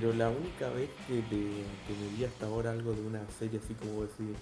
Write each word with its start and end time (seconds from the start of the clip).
Pero 0.00 0.14
la 0.14 0.30
única 0.30 0.70
vez 0.70 0.88
que, 1.06 1.12
me 1.12 2.16
vi 2.16 2.24
hasta 2.24 2.46
ahora 2.46 2.70
algo 2.70 2.92
de 2.94 3.02
una 3.02 3.20
serie 3.38 3.60
así 3.62 3.74
como 3.74 4.02
decir. 4.02 4.34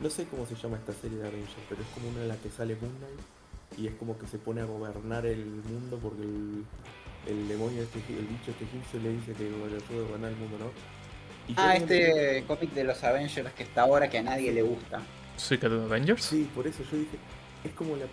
No 0.00 0.10
sé 0.10 0.24
cómo 0.24 0.44
se 0.46 0.56
llama 0.56 0.78
esta 0.78 0.92
serie 0.92 1.18
de 1.18 1.28
Avengers, 1.28 1.52
pero 1.68 1.80
es 1.80 1.88
como 1.94 2.08
una 2.08 2.22
en 2.22 2.28
la 2.28 2.36
que 2.36 2.50
sale 2.50 2.76
Moon 2.80 2.92
Knight 2.98 3.78
y 3.78 3.86
es 3.86 3.94
como 3.94 4.18
que 4.18 4.26
se 4.26 4.38
pone 4.38 4.60
a 4.60 4.64
gobernar 4.64 5.24
el 5.26 5.44
mundo 5.46 5.98
porque 6.02 6.22
el, 6.22 6.64
el 7.28 7.48
demonio, 7.48 7.82
este, 7.82 8.00
el 8.12 8.26
bicho 8.26 8.50
este 8.50 8.64
egipcio 8.64 9.00
le 9.00 9.10
dice 9.10 9.32
que 9.32 9.44
le 9.44 9.80
puede 9.80 10.02
gobernar 10.02 10.32
el 10.32 10.36
mundo, 10.36 10.58
¿no? 10.58 10.70
Y 11.48 11.54
Ah, 11.56 11.78
no 11.78 11.86
me- 11.86 11.94
este 11.96 12.44
cómic 12.46 12.72
de 12.72 12.84
los 12.84 13.02
Avengers 13.04 13.52
que 13.52 13.62
está 13.62 13.82
ahora 13.82 14.10
que 14.10 14.18
a 14.18 14.22
nadie 14.22 14.52
le 14.52 14.62
gusta. 14.62 15.00
Secret 15.36 15.72
Avengers. 15.72 16.24
Sí, 16.24 16.50
por 16.52 16.66
eso 16.66 16.82
yo 16.90 16.98
dije, 16.98 17.16
es 17.64 17.72
como 17.72 17.94
la 17.96 18.06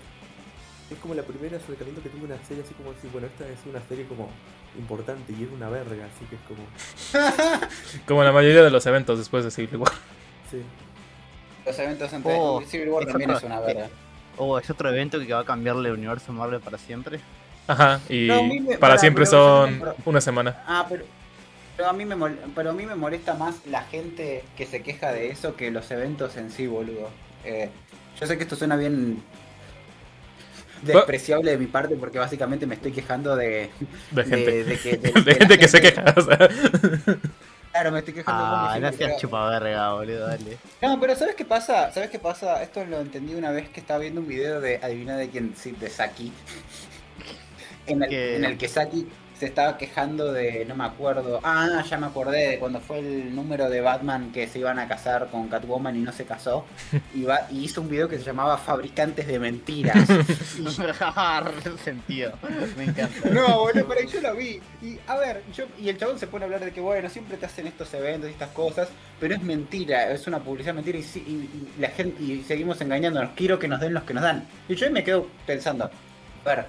es 0.92 1.00
como 1.00 1.16
la 1.16 1.24
primera 1.24 1.58
acercamiento 1.58 2.04
que 2.04 2.10
tuve 2.10 2.22
a 2.22 2.36
una 2.36 2.44
serie 2.46 2.64
así 2.64 2.74
como 2.76 2.94
decir, 2.94 3.10
bueno, 3.12 3.26
esta 3.28 3.50
es 3.50 3.60
una 3.66 3.82
serie 3.88 4.06
como 4.06 4.30
importante 4.78 5.34
y 5.38 5.44
es 5.44 5.50
una 5.52 5.70
verga, 5.70 6.06
así 6.06 6.26
que 6.26 6.36
es 6.36 6.42
como, 6.48 6.64
Como 8.08 8.24
la 8.24 8.32
mayoría 8.32 8.64
de 8.64 8.70
los 8.72 8.86
eventos 8.86 9.18
después 9.20 9.44
de 9.44 9.52
Civil 9.52 9.78
War. 9.78 9.92
sí. 10.50 10.62
Los 11.66 11.80
eventos 11.80 12.12
entre 12.12 12.34
Oh, 12.38 12.62
Civil 12.62 12.90
War 12.90 13.06
también 13.06 13.30
otro- 13.30 13.38
es 13.40 13.44
una 13.46 13.60
verga. 13.62 13.90
Oh, 14.38 14.58
es 14.60 14.70
otro 14.70 14.90
evento 14.90 15.18
que 15.20 15.32
va 15.34 15.40
a 15.42 15.46
cambiarle 15.46 15.90
el 15.90 15.96
universo 15.96 16.34
Marvel 16.34 16.60
para 16.60 16.78
siempre. 16.78 17.20
Ajá, 17.68 18.02
y 18.10 18.28
No, 18.28 18.44
me- 18.44 18.62
para 18.64 18.80
para, 18.80 18.98
siempre 18.98 19.26
son 19.26 19.82
una 20.04 20.20
semana. 20.20 20.62
Ah, 20.68 20.86
pero, 20.90 21.06
pero, 21.78 21.88
a 21.90 21.94
mí 21.94 22.04
me 22.04 22.16
mol- 22.18 22.38
pero 22.54 22.72
a 22.72 22.74
mí 22.74 22.86
me 22.86 22.96
molesta 22.96 23.36
más 23.36 23.66
la 23.68 23.84
gente 23.84 24.44
que 24.58 24.66
se 24.66 24.82
queja 24.84 25.14
de 25.14 25.30
eso 25.32 25.56
que 25.56 25.72
los 25.72 25.90
eventos 25.92 26.36
en 26.36 26.52
sí, 26.52 26.68
boludo. 26.68 27.10
Eh, 27.46 27.70
yo 28.20 28.28
sé 28.28 28.36
que 28.38 28.44
esto 28.44 28.56
suena 28.58 28.76
bien 28.76 29.24
despreciable 30.84 31.52
de 31.52 31.58
mi 31.58 31.66
parte 31.68 31.96
porque 31.96 32.20
básicamente 32.20 32.66
me 32.66 32.76
estoy 32.76 32.92
quejando 32.92 33.36
de, 33.36 33.70
De 34.12 34.24
gente. 34.24 34.64
de 34.64 34.78
que, 34.80 34.98
de- 34.98 35.12
De, 35.12 35.22
de 35.22 35.32
la 35.32 35.36
gente 35.38 35.58
que 35.60 35.68
se 35.68 35.82
queja. 35.82 36.04
o 36.16 36.22
sea. 36.22 36.38
Claro, 37.72 37.92
me 37.92 38.00
estoy 38.00 38.14
quejando 38.14 38.44
de 38.44 38.50
Ah, 38.52 38.78
no 38.80 38.92
seas 38.94 39.20
chupaverga, 39.20 39.94
boludo, 39.94 40.28
dale. 40.28 40.58
No, 40.82 41.00
pero 41.00 41.16
¿sabes 41.16 41.34
qué 41.36 41.44
pasa? 41.46 41.92
¿Sabes 41.92 42.10
qué 42.12 42.20
pasa? 42.20 42.62
Esto 42.62 42.86
lo 42.86 43.00
entendí 43.02 43.34
una 43.34 43.50
vez 43.52 43.68
que 43.70 43.80
estaba 43.80 44.00
viendo 44.00 44.22
un 44.22 44.28
video 44.28 44.62
de 44.62 44.78
adivina 44.84 45.18
de 45.18 45.30
quién, 45.30 45.54
sí, 45.56 45.72
de 45.72 45.90
Saki. 45.90 46.32
En 47.88 48.04
el, 48.04 48.10
Que- 48.10 48.36
en 48.38 48.46
el 48.46 48.58
que 48.58 48.68
Saki 48.68 49.08
se 49.44 49.50
estaba 49.50 49.78
quejando 49.78 50.32
de, 50.32 50.64
no 50.66 50.74
me 50.76 50.86
acuerdo, 50.86 51.40
ah, 51.44 51.84
ya 51.90 51.98
me 51.98 52.08
acordé 52.08 52.50
de 52.52 52.60
cuando 52.60 52.80
fue 52.80 53.00
el 53.00 53.36
número 53.36 53.70
de 53.70 53.82
Batman 53.82 54.32
que 54.32 54.48
se 54.48 54.60
iban 54.60 54.80
a 54.80 54.88
casar 54.88 55.28
con 55.30 55.50
Catwoman 55.50 55.96
y 55.96 56.00
no 56.00 56.12
se 56.14 56.24
casó. 56.26 56.66
Y, 57.14 57.24
va, 57.24 57.42
y 57.52 57.64
hizo 57.66 57.82
un 57.82 57.90
video 57.90 58.08
que 58.08 58.18
se 58.18 58.24
llamaba 58.24 58.58
Fabricantes 58.58 59.28
de 59.28 59.40
Mentiras. 59.40 59.98
sentido. 61.84 62.34
Me 62.78 62.86
encanta. 62.86 63.30
No, 63.30 63.60
boludo, 63.60 63.88
pero 63.88 64.08
yo 64.10 64.22
lo 64.22 64.36
vi. 64.36 64.62
Y 64.82 64.98
a 65.08 65.16
ver, 65.18 65.44
yo, 65.56 65.66
y 65.80 65.90
el 65.90 65.98
chabón 65.98 66.18
se 66.20 66.28
pone 66.28 66.44
a 66.44 66.46
hablar 66.46 66.64
de 66.64 66.72
que, 66.72 66.82
bueno, 66.82 67.10
siempre 67.10 67.38
te 67.38 67.46
hacen 67.46 67.68
estos 67.68 67.94
eventos 67.94 68.30
y 68.30 68.34
estas 68.34 68.50
cosas, 68.52 68.88
pero 69.20 69.36
es 69.36 69.42
mentira, 69.44 70.12
es 70.12 70.26
una 70.28 70.40
publicidad 70.40 70.74
mentira 70.74 70.98
y, 70.98 71.02
y- 71.02 71.50
y 71.78 71.82
la 71.82 71.90
gente 71.90 72.22
y 72.24 72.44
seguimos 72.48 72.80
engañándonos. 72.82 73.32
Quiero 73.36 73.60
que 73.60 73.68
nos 73.68 73.80
den 73.80 73.94
los 73.94 74.04
que 74.04 74.14
nos 74.14 74.24
dan. 74.24 74.48
Y 74.70 74.76
yo 74.76 74.86
ahí 74.86 74.92
me 74.94 75.04
quedo 75.04 75.28
pensando, 75.46 75.86
a 75.86 76.48
ver, 76.50 76.66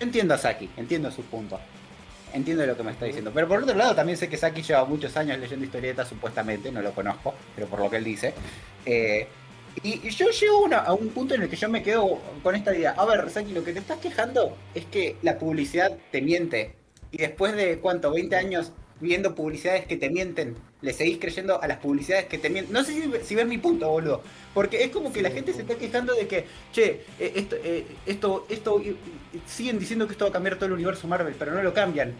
entiendo 0.00 0.34
a 0.34 0.38
Saki, 0.38 0.68
entiendo 0.76 1.10
su 1.10 1.22
punto. 1.22 1.58
Entiendo 2.32 2.66
lo 2.66 2.76
que 2.76 2.82
me 2.82 2.90
está 2.90 3.06
diciendo. 3.06 3.30
Pero 3.34 3.48
por 3.48 3.62
otro 3.62 3.74
lado, 3.74 3.94
también 3.94 4.18
sé 4.18 4.28
que 4.28 4.36
Saki 4.36 4.62
lleva 4.62 4.84
muchos 4.84 5.16
años 5.16 5.38
leyendo 5.38 5.64
historietas, 5.64 6.08
supuestamente, 6.08 6.70
no 6.70 6.82
lo 6.82 6.92
conozco, 6.92 7.34
pero 7.54 7.66
por 7.66 7.80
lo 7.80 7.90
que 7.90 7.96
él 7.96 8.04
dice. 8.04 8.34
Eh, 8.84 9.26
y, 9.82 10.08
yo 10.10 10.30
llego 10.30 10.68
a 10.74 10.92
un 10.92 11.08
punto 11.10 11.34
en 11.34 11.42
el 11.42 11.48
que 11.48 11.56
yo 11.56 11.68
me 11.68 11.82
quedo 11.82 12.20
con 12.42 12.54
esta 12.54 12.74
idea. 12.74 12.94
A 12.96 13.04
ver, 13.04 13.28
Saki, 13.30 13.52
lo 13.52 13.64
que 13.64 13.72
te 13.72 13.78
estás 13.78 13.98
quejando 13.98 14.56
es 14.74 14.84
que 14.86 15.16
la 15.22 15.38
publicidad 15.38 15.96
te 16.10 16.20
miente. 16.20 16.74
Y 17.10 17.18
después 17.18 17.54
de, 17.54 17.78
¿cuánto? 17.78 18.12
20 18.12 18.36
años 18.36 18.72
viendo 19.00 19.34
publicidades 19.34 19.86
que 19.86 19.96
te 19.96 20.10
mienten, 20.10 20.56
le 20.80 20.92
seguís 20.92 21.18
creyendo 21.18 21.62
a 21.62 21.66
las 21.68 21.78
publicidades 21.78 22.26
que 22.26 22.38
te 22.38 22.50
mienten. 22.50 22.72
No 22.72 22.82
sé 22.84 22.92
si, 22.94 23.10
si 23.24 23.34
ves 23.34 23.46
mi 23.46 23.58
punto, 23.58 23.88
boludo. 23.88 24.22
Porque 24.54 24.82
es 24.84 24.90
como 24.90 25.12
que 25.12 25.22
la 25.22 25.30
gente 25.30 25.52
se 25.52 25.60
está 25.62 25.76
quejando 25.76 26.14
de 26.14 26.26
que, 26.26 26.46
che, 26.72 27.04
eh, 27.18 27.32
esto, 27.36 27.56
eh, 27.62 27.86
esto, 28.06 28.46
esto, 28.48 28.80
y- 28.82 28.96
siguen 29.46 29.78
diciendo 29.78 30.06
que 30.06 30.12
esto 30.12 30.24
va 30.24 30.30
a 30.30 30.32
cambiar 30.32 30.56
todo 30.56 30.66
el 30.66 30.72
universo 30.72 31.06
Marvel, 31.06 31.34
pero 31.38 31.52
no 31.52 31.62
lo 31.62 31.72
cambian. 31.72 32.12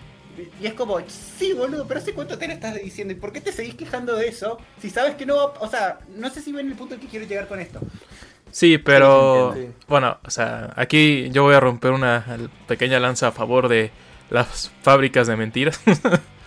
Y 0.62 0.66
es 0.66 0.74
como, 0.74 1.00
sí, 1.08 1.52
boludo, 1.52 1.86
pero 1.88 1.98
¿hace 1.98 2.12
cuánto 2.14 2.38
te 2.38 2.46
lo 2.46 2.52
estás 2.52 2.76
diciendo? 2.76 3.12
¿Y 3.12 3.16
por 3.16 3.32
qué 3.32 3.40
te 3.40 3.50
seguís 3.50 3.74
quejando 3.74 4.14
de 4.14 4.28
eso? 4.28 4.58
Si 4.80 4.88
sabes 4.88 5.16
que 5.16 5.26
no 5.26 5.34
va, 5.36 5.44
o 5.58 5.68
sea, 5.68 5.98
no 6.14 6.30
sé 6.30 6.40
si 6.42 6.52
ven 6.52 6.68
el 6.68 6.76
punto 6.76 6.94
al 6.94 7.00
que 7.00 7.08
quiero 7.08 7.26
llegar 7.26 7.48
con 7.48 7.58
esto. 7.58 7.80
Sí, 8.52 8.78
pero 8.78 9.52
Sí, 9.54 9.62
sí. 9.62 9.68
bueno, 9.88 10.18
o 10.24 10.30
sea, 10.30 10.72
aquí 10.76 11.28
yo 11.32 11.42
voy 11.42 11.54
a 11.54 11.60
romper 11.60 11.90
una 11.90 12.24
pequeña 12.68 13.00
lanza 13.00 13.26
a 13.28 13.32
favor 13.32 13.68
de 13.68 13.90
las 14.30 14.70
fábricas 14.82 15.26
de 15.26 15.36
mentiras. 15.36 15.80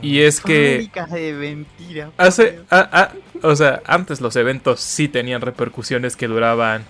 y 0.00 0.20
es 0.20 0.40
que 0.40 0.88
de 1.10 1.32
mentiras. 1.34 2.10
hace, 2.16 2.60
a- 2.70 2.78
a- 3.02 3.46
o 3.46 3.54
sea, 3.56 3.82
antes 3.84 4.20
los 4.20 4.34
eventos 4.36 4.80
sí 4.80 5.08
tenían 5.08 5.40
repercusiones 5.42 6.16
que 6.16 6.26
duraban 6.28 6.84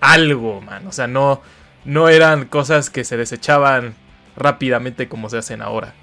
algo, 0.00 0.60
man. 0.60 0.86
O 0.86 0.92
sea, 0.92 1.06
no, 1.06 1.42
no 1.84 2.08
eran 2.08 2.46
cosas 2.46 2.90
que 2.90 3.04
se 3.04 3.16
desechaban 3.16 3.94
rápidamente 4.36 5.08
como 5.08 5.28
se 5.30 5.38
hacen 5.38 5.62
ahora. 5.62 5.94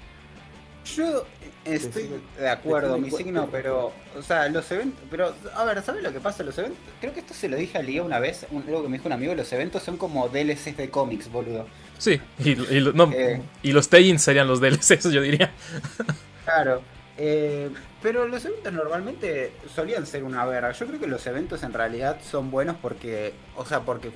Yo 0.96 1.24
estoy 1.64 2.10
de 2.38 2.50
acuerdo, 2.50 2.98
mi 2.98 3.10
signo, 3.10 3.48
pero, 3.50 3.92
o 4.18 4.22
sea, 4.22 4.48
los 4.50 4.70
eventos, 4.70 5.00
pero, 5.10 5.34
a 5.56 5.64
ver, 5.64 5.82
¿sabes 5.82 6.02
lo 6.02 6.12
que 6.12 6.20
pasa? 6.20 6.42
Los 6.42 6.58
eventos, 6.58 6.78
creo 7.00 7.14
que 7.14 7.20
esto 7.20 7.32
se 7.32 7.48
lo 7.48 7.56
dije 7.56 7.78
a 7.78 7.82
Lía 7.82 8.02
una 8.02 8.18
vez, 8.18 8.46
un- 8.50 8.64
algo 8.66 8.82
que 8.82 8.88
me 8.88 8.98
dijo 8.98 9.06
un 9.08 9.12
amigo, 9.14 9.34
los 9.34 9.50
eventos 9.52 9.82
son 9.82 9.96
como 9.96 10.28
DLCs 10.28 10.76
de 10.76 10.90
cómics, 10.90 11.30
boludo. 11.32 11.66
Sí, 11.96 12.20
y, 12.38 12.50
y 12.50 12.80
lo- 12.80 12.92
no, 12.92 13.10
Eh. 13.12 13.40
y 13.62 13.72
los 13.72 13.88
Tellins 13.88 14.20
serían 14.20 14.46
los 14.46 14.60
DLCs, 14.60 15.10
yo 15.10 15.22
diría. 15.22 15.52
Claro, 16.44 16.82
eh, 17.16 17.70
pero 18.02 18.26
los 18.28 18.44
eventos 18.44 18.72
normalmente 18.72 19.52
solían 19.74 20.06
ser 20.06 20.24
una 20.24 20.44
verga. 20.44 20.72
Yo 20.72 20.86
creo 20.86 21.00
que 21.00 21.06
los 21.06 21.26
eventos 21.26 21.62
en 21.62 21.72
realidad 21.72 22.18
son 22.28 22.50
buenos 22.50 22.76
porque, 22.82 23.32
o 23.56 23.64
sea, 23.64 23.80
porque, 23.80 24.10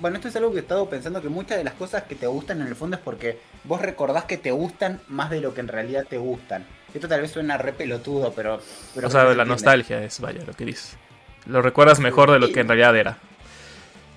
bueno, 0.00 0.16
esto 0.16 0.28
es 0.28 0.36
algo 0.36 0.50
que 0.50 0.58
he 0.58 0.60
estado 0.62 0.88
pensando 0.88 1.22
que 1.22 1.28
muchas 1.28 1.56
de 1.58 1.64
las 1.64 1.74
cosas 1.74 2.02
que 2.04 2.14
te 2.14 2.26
gustan 2.26 2.60
en 2.60 2.66
el 2.66 2.74
fondo 2.76 2.96
es 2.96 3.02
porque 3.02 3.38
vos 3.64 3.80
recordás 3.80 4.24
que 4.24 4.36
te 4.38 4.50
gustan 4.50 5.00
más 5.08 5.30
de 5.30 5.40
lo 5.40 5.54
que 5.54 5.60
en 5.60 5.68
realidad 5.68 6.04
te 6.08 6.18
gustan. 6.18 6.66
Esto 6.92 7.08
tal 7.08 7.22
vez 7.22 7.30
suena 7.30 7.56
re 7.56 7.72
pelotudo, 7.72 8.32
pero... 8.34 8.60
pero 8.94 9.08
o 9.08 9.10
sea, 9.10 9.24
la 9.34 9.44
nostalgia 9.46 10.02
es, 10.04 10.20
vaya, 10.20 10.44
lo 10.44 10.52
que 10.52 10.66
dices. 10.66 10.96
Lo 11.46 11.62
recuerdas 11.62 12.00
mejor 12.00 12.30
de 12.30 12.38
lo 12.38 12.52
que 12.52 12.60
en 12.60 12.68
realidad 12.68 12.94
era. 12.96 13.18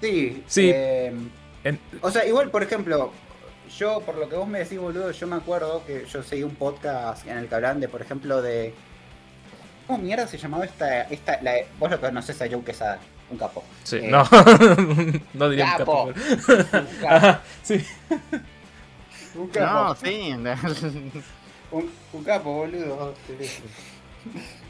Sí, 0.02 0.44
Sí. 0.48 0.72
eh, 0.74 1.14
En- 1.64 1.80
o 2.02 2.12
sea, 2.12 2.26
igual, 2.28 2.52
por 2.52 2.62
ejemplo, 2.62 3.12
yo, 3.78 4.02
por 4.02 4.16
lo 4.18 4.28
que 4.30 4.36
vos 4.36 4.48
me 4.48 4.60
decís, 4.60 4.80
boludo, 4.80 5.12
yo 5.12 5.28
me 5.28 5.36
acuerdo 5.36 5.84
que 5.86 6.06
yo 6.06 6.24
seguí 6.24 6.44
un 6.44 6.56
podcast 6.56 7.26
en 7.28 7.38
el 7.38 7.48
que 7.48 7.56
hablaban 7.56 7.80
de, 7.80 7.88
por 7.88 8.02
ejemplo, 8.02 8.42
de. 8.42 8.74
¿Cómo 9.88 10.00
mierda 10.00 10.28
se 10.28 10.38
llamaba 10.38 10.66
esta. 10.66 11.04
esta 11.04 11.42
la, 11.42 11.54
vos 11.80 11.92
lo 11.92 12.00
conocés 12.02 12.42
a 12.42 12.48
Joe 12.50 12.64
Quesada, 12.64 13.00
un 13.30 13.38
capo. 13.38 13.64
sí, 13.84 13.98
Eh, 14.02 14.08
no. 14.10 14.24
no 15.34 15.50
diría 15.50 15.66
un 15.66 15.72
Capo. 15.78 16.08
capo. 16.08 16.14
pero- 16.48 16.80
Un 16.82 16.88
capo. 17.02 17.08
Ajá, 17.16 17.42
sí. 17.64 17.86
Un 19.36 19.48
capo, 19.50 19.74
No, 19.90 19.96
sí. 19.96 20.32
un, 21.72 21.92
un 22.14 22.24
capo, 22.24 22.54
boludo. 22.54 23.14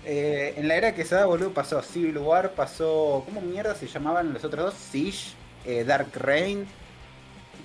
Eh, 0.03 0.53
en 0.57 0.67
la 0.67 0.75
era 0.75 0.94
Quesada, 0.94 1.25
boludo, 1.25 1.51
pasó 1.53 1.81
Civil 1.81 2.17
War, 2.17 2.51
pasó. 2.51 3.23
¿Cómo 3.25 3.41
mierda 3.41 3.73
se 3.75 3.88
llamaban 3.88 4.33
los 4.33 4.44
otros 4.44 4.66
dos? 4.66 4.73
Siege, 4.91 5.33
eh, 5.66 5.83
Dark 5.83 6.09
Reign. 6.16 6.67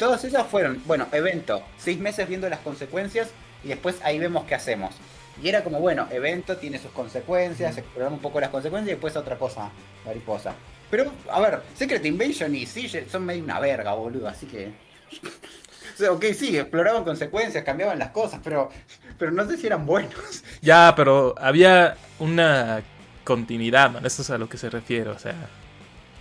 Todas 0.00 0.24
esas 0.24 0.46
fueron, 0.46 0.82
bueno, 0.86 1.08
evento, 1.12 1.62
seis 1.76 1.98
meses 1.98 2.26
viendo 2.26 2.48
las 2.48 2.60
consecuencias 2.60 3.28
y 3.62 3.68
después 3.68 3.96
ahí 4.02 4.18
vemos 4.18 4.46
qué 4.46 4.54
hacemos. 4.54 4.94
Y 5.42 5.48
era 5.50 5.62
como, 5.62 5.78
bueno, 5.78 6.08
evento 6.10 6.56
tiene 6.56 6.78
sus 6.78 6.90
consecuencias, 6.92 7.76
exploramos 7.76 8.16
un 8.16 8.22
poco 8.22 8.40
las 8.40 8.48
consecuencias 8.48 8.88
y 8.88 8.92
después 8.92 9.14
otra 9.14 9.36
cosa, 9.36 9.70
mariposa. 10.06 10.54
Pero, 10.90 11.12
a 11.30 11.38
ver, 11.40 11.60
Secret 11.74 12.02
Invasion 12.06 12.54
y 12.54 12.64
Siege 12.64 13.10
son 13.10 13.26
medio 13.26 13.44
una 13.44 13.60
verga, 13.60 13.92
boludo, 13.92 14.26
así 14.26 14.46
que... 14.46 14.72
O 15.92 16.02
sea, 16.02 16.12
ok, 16.12 16.24
sí, 16.34 16.56
exploraban 16.56 17.04
consecuencias, 17.04 17.62
cambiaban 17.62 17.98
las 17.98 18.08
cosas, 18.08 18.40
pero, 18.42 18.70
pero 19.18 19.32
no 19.32 19.46
sé 19.46 19.58
si 19.58 19.66
eran 19.66 19.84
buenos. 19.84 20.14
Ya, 20.62 20.94
pero 20.96 21.34
había 21.36 21.98
una 22.18 22.82
continuidad, 23.22 23.90
man. 23.90 24.06
Eso 24.06 24.22
es 24.22 24.30
a 24.30 24.38
lo 24.38 24.48
que 24.48 24.56
se 24.56 24.70
refiere, 24.70 25.10
o 25.10 25.18
sea. 25.18 25.34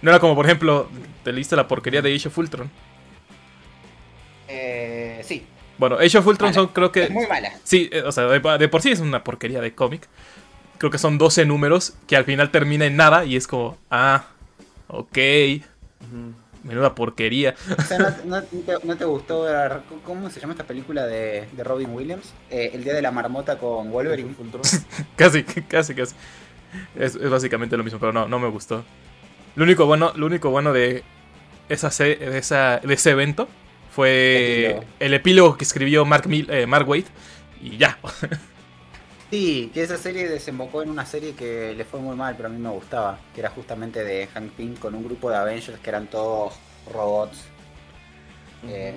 No 0.01 0.11
era 0.11 0.19
como, 0.19 0.35
por 0.35 0.45
ejemplo, 0.45 0.89
te 1.23 1.31
leíste 1.31 1.55
la 1.55 1.69
porquería 1.69 2.01
de 2.01 2.13
Age 2.13 2.27
of 2.27 2.37
Ultron. 2.37 2.69
Eh, 4.49 5.21
sí, 5.23 5.45
Bueno, 5.77 5.97
Age 5.97 6.17
of 6.17 6.27
Ultron 6.27 6.53
son, 6.53 6.67
creo 6.67 6.91
que. 6.91 7.03
es 7.03 7.11
muy 7.11 7.27
mala. 7.27 7.51
Sí, 7.63 7.89
eh, 7.91 8.01
o 8.01 8.11
sea, 8.11 8.25
de, 8.25 8.39
de 8.57 8.67
por 8.67 8.81
sí 8.81 8.91
es 8.91 8.99
una 8.99 9.23
porquería 9.23 9.61
de 9.61 9.73
cómic. 9.73 10.07
Creo 10.77 10.91
que 10.91 10.97
son 10.97 11.17
12 11.17 11.45
números 11.45 11.93
que 12.07 12.15
al 12.15 12.25
final 12.25 12.51
termina 12.51 12.85
en 12.85 12.95
nada 12.95 13.25
y 13.25 13.35
es 13.35 13.47
como, 13.47 13.77
ah, 13.91 14.25
ok, 14.87 15.17
menuda 16.63 16.95
porquería. 16.95 17.55
O 17.77 17.81
sea, 17.81 17.97
¿no, 18.25 18.37
no 18.37 18.41
te, 18.43 18.73
no 18.85 18.97
te 18.97 19.05
gustó 19.05 19.43
ver- 19.43 19.81
¿Cómo 20.05 20.29
se 20.29 20.39
llama 20.39 20.53
esta 20.53 20.65
película 20.65 21.05
de, 21.05 21.47
de 21.51 21.63
Robin 21.63 21.89
Williams? 21.93 22.33
Eh, 22.49 22.71
el 22.73 22.83
Día 22.83 22.93
de 22.93 23.01
la 23.01 23.11
Marmota 23.11 23.57
con 23.57 23.91
Wolverine. 23.91 24.33
Casi, 25.15 25.43
casi, 25.43 25.93
casi. 25.95 26.15
Es, 26.95 27.15
es 27.15 27.29
básicamente 27.29 27.75
lo 27.77 27.83
mismo, 27.83 27.99
pero 27.99 28.13
no, 28.13 28.27
no 28.27 28.39
me 28.39 28.47
gustó. 28.47 28.83
Lo 29.55 29.63
único 29.63 29.85
bueno, 29.85 30.11
lo 30.15 30.25
único 30.27 30.49
bueno 30.49 30.71
de, 30.73 31.03
esa, 31.67 31.89
de, 32.03 32.37
esa, 32.37 32.79
de 32.79 32.93
ese 32.93 33.11
evento 33.11 33.47
fue 33.99 34.79
Epílogo. 34.79 34.85
el 34.99 35.13
epílogo 35.13 35.57
que 35.57 35.63
escribió 35.63 36.05
Mark, 36.05 36.27
Mil- 36.27 36.49
eh, 36.49 36.65
Mark 36.67 36.87
Waid 36.89 37.05
y 37.61 37.77
ya. 37.77 37.97
Sí, 39.31 39.69
que 39.75 39.83
esa 39.83 39.97
serie 39.97 40.27
desembocó 40.27 40.81
en 40.81 40.89
una 40.89 41.05
serie 41.05 41.33
que 41.35 41.75
le 41.75 41.85
fue 41.85 41.99
muy 41.99 42.15
mal, 42.15 42.35
pero 42.35 42.49
a 42.49 42.51
mí 42.51 42.57
me 42.57 42.69
gustaba, 42.71 43.19
que 43.35 43.41
era 43.41 43.51
justamente 43.51 44.03
de 44.03 44.25
Hank 44.33 44.51
Pym 44.53 44.75
con 44.75 44.95
un 44.95 45.03
grupo 45.03 45.29
de 45.29 45.37
Avengers 45.37 45.77
que 45.79 45.89
eran 45.91 46.07
todos 46.07 46.55
robots. 46.91 47.37
Eh, 48.67 48.95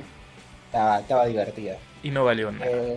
estaba, 0.66 1.00
estaba 1.00 1.26
divertida. 1.26 1.76
Y 2.02 2.10
no 2.10 2.25
valió 2.25 2.50
nada. 2.50 2.64
Eh, 2.70 2.96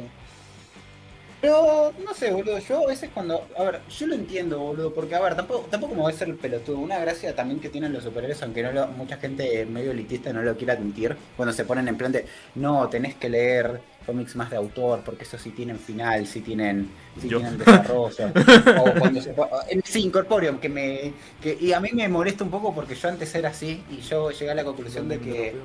pero, 1.42 1.94
no 2.04 2.14
sé, 2.16 2.32
boludo, 2.32 2.58
yo 2.60 2.84
a 2.86 2.88
veces 2.88 3.12
cuando... 3.14 3.48
A 3.58 3.64
ver, 3.64 3.82
yo 3.88 4.08
lo 4.08 4.16
entiendo, 4.16 4.60
boludo, 4.60 4.94
porque, 4.94 5.14
a 5.16 5.22
ver, 5.22 5.36
tampoco, 5.36 5.68
tampoco 5.70 5.94
me 5.94 6.02
voy 6.02 6.12
a 6.12 6.16
ser 6.16 6.30
el 6.30 6.38
pelotudo. 6.38 6.80
Una 6.80 6.98
gracia 7.00 7.36
también 7.36 7.60
que 7.60 7.70
tienen 7.70 7.94
los 7.94 8.04
superhéroes, 8.04 8.42
aunque 8.42 8.64
no 8.64 8.72
lo- 8.72 8.88
mucha 8.88 9.18
gente 9.18 9.66
medio 9.68 9.92
elitista 9.92 10.34
no 10.34 10.42
lo 10.42 10.58
quiere 10.58 10.74
admitir, 10.74 11.16
cuando 11.38 11.54
se 11.54 11.66
ponen 11.66 11.88
en 11.88 11.98
plan 11.98 12.12
de, 12.12 12.26
no, 12.56 12.90
tenés 12.90 13.16
que 13.16 13.30
leer 13.30 13.80
cómics 14.06 14.36
más 14.36 14.50
de 14.50 14.58
autor, 14.58 15.02
porque 15.06 15.24
esos 15.24 15.42
sí 15.42 15.52
tienen 15.52 15.80
final, 15.80 16.26
sí 16.26 16.42
tienen, 16.42 16.90
sí 17.20 17.30
tienen 17.30 17.58
desarrollo. 17.60 18.32
o 18.80 18.96
cuando 19.00 19.22
se... 19.22 19.36
Sí, 19.84 20.02
Incorporeum, 20.04 20.60
que 20.60 20.70
me... 20.70 21.14
Que, 21.42 21.58
y 21.60 21.74
a 21.74 21.80
mí 21.80 21.90
me 21.94 22.08
molesta 22.10 22.44
un 22.44 22.52
poco 22.52 22.74
porque 22.74 22.96
yo 22.96 23.10
antes 23.10 23.34
era 23.36 23.50
así 23.50 23.84
y 23.90 24.02
yo 24.02 24.32
llegué 24.32 24.52
a 24.52 24.56
la 24.56 24.64
conclusión 24.64 25.08
de 25.10 25.20
que 25.20 25.56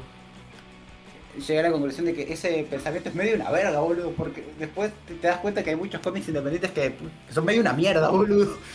llegué 1.38 1.60
a 1.60 1.62
la 1.64 1.72
conclusión 1.72 2.06
de 2.06 2.14
que 2.14 2.32
ese 2.32 2.66
pensamiento 2.68 3.08
es 3.08 3.14
medio 3.14 3.36
una 3.36 3.50
verga, 3.50 3.80
boludo, 3.80 4.10
porque 4.12 4.44
después 4.58 4.90
te, 5.06 5.14
das 5.26 5.38
cuenta 5.38 5.62
que 5.62 5.70
hay 5.70 5.76
muchos 5.76 6.00
cómics 6.00 6.28
independientes 6.28 6.70
que, 6.72 6.94
que 7.28 7.32
son 7.34 7.44
medio 7.44 7.60
una 7.60 7.72
mierda, 7.72 8.08
boludo. 8.10 8.56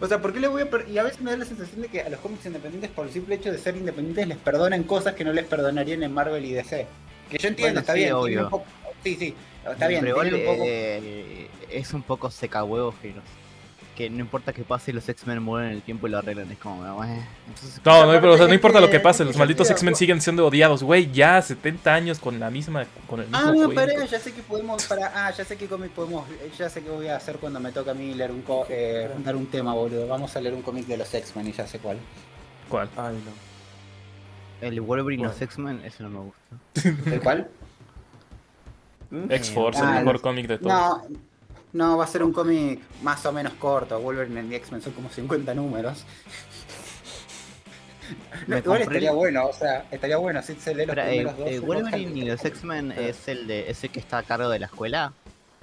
O 0.00 0.06
sea, 0.06 0.22
¿por 0.22 0.32
qué 0.32 0.38
le 0.40 0.46
voy 0.46 0.62
a 0.62 0.68
Y 0.88 0.98
a 0.98 1.02
veces 1.02 1.20
me 1.20 1.32
da 1.32 1.36
la 1.36 1.44
sensación 1.44 1.82
de 1.82 1.88
que 1.88 2.00
a 2.00 2.08
los 2.08 2.20
cómics 2.20 2.46
independientes, 2.46 2.90
por 2.90 3.06
el 3.06 3.12
simple 3.12 3.34
hecho 3.34 3.50
de 3.50 3.58
ser 3.58 3.76
independientes, 3.76 4.28
les 4.28 4.38
perdonan 4.38 4.84
cosas 4.84 5.14
que 5.14 5.24
no 5.24 5.32
les 5.32 5.44
perdonarían 5.44 6.02
en 6.04 6.12
Marvel 6.14 6.44
y 6.44 6.52
DC. 6.52 6.86
Que 7.28 7.38
yo 7.38 7.48
entiendo, 7.48 7.62
Bueno, 7.74 7.80
está 7.80 7.92
sí, 7.94 7.98
bien. 7.98 8.12
obvio. 8.12 8.44
un 8.44 8.50
poco- 8.50 8.64
sí, 9.02 9.16
sí, 9.18 9.34
está 9.68 9.88
bien. 9.88 10.00
Pero 10.02 10.16
un 10.16 10.44
poco- 10.44 10.64
eh, 10.64 11.48
es 11.70 11.92
un 11.92 12.02
poco 12.04 12.30
seca 12.30 12.62
huevos 12.62 12.94
que, 14.00 14.04
que 14.04 14.10
no 14.10 14.20
importa 14.20 14.52
que 14.52 14.62
pase, 14.64 14.92
los 14.92 15.08
X-Men 15.08 15.42
mueven 15.42 15.70
el 15.72 15.82
tiempo 15.82 16.06
y 16.06 16.10
lo 16.10 16.18
arreglan. 16.18 16.50
Es 16.50 16.58
como, 16.58 16.84
eh, 17.04 17.26
entonces, 17.48 17.80
No, 17.84 18.06
no, 18.06 18.20
pero, 18.20 18.32
o 18.34 18.36
sea, 18.36 18.46
no 18.46 18.54
importa 18.54 18.80
lo 18.80 18.86
que- 18.86 18.92
que 18.92 19.00
pase, 19.00 19.24
los 19.24 19.32
que 19.34 19.38
malditos 19.38 19.70
X-Men 19.70 19.94
siguen 19.94 20.20
siendo 20.20 20.46
odiados, 20.46 20.82
güey, 20.82 21.10
ya 21.12 21.40
70 21.42 21.92
años 21.94 22.18
con 22.18 22.40
la 22.40 22.50
misma, 22.50 22.86
con 23.06 23.20
el 23.20 23.26
mismo 23.28 23.38
Ah, 23.48 23.52
no, 23.54 23.70
pará, 23.70 24.04
ya 24.04 24.18
sé 24.18 24.32
que 24.32 24.42
podemos, 24.42 24.84
para, 24.86 25.12
ah, 25.14 25.30
ya 25.30 25.44
sé 25.44 25.56
qué 25.56 25.66
cómic 25.66 25.90
podemos, 25.92 26.24
ya 26.58 26.68
sé 26.70 26.82
qué 26.82 26.90
voy 26.90 27.08
a 27.08 27.16
hacer 27.16 27.36
cuando 27.36 27.60
me 27.60 27.72
toca 27.72 27.90
a 27.90 27.94
mí 27.94 28.14
leer 28.14 28.30
un, 28.30 28.42
co- 28.42 28.66
eh, 28.68 29.10
dar 29.24 29.36
un 29.36 29.46
tema, 29.46 29.74
boludo. 29.74 30.06
Vamos 30.08 30.34
a 30.36 30.40
leer 30.40 30.54
un 30.54 30.62
cómic 30.62 30.86
de 30.86 30.96
los 30.96 31.12
X-Men 31.12 31.48
y 31.48 31.52
ya 31.52 31.66
sé 31.66 31.78
cuál. 31.78 31.98
¿Cuál? 32.68 32.88
Ay, 32.96 33.14
no. 33.24 34.66
el 34.66 34.80
Wolverine 34.80 35.22
y 35.22 35.26
los. 35.26 35.40
X-Men, 35.40 35.82
eso 35.84 36.02
no 36.02 36.10
me 36.10 36.18
gusta. 36.20 37.10
¿El 37.14 37.20
cuál? 37.20 37.48
X-Force, 39.30 39.80
Ah, 39.82 39.98
el 39.98 40.04
mejor 40.04 40.16
no. 40.16 40.22
cómic 40.22 40.46
de 40.46 40.58
todos. 40.58 40.72
No, 40.72 41.02
no, 41.72 41.96
va 41.96 42.04
a 42.04 42.06
ser 42.08 42.22
un 42.22 42.32
cómic 42.32 42.80
más 43.02 43.24
o 43.26 43.32
menos 43.32 43.52
corto. 43.54 43.98
Wolverine 44.00 44.42
y 44.50 44.54
X-Men 44.56 44.82
son 44.82 44.92
como 44.92 45.08
50 45.10 45.54
números. 45.54 46.04
No, 48.46 48.56
Me 48.56 48.58
igual 48.58 48.82
estaría 48.82 49.10
el- 49.10 49.16
bueno, 49.16 49.46
o 49.46 49.52
sea, 49.52 49.86
estaría 49.90 50.16
bueno 50.16 50.42
si 50.42 50.54
se 50.54 50.70
lee 50.74 50.86
los 50.86 50.96
Espera, 50.96 51.12
eh, 51.12 51.16
primeros 51.24 51.34
eh, 51.48 51.60
Wolverine 51.60 52.18
y 52.18 52.24
los 52.24 52.44
X-Men 52.44 52.92
es 52.92 53.28
el 53.28 53.46
de 53.46 53.70
ese 53.70 53.88
que 53.88 54.00
está 54.00 54.18
a 54.18 54.22
cargo 54.24 54.48
de 54.48 54.58
la 54.58 54.66
escuela. 54.66 55.12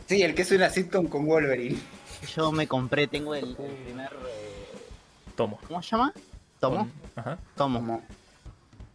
Sí, 0.05 0.21
el 0.21 0.33
que 0.33 0.43
es 0.43 0.51
una 0.51 0.69
sitcom 0.69 1.07
con 1.07 1.25
Wolverine. 1.25 1.77
Yo 2.35 2.51
me 2.53 2.67
compré, 2.67 3.07
tengo 3.07 3.35
el, 3.35 3.49
el 3.49 3.55
primer. 3.55 4.11
eh, 4.13 4.77
Tomo. 5.35 5.59
¿Cómo 5.67 5.81
se 5.83 5.89
llama? 5.89 6.13
¿Tomo? 6.59 6.87
Ajá. 7.15 7.37
Tomo. 7.55 8.01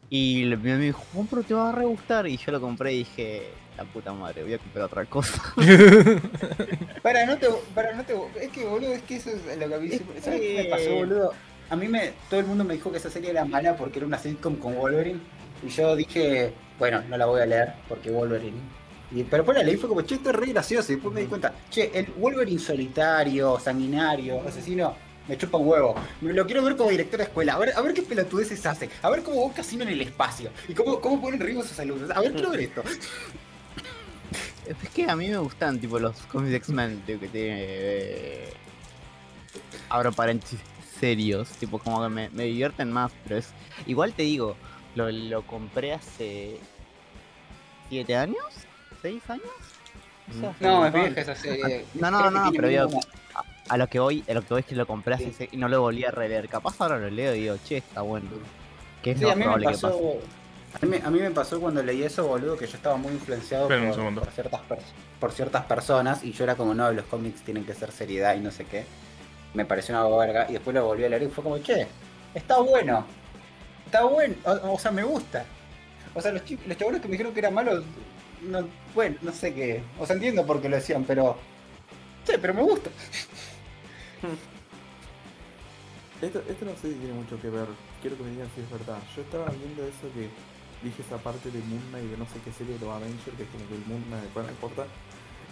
Y 0.08 0.44
le- 0.44 0.56
me 0.56 0.78
dijo, 0.78 1.02
"Oh, 1.14 1.26
pero 1.28 1.42
te 1.42 1.52
va 1.52 1.68
a 1.70 1.72
re 1.72 1.84
gustar. 1.84 2.26
Y 2.28 2.38
yo 2.38 2.52
lo 2.52 2.60
compré 2.60 2.94
y 2.94 2.98
dije, 2.98 3.50
la 3.82 3.92
puta 3.92 4.12
madre, 4.12 4.42
voy 4.42 4.54
a 4.54 4.58
comprar 4.58 4.84
otra 4.84 5.04
cosa. 5.06 5.42
Para, 7.02 7.26
no 7.26 7.36
te, 7.36 7.48
para, 7.74 7.92
no 7.94 8.04
te, 8.04 8.14
es 8.40 8.50
que 8.50 8.64
boludo, 8.64 8.92
es 8.92 9.02
que 9.02 9.16
eso 9.16 9.30
es 9.30 9.58
lo 9.58 9.68
que 9.68 9.74
a 9.74 9.78
mí 9.78 9.88
siempre- 9.88 10.20
¿sabes 10.20 10.40
qué 10.40 10.62
me 10.62 10.64
pasó, 10.70 10.94
boludo? 10.94 11.32
A 11.70 11.76
mí 11.76 11.88
me, 11.88 12.12
todo 12.30 12.40
el 12.40 12.46
mundo 12.46 12.64
me 12.64 12.74
dijo 12.74 12.92
que 12.92 12.98
esa 12.98 13.10
serie 13.10 13.30
era 13.30 13.44
mala 13.44 13.76
porque 13.76 13.98
era 13.98 14.06
una 14.06 14.18
sitcom 14.18 14.56
con 14.56 14.76
Wolverine. 14.76 15.18
Y 15.64 15.68
yo 15.68 15.96
dije, 15.96 16.52
bueno, 16.78 17.02
no 17.08 17.16
la 17.16 17.26
voy 17.26 17.40
a 17.40 17.46
leer 17.46 17.72
porque 17.88 18.10
Wolverine. 18.10 18.58
Y, 19.10 19.24
pero 19.24 19.42
después 19.42 19.58
la 19.58 19.64
leí 19.64 19.76
fue 19.76 19.88
como, 19.88 20.02
che, 20.02 20.16
esto 20.16 20.30
es 20.30 20.36
re 20.36 20.46
gracioso. 20.46 20.92
Y 20.92 20.96
después 20.96 21.14
me 21.14 21.22
di 21.22 21.26
cuenta, 21.26 21.52
che, 21.70 21.90
el 21.94 22.06
Wolverine 22.16 22.60
solitario, 22.60 23.58
sanguinario, 23.58 24.42
asesino, 24.46 24.94
me 25.26 25.36
chupa 25.38 25.56
un 25.58 25.66
huevo. 25.68 25.94
Me 26.20 26.32
lo 26.32 26.44
quiero 26.46 26.62
ver 26.62 26.76
como 26.76 26.90
director 26.90 27.18
de 27.18 27.24
escuela. 27.24 27.54
A 27.54 27.58
ver, 27.58 27.72
a 27.74 27.80
ver 27.80 27.94
qué 27.94 28.02
pelotudeces 28.02 28.64
hace. 28.66 28.90
A 29.00 29.10
ver 29.10 29.22
cómo 29.22 29.42
un 29.44 29.52
casino 29.52 29.82
en 29.84 29.90
el 29.90 30.00
espacio. 30.02 30.50
Y 30.68 30.74
cómo, 30.74 31.00
cómo 31.00 31.20
ponen 31.22 31.40
en 31.40 31.46
riesgo 31.46 31.62
sus 31.62 31.78
alumnos. 31.80 32.10
A 32.10 32.20
ver, 32.20 32.32
quiero 32.32 32.50
ver 32.50 32.60
esto. 32.60 32.82
Es 34.66 34.88
que 34.90 35.10
a 35.10 35.16
mí 35.16 35.28
me 35.28 35.38
gustan, 35.38 35.78
tipo, 35.80 35.98
los 35.98 36.16
cómics 36.22 36.50
de 36.50 36.56
X-Men, 36.56 37.02
que 37.06 37.16
tiene. 37.16 37.56
eh, 37.60 38.52
abro 39.88 40.12
paréntesis, 40.12 40.60
serios. 41.00 41.48
Tipo, 41.50 41.78
como 41.78 42.02
que 42.02 42.08
me, 42.08 42.30
me 42.30 42.44
divierten 42.44 42.90
más. 42.92 43.12
Pero 43.24 43.36
es. 43.38 43.48
Igual 43.86 44.12
te 44.12 44.22
digo, 44.22 44.56
lo, 44.94 45.10
lo 45.10 45.42
compré 45.46 45.92
hace. 45.92 46.58
¿Siete 47.88 48.16
años? 48.16 48.38
¿Seis 49.02 49.22
años? 49.28 49.44
O 50.30 50.40
sea, 50.40 50.50
hace 50.50 50.64
No, 50.64 50.86
es 50.86 50.92
vieja 50.92 51.20
esa 51.20 51.34
serie. 51.34 51.84
No, 51.94 52.10
no, 52.10 52.30
no, 52.30 52.50
pero 52.52 52.68
digo, 52.68 52.86
buena- 52.86 53.06
a 53.68 53.76
lo 53.76 53.86
que 53.88 53.98
voy, 53.98 54.24
a 54.28 54.32
lo 54.34 54.42
que 54.42 54.48
voy 54.54 54.60
es 54.60 54.66
que 54.66 54.74
lo 54.74 54.86
compré 54.86 55.14
hace 55.14 55.32
Sí. 55.32 55.48
y 55.52 55.56
no 55.56 55.68
lo 55.68 55.80
volví 55.80 56.04
a 56.04 56.10
releer. 56.10 56.48
Capaz 56.48 56.80
ahora 56.80 56.98
lo 56.98 57.10
leo 57.10 57.34
y 57.34 57.40
digo, 57.42 57.56
che, 57.64 57.78
está 57.78 58.00
bueno. 58.02 58.28
Que 59.02 59.10
es 59.12 59.18
Sí, 59.18 59.24
lo 59.24 59.32
a 59.32 59.34
mí 59.36 59.44
me 59.44 59.66
que. 59.66 59.76
A 60.80 60.86
mí, 60.86 60.96
a 61.04 61.10
mí 61.10 61.20
me 61.20 61.30
pasó 61.30 61.60
cuando 61.60 61.82
leí 61.82 62.02
eso, 62.02 62.26
boludo, 62.26 62.56
que 62.56 62.66
yo 62.66 62.76
estaba 62.76 62.96
muy 62.96 63.12
influenciado 63.12 63.68
por, 64.14 64.30
ciertas 64.32 64.60
pers- 64.68 64.92
por 65.20 65.32
ciertas 65.32 65.64
personas 65.66 66.24
y 66.24 66.32
yo 66.32 66.44
era 66.44 66.54
como, 66.56 66.74
no, 66.74 66.90
los 66.92 67.04
cómics 67.06 67.42
tienen 67.42 67.64
que 67.64 67.74
ser 67.74 67.92
seriedad 67.92 68.34
y 68.36 68.40
no 68.40 68.50
sé 68.50 68.64
qué. 68.64 68.84
Me 69.54 69.64
pareció 69.66 69.94
una 69.94 70.16
verga 70.16 70.46
y 70.48 70.54
después 70.54 70.74
lo 70.74 70.84
volví 70.86 71.04
a 71.04 71.08
leer 71.10 71.24
y 71.24 71.28
fue 71.28 71.44
como, 71.44 71.58
che, 71.58 71.86
está 72.34 72.58
bueno. 72.60 73.04
Está 73.84 74.04
bueno, 74.04 74.34
o, 74.44 74.72
o 74.74 74.78
sea, 74.78 74.90
me 74.90 75.02
gusta. 75.04 75.44
O 76.14 76.22
sea, 76.22 76.32
los, 76.32 76.44
chi- 76.44 76.58
los 76.66 76.76
chabones 76.78 77.02
que 77.02 77.08
me 77.08 77.12
dijeron 77.12 77.34
que 77.34 77.40
era 77.40 77.50
malo, 77.50 77.82
no, 78.42 78.66
bueno, 78.94 79.16
no 79.20 79.32
sé 79.32 79.52
qué. 79.54 79.82
O 79.98 80.06
sea, 80.06 80.14
entiendo 80.16 80.46
por 80.46 80.60
qué 80.62 80.68
lo 80.70 80.76
decían, 80.76 81.04
pero... 81.04 81.36
Sí, 82.24 82.32
pero 82.40 82.54
me 82.54 82.62
gusta. 82.62 82.88
Esto, 86.22 86.40
esto 86.48 86.64
no 86.64 86.70
sé 86.76 86.92
si 86.92 86.94
tiene 86.94 87.14
mucho 87.14 87.40
que 87.40 87.50
ver. 87.50 87.66
Quiero 88.00 88.16
que 88.16 88.22
me 88.22 88.30
digan 88.30 88.48
si 88.54 88.60
es 88.60 88.70
verdad. 88.70 88.98
Yo 89.16 89.22
estaba 89.22 89.46
viendo 89.46 89.82
eso 89.82 90.06
que 90.14 90.28
dije 90.82 91.02
esa 91.02 91.18
parte 91.18 91.50
de 91.50 91.58
Moon 91.60 91.82
Knight 91.90 92.04
y 92.06 92.08
de 92.08 92.16
no 92.16 92.26
sé 92.26 92.40
qué 92.44 92.52
serie 92.52 92.74
de 92.78 92.80
los 92.84 92.94
Avengers, 92.94 93.36
que 93.36 93.42
es 93.44 93.48
como 93.50 93.66
que 93.68 93.74
el 93.74 93.84
Moon 93.86 94.02
Knight, 94.04 94.32
bueno, 94.34 94.48
no 94.48 94.52
importa. 94.54 94.86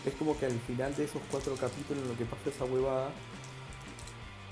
Es 0.05 0.14
como 0.14 0.38
que 0.38 0.47
al 0.47 0.59
final 0.66 0.95
de 0.97 1.05
esos 1.05 1.21
cuatro 1.31 1.55
capítulos 1.57 2.02
en 2.02 2.09
lo 2.09 2.16
que 2.16 2.25
pasa 2.25 2.49
esa 2.50 2.64
huevada, 2.64 3.11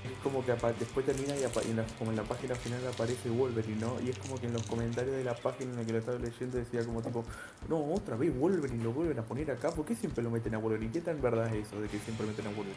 es 0.05 0.11
como 0.23 0.45
que 0.45 0.53
después 0.79 1.05
termina 1.05 1.35
y, 1.35 1.39
y 1.41 1.71
en 1.71 1.77
la- 1.77 1.83
como 1.97 2.11
en 2.11 2.17
la 2.17 2.23
página 2.23 2.55
final 2.55 2.79
aparece 2.87 3.29
Wolverine, 3.29 3.81
¿no? 3.81 3.97
Y 4.01 4.09
es 4.09 4.17
como 4.17 4.39
que 4.39 4.45
en 4.47 4.53
los 4.53 4.63
comentarios 4.63 5.13
de 5.15 5.23
la 5.25 5.33
página 5.35 5.71
en 5.71 5.77
la 5.77 5.85
que 5.85 5.91
lo 5.91 5.97
estaba 5.99 6.17
leyendo 6.17 6.57
decía 6.57 6.85
como 6.85 7.01
tipo, 7.01 7.25
no, 7.67 7.83
otra 7.93 8.15
vez 8.15 8.33
Wolverine 8.37 8.81
lo 8.83 8.93
vuelven 8.93 9.19
a 9.19 9.23
poner 9.23 9.51
acá, 9.51 9.71
¿por 9.71 9.85
qué 9.85 9.95
siempre 9.95 10.23
lo 10.23 10.29
meten 10.29 10.55
a 10.55 10.57
Wolverine? 10.57 10.91
¿Qué 10.93 11.01
tan 11.01 11.21
verdad 11.21 11.53
es 11.53 11.67
eso 11.67 11.81
de 11.81 11.89
que 11.89 11.99
siempre 11.99 12.25
meten 12.25 12.45
a 12.45 12.49
Wolverine? 12.49 12.75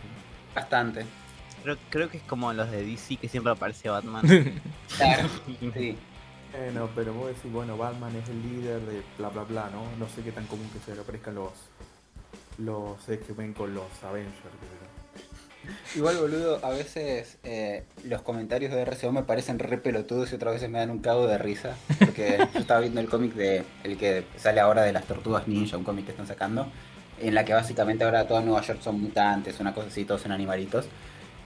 Bastante. 0.54 1.04
Creo, 1.62 1.76
creo 1.90 2.10
que 2.10 2.16
es 2.16 2.22
como 2.24 2.52
los 2.52 2.68
de 2.72 2.84
DC 2.84 3.16
que 3.18 3.28
siempre 3.28 3.52
aparece 3.52 3.88
Batman. 3.88 4.24
Claro, 4.98 5.28
sí. 5.74 5.96
Bueno, 6.56 6.90
pero 6.94 7.14
vos 7.14 7.28
decís, 7.28 7.50
bueno, 7.50 7.76
Batman 7.76 8.14
es 8.16 8.28
el 8.28 8.42
líder 8.42 8.80
de 8.80 9.02
bla 9.18 9.30
bla 9.30 9.44
bla, 9.44 9.70
¿no? 9.70 9.84
No 9.98 10.08
sé 10.08 10.22
qué 10.22 10.32
tan 10.32 10.46
común 10.46 10.68
que 10.72 10.92
que 10.92 11.00
aparezcan 11.00 11.34
los 11.34 11.52
los 12.58 13.08
X-Men 13.08 13.54
con 13.54 13.74
los 13.74 14.04
Avengers, 14.04 14.36
pero... 14.42 14.92
Igual, 15.94 16.16
boludo, 16.16 16.58
a 16.64 16.70
veces 16.70 17.38
eh, 17.44 17.84
los 18.04 18.22
comentarios 18.22 18.72
de 18.72 18.84
RCO 18.84 19.12
me 19.12 19.22
parecen 19.22 19.58
re 19.58 19.78
pelotudos 19.78 20.32
y 20.32 20.34
otras 20.34 20.54
veces 20.54 20.68
me 20.68 20.78
dan 20.78 20.90
un 20.90 20.98
cago 20.98 21.26
de 21.26 21.38
risa. 21.38 21.76
Porque 21.98 22.36
yo 22.52 22.60
estaba 22.60 22.80
viendo 22.80 23.00
el 23.00 23.08
cómic 23.08 23.34
de 23.34 23.64
el 23.84 23.96
que 23.96 24.24
sale 24.36 24.60
ahora 24.60 24.82
de 24.82 24.92
las 24.92 25.04
Tortugas 25.04 25.46
Ninja, 25.46 25.76
un 25.76 25.84
cómic 25.84 26.06
que 26.06 26.10
están 26.10 26.26
sacando, 26.26 26.66
en 27.20 27.34
la 27.34 27.44
que 27.44 27.52
básicamente 27.54 28.04
ahora 28.04 28.26
toda 28.26 28.40
Nueva 28.40 28.62
York 28.62 28.80
son 28.82 29.00
mutantes, 29.00 29.60
una 29.60 29.72
cosa 29.72 29.88
así, 29.88 30.04
todos 30.04 30.22
son 30.22 30.32
animalitos. 30.32 30.86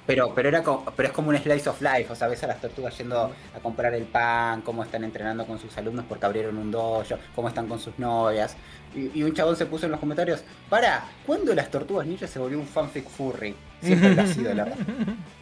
Pero, 0.07 0.33
pero 0.35 0.49
era 0.49 0.63
como, 0.63 0.85
pero 0.95 1.09
es 1.09 1.13
como 1.15 1.31
un 1.31 1.37
slice 1.39 1.69
of 1.69 1.81
life, 1.83 2.07
o 2.13 2.15
sea, 2.15 2.29
ves 2.29 2.43
a 2.45 2.47
las 2.47 2.61
tortugas 2.61 2.97
yendo 2.97 3.33
a 3.55 3.59
comprar 3.61 3.93
el 3.93 4.05
pan, 4.05 4.63
cómo 4.63 4.85
están 4.85 5.03
entrenando 5.03 5.45
con 5.47 5.59
sus 5.59 5.77
alumnos 5.77 6.05
porque 6.09 6.27
abrieron 6.27 6.57
un 6.59 6.71
dojo, 6.71 7.17
cómo 7.35 7.49
están 7.49 7.67
con 7.67 7.81
sus 7.81 7.99
novias. 7.99 8.57
Y, 8.95 9.19
y 9.19 9.23
un 9.25 9.35
chabón 9.35 9.57
se 9.57 9.67
puso 9.67 9.87
en 9.87 9.93
los 9.93 10.01
comentarios, 10.01 10.45
para, 10.71 11.05
¿cuándo 11.27 11.53
las 11.55 11.71
tortugas 11.71 12.07
ninjas 12.07 12.31
se 12.31 12.39
volvió 12.39 12.59
un 12.59 12.67
fanfic 12.67 13.09
furry? 13.09 13.55
Siempre 13.83 14.15
lo 14.15 14.23
ha 14.23 14.27
sido, 14.27 14.55
la 14.55 14.65
verdad. 14.65 14.87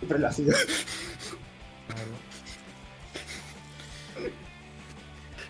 Siempre 0.00 0.18
lo 0.18 0.26
ha 0.28 0.32
sido. 0.32 0.54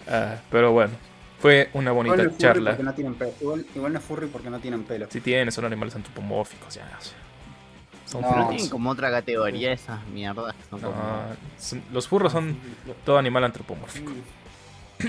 Ah, 0.06 0.37
pero 0.50 0.73
bueno, 0.73 0.92
fue 1.38 1.71
una 1.73 1.92
bonita 1.92 2.16
Igual 2.16 2.33
no 2.33 2.38
charla. 2.38 2.71
porque 2.73 2.83
no 2.83 2.94
tienen 2.94 3.14
pelo. 3.14 3.33
Igual, 3.40 3.66
igual 3.75 3.92
no 3.92 3.99
es 3.99 4.04
furry 4.04 4.26
porque 4.26 4.50
no 4.50 4.61
tienen 4.61 4.85
pelo. 4.85 5.06
Si 5.11 5.21
tienen, 5.21 5.50
son 5.50 5.64
animales 5.64 5.94
antropomórficos, 5.94 6.75
ya. 6.75 6.87
Son 8.06 8.20
No. 8.23 8.28
Furros. 8.28 8.49
tienen 8.50 8.68
como 8.68 8.90
otra 8.90 9.11
categoría 9.11 9.73
esas 9.73 10.04
mierdas 10.08 10.54
son 10.70 10.80
No, 10.80 10.90
como. 10.90 11.02
son- 11.58 11.82
los 11.92 12.06
furros 12.08 12.32
son 12.32 12.56
todo 13.04 13.18
animal 13.18 13.44
antropomórfico. 13.44 14.12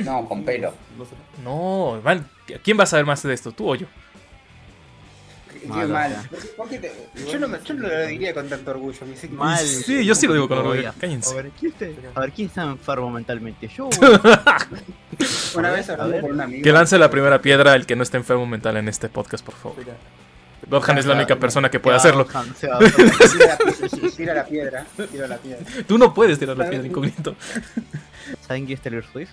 No, 0.03 0.25
con 0.27 0.43
pelo. 0.43 0.73
No 1.43 2.01
man, 2.03 2.27
¿quién 2.63 2.77
va 2.79 2.83
a 2.83 2.87
saber 2.87 3.05
más 3.05 3.21
de 3.23 3.33
esto? 3.33 3.51
¿Tú 3.51 3.69
o 3.71 3.75
yo? 3.75 3.85
Qué 5.61 5.67
Mal, 5.67 5.87
mal. 5.87 6.11
o 6.11 6.15
sea. 6.37 6.49
¿Por 6.57 6.69
qué 6.69 6.77
te- 6.79 6.91
Yo 7.31 7.39
no, 7.39 7.47
me- 7.47 7.59
yo 7.63 7.73
no 7.73 7.87
lo 7.87 8.05
diría 8.07 8.33
con 8.33 8.47
tanto 8.49 8.71
orgullo. 8.71 8.99
me 9.05 9.11
dice 9.13 9.29
que- 9.29 9.33
Mal. 9.35 9.57
Sí, 9.65 10.05
yo 10.05 10.13
sí 10.13 10.27
lo 10.27 10.33
digo 10.33 10.47
con 10.47 10.59
orgullo. 10.59 10.89
a- 10.89 10.93
Cállense. 10.93 11.31
A 11.31 11.41
ver, 11.41 11.51
¿quién 11.59 11.71
está, 11.71 11.85
a 12.13 12.19
ver, 12.21 12.31
¿quién 12.33 12.47
está 12.49 12.63
enfermo 12.63 13.09
mentalmente? 13.09 13.67
Yo. 13.67 13.89
Una 15.55 15.71
vez 15.71 15.89
A 15.89 15.93
hablando 15.93 16.13
ver. 16.13 16.21
con 16.21 16.31
un 16.33 16.41
amigo. 16.41 16.63
Que 16.63 16.71
lance 16.71 16.97
la 16.99 17.09
primera 17.09 17.41
piedra 17.41 17.73
el 17.75 17.85
que 17.85 17.95
no 17.95 18.03
esté 18.03 18.17
enfermo 18.17 18.45
mental 18.45 18.77
en 18.77 18.89
este 18.89 19.09
podcast, 19.09 19.43
por 19.45 19.55
favor. 19.55 19.77
Godhan 20.69 20.97
es 20.97 21.05
la 21.05 21.15
única 21.15 21.35
persona 21.37 21.69
que 21.69 21.79
puede 21.79 21.97
hacerlo. 21.97 22.25
Tira 24.15 24.33
la, 24.33 24.45
piedra, 24.45 24.85
tira 25.11 25.27
la 25.27 25.37
piedra. 25.37 25.65
Tú 25.87 25.97
no 25.97 26.13
puedes 26.13 26.39
tirar 26.39 26.57
la 26.57 26.69
piedra 26.69 26.87
incógnito. 26.87 27.35
¿Saben 28.47 28.65
quién 28.65 28.77
es 28.77 28.81
Taylor 28.83 29.05
Swift? 29.11 29.29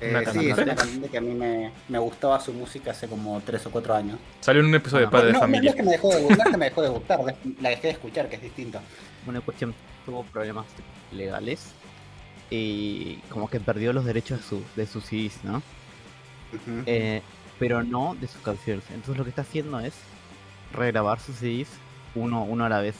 Eh, 0.00 0.10
Una 0.10 0.32
sí, 0.32 0.50
es 0.50 0.58
una 0.58 0.74
cantante 0.74 1.08
que 1.08 1.18
a 1.18 1.20
mí 1.20 1.32
me, 1.32 1.72
me 1.88 1.98
gustaba 1.98 2.40
su 2.40 2.52
música 2.52 2.90
hace 2.90 3.06
como 3.08 3.40
3 3.40 3.66
o 3.66 3.70
4 3.70 3.94
años. 3.94 4.18
Salió 4.40 4.60
en 4.60 4.66
un 4.68 4.74
episodio 4.74 5.02
de 5.02 5.06
Ah, 5.06 5.10
Padre 5.10 5.26
de 5.28 5.32
no, 5.34 5.38
no, 5.38 5.46
no 5.46 5.52
Familia. 5.52 5.70
es 5.70 5.76
que 5.76 5.82
me 5.84 5.90
dejó 5.92 6.08
de 6.14 6.22
gustar, 6.22 6.46
no 6.46 6.52
que 6.52 6.58
me 6.58 6.64
dejó 6.66 6.82
de 6.82 6.88
gustar, 6.88 7.20
la 7.60 7.68
dejé 7.68 7.82
de 7.88 7.90
escuchar, 7.92 8.28
que 8.28 8.36
es 8.36 8.42
distinto. 8.42 8.80
Una 9.26 9.40
cuestión, 9.40 9.74
tuvo 10.04 10.24
problemas 10.24 10.66
legales 11.12 11.68
y 12.50 13.16
como 13.28 13.48
que 13.48 13.60
perdió 13.60 13.92
los 13.92 14.04
derechos 14.04 14.40
de, 14.40 14.44
su, 14.44 14.62
de 14.74 14.86
sus 14.86 15.04
CDs, 15.04 15.44
¿no? 15.44 15.58
Ujú. 15.58 16.82
Eh, 16.86 17.22
pero 17.60 17.84
no 17.84 18.16
de 18.20 18.26
sus 18.26 18.40
canciones. 18.42 18.84
Entonces 18.90 19.16
lo 19.16 19.22
que 19.24 19.30
está 19.30 19.42
haciendo 19.42 19.78
es 19.78 19.94
regrabar 20.72 21.20
sus 21.20 21.36
CDs 21.36 21.68
uno, 22.14 22.42
uno 22.44 22.64
a 22.64 22.68
la 22.68 22.80
vez. 22.80 22.96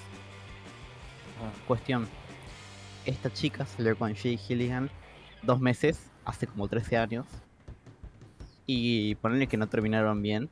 Cuestión, 1.66 2.08
esta 3.04 3.32
chica 3.32 3.66
salió 3.66 3.96
con 3.96 4.14
Jay 4.14 4.36
Gilligan 4.36 4.90
dos 5.42 5.60
meses, 5.60 6.10
hace 6.24 6.46
como 6.46 6.68
13 6.68 6.96
años, 6.98 7.26
y 8.66 9.16
ponerle 9.16 9.48
que 9.48 9.56
no 9.56 9.66
terminaron 9.68 10.22
bien. 10.22 10.48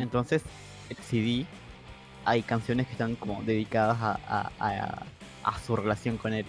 Entonces, 0.00 0.42
el 0.88 0.96
CD, 0.98 1.46
hay 2.24 2.42
canciones 2.42 2.86
que 2.86 2.92
están 2.92 3.16
como 3.16 3.42
dedicadas 3.42 3.98
a, 4.00 4.20
a- 4.28 4.50
a- 4.60 5.02
a 5.42 5.58
su 5.58 5.74
relación 5.74 6.16
con 6.16 6.32
él. 6.32 6.46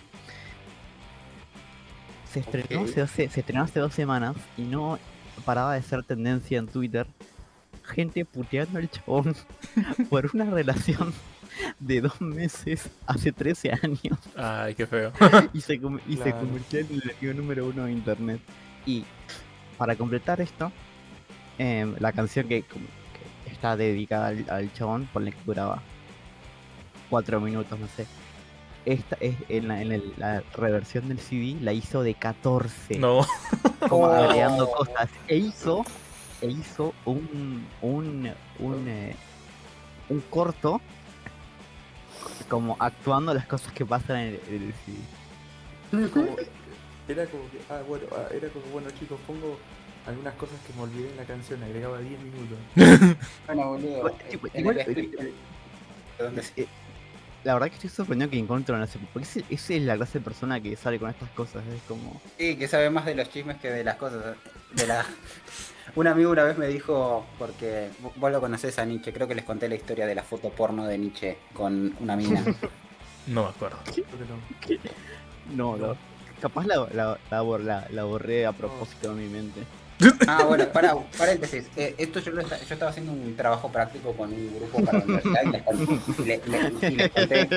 Se 2.25 2.39
estrenó, 2.41 2.83
hace, 2.83 3.29
se 3.29 3.39
estrenó 3.39 3.63
hace 3.63 3.79
dos 3.79 3.93
semanas 3.93 4.35
y 4.57 4.61
no 4.63 4.99
paraba 5.43 5.73
de 5.73 5.81
ser 5.81 6.03
tendencia 6.03 6.59
en 6.59 6.67
Twitter. 6.67 7.07
Gente 7.93 8.25
puteando 8.25 8.79
al 8.79 8.89
chabón 8.89 9.35
por 10.09 10.29
una 10.33 10.45
relación 10.45 11.13
de 11.79 12.01
dos 12.01 12.21
meses 12.21 12.89
hace 13.05 13.31
13 13.33 13.71
años 13.83 14.17
Ay, 14.37 14.73
qué 14.75 14.87
feo. 14.87 15.11
y 15.53 15.61
se, 15.61 15.73
y 16.07 16.17
se 16.17 16.31
convirtió 16.31 16.79
en 16.79 16.87
el 16.91 17.01
enemigo 17.11 17.33
número 17.41 17.65
uno 17.67 17.85
de 17.85 17.91
internet. 17.91 18.39
Y 18.85 19.03
para 19.77 19.95
completar 19.95 20.39
esto, 20.41 20.71
em, 21.57 21.95
la 21.99 22.11
canción 22.13 22.47
que, 22.47 22.63
está 23.51 23.75
dedicada 23.75 24.27
al, 24.29 24.45
al 24.49 24.73
chabón, 24.73 25.07
ponle 25.11 25.31
que 25.33 25.37
duraba 25.45 25.81
cuatro 27.09 27.39
minutos, 27.41 27.77
no 27.79 27.87
sé. 27.95 28.05
Esta 28.85 29.15
es 29.19 29.35
en 29.49 29.67
la, 29.67 29.81
en 29.81 29.91
el- 29.91 30.13
la 30.17 30.41
reversión 30.55 31.07
del 31.09 31.19
CD, 31.19 31.57
la 31.61 31.71
hizo 31.73 32.01
de 32.01 32.15
14, 32.15 32.97
No. 32.97 33.25
como 33.87 34.05
Oh. 34.07 34.11
agregando 34.13 34.71
cosas. 34.71 35.09
E 35.27 35.37
hizo, 35.37 35.83
e 36.41 36.47
hizo 36.47 36.93
un, 37.05 37.65
un, 37.81 38.33
un, 38.59 38.87
eh, 38.87 39.15
un 40.09 40.19
corto 40.21 40.81
como 42.49 42.75
actuando 42.79 43.33
las 43.33 43.45
cosas 43.45 43.71
que 43.73 43.85
pasan 43.85 44.17
en 44.17 44.27
el, 44.27 44.39
en 44.49 44.63
el 44.63 44.73
CD. 44.73 46.09
Como- 46.09 46.35
era 47.07 47.25
como 47.25 47.43
que, 47.51 47.57
ah, 47.69 47.81
bueno, 47.87 48.05
ah, 48.13 48.27
era 48.33 48.47
como, 48.49 48.65
bueno 48.67 48.89
chicos, 48.99 49.19
pongo 49.27 49.57
algunas 50.07 50.33
cosas 50.35 50.55
que 50.65 50.73
me 50.73 50.81
olvidé 50.83 51.09
en 51.11 51.17
la 51.17 51.23
canción, 51.25 51.61
agregaba 51.63 51.99
10 51.99 52.19
minutos. 52.21 52.57
Bueno, 53.47 53.69
boludo. 53.69 53.97
Igual- 54.31 54.51
en 54.53 54.59
igual- 54.61 54.77
el 54.79 54.85
script- 54.87 55.17
de 55.19 55.33
donde- 56.23 56.43
Eh, 56.57 56.67
La 57.43 57.53
verdad 57.53 57.69
que 57.69 57.75
estoy 57.75 57.89
sorprendido 57.89 58.29
que 58.29 58.37
encuentro 58.37 58.75
en 58.77 58.83
ese 58.83 58.99
porque 59.13 59.27
ese- 59.27 59.43
esa 59.49 59.73
es 59.73 59.81
la 59.81 59.95
clase 59.97 60.19
de 60.19 60.23
persona 60.25 60.59
que 60.61 60.75
sale 60.75 60.99
con 60.99 61.09
estas 61.09 61.29
cosas, 61.31 61.63
es 61.67 61.81
como 61.87 62.21
Sí, 62.37 62.55
que 62.55 62.67
sabe 62.67 62.89
más 62.89 63.05
de 63.05 63.15
los 63.15 63.29
chismes 63.29 63.57
que 63.57 63.69
de 63.69 63.83
las 63.83 63.95
cosas. 63.95 64.35
De 64.73 64.87
la... 64.87 65.05
Un 65.95 66.07
amigo 66.07 66.31
una 66.31 66.43
vez 66.43 66.57
me 66.57 66.67
dijo, 66.67 67.25
porque 67.37 67.89
vo- 68.03 68.11
vos 68.15 68.31
lo 68.31 68.39
conocés 68.39 68.77
a 68.79 68.85
Nietzsche, 68.85 69.11
creo 69.13 69.27
que 69.27 69.35
les 69.35 69.43
conté 69.45 69.67
la 69.67 69.75
historia 69.75 70.05
de 70.05 70.15
la 70.15 70.23
foto 70.23 70.49
porno 70.49 70.85
de 70.85 70.97
Nietzsche 70.97 71.37
con 71.53 71.95
una 71.99 72.15
mina. 72.15 72.43
No 73.27 73.43
me 73.43 73.49
acuerdo. 73.49 73.77
No. 75.55 75.77
no, 75.77 75.87
no. 75.87 75.95
Capaz 76.41 76.65
la, 76.65 76.87
la, 76.91 77.19
la, 77.29 77.41
bor- 77.43 77.61
la- 77.63 77.87
la 77.91 78.03
borré 78.03 78.47
a 78.47 78.51
propósito 78.51 79.13
de 79.13 79.21
mi 79.21 79.29
mente. 79.29 79.61
Ah, 80.27 80.43
bueno, 80.47 80.65
para, 80.69 80.95
paréntesis. 81.15 81.67
Eh, 81.77 81.93
esto 81.99 82.19
yo, 82.19 82.31
lo 82.31 82.41
yo 82.41 82.55
estaba 82.55 82.89
haciendo 82.89 83.11
un 83.11 83.35
trabajo 83.35 83.71
práctico 83.71 84.13
con 84.13 84.33
un 84.33 84.55
grupo 84.57 84.83
para 84.83 84.97
la 84.97 85.03
universidad 85.05 85.43
y 85.43 85.49
les, 85.51 85.61
con- 85.61 86.01
y 86.17 86.25
le- 86.25 86.41
le- 86.47 86.89
y 86.89 86.95
les 86.95 87.09
conté, 87.11 87.47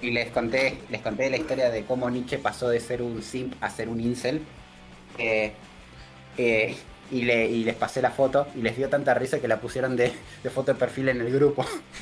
y 0.00 0.10
les 0.12 0.30
conté, 0.30 0.78
les 0.88 1.00
conté 1.02 1.30
la 1.30 1.36
historia 1.36 1.70
de 1.70 1.84
cómo 1.84 2.08
Nietzsche 2.08 2.38
pasó 2.38 2.68
de 2.68 2.78
ser 2.78 3.02
un 3.02 3.20
simp 3.24 3.54
a 3.60 3.68
ser 3.70 3.88
un 3.88 4.00
incel. 4.00 4.40
Eh, 5.18 5.52
eh, 6.38 6.76
y, 7.12 7.22
le, 7.24 7.46
y 7.50 7.64
les 7.64 7.76
pasé 7.76 8.02
la 8.02 8.12
foto 8.12 8.50
y 8.54 8.62
les 8.62 8.76
dio 8.76 8.90
tanta 8.90 9.14
risa 9.14 9.40
que 9.40 9.48
la 9.48 9.60
pusieron 9.60 9.96
de, 9.96 10.12
de 10.42 10.50
foto 10.50 10.72
de 10.74 10.78
perfil 10.80 11.10
en 11.10 11.20
el 11.22 11.32
grupo. 11.32 11.64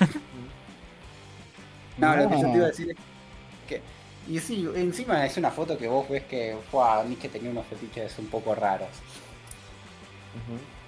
No, 1.97 2.17
lo 2.17 2.29
que 2.29 2.39
yo 2.39 2.51
te 2.51 2.57
iba 2.59 2.67
a 2.67 2.69
decir 2.71 2.91
es 2.91 2.97
que. 3.67 3.87
Y 4.25 4.41
sí, 4.41 4.67
encima 4.75 5.27
es 5.27 5.37
una 5.39 5.53
foto 5.53 5.79
que 5.79 5.89
vos 5.89 6.09
ves 6.09 6.27
que 6.27 6.63
fue 6.71 6.85
Nietzsche 7.07 7.31
tenía 7.31 7.51
unos 7.51 7.69
fetiches 7.69 8.19
un 8.19 8.31
poco 8.31 8.55
raros. 8.55 9.05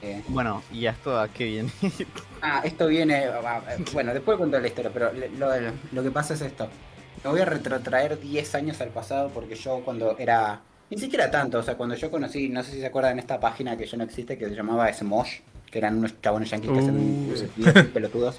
Eh, 0.01 0.23
Bueno, 0.27 0.65
y 0.71 0.87
esto 0.87 1.19
a 1.19 1.33
qué 1.33 1.45
viene. 1.45 1.73
Ah, 2.41 2.61
esto 2.65 2.89
viene. 2.89 3.27
ah, 3.27 3.65
eh, 3.69 3.79
Bueno, 3.93 4.13
después 4.13 4.37
cuento 4.37 4.59
la 4.59 4.67
historia, 4.67 4.93
pero 4.93 5.13
lo, 5.13 5.49
lo 5.91 6.03
que 6.03 6.11
pasa 6.11 6.35
es 6.35 6.41
esto. 6.41 6.77
Me 7.23 7.31
voy 7.31 7.41
a 7.41 7.45
retrotraer 7.45 8.19
10 8.19 8.55
años 8.57 8.81
al 8.81 8.93
pasado 8.93 9.33
porque 9.33 9.55
yo 9.55 9.85
cuando 9.85 10.17
era. 10.19 10.67
Ni 10.93 10.99
siquiera 10.99 11.31
tanto, 11.31 11.59
o 11.59 11.63
sea, 11.63 11.75
cuando 11.75 11.95
yo 11.95 12.11
conocí, 12.11 12.51
no 12.51 12.63
sé 12.63 12.73
si 12.73 12.81
se 12.81 12.87
acuerdan 12.87 13.19
esta 13.19 13.41
página 13.41 13.79
que 13.79 13.87
ya 13.87 13.97
no 13.97 14.05
existe, 14.05 14.37
que 14.37 14.47
se 14.47 14.55
llamaba 14.55 14.93
Smosh, 14.93 15.39
que 15.71 15.79
eran 15.79 15.97
unos 15.97 16.21
chabones 16.21 16.51
yanquis 16.51 16.71
que 16.71 16.79
hacen 16.81 16.97
Uh. 16.97 17.35
muy 17.57 17.83
pelotudos. 17.85 18.37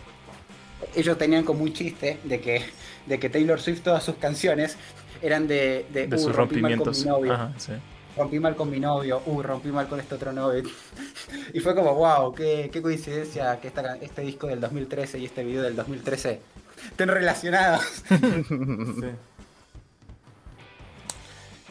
Ellos 0.96 1.18
tenían 1.18 1.44
como 1.44 1.64
un 1.64 1.74
chiste 1.74 2.20
de 2.24 2.40
que, 2.40 2.62
de 3.08 3.18
que 3.20 3.30
Taylor 3.30 3.60
Swift, 3.60 3.82
todas 3.82 4.04
sus 4.04 4.16
canciones 4.18 4.78
eran 5.24 5.48
de. 5.48 5.88
De, 5.92 6.06
De 6.06 6.16
"Uh, 6.16 6.20
sus 6.20 6.36
rompí 6.36 6.62
mal 6.62 6.78
con 6.78 6.86
rompimientos. 6.86 7.00
mi 7.04 7.10
novio 7.10 7.34
Ajá, 7.34 7.54
sí. 7.58 7.72
rompí 8.16 8.40
mal 8.40 8.56
con 8.56 8.70
mi 8.70 8.80
novio, 8.80 9.24
uy, 9.26 9.42
rompí 9.44 9.70
mal 9.70 9.88
con 9.88 10.00
este 10.00 10.14
otro 10.14 10.32
novio. 10.32 10.62
Y 11.56 11.60
fue 11.60 11.74
como, 11.74 11.96
wow, 11.96 12.34
qué, 12.36 12.70
qué 12.72 12.82
coincidencia 12.84 13.60
que 13.60 13.68
esta, 13.70 13.96
este 13.96 14.22
disco 14.22 14.46
del 14.46 14.60
2013 14.60 15.18
y 15.18 15.26
este 15.26 15.44
video 15.44 15.64
del 15.64 15.76
2013 15.76 16.40
estén 16.92 17.10
relacionados. 17.10 17.82
Sí. 18.12 19.08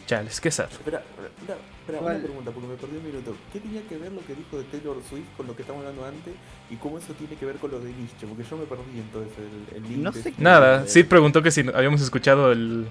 Chales, 0.07 0.41
qué 0.41 0.51
sad. 0.51 0.71
Espera, 0.71 1.03
espera, 1.39 1.59
espera, 1.81 2.01
una 2.01 2.19
pregunta, 2.19 2.51
porque 2.51 2.69
me 2.69 2.75
perdí 2.77 2.97
un 2.97 3.07
minuto. 3.07 3.37
¿Qué 3.53 3.61
tenía 3.61 3.83
que 3.89 3.97
ver 3.99 4.13
lo 4.13 4.21
que 4.27 4.35
dijo 4.35 4.59
de 4.59 4.65
Taylor 4.65 4.97
Swift 5.09 5.27
con 5.37 5.47
lo 5.47 5.55
que 5.57 5.63
estamos 5.63 5.81
hablando 5.81 6.05
antes? 6.07 6.35
¿Y 6.71 6.77
cómo 6.77 6.99
eso 6.99 7.13
tiene 7.15 7.37
que 7.37 7.47
ver 7.47 7.57
con 7.57 7.71
lo 7.71 7.79
de 7.81 7.93
Nietzsche? 7.93 8.27
Porque 8.27 8.45
yo 8.49 8.57
me 8.57 8.65
perdí 8.67 8.99
entonces 8.99 9.33
el, 9.39 9.77
el 9.77 9.83
link. 9.89 9.99
No 10.03 10.13
sé 10.13 10.33
qué- 10.33 10.43
Nada, 10.43 10.87
Sid 10.87 11.07
preguntó 11.07 11.43
que 11.43 11.51
si 11.51 11.61
habíamos 11.73 12.01
escuchado 12.03 12.53
el, 12.53 12.89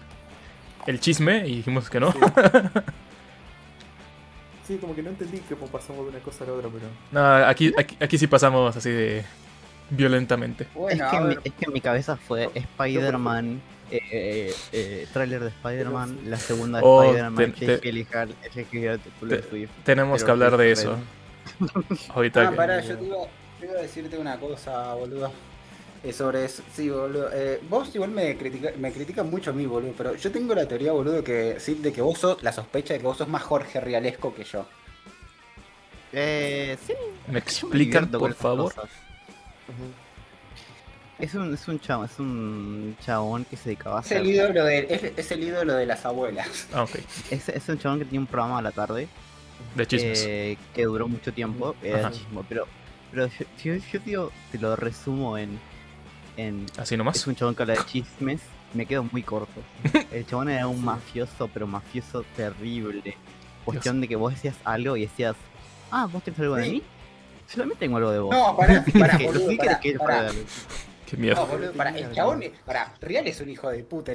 el 0.87 0.99
chisme 0.99 1.47
y 1.47 1.57
dijimos 1.57 1.89
que 1.89 1.99
no. 1.99 2.11
Sí. 2.11 2.19
Sí, 4.67 4.77
como 4.77 4.95
que 4.95 5.01
no 5.03 5.09
entendí 5.09 5.39
cómo 5.49 5.67
pasamos 5.67 6.05
de 6.05 6.11
una 6.11 6.19
cosa 6.19 6.43
a 6.43 6.47
la 6.47 6.53
otra, 6.53 6.69
pero... 6.71 6.85
No, 7.11 7.45
aquí, 7.47 7.73
aquí, 7.77 7.97
aquí 7.99 8.17
sí 8.17 8.27
pasamos 8.27 8.75
así 8.77 8.89
de 8.91 9.25
violentamente. 9.89 10.65
es, 10.65 10.73
Bueno, 10.75 11.09
que 11.11 11.19
mi, 11.19 11.33
es 11.43 11.53
que 11.53 11.65
en 11.65 11.73
mi 11.73 11.81
cabeza 11.81 12.15
fue 12.15 12.49
Spider-Man, 12.53 13.59
eh, 13.91 14.55
eh, 14.71 15.07
tráiler 15.11 15.41
de 15.41 15.49
Spider-Man, 15.49 16.19
la 16.25 16.37
segunda 16.37 16.79
de 16.79 16.85
Oh, 16.85 17.03
Spider-Man, 17.03 17.53
te- 17.53 17.65
te- 17.65 17.77
te- 17.77 19.43
Swift. 19.43 19.71
Tenemos 19.83 20.23
que 20.23 20.31
hablar 20.31 20.57
de 20.57 20.71
eso. 20.71 20.97
Ahorita 22.09 22.47
ah, 22.47 22.49
que- 22.51 22.55
pará, 22.55 22.81
yo 22.81 22.97
te, 22.97 23.05
iba, 23.05 23.73
a 23.77 23.81
decirte 23.81 24.17
una 24.17 24.39
cosa, 24.39 24.93
boludo. 24.93 25.31
Eh, 26.03 26.13
sobre 26.13 26.45
eso, 26.45 26.63
sí, 26.73 26.89
boludo. 26.89 27.29
Eh, 27.31 27.61
vos 27.69 27.93
igual 27.93 28.09
me 28.11 28.35
critica, 28.35 28.71
me 28.79 28.91
critican 28.91 29.29
mucho 29.29 29.51
a 29.51 29.53
mí, 29.53 29.65
boludo, 29.65 29.93
pero 29.97 30.15
yo 30.15 30.31
tengo 30.31 30.55
la 30.55 30.67
teoría, 30.67 30.93
boludo, 30.93 31.23
que 31.23 31.57
sí, 31.59 31.75
de 31.75 31.93
que 31.93 32.01
vos 32.01 32.17
sos, 32.17 32.41
la 32.41 32.51
sospecha 32.51 32.93
de 32.93 32.99
que 33.01 33.05
vos 33.05 33.17
sos 33.17 33.27
más 33.27 33.43
Jorge 33.43 33.79
Rialesco 33.79 34.33
que 34.33 34.43
yo. 34.43 34.65
Eh, 36.13 36.77
sí, 36.85 36.93
¿Me 37.27 37.39
explican, 37.39 38.09
por 38.09 38.33
favor? 38.33 38.73
Es 41.21 41.35
un, 41.35 41.53
es 41.53 41.67
un 41.67 41.79
chabón, 41.79 42.05
es 42.05 42.19
un 42.19 42.97
chabón 43.05 43.45
que 43.45 43.55
se 43.55 43.65
dedicaba 43.65 43.99
a 43.99 44.01
Es 44.01 44.11
el 44.11 44.25
ídolo 44.25 44.65
de, 44.65 44.87
es, 44.89 45.03
es 45.17 45.31
el 45.31 45.43
ídolo 45.43 45.75
de 45.75 45.85
las 45.85 46.03
abuelas. 46.05 46.67
Ah, 46.73 46.83
ok. 46.83 46.95
Es, 47.29 47.47
es 47.49 47.69
un 47.69 47.77
chabón 47.77 47.99
que 47.99 48.05
tenía 48.05 48.19
un 48.19 48.27
programa 48.27 48.57
a 48.57 48.61
la 48.61 48.71
tarde 48.71 49.07
De 49.75 49.85
chismes. 49.87 50.25
eh, 50.27 50.57
que 50.73 50.83
duró 50.85 51.07
mucho 51.07 51.31
tiempo. 51.31 51.75
Era 51.83 51.99
Ajá. 51.99 52.11
chismo, 52.11 52.43
pero, 52.49 52.65
pero 53.11 53.27
yo, 53.27 53.45
yo, 53.63 53.75
yo 53.75 53.99
te, 54.01 54.09
digo- 54.09 54.31
te 54.51 54.57
lo 54.57 54.75
resumo 54.75 55.37
en, 55.37 55.59
en 56.37 56.65
Así 56.77 56.95
Es 56.95 56.97
nomás. 56.97 57.27
un 57.27 57.35
chabón 57.35 57.53
que 57.55 57.63
habla 57.63 57.75
de 57.75 57.85
chismes. 57.85 58.41
Me 58.73 58.85
quedo 58.85 59.03
muy 59.03 59.21
corto. 59.21 59.61
El 60.11 60.25
chabón 60.25 60.49
era 60.49 60.65
un 60.67 60.83
mafioso, 60.83 61.49
pero 61.53 61.67
mafioso 61.67 62.23
terrible. 62.35 63.15
Cuestión 63.65 64.01
de 64.01 64.07
que 64.07 64.15
vos 64.15 64.33
decías 64.33 64.55
algo 64.63 64.97
y 64.97 65.01
decías, 65.01 65.35
ah, 65.91 66.07
vos 66.11 66.23
tenés 66.23 66.39
algo 66.39 66.55
de 66.55 66.63
Sí. 66.65 66.71
mí. 66.71 66.83
Yo 67.51 67.57
también 67.57 67.77
tengo 67.77 67.97
algo 67.97 68.11
de 68.11 68.19
vos. 68.19 68.33
No, 68.33 68.55
pará, 68.57 68.83
pará, 68.97 69.17
¿Qué- 69.19 69.25
boludo, 69.27 69.49
¿qué 69.81 69.93
pará, 69.99 70.17
pará. 70.27 70.31
Qué. 71.17 71.35
No, 71.35 71.45
boludo, 71.45 71.71
para, 71.73 71.89
el 71.97 72.11
chabón, 72.13 72.43
para, 72.65 72.93
Real 73.01 73.27
es 73.27 73.39
un 73.41 73.49
hijo 73.49 73.69
de 73.69 73.83
puta. 73.83 74.13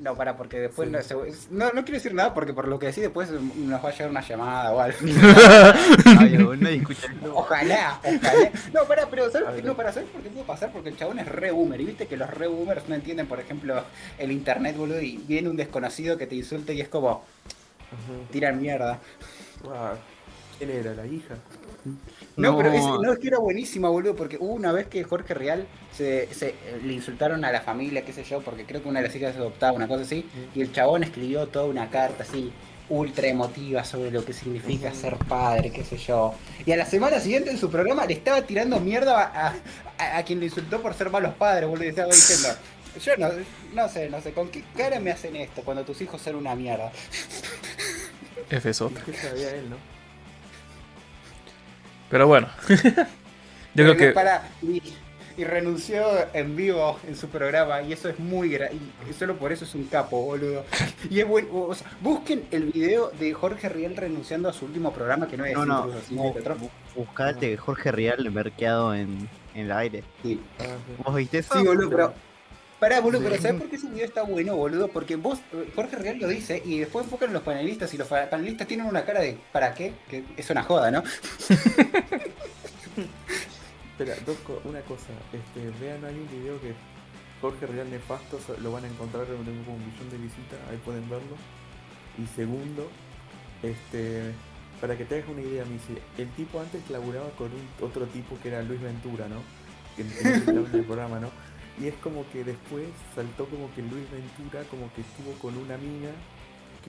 No, 0.00 0.14
para, 0.16 0.36
porque 0.36 0.58
después 0.60 0.88
Sí. 0.88 0.92
no, 0.94 1.02
se- 1.02 1.14
no, 1.50 1.66
no 1.66 1.84
quiero 1.84 1.92
decir 1.92 2.14
nada 2.14 2.32
porque 2.34 2.52
por 2.52 2.66
lo 2.68 2.78
que 2.78 2.86
decís 2.86 3.02
después 3.02 3.30
nos 3.30 3.84
va 3.84 3.88
a 3.88 3.92
llegar 3.92 4.10
una 4.10 4.20
llamada 4.20 4.72
o 4.72 4.80
algo. 4.80 4.98
Ay, 6.18 6.38
nadie 6.60 6.76
escucha 6.76 7.06
esto. 7.12 7.32
Ojalá, 7.36 8.00
ojalá. 8.02 8.50
No, 8.72 8.84
para, 8.84 9.06
pero 9.08 9.30
¿sabes, 9.30 9.62
no, 9.64 9.74
para, 9.76 9.92
¿sabes 9.92 10.08
por 10.10 10.22
qué 10.22 10.30
puede 10.30 10.44
pasar? 10.46 10.72
Porque 10.72 10.88
el 10.90 10.96
chabón 10.96 11.18
es 11.18 11.26
re 11.26 11.50
boomer. 11.50 11.80
Y 11.80 11.84
viste 11.84 12.06
que 12.06 12.16
los 12.16 12.28
re 12.30 12.46
boomers 12.46 12.88
no 12.88 12.94
entienden, 12.94 13.26
por 13.26 13.40
ejemplo, 13.40 13.84
el 14.18 14.32
internet, 14.32 14.76
boludo, 14.76 15.00
y 15.00 15.18
viene 15.18 15.48
un 15.48 15.56
desconocido 15.56 16.16
que 16.16 16.26
te 16.26 16.34
insulte 16.34 16.74
y 16.74 16.80
es 16.80 16.88
como, 16.88 17.24
tiran 18.30 18.60
mierda. 18.60 18.98
Ah, 19.66 19.94
¿Quién 20.58 20.70
era? 20.70 20.94
¿La 20.94 21.06
hija? 21.06 21.34
No, 22.38 22.52
No. 22.52 22.56
pero 22.58 22.72
es, 22.72 22.82
no, 22.82 23.12
es 23.12 23.18
que 23.18 23.28
era 23.28 23.38
buenísima, 23.38 23.88
boludo, 23.88 24.14
porque 24.16 24.36
hubo 24.40 24.52
una 24.54 24.72
vez 24.72 24.86
que 24.86 25.02
Jorge 25.04 25.34
Real 25.34 25.66
se, 25.92 26.32
se- 26.32 26.54
le 26.84 26.92
insultaron 26.92 27.44
a 27.44 27.52
la 27.52 27.60
familia, 27.60 28.04
qué 28.04 28.12
sé 28.12 28.24
yo, 28.24 28.40
porque 28.40 28.64
creo 28.64 28.82
que 28.82 28.88
una 28.88 29.00
de 29.00 29.08
las 29.08 29.16
hijas 29.16 29.32
se 29.34 29.38
adoptaba, 29.40 29.72
una 29.72 29.88
cosa 29.88 30.02
así, 30.04 30.24
y 30.54 30.60
el 30.62 30.72
chabón 30.72 31.02
escribió 31.02 31.48
toda 31.48 31.64
una 31.66 31.90
carta 31.90 32.22
así, 32.22 32.52
ultra 32.90 33.26
emotiva 33.26 33.84
sobre 33.84 34.10
lo 34.10 34.24
que 34.24 34.32
significa 34.32 34.94
ser 34.94 35.16
padre, 35.16 35.70
qué 35.70 35.84
sé 35.84 35.98
yo. 35.98 36.32
Y 36.64 36.72
a 36.72 36.76
la 36.76 36.86
semana 36.86 37.20
siguiente 37.20 37.50
en 37.50 37.58
su 37.58 37.70
programa 37.70 38.06
le 38.06 38.14
estaba 38.14 38.40
tirando 38.42 38.80
mierda 38.80 39.20
a, 39.20 39.54
a- 39.98 40.16
a 40.18 40.22
quien 40.24 40.38
le 40.40 40.46
insultó 40.46 40.80
por 40.80 40.94
ser 40.94 41.10
malos 41.10 41.34
padres, 41.34 41.68
boludo, 41.68 41.84
y 41.84 41.88
estaba 41.88 42.12
diciendo, 42.14 42.48
yo 43.04 43.16
no, 43.16 43.28
no 43.74 43.88
sé, 43.88 44.08
no 44.08 44.20
sé, 44.20 44.32
¿con 44.32 44.48
qué 44.48 44.62
cara 44.76 45.00
me 45.00 45.10
hacen 45.10 45.36
esto 45.36 45.62
cuando 45.64 45.84
tus 45.84 46.00
hijos 46.00 46.22
son 46.22 46.36
una 46.36 46.54
mierda? 46.54 46.90
F 48.50 48.70
es 48.70 48.80
¿Y 48.80 48.84
otra. 48.84 49.04
qué 49.04 49.12
sabía 49.12 49.50
él, 49.54 49.70
no? 49.70 49.97
Pero 52.10 52.26
bueno. 52.26 52.48
Yo 53.74 53.84
creo 53.84 53.96
que. 53.96 54.10
Para, 54.12 54.48
y, 54.62 54.82
y 55.36 55.44
renunció 55.44 56.04
en 56.32 56.56
vivo 56.56 56.98
en 57.06 57.14
su 57.14 57.28
programa 57.28 57.80
y 57.82 57.92
eso 57.92 58.08
es 58.08 58.18
muy 58.18 58.48
gra 58.50 58.70
y 58.72 59.12
solo 59.12 59.36
por 59.36 59.52
eso 59.52 59.64
es 59.64 59.74
un 59.76 59.84
capo, 59.84 60.20
boludo. 60.20 60.64
Y 61.10 61.20
es 61.20 61.28
bueno, 61.28 61.48
o 61.52 61.74
sea, 61.74 61.88
busquen 62.00 62.44
el 62.50 62.64
video 62.72 63.10
de 63.20 63.32
Jorge 63.34 63.68
Riel 63.68 63.96
renunciando 63.96 64.48
a 64.48 64.52
su 64.52 64.64
último 64.64 64.92
programa 64.92 65.28
que 65.28 65.36
no 65.36 65.44
es 65.44 65.54
No, 65.54 65.64
no. 65.64 65.86
Buscate 66.96 67.56
Jorge 67.56 67.92
Real 67.92 68.28
merqueado 68.32 68.94
en, 68.94 69.28
en 69.54 69.66
el 69.66 69.72
aire. 69.72 70.02
Sí, 70.22 70.40
Ah, 70.58 70.64
sí. 70.64 71.02
¿Vos 71.04 71.14
viste 71.14 71.38
eso? 71.38 71.56
Sí, 71.56 71.64
boludo, 71.64 71.88
pero 71.88 72.14
Pará, 72.80 73.00
boludo, 73.00 73.20
pero 73.22 73.40
¿sabes 73.42 73.60
por 73.60 73.68
qué 73.70 73.76
ese 73.76 73.88
video 73.88 74.04
está 74.06 74.22
bueno, 74.22 74.54
boludo? 74.54 74.86
Porque 74.88 75.16
vos, 75.16 75.40
eh, 75.52 75.68
Jorge 75.74 75.96
Real 75.96 76.18
lo 76.18 76.28
dice 76.28 76.62
y 76.64 76.78
después 76.78 77.04
enfocan 77.04 77.32
los 77.32 77.42
panelistas 77.42 77.92
y 77.92 77.98
los 77.98 78.06
panelistas 78.06 78.68
tienen 78.68 78.86
una 78.86 79.04
cara 79.04 79.20
de 79.20 79.36
¿para 79.52 79.74
qué? 79.74 79.94
Que 80.08 80.22
es 80.36 80.48
una 80.50 80.62
joda, 80.62 80.90
¿no? 80.92 81.02
Espera, 83.90 84.14
dos 84.24 84.36
co- 84.46 84.62
una 84.64 84.80
cosa. 84.82 85.08
Este, 85.32 85.70
vean, 85.84 86.04
hay 86.04 86.14
un 86.14 86.28
video 86.30 86.60
que 86.60 86.72
Jorge 87.40 87.66
Real 87.66 87.90
Nefasto 87.90 88.38
lo 88.62 88.70
van 88.70 88.84
a 88.84 88.88
encontrar, 88.88 89.24
tengo 89.26 89.38
como 89.64 89.76
un 89.76 89.84
millón 89.86 90.10
de 90.10 90.18
visitas, 90.18 90.58
ahí 90.70 90.76
pueden 90.84 91.08
verlo. 91.10 91.36
Y 92.16 92.26
segundo, 92.36 92.88
este, 93.62 94.34
para 94.80 94.96
que 94.96 95.04
te 95.04 95.16
hagas 95.16 95.28
una 95.30 95.42
idea, 95.42 95.64
Missy, 95.64 95.98
el 96.16 96.28
tipo 96.30 96.60
antes 96.60 96.88
laburaba 96.90 97.30
con 97.30 97.46
un, 97.48 97.68
otro 97.84 98.06
tipo 98.06 98.38
que 98.40 98.48
era 98.48 98.62
Luis 98.62 98.80
Ventura, 98.80 99.26
¿no? 99.28 99.42
Que, 99.96 100.04
que 100.04 100.50
en 100.50 100.74
el 100.74 100.84
programa, 100.84 101.18
¿no? 101.18 101.30
Y 101.80 101.86
es 101.86 101.94
como 101.96 102.28
que 102.30 102.44
después 102.44 102.86
saltó 103.14 103.46
como 103.46 103.72
que 103.74 103.82
Luis 103.82 104.10
Ventura 104.10 104.64
como 104.64 104.92
que 104.94 105.02
estuvo 105.02 105.32
con 105.40 105.56
una 105.56 105.76
mina 105.76 106.10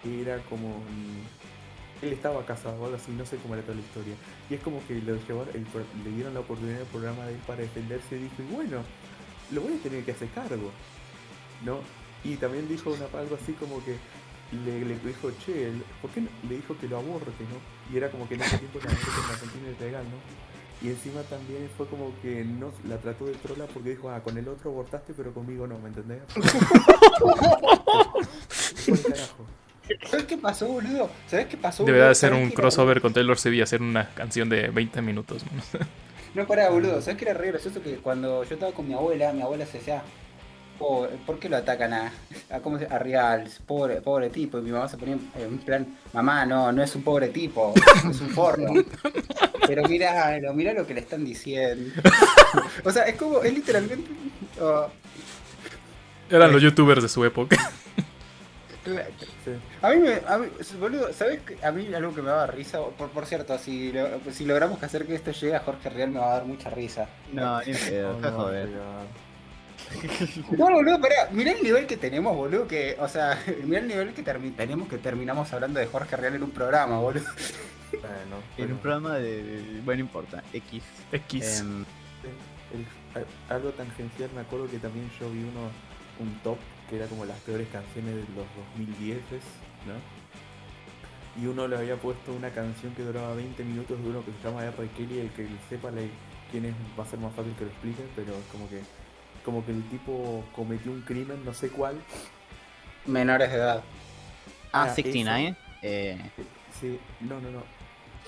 que 0.01 0.21
era 0.21 0.39
como... 0.49 0.79
mm, 0.79 2.05
Él 2.05 2.13
estaba 2.13 2.45
casado 2.45 2.81
o 2.81 2.85
algo 2.85 2.95
así, 2.95 3.11
no 3.11 3.25
sé 3.25 3.37
cómo 3.37 3.53
era 3.53 3.63
toda 3.63 3.75
la 3.75 3.81
historia. 3.81 4.15
Y 4.49 4.55
es 4.55 4.61
como 4.61 4.85
que 4.87 4.95
lo 4.95 5.15
llevaron, 5.15 5.53
el 5.53 5.65
le 6.03 6.09
dieron 6.11 6.33
la 6.33 6.39
oportunidad 6.39 6.81
al 6.81 6.87
programa 6.87 7.25
de 7.25 7.33
él 7.33 7.39
para 7.45 7.61
defenderse 7.61 8.15
y 8.15 8.19
dijo, 8.19 8.35
bueno, 8.51 8.81
lo 9.51 9.61
voy 9.61 9.73
a 9.73 9.83
tener 9.83 10.03
que 10.03 10.11
hacer 10.11 10.29
cargo. 10.29 10.71
¿No? 11.65 11.79
Y 12.23 12.35
también 12.35 12.67
dijo 12.67 12.91
una, 12.91 13.05
algo 13.19 13.35
así 13.35 13.53
como 13.53 13.83
que 13.83 13.97
le, 14.51 14.85
le 14.85 14.95
dijo, 14.99 15.31
che, 15.45 15.71
¿por 16.01 16.09
qué 16.11 16.21
no? 16.21 16.29
le 16.47 16.55
dijo 16.55 16.75
que 16.77 16.87
lo 16.87 16.97
aborte, 16.97 17.43
¿no? 17.45 17.93
Y 17.93 17.97
era 17.97 18.09
como 18.09 18.27
que 18.27 18.35
en 18.35 18.41
ese 18.41 18.57
tiempo 18.57 18.79
la 18.79 18.89
muerte 18.89 19.07
en 19.07 19.31
Argentina 19.31 20.01
¿no? 20.03 20.38
Y 20.81 20.87
encima 20.87 21.21
también 21.23 21.69
fue 21.75 21.85
como 21.87 22.13
que 22.21 22.45
no 22.45 22.71
la 22.87 22.97
trató 22.97 23.25
de 23.25 23.33
trola 23.33 23.65
porque 23.73 23.89
dijo, 23.91 24.09
ah, 24.09 24.21
con 24.23 24.37
el 24.37 24.47
otro 24.47 24.71
abortaste, 24.71 25.13
pero 25.13 25.33
conmigo 25.33 25.67
no, 25.67 25.77
¿me 25.79 25.89
entendés? 25.89 26.21
¿Sabes 30.09 30.25
qué 30.25 30.37
pasó, 30.37 30.67
boludo? 30.67 31.09
¿Sabes 31.27 31.47
qué 31.47 31.57
pasó? 31.57 31.83
Debería 31.83 32.03
boludo? 32.05 32.09
de 32.09 32.15
ser 32.15 32.29
¿Sabes 32.29 32.43
un 32.43 32.49
qué 32.49 32.53
era- 32.53 32.61
crossover 32.61 33.01
con 33.01 33.13
Taylor 33.13 33.37
Swift 33.37 33.55
y 33.55 33.61
hacer 33.61 33.81
una 33.81 34.09
canción 34.09 34.49
de 34.49 34.69
20 34.69 35.01
minutos. 35.01 35.43
man. 35.51 35.87
No, 36.35 36.45
pará, 36.45 36.69
boludo. 36.69 37.01
¿Sabes 37.01 37.17
qué 37.17 37.25
era 37.25 37.33
re 37.33 37.47
gracioso? 37.47 37.81
Que 37.81 37.95
cuando 37.97 38.43
yo 38.43 38.53
estaba 38.53 38.71
con 38.71 38.87
mi 38.87 38.93
abuela, 38.93 39.33
mi 39.33 39.41
abuela 39.41 39.65
se 39.65 39.79
decía, 39.79 40.03
"Oh, 40.79 41.07
¿por 41.25 41.39
qué 41.39 41.49
lo 41.49 41.57
atacan 41.57 41.93
a, 41.93 42.11
a, 42.49 42.59
¿cómo 42.59 42.79
se, 42.79 42.85
a 42.87 42.97
Real? 42.99 43.49
Pobre, 43.67 44.01
pobre 44.01 44.29
tipo. 44.29 44.57
Y 44.59 44.61
mi 44.61 44.71
mamá 44.71 44.87
se 44.87 44.97
ponía 44.97 45.17
en 45.37 45.57
plan, 45.59 45.85
mamá, 46.13 46.45
no, 46.45 46.71
no 46.71 46.81
es 46.81 46.95
un 46.95 47.03
pobre 47.03 47.27
tipo, 47.29 47.73
es 48.09 48.21
un 48.21 48.29
forno. 48.29 48.73
Pero 49.67 49.83
mirá, 49.87 50.37
lo- 50.39 50.53
mirá 50.53 50.73
lo 50.73 50.87
que 50.87 50.93
le 50.93 51.01
están 51.01 51.23
diciendo. 51.25 51.93
o 52.85 52.91
sea, 52.91 53.03
es 53.03 53.15
como, 53.15 53.41
es 53.43 53.53
literalmente... 53.53 54.09
oh, 54.61 54.87
Eran 56.29 56.51
los 56.51 56.61
youtubers 56.61 57.03
de 57.03 57.09
su 57.09 57.23
época. 57.25 57.57
Sí. 59.45 59.51
A 59.81 59.89
mí, 59.89 59.97
me, 59.97 60.13
a 60.27 60.37
mí, 60.39 60.47
boludo, 60.79 61.13
¿sabes? 61.13 61.41
A 61.61 61.71
mí 61.71 61.93
algo 61.93 62.15
que 62.15 62.21
me 62.23 62.29
daba 62.29 62.47
risa, 62.47 62.79
por, 62.97 63.09
por 63.09 63.25
cierto, 63.27 63.57
si, 63.59 63.91
lo- 63.91 64.19
si 64.31 64.45
logramos 64.45 64.81
hacer 64.81 65.05
que 65.05 65.13
esto 65.15 65.31
llegue 65.31 65.55
a 65.55 65.59
Jorge 65.59 65.89
Real 65.89 66.09
me 66.09 66.19
va 66.19 66.31
a 66.31 66.35
dar 66.37 66.45
mucha 66.45 66.69
risa. 66.71 67.07
No, 67.31 67.59
ni 67.61 67.73
pedo, 67.73 68.13
No, 68.13 68.17
deja 68.17 68.31
no, 68.31 68.37
joder. 68.37 68.69
No, 70.57 70.69
boludo, 70.69 70.99
pará, 71.01 71.29
mirá 71.31 71.51
el 71.53 71.63
nivel 71.63 71.87
que 71.87 71.97
tenemos, 71.97 72.35
boludo, 72.35 72.67
que, 72.67 72.95
o 72.99 73.07
sea, 73.07 73.41
mirá 73.65 73.81
el 73.81 73.87
nivel 73.87 74.13
que 74.13 74.23
termi- 74.23 74.55
tenemos 74.55 74.87
que 74.87 74.97
terminamos 74.97 75.51
hablando 75.53 75.79
de 75.79 75.87
Jorge 75.87 76.15
Real 76.15 76.35
en 76.35 76.43
un 76.43 76.51
programa, 76.51 76.99
boludo. 76.99 77.25
Bueno, 77.91 78.37
En 78.57 78.71
un 78.73 78.77
programa 78.79 79.15
de. 79.15 79.43
de- 79.43 79.81
Bueno, 79.81 79.99
no 79.99 80.05
importa. 80.05 80.43
X. 80.53 80.83
X. 81.11 81.59
Em, 81.61 81.85
El- 83.15 83.25
algo 83.49 83.71
tangencial, 83.71 84.29
me 84.35 84.41
acuerdo 84.41 84.69
que 84.69 84.77
también 84.77 85.09
yo 85.19 85.29
vi 85.31 85.39
uno, 85.39 85.71
un 86.19 86.39
top 86.43 86.57
que 86.89 86.97
era 86.97 87.07
como 87.07 87.25
las 87.25 87.39
peores 87.39 87.67
canciones 87.69 88.15
de 88.15 88.21
los 88.35 88.45
2010, 88.77 89.17
¿no? 89.87 90.19
Y 91.41 91.47
uno 91.47 91.67
le 91.67 91.77
había 91.77 91.95
puesto 91.95 92.33
una 92.33 92.49
canción 92.49 92.93
que 92.95 93.03
duraba 93.03 93.33
20 93.33 93.63
minutos 93.63 94.01
de 94.01 94.09
uno 94.09 94.23
que 94.25 94.31
se 94.31 94.47
llama 94.47 94.63
R. 94.65 94.87
Kelly, 94.97 95.19
el 95.19 95.29
que 95.31 95.47
sepa 95.69 95.89
le- 95.91 96.09
quién 96.51 96.65
es 96.65 96.73
va 96.99 97.03
a 97.03 97.07
ser 97.07 97.19
más 97.19 97.33
fácil 97.33 97.53
que 97.57 97.65
lo 97.65 97.69
explique, 97.71 98.03
pero 98.15 98.33
es 98.33 98.45
como 98.51 98.67
que 98.69 98.81
como 99.43 99.65
que 99.65 99.71
el 99.71 99.83
tipo 99.89 100.43
cometió 100.55 100.91
un 100.91 101.01
crimen, 101.01 101.43
no 101.45 101.53
sé 101.53 101.69
cuál. 101.69 101.95
Menores 103.05 103.49
de 103.49 103.55
edad. 103.57 103.83
ah, 104.73 104.83
Ah, 104.83 104.93
69. 104.93 105.55
Eh, 105.81 106.17
Sí, 106.79 106.99
no, 107.21 107.39
no, 107.41 107.49
no. 107.51 107.63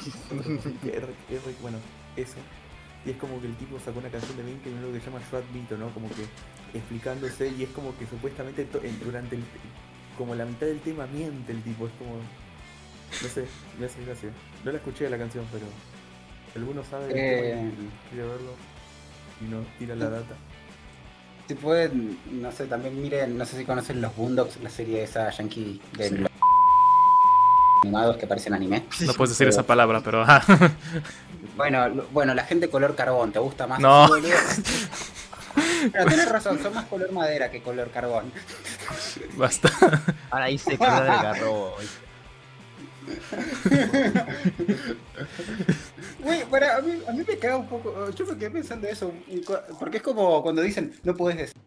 R- 0.84 0.98
R- 1.30 1.56
bueno, 1.62 1.78
eso. 2.16 2.36
Y 3.06 3.12
es 3.12 3.18
como 3.18 3.40
que 3.42 3.48
el 3.48 3.56
tipo 3.56 3.80
sacó 3.80 4.00
una 4.00 4.10
canción 4.10 4.36
de 4.38 4.44
20 4.44 4.70
minutos 4.70 4.94
que 4.94 5.00
se 5.00 5.06
llama 5.12 5.22
Short 5.32 5.46
Beat, 5.54 5.72
¿no? 5.80 5.90
Como 5.94 6.08
que 6.10 6.26
explicándose 6.78 7.48
y 7.50 7.64
es 7.64 7.70
como 7.70 7.98
que 7.98 8.06
supuestamente 8.08 8.68
durante 9.04 9.36
el, 9.36 9.44
como 10.18 10.36
la 10.36 10.46
mitad 10.46 10.68
del 10.68 10.80
tema 10.82 11.06
miente 11.08 11.52
el 11.52 11.62
tipo, 11.64 11.88
es 11.88 11.94
como 11.94 12.16
no 12.16 13.28
sé, 13.30 13.46
me 13.80 13.86
hace 13.86 14.04
gracia. 14.06 14.30
No 14.64 14.72
la 14.72 14.78
escuché 14.78 15.10
la 15.10 15.18
canción, 15.18 15.46
pero 15.52 15.66
alguno 16.56 16.84
sabe 16.84 17.08
Eh. 17.14 17.72
quiere 18.10 18.28
verlo 18.28 18.54
y 19.42 19.46
no 19.46 19.66
tira 19.80 19.96
la 19.96 20.10
data. 20.10 20.36
Si 21.48 21.56
pueden, 21.56 22.20
no 22.32 22.52
sé, 22.52 22.66
también 22.66 23.02
miren, 23.02 23.38
no 23.38 23.46
sé 23.46 23.58
si 23.58 23.66
conocen 23.66 24.02
los 24.02 24.16
Boondocks, 24.16 24.62
la 24.62 24.70
serie 24.70 25.04
esa 25.04 25.30
yankee 25.32 25.82
de 25.98 26.12
los 26.12 26.32
animados 27.84 28.18
que 28.18 28.28
parecen 28.28 28.54
anime. 28.54 28.86
No 29.02 29.14
puedes 29.14 29.32
decir 29.32 29.48
esa 29.48 29.64
palabra, 29.64 30.02
pero 30.04 30.22
ajá. 30.22 30.44
Bueno, 31.58 32.06
bueno, 32.12 32.34
la 32.34 32.46
gente 32.46 32.70
color 32.70 32.96
carbón, 32.96 33.32
¿te 33.32 33.40
gusta 33.40 33.68
más? 33.68 33.80
No. 33.80 34.08
Pero 35.92 36.06
tienes 36.06 36.30
razón, 36.30 36.62
son 36.62 36.74
más 36.74 36.86
color 36.86 37.12
madera 37.12 37.52
que 37.52 37.62
color 37.62 37.92
carbón. 37.92 38.32
Basta. 39.36 39.70
ahora 40.30 40.50
hice 40.50 40.78
color 40.78 41.04
de 41.04 41.10
garrobo. 41.10 41.76
Güey, 46.24 46.44
para, 46.46 46.78
a, 46.78 46.82
mí, 46.82 47.02
a 47.08 47.12
mí 47.12 47.24
me 47.28 47.38
caga 47.38 47.58
un 47.58 47.68
poco. 47.68 48.10
Yo 48.12 48.26
me 48.26 48.38
quedé 48.38 48.52
pensando 48.52 48.88
eso. 48.88 49.12
Porque 49.80 49.98
es 49.98 50.04
como 50.04 50.42
cuando 50.44 50.62
dicen, 50.62 50.94
no 51.04 51.16
puedes 51.16 51.38
decir. 51.40 51.56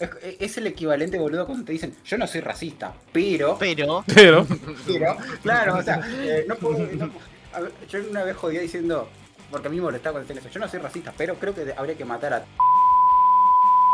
Es, 0.00 0.08
es 0.40 0.56
el 0.56 0.66
equivalente, 0.66 1.18
boludo, 1.18 1.44
cuando 1.44 1.62
te 1.62 1.72
dicen, 1.72 1.94
yo 2.06 2.16
no 2.16 2.26
soy 2.26 2.40
racista, 2.40 2.94
pero. 3.12 3.58
Pero. 3.58 4.02
Pero. 4.14 4.46
Pero, 4.86 5.16
claro, 5.42 5.76
o 5.76 5.82
sea, 5.82 6.00
eh, 6.22 6.46
no 6.48 6.54
puedo. 6.56 6.86
no- 6.86 7.10
a 7.52 7.60
ver, 7.60 7.72
yo 7.86 7.98
una 8.08 8.24
vez 8.24 8.34
jodía 8.36 8.62
diciendo. 8.62 9.10
Porque 9.50 9.68
a 9.68 9.70
mí 9.70 9.76
me 9.76 9.82
molestaba 9.82 10.14
cuando 10.14 10.26
decían 10.28 10.38
eso. 10.46 10.54
Yo 10.54 10.60
no 10.60 10.68
soy 10.70 10.80
racista, 10.80 11.12
pero 11.18 11.34
creo 11.34 11.54
que 11.54 11.74
habría 11.76 11.96
que 11.96 12.06
matar 12.06 12.32
a. 12.32 12.44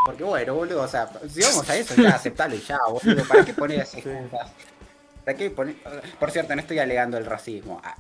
Porque 0.04 0.22
bueno, 0.22 0.54
boludo, 0.54 0.82
o 0.82 0.88
sea, 0.88 1.11
si 1.28 1.40
vamos 1.40 1.68
a 1.68 1.76
eso, 1.76 2.00
ya 2.00 2.11
aceptalo 2.11 2.54
y 2.54 2.61
ya, 2.61 2.78
boludo. 2.88 3.24
¿Para 3.24 3.44
qué 3.44 3.52
poner 3.52 3.80
esas 3.80 4.00
Sí. 4.00 4.09
Excusas? 5.27 5.27
¿Para 5.27 5.39
qué 5.39 5.51
poner.? 5.51 5.77
Por 6.19 6.31
cierto, 6.31 6.55
no 6.55 6.61
estoy 6.61 6.79
alegando 6.79 7.19
el 7.19 7.27
racismo. 7.27 7.81
Ah, 7.85 7.97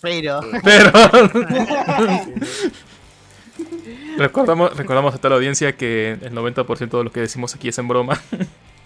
Pero. 0.00 0.40
Pero 0.64 0.92
recordamos, 4.18 4.76
recordamos 4.76 5.14
a 5.14 5.18
toda 5.18 5.30
la 5.30 5.36
audiencia 5.36 5.76
que 5.76 6.18
el 6.20 6.32
90% 6.32 6.98
de 6.98 7.04
lo 7.04 7.12
que 7.12 7.20
decimos 7.20 7.54
aquí 7.54 7.68
es 7.68 7.78
en 7.78 7.88
broma. 7.88 8.20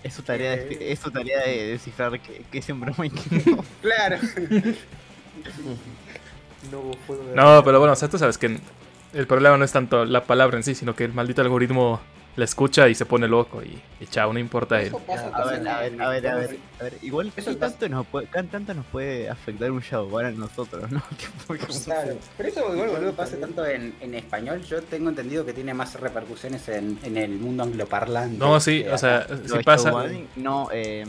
Es 0.02 0.14
su 0.14 0.22
tarea, 0.22 0.52
de, 0.52 0.92
es 0.92 1.00
su 1.00 1.10
tarea 1.10 1.44
de 1.44 1.68
descifrar 1.68 2.20
qué, 2.20 2.42
qué 2.50 2.58
es 2.58 2.68
en 2.68 2.80
broma 2.80 3.06
y 3.06 3.10
qué 3.10 3.50
no. 3.50 3.64
Claro. 3.82 4.18
No, 7.34 7.62
pero 7.64 7.78
bueno, 7.78 7.92
o 7.92 7.96
sea, 7.96 8.08
tú 8.08 8.18
sabes 8.18 8.38
que 8.38 8.58
el 9.14 9.26
problema 9.26 9.56
no 9.56 9.64
es 9.64 9.72
tanto 9.72 10.04
la 10.04 10.24
palabra 10.24 10.56
en 10.56 10.62
sí, 10.62 10.74
sino 10.74 10.94
que 10.94 11.04
el 11.04 11.12
maldito 11.12 11.42
algoritmo 11.42 12.00
la 12.36 12.44
escucha 12.44 12.86
y 12.88 12.94
se 12.94 13.06
pone 13.06 13.26
loco 13.26 13.62
y, 13.62 13.80
y 13.98 14.06
chao, 14.06 14.30
no 14.32 14.38
importa 14.38 14.80
él. 14.80 14.88
Eso 14.88 14.98
pasa 14.98 15.28
A 15.28 15.44
ver, 15.46 15.66
a 15.66 15.80
ver, 15.80 16.02
a 16.02 16.08
ver, 16.08 16.28
a 16.28 16.34
ver, 16.36 16.58
a 16.78 16.82
ver. 16.84 16.98
Igual, 17.02 17.32
Eso 17.34 17.50
¿qué 17.50 17.56
tanto 17.56 17.88
nos 17.88 18.06
puede, 18.06 18.26
qué 18.26 18.42
tanto 18.42 18.74
nos 18.74 18.84
puede 18.86 19.30
afectar 19.30 19.70
un 19.70 19.80
show 19.80 20.18
a 20.18 20.30
nosotros, 20.30 20.90
no? 20.90 21.02
Claro, 21.84 22.18
pero 22.36 22.48
eso 22.48 22.74
igual 22.74 22.90
boludo 22.90 23.12
pasa 23.14 23.38
tanto 23.38 23.64
en, 23.64 23.94
en 24.00 24.14
español. 24.14 24.62
Yo 24.64 24.82
tengo 24.82 25.08
entendido 25.08 25.46
que 25.46 25.54
tiene 25.54 25.72
más 25.72 25.98
repercusiones 25.98 26.68
en, 26.68 26.98
en 27.02 27.16
el 27.16 27.30
mundo 27.38 27.62
angloparlante. 27.62 28.36
No, 28.38 28.60
sí, 28.60 28.82
que 28.82 28.92
o 28.92 28.98
sea, 28.98 29.26
sí 29.26 29.48
Lo 29.48 29.56
de 29.56 29.64
pasa. 29.64 29.92
No, 30.36 30.68
eh, 30.72 31.04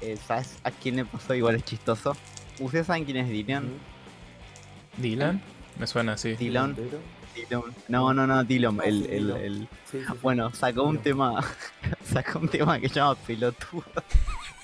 eh, 0.00 0.18
¿sabes 0.26 0.56
a 0.64 0.72
quién 0.72 0.96
le 0.96 1.04
pasó? 1.04 1.34
Igual 1.34 1.54
es 1.54 1.64
chistoso. 1.64 2.16
¿Ustedes 2.58 2.86
saben 2.86 3.04
quién 3.04 3.18
es 3.18 3.28
Dylan? 3.28 3.68
Dylan, 4.96 5.40
me 5.78 5.86
suena 5.86 6.14
así. 6.14 6.34
Dylan. 6.34 6.76
No, 7.88 8.12
no, 8.14 8.26
no, 8.26 8.44
Dylan. 8.44 8.78
Ah, 8.80 8.84
El, 8.84 9.06
el, 9.06 9.26
Dylan. 9.26 9.40
el- 9.40 9.68
Sí, 9.90 9.98
sí, 10.00 10.04
sí. 10.06 10.12
Bueno, 10.22 10.52
sacó 10.52 10.82
un 10.84 10.98
tema. 10.98 11.42
sacó 12.04 12.38
un 12.40 12.48
tema 12.48 12.78
que 12.80 12.88
se 12.88 12.94
llama 12.96 13.14
Pelotudo. 13.26 13.84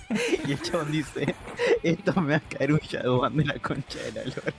y 0.47 0.53
el 0.53 0.61
chabón 0.63 0.91
dice: 0.93 1.35
Esto 1.83 2.21
me 2.21 2.33
va 2.33 2.37
a 2.37 2.41
caer 2.41 2.73
un 2.73 2.79
Shadowban 2.81 3.37
de 3.37 3.45
la 3.45 3.59
concha 3.59 3.99
de 4.01 4.13
la 4.13 4.25
lora. 4.25 4.53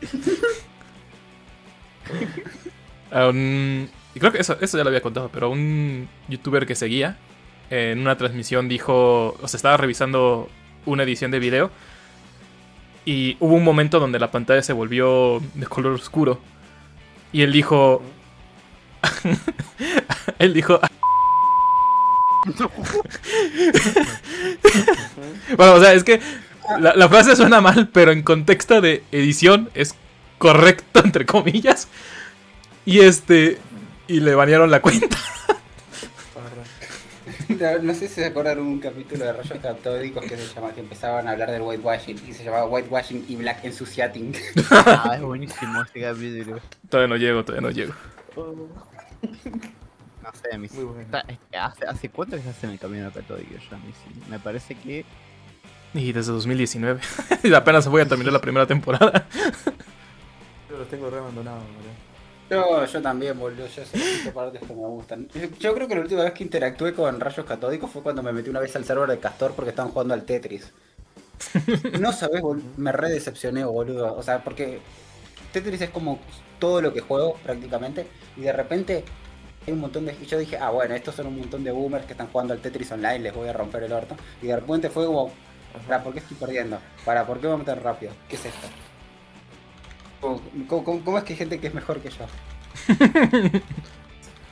Y 4.14 4.18
creo 4.20 4.32
que 4.32 4.38
eso, 4.40 4.56
eso 4.60 4.76
ya 4.76 4.84
lo 4.84 4.88
había 4.88 5.02
contado, 5.02 5.30
pero 5.32 5.50
un 5.50 6.08
youtuber 6.28 6.66
que 6.66 6.74
seguía 6.74 7.16
en 7.70 8.00
una 8.00 8.16
transmisión 8.16 8.68
dijo, 8.68 9.36
o 9.40 9.48
sea, 9.48 9.56
estaba 9.58 9.76
revisando 9.76 10.48
una 10.86 11.04
edición 11.04 11.30
de 11.30 11.38
video 11.38 11.70
y 13.04 13.36
hubo 13.40 13.54
un 13.54 13.64
momento 13.64 13.98
donde 13.98 14.18
la 14.18 14.30
pantalla 14.30 14.62
se 14.62 14.72
volvió 14.72 15.40
de 15.54 15.66
color 15.66 15.92
oscuro 15.92 16.40
y 17.32 17.42
él 17.42 17.52
dijo, 17.52 18.02
él 20.38 20.54
dijo, 20.54 20.80
bueno, 25.56 25.74
o 25.74 25.80
sea, 25.80 25.92
es 25.92 26.04
que 26.04 26.20
la, 26.78 27.08
frase 27.08 27.36
suena 27.36 27.60
mal, 27.60 27.88
pero 27.88 28.12
en 28.12 28.22
contexto 28.22 28.80
de 28.80 29.02
edición 29.12 29.70
es 29.74 29.94
correcto, 30.38 31.02
entre 31.04 31.26
comillas. 31.26 31.88
Y 32.84 33.00
este. 33.00 33.58
Y 34.08 34.20
le 34.20 34.34
banearon 34.34 34.70
la 34.70 34.80
cuenta. 34.80 35.16
No, 37.58 37.78
no 37.82 37.94
sé 37.94 38.08
si 38.08 38.14
se 38.14 38.26
acuerdan 38.26 38.58
un 38.60 38.78
capítulo 38.78 39.24
de 39.24 39.32
rayos 39.32 39.58
catódicos 39.60 40.24
que 40.24 40.36
se 40.36 40.54
llama 40.54 40.72
que 40.72 40.80
empezaban 40.80 41.26
a 41.26 41.32
hablar 41.32 41.50
del 41.50 41.62
whitewashing 41.62 42.20
y 42.28 42.32
se 42.32 42.44
llamaba 42.44 42.66
whitewashing 42.66 43.24
y 43.28 43.36
black 43.36 43.64
enthusiasting. 43.64 44.34
ah, 44.70 45.12
es 45.16 45.22
buenísimo 45.22 45.82
este 45.82 46.00
capítulo. 46.02 46.60
Todavía 46.88 47.08
no 47.08 47.16
llego, 47.16 47.44
todavía 47.44 47.68
no 47.68 47.74
llego. 47.74 47.92
Oh, 48.36 48.54
No 50.22 50.30
sé, 50.34 50.58
mis. 50.58 50.72
Bueno. 50.74 51.00
está- 51.00 51.24
¿Hace, 51.60 51.86
¿Hace 51.86 52.08
cuánto 52.08 52.36
que 52.36 52.42
se 52.42 52.50
hace 52.50 52.66
en 52.66 52.72
el 52.72 52.78
camino 52.78 53.10
católico 53.12 53.50
ya? 53.70 53.76
mis? 53.78 54.28
Me 54.28 54.38
parece 54.38 54.74
que. 54.76 55.04
Y 55.94 56.12
desde 56.12 56.30
2019. 56.32 57.00
y 57.42 57.52
apenas 57.52 57.88
voy 57.88 58.02
a 58.02 58.06
terminar 58.06 58.32
la 58.32 58.40
primera 58.40 58.66
temporada. 58.66 59.26
Yo 60.70 60.76
los 60.78 60.88
tengo 60.88 61.10
re 61.10 61.18
abandonados. 61.18 61.64
Yo, 62.50 62.84
yo 62.84 63.00
también, 63.02 63.38
boludo, 63.38 63.66
yo 63.68 63.84
sé 63.84 64.00
qué 64.22 64.32
partes 64.32 64.60
que 64.62 64.74
me 64.74 64.80
gustan. 64.86 65.28
Yo 65.60 65.72
creo 65.74 65.86
que 65.86 65.94
la 65.94 66.00
última 66.00 66.24
vez 66.24 66.32
que 66.32 66.42
interactué 66.42 66.92
con 66.94 67.20
rayos 67.20 67.46
catódicos 67.46 67.90
fue 67.90 68.02
cuando 68.02 68.22
me 68.24 68.32
metí 68.32 68.50
una 68.50 68.58
vez 68.60 68.74
al 68.74 68.84
server 68.84 69.08
de 69.08 69.20
Castor 69.20 69.54
porque 69.54 69.70
estaban 69.70 69.92
jugando 69.92 70.14
al 70.14 70.24
Tetris. 70.24 70.72
No 72.00 72.12
sabes, 72.12 72.40
bol- 72.42 72.62
me 72.76 72.92
re 72.92 73.10
decepcioné, 73.10 73.64
boludo. 73.64 74.14
O 74.16 74.22
sea, 74.22 74.42
porque 74.44 74.82
Tetris 75.52 75.80
es 75.82 75.90
como 75.90 76.20
todo 76.58 76.82
lo 76.82 76.92
que 76.92 77.00
juego 77.00 77.36
prácticamente 77.42 78.08
y 78.36 78.42
de 78.42 78.52
repente 78.52 79.04
hay 79.66 79.72
un 79.74 79.80
montón 79.80 80.06
de... 80.06 80.14
Y 80.20 80.26
yo 80.26 80.38
dije, 80.38 80.58
ah, 80.58 80.70
bueno, 80.70 80.94
estos 80.94 81.14
son 81.16 81.26
un 81.28 81.38
montón 81.38 81.64
de 81.64 81.72
boomers 81.72 82.06
que 82.06 82.12
están 82.14 82.28
jugando 82.28 82.54
al 82.54 82.60
Tetris 82.62 82.92
online, 82.92 83.20
les 83.20 83.34
voy 83.34 83.48
a 83.48 83.52
romper 83.52 83.84
el 83.84 83.92
orto. 83.92 84.16
Y 84.42 84.48
de 84.48 84.56
repente 84.56 84.90
fue 84.90 85.06
como, 85.06 85.32
para, 85.86 86.02
¿por 86.02 86.12
qué 86.14 86.20
estoy 86.20 86.36
perdiendo? 86.38 86.80
Para, 87.04 87.26
¿por 87.26 87.40
qué 87.40 87.46
voy 87.48 87.56
a 87.56 87.58
meter 87.58 87.82
rápido? 87.82 88.14
¿Qué 88.28 88.36
es 88.36 88.46
esto? 88.46 88.68
¿Cómo, 90.20 90.40
cómo- 90.68 90.84
cómo- 90.84 91.04
cómo 91.04 91.18
es 91.18 91.24
que 91.24 91.32
hay 91.32 91.38
gente 91.38 91.58
que 91.60 91.66
es 91.68 91.74
mejor 91.74 92.00
que 92.00 92.10
yo? 92.10 92.26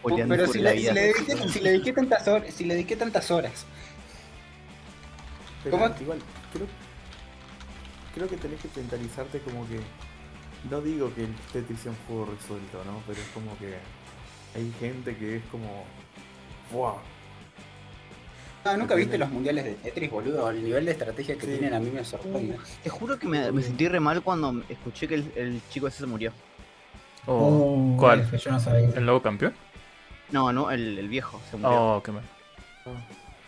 Oleando 0.03 0.35
Pero 0.37 0.47
si 0.53 0.59
la 0.61 0.73
si 0.73 0.83
le 0.93 1.01
dediqué, 1.01 1.49
si 1.49 1.61
le 1.61 1.71
dediqué 1.71 1.93
tantas 1.93 2.29
horas, 2.29 2.55
si 2.55 2.65
le 2.65 2.75
dediqué 2.75 2.97
tantas 2.97 3.31
horas. 3.31 3.67
Pero 5.65 5.77
¿Cómo? 5.79 5.95
igual, 6.01 6.19
creo, 6.53 6.67
creo 8.15 8.29
que 8.29 8.37
tenés 8.37 8.61
que 8.61 8.69
mentalizarte 8.77 9.41
como 9.41 9.67
que. 9.69 9.81
No 10.71 10.81
digo 10.81 11.13
que 11.15 11.25
el 11.25 11.35
Tetris 11.53 11.81
sea 11.81 11.93
un 11.93 11.99
juego 12.07 12.27
resuelto, 12.27 12.83
¿no? 12.85 13.01
Pero 13.07 13.21
es 13.21 13.29
como 13.29 13.57
que 13.59 13.77
hay 14.57 14.73
gente 14.81 15.17
que 15.17 15.37
es 15.37 15.43
como. 15.51 15.85
¡Wow! 16.73 16.97
Ah, 18.69 18.77
¿Nunca 18.77 18.95
viste 18.95 19.17
los 19.17 19.31
mundiales 19.31 19.65
de 19.65 19.75
Tetris, 19.75 20.11
boludo? 20.11 20.51
El 20.51 20.63
nivel 20.63 20.85
de 20.85 20.93
estrategia 20.93 21.35
que 21.37 21.41
Sí. 21.47 21.47
tienen 21.53 21.73
a 21.75 21.81
mí 21.81 21.91
me 21.91 22.05
sorprende. 22.05 22.57
Te 22.83 22.91
juro 22.91 23.19
que 23.19 23.27
me, 23.27 23.51
me 23.51 23.63
sentí 23.63 23.89
re 23.89 23.99
mal 24.01 24.23
cuando 24.23 24.63
escuché 24.69 25.09
que 25.09 25.15
el, 25.15 25.33
el 25.37 25.61
chico 25.71 25.87
ese 25.89 25.99
se 25.99 26.07
murió. 26.07 26.33
Oh, 27.27 27.95
¿Cuál? 27.99 28.21
F, 28.21 28.37
Yo 28.39 28.51
no 28.51 28.61
sabía. 28.61 28.89
¿El 28.95 29.05
nuevo 29.05 29.23
campeón? 29.23 29.55
No, 30.31 30.53
no, 30.53 30.71
el, 30.71 30.99
el 30.99 31.09
viejo 31.09 31.41
se 31.51 31.57
murió. 31.57 31.97
Oh, 31.97 32.03
qué 32.03 32.13
mal. 32.13 32.25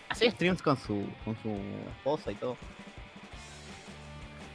Hacía 0.09 0.31
streams 0.31 0.63
con 0.63 0.77
su, 0.77 1.07
con 1.25 1.37
su 1.43 1.51
esposa 1.99 2.33
y 2.33 2.35
todo. 2.37 2.57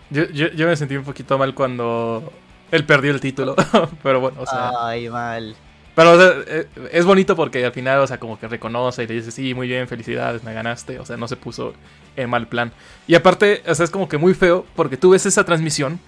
Yo, 0.10 0.26
yo, 0.30 0.48
yo 0.50 0.68
me 0.68 0.76
sentí 0.76 0.96
un 0.96 1.04
poquito 1.04 1.38
mal 1.38 1.56
cuando 1.56 2.32
él 2.72 2.86
perdió 2.86 3.12
el 3.12 3.20
título. 3.20 3.56
pero 4.04 4.20
bueno, 4.20 4.42
o 4.42 4.46
sea. 4.46 4.72
Ay, 4.80 5.10
mal. 5.10 5.56
Pero 5.96 6.12
o 6.12 6.18
sea, 6.18 6.34
eh, 6.48 6.68
es 6.92 7.06
bonito 7.06 7.36
porque 7.36 7.66
al 7.66 7.72
final, 7.72 8.00
o 8.00 8.08
sea, 8.08 8.20
como 8.20 8.38
que 8.38 8.48
reconoce 8.48 9.04
y 9.04 9.08
le 9.08 9.16
dice, 9.16 9.32
sí, 9.32 9.54
muy 9.54 9.68
bien, 9.68 9.88
felicidades, 9.88 10.44
me 10.44 10.54
ganaste. 10.54 11.00
O 11.00 11.06
sea, 11.06 11.16
no 11.16 11.28
se 11.28 11.38
puso 11.38 11.74
en 12.18 12.30
mal 12.30 12.48
plan. 12.48 12.74
Y 13.08 13.16
aparte, 13.16 13.64
o 13.66 13.74
sea, 13.74 13.86
es 13.86 13.92
como 13.92 14.10
que 14.10 14.18
muy 14.18 14.34
feo 14.34 14.66
porque 14.76 14.98
tú 14.98 15.12
ves 15.12 15.26
esa 15.26 15.46
transmisión 15.46 16.00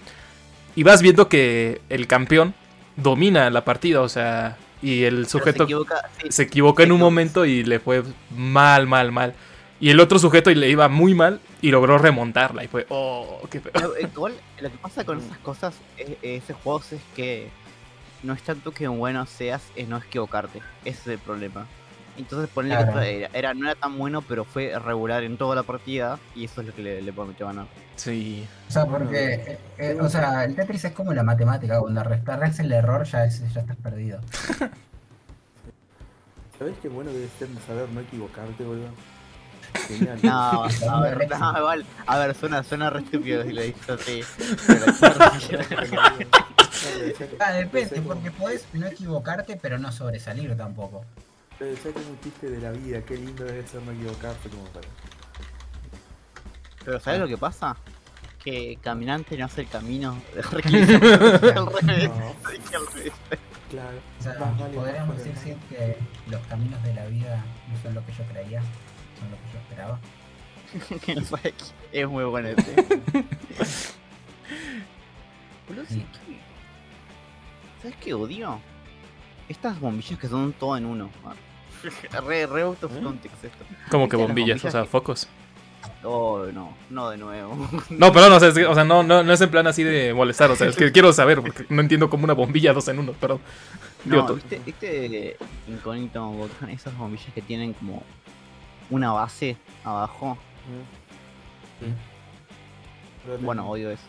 y 0.76 0.82
vas 0.82 1.00
viendo 1.00 1.28
que 1.28 1.80
el 1.88 2.06
campeón 2.06 2.54
domina 2.96 3.48
la 3.50 3.64
partida, 3.64 4.02
o 4.02 4.08
sea, 4.08 4.58
y 4.82 5.04
el 5.04 5.14
Pero 5.14 5.24
se 5.24 5.30
sujeto 5.30 5.64
equivoca, 5.64 6.10
sí, 6.20 6.28
se 6.30 6.42
equivocó 6.44 6.82
en 6.82 6.92
un 6.92 7.00
momento 7.00 7.44
y 7.44 7.64
le 7.64 7.80
fue 7.80 8.02
mal, 8.36 8.86
mal, 8.86 9.10
mal. 9.10 9.34
Y 9.80 9.90
el 9.90 10.00
otro 10.00 10.18
sujeto 10.18 10.50
le 10.50 10.68
iba 10.68 10.88
muy 10.88 11.14
mal 11.14 11.40
y 11.62 11.70
logró 11.70 11.98
remontarla. 11.98 12.64
Y 12.64 12.68
fue, 12.68 12.84
oh, 12.88 13.40
qué 13.50 13.60
feo. 13.60 13.72
Eh, 13.96 14.08
lo 14.60 14.70
que 14.70 14.78
pasa 14.78 15.04
con 15.04 15.18
esas 15.18 15.38
cosas, 15.38 15.74
eh, 15.96 16.18
ese 16.22 16.52
juegos 16.52 16.92
es 16.92 17.00
que 17.14 17.48
no 18.22 18.32
es 18.32 18.42
tanto 18.42 18.72
que 18.72 18.88
bueno 18.88 19.24
seas, 19.26 19.62
es 19.76 19.88
no 19.88 19.98
equivocarte. 19.98 20.60
Ese 20.84 21.00
es 21.00 21.06
el 21.06 21.18
problema. 21.18 21.66
Entonces 22.16 22.48
ponerle 22.50 22.78
que 22.78 22.82
Claro. 22.92 23.00
esto 23.00 23.10
era, 23.26 23.30
era- 23.32 23.54
no 23.54 23.66
era 23.70 23.78
tan 23.78 23.96
bueno, 23.96 24.22
pero 24.22 24.44
fue 24.44 24.76
regular 24.78 25.22
en 25.22 25.36
toda 25.36 25.54
la 25.54 25.62
partida 25.62 26.18
y 26.34 26.46
eso 26.46 26.62
es 26.62 26.66
lo 26.66 26.74
que 26.74 26.82
le, 26.82 27.00
le 27.00 27.12
permitió 27.12 27.46
ganar. 27.46 27.66
Sí. 27.94 28.44
O 28.68 28.72
sea, 28.72 28.86
porque, 28.86 29.34
eh, 29.34 29.58
eh, 29.78 29.96
o 30.00 30.08
sea, 30.08 30.42
el 30.44 30.56
Tetris 30.56 30.84
es 30.86 30.92
como 30.92 31.12
la 31.14 31.22
matemática, 31.22 31.78
cuando 31.78 32.02
restauras 32.02 32.58
el 32.58 32.72
error 32.72 33.04
ya, 33.04 33.24
es- 33.24 33.40
ya 33.54 33.60
estás 33.60 33.76
perdido. 33.76 34.20
¿Sabés 36.58 36.74
qué 36.82 36.88
bueno 36.88 37.12
debe 37.12 37.28
ser 37.38 37.46
saber 37.64 37.88
no 37.90 38.00
equivocarte, 38.00 38.64
boludo? 38.64 38.88
Genial. 39.86 40.18
No, 40.24 40.64
a 40.90 41.00
ver, 41.02 41.28
no, 41.30 41.58
igual, 41.58 41.86
a 42.04 42.18
ver, 42.18 42.34
suena, 42.34 42.64
suena 42.64 42.90
re 42.90 42.98
estúpido 43.00 43.44
si 43.44 43.52
lo 43.52 43.62
dices 43.62 43.90
así. 43.90 44.22
pero- 44.66 44.92
Ah, 47.40 47.52
depende, 47.52 48.00
porque 48.02 48.30
podés 48.30 48.66
no 48.72 48.86
equivocarte, 48.86 49.56
pero 49.60 49.78
no 49.78 49.90
sobresalir 49.92 50.56
tampoco. 50.56 51.04
Pero 51.58 51.74
ya 51.74 51.82
que 51.82 51.88
es 51.88 52.06
un 52.06 52.20
chiste 52.20 52.50
de 52.50 52.60
la 52.60 52.70
vida, 52.70 53.02
qué 53.02 53.16
lindo 53.16 53.44
debe 53.44 53.66
ser 53.66 53.82
no 53.82 53.92
equivocarte 53.92 54.48
como 54.48 54.64
para. 54.66 54.86
Pero 56.84 57.00
¿sabes 57.00 57.20
lo 57.20 57.28
que 57.28 57.36
pasa? 57.36 57.76
Que 58.44 58.78
caminante 58.80 59.36
no 59.36 59.44
hace 59.46 59.62
el 59.62 59.68
camino. 59.68 60.20
Revés. 61.82 62.10
claro. 63.70 63.98
O 64.18 64.22
sea, 64.22 64.38
Más 64.38 64.58
vale 64.58 64.74
podríamos 64.76 65.16
bajar 65.16 65.32
decir 65.32 65.56
sí, 65.68 65.74
que 65.74 65.96
los 66.30 66.40
caminos 66.46 66.82
de 66.84 66.94
la 66.94 67.06
vida 67.06 67.44
no 67.70 67.82
son 67.82 67.94
lo 67.94 68.06
que 68.06 68.12
yo 68.12 68.24
creía, 68.24 68.62
son 69.18 69.30
lo 69.30 69.36
que 69.36 69.52
yo 69.52 69.58
esperaba. 69.58 69.98
Es 71.92 72.08
muy 72.08 72.24
bueno 72.24 72.48
este. 72.48 72.74
Boludo, 75.68 75.84
Sí. 75.88 76.06
¿Sabes 77.80 77.82
qué? 77.82 77.88
¿Sabes 77.90 77.96
qué 78.04 78.14
odio? 78.14 78.60
Estas 79.48 79.80
bombillas 79.80 80.18
que 80.18 80.28
son 80.28 80.52
todo 80.52 80.76
en 80.76 80.84
uno. 80.86 81.10
Ah. 81.24 81.34
re, 82.20 82.46
re 82.46 82.62
out 82.62 82.82
of 82.84 82.94
¿Eh? 82.96 83.00
context 83.02 83.44
esto. 83.44 83.64
Como 83.90 84.08
que 84.08 84.16
¿Viste 84.16 84.28
las 84.28 84.28
bombillas, 84.36 84.64
o 84.64 84.70
sea, 84.70 84.84
focos. 84.84 85.28
Oh, 86.02 86.44
no, 86.52 86.74
no 86.90 87.10
de 87.10 87.16
nuevo. 87.16 87.68
No, 87.90 88.12
perdón, 88.12 88.32
o 88.34 88.40
sea, 88.40 88.48
es 88.48 88.54
que- 88.54 88.66
o 88.66 88.74
sea, 88.74 88.84
no, 88.84 89.02
no, 89.02 89.22
no 89.22 89.32
es 89.32 89.40
en 89.40 89.50
plan 89.50 89.66
así 89.66 89.82
de 89.84 90.12
molestar, 90.12 90.50
o 90.50 90.56
sea, 90.56 90.66
es 90.68 90.76
que 90.76 90.92
quiero 90.92 91.12
saber, 91.12 91.40
porque 91.40 91.66
no 91.68 91.80
entiendo 91.80 92.10
como 92.10 92.24
una 92.24 92.34
bombilla 92.34 92.72
dos 92.72 92.86
en 92.88 92.98
uno, 92.98 93.12
perdón. 93.12 93.40
Digo, 94.04 94.22
No, 94.22 94.26
to- 94.26 94.34
¿viste, 94.36 94.60
viste 94.64 95.36
incógnito 95.66 96.24
botón? 96.30 96.70
Esas 96.70 96.96
bombillas 96.96 97.32
que 97.32 97.42
tienen 97.42 97.72
como 97.74 98.02
una 98.90 99.12
base 99.12 99.56
abajo. 99.84 100.36
Dale. 103.26 103.38
Bueno, 103.44 103.68
odio 103.68 103.90
eso. 103.90 104.02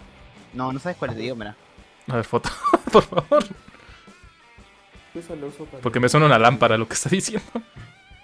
No, 0.53 0.71
no 0.73 0.79
sabes 0.79 0.97
cuál 0.97 1.13
te 1.13 1.19
digo, 1.21 1.35
mira. 1.35 1.55
A 2.09 2.15
ver, 2.15 2.25
foto, 2.25 2.49
por 2.91 3.03
favor. 3.03 3.45
Porque 5.81 5.99
me 5.99 6.07
suena 6.09 6.25
una 6.25 6.39
lámpara 6.39 6.77
lo 6.77 6.87
que 6.87 6.93
está 6.93 7.09
diciendo. 7.09 7.45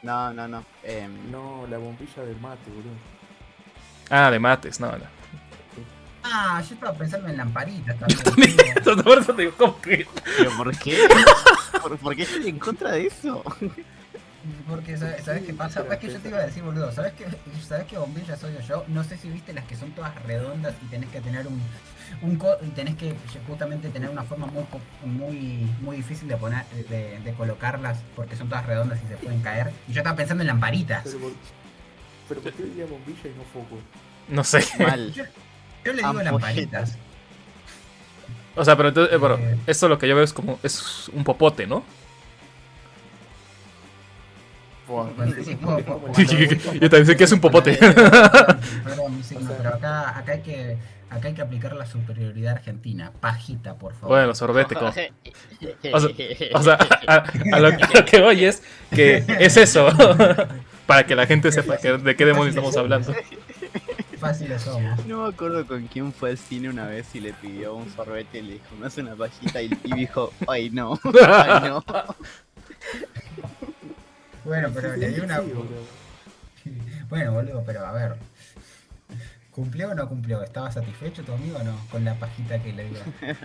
No, 0.04 0.34
no, 0.34 0.48
no. 0.48 0.63
em, 0.84 1.32
No, 1.32 1.65
la 1.69 1.78
bombilla 1.78 2.24
del 2.24 2.39
mate, 2.39 2.69
boludo. 2.69 2.95
Ah, 4.10 4.30
de 4.30 4.39
mates, 4.39 4.80
no, 4.80 4.91
no. 4.91 5.06
Ah, 6.24 6.62
yo 6.67 6.74
estaba 6.76 6.93
pensando 6.93 7.28
en 7.28 7.38
lamparitas 7.38 7.98
también. 8.24 8.56
Entonces, 8.76 9.04
por 9.04 9.17
eso 9.19 9.34
te 9.34 9.41
digo, 9.43 9.54
¿cómo 9.58 9.80
que? 9.82 10.08
¿Pero 10.38 10.52
por 10.58 10.78
qué? 10.78 10.98
¿Por, 11.82 11.98
por 11.98 12.15
qué 12.15 12.24
estoy 12.24 12.48
en 12.50 12.60
contra 12.60 12.91
de 12.93 13.08
eso? 13.08 13.43
Porque, 14.69 14.97
¿sabes, 14.97 15.23
¿sabes 15.23 15.43
qué 15.43 15.53
pasa? 15.53 15.84
Es 15.89 15.97
que 15.99 16.08
yo 16.12 16.19
te 16.19 16.29
iba 16.29 16.38
a 16.39 16.45
decir, 16.45 16.62
boludo, 16.63 16.91
¿sabes 16.91 17.13
qué, 17.13 17.25
¿sabes 17.67 17.86
qué 17.88 17.97
bombillas 17.97 18.43
odio 18.43 18.60
yo? 18.62 18.84
No 18.88 19.03
sé 19.03 19.17
si 19.17 19.29
viste 19.29 19.53
las 19.53 19.65
que 19.65 19.75
son 19.75 19.91
todas 19.91 20.13
redondas 20.23 20.73
y 20.84 20.86
tenés 20.88 21.10
que 21.10 21.21
tener 21.21 21.47
un... 21.47 21.62
un 22.21 22.36
co- 22.38 22.58
y 22.62 22.67
tenés 22.69 22.95
que 22.95 23.15
justamente 23.47 23.89
tener 23.89 24.10
una 24.10 24.23
forma 24.23 24.47
muy 24.47 24.63
muy 25.03 25.67
muy 25.81 25.95
difícil 25.97 26.27
de 26.27 26.38
poner 26.38 26.65
de, 26.89 27.19
de 27.19 27.34
colocarlas 27.34 27.97
porque 28.15 28.36
son 28.36 28.47
todas 28.49 28.65
redondas 28.65 28.99
y 29.03 29.08
se 29.08 29.15
pueden 29.17 29.41
caer. 29.41 29.71
Y 29.88 29.93
yo 29.93 30.01
estaba 30.01 30.15
pensando 30.15 30.43
en 30.43 30.47
lamparitas. 30.47 31.03
Pero 31.05 31.19
por, 31.19 31.31
pero 32.29 32.41
¿por 32.41 32.53
qué 32.53 32.63
diría 32.63 32.86
bombilla 32.86 33.21
y 33.23 33.38
no 33.38 33.43
foco? 33.51 33.79
No 34.27 34.43
sé. 34.43 34.63
Mal. 34.79 35.12
Yo 35.86 35.93
le 35.93 36.01
digo 36.01 36.21
lamparitas. 36.23 36.97
O 38.55 38.63
sea, 38.65 38.75
pero 38.77 38.89
entonces, 38.89 39.13
eh, 39.13 39.17
bueno, 39.17 39.36
Eh. 39.38 39.58
esto 39.67 39.88
lo 39.89 39.99
que 39.99 40.08
yo 40.08 40.15
veo 40.15 40.23
es 40.23 40.34
como, 40.34 40.60
es 40.63 41.10
un 41.10 41.23
popote, 41.23 41.67
¿no? 41.67 41.84
Sí, 46.15 46.26
Yo 46.80 46.89
te 46.89 46.98
decía 47.00 47.15
que 47.15 47.24
es 47.24 47.32
un 47.32 47.39
popote. 47.41 47.78
Pero 49.58 49.69
acá, 49.69 50.17
acá 50.17 50.32
hay 50.34 50.41
que 50.41 50.78
acá 51.10 51.28
hay 51.30 51.34
que 51.34 51.41
aplicar 51.41 51.74
la 51.76 51.86
superioridad 51.86 52.54
argentina. 52.56 53.12
Pajita, 53.19 53.76
por 53.76 53.93
favor. 53.93 54.10
Bueno, 54.17 54.36
sorbete, 54.36 54.76
como. 54.76 54.89
O 55.93 56.00
sea, 56.00 56.10
o 56.54 56.63
sea, 56.63 56.78
a, 57.08 57.15
a 57.54 57.60
lo, 57.60 57.67
a 57.67 57.71
lo 57.93 58.06
que 58.06 58.21
voy 58.21 58.45
es 58.45 58.63
que 58.93 59.24
es 59.39 59.58
eso. 59.58 59.88
Para 60.86 61.06
que 61.06 61.15
la 61.15 61.26
gente 61.26 61.52
sepa 61.52 61.78
que- 61.78 61.98
de 61.98 62.15
qué 62.15 62.26
demonios 62.26 62.56
estamos 62.56 62.76
hablando. 62.78 63.13
Fáciles 64.19 64.62
somos. 64.62 65.06
No 65.06 65.24
me 65.24 65.30
acuerdo 65.30 65.65
con 65.67 65.88
quién 65.88 66.13
fue 66.13 66.32
al 66.32 66.38
cine 66.38 66.69
una 66.69 66.86
vez 66.86 67.13
y 67.15 67.19
le 67.19 67.34
pidió 67.34 67.76
un 67.76 67.91
sorbete 67.93 68.39
y 68.39 68.41
le 68.43 68.54
dijo, 68.54 68.65
me 68.80 68.88
hace 68.88 69.02
una 69.02 69.15
pajita 69.15 69.62
y 69.62 69.69
pibe 69.69 69.95
dijo, 69.98 70.32
ay 70.48 70.69
no, 70.69 71.00
ay 71.28 71.69
no. 71.69 71.84
Bueno, 74.45 74.69
pero 74.73 74.95
le 74.95 75.10
di 75.10 75.19
una. 75.19 75.39
Sí, 75.39 75.49
boludo. 75.51 76.05
Bueno, 77.10 77.34
boludo, 77.34 77.63
pero 77.65 77.86
a 77.86 77.91
ver. 77.91 78.15
¿Cumplió 79.51 79.91
o 79.91 79.93
no 79.95 80.10
cumplió? 80.10 80.41
¿Estaba 80.43 80.71
satisfecho 80.71 81.23
tu 81.23 81.31
amigo 81.34 81.58
o 81.60 81.63
no? 81.63 81.77
Con 81.91 82.03
la 82.03 82.15
pajita 82.15 82.62
que 82.62 82.73
le 82.73 82.86
dio. 82.89 82.99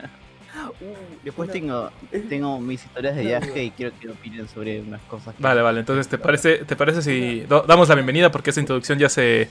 Uh, 0.52 0.94
después 1.22 1.48
Una- 1.48 1.92
tengo, 2.28 2.58
mis 2.60 2.84
historias 2.84 3.14
de 3.14 3.22
viaje 3.22 3.62
y 3.62 3.70
quiero 3.70 3.96
que 4.00 4.08
opinen 4.08 4.48
sobre 4.48 4.80
unas 4.80 5.00
cosas. 5.02 5.32
que- 5.36 5.40
Vale, 5.44 5.62
vale, 5.62 5.78
entonces, 5.78 6.08
¿te 6.08 6.18
parece, 6.18 6.64
¿te 6.64 6.74
parece 6.74 7.02
si 7.02 7.42
do- 7.42 7.62
damos 7.62 7.88
la 7.88 7.94
bienvenida? 7.94 8.32
Porque 8.32 8.50
esa 8.50 8.58
introducción 8.58 8.98
ya 8.98 9.08
se 9.08 9.48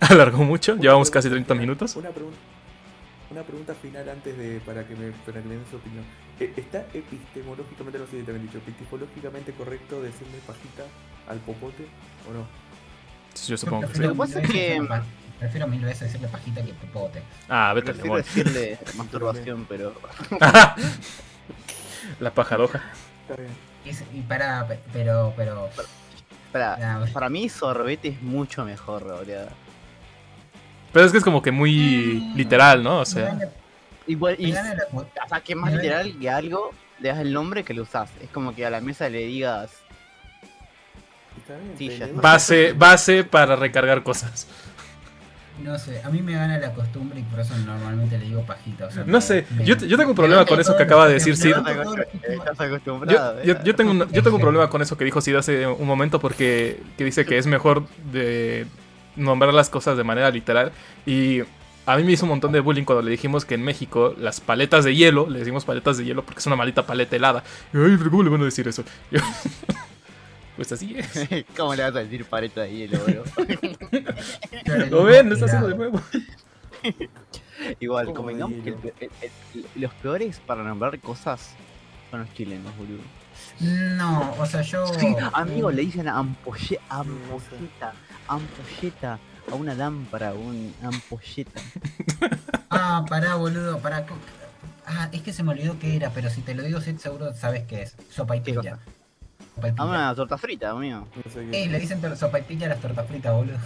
alargó 0.00 0.42
mucho. 0.42 0.76
Llevamos 0.76 1.10
casi 1.10 1.28
30 1.28 1.54
minutos. 1.54 1.94
Una 1.96 2.08
pregunta, 2.08 2.38
una 3.32 3.42
pregunta 3.42 3.74
final 3.74 4.08
antes 4.08 4.38
de 4.38 4.60
para 4.64 4.84
que 4.86 4.94
me, 4.96 5.10
para 5.26 5.42
que 5.42 5.48
me 5.48 5.56
den 5.56 5.64
su 5.70 5.76
opinión. 5.76 6.04
Eh, 6.40 6.52
¿Está 6.56 6.84
epistemológicamente, 6.92 7.98
no 7.98 8.06
sé 8.06 8.18
si 8.18 8.22
te 8.24 8.32
dicho, 8.38 8.58
epistemológicamente 8.58 9.52
correcto 9.52 10.02
decirle 10.02 10.38
pajita 10.46 10.82
al 11.28 11.38
popote 11.38 11.86
o 12.28 12.32
no? 12.32 12.46
Yo 13.46 13.56
supongo 13.56 13.88
que 13.88 13.94
sí. 13.94 14.02
Lo 14.02 14.12
que 14.12 14.18
pasa 14.18 14.40
es 14.40 14.50
que- 14.50 15.02
Prefiero 15.38 15.66
mil 15.66 15.80
veces 15.84 16.00
decirle 16.00 16.28
pajita 16.28 16.62
que 16.64 16.72
popote. 16.74 17.20
Ah, 17.48 17.72
vete 17.74 17.90
al 17.90 17.96
demonio. 17.98 18.22
decirle 18.24 18.78
masturbación, 18.96 19.66
pero... 19.68 19.92
La 22.20 22.32
pajadoja. 22.32 22.82
Está 23.28 23.40
bien. 23.40 23.52
Y, 23.84 24.18
y 24.18 24.22
para. 24.22 24.66
Pero, 24.92 25.32
pero. 25.36 25.68
Para, 26.52 26.74
ah, 26.74 27.06
para 27.12 27.28
mí 27.28 27.48
sorbete 27.48 28.08
es 28.08 28.22
mucho 28.22 28.64
mejor, 28.64 29.02
boludo. 29.04 29.48
Pero 30.92 31.06
es 31.06 31.12
que 31.12 31.18
es 31.18 31.24
como 31.24 31.42
que 31.42 31.50
muy 31.50 32.32
literal, 32.36 32.82
¿no? 32.82 33.00
O 33.00 33.04
sea, 33.04 33.36
Igual, 34.06 34.36
y, 34.38 34.52
o 34.52 34.54
sea, 34.54 35.40
que 35.42 35.52
es 35.54 35.58
más 35.58 35.72
literal 35.72 36.14
que 36.20 36.28
algo, 36.30 36.70
le 37.00 37.08
das 37.08 37.18
el 37.18 37.32
nombre 37.32 37.64
que 37.64 37.72
le 37.74 37.80
usas. 37.80 38.10
Es 38.22 38.28
como 38.30 38.54
que 38.54 38.66
a 38.66 38.70
la 38.70 38.80
mesa 38.80 39.08
le 39.08 39.26
digas, 39.26 39.70
bien. 41.78 41.98
Sí, 41.98 42.02
base, 42.14 42.72
base 42.72 43.24
para 43.24 43.56
recargar 43.56 44.02
cosas. 44.02 44.46
No 45.62 45.78
sé, 45.78 46.02
a 46.02 46.10
mí 46.10 46.20
me 46.20 46.32
gana 46.32 46.58
la 46.58 46.72
costumbre 46.72 47.20
y 47.20 47.22
por 47.22 47.38
eso 47.38 47.56
normalmente 47.58 48.18
le 48.18 48.24
digo 48.24 48.42
pajita. 48.42 48.86
o 48.86 48.90
sea, 48.90 49.04
No 49.06 49.20
sé, 49.20 49.46
me- 49.56 49.64
yo, 49.64 49.76
yo 49.76 49.96
tengo 49.96 50.10
un 50.10 50.16
problema 50.16 50.44
con 50.44 50.58
eso 50.60 50.76
que 50.76 50.82
acaba 50.82 51.06
de 51.06 51.14
decir 51.14 51.36
Sid. 51.36 51.54
Lo 51.54 51.94
Yo, 51.94 52.02
acostumbrado. 52.58 53.42
yo, 53.44 53.52
¿eh? 53.54 53.58
yo 53.64 53.74
tengo 53.76 53.92
un, 53.92 54.10
yo 54.10 54.22
tengo 54.22 54.36
un 54.36 54.42
problema 54.42 54.68
con 54.68 54.82
eso 54.82 54.96
que 54.98 55.04
dijo 55.04 55.20
Sid 55.20 55.36
hace 55.36 55.66
un 55.66 55.86
momento 55.86 56.18
porque 56.18 56.82
que 56.98 57.04
dice 57.04 57.24
que 57.24 57.38
es 57.38 57.46
mejor 57.46 57.86
de 58.10 58.66
nombrar 59.14 59.54
las 59.54 59.70
cosas 59.70 59.96
de 59.96 60.02
manera 60.02 60.28
literal 60.30 60.72
y 61.06 61.42
a 61.86 61.96
mí 61.96 62.04
me 62.04 62.12
hizo 62.12 62.24
un 62.24 62.30
montón 62.30 62.52
de 62.52 62.60
bullying 62.60 62.84
cuando 62.84 63.02
le 63.02 63.10
dijimos 63.10 63.44
que 63.44 63.54
en 63.54 63.62
México 63.62 64.14
las 64.18 64.40
paletas 64.40 64.84
de 64.84 64.94
hielo, 64.94 65.28
le 65.28 65.38
decimos 65.40 65.64
paletas 65.64 65.98
de 65.98 66.04
hielo 66.04 66.24
porque 66.24 66.40
es 66.40 66.46
una 66.46 66.56
maldita 66.56 66.86
paleta 66.86 67.16
helada. 67.16 67.44
Y, 67.72 67.76
Ay, 67.78 67.96
pero 67.98 68.10
¿cómo 68.10 68.22
le 68.22 68.30
van 68.30 68.40
a 68.42 68.44
decir 68.44 68.66
eso? 68.68 68.84
Yo, 69.10 69.20
pues 70.56 70.70
así 70.72 70.96
es. 70.96 71.44
¿Cómo 71.56 71.74
le 71.74 71.82
vas 71.82 71.94
a 71.96 71.98
decir 72.00 72.24
paleta 72.24 72.62
de 72.62 72.72
hielo, 72.74 72.98
bro? 73.04 73.24
¿Lo 74.90 75.04
ven? 75.04 75.28
Lo 75.28 75.34
está 75.34 75.46
haciendo 75.46 75.68
de 75.68 75.76
nuevo. 75.76 76.00
Igual, 77.80 78.06
Como 78.06 78.16
convengamos 78.18 78.58
que 78.64 78.70
hielo. 78.70 78.78
el- 79.00 79.10
el- 79.22 79.30
el- 79.54 79.82
los 79.82 79.94
peores 79.94 80.40
para 80.40 80.62
nombrar 80.62 80.98
cosas 81.00 81.54
son 82.10 82.20
los 82.20 82.34
chilenos, 82.34 82.72
boludo. 82.76 83.02
No, 83.96 84.34
o 84.38 84.46
sea, 84.46 84.62
yo. 84.62 84.86
Sí, 84.98 85.14
amigo, 85.32 85.70
le 85.70 85.82
dicen 85.82 86.08
ampolle, 86.08 86.78
ampolleta, 86.88 87.92
ampolleta, 88.28 89.18
a 89.50 89.54
una 89.54 89.74
lámpara, 89.74 90.34
un 90.34 90.74
ampolleta. 90.82 91.60
Ah, 92.76 93.04
pará, 93.08 93.36
boludo, 93.36 93.78
pará. 93.78 94.04
Ah, 94.84 95.08
es 95.12 95.22
que 95.22 95.32
se 95.32 95.44
me 95.44 95.52
olvidó 95.52 95.78
qué 95.78 95.94
era, 95.94 96.10
pero 96.10 96.28
si 96.28 96.40
te 96.40 96.54
lo 96.56 96.62
digo, 96.64 96.80
sí, 96.80 96.96
seguro 96.98 97.32
sabes 97.32 97.62
qué 97.68 97.82
es. 97.82 97.94
Sopa 98.10 98.34
y 98.36 98.40
¿Qué 98.40 98.52
pilla. 98.52 98.78
Sopa 99.54 99.68
y 99.68 99.70
A 99.70 99.74
pilla. 99.74 99.84
una 99.84 100.14
torta 100.16 100.36
frita, 100.38 100.70
amigo. 100.70 101.06
no 101.24 101.30
sé 101.32 101.48
Eh, 101.52 101.68
le 101.68 101.78
dicen 101.78 102.00
sopa 102.16 102.40
y 102.40 102.42
pilla 102.42 102.66
a 102.66 102.70
las 102.70 102.80
tortas 102.80 103.06
fritas, 103.06 103.32
boludo. 103.32 103.58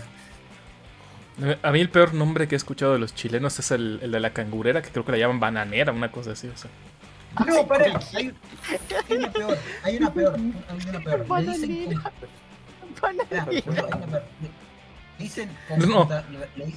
A 1.63 1.71
mí 1.73 1.81
el 1.81 1.89
peor 1.89 2.13
nombre 2.15 2.49
que 2.49 2.55
he 2.55 2.59
escuchado 2.59 2.93
de 2.93 2.99
los 2.99 3.15
chilenos 3.15 3.59
es 3.59 3.71
el, 3.71 3.99
el 4.03 4.11
de 4.13 4.21
la 4.21 4.33
cangurera, 4.35 4.83
que 4.83 4.91
creo 4.91 5.05
que 5.07 5.13
la 5.13 5.19
llaman 5.19 5.41
bananera, 5.41 5.93
una 5.93 6.13
cosa 6.13 6.33
así. 6.33 6.49
O 6.49 6.57
sea. 6.57 6.71
No, 7.47 7.67
pará. 7.67 7.99
Hay, 8.15 8.35
hay 9.09 9.17
una 9.17 9.33
peor, 9.33 9.59
hay 9.85 9.97
una 9.97 10.11
peor, 10.13 10.35
hay 10.69 10.89
una 10.89 11.01
peor. 11.01 11.27
Le 11.41 11.59
dicen. 11.59 11.87
boludo, 11.89 12.03
hay 13.01 13.15
una 13.17 13.25
peor. 13.25 14.23
Dicen 15.19 15.51
computa- 15.69 16.25
le- 16.57 16.75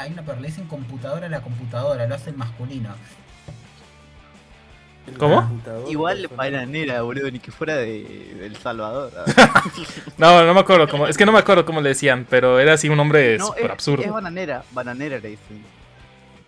hay 0.00 0.12
una. 0.12 0.22
Le 0.40 0.46
dicen 0.48 0.66
computadora 0.66 1.26
a 1.26 1.30
la 1.30 1.40
computadora, 1.40 2.06
lo 2.06 2.14
hacen 2.14 2.36
masculino. 2.36 2.90
¿Cómo? 5.18 5.48
Igual 5.88 6.28
bananera, 6.34 7.02
boludo, 7.02 7.30
ni 7.30 7.38
que 7.38 7.52
fuera 7.52 7.76
de, 7.76 8.02
de 8.38 8.46
El 8.46 8.56
Salvador. 8.56 9.12
No, 10.18 10.44
no 10.44 10.52
me 10.52 10.60
acuerdo 10.60 10.88
cómo, 10.88 11.06
es 11.06 11.16
que 11.16 11.24
no 11.24 11.30
me 11.30 11.38
acuerdo 11.38 11.64
cómo 11.64 11.80
le 11.80 11.90
decían, 11.90 12.26
pero 12.28 12.58
era 12.58 12.72
así 12.72 12.88
un 12.88 12.96
nombre 12.96 13.38
No, 13.38 13.46
súper 13.46 13.66
es, 13.66 13.70
absurdo. 13.70 14.02
es 14.02 14.10
bananera, 14.10 14.64
bananera 14.72 15.18
le 15.18 15.28
dicen. 15.30 15.62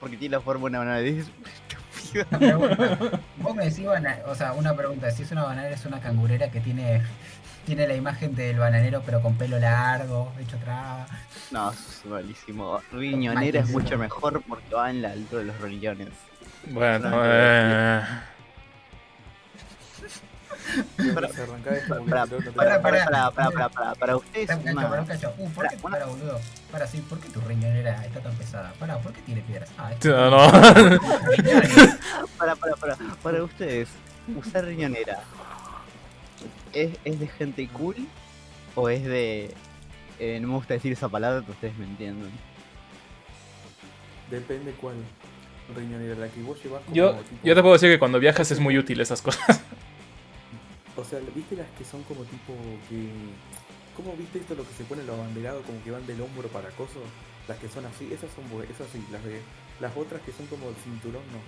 Porque 0.01 0.17
tiene 0.17 0.37
la 0.37 0.41
forma 0.43 0.63
de 0.63 0.69
una 0.71 0.79
banana. 0.81 0.99
Dices, 0.99 1.31
vos 3.39 3.55
me 3.55 3.65
decís, 3.71 3.87
o 4.27 4.35
sea, 4.35 4.53
una 4.55 4.75
pregunta, 4.75 5.09
si 5.13 5.23
es 5.23 5.31
una 5.31 5.45
bananera 5.45 5.75
es 5.75 5.85
una 5.85 6.01
cangurera 6.01 6.51
que 6.51 6.61
tiene 6.61 7.03
tiene 7.69 7.87
la 7.87 7.95
imagen 7.95 8.35
del 8.35 8.57
bananero 8.59 9.03
pero 9.05 9.21
con 9.21 9.37
pelo 9.37 9.59
largo, 9.59 10.33
hecho 10.41 10.57
traba. 10.57 11.07
No, 11.51 11.71
eso 11.71 11.83
es 11.83 12.05
malísimo. 12.07 12.81
Riñonera 12.91 13.61
es 13.61 13.69
mucho 13.69 13.99
mejor 13.99 14.43
porque 14.49 14.75
va 14.75 14.89
en 14.89 15.03
la 15.03 15.11
altura 15.13 15.43
de 15.43 15.49
los 15.49 15.61
riñones. 15.61 16.09
Bueno, 16.71 17.11
No, 17.11 17.21
eh, 17.27 18.03
Para, 21.15 21.29
para, 21.29 22.27
Pará, 22.55 22.83
para, 22.83 23.05
para, 23.05 23.31
para, 23.51 23.69
para, 23.69 23.95
para 23.95 24.17
ustedes 24.17 24.47
Para 24.47 24.59
un 24.59 24.65
cacho, 24.65 24.73
una- 24.79 24.89
para 24.89 25.01
un 25.03 25.07
cacho. 25.09 25.35
Uh, 25.37 25.51
¿por 25.51 25.69
qué, 25.69 25.77
Para, 25.77 26.07
boludo? 26.07 26.41
Para 26.73 26.87
sí, 26.87 27.01
¿por 27.03 27.21
qué 27.21 27.29
tu 27.29 27.41
riñonera 27.43 28.03
está 28.07 28.21
tan 28.21 28.35
pesada? 28.35 28.73
Para, 28.79 28.97
¿por 28.99 29.13
qué 29.13 29.21
tiene 29.23 29.43
piedras? 29.43 29.69
Ah, 29.77 29.93
es 29.93 29.99
que- 29.99 30.09
no, 30.09 30.31
no. 30.31 30.51
para, 32.39 32.57
para, 32.57 32.77
para, 32.77 32.97
para 33.23 33.43
ustedes, 33.43 33.89
usar 34.35 34.65
riñonera, 34.65 35.21
¿es, 36.73 36.99
¿es 37.05 37.21
de 37.21 37.29
gente 37.29 37.67
cool 37.69 37.97
o 38.75 38.89
es 38.89 39.05
de 39.05 39.55
eh, 40.19 40.39
no 40.41 40.49
me 40.49 40.55
gusta 40.55 40.75
decir 40.75 40.93
esa 40.93 41.09
palabra, 41.09 41.41
pero 41.41 41.53
ustedes 41.53 41.77
me 41.79 41.85
entienden. 41.85 42.31
Depende 44.31 44.73
cuál 44.73 44.97
riñonera, 45.75 46.15
la 46.17 46.29
que 46.29 46.43
vos 46.43 46.63
llevas 46.63 46.83
como 46.83 46.95
Yo, 46.97 47.13
tipo- 47.17 47.45
yo 47.47 47.55
te 47.55 47.61
puedo 47.63 47.73
decir 47.75 47.91
que 47.91 47.99
cuando 47.99 48.19
viajas 48.21 48.51
es 48.51 48.61
muy 48.61 48.77
útil 48.79 49.01
esas 49.01 49.23
cosas. 49.23 49.61
O 50.97 51.05
sea, 51.05 51.21
¿viste 51.35 51.55
las 51.57 51.69
que 51.79 51.85
son 51.85 52.03
como 52.03 52.23
tipo 52.25 52.53
que... 52.89 53.09
¿Cómo 53.97 54.15
viste 54.17 54.39
esto 54.41 54.55
lo 54.55 54.67
que 54.67 54.75
se 54.75 54.85
pone 54.85 55.03
los 55.05 55.17
abanderados 55.19 55.65
como 55.65 55.83
que 55.85 55.91
van 55.91 56.07
del 56.07 56.21
hombro 56.21 56.49
para 56.49 56.69
coso? 56.71 57.01
Las 57.47 57.57
que 57.59 57.69
son 57.69 57.87
así, 57.87 58.13
esas 58.13 58.31
son 58.33 58.49
buenas, 58.51 58.71
esas 58.75 58.89
sí, 58.91 59.05
las 59.13 59.23
de... 59.25 59.41
Las 59.81 59.97
otras 59.97 60.21
que 60.23 60.33
son 60.33 60.47
como 60.47 60.69
el 60.69 60.75
cinturón, 60.77 61.23
no. 61.33 61.39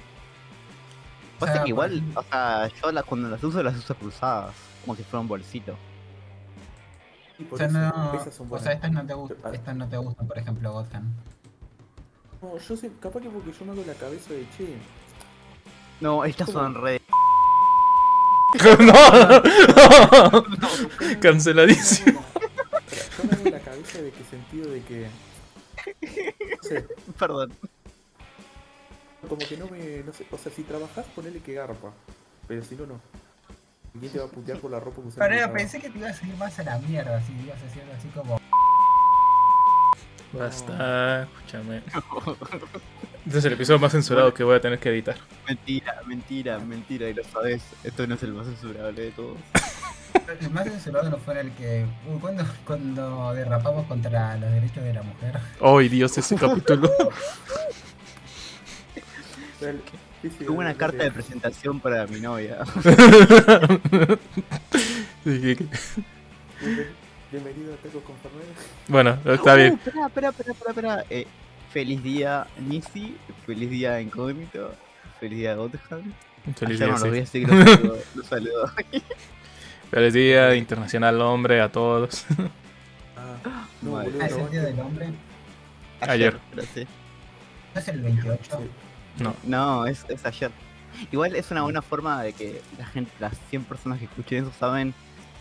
Pasa 1.41 1.55
sea, 1.55 1.63
que 1.65 1.69
igual, 1.71 2.03
por 2.15 2.25
o 2.25 2.29
sea, 2.29 2.71
yo 2.81 2.93
las- 2.93 3.05
cuando 3.05 3.29
las 3.29 3.43
uso 3.43 3.63
las 3.63 3.77
uso 3.77 3.95
cruzadas, 3.97 4.55
como 4.83 4.97
si 4.97 5.03
fuera 5.05 5.21
un 5.21 5.29
bolsito. 5.29 5.77
Y 7.39 7.45
O 7.45 7.49
por 7.49 7.59
sea, 7.59 7.67
eso, 7.69 7.79
no, 7.79 8.55
o 8.55 8.59
sea, 8.59 8.73
estas 8.73 8.93
no 8.93 9.07
te 9.07 9.15
gustan, 9.15 9.39
Ah. 9.45 9.51
estas 9.55 9.77
no 9.77 9.89
te 9.89 9.97
gustan, 9.97 10.27
por 10.29 10.39
ejemplo, 10.39 10.73
Godham. 10.73 11.13
No, 12.43 12.59
yo 12.59 12.77
sé, 12.77 12.91
capaz 13.01 13.21
que 13.21 13.29
porque 13.31 13.53
yo 13.53 13.65
me 13.65 13.73
hago 13.73 13.85
la 13.87 13.95
cabeza 13.95 14.33
de 14.35 14.47
che. 14.57 14.77
No, 16.01 16.25
estas 16.25 16.51
son 16.51 16.75
re... 16.75 17.01
no, 18.81 20.45
canceladísimo. 21.21 22.21
Yo 23.19 23.25
me 23.25 23.33
hago 23.37 23.51
la 23.51 23.61
cabeza 23.61 24.03
de 24.03 24.11
que 24.11 24.25
sentido 24.25 24.71
de 24.71 24.83
que. 24.83 25.07
No 26.57 26.63
sé, 26.63 26.87
Perdón. 27.19 27.53
como 29.29 29.39
que 29.47 29.57
no 29.57 29.67
me. 29.69 30.03
No 30.03 30.13
sé, 30.13 30.27
o 30.31 30.39
sea, 30.39 30.51
si 30.53 30.63
trabajás, 30.65 31.07
ponele 31.15 31.41
que 31.41 31.55
garpa. 31.55 31.93
Pero 32.49 32.65
si 32.65 32.75
no, 32.75 32.87
no. 32.87 33.01
¿Quién 33.99 34.13
te 34.13 34.19
va 34.19 34.27
a 34.27 34.29
putear 34.29 34.59
por 34.59 34.71
la 34.71 34.79
ropa 34.81 35.03
que 35.03 35.09
Pero 35.19 35.53
pensé 35.53 35.81
que 35.81 35.91
te 35.91 35.99
ibas 35.99 36.23
a 36.23 36.27
ir 36.27 36.37
más 36.37 36.59
a 36.59 36.63
la 36.63 36.79
mierda, 36.79 37.17
así 37.17 37.33
ibas 37.33 37.61
decir 37.63 37.83
así 37.97 38.09
como. 38.09 38.41
Basta, 40.33 41.25
escúchame. 41.25 41.83
Este 43.27 43.39
es 43.39 43.45
el 43.45 43.53
episodio 43.55 43.81
más 43.81 43.93
censurado 43.93 44.33
que 44.33 44.45
voy 44.45 44.57
a 44.57 44.61
tener 44.61 44.79
que 44.79 44.91
editar. 44.91 45.17
Mentira, 45.47 46.01
mentira, 46.07 46.59
mentira, 46.59 47.09
y 47.09 47.15
lo 47.15 47.25
sabes. 47.25 47.63
Esto 47.83 48.07
no 48.07 48.15
es 48.15 48.23
el 48.23 48.33
más 48.33 48.47
censurable 48.47 49.03
de 49.03 49.11
todos. 49.11 49.37
El 50.41 50.51
más 50.51 50.65
censurado 50.65 51.11
no 51.11 51.17
fue 51.19 51.41
el 51.41 51.51
que. 51.53 51.85
Uy, 52.09 52.19
cuando, 52.21 52.45
cuando 52.65 53.35
derrapamos 53.35 53.87
contra 53.87 54.37
los 54.37 54.51
derechos 54.53 54.85
de 54.85 54.95
la 54.95 55.03
mujer. 55.03 55.41
¡Ay, 55.61 55.89
Dios, 55.89 56.17
ese 56.17 56.37
capítulo! 56.37 56.89
Sí, 60.23 60.31
una 60.49 60.75
carta 60.75 61.05
de 61.05 61.11
presentación 61.11 61.81
para 61.81 62.07
mi 62.07 62.21
novia. 62.21 62.59
Bienvenido 67.31 67.73
a 67.75 67.77
Tacos 67.77 68.03
con 68.03 68.17
Fernández. 68.17 68.57
Bueno, 68.89 69.17
está 69.25 69.55
bien. 69.55 69.75
Espera, 69.75 70.07
espera, 70.07 70.29
espera, 70.31 70.53
espera, 70.53 70.71
espera. 70.71 71.05
Eh, 71.09 71.27
feliz 71.73 72.03
día, 72.03 72.47
Nisi. 72.59 73.17
Feliz 73.47 73.71
día, 73.71 74.01
Incógnito. 74.01 74.75
Feliz 75.19 75.39
día, 75.39 75.55
Gotham. 75.55 76.13
Feliz 76.57 76.81
Ayer 76.81 76.87
día, 76.87 76.87
no 76.87 76.93
los 76.93 77.29
sí. 77.29 77.45
los 78.15 78.27
saludo. 78.29 78.71
Feliz 79.91 80.13
día 80.13 80.55
internacional 80.55 81.21
hombre 81.23 81.61
a 81.61 81.71
todos. 81.71 82.27
Ah, 83.17 83.67
no, 83.83 83.91
boludo, 83.93 84.19
Ah, 84.21 84.27
es 84.27 84.37
no, 84.37 84.45
el 84.47 84.51
día 84.51 84.63
del 84.63 84.81
hombre. 84.81 85.09
Ayer. 86.01 86.39
pero 86.51 86.67
sí. 86.75 86.87
¿No 87.75 87.81
es 87.81 87.89
el 87.89 88.01
28? 88.03 88.61
No. 89.21 89.35
No, 89.45 89.87
es, 89.87 90.05
es 90.09 90.25
ayer. 90.25 90.51
Igual 91.13 91.37
es 91.37 91.51
una 91.51 91.63
buena 91.63 91.83
forma 91.83 92.23
de 92.23 92.33
que 92.33 92.61
la 92.79 92.85
gente, 92.87 93.13
las 93.21 93.39
100 93.51 93.65
personas 93.65 93.99
que 93.99 94.07
escuchen 94.07 94.43
eso 94.45 94.53
saben 94.59 94.93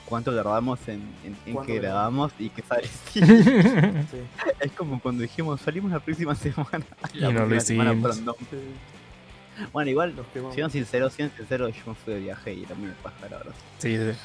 cuánto 0.05 0.33
tardamos 0.35 0.79
en, 0.87 1.01
en, 1.23 1.35
en 1.45 1.53
¿Cuándo 1.53 1.73
que 1.73 1.79
grabamos? 1.79 2.31
y 2.39 2.49
que 2.49 2.61
sale. 2.61 2.87
Sí, 3.11 3.19
Sí, 3.21 4.17
es 4.59 4.71
como 4.73 4.99
cuando 5.01 5.21
dijimos 5.23 5.59
salimos 5.61 5.91
la 5.91 5.99
próxima 5.99 6.35
semana. 6.35 6.85
Y 7.13 7.19
La 7.19 7.31
no 7.31 7.41
lo 7.41 7.47
próxima 7.49 7.83
semana 7.83 7.93
hicimos. 7.93 8.15
pronto. 8.25 8.37
sí, 8.51 9.65
Bueno, 9.73 9.89
igual, 9.91 10.13
siendo 10.53 10.69
sincero, 10.69 11.09
siendo 11.09 11.35
sincero, 11.35 11.67
yo 11.69 11.81
me 11.87 11.95
fui 11.95 12.13
de 12.13 12.19
viaje 12.19 12.53
y 12.53 12.61
también 12.63 12.89
me 12.89 12.95
pasa. 13.03 13.15
Sí, 13.79 13.97
sí. 13.97 14.17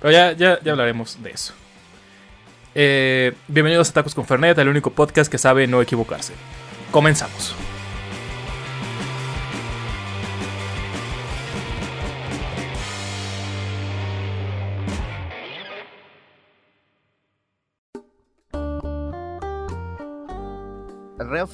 Pero 0.00 0.12
ya, 0.12 0.32
ya, 0.32 0.60
ya 0.62 0.72
hablaremos 0.72 1.20
de 1.22 1.30
eso. 1.30 1.52
Eh, 2.76 3.32
bienvenidos 3.48 3.90
a 3.90 3.92
Tacos 3.92 4.14
con 4.14 4.24
Fernet, 4.26 4.58
el 4.58 4.68
único 4.68 4.90
podcast 4.90 5.30
que 5.30 5.38
sabe 5.38 5.66
no 5.66 5.80
equivocarse. 5.82 6.32
Comenzamos. 6.90 7.54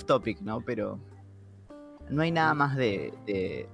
Off 0.00 0.04
topic, 0.06 0.40
¿no? 0.40 0.60
Pero 0.60 0.98
no 2.08 2.22
hay 2.22 2.30
nada 2.30 2.54
más 2.54 2.76
de, 2.76 3.12
de... 3.26 3.68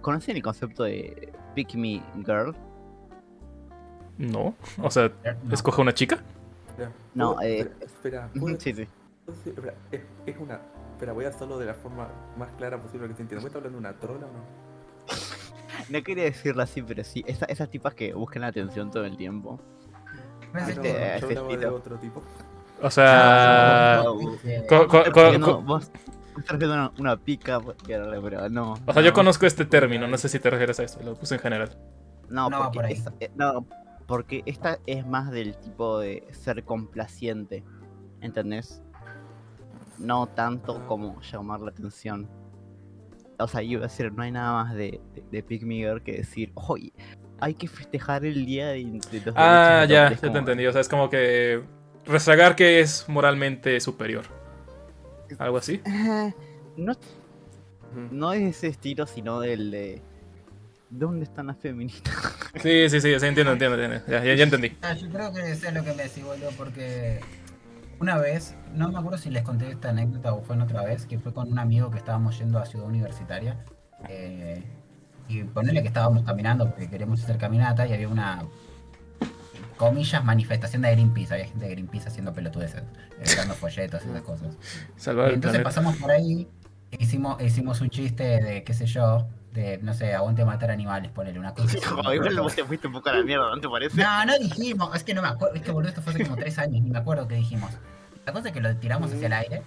¿Conocen 0.00 0.36
el 0.36 0.42
concepto 0.42 0.84
de 0.84 1.32
Pick 1.54 1.74
Me 1.74 2.02
Girl? 2.24 2.54
No, 4.18 4.54
o 4.82 4.90
sea, 4.90 5.10
No. 5.44 5.54
escoge 5.54 5.80
una 5.80 5.94
chica. 5.94 6.18
No, 7.14 7.34
¿puedo- 7.36 7.42
eh, 7.48 7.58
espera, 7.60 7.84
espera, 7.84 8.30
¿puedo- 8.38 8.60
Sí, 8.60 8.74
sí. 8.74 8.88
Espera, 9.46 9.74
es, 9.90 10.02
es 10.26 10.36
una. 10.38 10.60
Espera, 10.92 11.12
voy 11.12 11.24
a 11.24 11.28
hacerlo 11.28 11.58
de 11.58 11.66
la 11.66 11.74
forma 11.74 12.08
más 12.38 12.52
clara 12.52 12.80
posible 12.80 13.08
que 13.08 13.14
se 13.14 13.22
entienda. 13.22 13.42
¿Me 13.42 13.48
está 13.48 13.58
hablando 13.58 13.78
de 13.78 13.88
una 13.88 13.98
trola 13.98 14.26
o 14.26 14.32
no? 14.32 14.44
No 15.90 16.02
quería 16.02 16.24
decirlo 16.24 16.62
así, 16.62 16.82
pero 16.82 17.04
sí. 17.04 17.22
Esa- 17.26 17.44
esas 17.46 17.68
tipas 17.70 17.94
que 17.94 18.12
buscan 18.14 18.42
la 18.42 18.48
atención 18.48 18.90
todo 18.90 19.04
el 19.04 19.16
tiempo. 19.16 19.60
No 20.52 20.60
Ah, 20.60 20.64
sé 20.66 20.74
no, 20.76 20.82
yo 20.82 20.88
este 20.90 21.38
hablaba 21.38 21.56
de 21.56 21.66
otro 21.66 21.96
tipo. 21.98 22.22
O 22.82 22.90
sea, 22.90 24.02
vos 24.06 25.90
estás 26.38 26.54
haciendo 26.56 26.74
una, 26.74 26.92
una 26.98 27.16
pica, 27.16 27.60
pero 27.86 28.48
no. 28.50 28.74
o 28.86 28.92
sea, 28.92 29.02
yo 29.02 29.10
no. 29.10 29.14
conozco 29.14 29.46
este 29.46 29.64
término, 29.64 30.06
no 30.06 30.18
sé 30.18 30.28
si 30.28 30.38
te 30.38 30.50
refieres 30.50 30.78
a 30.80 30.84
eso, 30.84 31.00
lo 31.02 31.14
puse 31.14 31.34
en 31.36 31.40
general. 31.40 31.76
No, 32.28 32.50
No 32.50 32.58
porque 32.64 32.76
por 32.78 32.84
ahí. 32.84 32.92
esa- 32.92 33.12
eh, 33.20 33.30
no, 33.34 33.66
porque 34.06 34.42
esta 34.46 34.78
es 34.86 35.06
más 35.06 35.30
del 35.30 35.56
tipo 35.56 35.98
de 35.98 36.26
ser 36.32 36.64
complaciente, 36.64 37.64
¿entendés? 38.20 38.82
No 39.98 40.26
tanto 40.26 40.86
como 40.86 41.20
llamar 41.22 41.60
la 41.60 41.70
atención. 41.70 42.28
O 43.38 43.48
sea, 43.48 43.62
yo 43.62 43.72
iba 43.72 43.80
a 43.80 43.88
decir, 43.88 44.12
no 44.12 44.22
hay 44.22 44.32
nada 44.32 44.52
más 44.64 44.74
de, 44.74 45.00
de, 45.14 45.24
de 45.30 45.42
Pick 45.42 45.62
Me 45.62 45.76
Girl 45.76 46.02
que 46.02 46.12
decir, 46.18 46.52
oye, 46.54 46.92
hay 47.40 47.54
que 47.54 47.68
festejar 47.68 48.24
el 48.24 48.44
día 48.46 48.68
de, 48.68 48.84
de 49.10 49.20
los 49.24 49.34
Ah, 49.36 49.84
ya, 49.88 50.04
del 50.04 50.04
hombre". 50.04 50.14
Es 50.14 50.20
ya 50.22 50.32
te 50.32 50.38
entendí. 50.38 50.66
O 50.66 50.72
sea, 50.72 50.80
es 50.80 50.88
como 50.88 51.08
que 51.10 51.62
rezagar 52.06 52.56
que 52.56 52.80
es 52.80 53.08
moralmente 53.08 53.80
superior. 53.80 54.24
Algo 55.38 55.58
así. 55.58 55.80
"Ah, 55.86 56.30
no, 58.10 58.32
es 58.32 58.56
ese 58.56 58.68
estilo, 58.68 59.06
sino 59.06 59.40
del 59.40 59.70
de... 59.70 60.02
¿Dónde 60.88 61.24
están 61.24 61.48
las 61.48 61.58
feministas? 61.58 62.14
Sí, 62.62 62.88
sí, 62.88 63.02
sí, 63.02 63.20
sí, 63.20 63.26
entiendo, 63.26 63.52
entiendo, 63.52 63.74
entiendo. 63.78 64.06
Ya, 64.08 64.24
ya, 64.24 64.34
ya 64.34 64.44
entendí. 64.44 64.74
Ah, 64.80 64.94
yo 64.94 65.10
creo 65.10 65.30
que 65.30 65.54
sé 65.56 65.70
lo 65.72 65.84
que 65.84 65.92
me 65.92 66.04
decís, 66.04 66.24
boludo, 66.24 66.48
porque 66.56 67.20
una 68.00 68.16
vez, 68.16 68.54
no 68.72 68.90
me 68.90 68.98
acuerdo 68.98 69.18
si 69.18 69.28
les 69.28 69.42
conté 69.42 69.68
esta 69.70 69.90
anécdota 69.90 70.32
o 70.32 70.42
fue 70.42 70.54
en 70.56 70.62
otra 70.62 70.82
vez, 70.82 71.04
que 71.04 71.18
fue 71.18 71.34
con 71.34 71.52
un 71.52 71.58
amigo 71.58 71.90
que 71.90 71.98
estábamos 71.98 72.38
yendo 72.38 72.58
a 72.58 72.64
Ciudad 72.64 72.86
Universitaria. 72.86 73.62
eh, 74.08 74.62
y 75.28 75.42
ponerle 75.42 75.82
que 75.82 75.88
estábamos 75.88 76.22
caminando 76.22 76.66
porque 76.70 76.88
queríamos 76.88 77.22
hacer 77.22 77.36
caminata 77.36 77.86
y 77.86 77.92
había 77.92 78.08
una, 78.08 78.44
comillas, 79.76 80.24
manifestación 80.24 80.82
de 80.82 80.92
Greenpeace. 80.92 81.34
Había 81.34 81.46
gente 81.46 81.64
de 81.66 81.70
Greenpeace 81.72 82.08
haciendo 82.08 82.32
pelotudeces, 82.32 82.82
dando 83.36 83.54
folletos 83.60 84.02
y 84.04 84.10
esas 84.10 84.22
cosas. 84.22 84.56
Salvar 84.96 85.32
Entonces 85.32 85.62
pasamos 85.62 85.96
por 85.96 86.10
ahí, 86.10 86.48
hicimos, 86.98 87.40
hicimos 87.42 87.80
un 87.80 87.90
chiste 87.90 88.40
de, 88.40 88.64
qué 88.64 88.74
sé 88.74 88.86
yo, 88.86 89.26
de, 89.52 89.78
no 89.78 89.94
sé, 89.94 90.14
aguante 90.14 90.44
matar 90.44 90.70
animales, 90.70 91.10
ponerle 91.10 91.40
una 91.40 91.54
cosa. 91.54 91.78
igual 92.14 92.40
vos 92.40 92.54
te 92.54 92.64
fuiste 92.64 92.86
un 92.86 92.92
poco 92.94 93.08
a 93.08 93.14
la 93.14 93.22
mierda, 93.22 93.48
¿no 93.54 93.60
te 93.60 93.68
parece? 93.68 94.00
No, 94.00 94.24
no 94.24 94.38
dijimos, 94.38 94.94
es 94.94 95.04
que 95.04 95.14
no 95.14 95.22
me 95.22 95.28
acuerdo, 95.28 95.54
es 95.54 95.62
que 95.62 95.70
boludo, 95.70 95.88
esto 95.88 96.02
fue 96.02 96.12
hace 96.12 96.24
como 96.24 96.36
tres 96.36 96.58
años, 96.58 96.82
ni 96.82 96.90
me 96.90 96.98
acuerdo 96.98 97.26
qué 97.26 97.36
dijimos. 97.36 97.70
La 98.24 98.32
cosa 98.32 98.48
es 98.48 98.54
que 98.54 98.60
lo 98.60 98.74
tiramos 98.76 99.12
hacia 99.12 99.26
el 99.26 99.32
aire, 99.32 99.62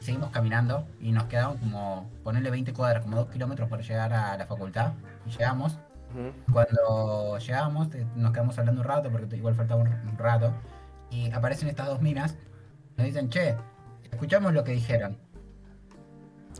y 0.00 0.04
seguimos 0.04 0.30
caminando, 0.30 0.86
y 1.00 1.12
nos 1.12 1.24
quedaban 1.24 1.58
como, 1.58 2.10
ponerle 2.22 2.50
20 2.50 2.72
cuadras, 2.72 3.02
como 3.02 3.16
2 3.16 3.30
kilómetros 3.30 3.68
para 3.68 3.82
llegar 3.82 4.12
a 4.12 4.36
la 4.36 4.46
facultad, 4.46 4.92
y 5.26 5.30
llegamos. 5.30 5.78
Cuando 6.52 7.38
llegamos, 7.38 7.88
nos 8.16 8.32
quedamos 8.32 8.58
hablando 8.58 8.80
un 8.82 8.86
rato, 8.86 9.10
porque 9.10 9.36
igual 9.36 9.54
faltaba 9.54 9.82
un 9.82 9.88
un 9.88 10.18
rato, 10.18 10.52
y 11.10 11.30
aparecen 11.32 11.68
estas 11.68 11.86
dos 11.86 12.00
minas, 12.00 12.36
nos 12.96 13.06
dicen, 13.06 13.28
che, 13.30 13.56
escuchamos 14.10 14.52
lo 14.52 14.64
que 14.64 14.72
dijeron. 14.72 15.18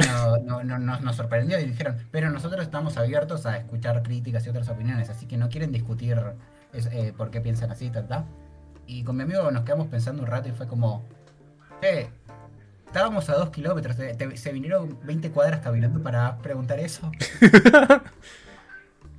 No, 0.09 0.37
no, 0.39 0.65
no, 0.65 0.79
nos, 0.81 1.03
nos 1.03 1.15
sorprendió 1.17 1.59
y 1.61 1.67
dijeron, 1.67 1.97
pero 2.11 2.29
nosotros 2.31 2.63
estamos 2.63 2.97
abiertos 2.97 3.47
a 3.47 3.57
escuchar 3.59 4.03
críticas 4.03 4.45
y 4.47 4.51
otras 4.51 4.69
opiniones, 4.69 5.09
así 5.09 5.27
que 5.27 5.37
no 5.37 5.49
quieren 5.49 5.71
discutir 5.71 6.21
es, 6.73 6.87
eh, 6.87 7.15
por 7.17 7.31
qué 7.31 7.41
piensan 7.41 7.71
así, 7.71 7.91
tal, 7.91 8.09
tal. 8.09 8.25
Y 8.87 9.05
con 9.05 9.17
mi 9.17 9.23
amigo 9.23 9.49
nos 9.53 9.63
quedamos 9.63 9.87
pensando 9.87 10.23
un 10.23 10.29
rato 10.29 10.49
y 10.49 10.53
fue 10.53 10.67
como, 10.67 11.05
che, 11.81 12.11
estábamos 12.87 13.31
a 13.31 13.35
dos 13.35 13.51
kilómetros, 13.51 13.97
te- 13.97 14.15
te- 14.15 14.37
se 14.37 14.53
vinieron 14.53 14.99
20 15.05 15.31
cuadras 15.31 15.61
caminando 15.61 16.03
para 16.03 16.39
preguntar 16.39 16.81
eso. 16.81 17.11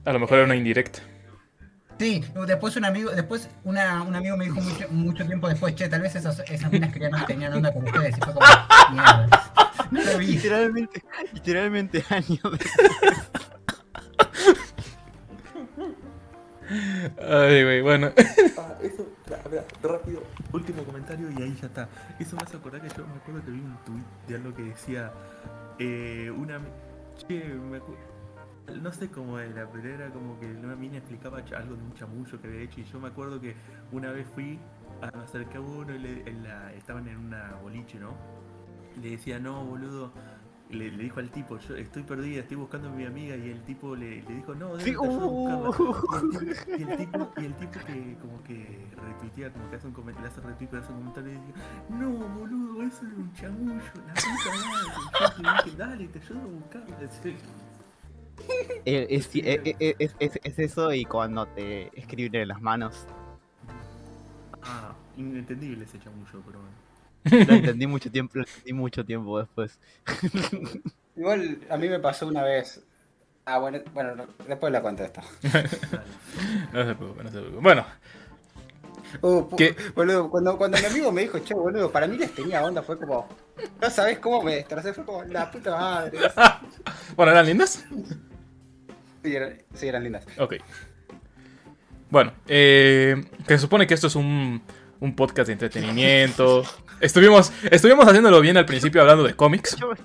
A 0.05 0.13
lo 0.13 0.19
mejor 0.19 0.37
era 0.37 0.45
una 0.45 0.55
indirecta. 0.55 0.99
Sí, 1.97 2.23
después 2.45 2.75
un 2.75 2.85
amigo, 2.85 3.11
después 3.11 3.49
una, 3.63 4.03
un 4.03 4.15
amigo 4.15 4.35
me 4.37 4.45
dijo 4.45 4.59
mucho, 4.59 4.87
mucho 4.89 5.25
tiempo 5.25 5.47
después, 5.47 5.75
che, 5.75 5.87
tal 5.87 6.01
vez 6.01 6.13
esas, 6.15 6.39
esas 6.49 6.71
minas 6.71 6.91
querían 6.91 7.11
no 7.11 7.25
tenían 7.25 7.53
onda 7.53 7.73
con 7.73 7.85
ustedes. 7.85 8.17
Y 8.17 8.21
fue 8.21 8.33
como, 8.33 8.45
mierda. 8.91 9.27
No 9.91 10.03
lo 10.03 10.17
vi. 10.17 10.27
Literalmente, 10.27 11.03
literalmente 11.33 12.03
años 12.09 12.39
de... 12.43 12.59
Ay, 17.21 17.63
güey, 17.63 17.81
bueno. 17.81 18.11
Ah, 18.57 18.73
eso, 18.81 19.07
tra- 19.27 19.39
a 19.45 19.47
ver, 19.49 19.65
rápido, 19.83 20.23
último 20.51 20.83
comentario 20.83 21.29
y 21.31 21.41
ahí 21.43 21.55
ya 21.61 21.67
está. 21.67 21.87
Eso 22.19 22.35
me 22.35 22.41
hace 22.41 22.57
acordar 22.57 22.81
que 22.81 22.89
yo 22.89 23.05
me 23.07 23.15
acuerdo 23.15 23.45
que 23.45 23.51
vi 23.51 23.59
un 23.59 23.77
tweet 23.85 24.03
de 24.27 24.35
algo 24.35 24.53
que 24.55 24.63
decía 24.63 25.11
eh, 25.77 26.31
una 26.35 26.59
che, 27.27 27.43
me 27.43 27.77
acu- 27.77 27.95
no 28.81 28.91
sé 28.91 29.09
cómo 29.09 29.39
era, 29.39 29.69
pero 29.71 29.87
era 29.87 30.09
como 30.09 30.39
que 30.39 30.51
una 30.51 30.75
mina 30.75 30.97
explicaba 30.97 31.39
algo 31.39 31.75
de 31.75 31.83
un 31.83 31.93
chamullo 31.93 32.41
que 32.41 32.47
había 32.47 32.61
hecho 32.61 32.81
y 32.81 32.83
yo 32.85 32.99
me 32.99 33.07
acuerdo 33.07 33.39
que 33.39 33.55
una 33.91 34.11
vez 34.11 34.27
fui 34.33 34.59
a 35.01 35.15
me 35.15 35.23
acerqué 35.23 35.57
a 35.57 35.61
uno 35.61 35.93
y 35.93 35.99
le, 35.99 36.29
en 36.29 36.43
la- 36.43 36.73
estaban 36.73 37.07
en 37.07 37.17
una 37.17 37.53
boliche, 37.61 37.99
¿no? 37.99 38.15
Y 38.95 38.99
le 39.01 39.09
decía, 39.11 39.39
no, 39.39 39.63
boludo. 39.65 40.11
Le, 40.67 40.89
le 40.91 41.03
dijo 41.03 41.19
al 41.19 41.29
tipo, 41.29 41.59
yo 41.59 41.75
estoy 41.75 42.01
perdida, 42.01 42.39
estoy 42.41 42.57
buscando 42.57 42.89
a 42.89 42.91
mi 42.91 43.05
amiga 43.05 43.35
y 43.35 43.49
el 43.51 43.61
tipo 43.63 43.95
le, 43.95 44.23
le 44.23 44.35
dijo, 44.35 44.55
no, 44.55 44.79
Sí, 44.79 44.85
debe 44.85 44.97
te 44.97 45.05
ayudo 45.05 45.21
a 45.21 45.69
uh. 45.69 45.73
buscarla". 45.85 46.55
Y 46.79 46.81
el 46.81 46.97
tipo, 46.97 47.31
y 47.37 47.45
el 47.45 47.55
tipo 47.55 47.79
que 47.85 48.17
como 48.19 48.43
que 48.43 48.87
retuitea, 48.97 49.53
como 49.53 49.69
que 49.69 49.75
hace 49.75 49.85
un 49.87 49.93
comentario, 49.93 50.27
le 50.27 50.33
hace 50.33 50.41
retweet, 50.41 50.67
pero 50.71 50.81
hace 50.81 50.91
un 50.91 50.97
comentario 50.97 51.33
y 51.33 51.35
dice, 51.35 51.59
no 51.89 52.09
boludo, 52.09 52.81
eso 52.81 53.05
es 53.05 53.13
un 53.13 53.31
chamullo, 53.33 53.75
la 54.07 54.13
puta 54.15 54.51
madre. 54.57 54.91
Yo 55.19 55.31
te 55.35 55.41
dije, 55.69 55.77
dale, 55.77 56.07
te 56.07 56.19
ayudo 56.19 56.41
a 56.41 56.45
buscarla. 56.45 56.97
Eh, 58.85 59.07
Es, 59.09 59.29
es, 59.33 59.59
es- 59.79 59.95
es- 59.99 60.15
es- 60.19 60.39
es 60.43 60.59
eso 60.59 60.93
y 60.93 61.05
cuando 61.05 61.47
te 61.47 61.89
escriben 61.99 62.41
en 62.43 62.47
las 62.49 62.61
manos. 62.61 63.05
Ah, 64.61 64.93
inentendible 65.17 65.85
ese 65.85 65.99
chamullo, 65.99 66.41
pero 66.45 66.59
bueno. 66.59 67.45
Lo 67.47 67.53
entendí 67.55 67.87
mucho 67.87 68.11
tiempo, 68.11 68.33
lo 68.37 68.43
entendí 68.43 68.73
mucho 68.73 69.03
tiempo 69.03 69.39
después. 69.39 69.79
Igual 71.15 71.59
a 71.69 71.77
mí 71.77 71.89
me 71.89 71.99
pasó 71.99 72.27
una 72.27 72.43
vez. 72.43 72.83
Ah, 73.45 73.57
bueno, 73.59 73.79
bueno, 73.93 74.15
no, 74.15 74.25
después 74.47 74.71
la 74.71 74.81
cuento 74.81 75.03
esto. 75.03 75.21
No 76.73 76.83
se 76.85 76.95
preocupe, 76.95 77.23
no 77.23 77.29
se 77.31 77.37
preocupe. 77.39 77.61
Bueno, 77.63 77.85
Uh, 79.21 79.41
pu- 79.49 79.55
¿Qué? 79.55 79.75
Boludo, 79.95 80.29
cuando, 80.29 80.57
cuando 80.57 80.77
mi 80.77 80.85
amigo 80.85 81.11
me 81.11 81.21
dijo, 81.21 81.39
che, 81.39 81.53
boludo, 81.53 81.91
para 81.91 82.07
mí 82.07 82.17
les 82.17 82.33
tenía 82.33 82.63
onda, 82.63 82.81
fue 82.83 82.97
como. 82.97 83.27
No 83.81 83.89
sabés 83.89 84.19
cómo 84.19 84.41
me 84.43 84.55
destrocé, 84.55 84.93
fue 84.93 85.05
como 85.05 85.23
la 85.23 85.49
puta 85.51 85.71
madre. 85.71 86.17
bueno, 87.15 87.31
¿eran 87.31 87.45
lindas? 87.45 87.85
Sí, 89.23 89.35
eran, 89.35 89.57
sí, 89.73 89.87
eran 89.87 90.03
lindas. 90.03 90.25
Ok. 90.37 90.55
Bueno, 92.09 92.33
eh, 92.47 93.15
que 93.47 93.53
se 93.55 93.59
supone 93.59 93.87
que 93.87 93.93
esto 93.93 94.07
es 94.07 94.15
un, 94.15 94.61
un 94.99 95.15
podcast 95.15 95.47
de 95.47 95.53
entretenimiento. 95.53 96.63
Estuvimos, 96.99 97.51
estuvimos 97.69 98.07
haciéndolo 98.07 98.39
bien 98.41 98.57
al 98.57 98.65
principio 98.65 99.01
hablando 99.01 99.23
de 99.23 99.35
cómics. 99.35 99.75
Yo, 99.77 99.89
me- 99.89 99.95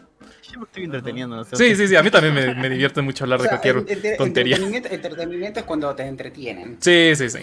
yo 0.50 0.58
me 0.60 0.64
estoy 0.64 0.84
entreteniendo, 0.84 1.36
no 1.36 1.44
sé. 1.44 1.56
Sí, 1.56 1.76
sí, 1.76 1.86
sí, 1.86 1.94
a 1.96 2.02
mí 2.02 2.10
también 2.10 2.34
me, 2.34 2.54
me 2.54 2.68
divierte 2.68 3.02
mucho 3.02 3.24
hablar 3.24 3.38
O 3.40 3.42
de 3.44 3.48
cualquier 3.50 3.76
tontería. 4.16 4.56
Entretenimiento, 4.56 4.88
entretenimiento 4.88 5.60
es 5.60 5.66
cuando 5.66 5.94
te 5.94 6.04
entretienen. 6.06 6.76
Sí, 6.80 7.12
sí, 7.14 7.28
sí. 7.30 7.40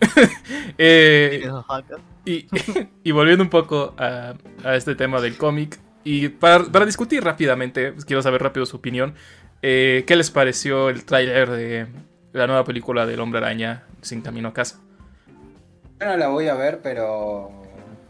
Eh, 0.76 1.48
y, 2.24 2.46
y 3.04 3.12
volviendo 3.12 3.44
un 3.44 3.50
poco 3.50 3.94
a, 3.96 4.34
a 4.64 4.76
este 4.76 4.94
tema 4.94 5.20
del 5.20 5.36
cómic, 5.36 5.78
y 6.04 6.28
para, 6.28 6.64
para 6.64 6.84
discutir 6.84 7.24
rápidamente, 7.24 7.92
pues, 7.92 8.04
quiero 8.04 8.22
saber 8.22 8.42
rápido 8.42 8.66
su 8.66 8.76
opinión, 8.76 9.14
eh, 9.62 10.04
¿qué 10.06 10.16
les 10.16 10.30
pareció 10.30 10.90
el 10.90 11.04
tráiler 11.06 11.50
de 11.50 11.86
la 12.32 12.46
nueva 12.46 12.64
película 12.64 13.06
del 13.06 13.20
Hombre 13.20 13.38
Araña 13.38 13.84
sin 14.02 14.20
camino 14.20 14.48
a 14.48 14.52
casa? 14.52 14.80
Yo 15.98 16.06
no 16.06 16.16
la 16.18 16.28
voy 16.28 16.48
a 16.48 16.54
ver, 16.54 16.80
pero. 16.82 17.50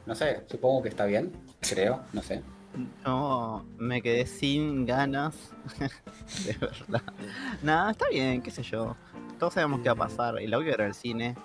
No 0.06 0.14
sé, 0.16 0.42
supongo 0.48 0.82
que 0.82 0.88
está 0.88 1.06
bien. 1.06 1.32
Creo, 1.60 2.00
no 2.12 2.22
sé. 2.22 2.42
Yo 3.04 3.64
me 3.78 4.02
quedé 4.02 4.26
sin 4.26 4.84
ganas. 4.84 5.52
de 6.44 6.56
verdad. 6.58 7.02
Nada, 7.62 7.92
está 7.92 8.08
bien, 8.10 8.42
qué 8.42 8.50
sé 8.50 8.64
yo. 8.64 8.96
Todos 9.38 9.54
sabemos 9.54 9.80
qué 9.80 9.90
va 9.90 9.92
a 9.92 10.08
pasar. 10.08 10.42
Y 10.42 10.48
la 10.48 10.56
voy 10.56 10.66
a 10.66 10.70
ver 10.70 10.82
al 10.82 10.94
cine. 10.94 11.36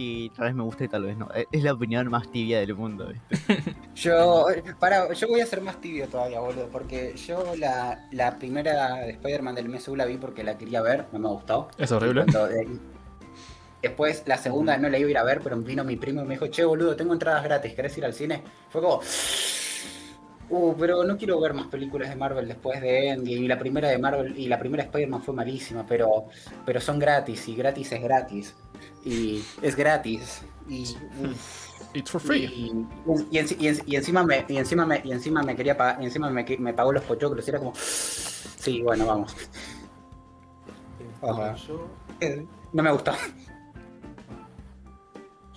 Y 0.00 0.30
tal 0.30 0.44
vez 0.46 0.54
me 0.54 0.62
guste 0.62 0.84
y 0.84 0.88
tal 0.88 1.02
vez 1.02 1.16
no. 1.16 1.28
Es- 1.34 1.46
Es 1.50 1.62
la 1.64 1.72
opinión 1.72 2.08
más 2.08 2.30
tibia 2.30 2.60
del 2.60 2.74
mundo, 2.76 3.08
¿viste? 3.08 3.74
Yo. 3.96 4.46
Para, 4.78 5.12
yo 5.12 5.26
voy 5.26 5.40
a 5.40 5.46
ser 5.46 5.60
más 5.60 5.80
tibio 5.80 6.06
todavía, 6.06 6.38
boludo. 6.38 6.68
Porque 6.70 7.14
yo 7.16 7.56
la, 7.56 8.06
la 8.12 8.38
primera 8.38 8.94
de 8.96 9.10
Spider-Man 9.10 9.56
del 9.56 9.68
MSU 9.68 9.96
la 9.96 10.04
vi 10.04 10.16
porque 10.16 10.44
la 10.44 10.56
quería 10.56 10.82
ver, 10.82 11.06
no 11.12 11.18
me 11.18 11.28
gustó. 11.28 11.68
Es 11.78 11.90
horrible. 11.90 12.22
Cuando, 12.30 12.48
eh, 12.48 12.68
después 13.82 14.22
la 14.26 14.36
segunda 14.36 14.76
no 14.78 14.88
la 14.88 14.98
iba 14.98 15.08
a 15.08 15.10
ir 15.10 15.18
a 15.18 15.24
ver, 15.24 15.40
pero 15.42 15.56
vino 15.56 15.82
mi 15.82 15.96
primo 15.96 16.22
y 16.22 16.26
me 16.26 16.34
dijo, 16.34 16.46
che 16.46 16.64
boludo, 16.64 16.94
tengo 16.94 17.12
entradas 17.12 17.42
gratis, 17.42 17.74
¿querés 17.74 17.98
ir 17.98 18.04
al 18.04 18.14
cine? 18.14 18.42
Fue 18.70 18.80
como. 18.80 19.00
Uh, 20.50 20.74
pero 20.78 21.04
no 21.04 21.18
quiero 21.18 21.38
ver 21.40 21.52
más 21.52 21.66
películas 21.66 22.08
de 22.08 22.16
Marvel 22.16 22.48
después 22.48 22.80
de 22.80 23.08
Endgame. 23.10 23.32
Y 23.44 23.48
la 23.48 23.58
primera 23.58 23.88
de 23.88 23.98
Marvel 23.98 24.38
y 24.38 24.48
la 24.48 24.58
primera 24.58 24.82
Spider-Man 24.84 25.22
fue 25.22 25.34
malísima, 25.34 25.84
pero, 25.86 26.24
pero 26.64 26.80
son 26.80 26.98
gratis 26.98 27.48
y 27.48 27.54
gratis 27.54 27.92
es 27.92 28.02
gratis. 28.02 28.54
Y 29.04 29.42
es 29.62 29.74
gratis. 29.76 30.42
Y, 30.68 30.96
It's 31.94 32.10
for 32.10 32.20
free. 32.20 32.44
y, 32.44 32.66
y 33.30 33.38
enci- 33.38 33.56
y 33.58 33.66
enci- 33.66 33.82
y 33.86 33.96
encima 33.96 34.22
me 34.22 34.44
y 34.48 34.58
encima 34.58 34.84
me 34.84 35.00
y 35.02 35.10
encima 35.12 35.42
me 35.42 35.56
quería 35.56 35.76
pagar, 35.76 36.02
y 36.02 36.04
encima 36.04 36.28
me, 36.30 36.44
me 36.58 36.74
pagó 36.74 36.92
los 36.92 37.02
pochoclos 37.04 37.46
y 37.46 37.50
era 37.50 37.58
como 37.58 37.72
sí 37.74 38.82
bueno 38.82 39.06
vamos 39.06 39.34
Ajá. 41.22 41.54
yo, 41.54 41.86
Eh, 42.20 42.46
no 42.74 42.82
me 42.82 42.92
gustó 42.92 43.12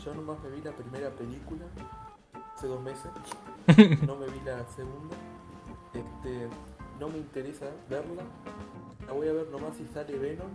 yo 0.04 0.14
nomás 0.16 0.40
me 0.44 0.50
vi 0.52 0.62
la 0.62 0.72
primera 0.72 1.10
película 1.12 1.66
hace 2.56 2.68
dos 2.68 2.82
meses. 2.82 3.12
No 4.08 4.16
me 4.16 4.26
vi 4.28 4.40
la 4.46 4.66
segunda. 4.76 5.16
Este, 5.94 6.48
no 7.00 7.10
me 7.10 7.18
interesa 7.20 7.66
verla. 7.90 8.24
La 9.06 9.14
voy 9.14 9.28
a 9.28 9.34
ver 9.34 9.48
nomás 9.52 9.76
si 9.78 9.86
sale 9.94 10.18
Venom. 10.18 10.50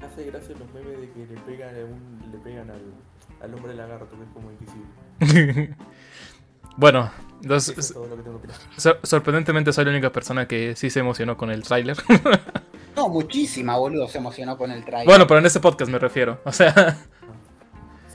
Hace 0.00 0.24
gracia 0.24 0.54
los 0.58 0.72
memes 0.74 1.00
de 1.00 1.10
que 1.10 1.20
le 1.26 1.40
pegan, 1.40 1.74
a 1.74 1.78
un, 1.84 2.30
le 2.30 2.38
pegan 2.38 2.70
al, 2.70 2.82
al 3.42 3.54
hombre 3.54 3.74
lagarto, 3.74 4.16
que 4.16 4.24
es 4.24 4.30
como 4.34 4.50
invisible. 4.50 5.74
bueno, 6.76 7.10
Eso 7.14 7.38
entonces, 7.42 7.78
es 7.78 7.92
todo 7.94 8.06
lo 8.06 8.16
que 8.16 8.22
tengo 8.22 8.40
que 8.40 8.46
decir. 8.48 8.62
sor- 8.76 9.00
sorprendentemente 9.02 9.72
soy 9.72 9.84
la 9.86 9.90
única 9.92 10.12
persona 10.12 10.46
que 10.46 10.76
sí 10.76 10.90
se 10.90 11.00
emocionó 11.00 11.36
con 11.38 11.50
el 11.50 11.62
tráiler. 11.62 11.96
no 12.96 13.08
muchísima 13.08 13.76
boludo 13.78 14.06
se 14.08 14.18
emocionó 14.18 14.56
con 14.58 14.70
el 14.70 14.84
trailer 14.84 15.06
bueno, 15.06 15.26
pero 15.26 15.40
en 15.40 15.46
este 15.46 15.60
podcast 15.60 15.90
me 15.90 15.98
refiero. 15.98 16.40
O 16.44 16.52
sea, 16.52 16.96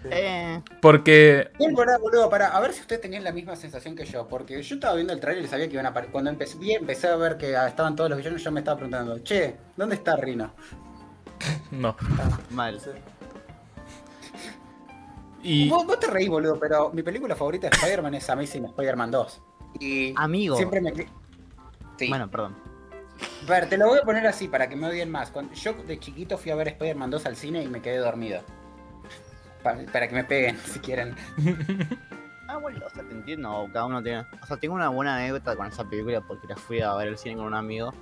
Sí. 0.02 0.08
Eh, 0.10 0.60
porque... 0.82 1.52
Bueno, 1.60 1.78
pará, 1.78 2.00
boludo, 2.00 2.28
para 2.28 2.48
a 2.48 2.60
ver 2.60 2.74
si 2.74 2.82
ustedes 2.82 3.02
tenían 3.02 3.24
la 3.24 3.32
misma 3.32 3.56
sensación 3.56 3.96
que 3.96 4.04
yo, 4.04 4.28
porque 4.28 4.60
yo 4.64 4.74
estaba 4.76 4.96
viendo 4.96 5.14
el 5.14 5.20
trailer 5.20 5.46
y 5.46 5.48
sabía 5.48 5.68
que 5.68 5.74
iban 5.74 5.86
a 5.86 5.90
aparecer. 5.90 6.12
Cuando 6.12 6.32
empecé, 6.32 6.58
vi- 6.58 6.74
empecé 6.74 7.08
a 7.08 7.16
ver 7.18 7.38
que 7.38 7.54
estaban 7.54 7.96
todos 7.96 8.10
los 8.10 8.18
villanos, 8.18 8.44
yo 8.44 8.52
me 8.52 8.62
estaba 8.62 8.78
preguntando, 8.78 9.20
che, 9.20 9.58
¿dónde 9.78 9.94
está 9.94 10.16
Rino? 10.16 10.56
No. 11.72 11.96
mal. 12.52 12.80
Y... 15.44 15.70
Vos, 15.70 15.86
vos 15.86 16.00
te 16.00 16.08
reís, 16.08 16.30
boludo, 16.30 16.60
pero 16.60 16.92
mi 16.92 17.02
película 17.02 17.36
favorita 17.36 17.68
de 17.70 17.76
Spider-Man 17.76 18.14
es 18.16 18.30
Amazing 18.30 18.66
Spider-Man 18.66 19.12
2. 19.12 19.42
Y 19.80 20.14
Amigo. 20.18 20.56
siempre 20.56 20.82
me. 20.82 20.94
Sí. 21.98 22.10
Bueno, 22.10 22.30
perdón. 22.30 22.56
A 23.48 23.50
ver, 23.50 23.68
te 23.70 23.78
lo 23.78 23.88
voy 23.88 24.00
a 24.00 24.04
poner 24.04 24.26
así 24.28 24.48
para 24.48 24.68
que 24.70 24.76
me 24.76 24.88
odien 24.88 25.10
más. 25.10 25.32
Cuando 25.32 25.54
yo 25.54 25.74
de 25.74 26.00
chiquito 26.00 26.38
fui 26.38 26.52
a 26.52 26.56
ver 26.56 26.68
Spider-Man 26.70 27.10
2 27.10 27.26
al 27.26 27.36
cine 27.36 27.64
y 27.64 27.68
me 27.68 27.82
quedé 27.82 27.98
dormido. 27.98 28.42
Pa- 29.64 29.78
para 29.92 30.08
que 30.08 30.16
me 30.16 30.24
peguen, 30.24 30.58
si 30.66 30.80
quieren. 30.80 31.16
Ah, 32.48 32.58
bueno, 32.58 32.80
o 32.86 32.90
sea, 32.90 33.04
te 33.04 33.14
entiendo, 33.14 33.68
cada 33.72 33.86
uno 33.86 34.04
tiene... 34.04 34.26
O 34.44 34.46
sea, 34.46 34.58
tengo 34.58 34.76
una 34.76 34.90
buena 34.90 35.16
anécdota 35.16 35.56
con 35.56 35.68
esa 35.68 35.88
película 35.90 36.22
porque 36.22 36.48
la 36.48 36.56
fui 36.58 36.82
a 36.82 36.94
ver 36.96 37.08
al 37.08 37.18
cine 37.18 37.38
con 37.38 37.46
un 37.46 37.54
amigo 37.54 37.94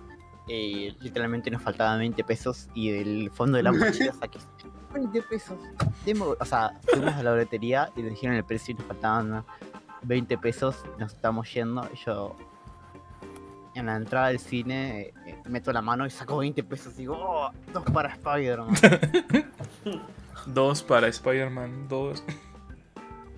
y 0.49 0.91
literalmente 0.99 1.49
nos 1.51 1.61
faltaban 1.61 1.99
20 1.99 2.23
pesos 2.23 2.67
y 2.73 2.89
del 2.91 3.29
fondo 3.31 3.57
de 3.57 3.63
la 3.63 3.71
mochila 3.71 4.11
saqué 4.13 4.39
20 4.93 5.21
pesos. 5.23 5.57
Demo- 6.05 6.35
o 6.39 6.45
sea, 6.45 6.73
fuimos 6.91 7.13
a 7.13 7.21
la 7.23 7.31
boletería 7.31 7.91
y 7.95 8.01
le 8.01 8.09
dijeron 8.09 8.35
el 8.35 8.43
precio 8.43 8.73
y 8.73 8.77
nos 8.77 8.87
faltaban 8.87 9.45
20 10.01 10.37
pesos, 10.39 10.83
nos 10.97 11.13
estamos 11.13 11.53
yendo 11.53 11.87
y 11.93 11.97
yo 12.05 12.35
en 13.75 13.85
la 13.85 13.95
entrada 13.95 14.29
del 14.29 14.39
cine 14.39 15.01
eh, 15.01 15.13
eh, 15.27 15.37
meto 15.47 15.71
la 15.71 15.81
mano 15.81 16.05
y 16.05 16.09
saco 16.09 16.37
20 16.37 16.63
pesos 16.63 16.93
y 16.95 17.01
digo, 17.01 17.15
oh, 17.17 17.51
dos 17.71 17.83
para 17.93 18.09
Spider-Man. 18.13 18.75
Dos 20.47 20.81
para 20.81 21.07
Spider-Man, 21.07 21.87
dos. 21.89 22.23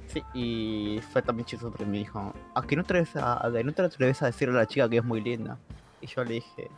Sí, 0.07 0.22
y 0.34 0.99
fue 1.12 1.22
también 1.22 1.45
chistoso 1.45 1.72
porque 1.72 1.86
me 1.86 1.97
dijo, 1.97 2.34
¿a 2.53 2.62
que 2.62 2.76
no 2.76 2.84
te 2.84 2.93
atreves 2.99 3.16
a, 3.16 3.45
a 3.45 3.51
que 3.51 3.64
no 3.64 3.72
te 3.74 3.82
atreves 3.82 4.22
a 4.22 4.28
decirle 4.28 4.55
a 4.55 4.62
la 4.62 4.68
chica 4.68 4.88
que 4.88 4.97
es 4.97 5.03
muy 5.03 5.20
linda? 5.22 5.57
Y 5.99 6.07
yo 6.07 6.24
le 6.24 6.36
dije, 6.36 6.70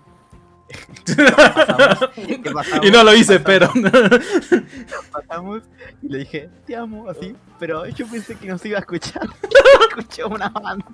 pasamos? 1.05 2.09
¿Qué 2.15 2.51
pasamos? 2.51 2.86
Y 2.86 2.91
no 2.91 3.03
lo 3.03 3.13
hice, 3.13 3.39
pero... 3.39 3.71
pasamos 5.11 5.63
y 6.01 6.09
le 6.09 6.19
dije, 6.19 6.49
te 6.65 6.76
amo, 6.76 7.09
así, 7.09 7.36
pero 7.59 7.88
yo 7.88 8.07
pensé 8.07 8.36
que 8.36 8.47
nos 8.47 8.65
iba 8.65 8.78
a 8.78 8.82
escuchar. 8.82 9.28
Escuchó 9.89 10.28
una 10.28 10.49
banda 10.49 10.86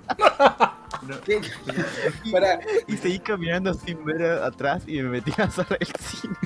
Para, 2.30 2.60
y 2.86 2.96
seguí 2.96 3.18
caminando 3.18 3.72
sin 3.74 4.04
ver 4.04 4.22
atrás 4.22 4.82
y 4.86 5.02
me 5.02 5.08
metí 5.08 5.32
a 5.38 5.44
hacer 5.44 5.66
el 5.78 5.88
cine. 5.98 6.36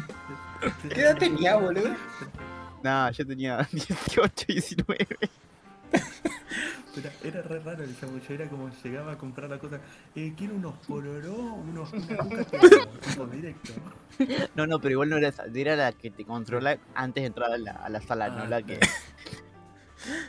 ¿Qué 0.88 1.00
edad 1.00 1.16
tenía, 1.16 1.56
boludo? 1.56 1.94
No, 2.82 3.10
yo 3.10 3.26
tenía 3.26 3.66
18, 3.72 4.46
19. 4.46 5.06
Era, 6.96 7.12
era 7.24 7.42
re 7.42 7.58
raro 7.60 7.82
el 7.84 7.98
chamuyo, 7.98 8.24
era 8.28 8.48
como 8.48 8.70
llegaba 8.82 9.12
a 9.12 9.18
comprar 9.18 9.50
la 9.50 9.58
cosa. 9.58 9.80
Eh, 10.14 10.32
quiero 10.36 10.54
unos 10.54 10.74
pororó, 10.86 11.34
unos 11.34 11.90
tipo 13.10 13.26
directo. 13.26 13.72
No, 14.54 14.66
no, 14.66 14.78
pero 14.80 14.92
igual 14.92 15.08
no 15.10 15.16
era 15.16 15.28
esa. 15.28 15.44
Era 15.52 15.74
la 15.76 15.92
que 15.92 16.10
te 16.10 16.24
controla 16.24 16.78
antes 16.94 17.22
de 17.22 17.26
entrar 17.26 17.50
a 17.52 17.58
la, 17.58 17.72
a 17.72 17.88
la 17.88 18.00
sala, 18.00 18.28
no 18.28 18.42
Ah, 18.44 18.48
la 18.48 18.62
que. 18.62 18.78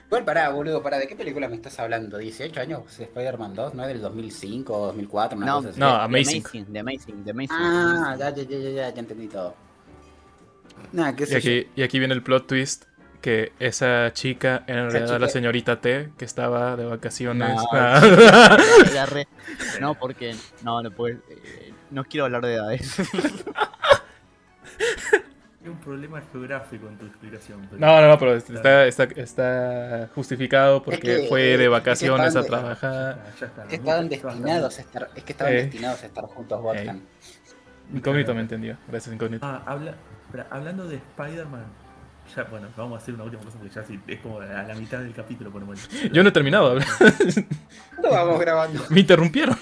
Igual 0.08 0.24
pará, 0.24 0.50
boludo, 0.52 0.82
pará, 0.82 0.98
¿de 1.00 1.08
qué 1.08 1.18
película 1.18 1.50
me 1.50 1.56
estás 1.58 1.78
hablando? 1.80 2.18
¿18 2.20 2.58
años? 2.60 2.98
¿Spider-Man 2.98 3.54
2? 3.56 3.74
¿No 3.74 3.82
es 3.84 3.90
del 3.90 4.02
2005 4.02 4.74
o 4.74 4.86
2004? 4.88 5.38
Una 5.38 5.46
No, 5.48 5.56
cosa 5.58 5.70
así. 5.70 5.80
no, 5.82 5.98
The 5.98 6.04
Amazing. 6.04 6.44
The 6.72 6.80
Amazing, 6.80 7.24
The 7.26 7.32
Amazing. 7.32 7.58
Ah, 7.60 8.16
ya, 8.18 8.30
ya, 8.34 8.44
ya, 8.44 8.58
ya, 8.58 8.70
ya, 8.70 8.94
ya 8.94 9.00
entendí 9.00 9.28
todo. 9.28 9.54
Nada, 10.94 11.14
qué 11.16 11.24
Y 11.24 11.28
sé 11.28 11.34
yo. 11.34 11.38
aquí, 11.40 11.68
y 11.76 11.84
aquí 11.84 12.00
viene 12.00 12.14
el 12.14 12.24
plot 12.24 12.48
twist 12.48 12.86
que 13.26 13.54
esa 13.60 14.14
chica 14.14 14.64
era 14.68 14.82
en 14.84 14.92
realidad 14.92 15.20
la 15.20 15.28
señorita 15.30 15.82
T 15.82 16.12
que 16.16 16.26
estaba 16.26 16.76
de 16.76 16.86
vacaciones. 16.86 17.56
No, 17.56 17.66
Ah. 17.72 18.00
Re- 19.10 19.28
No, 19.82 19.96
porque. 19.96 20.36
No, 20.62 20.84
no 20.84 20.92
puedes. 20.92 21.18
eh, 21.30 21.74
no 21.90 22.04
quiero 22.04 22.26
hablar 22.26 22.44
de 22.46 22.54
edades. 22.54 23.00
Hay 25.64 25.70
un 25.70 25.80
problema 25.80 26.22
geográfico 26.32 26.88
en 26.88 27.00
tu 27.00 27.08
explicación. 27.08 27.66
pero- 27.68 27.80
No, 27.80 28.00
no, 28.00 28.08
no, 28.10 28.20
pero 28.20 28.36
está, 28.36 28.86
está, 28.86 29.04
está 29.06 30.10
justificado 30.14 30.84
porque 30.84 31.22
que, 31.22 31.26
fue 31.28 31.42
eh, 31.42 31.46
de 31.46 31.54
es 31.54 31.60
que 31.62 31.68
vacaciones 31.70 32.36
a 32.36 32.44
trabajar. 32.44 33.20
Ah, 33.26 33.32
ya 33.40 33.46
está, 33.48 33.64
Es 33.64 33.68
que 33.70 33.78
¿no? 33.78 33.84
estaban 33.84 34.10
destinados 34.10 34.78
a 34.78 34.82
estar, 34.82 35.10
es 35.16 35.24
que 35.24 35.32
estaban 35.32 35.54
Eh. 35.54 35.56
destinados 35.64 36.04
a 36.04 36.06
estar 36.06 36.24
juntos 36.26 36.62
Botkan. 36.62 37.02
Incógnito 37.92 38.36
me 38.36 38.42
entendió. 38.42 38.78
Gracias, 38.88 39.16
Incógnito. 39.16 39.44
Ah, 39.44 39.64
habla, 39.66 39.96
hablando 40.52 40.88
de 40.88 40.98
Spider-Man. 40.98 41.66
Ya, 42.36 42.44
bueno, 42.46 42.68
vamos 42.78 43.00
a 43.00 43.04
hacer 43.04 43.14
una 43.14 43.24
última 43.24 43.44
cosa 43.44 43.58
porque 43.60 43.74
ya 43.74 43.84
sí, 43.84 44.00
es 44.08 44.20
como 44.20 44.40
a 44.40 44.46
la 44.46 44.76
mitad 44.76 45.00
del 45.00 45.14
capítulo 45.14 45.52
por 45.52 45.62
lo 45.62 45.68
menos. 45.68 45.88
Yo 46.12 46.24
no 46.24 46.30
he 46.30 46.32
terminado 46.32 46.66
de 46.76 46.84
hablar. 46.84 46.88
¿Cuándo 47.96 48.10
vamos 48.12 48.40
grabando? 48.40 48.84
Me 48.90 49.00
interrumpieron. 49.02 49.56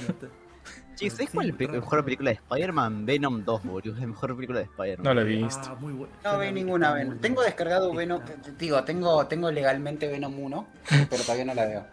Che, 0.95 1.09
¿sabes 1.09 1.29
Sí, 1.29 1.35
cuál 1.35 1.49
es 1.49 1.59
la 1.59 1.67
mejor 1.73 2.05
película 2.05 2.29
de 2.29 2.35
Spider-Man? 2.35 3.05
Venom 3.05 3.43
2, 3.43 3.63
boludo. 3.63 3.93
Es 3.93 3.99
la 3.99 4.07
mejor 4.07 4.35
película 4.35 4.59
de 4.59 4.65
Spider-Man. 4.65 5.03
No 5.03 5.13
la 5.13 5.21
he 5.21 5.23
visto. 5.25 5.61
Ah, 5.65 5.75
muy. 5.79 5.93
No 5.93 6.39
vi 6.39 6.45
la 6.45 6.51
ninguna 6.51 6.93
Venom. 6.93 7.17
Tengo 7.19 7.41
descargado 7.41 7.87
Está- 7.87 7.97
Venom. 7.97 8.21
Digo, 8.57 8.83
tengo, 8.83 9.27
tengo 9.27 9.51
legalmente 9.51 10.07
Venom 10.07 10.39
1, 10.39 10.67
pero 11.09 11.23
todavía 11.23 11.45
no 11.45 11.53
la 11.55 11.65
veo. 11.65 11.85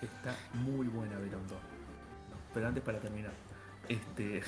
Está 0.00 0.34
muy 0.54 0.86
buena 0.88 1.16
Venom 1.18 1.46
2. 1.48 1.58
Pero 2.54 2.68
antes 2.68 2.82
para 2.82 2.98
terminar. 2.98 3.32
Este. 3.88 4.42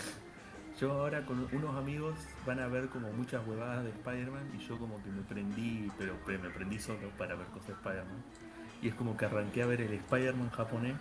Yo 0.80 0.92
ahora 0.92 1.24
con 1.24 1.46
unos 1.52 1.76
amigos 1.76 2.16
van 2.46 2.58
a 2.58 2.66
ver 2.66 2.88
como 2.88 3.08
muchas 3.12 3.46
huevadas 3.46 3.84
de 3.84 3.90
Spider-Man 3.90 4.42
y 4.58 4.66
yo 4.66 4.76
como 4.78 5.00
que 5.02 5.10
me 5.10 5.22
prendí, 5.22 5.90
pero 5.96 6.14
me 6.26 6.50
prendí 6.50 6.78
solo 6.80 7.10
para 7.16 7.36
ver 7.36 7.46
cosas 7.48 7.68
de 7.68 7.72
Spider-Man. 7.74 8.24
Y 8.82 8.88
es 8.88 8.94
como 8.94 9.16
que 9.16 9.24
arranqué 9.26 9.62
a 9.62 9.66
ver 9.66 9.80
el 9.82 9.92
Spider-Man 9.94 10.50
japonés. 10.50 10.94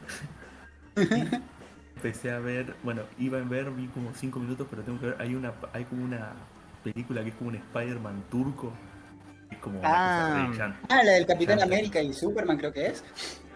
Y 0.96 1.02
empecé 1.96 2.32
a 2.32 2.40
ver, 2.40 2.76
bueno, 2.84 3.02
iba 3.18 3.40
a 3.40 3.42
ver, 3.42 3.72
vi 3.72 3.88
como 3.88 4.14
5 4.14 4.40
minutos, 4.40 4.68
pero 4.70 4.84
tengo 4.84 5.00
que 5.00 5.08
ver, 5.08 5.16
hay 5.20 5.34
una 5.34 5.54
hay 5.74 5.86
como 5.86 6.04
una 6.06 6.34
película 6.84 7.24
que 7.24 7.30
es 7.30 7.36
como 7.36 7.50
un 7.50 7.56
Spider-Man 7.56 8.24
turco. 8.30 8.72
Es 9.50 9.58
como 9.58 9.80
Ah. 9.84 10.52
Ah, 10.90 11.04
la 11.04 11.14
del 11.14 11.26
Capitán. 11.26 11.62
América 11.62 12.00
y 12.00 12.14
Superman 12.14 12.58
creo 12.58 12.72
que 12.72 12.88
es. 12.88 13.04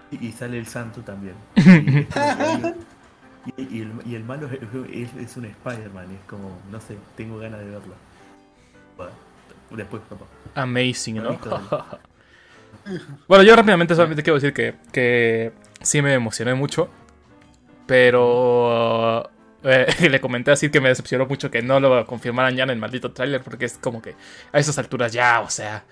Y, 0.10 0.28
y 0.28 0.32
sale 0.32 0.58
el 0.58 0.66
santo 0.66 1.02
también. 1.02 1.36
Y, 3.56 3.82
el, 3.82 3.94
y 4.06 4.16
el 4.16 4.24
malo 4.24 4.48
es, 4.48 4.60
es- 4.92 5.16
es 5.16 5.38
un 5.38 5.46
Spider-Man, 5.46 6.06
es 6.12 6.30
como, 6.30 6.60
no 6.72 6.80
sé, 6.82 6.98
tengo 7.16 7.38
ganas 7.40 7.60
de 7.60 7.66
verlo. 7.68 7.96
Bueno, 8.98 9.12
después, 9.72 10.02
papá. 10.10 10.26
Amazing, 10.56 11.24
¿no? 11.24 11.40
Bueno, 13.28 13.44
yo 13.44 13.54
rápidamente 13.56 13.96
solamente 13.96 14.24
quiero 14.24 14.36
decir 14.36 14.54
que, 14.54 14.76
que 14.94 15.52
sí 15.82 16.02
me 16.02 16.14
emocioné 16.14 16.54
mucho. 16.54 16.90
Pero 17.86 19.30
eh, 19.64 19.88
le 20.10 20.22
comenté 20.22 20.52
así 20.52 20.70
que 20.70 20.80
me 20.80 20.90
decepcionó 20.90 21.26
mucho 21.26 21.50
que 21.52 21.62
no 21.62 21.80
lo 21.80 22.06
confirmaran 22.06 22.56
ya 22.56 22.64
en 22.64 22.70
el 22.70 22.78
maldito 22.78 23.12
tráiler. 23.12 23.42
Porque 23.42 23.66
es 23.66 23.78
como 23.78 24.02
que 24.02 24.16
a 24.54 24.60
esas 24.60 24.78
alturas 24.78 25.12
ya, 25.12 25.42
o 25.42 25.50
sea. 25.50 25.84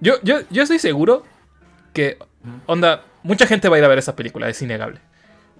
Yo, 0.00 0.14
yo, 0.22 0.40
yo 0.50 0.62
estoy 0.62 0.78
seguro 0.78 1.24
que, 1.92 2.18
onda, 2.66 3.04
mucha 3.22 3.46
gente 3.46 3.68
va 3.68 3.76
a 3.76 3.78
ir 3.78 3.84
a 3.84 3.88
ver 3.88 3.98
esa 3.98 4.16
película, 4.16 4.48
es 4.48 4.60
innegable. 4.62 5.00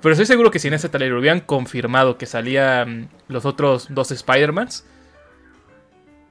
Pero 0.02 0.12
estoy 0.12 0.26
seguro 0.26 0.50
que 0.50 0.58
si 0.58 0.68
en 0.68 0.74
ese 0.74 0.88
trailer 0.88 1.14
hubieran 1.18 1.40
confirmado 1.40 2.16
que 2.16 2.26
salían 2.26 3.10
los 3.28 3.44
otros 3.44 3.88
dos 3.90 4.10
Spider-Mans, 4.10 4.84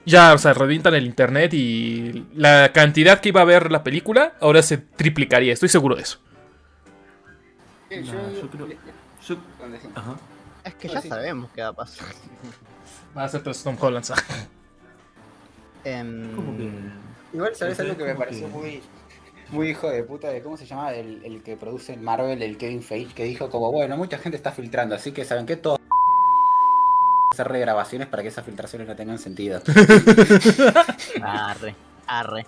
ya, 0.05 0.33
o 0.33 0.37
sea, 0.39 0.53
revientan 0.53 0.95
el 0.95 1.05
internet 1.05 1.53
y 1.53 2.25
la 2.33 2.71
cantidad 2.73 3.19
que 3.19 3.29
iba 3.29 3.41
a 3.41 3.45
ver 3.45 3.71
la 3.71 3.83
película 3.83 4.33
ahora 4.41 4.63
se 4.63 4.77
triplicaría, 4.77 5.53
estoy 5.53 5.69
seguro 5.69 5.95
de 5.95 6.01
eso. 6.01 6.19
Sí, 7.89 7.97
No, 7.97 8.31
yo 8.33 8.49
creo- 8.49 8.67
Yo, 9.27 9.35
¿Dónde 9.59 9.79
sí? 9.79 9.87
ajá. 9.93 10.15
Es 10.63 10.73
que 10.75 10.87
No, 10.87 10.93
ya 10.95 11.01
sabemos 11.01 11.51
qué 11.53 11.61
va 11.61 11.67
a 11.69 11.73
pasar. 11.73 12.07
Va 13.17 13.23
a 13.23 13.29
ser 13.29 13.41
tres 13.41 13.63
Tom 13.63 13.75
Holland. 13.79 14.05
Como 16.35 16.57
que. 16.57 16.69
Igual, 17.33 17.55
¿sabes 17.55 17.77
Pero 17.77 17.89
algo 17.89 17.97
que 17.97 18.05
me 18.11 18.15
pareció 18.15 18.47
muy, 18.49 18.81
muy 19.51 19.69
hijo 19.69 19.89
de 19.89 20.03
puta? 20.03 20.29
De, 20.29 20.41
¿Cómo 20.41 20.57
se 20.57 20.65
llama? 20.65 20.91
El, 20.93 21.23
el 21.25 21.41
que 21.43 21.55
produce 21.57 21.93
en 21.93 22.03
Marvel, 22.03 22.41
el 22.41 22.57
Kevin 22.57 22.81
Feige, 22.83 23.13
que 23.13 23.23
dijo 23.23 23.49
como, 23.49 23.71
bueno, 23.71 23.97
mucha 23.97 24.17
gente 24.17 24.37
está 24.37 24.51
filtrando, 24.51 24.95
así 24.95 25.11
que 25.11 25.25
¿saben 25.25 25.45
qué? 25.45 25.55
Todo 25.57 25.77
hacer 27.31 27.47
regrabaciones 27.47 28.07
para 28.07 28.23
que 28.23 28.29
esas 28.29 28.45
filtraciones 28.45 28.87
no 28.87 28.95
tengan 28.95 29.17
sentido. 29.19 29.61
Arre, 31.21 31.75
arre. 32.07 32.45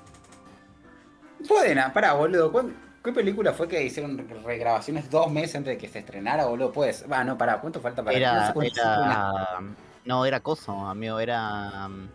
Pueden, 1.47 1.79
pará, 1.93 2.13
boludo. 2.13 2.51
¿cuán- 2.51 2.75
¿Qué 3.03 3.11
película 3.11 3.51
fue 3.53 3.67
que 3.67 3.83
hicieron 3.83 4.27
regrabaciones 4.45 5.09
dos 5.09 5.31
meses 5.31 5.55
antes 5.55 5.73
de 5.73 5.77
que 5.79 5.87
se 5.87 5.99
estrenara, 5.99 6.45
boludo? 6.45 6.71
Pues, 6.71 7.03
va, 7.11 7.23
no, 7.23 7.35
pará, 7.35 7.59
¿cuánto 7.59 7.81
falta 7.81 8.03
para 8.03 8.15
Era, 8.15 8.53
una- 8.55 8.65
era. 8.67 9.59
No, 10.05 10.23
era 10.25 10.39
Coso, 10.39 10.71
amigo, 10.85 11.19
era. 11.19 11.87
um, 11.87 12.07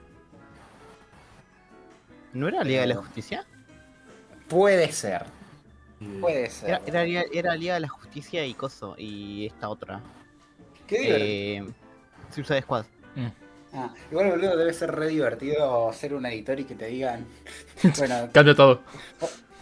¿No 2.35 2.47
era 2.49 2.63
Liga 2.63 2.83
de 2.83 2.87
la 2.89 2.97
Justicia? 2.97 3.45
Puede 4.49 4.93
ser, 4.93 5.25
eh, 6.01 6.19
puede 6.21 6.51
ser. 6.51 6.69
Era, 6.71 6.81
era, 6.87 7.05
Liga- 7.05 7.25
era 7.33 7.55
Liga 7.57 7.75
de 7.75 7.81
la 7.81 7.89
Justicia 7.89 8.45
y 8.47 8.55
Coso, 8.55 8.95
y 8.99 9.47
esta 9.47 9.69
otra. 9.69 10.01
Qué 10.87 10.99
divertido. 11.01 11.69
Eh, 11.69 11.73
Suicide 12.33 12.63
Squad. 12.63 12.85
Ah, 13.73 13.93
igual, 14.11 14.31
boludo, 14.31 14.57
debe 14.57 14.73
ser 14.73 14.93
re 14.95 15.09
divertido 15.09 15.93
ser 15.93 16.15
un 16.15 16.25
editor 16.27 16.59
y 16.61 16.65
que 16.65 16.75
te 16.75 16.87
digan, 16.87 17.27
bueno, 17.99 18.29
Cambia 18.33 18.55
todo. 18.55 18.81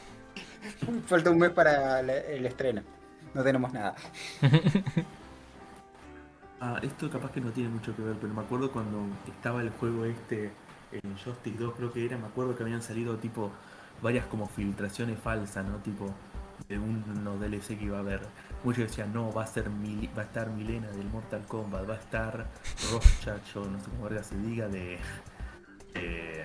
falta 1.07 1.30
un 1.30 1.39
mes 1.39 1.51
para 1.51 2.01
el 2.01 2.47
estreno. 2.47 2.82
No 3.32 3.43
tenemos 3.43 3.72
nada. 3.72 3.95
Ah, 6.61 6.78
esto 6.82 7.11
capaz 7.11 7.30
que 7.32 7.41
no 7.43 7.51
tiene 7.51 7.68
mucho 7.68 7.95
que 7.95 8.01
ver, 8.01 8.16
pero 8.18 8.32
me 8.32 8.41
acuerdo 8.41 8.70
cuando 8.72 8.99
estaba 9.28 9.61
el 9.61 9.68
juego 9.70 10.07
este 10.07 10.51
en 10.93 11.16
Justice 11.22 11.59
2, 11.59 11.74
creo 11.76 11.93
que 11.93 12.07
era, 12.07 12.16
me 12.16 12.26
acuerdo 12.26 12.57
que 12.57 12.62
habían 12.62 12.80
salido 12.80 13.16
tipo 13.18 13.51
varias 14.05 14.27
como 14.27 14.47
filtraciones 14.47 15.19
falsas, 15.19 15.67
¿no? 15.67 15.79
Tipo 15.79 16.15
de 16.69 16.79
unos 16.79 17.41
DLC 17.41 17.77
que 17.79 17.87
iba 17.87 17.97
a 17.97 18.01
haber. 18.01 18.21
Muchos 18.63 18.85
decían, 18.85 19.13
no, 19.13 19.33
va 19.33 19.43
a 19.43 19.47
ser 19.47 19.69
Mil- 19.71 20.09
va 20.17 20.23
a 20.23 20.25
estar 20.27 20.49
Milena 20.51 20.87
del 20.89 21.07
Mortal 21.09 21.43
Kombat, 21.49 21.89
va 21.91 21.95
a 21.95 21.99
estar 21.99 22.47
Rorschach 22.93 23.57
o 23.57 23.65
no 23.65 23.81
sé 23.81 23.91
cómo 23.91 24.05
verga 24.05 24.23
se 24.23 24.37
diga 24.39 24.69
de, 24.69 24.99
de, 25.95 26.45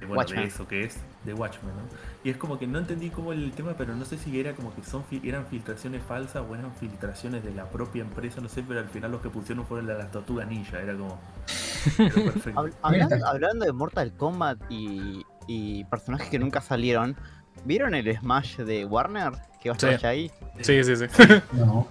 de, 0.00 0.06
bueno, 0.06 0.14
Watchmen. 0.20 0.40
de 0.42 0.46
eso 0.46 0.66
que 0.68 0.84
es, 0.84 0.98
de 1.24 1.34
Watchmen, 1.34 1.74
¿no? 1.74 1.82
Y 2.24 2.30
es 2.30 2.36
como 2.38 2.58
que 2.58 2.66
no 2.66 2.78
entendí 2.78 3.10
cómo 3.10 3.32
el 3.32 3.52
tema, 3.52 3.74
pero 3.76 3.94
no 3.94 4.04
sé 4.04 4.16
si 4.18 4.38
era 4.40 4.54
como 4.54 4.74
que 4.74 4.82
son 4.84 5.04
eran 5.22 5.46
filtraciones 5.46 6.02
falsas 6.02 6.42
o 6.48 6.54
eran 6.54 6.72
filtraciones 6.74 7.44
de 7.44 7.52
la 7.52 7.68
propia 7.70 8.02
empresa, 8.02 8.40
no 8.40 8.48
sé, 8.48 8.62
pero 8.66 8.80
al 8.80 8.88
final 8.88 9.10
los 9.12 9.20
que 9.20 9.28
pusieron 9.30 9.66
fueron 9.66 9.86
las, 9.88 9.98
las 9.98 10.10
tortugas 10.10 10.46
ninja, 10.48 10.80
era 10.80 10.94
como... 10.96 11.18
Hab- 11.96 12.72
hablando, 12.82 13.26
hablando 13.26 13.64
de 13.66 13.72
Mortal 13.72 14.12
Kombat 14.16 14.58
y, 14.70 15.24
y 15.46 15.84
personajes 15.84 16.28
que 16.28 16.38
nunca 16.38 16.60
salieron, 16.60 17.16
¿vieron 17.64 17.94
el 17.94 18.16
Smash 18.16 18.58
de 18.58 18.84
Warner? 18.84 19.32
Que 19.60 19.70
va 19.70 19.74
a 19.74 19.76
estar 19.76 20.00
Sí. 20.00 20.06
ahí. 20.06 20.30
Sí, 20.60 20.82
sí, 20.84 20.96
sí. 20.96 21.04
No. 21.52 21.86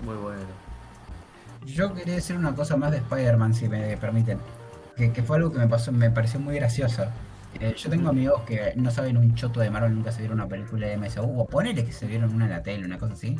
Muy 0.00 0.16
bueno. 0.16 0.40
Yo 1.66 1.92
quería 1.94 2.14
decir 2.14 2.36
una 2.36 2.54
cosa 2.54 2.76
más 2.76 2.90
de 2.92 2.98
Spider-Man, 2.98 3.54
si 3.54 3.68
me 3.68 3.96
permiten. 3.96 4.38
Que, 4.96 5.12
que 5.12 5.22
fue 5.22 5.36
algo 5.36 5.52
que 5.52 5.58
me 5.58 5.68
pasó, 5.68 5.92
me 5.92 6.10
pareció 6.10 6.40
muy 6.40 6.54
gracioso. 6.56 7.04
Eh, 7.60 7.74
yo 7.76 7.90
tengo 7.90 8.08
amigos 8.10 8.42
que 8.42 8.72
no 8.76 8.90
saben 8.90 9.16
un 9.16 9.34
choto 9.34 9.60
de 9.60 9.70
Marvel, 9.70 9.94
nunca 9.94 10.12
se 10.12 10.20
vieron 10.20 10.38
una 10.40 10.48
película 10.48 10.86
de 10.86 10.96
MSU, 10.96 11.22
o 11.22 11.46
ponele 11.46 11.84
que 11.84 11.92
se 11.92 12.06
vieron 12.06 12.34
una 12.34 12.44
en 12.46 12.50
la 12.52 12.62
tele, 12.62 12.84
una 12.84 12.98
cosa 12.98 13.14
así. 13.14 13.36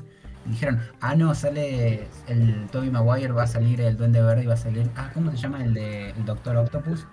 Y 0.46 0.50
dijeron, 0.50 0.80
ah 1.00 1.14
no, 1.14 1.34
sale 1.34 2.08
el 2.26 2.66
Tobey 2.70 2.90
Maguire, 2.90 3.32
va 3.32 3.42
a 3.44 3.46
salir 3.46 3.80
el 3.80 3.96
Duende 3.96 4.22
Verde 4.22 4.44
y 4.44 4.46
va 4.46 4.54
a 4.54 4.58
salir. 4.58 4.88
Ah, 4.96 5.10
¿cómo 5.14 5.30
se 5.30 5.36
llama 5.36 5.62
el 5.64 5.74
de 5.74 6.10
el 6.10 6.24
Doctor 6.24 6.56
Octopus? 6.56 7.06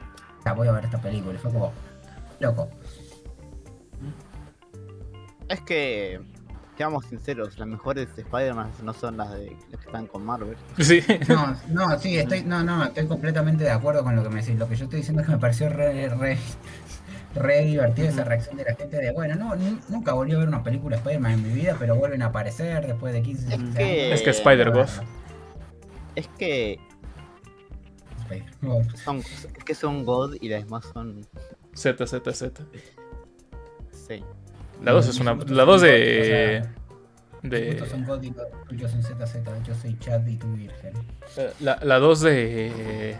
Ya 0.45 0.53
voy 0.53 0.67
a 0.67 0.71
ver 0.73 0.85
esta 0.85 0.99
película. 1.01 1.35
Y 1.35 1.37
fue 1.37 1.51
como, 1.51 1.71
loco. 2.45 2.69
Es 5.49 5.61
que 5.61 6.19
seamos 6.77 7.05
sinceros, 7.05 7.57
las 7.59 7.67
mejores 7.67 8.07
Spider-Man 8.17 8.69
no 8.83 8.93
son 8.93 9.17
las 9.17 9.31
de 9.31 9.51
las 9.71 9.79
que 9.79 9.85
están 9.85 10.07
con 10.07 10.25
Marvel. 10.25 10.57
Sí. 10.79 11.01
No, 11.29 11.55
no, 11.69 11.99
sí, 11.99 12.17
estoy, 12.17 12.43
no, 12.43 12.63
no, 12.63 12.83
estoy 12.83 13.07
completamente 13.07 13.63
de 13.63 13.71
acuerdo 13.71 14.03
con 14.03 14.15
lo 14.15 14.23
que 14.23 14.29
me 14.29 14.41
decís. 14.41 14.57
Lo 14.57 14.67
que 14.67 14.75
yo 14.75 14.85
estoy 14.85 14.99
diciendo 14.99 15.21
es 15.21 15.27
que 15.27 15.33
me 15.33 15.39
pareció 15.39 15.69
re, 15.69 16.09
re, 16.09 16.37
re 17.35 17.63
divertida 17.65 18.09
esa 18.09 18.23
reacción 18.23 18.57
de 18.57 18.65
la 18.65 18.75
gente 18.75 18.97
de, 18.97 19.11
bueno, 19.11 19.35
no, 19.35 19.55
nu- 19.55 19.79
nunca 19.89 20.13
volví 20.13 20.33
a 20.33 20.39
ver 20.39 20.47
una 20.47 20.63
película 20.63 20.95
de 20.95 21.01
Spider-Man 21.01 21.31
en 21.33 21.43
mi 21.43 21.49
vida, 21.53 21.75
pero 21.79 21.95
vuelven 21.95 22.21
a 22.23 22.27
aparecer 22.27 22.85
después 22.87 23.13
de 23.13 23.21
15 23.21 23.41
Es 23.53 23.59
16 23.59 23.75
que- 23.75 23.83
años. 24.05 24.13
Es 24.13 24.21
que 24.23 24.29
Spider-Ghost. 24.31 25.03
Es 26.15 26.27
que 26.39 26.79
son, 29.03 29.17
es 29.19 29.63
que 29.63 29.75
son 29.75 30.03
God 30.03 30.35
y 30.41 30.49
las 30.49 30.63
demás 30.63 30.85
son. 30.91 31.25
Z, 31.75 32.07
Z, 32.07 32.33
Z. 32.33 32.63
Sí. 34.07 34.23
La 34.83 34.91
2 34.91 35.07
es 35.07 35.19
una. 35.19 35.35
La 35.35 35.63
2 35.65 35.81
de. 35.81 36.63
Gustos 37.43 37.89
son 37.89 38.01
De. 38.01 38.07
God 38.07 38.23
y 38.23 38.29
los 38.31 38.47
tuyos 38.67 38.91
son 38.91 39.03
ZZ, 39.03 39.37
yo 39.67 39.75
soy 39.75 39.97
Chad 39.99 40.25
y 40.25 40.35
tú 40.37 40.51
virgen. 40.53 40.93
La, 41.59 41.77
la 41.83 41.99
2 41.99 42.21
de. 42.21 43.17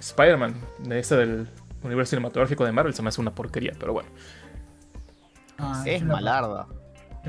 Spider-Man, 0.00 0.54
de 0.80 0.98
ese 0.98 1.16
del 1.16 1.48
universo 1.82 2.10
cinematográfico 2.10 2.64
de 2.64 2.72
Marvel, 2.72 2.94
se 2.94 3.02
me 3.02 3.08
hace 3.08 3.20
una 3.20 3.34
porquería, 3.34 3.72
pero 3.80 3.92
bueno. 3.94 4.08
Ah, 5.58 5.82
Es 5.86 6.00
yo 6.02 6.06
la- 6.08 6.14
malarda. 6.14 6.66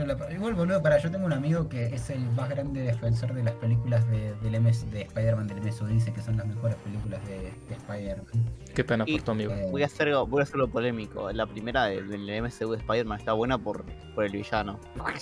La- 0.04 0.32
igual, 0.32 0.56
boludo, 0.56 0.82
para 0.82 0.98
yo 0.98 1.10
tengo 1.12 1.26
un 1.26 1.34
amigo 1.34 1.70
que 1.70 1.86
es 1.94 2.10
el 2.10 2.20
más 2.32 2.50
grande 2.50 2.82
defensor 2.82 3.34
de 3.34 3.44
las 3.44 3.54
películas 3.54 4.06
de, 4.10 4.34
del 4.42 4.56
MS, 4.60 4.90
de 4.92 5.04
Spider-Man 5.04 5.48
del 5.48 5.62
MSU, 5.62 5.86
dice 5.88 6.12
que 6.12 6.22
son 6.22 6.36
las 6.38 6.46
mejores 6.48 6.76
películas 6.78 7.26
de, 7.28 7.54
de 7.70 7.76
Spider-Man. 7.76 8.26
Qué 8.74 8.84
pena 8.84 9.04
Y- 9.08 9.14
por 9.18 9.22
tu 9.24 9.32
amigo. 9.32 9.54
Eh, 9.54 9.68
Voy 9.72 9.84
a 9.84 9.86
hacer 9.86 10.14
voy 10.28 10.40
a 10.42 10.44
hacerlo 10.44 10.68
polémico. 10.70 11.32
La 11.32 11.46
primera 11.46 11.86
de- 11.86 12.02
del 12.04 12.30
MCU 12.42 12.72
de 12.72 12.78
Spider-Man 12.80 13.20
está 13.20 13.34
buena 13.34 13.58
por, 13.58 13.86
por 14.16 14.26
el 14.26 14.32
villano. 14.32 14.80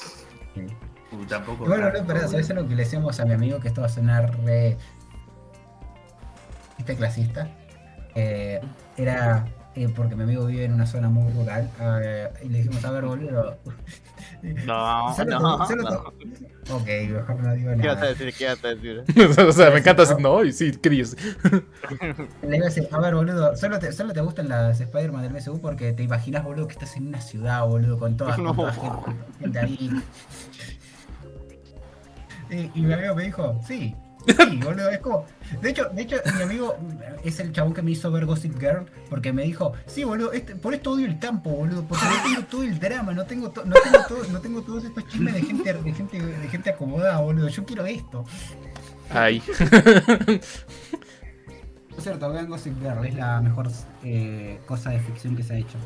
Uh, 1.12 1.26
tampoco. 1.26 1.66
Igual, 1.66 1.80
boludo, 1.82 1.98
tanto. 2.00 2.14
pero 2.14 2.28
¿sabes 2.28 2.50
lo 2.56 2.68
que 2.68 2.76
le 2.76 2.84
decíamos 2.86 3.20
a 3.20 3.26
mi 3.26 3.34
amigo? 3.34 3.60
Que 3.60 3.68
esto 3.68 3.82
va 3.82 3.88
a 3.88 3.90
sonar 3.90 4.36
re. 4.44 4.78
¿Viste 6.78 6.96
clasista? 6.96 7.48
Eh, 8.16 8.60
era 8.98 9.46
eh, 9.76 9.90
porque 9.96 10.16
mi 10.16 10.24
amigo 10.24 10.46
vive 10.48 10.66
en 10.66 10.74
una 10.74 10.88
zona 10.88 11.10
muy 11.10 11.32
rural. 11.34 11.70
eh, 11.80 12.30
y 12.44 12.50
le 12.50 12.58
dijimos, 12.60 12.84
a 12.84 12.90
ver, 12.92 13.06
boludo. 13.06 13.58
No, 14.66 15.16
no, 15.26 15.66
Ok, 16.70 16.88
mejor 17.10 17.40
no 17.42 17.54
digo 17.54 17.72
¿Qué 17.82 17.88
vas 17.88 17.98
a 17.98 18.00
nada. 18.02 18.08
decir? 18.14 18.34
¿Qué 18.38 18.46
vas 18.46 18.64
a 18.64 18.68
decir? 18.76 19.04
o 19.48 19.52
sea, 19.52 19.70
me 19.72 19.80
encanta 19.80 20.04
así. 20.04 20.14
No, 20.20 20.44
y 20.44 20.52
sí, 20.54 20.72
iba 20.84 21.06
a 22.42 22.70
decir, 22.70 22.88
a 22.92 23.00
ver, 23.00 23.16
boludo, 23.16 23.56
solo 23.58 23.80
te, 23.80 23.92
solo 23.92 24.14
te 24.14 24.22
gustan 24.22 24.48
las 24.50 24.80
Spider-Man 24.80 25.24
del 25.24 25.34
MSU 25.34 25.60
porque 25.62 25.94
te 25.94 26.04
imaginas, 26.04 26.44
boludo, 26.44 26.68
que 26.68 26.74
estás 26.74 26.96
en 26.98 27.08
una 27.08 27.22
ciudad, 27.22 27.66
boludo, 27.66 27.98
con 28.00 28.16
toda, 28.18 28.36
con 28.36 28.44
No. 28.46 28.54
toda 28.56 28.74
gente, 28.74 29.12
gente 29.40 29.60
ahí. 29.60 29.90
Y, 32.50 32.72
y 32.80 32.82
mi 32.82 32.94
amigo 32.94 33.16
me 33.16 33.24
dijo, 33.24 33.60
sí, 33.66 33.96
sí, 34.28 34.58
boludo, 34.64 34.90
es 34.90 35.00
como... 35.00 35.26
De 35.62 35.70
hecho, 35.70 35.90
de 35.90 36.02
hecho, 36.02 36.18
mi 36.38 36.42
amigo 36.44 36.78
es 37.24 37.40
el 37.40 37.52
chabón 37.52 37.74
que 37.74 37.82
me 37.82 37.92
hizo 37.92 38.12
ver 38.12 38.26
Gossip 38.26 38.58
Girl 38.60 38.86
porque 39.10 39.32
me 39.34 39.44
dijo, 39.44 39.74
sí, 39.86 40.04
boludo, 40.04 40.32
este, 40.34 40.56
por 40.56 40.74
esto 40.74 40.92
odio 40.92 41.06
el 41.06 41.20
campo, 41.20 41.50
boludo, 41.52 41.84
porque 41.84 42.06
no 42.06 42.24
tengo 42.24 42.48
todo 42.48 42.64
el 42.64 42.80
drama, 42.80 43.14
no 43.14 43.26
tengo, 43.26 43.50
to- 43.52 43.66
no 43.66 43.76
tengo, 43.84 44.06
todo, 44.08 44.24
no 44.32 44.40
tengo 44.40 44.62
todos 44.62 44.86
estos 44.86 45.08
chismes 45.08 45.34
de 45.34 45.42
gente, 45.42 45.74
de 45.74 45.94
gente, 45.94 46.22
de 46.22 46.48
gente 46.48 46.70
acomodada, 46.70 47.20
boludo, 47.20 47.48
yo 47.50 47.66
quiero 47.66 47.86
esto. 47.86 48.24
Ay. 49.10 49.42
Por 51.90 52.02
cierto, 52.02 52.30
vean 52.32 52.48
Gossip 52.50 52.80
Girl, 52.80 53.06
es 53.06 53.14
la 53.16 53.40
mejor 53.42 53.70
eh, 54.04 54.60
cosa 54.66 54.90
de 54.90 55.00
ficción 55.00 55.36
que 55.36 55.44
se 55.44 55.54
ha 55.54 55.58
hecho. 55.58 55.78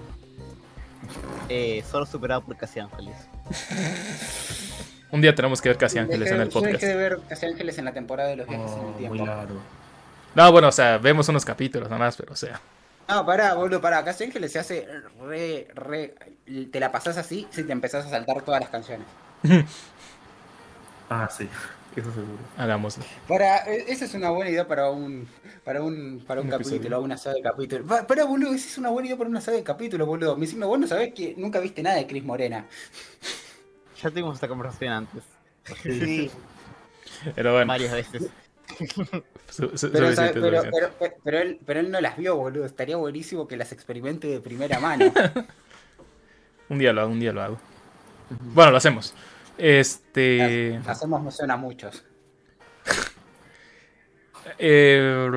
Eh, 1.50 1.84
solo 1.90 2.06
superado 2.06 2.42
por 2.44 2.56
Casi 2.58 2.80
Ángeles. 2.80 3.16
Un 5.12 5.22
día 5.22 5.34
tenemos 5.34 5.62
que 5.62 5.70
ver 5.70 5.78
Casi 5.78 5.98
Ángeles 6.00 6.32
en 6.32 6.42
el 6.42 6.50
podcast. 6.50 6.74
dejé 6.74 6.88
de 6.88 6.96
ver 6.96 7.20
Casi 7.30 7.46
Ángeles 7.46 7.78
en 7.78 7.86
la 7.86 7.94
temporada 7.94 8.30
de 8.30 8.36
los 8.36 8.48
viajes 8.48 8.72
en 8.72 8.78
el 8.80 8.84
Oh, 8.86 8.88
muy 8.90 8.98
tiempo. 8.98 9.26
largo. 9.26 9.60
No, 10.36 10.52
bueno, 10.52 10.68
o 10.68 10.72
sea, 10.72 10.98
vemos 10.98 11.28
unos 11.30 11.46
capítulos 11.46 11.90
nada 11.90 12.00
más, 12.00 12.16
pero 12.18 12.34
o 12.34 12.36
sea. 12.36 12.60
No, 13.08 13.26
pará, 13.26 13.54
boludo, 13.54 13.80
pará. 13.80 14.04
Casi 14.04 14.26
Ángeles 14.26 14.52
se 14.52 14.60
hace 14.60 14.88
re, 15.22 15.68
re. 15.74 16.14
Te 16.72 16.80
la 16.80 16.92
pasás 16.92 17.18
así 17.18 17.48
si 17.52 17.64
te 17.64 17.72
empezás 17.72 18.06
a 18.06 18.10
saltar 18.10 18.42
todas 18.42 18.60
las 18.62 18.70
canciones. 18.70 19.08
Ah, 21.10 21.30
sí, 21.32 21.48
eso 21.96 22.12
seguro. 22.12 22.38
Hagámoslo. 22.58 23.02
Para, 23.30 23.60
e- 23.60 23.86
esa 23.88 24.04
es 24.04 24.14
una 24.14 24.30
buena 24.30 24.50
idea 24.52 24.68
para 24.68 24.90
un 24.92 25.26
para 25.64 25.82
un 25.82 26.22
para 26.28 26.42
un, 26.42 26.48
Un 26.48 26.52
capítulo, 26.52 26.76
episodio. 26.76 27.00
una 27.02 27.18
saga 27.18 27.36
de 27.38 27.42
capítulos. 27.44 27.88
Pa- 27.88 28.06
Pará, 28.06 28.26
boludo, 28.26 28.54
esa 28.54 28.68
es 28.68 28.78
una 28.78 28.90
buena 28.90 29.08
idea 29.08 29.18
para 29.18 29.30
una 29.30 29.40
saga 29.40 29.56
de 29.56 29.64
capítulos, 29.64 30.06
boludo. 30.06 30.36
Me 30.36 30.46
decime, 30.46 30.66
vos 30.66 30.78
no 30.78 30.86
sabés 30.86 31.14
que 31.14 31.34
nunca 31.38 31.60
viste 31.62 31.82
nada 31.82 31.96
de 31.96 32.08
Cris 32.08 32.26
Morena. 32.26 32.66
Ya 34.02 34.10
tuvimos 34.12 34.36
esta 34.36 34.48
conversación 34.48 34.94
antes. 34.94 35.24
Sí, 35.84 36.30
Pero 37.36 37.54
bueno, 37.54 37.68
Varias 37.68 37.92
veces. 37.94 38.30
su- 39.50 39.76
su- 39.78 39.92
pero, 39.92 40.08
suficiente, 40.08 40.16
sabe- 40.16 40.34
pero, 40.34 40.62
suficiente. 40.62 40.70
pero, 40.72 40.94
pero- 41.00 41.16
pero 41.24 41.40
él, 41.40 41.60
pero 41.66 41.80
él 41.80 41.90
no 41.92 42.00
las 42.02 42.18
vio, 42.18 42.36
boludo. 42.36 42.66
Estaría 42.66 42.98
buenísimo 42.98 43.48
que 43.48 43.58
las 43.58 43.72
experimente 43.72 44.28
de 44.28 44.40
primera 44.42 44.80
mano. 44.80 45.06
Un 46.70 46.78
día 46.80 46.92
lo 46.94 47.02
hago, 47.02 47.12
un 47.12 47.20
día 47.20 47.32
lo 47.32 47.42
hago. 47.42 47.58
Bueno, 48.54 48.72
lo 48.72 48.78
hacemos. 48.78 49.14
Este. 49.58 50.80
Hacemos 50.86 51.22
moción 51.22 51.50
a 51.50 51.56
muchos. 51.58 52.04
eh, 54.60 55.28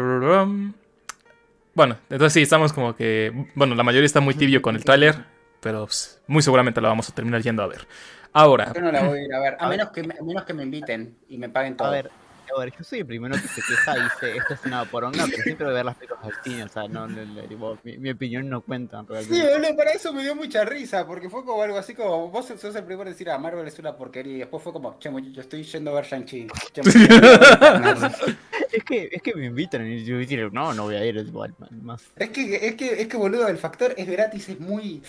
bueno, 1.74 1.96
entonces 2.10 2.32
sí, 2.32 2.42
estamos 2.42 2.72
como 2.72 2.94
que. 2.96 3.32
Bueno, 3.54 3.74
la 3.74 3.82
mayoría 3.82 4.06
está 4.06 4.20
muy 4.20 4.34
tibio 4.34 4.60
con 4.60 4.74
el 4.76 4.84
tráiler, 4.84 5.24
pero 5.60 5.86
pues, 5.86 6.20
muy 6.26 6.42
seguramente 6.42 6.80
lo 6.80 6.88
vamos 6.88 7.08
a 7.08 7.14
terminar 7.14 7.42
yendo 7.42 7.62
a 7.62 7.68
ver. 7.68 7.86
Ahora, 8.32 8.72
Yo 8.74 8.80
no 8.80 8.92
la 8.92 9.02
voy 9.02 9.18
a 9.18 9.24
ir 9.24 9.34
a 9.34 9.40
ver, 9.40 9.54
a 9.54 9.64
A 9.64 9.68
ver. 9.68 9.78
menos 9.78 9.92
que 9.92 10.00
a 10.00 10.22
menos 10.24 10.44
que 10.44 10.54
me 10.54 10.62
inviten 10.62 11.16
y 11.28 11.38
me 11.38 11.48
paguen 11.48 11.76
todo. 11.76 11.88
A 11.88 11.90
ver, 11.90 12.10
a 12.56 12.60
ver, 12.60 12.72
yo 12.76 12.84
soy 12.84 13.00
el 13.00 13.06
primero 13.06 13.34
que 13.40 13.48
se 13.48 13.62
queja 13.62 13.98
y 13.98 14.02
dice 14.02 14.36
esto 14.36 14.54
es 14.54 14.64
una 14.64 14.84
poronga, 14.84 15.24
pero 15.30 15.42
siempre 15.42 15.66
voy 15.66 15.72
a 15.72 15.76
ver 15.76 15.84
las 15.84 15.96
películas 15.96 16.24
al 16.24 16.34
cine, 16.42 16.64
o 16.64 16.68
sea, 16.68 16.88
no, 16.88 17.06
no, 17.06 17.24
no, 17.24 17.42
tipo, 17.42 17.78
mi, 17.84 17.98
mi 17.98 18.10
opinión 18.10 18.48
no 18.48 18.60
cuenta 18.60 19.00
Sí, 19.00 19.06
realmente. 19.08 19.52
boludo, 19.52 19.76
para 19.76 19.90
eso 19.92 20.12
me 20.12 20.22
dio 20.22 20.34
mucha 20.34 20.64
risa, 20.64 21.06
porque 21.06 21.28
fue 21.30 21.44
como 21.44 21.62
algo 21.62 21.78
así 21.78 21.94
como, 21.94 22.28
vos 22.28 22.46
sos 22.46 22.74
el 22.74 22.84
primero 22.84 23.02
en 23.08 23.12
decir, 23.12 23.30
ah, 23.30 23.38
Marvel 23.38 23.66
es 23.66 23.78
una 23.78 23.96
porquería, 23.96 24.34
y 24.34 24.38
después 24.38 24.62
fue 24.62 24.72
como, 24.72 24.98
che, 24.98 25.10
muchacho, 25.10 25.40
estoy 25.40 25.62
yendo 25.62 25.90
a 25.92 25.94
ver 25.94 26.04
Shang-Chi. 26.04 26.46
Che, 26.72 26.82
muchacho, 26.82 26.98
estoy 26.98 27.08
yendo 27.08 27.26
a 27.26 27.38
ver 27.38 27.52
Eternals". 27.52 28.16
Es 28.72 28.84
que, 28.84 29.08
es 29.10 29.20
que 29.20 29.34
me 29.34 29.46
invitan 29.46 29.84
y 29.84 30.04
yo 30.04 30.16
digo, 30.18 30.48
no, 30.52 30.72
no 30.72 30.84
voy 30.84 30.94
a 30.94 31.04
ir, 31.04 31.18
es 31.18 31.26
igual, 31.26 31.52
man, 31.58 31.70
más. 31.82 32.04
es 32.14 32.30
que, 32.30 32.54
es 32.68 32.76
que, 32.76 33.02
es 33.02 33.08
que, 33.08 33.16
boludo, 33.16 33.48
el 33.48 33.58
factor 33.58 33.92
es 33.96 34.06
gratis, 34.08 34.48
es 34.48 34.60
muy, 34.60 35.02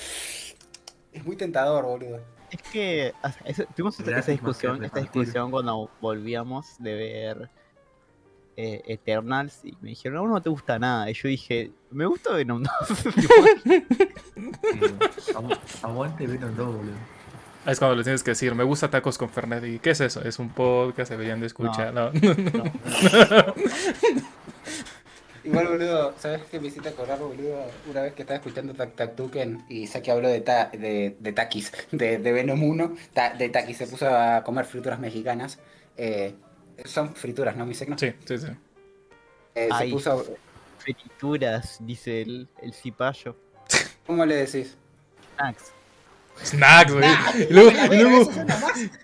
es 1.14 1.24
muy 1.24 1.36
tentador, 1.36 1.86
boludo. 1.86 2.22
Es 2.52 2.62
que 2.72 3.14
o 3.24 3.30
sea, 3.32 3.41
eso- 3.45 3.64
tuvimos 3.76 3.99
esta, 3.99 4.22
que 4.22 4.32
discusión, 4.34 4.84
esta 4.84 4.99
discusión 4.99 5.52
cuando 5.52 5.89
volvíamos 6.02 6.76
de 6.80 6.93
ver 6.95 7.49
eh, 8.58 8.82
Eternals 8.88 9.62
y 9.64 9.76
me 9.82 9.89
dijeron, 9.89 10.24
no, 10.26 10.34
no 10.34 10.41
te 10.41 10.49
gusta 10.49 10.78
nada. 10.78 11.10
Y 11.10 11.14
yo 11.14 11.30
dije, 11.30 11.72
me 11.89 12.06
gusta 12.06 12.34
Venom 12.34 12.64
2. 12.64 13.06
Eh, 13.06 13.86
agu- 15.36 15.58
aguante 15.82 16.28
Venom 16.28 16.56
2, 16.56 16.76
boludo. 16.76 16.93
es 17.66 17.80
cuando 17.80 17.95
les 17.95 18.04
tienes 18.06 18.24
que 18.24 18.32
decir, 18.32 18.54
me 18.54 18.64
gusta 18.66 18.89
tacos 18.89 19.18
con 19.18 19.30
Fernet. 19.30 19.64
¿Y 19.64 19.80
qué 19.80 19.91
es 19.91 20.02
eso? 20.02 20.22
Es 20.24 20.38
un 20.39 20.49
podcast, 20.49 21.10
deberían 21.12 21.39
de 21.39 21.47
escuchar. 21.47 21.93
No. 21.93 22.12
Igual, 25.44 25.68
boludo, 25.70 26.14
¿sabes 26.20 26.42
qué 26.52 26.60
me 26.60 26.68
hiciste 26.68 26.89
acordar, 26.89 27.18
boludo? 27.20 27.66
Una 27.89 28.02
vez 28.04 28.14
que 28.14 28.22
estaba 28.22 28.38
escuchando 28.38 28.74
Tak 28.76 28.96
Tak 28.96 29.16
Tuken 29.16 29.66
y 29.70 29.88
Saki 29.88 30.12
habló 30.12 30.28
de, 30.30 30.42
ta, 30.42 30.70
de, 30.72 31.16
de 31.20 31.34
Takis, 31.34 31.72
de, 31.92 32.20
de 32.20 32.32
Venom 32.32 32.62
1, 32.64 32.96
ta- 33.14 33.34
de 33.34 33.50
Takis, 33.50 33.78
se 33.78 33.88
puso 33.88 34.08
a 34.08 34.44
comer 34.44 34.66
frituras 34.66 35.00
mexicanas. 35.00 35.58
Eh, 35.98 36.36
son 36.86 37.16
frituras, 37.16 37.56
¿no, 37.56 37.66
mi 37.66 37.74
signo? 37.74 37.98
Sí, 37.98 38.14
sí, 38.26 38.38
sí. 38.38 38.48
Eh, 39.56 39.70
se 39.78 39.88
puso, 39.88 40.26
Frituras, 40.78 41.78
dice 41.82 42.22
el, 42.22 42.48
el 42.62 42.74
cipayo. 42.74 43.36
¿cómo 44.06 44.26
le 44.26 44.36
decís? 44.36 44.76
Snacks. 45.36 45.72
Snacks, 46.44 46.94
güey. 46.94 47.06
Y 47.50 47.54
luego, 47.54 47.72
y 47.94 47.98
luego, 48.00 48.32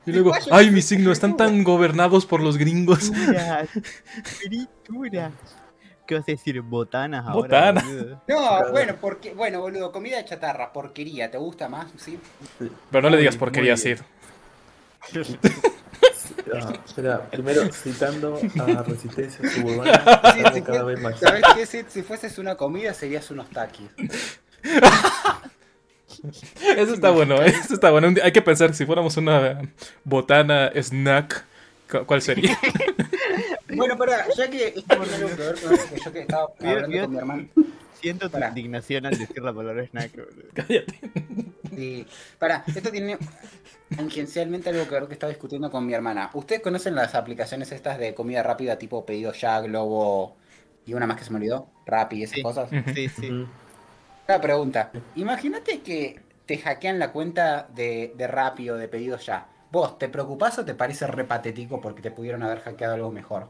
y 0.05 0.11
luego, 0.11 0.31
ay, 0.51 0.71
mis 0.71 0.85
signos 0.85 1.13
están 1.13 1.35
tan 1.37 1.63
gobernados 1.63 2.25
por 2.25 2.41
los 2.41 2.57
gringos. 2.57 3.09
Frituras. 3.11 3.69
Frituras. 4.23 5.31
¿Qué 6.07 6.15
vas 6.15 6.23
a 6.27 6.31
decir? 6.31 6.61
Botanas 6.61 7.25
ahora. 7.27 7.33
Botanas. 7.35 7.85
boludo? 7.85 8.21
No, 8.27 8.71
bueno, 8.71 8.95
porque, 8.99 9.33
bueno, 9.33 9.59
boludo, 9.59 9.91
comida 9.91 10.23
chatarra, 10.25 10.71
porquería, 10.73 11.29
¿te 11.29 11.37
gusta 11.37 11.67
más? 11.69 11.87
¿Sí? 11.97 12.17
Pero 12.91 13.01
no 13.03 13.09
le 13.09 13.17
digas 13.17 13.35
porquería. 13.37 13.75
Sid. 13.77 13.99
Espera, 16.85 17.21
primero 17.29 17.71
citando 17.71 18.39
a 18.59 18.83
Resistencia 18.83 19.49
Suburbana, 19.49 20.21
Sí, 20.33 20.41
sí, 20.53 20.61
cada 20.61 20.79
sí. 20.79 20.85
vez 20.85 21.01
más. 21.01 21.19
¿Sabes 21.19 21.43
qué? 21.55 21.65
Si, 21.65 21.83
si 21.87 22.01
fueses 22.03 22.37
una 22.37 22.55
comida, 22.55 22.93
serías 22.93 23.29
unos 23.31 23.49
taquis. 23.49 23.89
Eso 26.77 26.93
está 26.93 27.11
bueno, 27.11 27.35
¿eh? 27.41 27.47
eso 27.47 27.73
está 27.73 27.91
bueno. 27.91 28.09
Hay 28.23 28.31
que 28.31 28.41
pensar, 28.41 28.73
si 28.73 28.85
fuéramos 28.85 29.15
una 29.17 29.61
botana 30.03 30.71
snack, 30.75 31.43
¿cu- 31.89 32.05
¿cuál 32.05 32.21
sería? 32.21 32.57
Bueno, 33.75 33.97
para, 33.97 34.27
ya 34.33 34.49
que 34.49 34.67
esto 34.75 34.95
tiene 34.97 35.15
algo 35.15 35.29
que 35.29 35.43
ver 35.43 35.55
con 35.61 35.77
que 35.89 35.99
yo 36.03 36.13
que 36.13 36.19
estaba 36.21 36.47
hablando 36.59 37.01
con 37.01 37.11
mi 37.11 37.17
hermano. 37.17 37.47
Siento 37.99 38.27
tu 38.27 38.33
Pará. 38.33 38.49
indignación 38.49 39.05
al 39.07 39.17
decir 39.17 39.41
la 39.41 39.53
palabra 39.53 39.83
snack. 39.85 40.11
boludo. 40.15 40.43
Cállate. 40.53 40.99
Sí. 41.75 42.05
Para, 42.37 42.63
esto 42.67 42.91
tiene 42.91 43.17
tangencialmente 43.95 44.69
algo 44.69 44.85
que 44.85 44.91
ver 44.91 45.07
que 45.07 45.13
estaba 45.13 45.29
discutiendo 45.31 45.71
con 45.71 45.85
mi 45.85 45.93
hermana. 45.93 46.29
¿Ustedes 46.33 46.61
conocen 46.61 46.95
las 46.95 47.15
aplicaciones 47.15 47.71
estas 47.71 47.97
de 47.97 48.13
comida 48.13 48.43
rápida 48.43 48.77
tipo 48.77 49.05
pedido 49.05 49.33
ya, 49.33 49.59
Globo 49.61 50.35
y 50.85 50.93
una 50.93 51.07
más 51.07 51.17
que 51.17 51.23
se 51.23 51.31
me 51.31 51.37
olvidó? 51.37 51.69
Rappi 51.85 52.17
y 52.17 52.23
esas 52.23 52.35
Sí. 52.35 52.41
cosas. 52.43 52.69
Sí, 52.93 53.09
sí. 53.09 53.29
Una 54.27 54.41
pregunta. 54.41 54.91
Imagínate 55.15 55.79
que 55.81 56.19
te 56.45 56.57
hackean 56.59 56.99
la 56.99 57.11
cuenta 57.11 57.67
de, 57.73 58.13
de 58.15 58.27
Rappi 58.27 58.69
o 58.69 58.75
de 58.75 58.87
pedido 58.87 59.17
ya. 59.17 59.47
¿Vos 59.71 59.97
te 59.97 60.07
preocupás 60.07 60.57
o 60.59 60.65
te 60.65 60.75
parece 60.75 61.07
repatético 61.07 61.81
porque 61.81 62.01
te 62.01 62.11
pudieron 62.11 62.43
haber 62.43 62.59
hackeado 62.61 62.93
algo 62.93 63.11
mejor? 63.11 63.47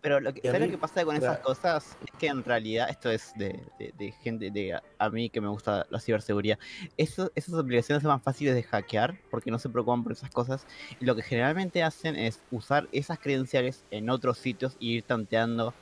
Pero 0.00 0.20
lo 0.20 0.32
que, 0.32 0.40
¿sabes 0.42 0.60
mí, 0.60 0.66
lo 0.66 0.72
que 0.72 0.78
pasa 0.78 1.04
con 1.04 1.16
esas 1.16 1.38
claro. 1.38 1.42
cosas? 1.44 1.96
Es 2.00 2.18
que 2.18 2.26
en 2.28 2.42
realidad, 2.44 2.88
esto 2.90 3.10
es 3.10 3.32
de, 3.36 3.60
de- 3.78 3.92
de 3.98 4.12
gente, 4.12 4.50
de 4.50 4.78
a, 4.98 5.10
mí 5.10 5.30
que 5.30 5.40
me 5.40 5.48
gusta 5.48 5.86
la 5.90 6.00
ciberseguridad, 6.00 6.58
eso- 6.96 7.30
esas 7.34 7.54
aplicaciones 7.54 8.02
son 8.02 8.12
más 8.12 8.22
fáciles 8.22 8.54
de 8.54 8.62
hackear 8.62 9.18
porque 9.30 9.50
no 9.50 9.58
se 9.58 9.68
preocupan 9.68 10.02
por 10.02 10.12
esas 10.12 10.30
cosas. 10.30 10.66
Y 11.00 11.04
lo 11.04 11.14
que 11.14 11.22
generalmente 11.22 11.82
hacen 11.82 12.16
es 12.16 12.40
usar 12.50 12.88
esas 12.92 13.18
credenciales 13.18 13.84
en 13.90 14.10
otros 14.10 14.38
sitios 14.38 14.76
y 14.78 14.94
ir 14.96 15.02
tanteando 15.04 15.74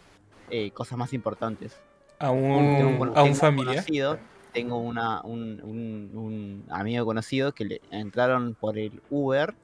eh, 0.51 0.71
cosas 0.73 0.99
más 0.99 1.13
importantes. 1.13 1.73
A 2.19 2.27
Tengo 2.31 2.59
un, 2.59 3.09
a 3.09 3.15
tengo 3.15 3.27
un 3.27 3.35
familiar. 3.35 3.77
conocido- 3.77 4.19
tengo 4.53 4.77
una, 4.79 5.23
un, 5.23 5.61
un- 5.63 6.11
un 6.15 6.65
amigo 6.71 7.07
conocido 7.07 7.53
que 7.53 7.65
le 7.65 7.81
entraron 7.91 8.55
por 8.55 8.77
el 8.79 9.01
Uber 9.09 9.55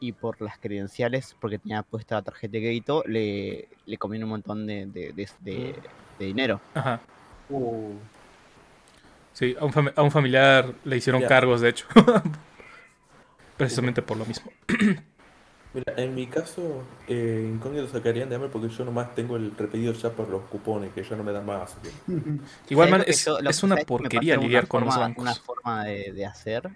y 0.00 0.12
por 0.12 0.40
las 0.42 0.58
credenciales, 0.58 1.36
porque 1.40 1.58
tenía 1.58 1.82
puesta 1.82 2.16
la 2.16 2.22
tarjeta 2.22 2.52
de 2.52 2.58
crédito, 2.60 3.02
le, 3.06 3.68
le 3.86 3.96
comieron 3.98 4.24
un 4.24 4.30
montón 4.30 4.66
de, 4.66 4.86
de- 4.86 5.12
de- 5.12 5.28
de- 5.40 5.74
de 6.18 6.24
dinero. 6.26 6.60
Ajá. 6.74 7.00
Uh, 7.48 7.92
Sí, 9.32 9.56
a 9.58 9.64
un, 9.64 9.92
a 9.96 10.02
un 10.02 10.12
familiar 10.12 10.72
le 10.84 10.96
hicieron 10.96 11.20
Ya. 11.22 11.26
cargos, 11.26 11.60
de 11.60 11.70
hecho. 11.70 11.86
Precisamente 13.56 14.02
por 14.02 14.16
lo 14.16 14.24
mismo. 14.26 14.50
Mira, 15.74 15.92
en 15.96 16.14
mi 16.14 16.28
caso, 16.28 16.84
eh, 17.08 17.50
incógnito 17.52 17.88
sacarían 17.88 18.28
de 18.28 18.36
hambre 18.36 18.48
porque 18.52 18.68
yo 18.68 18.84
nomás 18.84 19.12
tengo 19.16 19.36
el 19.36 19.56
repetido 19.56 19.92
ya 19.92 20.10
por 20.10 20.28
los 20.28 20.42
cupones, 20.44 20.92
que 20.92 21.02
ya 21.02 21.16
no 21.16 21.24
me 21.24 21.32
dan 21.32 21.44
más. 21.44 21.76
Igual, 22.68 22.90
¿Sabes 22.90 22.90
man, 22.90 23.04
es, 23.08 23.24
yo- 23.60 23.66
una 23.66 23.76
porquería 23.78 24.36
lidiar 24.36 24.62
una 24.64 24.68
con 24.68 24.84
los 24.84 24.94
forma- 24.94 25.06
bancos. 25.08 25.22
Una 25.22 25.34
forma 25.34 25.84
de, 25.84 26.12
de 26.12 26.26
hacer. 26.26 26.70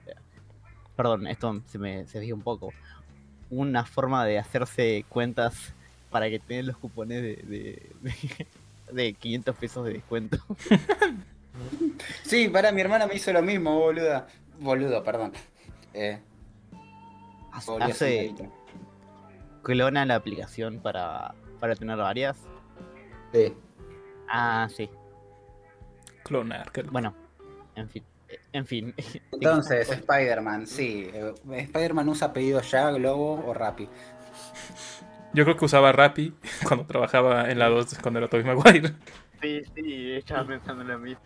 Perdón, 0.97 1.29
esto 1.29 1.63
se 1.67 1.79
me 1.79 2.09
se 2.09 2.33
un 2.33 2.43
poco. 2.43 2.73
Una 3.51 3.85
forma 3.85 4.25
de 4.27 4.39
hacerse 4.39 5.05
cuentas 5.09 5.73
para 6.11 6.29
que 6.31 6.39
tengan 6.39 6.67
los 6.67 6.77
cupones 6.77 7.23
de, 7.23 7.37
de, 7.37 7.91
de- 8.01 8.47
de 8.93 9.13
500 9.15 9.57
pesos 9.57 9.87
de 9.87 9.93
descuento. 9.95 10.39
Sí, 12.23 12.49
para 12.49 12.71
mi 12.71 12.81
hermana 12.81 13.09
me 13.09 13.15
hizo 13.17 13.33
lo 13.33 13.43
mismo, 13.43 13.77
boluda. 13.81 14.29
Boludo, 14.61 15.03
perdón. 15.03 15.33
Eh, 15.93 16.21
Hace 17.51 18.35
clona 19.63 20.05
la 20.07 20.15
aplicación 20.15 20.79
para, 20.79 21.35
para 21.59 21.75
tener 21.75 21.97
varias. 21.97 22.39
Sí. 23.33 23.53
Ah, 24.29 24.69
sí. 24.75 24.89
Clonar. 26.23 26.71
que- 26.71 26.83
Bueno, 26.83 27.13
en 27.75 27.89
fin. 27.89 28.05
En 28.53 28.67
fin. 28.67 28.95
Entonces, 29.33 29.89
Spider-Man, 29.93 30.67
sí. 30.67 31.11
eh, 31.13 31.33
Spider-Man 31.51 32.09
usa 32.09 32.33
pedido 32.33 32.61
ya, 32.61 32.91
Globo 32.91 33.45
o 33.47 33.55
Rappi. 33.55 33.89
Yo 35.35 35.45
creo 35.45 35.57
que 35.57 35.65
usaba 35.65 35.93
Rappi 35.93 36.35
cuando 36.67 36.87
trabajaba 36.87 37.51
en 37.51 37.59
la 37.59 37.69
2 37.69 37.99
cuando 38.03 38.19
era 38.19 38.29
Tobey 38.29 38.45
Maguire. 38.45 38.95
Sí, 39.41 39.63
sí, 39.75 40.13
estaba 40.13 40.47
pensando 40.47 40.83
en 40.83 40.89
lo 40.89 40.99
mismo. 40.99 41.21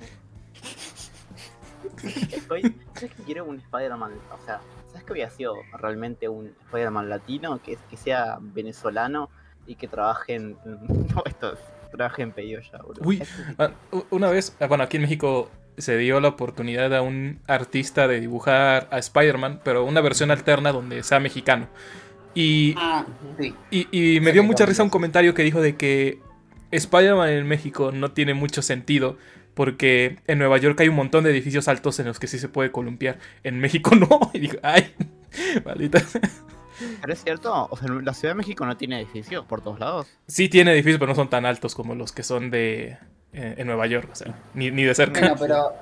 Estoy, 2.33 2.75
¿Sabes 2.95 3.15
que 3.15 3.23
quiero 3.25 3.45
un 3.45 3.57
Spider-Man? 3.57 4.13
O 4.33 4.45
sea, 4.45 4.61
¿sabes 4.89 5.05
que 5.05 5.13
hubiera 5.13 5.31
sido 5.31 5.57
realmente 5.79 6.29
un 6.29 6.55
Spider-Man 6.67 7.09
latino? 7.09 7.61
Que, 7.63 7.79
que 7.91 7.97
sea 7.97 8.39
venezolano 8.41 9.31
y 9.67 9.75
que 9.77 9.89
trabaje 9.89 10.35
en. 10.35 10.57
No, 10.65 11.23
esto 11.25 11.53
es, 11.55 11.59
trabaje 11.91 12.23
en 12.23 12.33
pedido 12.33 12.61
ya, 12.61 12.79
boludo. 12.79 13.07
Uy. 13.07 13.23
Ah, 13.59 13.71
Una 14.11 14.31
vez, 14.31 14.57
ah, 14.61 14.67
bueno, 14.67 14.85
aquí 14.85 14.97
en 14.97 15.03
México 15.03 15.51
se 15.79 15.97
dio 15.97 16.21
la 16.21 16.29
oportunidad 16.29 16.95
a 16.95 17.03
un 17.03 17.41
artista 17.47 18.07
de 18.09 18.21
dibujar 18.21 18.89
a 18.91 18.99
Spider-Man, 18.99 19.61
pero 19.65 19.85
una 19.85 20.01
versión 20.01 20.31
alterna 20.31 20.73
donde 20.73 21.03
sea 21.03 21.21
mexicano. 21.21 21.69
Y, 22.35 22.75
Ah, 22.79 23.05
sí. 23.39 23.55
y, 23.71 24.17
y 24.17 24.21
me 24.21 24.33
dio 24.33 24.43
mucha 24.43 24.65
risa 24.67 24.83
un 24.83 24.91
comentario 24.91 25.35
que 25.35 25.43
dijo 25.43 25.61
de 25.61 25.77
que 25.77 26.21
Spider-Man 26.71 27.29
en 27.31 27.47
México 27.47 27.93
no 27.93 28.13
tiene 28.13 28.35
mucho 28.35 28.63
sentido 28.63 29.19
porque 29.55 30.19
en 30.27 30.39
Nueva 30.39 30.57
York 30.57 30.81
hay 30.81 30.89
un 30.89 30.95
montón 30.97 31.25
de 31.25 31.31
edificios 31.31 31.69
altos 31.69 31.99
en 32.01 32.07
los 32.07 32.19
que 32.19 32.27
sí 32.27 32.39
se 32.39 32.49
puede 32.49 32.73
columpiar. 32.73 33.19
En 33.45 33.59
México 33.61 33.95
no. 33.97 34.31
Y 34.33 34.39
dijo, 34.41 34.57
ay, 34.63 34.95
maldita. 35.65 36.03
Pero 37.01 37.13
es 37.13 37.23
cierto, 37.23 37.69
o 37.71 37.77
sea, 37.77 37.89
la 37.89 38.15
Ciudad 38.15 38.35
de 38.35 38.39
México 38.39 38.65
no 38.67 38.77
tiene 38.77 38.99
edificios 38.99 39.45
por 39.45 39.61
todos 39.61 39.79
lados. 39.79 40.07
Sí 40.27 40.49
tiene 40.49 40.73
edificios, 40.73 40.99
pero 40.99 41.11
no 41.11 41.15
son 41.15 41.29
tan 41.29 41.45
altos 41.45 41.75
como 41.75 41.95
los 41.95 42.13
que 42.13 42.23
son 42.23 42.51
de 42.51 42.97
eh, 43.33 43.55
en 43.59 43.67
Nueva 43.67 43.87
York. 43.87 44.09
O 44.13 44.15
sea, 44.15 44.35
ni, 44.55 44.71
ni 44.71 44.85
de 44.85 44.95
cerca. 44.95 45.21
Bueno, 45.21 45.37
pero 45.39 45.73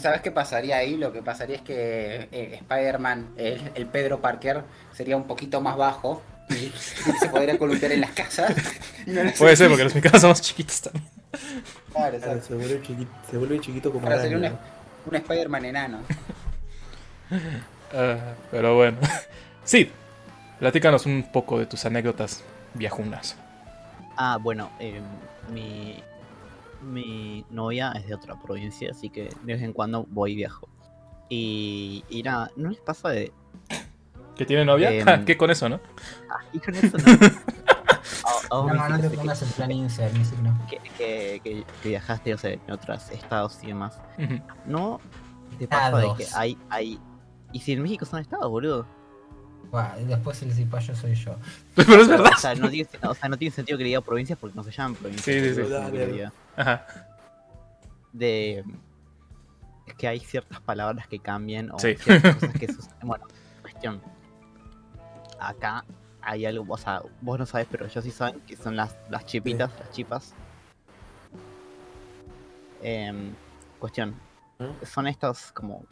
¿sabes 0.00 0.20
qué 0.22 0.30
pasaría 0.30 0.76
ahí? 0.76 0.96
Lo 0.96 1.12
que 1.12 1.22
pasaría 1.22 1.56
es 1.56 1.62
que 1.62 2.28
eh, 2.32 2.58
Spider-Man, 2.60 3.34
el, 3.36 3.60
el 3.74 3.86
Pedro 3.86 4.20
Parker, 4.20 4.62
sería 4.92 5.16
un 5.16 5.24
poquito 5.26 5.60
más 5.60 5.76
bajo 5.76 6.22
y 6.50 6.72
se 7.20 7.28
podría 7.28 7.58
columpiar 7.58 7.92
en 7.92 8.00
las 8.00 8.10
casas. 8.10 8.54
no 9.06 9.22
Puede 9.38 9.56
ser, 9.56 9.68
porque 9.68 9.84
los 9.84 9.94
mexicanos 9.94 10.20
son 10.20 10.30
más 10.30 10.40
chiquitos 10.40 10.80
también. 10.82 11.04
Claro, 11.92 12.18
Claro, 12.18 12.42
se, 12.42 12.54
vuelve 12.54 12.82
chiquito, 12.82 13.10
se 13.30 13.38
vuelve 13.38 13.60
chiquito 13.60 13.92
como 13.92 14.06
sería 14.06 14.20
araña, 14.20 14.36
un, 14.36 14.42
¿no? 14.42 14.58
un 15.06 15.16
Spider-Man 15.16 15.64
enano. 15.64 15.98
Ah, 17.96 18.34
pero 18.50 18.74
bueno. 18.74 18.98
Sí, 19.62 19.88
platícanos 20.58 21.06
un 21.06 21.30
poco 21.30 21.60
de 21.60 21.66
tus 21.66 21.84
anécdotas 21.84 22.42
viajunas. 22.74 23.36
Ah, 24.16 24.36
bueno, 24.40 24.70
eh, 24.80 25.00
mi, 25.52 26.02
mi 26.84 27.44
novia 27.50 27.92
es 27.92 28.06
de 28.06 28.14
otra 28.14 28.38
provincia, 28.40 28.90
así 28.90 29.08
que 29.10 29.24
de 29.42 29.52
vez 29.54 29.62
en 29.62 29.72
cuando 29.72 30.04
voy 30.10 30.32
y 30.32 30.36
viajo. 30.36 30.68
Y, 31.28 32.04
y 32.10 32.22
nada, 32.22 32.50
¿no 32.56 32.70
les 32.70 32.80
pasa 32.80 33.08
de... 33.10 33.32
¿Que 34.36 34.44
tiene 34.44 34.64
novia? 34.64 34.90
Ja, 35.04 35.24
¿Qué 35.24 35.36
con 35.36 35.50
eso, 35.50 35.68
no? 35.68 35.80
Ah, 36.30 36.44
y 36.52 36.58
con 36.58 36.74
eso 36.74 36.96
no. 36.98 37.04
A- 37.12 38.56
a 38.56 38.58
vos, 38.60 38.66
No, 38.72 38.74
no 38.74 38.88
Miki, 38.96 39.02
te 39.02 39.10
que- 39.10 39.16
pongas 39.16 39.42
en 39.42 39.48
plan 39.50 39.88
siquiera. 39.90 40.54
que, 40.68 40.78
que, 40.98 41.40
que- 41.42 41.64
que 41.82 41.88
viajaste, 41.88 42.34
o 42.34 42.38
sea, 42.38 42.50
en 42.52 42.70
otros 42.70 43.10
estados 43.10 43.58
y 43.62 43.68
demás. 43.68 44.00
Ujú. 44.18 44.40
¿No 44.66 45.00
te 45.58 45.66
pasa 45.68 45.98
de 45.98 46.14
que 46.16 46.26
hay, 46.34 46.58
hay... 46.68 46.98
Y 47.52 47.60
si 47.60 47.72
en 47.72 47.82
México 47.82 48.04
son 48.04 48.20
estados, 48.20 48.50
boludo. 48.50 48.86
Y 50.00 50.04
después 50.04 50.40
el 50.42 50.52
cipayo 50.52 50.94
soy 50.94 51.14
yo. 51.14 51.34
Pero 51.74 51.94
es 52.02 52.08
verdad. 52.08 52.32
O 52.36 52.40
sea, 52.40 52.54
no 52.54 52.68
tiene, 52.70 52.88
o 53.02 53.14
sea, 53.14 53.28
no 53.28 53.36
tiene 53.36 53.52
sentido 53.54 53.76
que 53.78 53.84
le 53.84 53.88
diga 53.88 54.00
provincias 54.02 54.38
porque 54.38 54.54
no 54.56 54.62
se 54.62 54.70
llaman 54.70 54.94
provincias. 54.94 55.24
Sí, 55.24 55.54
sí, 55.54 55.54
sí. 55.54 56.22
Ajá. 56.56 56.86
de 58.12 58.64
es 59.86 59.94
que 59.94 60.08
hay 60.08 60.20
ciertas 60.20 60.60
palabras 60.60 61.06
que 61.08 61.18
cambian 61.18 61.70
o 61.70 61.78
Sí. 61.78 61.94
ciertas 61.96 62.34
cosas 62.36 62.54
que 62.58 62.66
suceden. 62.72 62.96
Bueno, 63.02 63.26
cuestión. 63.62 64.00
Acá 65.38 65.84
hay 66.22 66.46
algo, 66.46 66.64
o 66.72 66.78
sea, 66.78 67.02
vos 67.20 67.38
no 67.38 67.44
sabes, 67.44 67.66
pero 67.70 67.86
yo 67.86 68.00
sí 68.00 68.10
saben 68.10 68.40
que 68.46 68.56
son 68.56 68.76
las, 68.76 68.96
las 69.10 69.26
chipitas, 69.26 69.70
las 69.78 69.90
chipas. 69.90 70.34
Em, 72.82 73.34
cuestión. 73.78 74.14
¿Mm? 74.58 74.84
Son 74.86 75.06
estos 75.06 75.52
como 75.52 75.84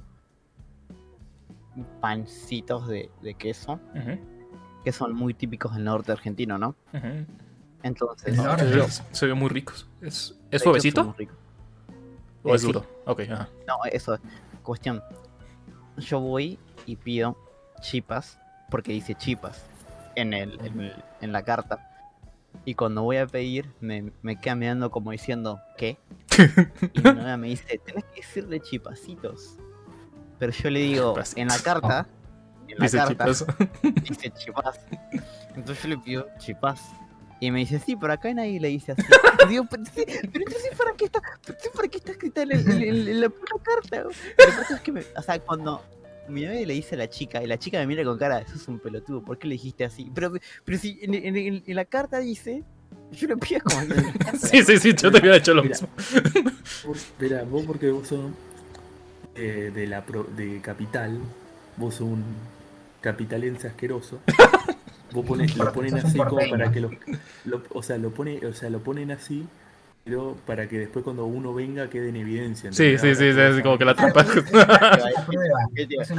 pancitos 2.00 2.86
de, 2.86 3.10
de 3.22 3.34
queso 3.34 3.80
que 4.84 4.92
son 4.92 5.14
muy 5.14 5.32
típicos 5.32 5.74
del 5.74 5.84
norte 5.84 6.12
argentino, 6.12 6.58
¿no? 6.58 6.74
ujú. 6.92 7.26
Entonces, 7.82 8.36
Se- 8.36 9.02
Se 9.12 9.26
ve 9.26 9.34
muy 9.34 9.48
ricos. 9.48 9.88
¿Es, 10.00 10.38
¿es 10.50 10.62
suavecito 10.62 11.14
o 12.44 12.50
Eh, 12.50 12.54
es 12.54 12.60
sí. 12.60 12.66
duro? 12.66 12.86
Ok, 13.06 13.20
ajá. 13.30 13.48
No, 13.66 13.74
eso, 13.90 14.18
cuestión. 14.62 15.02
Yo 15.96 16.20
voy 16.20 16.58
y 16.86 16.96
pido 16.96 17.36
chipas, 17.80 18.38
porque 18.70 18.92
dice 18.92 19.14
chipas 19.14 19.64
en, 20.16 20.32
el, 20.32 20.58
en, 20.64 20.80
el- 20.80 21.04
en 21.20 21.32
la 21.32 21.42
carta. 21.42 21.88
Y 22.64 22.74
cuando 22.74 23.02
voy 23.02 23.16
a 23.16 23.26
pedir, 23.26 23.70
me, 23.80 24.12
me 24.22 24.38
queda 24.40 24.54
mirando 24.54 24.90
como 24.90 25.10
diciendo, 25.10 25.60
¿qué? 25.76 25.98
Y 26.92 26.98
mi 27.00 27.12
novia 27.12 27.36
me 27.36 27.48
dice, 27.48 27.80
tenés 27.84 28.04
que 28.06 28.20
decirle 28.20 28.60
chipacitos. 28.60 29.56
Pero 30.38 30.52
yo 30.52 30.70
le 30.70 30.80
digo, 30.80 31.12
Chipas. 31.12 31.36
en 31.36 31.48
la 31.48 31.58
carta, 31.58 32.06
en 32.68 32.78
la 32.78 32.84
Dice 32.84 32.96
carta, 32.98 33.24
chipas. 33.32 33.46
dice 34.02 34.30
chipas. 34.32 34.80
Entonces 35.54 35.82
yo 35.82 35.88
le 35.90 35.98
pido 35.98 36.26
chipas. 36.38 36.82
Y 37.44 37.50
me 37.50 37.58
dice, 37.58 37.80
sí, 37.80 37.96
pero 37.96 38.12
acá 38.12 38.32
nadie 38.32 38.60
le 38.60 38.68
dice 38.68 38.92
así. 38.92 39.02
Y 39.44 39.48
digo, 39.48 39.66
pero, 39.68 39.84
sí, 39.86 40.04
pero 40.06 40.44
entonces 40.46 40.70
¿para 40.78 40.92
qué 40.96 41.06
está, 41.06 41.20
¿para 41.74 41.88
qué 41.88 41.98
está 41.98 42.12
escrita 42.12 42.42
en, 42.42 42.52
el- 42.52 42.70
en- 42.70 42.82
en- 42.82 43.08
en 43.08 43.20
la 43.20 43.28
puta 43.30 43.54
carta? 43.64 44.02
Lo 44.04 44.10
es 44.76 44.80
que 44.80 44.92
me, 44.92 45.00
o 45.16 45.22
sea, 45.22 45.40
cuando 45.40 45.82
mi 46.28 46.42
novia 46.44 46.64
le 46.64 46.74
dice 46.74 46.94
a 46.94 46.98
la 46.98 47.10
chica, 47.10 47.42
y 47.42 47.48
la 47.48 47.58
chica 47.58 47.78
me 47.80 47.86
mira 47.88 48.04
con 48.04 48.16
cara, 48.16 48.38
eso 48.38 48.54
es 48.54 48.68
un 48.68 48.78
pelotudo, 48.78 49.24
¿por 49.24 49.38
qué 49.38 49.48
le 49.48 49.54
dijiste 49.54 49.84
así? 49.84 50.08
Pero, 50.14 50.32
pero 50.64 50.78
si 50.78 51.00
en, 51.02 51.14
en- 51.14 51.36
en- 51.36 51.64
en 51.66 51.74
la 51.74 51.84
carta 51.84 52.20
dice, 52.20 52.62
yo 53.10 53.26
le 53.26 53.36
pido 53.38 53.60
como... 53.64 53.80
Sí, 54.38 54.62
sí, 54.62 54.78
sí, 54.78 54.94
yo 54.94 55.10
te 55.10 55.18
hubiera 55.18 55.36
hecho 55.38 55.52
lo 55.52 55.64
Mira. 55.64 55.74
mismo. 55.74 55.88
Vos- 56.86 57.06
Mira, 57.18 57.42
vos 57.42 57.64
porque 57.66 57.90
vos 57.90 58.06
sos, 58.06 58.30
eh, 59.34 59.72
de 59.74 59.86
la 59.88 60.06
pro- 60.06 60.28
de 60.36 60.60
Capital, 60.60 61.18
vos 61.76 61.96
sos 61.96 62.06
un 62.06 62.22
capitalense 63.00 63.66
asqueroso. 63.66 64.20
Vos 65.12 65.24
pones, 65.26 65.56
lo 65.56 65.72
ponen 65.72 65.94
así 65.98 66.18
como 66.18 66.40
para 66.50 66.70
que 66.72 66.80
lo, 66.80 66.90
lo- 67.44 67.62
o 67.70 67.82
sea, 67.82 67.98
lo 67.98 68.10
pone, 68.10 68.44
o 68.46 68.52
sea, 68.54 68.70
lo 68.70 68.80
ponen 68.80 69.10
así, 69.10 69.46
pero 70.04 70.36
para 70.46 70.68
que 70.68 70.78
después 70.78 71.04
cuando 71.04 71.24
uno 71.26 71.54
venga 71.54 71.88
quede 71.90 72.08
en 72.08 72.16
evidencia. 72.16 72.72
Sí, 72.72 72.98
sí, 72.98 73.14
sí, 73.14 73.30
Ahora 73.30 73.54
sí, 73.56 73.62
como 73.62 73.78
que 73.78 73.84
la 73.84 73.94
trampa. 73.94 74.22
Es 74.34 74.50
una 74.50 75.26
prueba, 75.26 75.58
¿Qué 75.74 75.86
te 75.86 75.94
iba 75.94 76.02
a 76.02 76.04
es. 76.04 76.10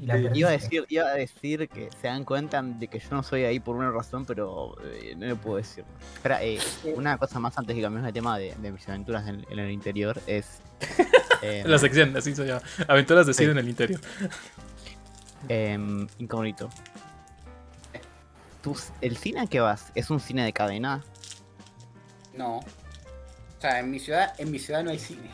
Y 0.00 0.06
la. 0.06 0.36
Iba 0.36 0.48
a 0.48 0.52
decir, 0.52 0.84
iba 0.88 1.04
a 1.06 1.14
decir 1.14 1.68
que 1.68 1.88
se 2.00 2.06
dan 2.06 2.24
cuenta 2.24 2.62
de 2.62 2.86
que 2.88 2.98
yo 3.00 3.08
no 3.10 3.22
soy 3.22 3.44
ahí 3.44 3.58
por 3.60 3.74
una 3.76 3.90
razón, 3.90 4.24
pero 4.24 4.76
eh, 4.84 5.14
no 5.16 5.26
le 5.26 5.34
puedo 5.34 5.56
decir. 5.56 5.84
Espera, 6.14 6.42
eh, 6.44 6.58
una 6.94 7.18
cosa 7.18 7.40
más 7.40 7.56
antes 7.58 7.74
de 7.74 7.80
que 7.80 7.82
cambiemos 7.84 8.06
de 8.06 8.12
tema 8.12 8.38
de, 8.38 8.54
de 8.60 8.72
mis 8.72 8.88
aventuras 8.88 9.26
en, 9.26 9.44
en 9.50 9.58
el 9.58 9.70
interior 9.72 10.20
es. 10.26 10.60
eh, 11.42 11.64
La 11.66 11.78
sección, 11.78 12.16
así 12.16 12.34
se 12.34 12.46
llama. 12.46 12.62
Aventuras 12.86 13.26
de 13.26 13.34
Sí. 13.34 13.38
cine 13.40 13.52
en 13.52 13.58
el 13.58 13.68
interior. 13.68 14.00
em, 15.48 16.06
incógnito. 16.18 16.68
¿Tus- 18.62 18.88
¿El 19.00 19.16
cine 19.16 19.40
a 19.40 19.46
que 19.46 19.60
vas 19.60 19.92
es 19.94 20.10
un 20.10 20.20
cine 20.20 20.44
de 20.44 20.52
cadena? 20.52 21.04
No. 22.34 22.56
O 22.58 23.60
sea, 23.60 23.80
en 23.80 23.90
mi 23.90 23.98
ciudad, 23.98 24.34
en 24.38 24.50
mi 24.50 24.58
ciudad 24.58 24.82
no 24.84 24.90
hay 24.90 24.98
cine. 24.98 25.30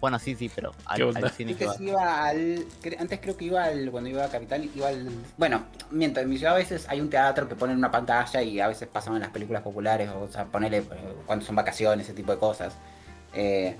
Bueno, 0.00 0.18
sí, 0.18 0.34
sí, 0.36 0.50
pero 0.54 0.72
¿Qué 0.72 0.76
al, 0.86 1.02
onda? 1.04 1.20
al 1.20 1.30
cine 1.30 1.54
que 1.56 1.64
Antes 1.64 1.80
vas. 1.80 1.88
iba 1.88 2.24
al. 2.26 2.66
cre- 2.82 3.00
Antes 3.00 3.18
creo 3.20 3.36
que 3.36 3.46
iba 3.46 3.64
al. 3.64 3.90
Cuando 3.90 4.10
iba 4.10 4.24
a 4.24 4.28
Capital, 4.28 4.68
iba 4.74 4.88
al. 4.88 5.08
Bueno, 5.38 5.64
mientras 5.90 6.24
en 6.24 6.30
mi 6.30 6.36
ciudad 6.38 6.54
a 6.54 6.58
veces 6.58 6.86
hay 6.88 7.00
un 7.00 7.08
teatro 7.10 7.48
que 7.48 7.56
ponen 7.56 7.76
una 7.78 7.90
pantalla 7.90 8.42
y 8.42 8.60
a 8.60 8.68
veces 8.68 8.88
pasan 8.88 9.14
en 9.14 9.20
las 9.22 9.30
películas 9.30 9.62
populares, 9.62 10.10
o 10.10 10.28
sea, 10.30 10.44
ponele 10.44 10.78
eh, 10.78 10.84
cuando 11.24 11.44
son 11.44 11.56
vacaciones, 11.56 12.06
ese 12.06 12.14
tipo 12.14 12.30
de 12.32 12.38
cosas. 12.38 12.74
Eh, 13.32 13.74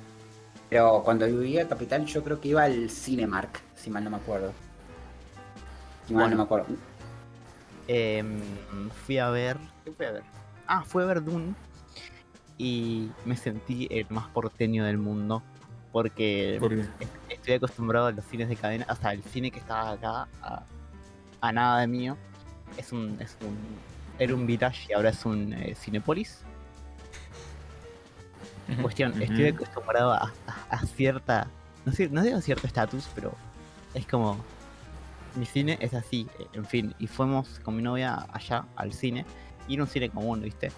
pero 0.71 1.03
cuando 1.05 1.27
vivía 1.27 1.61
en 1.63 1.69
Capital, 1.69 2.05
yo 2.07 2.25
creo 2.25 2.41
que 2.41 2.49
iba 2.49 2.65
al 2.65 2.91
Cinemark, 2.91 3.61
si 3.77 3.91
mal 3.91 4.03
no 4.03 4.11
me 4.11 4.17
acuerdo. 4.17 4.53
Si 6.09 6.15
mal 6.15 6.31
no 6.31 6.37
me 6.37 6.43
acuerdo. 6.45 6.67
Em, 7.89 8.41
fui 9.05 9.19
a 9.19 9.31
ver. 9.31 9.57
¿Qué 9.85 9.93
fui 9.93 10.07
a 10.07 10.13
ver? 10.13 10.23
Ah, 10.67 10.83
fui 10.85 11.03
a 11.03 11.07
ver 11.07 11.23
Dune. 11.25 11.55
Y 12.59 13.11
me 13.25 13.37
sentí 13.37 13.87
el 13.91 14.07
más 14.11 14.29
porteño 14.29 14.85
del 14.85 14.99
mundo. 14.99 15.43
Porque 15.93 16.59
estoy 17.31 17.55
acostumbrado 17.55 18.07
a 18.07 18.13
los 18.13 18.25
cines 18.27 18.49
de 18.49 18.57
cadena, 18.57 18.85
hasta 18.89 19.13
el 19.13 19.23
cine 19.25 19.51
que 19.51 19.59
estaba 19.61 19.93
acá, 19.93 20.29
a, 20.43 20.63
a 21.41 21.53
nada 21.53 21.81
de 21.81 21.87
mío. 21.87 22.17
Es 22.77 22.93
un, 22.93 23.17
es 23.21 23.37
un, 23.41 23.57
era 24.19 24.35
un 24.35 24.47
Village 24.47 24.87
y 24.91 24.93
ahora 24.93 25.11
es 25.11 25.25
un 25.25 25.53
eh, 25.55 25.75
Cinepolis. 25.75 26.41
Cuestión, 28.83 29.13
estoy 29.23 29.47
acostumbrado 29.47 30.13
a, 30.13 30.33
a- 30.47 30.67
a 30.71 30.87
cierta, 30.87 31.47
no 31.85 31.93
sé, 31.93 32.09
no 32.09 32.23
digo 32.23 32.41
cierto 32.41 32.67
estatus, 32.67 33.09
pero 33.15 33.33
es 33.95 34.07
como, 34.07 34.37
mi 35.37 35.47
cine 35.47 35.77
es 35.81 35.95
así, 35.95 36.27
eh, 36.39 36.47
en 36.55 36.65
fin, 36.65 36.95
y 36.99 37.07
fuimos 37.07 37.61
con 37.61 37.77
mi 37.77 37.83
novia 37.83 38.27
allá 38.33 38.65
al 38.77 38.93
cine, 38.93 39.25
y 39.69 39.75
era 39.75 39.83
un 39.85 39.89
cine 39.89 40.11
común, 40.11 40.41
¿viste? 40.43 40.71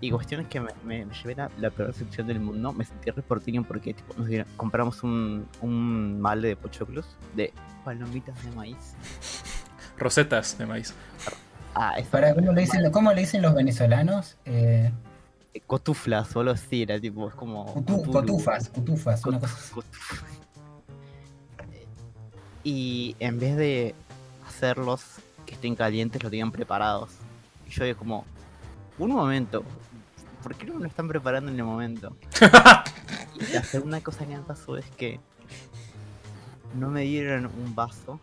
Y 0.00 0.10
cuestión 0.10 0.42
es 0.42 0.48
que 0.48 0.60
me, 0.60 0.68
me- 0.84 1.06
me 1.06 1.14
llevé 1.14 1.34
la, 1.34 1.50
la 1.58 1.70
peor 1.70 1.88
recepción 1.88 2.26
del 2.26 2.38
mundo, 2.40 2.72
me 2.72 2.84
sentí 2.84 3.10
reportino 3.10 3.64
porque 3.64 3.94
tipo, 3.94 4.12
nos 4.18 4.26
dieron- 4.28 4.46
compramos 4.56 5.02
un, 5.02 5.46
un 5.62 6.20
malde 6.20 6.48
de 6.48 6.56
pochoclos, 6.56 7.06
de 7.34 7.52
palomitas 7.84 8.42
de 8.44 8.50
maíz. 8.52 8.94
Rosetas 9.98 10.58
de 10.58 10.66
maíz. 10.66 10.92
Ah, 11.74 11.94
es 11.98 12.06
Para, 12.08 12.34
¿cómo, 12.34 12.52
le 12.52 12.60
dicen, 12.60 12.90
¿Cómo 12.92 13.12
le 13.12 13.20
dicen 13.22 13.40
los 13.42 13.54
venezolanos? 13.54 14.36
Eh, 14.44 14.92
cotuflas, 15.66 16.28
solo 16.28 16.50
así, 16.50 16.82
era 16.82 17.00
tipo, 17.00 17.28
es 17.28 17.34
como... 17.34 17.64
cutu- 17.74 18.02
Cthulhu. 18.02 18.12
cotufas, 18.12 18.68
cotufas, 18.68 19.24
una 19.26 19.40
cosa 19.40 19.54
así. 19.54 19.72
cot- 19.74 19.84
Y 22.66 23.14
en 23.20 23.38
vez 23.38 23.56
de 23.56 23.94
hacerlos 24.64 25.04
que 25.46 25.54
estén 25.54 25.74
calientes, 25.74 26.22
los 26.22 26.30
tenían 26.30 26.50
preparados. 26.50 27.10
Y 27.66 27.70
yo 27.70 27.84
digo 27.84 27.98
como, 27.98 28.24
un 28.98 29.10
momento, 29.12 29.62
¿por 30.42 30.54
qué 30.54 30.66
no 30.66 30.74
me 30.74 30.80
lo 30.80 30.86
están 30.86 31.08
preparando 31.08 31.50
en 31.50 31.58
el 31.58 31.64
momento? 31.64 32.16
y 33.34 33.52
la 33.52 33.62
segunda 33.62 34.00
cosa 34.00 34.26
que 34.26 34.36
me 34.36 34.42
pasó 34.42 34.76
es 34.76 34.86
que 34.96 35.20
no 36.74 36.88
me 36.88 37.02
dieron 37.02 37.46
un 37.46 37.74
vaso, 37.74 38.18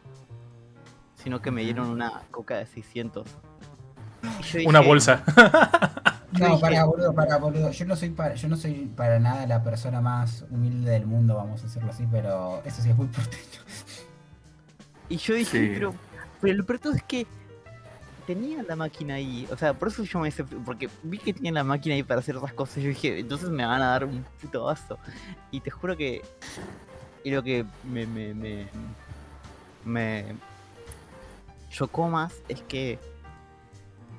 sino 1.24 1.42
que 1.42 1.52
me 1.52 1.64
dieron 1.64 1.88
una 1.90 2.24
coca 2.32 2.58
de 2.58 2.66
600. 2.66 3.28
Y 4.40 4.44
yo 4.44 4.70
Una 4.70 4.82
bolsa. 4.82 5.24
Yo 6.34 6.48
No, 6.48 6.60
para 6.62 6.86
boludo, 6.86 7.14
para 7.14 7.38
boludo. 7.38 7.72
Yo 7.72 7.86
no 7.86 7.94
soy 7.98 8.10
para, 8.12 8.36
yo 8.36 8.48
no 8.48 8.56
soy 8.56 8.90
para 8.96 9.20
nada 9.20 9.46
la 9.48 9.62
persona 9.64 10.00
más 10.00 10.46
humilde 10.50 10.92
del 10.92 11.06
mundo, 11.06 11.36
vamos 11.36 11.60
a 11.60 11.64
decirlo 11.66 11.92
así, 11.92 12.08
pero 12.10 12.62
eso 12.64 12.82
sí 12.82 12.90
es 12.90 12.96
muy 12.96 13.08
porteño. 13.08 13.60
Y 15.10 15.18
yo 15.18 15.34
dije, 15.34 15.60
Sí. 15.60 15.72
pero, 15.74 15.94
pero 16.42 16.56
lo 16.56 16.66
peor 16.66 16.80
es 16.96 17.04
que 17.04 17.28
tenía 18.26 18.64
la 18.64 18.76
máquina 18.76 19.16
ahí. 19.16 19.48
O 19.52 19.58
sea, 19.58 19.74
por 19.74 19.90
eso 19.90 20.04
yo 20.04 20.20
me 20.20 20.30
hice, 20.30 20.44
porque 20.44 20.90
vi 21.04 21.18
que 21.18 21.34
tenía 21.34 21.52
la 21.52 21.64
máquina 21.64 21.96
ahí 21.96 22.04
para 22.04 22.20
hacer 22.20 22.36
otras 22.38 22.54
cosas. 22.54 22.84
Yo 22.84 22.90
dije, 22.90 23.20
entonces 23.20 23.50
me 23.50 23.66
van 23.66 23.82
a 23.82 23.88
dar 23.88 24.06
un 24.06 24.24
puto 24.42 24.64
vaso. 24.64 24.98
Y 25.52 25.60
te 25.60 25.70
juro 25.70 25.96
que. 25.98 26.22
Y 27.24 27.32
lo 27.32 27.44
que 27.44 27.66
me. 27.84 28.06
me. 28.06 28.68
me. 29.86 30.26
chocó 31.70 32.10
más 32.10 32.34
es 32.48 32.62
que 32.64 33.00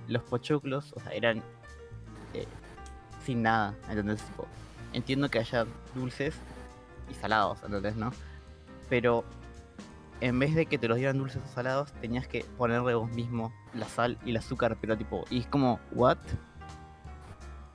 los 0.08 0.22
pochoclos, 0.22 0.92
o 0.94 1.00
sea, 1.00 1.12
eran 1.12 1.42
eh, 2.34 2.46
sin 3.24 3.42
nada, 3.42 3.74
¿entendés? 3.88 4.22
Entiendo 4.92 5.30
que 5.30 5.38
haya 5.38 5.66
dulces 5.94 6.34
y 7.10 7.14
salados, 7.14 7.58
¿entendés? 7.64 7.96
¿No? 7.96 8.12
Pero 8.88 9.24
en 10.22 10.38
vez 10.38 10.54
de 10.54 10.66
que 10.66 10.78
te 10.78 10.86
los 10.86 10.96
dieran 10.98 11.18
dulces 11.18 11.42
o 11.44 11.52
salados, 11.52 11.92
tenías 12.00 12.28
que 12.28 12.44
ponerle 12.56 12.94
vos 12.94 13.10
mismo 13.10 13.52
la 13.74 13.88
sal 13.88 14.16
y 14.24 14.30
el 14.30 14.36
azúcar, 14.36 14.76
pero 14.80 14.96
tipo, 14.96 15.24
y 15.30 15.40
es 15.40 15.46
como, 15.48 15.80
¿what? 15.90 16.16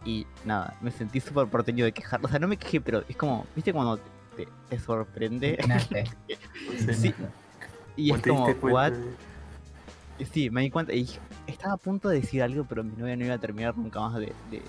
Y 0.06 0.26
nada, 0.46 0.74
me 0.80 0.90
sentí 0.92 1.20
súper 1.20 1.48
porteño 1.48 1.84
de 1.84 1.92
quejar. 1.92 2.22
O 2.24 2.30
sea, 2.30 2.40
no 2.40 2.48
me 2.48 2.56
quejé, 2.56 2.80
pero 2.80 3.04
es 3.10 3.18
como, 3.18 3.46
¿viste 3.54 3.74
cuando 3.74 3.98
te, 4.38 4.48
te 4.70 4.80
sorprende? 4.80 5.58
Sí. 6.94 7.14
Y 7.98 8.12
es 8.12 8.16
¿Vos 8.16 8.22
te 8.22 8.30
como, 8.30 8.74
¿what? 8.74 8.94
Sí, 10.32 10.50
me 10.50 10.62
di 10.62 10.70
cuenta 10.70 10.94
y 10.94 11.06
estaba 11.48 11.74
a 11.74 11.78
punto 11.78 12.08
de 12.08 12.22
decir 12.22 12.42
algo, 12.42 12.64
pero 12.64 12.82
mi 12.82 12.96
novia 12.96 13.18
no 13.18 13.26
iba 13.26 13.36
a 13.36 13.40
terminar 13.40 13.78
nunca 13.78 14.00
más 14.00 14.16
de, 14.16 14.34
de, 14.50 14.62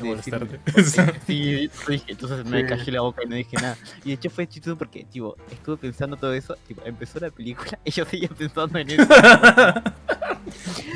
Molestarte. 0.00 0.58
decirme. 0.74 1.12
Sí, 1.26 1.70
dije, 1.88 2.04
entonces 2.12 2.44
me 2.46 2.60
Sí. 2.62 2.66
callé 2.66 2.92
la 2.92 3.00
boca 3.02 3.22
y 3.24 3.28
no 3.28 3.36
dije 3.36 3.56
nada. 3.56 3.76
Y 4.04 4.08
de 4.08 4.14
hecho 4.14 4.30
fue 4.30 4.46
chistoso 4.46 4.76
porque, 4.78 5.04
tipo, 5.04 5.36
estuve 5.50 5.76
pensando 5.76 6.16
todo 6.16 6.32
eso, 6.32 6.56
tipo, 6.66 6.82
empezó 6.84 7.20
la 7.20 7.30
película 7.30 7.78
y 7.84 7.90
yo 7.90 8.04
seguía 8.04 8.28
pensando 8.28 8.78
en 8.78 8.90
eso. 8.90 9.06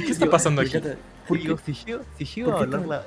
¿Qué 0.05 0.13
está 0.13 0.29
pasando 0.31 0.63
aquí? 0.63 0.77
encanta- 0.77 0.97
Y 1.25 1.29
¿Por 1.29 1.39
digo, 1.39 1.59
si 1.65 1.73
llego, 1.75 2.03
si 2.19 2.25
llego 2.25 2.53
a 2.57 2.61
hablar 2.61 2.87
la... 2.87 3.03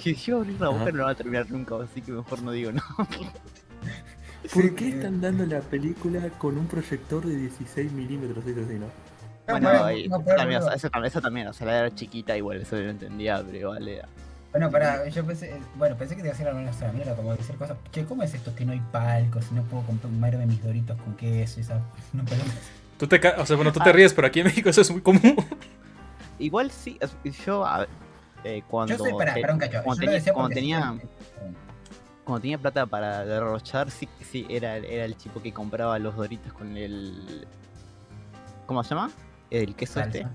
Si 0.00 0.14
llego 0.14 0.38
a 0.38 0.42
abrir 0.42 0.60
la 0.60 0.68
boca 0.68 0.82
Ajá. 0.82 0.92
no 0.92 1.04
va 1.04 1.10
a 1.10 1.14
terminar 1.14 1.50
nunca, 1.50 1.74
así 1.82 2.00
que 2.00 2.12
mejor 2.12 2.42
no 2.42 2.52
digo 2.52 2.70
no. 2.72 2.82
¿Por 4.54 4.74
qué 4.74 4.88
están 4.88 5.20
dando 5.20 5.44
la 5.46 5.60
película 5.60 6.28
con 6.38 6.56
un 6.58 6.66
proyector 6.66 7.24
de 7.26 7.36
16 7.36 7.92
milímetros? 7.92 8.44
Eso 8.46 8.60
sí, 8.68 8.74
¿no? 8.74 8.86
Bueno, 9.48 9.68
ahí- 9.84 10.08
no, 10.08 10.16
eso 10.16 10.24
pero- 10.24 10.36
también, 10.36 10.60
o 10.60 10.64
sea, 10.64 10.74
eso, 10.74 10.90
también, 10.90 11.10
eso 11.10 11.20
también, 11.20 11.46
o 11.48 11.52
sea, 11.52 11.66
la 11.66 11.78
era 11.80 11.94
chiquita 11.94 12.36
igual, 12.36 12.60
eso 12.60 12.76
lo 12.76 12.88
entendía, 12.88 13.42
pero 13.50 13.70
vale. 13.70 14.02
Bueno, 14.52 14.68
para, 14.70 15.08
yo 15.08 15.24
pensé, 15.24 15.54
bueno, 15.76 15.96
pensé 15.96 16.16
que 16.16 16.22
te 16.22 16.28
iba 16.28 16.32
a 16.32 16.34
hacer 16.34 16.48
alguna 16.48 16.70
otra 16.70 16.90
mierda, 16.92 17.14
como 17.14 17.36
decir 17.36 17.54
cosas. 17.56 17.76
Che, 17.92 18.04
¿cómo 18.04 18.22
es 18.24 18.34
esto 18.34 18.52
que 18.54 18.64
no 18.64 18.72
hay 18.72 18.80
palcos 18.90 19.46
y 19.52 19.54
no 19.54 19.62
puedo 19.62 19.84
comerme 19.84 20.44
mis 20.46 20.62
doritos 20.62 21.00
con 21.02 21.14
queso 21.16 21.60
y 21.60 21.62
esa? 21.62 21.80
No, 22.12 22.24
Tú 22.98 23.06
te 23.06 23.16
o 23.28 23.46
sea, 23.46 23.56
bueno, 23.56 23.72
tú 23.72 23.78
te 23.80 23.88
Ah. 23.88 23.92
ríes, 23.92 24.12
pero 24.12 24.26
aquí 24.26 24.40
en 24.40 24.46
México 24.46 24.68
eso 24.68 24.80
es 24.80 24.90
muy 24.90 25.00
común. 25.00 25.36
Igual 26.38 26.70
sí, 26.70 26.98
yo 27.46 27.64
a- 27.64 27.86
eh, 28.44 28.62
cuando, 28.68 28.94
yo 28.94 28.98
soy 28.98 29.12
para, 29.14 29.34
para 29.40 29.52
un 29.54 29.58
cacho. 29.60 29.82
cuando 29.84 29.94
yo 29.94 30.00
tenía- 30.00 30.10
lo 30.10 30.14
decía 30.18 30.32
cuando 30.32 30.54
tenía- 30.54 30.92
sí, 31.00 31.08
cuando 32.24 32.40
tenía 32.42 32.58
plata 32.58 32.86
para 32.86 33.24
derrochar, 33.24 33.90
sí, 33.90 34.08
sí, 34.30 34.46
era, 34.50 34.76
era 34.76 35.04
el 35.04 35.16
chico 35.16 35.40
que 35.42 35.52
compraba 35.52 35.98
los 35.98 36.16
doritos 36.16 36.52
con 36.52 36.76
el... 36.76 37.46
¿Cómo 38.66 38.82
se 38.84 38.90
llama? 38.94 39.10
El 39.50 39.74
queso 39.74 40.00
este. 40.00 40.26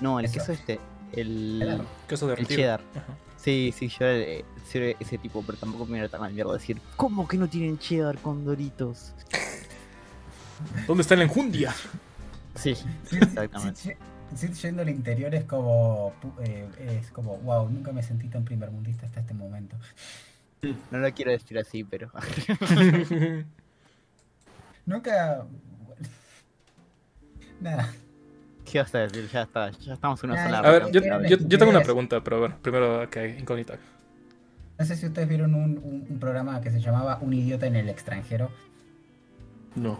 No, 0.00 0.18
el 0.20 0.30
queso 0.30 0.52
este. 0.52 0.78
El, 1.16 1.58
Cheddar. 1.60 1.84
Queso 2.08 2.32
el 2.32 2.46
cheddar. 2.46 2.80
Ajá. 2.94 3.16
Sí, 3.44 3.74
sí, 3.76 3.88
yo 3.88 4.06
era, 4.06 4.18
eh, 4.18 4.96
ese 4.98 5.18
tipo, 5.18 5.42
pero 5.42 5.58
tampoco 5.58 5.84
me 5.84 5.98
era 5.98 6.08
tan 6.08 6.22
al 6.22 6.32
mierda 6.32 6.54
decir, 6.54 6.80
¿cómo 6.96 7.28
que 7.28 7.36
no 7.36 7.46
tienen 7.46 7.78
cheddar 7.78 8.16
con 8.16 8.42
doritos? 8.42 9.12
¿Dónde 10.86 11.02
está 11.02 11.14
la 11.14 11.24
enjundia? 11.24 11.74
Sí, 12.54 12.74
exactamente. 13.12 13.98
sí, 14.34 14.48
yendo 14.62 14.80
al 14.80 14.88
interior 14.88 15.34
es 15.34 15.44
como, 15.44 16.14
eh, 16.40 16.66
es 17.02 17.10
como, 17.10 17.36
wow, 17.36 17.68
nunca 17.68 17.92
me 17.92 18.02
sentí 18.02 18.28
tan 18.28 18.46
primermundista 18.46 19.04
hasta 19.04 19.20
este 19.20 19.34
momento. 19.34 19.76
No 20.90 20.98
lo 20.98 21.12
quiero 21.12 21.30
decir 21.30 21.58
así, 21.58 21.84
pero... 21.84 22.10
Nunca... 24.86 25.44
Nada. 27.60 27.92
¿Qué 28.70 28.78
vas 28.78 28.94
a 28.94 28.98
decir? 29.00 29.28
Ya 29.32 29.42
está, 29.42 29.70
ya 29.70 29.94
estamos 29.94 30.22
en 30.24 30.30
una 30.30 30.44
zona... 30.44 30.58
A 30.58 30.70
ver, 30.70 30.90
yo, 30.90 31.00
tengo 31.58 31.70
una 31.70 31.82
pregunta, 31.82 32.22
pero 32.22 32.40
bueno, 32.40 32.56
primero 32.62 33.08
que 33.10 33.36
incógnita. 33.38 33.74
No 34.78 34.84
sé 34.84 34.96
si 34.96 35.06
ustedes 35.06 35.28
vieron 35.28 35.54
un, 35.54 35.78
un- 35.78 36.06
un 36.08 36.18
programa 36.18 36.60
que 36.60 36.70
se 36.70 36.80
llamaba 36.80 37.18
Un 37.20 37.32
idiota 37.34 37.66
en 37.66 37.76
el 37.76 37.88
extranjero. 37.88 38.50
No. 39.76 39.98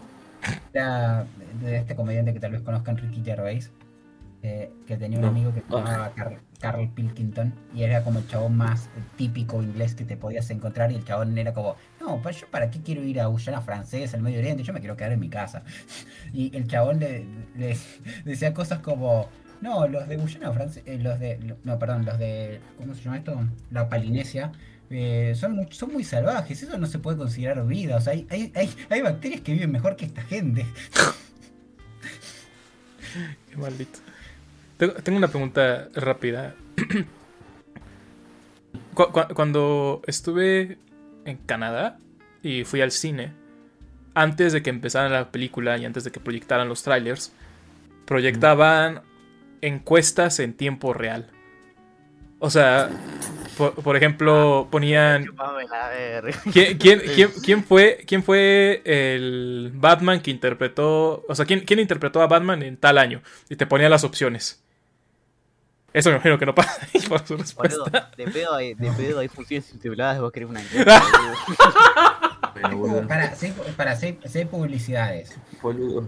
Era 0.73 1.25
de 1.61 1.77
este 1.77 1.95
comediante 1.95 2.33
que 2.33 2.39
tal 2.39 2.51
vez 2.51 2.61
conozcan, 2.61 2.97
Ricky 2.97 3.23
Gervais, 3.23 3.71
eh, 4.43 4.71
que 4.85 4.97
tenía 4.97 5.17
un 5.19 5.23
No. 5.25 5.29
amigo 5.29 5.53
que 5.53 5.61
se 5.61 5.65
Ah. 5.69 5.77
llamaba 5.77 6.11
Carl, 6.15 6.37
Carl 6.59 6.89
Pilkington 6.93 7.53
y 7.73 7.83
era 7.83 8.03
como 8.03 8.19
el 8.19 8.27
chabón 8.27 8.57
más 8.57 8.89
típico 9.17 9.61
inglés 9.63 9.95
que 9.95 10.03
te 10.05 10.17
podías 10.17 10.49
encontrar 10.49 10.91
y 10.91 10.95
el 10.95 11.05
chabón 11.05 11.37
era 11.37 11.53
como, 11.53 11.75
no, 12.05 12.21
pues 12.21 12.41
yo 12.41 12.47
para 12.47 12.69
qué 12.69 12.81
quiero 12.81 13.03
ir 13.03 13.19
a 13.19 13.25
Guyana 13.27 13.61
Francesa, 13.61 14.17
al 14.17 14.23
Medio 14.23 14.39
Oriente, 14.39 14.63
yo 14.63 14.73
me 14.73 14.79
quiero 14.79 14.95
quedar 14.95 15.11
en 15.13 15.19
mi 15.19 15.29
casa. 15.29 15.63
Y 16.33 16.55
el 16.55 16.67
chabón 16.67 16.99
le, 16.99 17.25
decía 18.25 18.53
cosas 18.53 18.79
como, 18.79 19.29
no, 19.61 19.87
los 19.87 20.07
de 20.07 20.17
Guyana 20.17 20.51
Francesa, 20.51 20.85
los 20.99 21.19
de, 21.19 21.55
no, 21.63 21.79
perdón, 21.79 22.05
los 22.05 22.17
de, 22.19 22.59
¿cómo 22.77 22.93
se 22.93 23.01
llama 23.03 23.17
esto? 23.17 23.39
La 23.71 23.87
Polinesia. 23.89 24.51
eh, 24.89 25.33
son, 25.35 25.67
son 25.71 25.93
muy 25.93 26.03
salvajes, 26.03 26.61
eso 26.61 26.77
no 26.77 26.85
se 26.87 26.99
puede 26.99 27.17
considerar 27.17 27.65
vida, 27.65 27.95
o 27.97 28.01
sea, 28.01 28.13
hay, 28.13 28.27
hay, 28.29 28.51
hay, 28.89 29.01
bacterias 29.01 29.41
que 29.41 29.53
viven 29.53 29.71
mejor 29.71 29.95
que 29.95 30.05
esta 30.05 30.21
gente. 30.23 30.65
Qué 33.49 33.57
maldito. 33.57 33.99
Tengo, 34.77 35.17
una 35.17 35.29
pregunta 35.29 35.87
rápida. 35.95 36.53
Cu- 38.93 39.11
cu- 39.11 39.33
Cuando 39.33 40.01
estuve 40.05 40.77
en 41.25 41.37
Canadá 41.37 41.97
y 42.41 42.63
fui 42.63 42.81
al 42.81 42.91
cine, 42.91 43.33
antes 44.13 44.53
de 44.53 44.63
que 44.63 44.69
empezara 44.69 45.09
la 45.09 45.31
película 45.31 45.77
y 45.77 45.85
antes 45.85 46.03
de 46.03 46.11
que 46.11 46.19
proyectaran 46.19 46.69
los 46.69 46.83
trailers, 46.83 47.33
proyectaban 48.05 49.01
encuestas 49.61 50.39
en 50.39 50.53
tiempo 50.53 50.93
real. 50.93 51.27
O 52.39 52.49
sea, 52.49 52.89
por, 53.57 53.73
por 53.75 53.95
ejemplo, 53.95 54.67
ponían. 54.69 55.25
¿Quién, 56.53 56.77
quién, 56.77 57.01
quién, 57.15 57.29
quién 57.43 57.63
fue, 57.63 58.03
¿Quién 58.05 58.23
fue 58.23 58.81
el 58.85 59.71
Batman 59.73 60.21
que 60.21 60.31
interpretó? 60.31 61.25
O 61.27 61.35
sea, 61.35 61.45
¿quién, 61.45 61.61
quién 61.61 61.79
interpretó 61.79 62.21
a 62.21 62.27
Batman 62.27 62.63
en 62.63 62.77
tal 62.77 62.97
año? 62.97 63.21
Y 63.49 63.55
te 63.55 63.65
ponía 63.65 63.89
las 63.89 64.03
opciones. 64.03 64.64
Eso 65.95 66.09
me 66.09 66.15
imagino 66.15 66.37
que 66.37 66.45
no 66.45 66.53
pasa 66.53 66.85
ahí 66.93 67.01
por 67.07 67.25
su 67.25 67.37
respuesta. 67.37 68.11
de 68.17 68.25
pedo 68.25 68.53
hay, 68.53 68.73
de 68.73 68.91
pedo 68.91 69.19
hay 69.19 69.29
funciones 69.29 69.65
subtituladas, 69.65 70.19
vos 70.19 70.31
querés 70.31 70.49
una 70.49 70.61
encuesta, 70.61 71.01
boludo. 72.61 73.07
Para, 73.07 73.33
sí, 73.35 73.53
para 73.77 73.95
publicidades. 74.51 75.35
Boludo. 75.61 76.07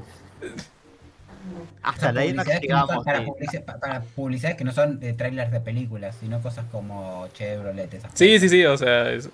Hasta 1.84 2.12
que 2.12 2.20
publicidades 2.20 2.60
que 2.62 2.68
no 2.68 2.86
llegamos, 2.86 3.06
para, 3.06 4.02
publicidades 4.02 4.58
que 4.58 4.64
no 4.66 4.72
son 4.74 5.00
de 5.00 5.14
trailers 5.14 5.52
de 5.52 5.62
películas, 5.62 6.18
sino 6.20 6.42
cosas 6.42 6.66
como 6.72 7.28
Chevrolet, 7.34 7.94
esas 7.94 8.12
Sí, 8.14 8.28
cosas. 8.28 8.42
sí, 8.42 8.50
sí, 8.50 8.66
o 8.66 8.78
sea, 8.78 9.12
es- 9.12 9.30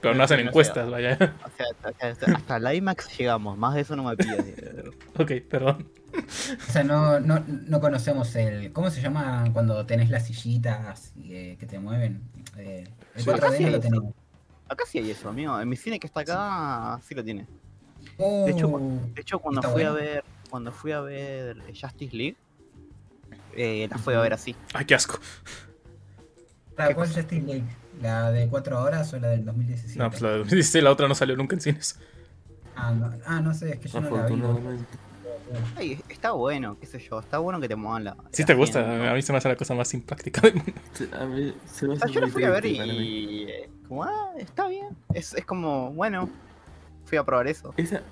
pero 0.00 0.14
no 0.14 0.24
hacen 0.24 0.38
No 0.38 0.42
sé, 0.44 0.48
encuestas, 0.48 0.90
vaya. 0.90 1.12
O 1.12 1.16
sea, 1.56 1.66
hasta, 1.84 2.08
hasta- 2.08 2.32
hasta 2.36 2.58
la 2.58 2.74
IMAX 2.74 3.16
llegamos, 3.18 3.56
más 3.58 3.74
de 3.74 3.82
eso 3.82 3.94
no 3.94 4.04
me 4.04 4.16
pidas. 4.16 4.38
Ok, 5.18 5.32
perdón. 5.50 5.86
O 6.68 6.72
sea, 6.72 6.84
no, 6.84 7.20
no, 7.20 7.42
no 7.46 7.80
conocemos 7.80 8.34
el. 8.36 8.72
¿Cómo 8.72 8.90
se 8.90 9.00
llama 9.00 9.44
cuando 9.52 9.84
tenés 9.86 10.10
las 10.10 10.26
sillitas 10.26 11.12
eh, 11.24 11.56
que 11.58 11.66
te 11.66 11.78
mueven? 11.78 12.20
Eh, 12.58 12.84
el 13.14 13.22
Sí. 13.22 13.28
4D 13.30 13.40
no 13.50 13.56
Sí, 13.56 13.70
lo 13.70 13.80
tenemos. 13.80 14.14
Acá 14.68 14.84
sí 14.86 14.98
hay 14.98 15.10
eso, 15.10 15.28
amigo. 15.28 15.58
En 15.60 15.68
mi 15.68 15.76
cine 15.76 15.98
que 15.98 16.06
está 16.06 16.20
acá, 16.20 17.00
sí 17.06 17.14
lo 17.14 17.22
tiene. 17.24 17.46
Oh, 18.18 18.44
De 18.46 18.52
hecho, 18.52 18.68
De 19.14 19.20
hecho, 19.20 19.38
cuando 19.38 19.62
fui 19.62 19.82
a 19.82 19.92
ver, 19.92 20.24
cuando 20.50 20.72
fui 20.72 20.92
a 20.92 21.00
ver 21.00 21.56
Justice 21.68 22.14
League, 22.16 22.36
eh, 23.54 23.86
la 23.90 23.98
fui 23.98 24.14
a 24.14 24.20
ver 24.20 24.32
así. 24.34 24.54
Ay, 24.74 24.84
qué 24.84 24.94
asco. 24.94 25.18
¿la 26.76 26.94
cuál 26.94 27.06
Justice 27.08 27.40
League? 27.46 27.64
¿La 28.00 28.30
de 28.32 28.48
4 28.48 28.82
horas 28.82 29.12
o 29.12 29.18
la 29.20 29.28
del 29.28 29.44
2017? 29.44 29.98
No, 29.98 30.08
pues 30.10 30.22
la, 30.22 30.30
de 30.30 30.38
2016, 30.38 30.82
la 30.84 30.90
otra 30.90 31.06
no 31.06 31.14
salió 31.14 31.36
nunca 31.36 31.54
en 31.54 31.60
cines. 31.60 31.98
ah, 32.74 32.92
no, 32.92 33.10
ah, 33.26 33.40
no 33.40 33.54
sé, 33.54 33.74
es 33.74 33.78
que 33.78 33.88
yo 33.88 34.00
no 34.00 34.16
la 34.16 34.26
vi. 34.26 34.42
Ay, 35.76 36.02
está 36.08 36.32
bueno, 36.32 36.78
qué 36.78 36.86
sé 36.86 36.98
yo, 36.98 37.20
está 37.20 37.38
bueno 37.38 37.60
que 37.60 37.68
te 37.68 37.76
muevan 37.76 38.04
la. 38.04 38.16
Sí 38.32 38.42
la 38.42 38.46
te 38.46 38.54
gusta, 38.54 39.10
a 39.10 39.14
mí 39.14 39.22
se 39.22 39.32
me 39.32 39.38
hace 39.38 39.48
la 39.48 39.56
cosa 39.56 39.74
más 39.74 39.92
impráctica 39.94 40.40
del 40.42 40.54
mundo. 40.54 40.72
Se- 40.94 41.08
a 41.14 41.24
mí 41.26 41.54
se 41.66 41.86
me 41.86 41.94
O 41.94 41.98
sea, 41.98 42.08
yo 42.08 42.20
la 42.20 42.26
muy 42.26 42.30
fui 42.32 42.44
a 42.44 42.50
ver 42.50 42.66
y. 42.66 43.48
Como, 43.88 44.04
ah, 44.04 44.32
está 44.38 44.68
bien. 44.68 44.88
Es, 45.14 45.34
es 45.34 45.44
como, 45.44 45.92
bueno, 45.92 46.28
fui 47.04 47.18
a 47.18 47.24
probar 47.24 47.46
eso. 47.48 47.74
Esa, 47.76 48.02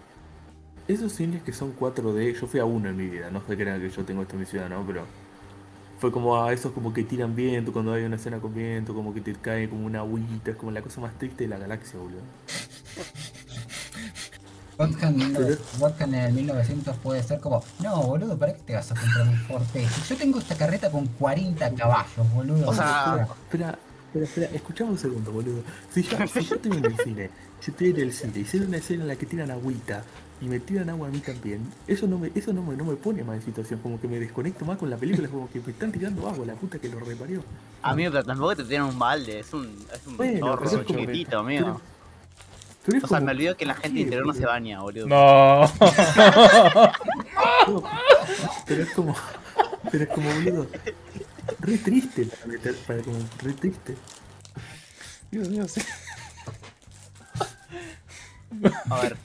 esos 0.88 1.12
cines 1.12 1.42
que 1.42 1.52
son 1.52 1.72
4D, 1.78 2.38
yo 2.40 2.46
fui 2.46 2.60
a 2.60 2.64
uno 2.64 2.88
en 2.88 2.96
mi 2.96 3.06
vida, 3.08 3.30
no 3.30 3.42
se 3.46 3.56
crean 3.56 3.80
que 3.80 3.90
yo 3.90 4.04
tengo 4.04 4.22
esto 4.22 4.34
en 4.34 4.40
mi 4.40 4.46
ciudad, 4.46 4.68
¿no? 4.68 4.84
Pero 4.86 5.04
fue 6.00 6.10
como 6.10 6.42
a 6.42 6.52
esos 6.52 6.72
como 6.72 6.92
que 6.92 7.04
tiran 7.04 7.34
viento 7.36 7.72
cuando 7.72 7.92
hay 7.92 8.04
una 8.04 8.16
escena 8.16 8.40
con 8.40 8.54
viento, 8.54 8.94
como 8.94 9.12
que 9.14 9.20
te 9.20 9.34
cae 9.34 9.68
como 9.68 9.86
una 9.86 10.00
agüita, 10.00 10.50
es 10.50 10.56
como 10.56 10.72
la 10.72 10.82
cosa 10.82 11.00
más 11.00 11.16
triste 11.18 11.44
de 11.44 11.48
la 11.50 11.58
galaxia, 11.58 11.98
boludo. 12.00 12.20
Vodka 14.80 15.08
en, 15.08 15.16
1900 15.16 15.78
vodka 15.78 16.04
en 16.04 16.14
el 16.14 16.32
1900 16.32 16.96
puede 16.96 17.22
ser 17.22 17.38
como, 17.40 17.62
no, 17.80 18.02
boludo, 18.02 18.38
¿para 18.38 18.54
qué 18.54 18.60
te 18.62 18.74
vas 18.74 18.90
a 18.90 18.94
comprar 18.94 19.28
un 19.28 19.36
Forte? 19.40 19.86
Si 19.86 20.08
yo 20.08 20.16
tengo 20.16 20.38
esta 20.38 20.54
carreta 20.56 20.90
con 20.90 21.06
40 21.06 21.74
caballos, 21.74 22.32
boludo. 22.34 22.66
O 22.68 22.72
sea, 22.74 23.26
Espera, 23.44 23.78
espera, 24.06 24.24
espera, 24.24 24.46
escuchame 24.54 24.90
un 24.92 24.98
segundo, 24.98 25.32
boludo. 25.32 25.62
Si 25.92 26.02
yo, 26.02 26.16
si 26.26 26.40
yo 26.40 26.54
estoy 26.56 26.78
en 26.78 26.84
el 26.86 26.96
cine, 26.96 27.30
si 27.60 27.70
estoy 27.72 27.90
en 27.90 27.96
el 28.00 28.12
cine 28.14 28.38
y 28.40 28.44
sé 28.46 28.58
una 28.60 28.78
escena 28.78 29.02
en 29.02 29.08
la 29.08 29.16
que 29.16 29.26
tiran 29.26 29.50
agüita 29.50 30.02
y 30.40 30.46
me 30.46 30.58
tiran 30.60 30.88
agua 30.88 31.08
a 31.08 31.10
mí 31.10 31.18
también, 31.18 31.60
eso 31.86 32.06
no 32.06 32.18
me, 32.18 32.32
eso 32.34 32.54
no 32.54 32.62
me, 32.62 32.74
no 32.74 32.86
me 32.86 32.96
pone 32.96 33.22
más 33.22 33.36
en 33.36 33.42
situación, 33.42 33.80
como 33.80 34.00
que 34.00 34.08
me 34.08 34.18
desconecto 34.18 34.64
más 34.64 34.78
con 34.78 34.88
la 34.88 34.96
película, 34.96 35.26
es 35.26 35.30
como 35.30 35.50
que 35.50 35.60
me 35.60 35.72
están 35.72 35.92
tirando 35.92 36.26
agua, 36.26 36.46
la 36.46 36.54
puta 36.54 36.78
que 36.78 36.88
lo 36.88 36.98
reparió. 37.00 37.42
Amigo, 37.82 38.12
pero 38.12 38.24
tampoco 38.24 38.56
te 38.56 38.64
tienen 38.64 38.88
un 38.88 38.98
balde, 38.98 39.40
es 39.40 39.52
un, 39.52 39.66
es 39.92 40.06
un 40.06 40.16
Bueno, 40.16 40.54
es 40.64 40.70
como- 40.70 40.84
chiquitito, 40.84 41.38
amigo. 41.40 41.66
Pero 41.66 41.99
O 42.86 42.90
sea, 42.92 43.00
como- 43.00 43.20
me 43.26 43.32
olvido 43.32 43.56
que 43.56 43.66
la 43.66 43.74
gente 43.74 43.98
sí, 43.98 44.02
interior 44.04 44.26
no 44.26 44.32
se 44.34 44.46
baña, 44.46 44.80
boludo. 44.80 45.06
No. 45.06 45.60
No, 47.68 47.82
pero 48.66 48.82
es 48.82 48.90
como. 48.92 49.14
Pero 49.90 50.04
es 50.04 50.10
como, 50.10 50.30
boludo. 50.32 50.66
Re 51.60 51.78
triste 51.78 52.26
para 52.26 52.46
meter, 52.46 52.74
para 52.86 53.02
como, 53.02 53.18
re 53.42 53.52
triste. 53.54 53.96
Dios 55.30 55.48
mío, 55.48 55.66
sí. 55.68 55.80
A 58.90 59.00
ver, 59.02 59.16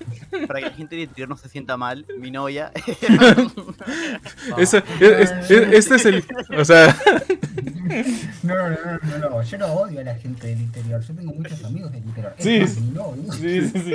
para 0.47 0.59
que 0.59 0.65
la 0.67 0.71
gente 0.73 0.95
del 0.95 1.03
interior 1.05 1.29
no 1.29 1.35
se 1.37 1.49
sienta 1.49 1.77
mal, 1.77 2.05
mi 2.19 2.29
novia. 2.31 2.71
Es- 4.57 4.73
es- 4.73 4.83
es- 5.01 5.51
este 5.51 5.95
es 5.95 6.05
el. 6.05 6.23
O 6.57 6.63
sea, 6.65 6.95
No, 8.43 8.53
no, 8.55 8.69
no, 8.69 9.19
no, 9.19 9.29
no, 9.29 9.43
yo 9.43 9.57
no 9.57 9.65
odio 9.67 9.99
a 10.01 10.03
la 10.03 10.15
gente 10.15 10.47
del 10.47 10.61
interior, 10.61 11.01
yo 11.01 11.15
tengo 11.15 11.33
muchos 11.33 11.63
amigos 11.63 11.91
del 11.91 12.03
interior. 12.05 12.35
Es 12.37 12.43
Sí, 12.43 12.59
más, 12.59 12.69
sí. 12.71 12.81
mi 12.81 12.89
novio. 12.91 13.33
sí, 13.33 13.61
sí, 13.69 13.79
sí. 13.81 13.93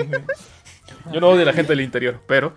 Yo 1.13 1.21
no 1.21 1.29
odio 1.29 1.43
a 1.43 1.47
la 1.47 1.53
gente 1.53 1.73
del 1.73 1.81
interior, 1.83 2.21
pero. 2.27 2.55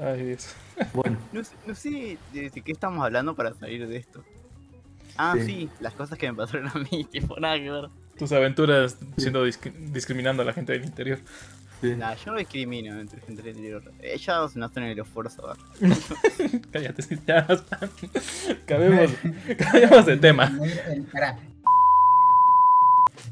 Ay, 0.00 0.24
Dios. 0.24 0.54
Bueno, 0.94 1.18
No, 1.32 1.42
sé- 1.42 1.56
no 1.66 1.74
sé 1.74 2.18
de, 2.32 2.50
de 2.50 2.60
qué 2.62 2.72
estamos 2.72 3.04
hablando 3.04 3.34
para 3.34 3.52
salir 3.54 3.86
de 3.88 3.96
esto. 3.96 4.22
Ah, 5.16 5.34
Sí. 5.36 5.44
sí, 5.44 5.70
las 5.80 5.94
cosas 5.94 6.16
que 6.18 6.30
me 6.30 6.36
pasaron 6.36 6.68
a 6.68 6.74
mí, 6.74 7.04
tipo, 7.10 7.38
nada 7.40 7.56
que 7.56 7.70
ver. 7.70 7.88
Tus 8.18 8.32
aventuras 8.32 8.96
siendo 9.16 9.46
disc- 9.46 9.72
discriminando 9.92 10.42
a 10.42 10.46
la 10.46 10.52
gente 10.52 10.72
del 10.72 10.84
interior. 10.84 11.18
sí. 11.80 11.94
Nah, 11.96 12.14
yo 12.14 12.32
no 12.32 12.38
discrimino 12.38 12.98
entre 12.98 13.20
gente 13.20 13.42
del 13.42 13.56
interior. 13.56 13.92
Ellas 14.02 14.56
no 14.56 14.66
están 14.66 14.84
en 14.84 14.90
el 14.90 14.98
esfuerzo. 14.98 15.56
Cállate, 16.72 17.02
sí, 17.02 17.18
ya. 17.26 17.46
Cambiemos, 18.66 19.10
cambiemos 19.58 20.06
de 20.06 20.16
tema. 20.16 20.58
Pará. 21.12 21.38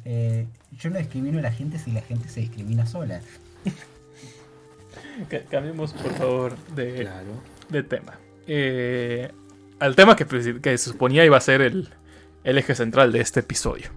Eh, 0.05 0.47
yo 0.78 0.91
no 0.91 0.99
discrimino 0.99 1.39
a 1.39 1.43
la 1.43 1.53
gente 1.53 1.78
si 1.78 1.91
la 1.91 2.01
gente 2.03 2.28
se 2.28 2.41
discrimina 2.41 2.87
sola. 2.87 3.20
Ca- 5.28 5.43
Cambiemos, 5.51 5.93
por 5.93 6.12
favor, 6.14 6.57
de, 6.74 6.95
Claro. 7.03 7.43
de 7.68 7.82
tema. 7.82 8.18
Eh, 8.47 9.30
al 9.80 9.97
tema 9.97 10.14
que, 10.16 10.24
que 10.26 10.78
se 10.78 10.91
suponía 10.91 11.24
iba 11.24 11.37
a 11.37 11.41
ser 11.41 11.61
el, 11.62 11.89
el 12.45 12.59
eje 12.59 12.74
central 12.74 13.11
de 13.12 13.20
este 13.20 13.41
episodio. 13.41 13.91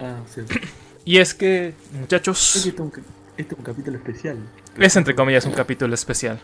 Ah, 0.00 0.20
sí. 0.26 0.40
Y 1.06 1.18
es 1.18 1.34
que, 1.34 1.74
muchachos, 1.92 2.56
este 2.56 2.70
es 2.70 2.80
un, 2.80 2.90
este 3.36 3.52
es 3.54 3.58
un 3.58 3.64
capítulo 3.64 3.98
especial. 3.98 4.38
es 4.78 4.96
entre 4.96 5.14
comillas 5.14 5.44
un 5.44 5.52
capítulo 5.52 5.92
especial. 5.94 6.40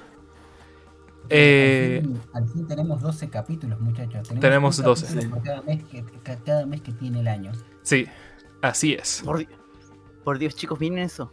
Eh, 1.31 2.03
al, 2.03 2.11
fin, 2.11 2.23
al 2.35 2.49
fin 2.49 2.67
tenemos 2.69 3.01
12 3.01 3.31
capítulos, 3.31 3.81
muchachos. 3.81 4.29
Tenemos 4.39 4.79
un 4.79 4.85
12. 4.85 5.07
capítulo 5.07 5.31
por 5.35 5.43
cada 5.45 5.63
mes 5.63 5.83
que, 5.85 6.05
ca- 6.23 6.37
cada 6.45 6.67
mes 6.67 6.83
que 6.83 6.93
tiene 6.93 7.21
el 7.21 7.29
año. 7.29 7.53
sí, 7.83 8.07
así 8.61 8.93
es. 8.95 9.23
Por, 9.25 9.39
di- 9.39 9.49
por 10.25 10.39
Dios, 10.39 10.55
chicos, 10.57 10.79
¿vienen 10.79 11.05
eso? 11.05 11.33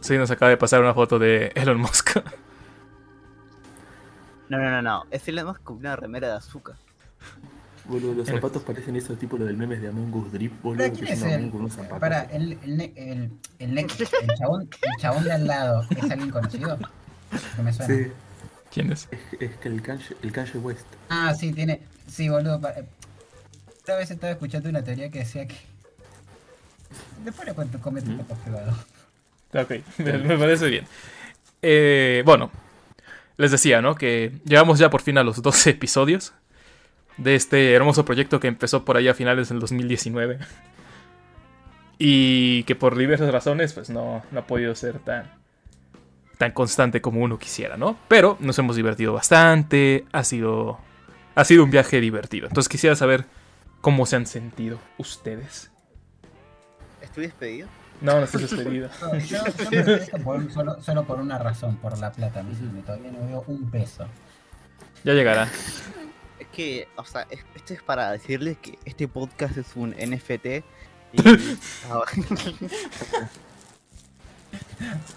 Sí, 0.00 0.16
nos 0.18 0.30
acaba 0.32 0.48
de 0.48 0.56
pasar 0.56 0.80
una 0.80 0.94
foto 0.94 1.18
de 1.20 1.52
Elon 1.54 1.78
Musk. 1.78 2.16
No, 4.48 4.58
no, 4.58 4.68
no, 4.70 4.82
no. 4.82 5.04
Es 5.12 5.28
el 5.28 5.44
más 5.44 5.58
con 5.60 5.76
una 5.76 5.94
remera 5.94 6.26
de 6.28 6.34
azúcar. 6.34 6.76
Boludo, 7.90 8.14
los 8.14 8.28
zapatos 8.28 8.62
parecen 8.62 8.94
esos 8.96 9.18
tipo 9.18 9.36
los 9.36 9.46
del 9.48 9.56
memes 9.56 9.82
de 9.82 9.88
Among 9.88 10.14
Us 10.14 10.32
Drip, 10.32 10.62
boludo. 10.62 10.78
Pero 10.84 10.92
que 10.94 11.00
¿quién 11.00 11.12
es 11.12 11.22
el? 11.22 11.50
Con 11.50 11.60
unos 11.62 11.72
zapatos. 11.74 11.98
Para, 11.98 12.22
el, 12.22 12.52
el, 12.64 12.80
el, 12.96 13.30
el, 13.58 13.78
el 13.78 13.86
chabón, 14.38 14.62
el 14.82 15.00
chabón 15.00 15.24
de 15.24 15.32
al 15.32 15.46
lado, 15.46 15.84
¿es 15.90 16.10
alguien 16.10 16.30
conocido? 16.30 16.78
Que 17.56 17.62
me 17.62 17.72
suena. 17.72 17.94
Sí, 17.94 18.12
¿Quién 18.72 18.92
es? 18.92 19.08
es, 19.40 19.50
que 19.56 19.68
el 19.68 19.82
Kanye, 19.82 20.04
el 20.22 20.32
Kanye 20.32 20.58
West. 20.58 20.86
Ah, 21.08 21.34
sí, 21.34 21.52
tiene. 21.52 21.80
Sí, 22.06 22.28
boludo. 22.28 22.60
pa- 22.60 22.74
Otra 23.80 23.96
vez 23.96 24.10
estaba 24.10 24.32
escuchando 24.32 24.68
una 24.68 24.82
teoría 24.84 25.10
que 25.10 25.18
decía 25.20 25.46
que. 25.48 25.56
Después 27.24 27.46
le 27.46 27.54
cuento, 27.54 27.78
comento 27.80 28.10
un 28.10 28.18
poco 28.18 28.34
privado. 28.42 28.72
Ok, 29.54 29.72
me, 29.98 30.18
me 30.18 30.38
parece 30.38 30.68
bien. 30.68 30.86
Eh, 31.62 32.22
bueno, 32.24 32.50
les 33.36 33.50
decía, 33.50 33.82
¿no? 33.82 33.94
Que 33.94 34.32
llegamos 34.44 34.78
ya 34.78 34.90
por 34.90 35.02
fin 35.02 35.18
a 35.18 35.24
los 35.24 35.42
12 35.42 35.70
episodios 35.70 36.32
de 37.20 37.34
este 37.36 37.72
hermoso 37.74 38.04
proyecto 38.04 38.40
que 38.40 38.48
empezó 38.48 38.84
por 38.84 38.96
ahí 38.96 39.06
a 39.08 39.14
finales 39.14 39.48
del 39.48 39.60
2019. 39.60 40.38
Y 42.02 42.62
que 42.62 42.74
por 42.76 42.96
diversas 42.96 43.30
razones, 43.30 43.74
pues 43.74 43.90
no, 43.90 44.22
no 44.30 44.40
ha 44.40 44.46
podido 44.46 44.74
ser 44.74 45.00
tan, 45.00 45.30
tan 46.38 46.52
constante 46.52 47.02
como 47.02 47.20
uno 47.20 47.38
quisiera, 47.38 47.76
¿no? 47.76 47.98
Pero 48.08 48.38
nos 48.40 48.58
hemos 48.58 48.74
divertido 48.76 49.12
bastante, 49.12 50.06
ha 50.10 50.24
sido, 50.24 50.78
ha 51.34 51.44
sido 51.44 51.62
un 51.62 51.70
viaje 51.70 52.00
divertido. 52.00 52.46
Entonces 52.46 52.70
quisiera 52.70 52.96
saber 52.96 53.26
cómo 53.82 54.06
se 54.06 54.16
han 54.16 54.24
sentido 54.24 54.78
ustedes. 54.96 55.70
¿Estoy 57.02 57.24
despedido? 57.24 57.68
No, 58.00 58.16
no 58.16 58.24
estoy 58.24 58.42
despedido. 58.44 58.88
No, 59.02 59.18
yo, 59.18 59.38
yo 59.70 59.70
me 59.70 60.24
por 60.24 60.50
solo, 60.52 60.80
solo 60.82 61.04
por 61.04 61.20
una 61.20 61.36
razón, 61.38 61.76
por 61.76 61.98
la 61.98 62.12
plata. 62.12 62.42
Me, 62.42 62.54
me- 62.72 62.80
todavía 62.80 63.10
no 63.12 63.26
veo 63.26 63.44
un 63.46 63.70
peso. 63.70 64.06
Ya 65.04 65.12
llegará. 65.12 65.50
Es 66.40 66.46
que, 66.48 66.88
o 66.96 67.04
sea, 67.04 67.26
es- 67.30 67.44
esto 67.54 67.74
es 67.74 67.82
para 67.82 68.10
decirles 68.12 68.56
que 68.58 68.78
este 68.84 69.06
podcast 69.06 69.56
es 69.58 69.76
un 69.76 69.90
NFT. 69.90 70.46
Y, 71.12 71.20
ah, 71.90 72.02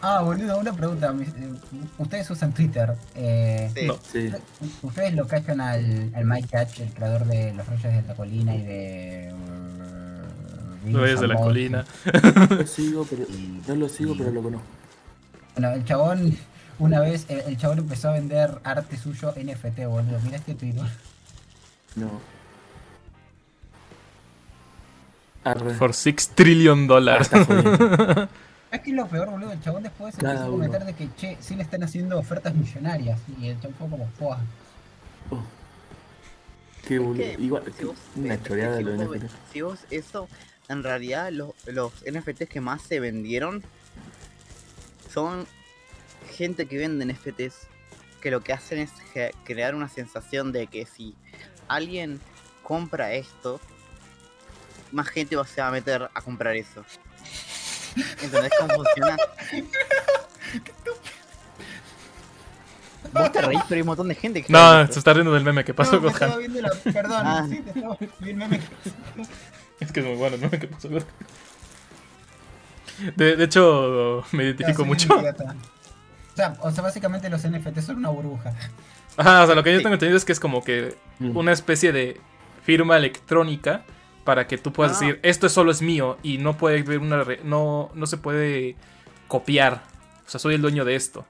Ah, 0.02 0.22
boludo, 0.22 0.58
una 0.60 0.74
pregunta. 0.74 1.14
eh, 1.18 1.54
Ustedes 1.98 2.30
usan 2.30 2.54
Twitter. 2.54 2.94
Eh, 3.16 3.72
sí. 3.74 3.88
No. 3.88 3.98
Sí. 4.12 4.32
¿Ustedes 4.82 5.14
lo 5.14 5.26
cachan 5.28 5.62
al, 5.62 6.12
al 6.14 6.26
Mike 6.26 6.50
Catch, 6.52 6.80
el 6.82 6.90
creador 6.94 7.26
de 7.26 7.54
Los 7.54 7.66
Reyes 7.68 7.84
de 8.02 8.02
la 8.08 8.14
Colina 8.16 8.54
y 8.56 8.62
de. 8.64 9.34
uh, 9.34 10.98
Reyes 10.98 11.22
de 11.22 11.28
la 11.30 11.36
colina. 11.36 11.86
No 12.50 12.56
lo 12.58 12.68
sigo, 12.68 13.08
pero, 13.10 13.24
no 13.68 13.76
lo 13.76 13.88
sigo, 13.90 14.16
pero 14.18 14.32
lo 14.32 14.44
conozco. 14.44 14.68
Bueno, 15.56 15.72
el 15.72 15.86
chabón, 15.86 16.38
una 16.80 17.00
vez, 17.00 17.26
el, 17.30 17.40
el 17.40 17.58
chabón 17.58 17.80
empezó 17.80 18.10
a 18.10 18.14
vender 18.14 18.60
arte 18.66 18.98
suyo 18.98 19.32
NFT, 19.42 19.86
boludo. 19.88 20.20
Mira 20.26 20.36
este 20.38 20.56
Twitter. 20.56 20.84
No. 21.96 22.20
Arre. 25.44 25.74
Por 25.74 25.94
6 25.94 26.30
trillion 26.36 26.88
dólares. 26.88 27.30
Ah. 27.34 28.28
Es 28.72 28.82
que 28.82 28.90
es 28.92 28.96
lo 28.96 29.06
peor, 29.08 29.30
boludo. 29.30 29.52
El 29.52 29.62
chabón 29.62 29.84
después 29.84 30.16
Cada 30.16 30.32
empezó 30.34 30.48
a 30.48 30.52
comentar 30.52 30.86
de 30.86 30.94
que, 30.96 31.10
che, 31.16 31.38
sí 31.42 31.56
le 31.56 31.64
están 31.64 31.84
haciendo 31.84 32.18
ofertas 32.18 32.56
millonarias. 32.56 33.20
Y 33.40 33.50
el 33.50 33.60
chabón 33.62 33.76
fue 33.78 33.90
como, 33.90 34.08
¡fua! 34.18 34.40
Oh. 35.30 35.44
Qué 36.88 36.98
boludo. 36.98 37.18
que 37.18 37.36
Igual, 37.40 37.64
si 37.78 37.84
vos- 37.86 37.96
una 38.16 38.42
choreada 38.42 38.72
de 38.72 38.78
si 38.80 38.84
lo 38.86 38.92
vos 38.92 39.00
de 39.00 39.08
ves- 39.08 39.24
NFT. 39.24 39.54
Si 39.54 39.62
vos 39.62 39.80
eso, 39.92 40.28
en 40.70 40.82
realidad 40.84 41.30
los, 41.32 41.52
los 41.68 41.94
NFTs 42.10 42.48
que 42.50 42.62
más 42.62 42.82
se 42.82 43.00
vendieron 43.00 43.62
son 45.14 45.46
gente 46.36 46.66
que 46.66 46.78
vende 46.78 47.06
NFTs 47.06 47.68
que 48.22 48.32
lo 48.32 48.42
que 48.42 48.54
hacen 48.54 48.80
es 48.80 48.92
crear 49.44 49.76
una 49.76 49.90
sensación 49.90 50.52
de 50.54 50.66
que 50.68 50.86
si 50.86 51.14
alguien 51.68 52.20
compra 52.62 53.14
esto, 53.14 53.60
más 54.92 55.08
gente 55.10 55.36
va- 55.36 55.46
se 55.48 55.62
va 55.62 55.68
a 55.68 55.72
meter 55.72 56.10
a 56.14 56.22
comprar 56.22 56.56
eso. 56.56 56.84
¿Entendés 58.22 58.52
cómo 58.60 58.74
funciona? 58.76 59.18
Vos 63.12 63.32
te 63.32 63.42
reís, 63.42 63.62
pero 63.68 63.76
hay 63.76 63.82
un 63.82 63.88
montón 63.88 64.08
de 64.08 64.16
gente 64.16 64.42
que 64.44 64.52
No, 64.52 64.82
está 64.82 64.94
se 64.94 65.00
está 65.00 65.14
riendo 65.14 65.34
del 65.34 65.44
meme 65.44 65.64
que 65.64 65.74
pasó 65.74 65.94
No, 65.94 66.02
con 66.04 66.12
estaba 66.12 66.34
Han. 66.34 66.40
viendo 66.40 66.62
la... 66.62 66.70
Perdón, 66.92 67.22
Ah. 67.28 67.46
sí, 67.48 67.60
te 67.62 67.70
estaba 67.72 67.98
viendo 68.20 68.46
el 68.46 68.50
meme. 68.50 68.62
Es 69.80 69.92
que 69.92 70.00
es 70.00 70.06
muy 70.06 70.16
bueno 70.16 70.36
el 70.36 70.42
meme 70.42 70.60
que 70.60 70.68
pasó 70.68 70.90
con 70.90 71.04
de, 73.16 73.36
de 73.36 73.44
hecho, 73.44 74.24
me 74.32 74.44
identifico 74.46 74.86
mucho. 74.86 75.14
O 75.16 75.22
sea, 76.36 76.56
o 76.62 76.72
sea, 76.72 76.84
básicamente 76.84 77.30
los 77.30 77.42
NFT 77.48 77.80
son 77.82 77.98
una 77.98 78.10
burbuja. 78.10 78.54
Ajá, 79.18 79.44
o 79.44 79.46
sea, 79.46 79.56
lo 79.56 79.64
que 79.64 79.72
yo 79.74 79.78
tengo 79.82 79.94
entendido 79.94 80.18
es 80.18 80.26
que 80.26 80.32
es 80.32 80.40
como 80.40 80.64
que 80.64 80.96
una 81.20 81.52
especie 81.52 81.92
de 81.92 82.20
firma 82.64 82.98
electrónica 82.98 83.84
para 84.24 84.48
que 84.48 84.58
tú 84.58 84.72
puedas 84.74 84.98
Ah. 84.98 85.00
decir, 85.06 85.20
esto 85.24 85.50
solo 85.50 85.72
es 85.72 85.82
mío 85.82 86.18
y 86.24 86.38
no 86.38 86.58
puede 86.58 86.80
haber 86.80 87.00
una 87.00 87.24
re- 87.24 87.42
no, 87.44 87.92
no 87.94 88.06
se 88.08 88.18
puede 88.18 88.76
copiar. 89.28 89.84
O 90.26 90.30
sea, 90.30 90.40
soy 90.40 90.56
el 90.56 90.62
dueño 90.62 90.86
de 90.86 90.96
esto. 90.96 91.26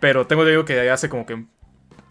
Pero 0.00 0.26
tengo 0.26 0.44
digo 0.44 0.64
que 0.64 0.90
hace 0.90 1.08
como 1.08 1.24
que 1.24 1.44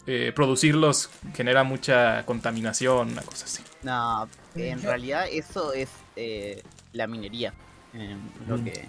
eh, 0.06 0.32
producirlos 0.34 1.10
genera 1.34 1.64
mucha 1.64 2.24
contaminación, 2.26 3.12
una 3.12 3.22
cosa 3.22 3.44
así. 3.44 3.62
No, 3.82 4.28
en 4.54 4.82
realidad 4.82 5.26
eso 5.30 5.72
es 5.72 5.88
eh, 6.16 6.62
la 6.92 7.06
minería. 7.06 7.52
eh, 7.94 8.16
lo 8.48 8.62
que. 8.64 8.88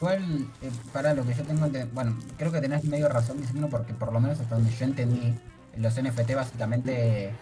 Igual, 0.00 0.46
eh, 0.62 0.70
para 0.92 1.12
lo 1.14 1.26
que 1.26 1.34
yo 1.34 1.42
tengo 1.42 1.66
bueno, 1.92 2.16
creo 2.36 2.52
que 2.52 2.60
tenés 2.60 2.84
medio 2.84 3.08
razón 3.08 3.40
diciendo 3.40 3.68
porque 3.68 3.94
por 3.94 4.12
lo 4.12 4.20
menos 4.20 4.38
hasta 4.38 4.54
donde 4.54 4.70
yo 4.70 4.84
entendí, 4.84 5.34
los 5.76 5.94
NFT 6.00 6.34
básicamente 6.34 7.32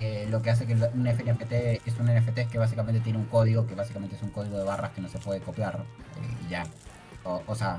eh, 0.00 0.26
lo 0.28 0.42
que 0.42 0.50
hace 0.50 0.66
que 0.66 0.74
un 0.74 1.04
NFT 1.04 1.52
es 1.86 1.98
un 2.00 2.06
NFT 2.06 2.38
es 2.38 2.48
que 2.48 2.58
básicamente 2.58 3.00
tiene 3.00 3.18
un 3.18 3.26
código 3.26 3.66
que 3.66 3.74
básicamente 3.76 4.16
es 4.16 4.22
un 4.22 4.30
código 4.30 4.58
de 4.58 4.64
barras 4.64 4.90
que 4.90 5.00
no 5.00 5.08
se 5.08 5.18
puede 5.18 5.40
copiar 5.40 5.84
eh, 6.20 6.44
y 6.46 6.50
ya. 6.50 6.64
O, 7.24 7.42
o 7.46 7.54
sea, 7.54 7.78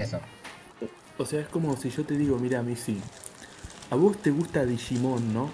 eso. 0.00 0.20
O 1.18 1.26
sea, 1.26 1.40
es 1.40 1.48
como 1.48 1.76
si 1.76 1.90
yo 1.90 2.04
te 2.04 2.16
digo, 2.16 2.38
mira, 2.38 2.62
Missy, 2.62 2.98
a 3.90 3.94
vos 3.96 4.16
te 4.22 4.30
gusta 4.30 4.64
Digimon, 4.64 5.34
¿no? 5.34 5.50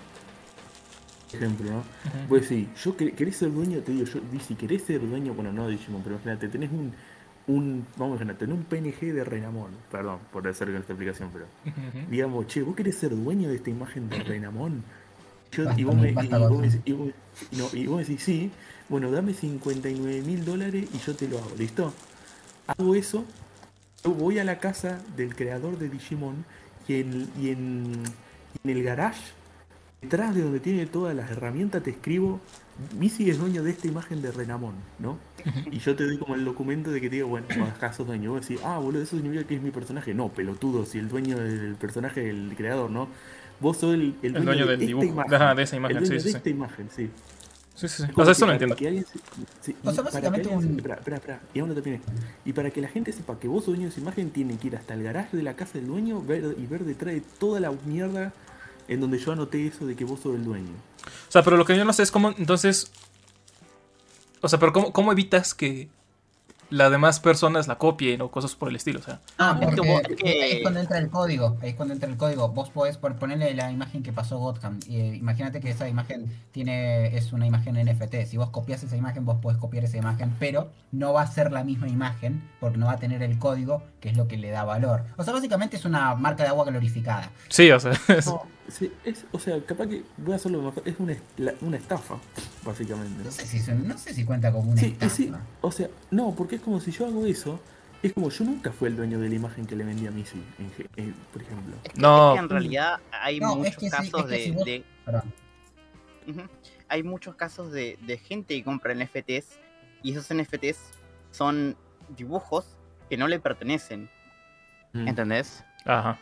Ejemplo, 1.33 1.68
¿no? 1.70 1.83
Pues 2.29 2.47
sí, 2.47 2.68
yo 2.83 2.97
que- 2.97 3.12
querés 3.12 3.37
ser 3.37 3.53
dueño, 3.53 3.81
te 3.81 3.91
digo, 3.91 4.07
yo, 4.07 4.20
si 4.47 4.55
querés 4.55 4.85
ser 4.85 5.01
dueño, 5.01 5.35
bueno, 5.35 5.53
no 5.53 5.66
Digimon, 5.66 6.03
pero 6.03 6.14
imagínate, 6.14 6.49
tenés 6.49 6.70
un, 6.70 6.95
un, 7.47 7.86
vamos 7.97 8.20
a 8.20 8.24
tenés 8.24 8.57
un 8.57 8.64
PNG 8.64 9.12
de 9.12 9.24
Renamon, 9.24 9.70
perdón 9.90 10.18
por 10.32 10.47
hacer 10.49 10.68
esta 10.70 10.92
explicación, 10.92 11.30
pero 11.32 11.47
digamos, 12.11 12.47
che, 12.47 12.62
vos 12.62 12.74
querés 12.74 12.97
ser 12.97 13.11
dueño 13.14 13.49
de 13.49 13.57
esta 13.57 13.70
imagen 13.70 14.09
de 14.09 14.18
Renamon. 14.22 14.82
Yo- 15.53 15.64
y, 15.76 15.84
vos 15.84 15.95
me, 15.95 16.11
y, 16.11 16.14
Basta, 16.14 16.36
y 16.36 16.40
vos 16.40 16.59
me, 16.59 16.80
y 16.84 16.92
vos- 16.92 17.11
y 17.53 17.57
no, 17.57 17.68
y 17.72 17.86
vos 17.86 17.97
me 17.99 18.05
decís, 18.05 18.22
sí, 18.22 18.51
bueno, 18.88 19.11
dame 19.11 19.34
59 19.34 20.22
mil 20.22 20.45
dólares 20.45 20.88
y 20.92 20.99
yo 20.99 21.14
te 21.14 21.28
lo 21.28 21.38
hago, 21.38 21.51
¿listo? 21.59 21.92
Hago 22.66 22.95
eso, 22.95 23.24
yo 24.03 24.11
voy 24.12 24.38
a 24.38 24.45
la 24.45 24.59
casa 24.59 25.01
del 25.16 25.34
creador 25.36 25.78
de 25.78 25.88
Digimon 25.90 26.45
y 26.88 26.95
en, 27.01 27.28
y 27.40 27.51
en, 27.51 27.92
y 28.64 28.68
en 28.70 28.76
el 28.76 28.82
garage, 28.82 29.32
detrás 30.01 30.34
de 30.34 30.42
donde 30.42 30.61
tiene 30.61 30.86
todas 30.86 31.14
las 31.14 31.30
herramientas, 31.30 31.82
te 31.82 31.90
escribo, 31.90 32.40
Missy 32.99 33.30
es 33.30 33.38
dueño 33.38 33.62
de 33.62 33.70
esta 33.70 33.86
imagen 33.86 34.22
de 34.22 34.32
Renamon, 34.32 34.74
¿no? 34.99 35.18
Y 35.70 35.78
yo 35.78 35.95
te 35.95 36.05
doy 36.05 36.18
como 36.18 36.34
el 36.34 36.45
documento 36.45 36.90
de 36.90 37.01
que 37.01 37.09
te 37.11 37.16
digo, 37.16 37.28
bueno, 37.28 37.47
acá 37.76 37.92
sos 37.92 38.07
dueño. 38.07 38.30
Vos 38.32 38.40
decís, 38.47 38.61
ah, 38.64 38.78
boludo, 38.78 39.03
eso 39.03 39.16
significa 39.16 39.45
que 39.45 39.57
es 39.57 39.62
mi 39.62 39.70
personaje. 39.70 40.14
No, 40.14 40.28
pelotudo, 40.30 40.86
si 40.86 40.99
el 40.99 41.09
dueño 41.09 41.38
del 41.38 41.74
personaje 41.76 42.22
es 42.28 42.30
el 42.35 42.55
creador, 42.56 42.90
¿no? 42.90 43.09
Vos 43.60 43.77
sos 43.78 43.94
el, 43.94 44.14
el 44.23 44.32
dueño, 44.32 44.44
dueño 44.47 44.66
de 44.66 44.70
del 44.73 44.81
esta 44.81 44.86
dibujo. 44.86 45.06
imagen. 45.06 45.35
Ajá, 45.35 45.55
de 45.55 45.62
esa 45.62 45.77
imagen, 45.77 45.97
El 45.98 46.05
sí, 46.05 46.09
dueño 46.09 46.20
sí, 46.20 46.24
de 46.27 46.31
sí. 46.32 46.36
esta 46.39 46.51
imagen, 46.51 46.89
sí. 46.94 47.10
Sí, 47.77 47.89
sí, 47.89 48.05
sí. 48.05 48.12
O 48.14 48.23
sea, 48.24 48.32
eso 48.32 48.40
para 48.43 48.52
entiendo. 48.52 48.77
que 48.77 48.86
alguien 48.86 49.05
sí, 49.12 49.19
O 49.19 49.64
sea, 49.64 49.74
y 49.74 49.74
para 49.82 49.97
que 49.97 50.02
básicamente 50.02 50.48
alguien 50.48 50.60
se- 50.60 50.66
un- 50.69 50.77
espera, 50.77 50.94
espera, 50.94 51.16
espera, 51.16 51.40
y 51.52 51.59
aún 51.59 51.69
no 51.70 51.74
terminé. 51.74 52.01
Y 52.44 52.52
para 52.52 52.70
que 52.70 52.81
la 52.81 52.89
gente 52.89 53.12
sepa 53.12 53.39
que 53.40 53.48
vos 53.48 53.64
sos 53.64 53.74
dueño 53.74 53.82
de 53.85 53.89
esa 53.89 54.01
imagen, 54.01 54.31
tienen 54.31 54.59
que 54.59 54.69
ir 54.69 54.77
hasta 54.77 54.94
el 54.94 55.02
garaje 55.02 55.36
de 55.36 55.43
la 55.43 55.55
casa 55.56 55.78
del 55.78 55.89
dueño 55.89 56.23
ver, 56.23 56.55
y 56.56 56.66
ver 56.66 56.85
detrás 56.85 57.14
de 57.14 57.20
toda 57.39 57.59
la 57.60 57.73
mierda 57.85 58.32
en 58.86 59.01
donde 59.01 59.19
yo 59.19 59.32
anoté 59.32 59.66
eso 59.66 59.86
de 59.86 59.97
que 59.97 60.05
vos 60.05 60.20
sos 60.20 60.36
el 60.36 60.44
dueño. 60.44 60.70
O 61.28 61.32
sea, 61.32 61.43
pero 61.43 61.56
lo 61.56 61.64
que 61.64 61.77
yo 61.77 61.85
no 61.85 61.93
sé 61.93 62.02
es 62.05 62.10
cómo, 62.12 62.32
entonces... 62.39 62.90
O 64.45 64.49
sea, 64.49 64.59
pero 64.59 64.73
cómo, 64.73 64.93
cómo 64.93 65.11
evitas 65.12 65.55
que 65.55 65.89
las 66.71 66.91
demás 66.91 67.21
personas 67.21 67.69
la 67.69 67.77
copien 67.77 68.21
o 68.23 68.31
cosas 68.31 68.55
por 68.57 68.69
el 68.69 68.75
estilo, 68.77 68.99
o 68.99 69.03
sea... 69.03 69.21
Ah, 69.39 69.57
que 69.61 69.66
porque 69.66 70.29
ahí 70.29 70.53
es 70.57 70.62
cuando 70.62 70.81
entra 70.81 70.99
el 70.99 71.09
código, 71.09 71.57
ahí 71.62 71.71
es 71.71 71.75
cuando 71.77 71.95
entra 71.95 72.09
el 72.11 72.16
código. 72.16 72.49
Vos 72.49 72.71
podés 72.71 72.97
por 72.97 73.15
ponerle 73.16 73.55
la 73.55 73.71
imagen 73.71 74.03
que 74.03 74.12
pasó 74.12 74.39
Gotham. 74.39 74.81
Y, 74.89 74.97
eh, 74.99 75.15
imagínate 75.15 75.61
que 75.61 75.71
esa 75.71 75.89
imagen 75.89 76.27
tiene 76.53 77.16
es 77.16 77.33
una 77.33 77.47
imagen 77.47 77.77
NFT. 77.77 78.27
Si 78.27 78.37
vos 78.39 78.51
copias 78.51 78.83
esa 78.83 78.97
imagen, 78.97 79.25
vos 79.25 79.37
podés 79.41 79.59
copiar 79.59 79.85
esa 79.85 79.99
imagen, 79.99 80.35
pero 80.39 80.71
no 80.91 81.12
va 81.12 81.23
a 81.23 81.27
ser 81.27 81.53
la 81.53 81.62
misma 81.65 81.87
imagen 81.89 82.43
porque 82.61 82.79
no 82.79 82.87
va 82.87 82.93
a 82.93 82.99
tener 82.99 83.23
el 83.23 83.39
código, 83.39 83.83
que 84.01 84.09
es 84.09 84.16
lo 84.16 84.27
que 84.27 84.37
le 84.37 84.51
da 84.51 84.65
valor. 84.65 85.05
O 85.16 85.23
sea, 85.23 85.33
básicamente 85.33 85.77
es 85.77 85.85
una 85.85 86.15
marca 86.16 86.43
de 86.43 86.49
agua 86.49 86.65
glorificada. 86.65 87.31
Sí, 87.49 87.71
o 87.71 87.79
sea... 87.79 87.93
es- 88.09 88.27
No, 88.27 88.43
sí, 88.69 88.93
es, 89.05 89.24
o 89.32 89.39
sea, 89.39 89.61
capaz 89.65 89.86
que 89.89 90.03
voy 90.16 90.32
a 90.32 90.36
hacerlo 90.36 90.62
mejor. 90.62 90.82
Es 90.86 90.97
una, 90.99 91.15
una 91.61 91.77
estafa, 91.77 92.16
básicamente. 92.65 93.19
¿no? 93.19 93.24
No 93.24 93.31
sé 93.31 93.47
si, 93.47 93.61
son- 93.61 93.86
no 93.86 93.97
sé 93.99 94.15
si 94.15 94.24
cuenta 94.24 94.53
como 94.53 94.70
una 94.73 94.81
Sí, 94.81 94.86
estafa. 94.86 95.15
sí, 95.15 95.32
o 95.61 95.73
sea, 95.73 95.89
no, 96.11 96.35
porque 96.35 96.57
es 96.57 96.62
como 96.62 96.81
si 96.81 96.91
yo 96.91 97.07
hago 97.07 97.27
eso, 97.27 97.61
es 98.03 98.12
como 98.12 98.28
yo 98.31 98.45
nunca 98.45 98.70
fui 98.73 98.89
el 98.89 98.97
dueño 98.97 99.19
de 99.19 99.28
la 99.28 99.35
imagen 99.35 99.66
que 99.66 99.77
le 99.77 99.85
vendí 99.85 100.07
a 100.07 100.11
Missy, 100.11 100.43
por 101.32 101.43
ejemplo. 101.43 101.77
Es 101.85 101.93
que, 101.93 102.01
No. 102.01 102.31
es 102.31 102.35
que 102.35 102.45
en 102.45 102.49
realidad 102.51 103.01
hay 103.12 103.41
No, 103.41 103.53
es 103.53 103.57
muchos 103.59 103.77
que 103.77 103.86
sí, 103.86 103.91
casos 103.91 104.20
es 104.20 104.27
que 104.27 104.32
de, 104.36 104.45
si 104.45 104.51
vos- 104.51 104.65
de- 104.65 104.85
Perdón. 105.05 105.32
ujú, 106.28 106.41
hay 106.89 107.03
muchos 107.03 107.35
casos 107.36 107.73
de, 107.73 107.99
de 108.07 108.19
gente 108.19 108.55
que 108.57 108.62
compra 108.65 108.93
NFTs 108.95 109.59
y 110.03 110.12
esos 110.12 110.31
NFTs 110.31 110.78
son 111.31 111.77
dibujos 112.16 112.66
que 113.09 113.16
no 113.16 113.27
le 113.28 113.41
pertenecen, 113.41 114.09
Mm. 114.93 115.09
¿entendés? 115.09 115.65
Ajá. 115.86 116.19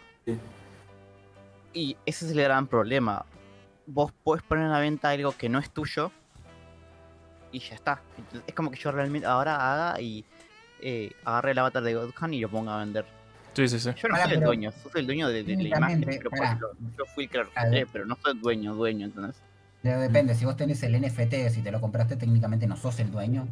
Y 1.72 1.96
ese 2.06 2.26
es 2.26 2.32
el 2.32 2.40
gran 2.40 2.66
problema. 2.66 3.24
Vos 3.86 4.12
podés 4.24 4.42
poner 4.42 4.66
a 4.66 4.68
la 4.68 4.80
venta 4.80 5.10
algo 5.10 5.36
que 5.36 5.48
no 5.48 5.58
es 5.58 5.70
tuyo 5.70 6.12
y 7.50 7.60
ya 7.60 7.74
está. 7.74 8.02
Entonces, 8.16 8.42
es 8.46 8.54
como 8.54 8.70
que 8.70 8.78
yo 8.78 8.90
realmente 8.92 9.26
ahora 9.26 9.72
haga 9.72 10.00
y 10.00 10.24
eh, 10.80 11.12
agarre 11.24 11.52
el 11.52 11.58
avatar 11.58 11.82
de 11.82 11.94
Godhan 11.94 12.34
y 12.34 12.40
lo 12.40 12.50
ponga 12.50 12.76
a 12.76 12.78
vender. 12.78 13.04
Sí, 13.54 13.68
sí, 13.68 13.78
sí. 13.78 13.90
Yo 13.96 14.08
no 14.08 14.16
soy 14.16 14.32
el 14.32 14.40
dueño, 14.40 14.72
soy 14.72 15.00
el 15.00 15.06
dueño 15.06 15.28
de, 15.28 15.44
de 15.44 15.56
la 15.56 15.62
imagen, 15.68 16.00
técnicamente, 16.00 16.18
pero 16.18 16.30
por 16.30 16.38
pará. 16.38 16.46
ejemplo, 16.46 16.72
yo 16.98 17.04
fui 17.14 17.24
el 17.24 17.30
que 17.30 17.38
lo 17.38 17.44
registré, 17.44 17.86
pero 17.86 18.06
no 18.06 18.16
soy 18.22 18.38
dueño, 18.38 18.74
dueño, 18.74 19.06
entonces. 19.06 19.42
Pero 19.82 20.00
depende, 20.00 20.34
si 20.34 20.44
vos 20.44 20.56
tenés 20.56 20.82
el 20.84 20.98
NFT, 20.98 21.50
si 21.50 21.60
te 21.62 21.70
lo 21.70 21.80
compraste, 21.80 22.16
técnicamente 22.16 22.66
no 22.66 22.76
sos 22.76 22.98
el 23.00 23.10
dueño. 23.10 23.46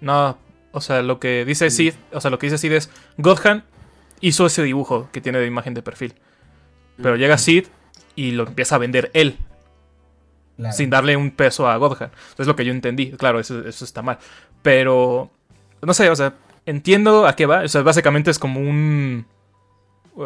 No, 0.00 0.38
o 0.72 0.80
sea, 0.80 1.02
lo 1.02 1.20
que 1.20 1.44
dice 1.44 1.70
Sid, 1.70 1.94
o 2.12 2.20
sea, 2.20 2.30
lo 2.30 2.38
que 2.38 2.46
dice 2.46 2.58
Sid 2.58 2.72
es, 2.72 2.90
Godhan 3.16 3.64
hizo 4.20 4.46
ese 4.46 4.62
dibujo 4.62 5.08
que 5.12 5.20
tiene 5.20 5.38
de 5.38 5.46
imagen 5.46 5.74
de 5.74 5.82
perfil. 5.82 6.14
Pero 7.02 7.16
llega 7.16 7.38
Sid 7.38 7.66
y 8.16 8.32
lo 8.32 8.46
empieza 8.46 8.74
a 8.74 8.78
vender 8.78 9.10
él, 9.14 9.38
Claro. 10.56 10.74
sin 10.74 10.90
darle 10.90 11.16
un 11.16 11.30
peso 11.30 11.68
a 11.68 11.76
Godhan. 11.76 12.10
Eso 12.32 12.42
es 12.42 12.48
lo 12.48 12.56
que 12.56 12.64
yo 12.64 12.72
entendí. 12.72 13.12
Claro, 13.12 13.38
eso, 13.38 13.60
eso 13.66 13.84
está 13.84 14.02
mal. 14.02 14.18
Pero, 14.62 15.30
no 15.82 15.94
sé, 15.94 16.10
o 16.10 16.16
sea, 16.16 16.34
entiendo 16.66 17.26
a 17.28 17.36
qué 17.36 17.46
va. 17.46 17.62
O 17.62 17.68
sea, 17.68 17.82
básicamente 17.82 18.30
es 18.32 18.40
como 18.40 18.58
un... 18.60 19.24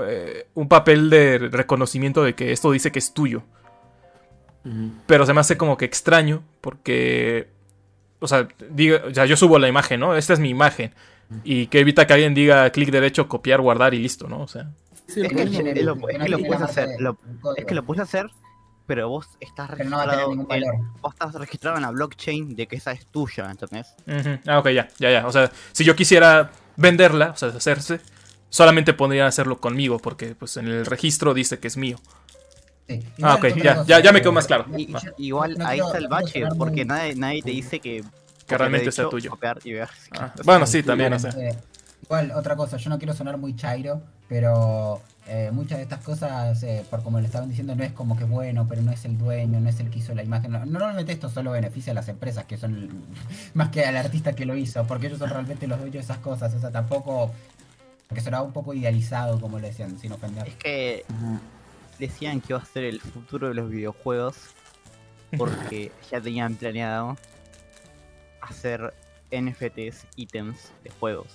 eh, 0.07 0.47
un 0.55 0.69
papel 0.69 1.11
de 1.11 1.39
reconocimiento 1.39 2.23
de 2.25 2.35
que 2.35 2.53
esto 2.53 2.71
dice 2.71 2.91
que 2.91 2.99
es 2.99 3.13
tuyo. 3.13 3.43
Pero 5.07 5.27
se 5.27 5.35
me 5.35 5.41
hace 5.41 5.57
como 5.57 5.77
que 5.77 5.85
extraño 5.85 6.43
porque... 6.61 7.49
O 8.21 8.29
sea, 8.29 8.47
diga, 8.71 9.03
o 9.11 9.13
sea, 9.13 9.27
yo 9.27 9.37
subo 9.37 9.59
la 9.59 9.67
imagen, 9.69 9.99
¿no? 10.01 10.17
Esta 10.17 10.33
es 10.33 10.39
mi 10.39 10.49
imagen. 10.51 10.95
Y 11.45 11.67
que 11.67 11.81
evita 11.81 12.07
que 12.07 12.13
alguien 12.13 12.33
diga 12.35 12.71
clic 12.71 12.91
derecho, 12.91 13.29
copiar, 13.29 13.61
guardar 13.61 13.93
y 13.95 13.99
listo, 13.99 14.29
¿no? 14.29 14.41
O 14.41 14.49
sea... 14.49 14.71
Sí, 15.09 15.21
Es 15.23 15.29
que, 15.29 15.45
lo- 15.45 15.51
es 15.51 16.19
que 16.19 16.29
lo 16.29 16.37
tiene 16.37 16.49
puedes 16.49 16.63
hacer, 16.63 16.89
lo- 16.99 17.19
Es 17.57 17.65
que 17.65 17.75
lo 17.75 17.85
puedes 17.85 18.03
hacer, 18.03 18.27
pero 18.87 19.09
vos 19.09 19.29
estás 19.41 19.69
no 19.71 19.75
registrado, 19.77 20.33
en, 20.33 20.47
vos 21.01 21.13
estás 21.15 21.35
registrado 21.35 21.77
en 21.77 21.83
la 21.83 21.91
blockchain 21.91 22.55
de 22.57 22.67
que 22.67 22.77
esa 22.77 22.93
es 22.93 23.07
tuya, 23.07 23.51
¿entendés? 23.51 23.95
Ah, 24.47 24.59
ok, 24.59 24.69
ya, 24.71 24.89
ya, 24.99 25.11
ya. 25.11 25.27
O 25.27 25.33
sea, 25.33 25.51
si 25.73 25.85
yo 25.85 25.95
quisiera 25.97 26.51
venderla, 26.77 27.31
o 27.31 27.37
sea, 27.37 27.49
deshacerse, 27.49 28.01
solamente 28.49 28.93
podría 28.95 29.27
hacerlo 29.27 29.61
conmigo, 29.61 29.99
porque 29.99 30.35
pues 30.35 30.57
en 30.57 30.67
el 30.69 30.87
registro 30.87 31.35
dice 31.35 31.59
que 31.59 31.69
es 31.69 31.77
mío. 31.77 31.99
Sí. 32.89 33.01
Ah, 33.23 33.37
ok, 33.37 33.47
ya, 33.63 33.85
ya, 33.85 34.01
ya 34.01 34.13
me 34.13 34.21
quedó 34.21 34.33
más 34.33 34.47
claro. 34.47 34.67
Y- 34.77 34.93
igual 35.19 35.57
no 35.59 35.67
ahí 35.67 35.81
está 35.81 35.99
el 35.99 36.09
bache, 36.09 36.45
porque 36.59 36.85
nadie, 36.85 37.15
nadie 37.15 37.43
te 37.43 37.51
dice 37.51 37.81
que... 37.81 38.03
Que 38.47 38.59
realmente 38.59 38.91
sea 38.93 39.09
tuyo. 39.09 39.39
Ah, 40.19 40.35
bueno, 40.45 40.67
sí, 40.67 40.83
también, 40.83 41.13
o 41.13 41.19
sea. 41.19 41.31
Eh, 41.31 41.57
igual, 42.03 42.33
otra 42.33 42.57
cosa, 42.57 42.77
yo 42.77 42.91
no 42.91 42.99
quiero 42.99 43.15
sonar 43.15 43.39
muy 43.39 43.55
chairo, 43.55 44.03
pero 44.33 45.03
eh, 45.29 45.51
muchas 45.53 45.77
de 45.77 45.83
estas 45.85 46.03
cosas, 46.03 46.63
eh, 46.63 46.87
por 46.91 47.03
como 47.03 47.21
le 47.21 47.27
estaban 47.27 47.51
diciendo, 47.51 47.75
no 47.75 47.85
es 47.85 47.93
como 47.93 48.17
que 48.17 48.25
bueno, 48.25 48.67
pero 48.67 48.81
no 48.81 48.91
es 48.91 49.05
el 49.05 49.19
dueño, 49.19 49.61
no 49.61 49.69
es 49.69 49.79
el 49.79 49.91
que 49.91 49.99
hizo 49.99 50.15
la 50.15 50.23
imagen. 50.23 50.53
No- 50.53 50.65
Normalmente 50.65 51.13
esto 51.13 51.29
solo 51.29 51.51
beneficia 51.51 51.91
a 51.93 51.95
las 51.95 52.09
empresas, 52.09 52.47
que 52.47 52.57
son 52.57 53.05
más 53.55 53.69
que 53.69 53.85
al 53.85 53.95
artista 53.99 54.33
que 54.35 54.47
lo 54.47 54.57
hizo, 54.57 54.87
porque 54.87 55.09
ellos 55.09 55.19
son 55.19 55.29
realmente 55.29 55.67
los 55.67 55.77
dueños 55.79 55.93
de 55.95 56.01
esas 56.01 56.17
cosas. 56.19 56.55
O 56.55 56.59
sea, 56.61 56.71
tampoco. 56.71 57.31
Porque 58.09 58.23
será 58.23 58.41
un 58.41 58.53
poco 58.55 58.73
idealizado, 58.73 59.39
como 59.39 59.59
le 59.59 59.69
decían, 59.69 59.99
sin 59.99 60.13
ofender. 60.13 60.49
Es 60.49 60.55
que 60.57 61.05
decían 61.99 62.41
que 62.41 62.55
iba 62.55 62.59
a 62.63 62.65
ser 62.65 62.85
el 62.85 62.99
futuro 63.01 63.49
de 63.49 63.55
los 63.55 63.69
videojuegos 63.71 64.37
porque 65.37 65.93
ya 66.11 66.23
tenían 66.23 66.55
planeado 66.57 67.19
hacer 68.41 68.95
NFTs 69.31 70.07
ítems 70.17 70.73
de 70.85 70.91
juegos. 70.91 71.29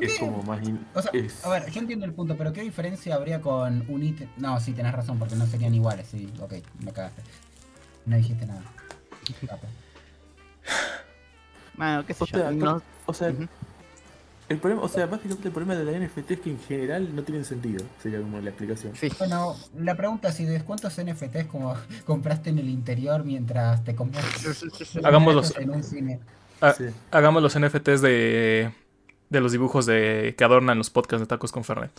Es 0.00 0.18
como 0.18 0.42
más. 0.42 0.62
in- 0.62 0.86
O 0.94 1.02
sea, 1.02 1.10
es- 1.14 1.44
a 1.44 1.48
ver, 1.50 1.70
yo 1.70 1.80
entiendo 1.80 2.04
el 2.06 2.12
punto, 2.12 2.36
pero 2.36 2.52
¿qué 2.52 2.60
diferencia 2.62 3.14
habría 3.14 3.40
con 3.40 3.84
un 3.88 4.02
ítem? 4.02 4.28
No, 4.36 4.60
sí, 4.60 4.72
tenés 4.72 4.92
razón, 4.92 5.18
porque 5.18 5.34
no 5.36 5.46
serían 5.46 5.74
iguales, 5.74 6.06
sí, 6.10 6.30
ok, 6.40 6.54
me 6.84 6.92
cagaste. 6.92 7.22
No 8.06 8.16
dijiste 8.16 8.46
nada. 8.46 8.62
Bueno, 11.76 12.04
qué 12.06 12.14
sé 12.14 12.24
O 12.24 12.26
yo. 12.26 12.38
sea, 12.38 12.50
no- 12.50 12.82
O 13.06 13.14
sea, 13.14 13.32
el 14.48 14.58
problema, 14.58 14.82
o 14.82 14.88
sea, 14.88 15.06
básicamente 15.06 15.48
el 15.48 15.54
problema 15.54 15.74
de 15.74 15.84
la 15.84 15.92
NFT 15.98 16.34
es 16.34 16.40
que 16.40 16.50
en 16.50 16.58
general 16.60 17.14
no 17.14 17.22
tienen 17.22 17.44
sentido, 17.44 17.84
sería 18.02 18.20
como 18.20 18.38
la 18.40 18.50
explicación. 18.50 18.94
Sí. 18.96 19.08
Bueno, 19.18 19.56
la 19.78 19.94
pregunta 19.96 20.28
es 20.28 20.34
si 20.34 20.44
de 20.44 20.62
cuántos 20.62 20.98
NFTs 20.98 21.46
como 21.46 21.74
compraste 22.06 22.50
en 22.50 22.58
el 22.58 22.68
interior 22.68 23.24
mientras 23.24 23.82
te 23.84 23.94
compras 23.94 24.24
Hagámoslos. 25.04 25.56
en 25.56 25.70
un 25.70 25.82
cine. 25.82 26.20
Sí. 26.76 26.84
Hagamos 27.10 27.42
los 27.42 27.58
NFTs 27.58 28.02
de, 28.02 28.72
de 29.30 29.40
los 29.40 29.52
dibujos 29.52 29.86
de 29.86 30.34
que 30.36 30.44
adornan 30.44 30.76
los 30.78 30.90
podcasts 30.90 31.20
de 31.20 31.26
Tacos 31.26 31.52
con 31.52 31.64
Fernet. 31.64 31.92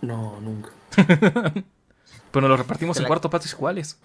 No, 0.00 0.40
nunca. 0.40 0.70
Pero 2.30 2.42
nos 2.42 2.50
los 2.50 2.58
repartimos 2.58 2.96
en 2.96 3.02
la- 3.02 3.08
cuarto 3.08 3.28
partes 3.30 3.52
iguales. 3.52 3.98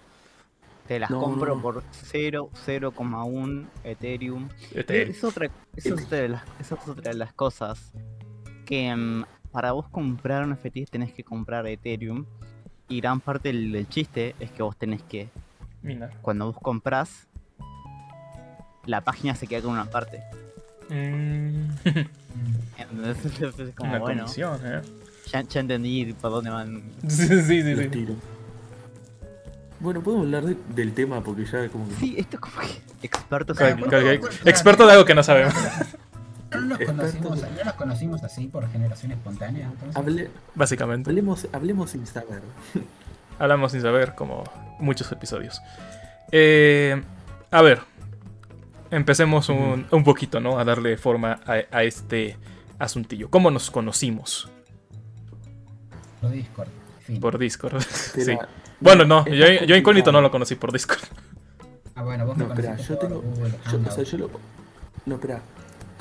Te 0.88 0.98
las 0.98 1.10
No, 1.10 1.20
compro 1.22 1.54
no. 1.56 1.62
por 1.62 1.82
0, 1.92 2.50
0,1 2.66 3.64
Ethereum. 3.84 4.48
Este, 4.74 5.02
Es 5.10 5.24
otra, 5.24 5.48
es 5.74 5.90
otra 5.90 6.18
de 6.18 6.28
las, 6.28 6.42
es 6.60 6.72
otra 6.72 6.94
de 6.94 7.14
las 7.14 7.32
cosas. 7.32 7.92
Que 8.66 8.94
mm, 8.94 9.24
para 9.50 9.72
vos 9.72 9.88
comprar 9.88 10.44
un 10.44 10.50
NFT 10.52 10.90
tenés 10.90 11.12
que 11.12 11.24
comprar 11.24 11.66
Ethereum. 11.66 12.26
Y 12.88 13.00
gran 13.00 13.20
parte 13.20 13.48
del, 13.48 13.72
del 13.72 13.88
chiste 13.88 14.34
es 14.40 14.50
que 14.50 14.62
vos 14.62 14.76
tenés 14.76 15.02
que, 15.02 15.30
Mina. 15.80 16.10
cuando 16.20 16.46
vos 16.52 16.58
comprás, 16.60 17.28
la 18.84 19.00
página 19.00 19.34
se 19.34 19.46
queda 19.46 19.62
con 19.62 19.70
una 19.72 19.86
parte. 19.86 20.22
Mm, 20.90 21.68
Entonces 22.78 23.58
es 23.68 23.74
como, 23.74 23.90
una 23.90 23.98
bueno, 24.00 24.22
comisión, 24.22 24.58
¿eh? 24.64 24.80
ya, 25.32 25.42
ya 25.42 25.60
entendí 25.60 26.12
por 26.20 26.30
dónde 26.30 26.50
van. 26.50 26.82
Sí, 27.08 27.26
sí, 27.28 27.42
sí. 27.42 27.62
Los 27.74 27.80
sí. 27.84 27.88
tiro. 27.90 28.14
Bueno, 29.80 30.00
podemos 30.02 30.24
hablar 30.26 30.44
de- 30.44 30.56
del 30.74 30.94
tema 30.94 31.22
porque 31.22 31.44
ya 31.44 31.68
como 31.68 31.88
que. 31.88 31.94
Sí, 31.96 32.14
esto 32.18 32.36
es 32.36 32.40
como 32.40 32.56
que 32.60 33.06
expertos 33.06 33.58
Ca- 33.58 33.70
en... 33.70 33.80
ca- 33.82 33.90
ca- 33.90 34.28
Experto 34.50 34.86
de 34.86 34.92
algo 34.92 35.04
que 35.04 35.14
no 35.14 35.22
sabemos. 35.22 35.54
No 36.54 36.60
nos, 36.60 36.78
conocimos, 36.78 37.42
de- 37.42 37.50
no 37.50 37.64
nos 37.64 37.74
conocimos 37.74 38.22
así 38.22 38.46
por 38.46 38.70
generación 38.70 39.10
espontánea. 39.10 39.66
entonces. 39.66 39.96
Hable- 39.96 40.30
Básicamente. 40.54 41.10
hablemos, 41.10 41.48
hablemos 41.52 41.90
sin 41.90 42.06
saber. 42.06 42.42
Hablamos 43.40 43.72
sin 43.72 43.82
saber, 43.82 44.14
como 44.14 44.44
muchos 44.78 45.10
episodios. 45.10 45.60
Eh, 46.30 47.02
a 47.50 47.60
ver, 47.60 47.80
empecemos 48.94 49.48
un, 49.48 49.86
un 49.90 50.04
poquito, 50.04 50.40
¿no? 50.40 50.58
A 50.58 50.64
darle 50.64 50.96
forma 50.96 51.40
a, 51.46 51.52
a 51.76 51.82
este 51.84 52.36
asuntillo. 52.78 53.28
¿Cómo 53.30 53.50
nos 53.50 53.70
conocimos? 53.70 54.48
Por 56.20 56.30
Discord. 56.32 56.68
Fin. 57.00 57.20
Por 57.20 57.38
Discord. 57.38 57.80
sí. 57.88 58.20
Espera, 58.20 58.48
Bueno, 58.80 59.04
no, 59.04 59.26
yo, 59.26 59.46
yo 59.66 59.76
incógnito 59.76 60.10
no 60.12 60.20
lo 60.20 60.30
conocí 60.30 60.54
por 60.54 60.72
Discord. 60.72 61.02
Ah, 61.94 62.02
bueno, 62.02 62.26
vos 62.26 62.36
me 62.36 62.44
No, 62.44 62.50
espera, 62.50 62.70
conociste 62.70 62.94
yo 62.94 62.98
por 63.00 63.08
tengo. 63.08 63.22
Google 63.22 63.50
Yo, 63.50 63.56
o 63.56 63.70
Hangout. 63.70 63.92
sea, 63.92 64.04
yo 64.04 64.18
lo. 64.18 64.30
No, 65.06 65.14
espera. 65.16 65.42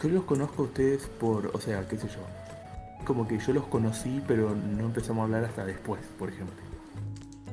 Yo 0.01 0.09
los 0.09 0.23
conozco 0.23 0.63
a 0.63 0.65
ustedes 0.65 1.07
por. 1.19 1.51
O 1.53 1.59
sea, 1.59 1.87
qué 1.87 1.97
sé 1.97 2.07
yo. 2.07 3.05
Como 3.05 3.27
que 3.27 3.37
yo 3.37 3.53
los 3.53 3.65
conocí, 3.65 4.21
pero 4.27 4.55
no 4.55 4.85
empezamos 4.85 5.21
a 5.21 5.25
hablar 5.25 5.43
hasta 5.45 5.65
después, 5.65 6.01
por 6.17 6.29
ejemplo. 6.29 6.55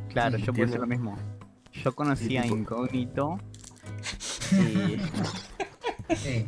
Claro, 0.09 0.39
Sí, 0.39 0.45
yo 0.45 0.53
puedo 0.53 0.67
decir 0.67 0.81
lo 0.81 0.87
mismo. 0.87 1.19
Yo 1.73 1.93
conocí 1.95 2.37
a 2.39 2.43
tipo- 2.43 2.57
Incógnito 2.57 3.39
Sí. 4.51 4.97
Sí. 6.17 6.47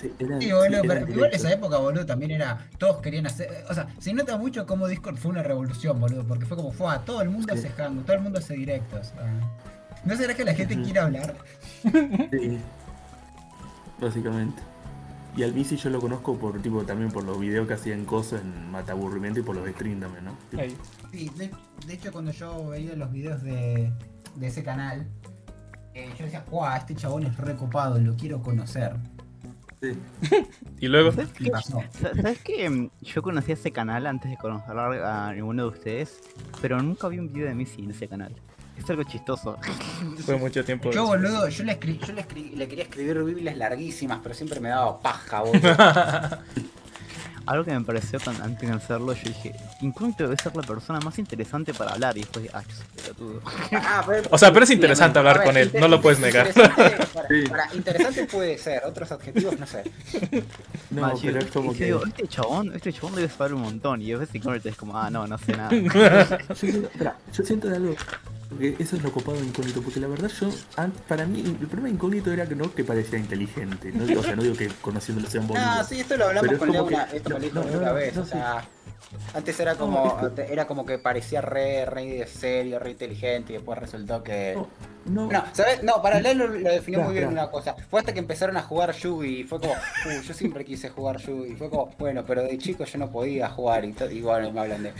Sí, 0.00 0.12
eran- 0.20 0.40
Sí, 0.40 0.46
sí, 0.46 0.52
boludo, 0.52 0.82
pero 0.86 1.08
igual 1.08 1.30
esa 1.32 1.52
época, 1.52 1.78
boludo, 1.78 2.06
también 2.06 2.30
era. 2.32 2.66
Todos 2.78 2.98
querían 3.00 3.26
hacer. 3.26 3.64
O 3.68 3.74
sea, 3.74 3.88
se 3.98 4.12
nota 4.12 4.36
mucho 4.36 4.64
cómo 4.66 4.86
Discord 4.86 5.16
fue 5.16 5.30
una 5.32 5.42
revolución, 5.42 5.98
boludo, 5.98 6.24
porque 6.24 6.46
fue 6.46 6.56
como, 6.56 6.70
fue 6.72 6.92
a 6.94 6.98
todo 7.00 7.20
el 7.22 7.30
mundo 7.30 7.52
Sí. 7.56 7.66
hace 7.66 7.82
hango, 7.82 8.02
todo 8.02 8.14
el 8.16 8.22
mundo 8.22 8.38
hace 8.38 8.54
directos. 8.54 9.12
ah. 9.18 9.40
¿No 10.04 10.16
será 10.16 10.34
que 10.34 10.44
la 10.44 10.54
gente 10.54 10.74
Ujú. 10.74 10.84
quiere 10.84 11.00
hablar? 11.00 11.34
Sí. 12.30 12.58
Básicamente. 14.00 14.62
Y 15.36 15.42
al 15.42 15.52
Bici 15.52 15.76
yo 15.76 15.90
lo 15.90 16.00
conozco 16.00 16.36
por 16.38 16.60
tipo 16.62 16.82
también 16.84 17.10
por 17.10 17.24
los 17.24 17.38
videos 17.38 17.66
que 17.68 17.74
hacían 17.74 18.04
cosas 18.04 18.40
en 18.42 18.70
Mataburrimiento 18.70 19.40
y 19.40 19.42
por 19.42 19.56
los 19.56 19.68
streams 19.68 20.00
también, 20.00 20.24
¿no? 20.24 20.36
Sí, 21.12 21.30
de, 21.36 21.50
de 21.86 21.92
hecho, 21.94 22.10
cuando 22.12 22.30
yo 22.32 22.68
veía 22.68 22.94
los 22.96 23.10
videos 23.12 23.42
de, 23.42 23.92
de 24.36 24.46
ese 24.46 24.62
canal, 24.64 25.06
eh, 26.04 26.10
yo 26.18 26.24
decía, 26.24 26.44
¡guau! 26.50 26.76
Este 26.76 26.94
chabón 26.94 27.24
es 27.24 27.36
recopado, 27.36 27.98
lo 27.98 28.14
quiero 28.16 28.40
conocer. 28.42 28.92
sí. 29.80 29.92
Y 30.80 30.86
luego, 30.86 31.10
¿Sabes 31.10 31.30
Y 31.40 31.44
qué? 31.44 31.50
pasó. 31.50 31.82
Sa- 31.90 32.14
¿Sabes 32.14 32.38
que 32.40 32.70
mm, 32.70 32.90
Yo 33.02 33.20
conocí 33.22 33.50
ese 33.52 33.72
canal 33.72 34.06
antes 34.06 34.30
de 34.30 34.36
conocer 34.36 34.78
a 34.78 35.32
ninguno 35.32 35.64
de 35.64 35.68
ustedes, 35.70 36.20
pero 36.62 36.80
nunca 36.80 37.08
vi 37.08 37.18
un 37.18 37.32
video 37.32 37.48
de 37.48 37.54
Missy 37.56 37.82
en 37.82 37.90
ese 37.90 38.06
canal. 38.06 38.32
Es 38.76 38.88
algo 38.88 39.02
chistoso. 39.02 39.56
fue 40.24 40.36
mucho 40.36 40.64
tiempo. 40.64 40.92
Yo, 40.92 41.04
boludo, 41.06 41.48
yo 41.48 41.64
le, 41.64 41.80
escri- 41.80 41.98
yo 41.98 42.12
le, 42.12 42.22
escri- 42.26 42.52
le 42.54 42.68
quería 42.68 42.84
escribir 42.84 43.24
Biblias 43.24 43.56
larguísimas, 43.56 44.20
pero 44.22 44.34
siempre 44.36 44.60
me 44.60 44.68
daba 44.68 45.00
paja, 45.00 45.40
boludo. 45.42 45.58
Algo 47.48 47.64
que 47.64 47.72
me 47.72 47.80
pareció 47.80 48.20
con- 48.20 48.40
antes 48.42 48.68
de 48.68 48.74
hacerlo, 48.74 49.12
yo 49.14 49.22
dije, 49.24 49.54
Incógnito 49.80 50.24
debe 50.24 50.36
ser 50.42 50.54
la 50.54 50.62
persona 50.62 51.00
más 51.00 51.18
interesante 51.18 51.72
para 51.74 51.92
hablar. 51.92 52.16
Y 52.16 52.20
después, 52.20 52.48
ah, 52.52 52.62
yo 52.68 52.74
soy 52.74 52.86
pelotudo. 53.02 53.42
Ah, 53.72 54.04
pero- 54.06 54.28
O 54.30 54.38
sea, 54.38 54.52
pero 54.52 54.64
es 54.64 54.70
interesante 54.70 55.18
hablar 55.18 55.38
ver, 55.38 55.46
con 55.46 55.56
él, 55.56 55.72
no 55.80 55.88
lo 55.88 56.00
puedes 56.00 56.18
negar. 56.20 56.46
Interesante, 56.48 57.06
para, 57.14 57.28
Sí. 57.28 57.44
para- 57.48 57.74
interesante 57.74 58.24
puede 58.26 58.58
ser, 58.58 58.82
otros 58.84 59.10
adjetivos 59.12 59.58
no 59.58 59.66
sé. 59.66 59.82
No, 60.90 61.14
yo- 61.16 61.20
pero 61.22 61.38
es 61.40 61.46
como 61.50 61.72
que. 61.74 61.84
digo, 61.86 62.02
este 62.06 62.26
chabón, 62.28 62.72
este 62.74 62.92
chabón 62.92 63.14
debe 63.14 63.28
saber 63.28 63.54
un 63.54 63.60
montón. 63.62 64.00
Y 64.00 64.12
a 64.12 64.18
veces 64.18 64.34
Incógnito 64.34 64.68
es 64.70 64.76
como, 64.76 64.96
ah, 64.98 65.10
no, 65.10 65.26
no 65.26 65.36
sé 65.38 65.56
nada. 65.56 65.70
Yo 66.48 66.54
siento, 66.54 66.88
espera, 66.88 67.16
yo 67.32 67.44
siento 67.44 67.68
de 67.68 67.76
algo. 67.76 67.94
Eso 68.78 68.96
es 68.96 69.02
lo 69.02 69.12
copado 69.12 69.38
de 69.38 69.46
Incógnito, 69.46 69.82
porque 69.82 70.00
la 70.00 70.08
verdad 70.08 70.28
yo, 70.40 70.48
para 71.06 71.26
mí, 71.26 71.40
el 71.40 71.54
problema 71.66 71.88
de 71.88 71.94
Incógnito 71.94 72.32
era 72.32 72.46
que 72.46 72.54
no 72.54 72.74
que 72.74 72.82
parecía 72.82 73.18
inteligente, 73.18 73.92
¿no? 73.92 74.18
o 74.18 74.22
sea, 74.22 74.34
no 74.36 74.42
digo 74.42 74.56
que 74.56 74.68
conociéndolo 74.80 75.28
sean 75.28 75.46
boludo. 75.46 75.62
Ah, 75.66 75.84
sí, 75.86 76.00
esto 76.00 76.16
lo 76.16 76.26
hablamos 76.26 76.58
con 76.58 76.70
una, 76.70 77.06
que- 77.08 77.16
esto 77.18 77.28
no, 77.30 77.38
me 77.38 77.40
lo 77.50 77.60
dijo 77.62 77.70
no, 77.72 77.78
una 77.78 77.88
no, 77.88 77.94
vez, 77.94 78.16
o 78.16 78.24
sí. 78.24 78.30
sea, 78.30 78.66
antes 79.34 79.60
era 79.60 79.74
como, 79.74 80.18
era 80.50 80.66
como 80.66 80.84
que 80.86 80.98
parecía 80.98 81.40
re, 81.40 81.84
re 81.84 82.26
serio, 82.26 82.78
re 82.78 82.90
inteligente 82.90 83.52
y 83.52 83.56
después 83.56 83.78
resultó 83.78 84.22
que... 84.22 84.54
No, 84.56 85.26
no, 85.26 85.30
No, 85.30 85.44
¿sabes? 85.52 85.82
No, 85.82 86.00
para 86.02 86.20
Leo 86.20 86.34
lo, 86.34 86.48
lo 86.48 86.70
definió 86.70 87.00
muy 87.02 87.14
bien 87.14 87.28
una 87.28 87.50
cosa. 87.50 87.74
Fue 87.90 88.00
hasta 88.00 88.12
que 88.12 88.18
empezaron 88.18 88.56
a 88.56 88.62
jugar 88.62 88.92
Yugi 88.94 89.40
y 89.40 89.44
fue 89.44 89.60
como, 89.60 89.72
uh, 89.72 90.22
yo 90.22 90.34
siempre 90.34 90.64
quise 90.64 90.88
jugar 90.90 91.18
Yugi. 91.18 91.52
Y 91.52 91.56
fue 91.56 91.70
como, 91.70 91.94
bueno, 91.98 92.24
pero 92.26 92.42
de 92.42 92.56
chico 92.58 92.84
yo 92.84 92.98
no 92.98 93.10
podía 93.10 93.48
jugar 93.50 93.84
y, 93.84 93.94
y 94.10 94.20
bueno, 94.20 94.50
me 94.52 94.60
hablan 94.60 94.82
de... 94.82 94.92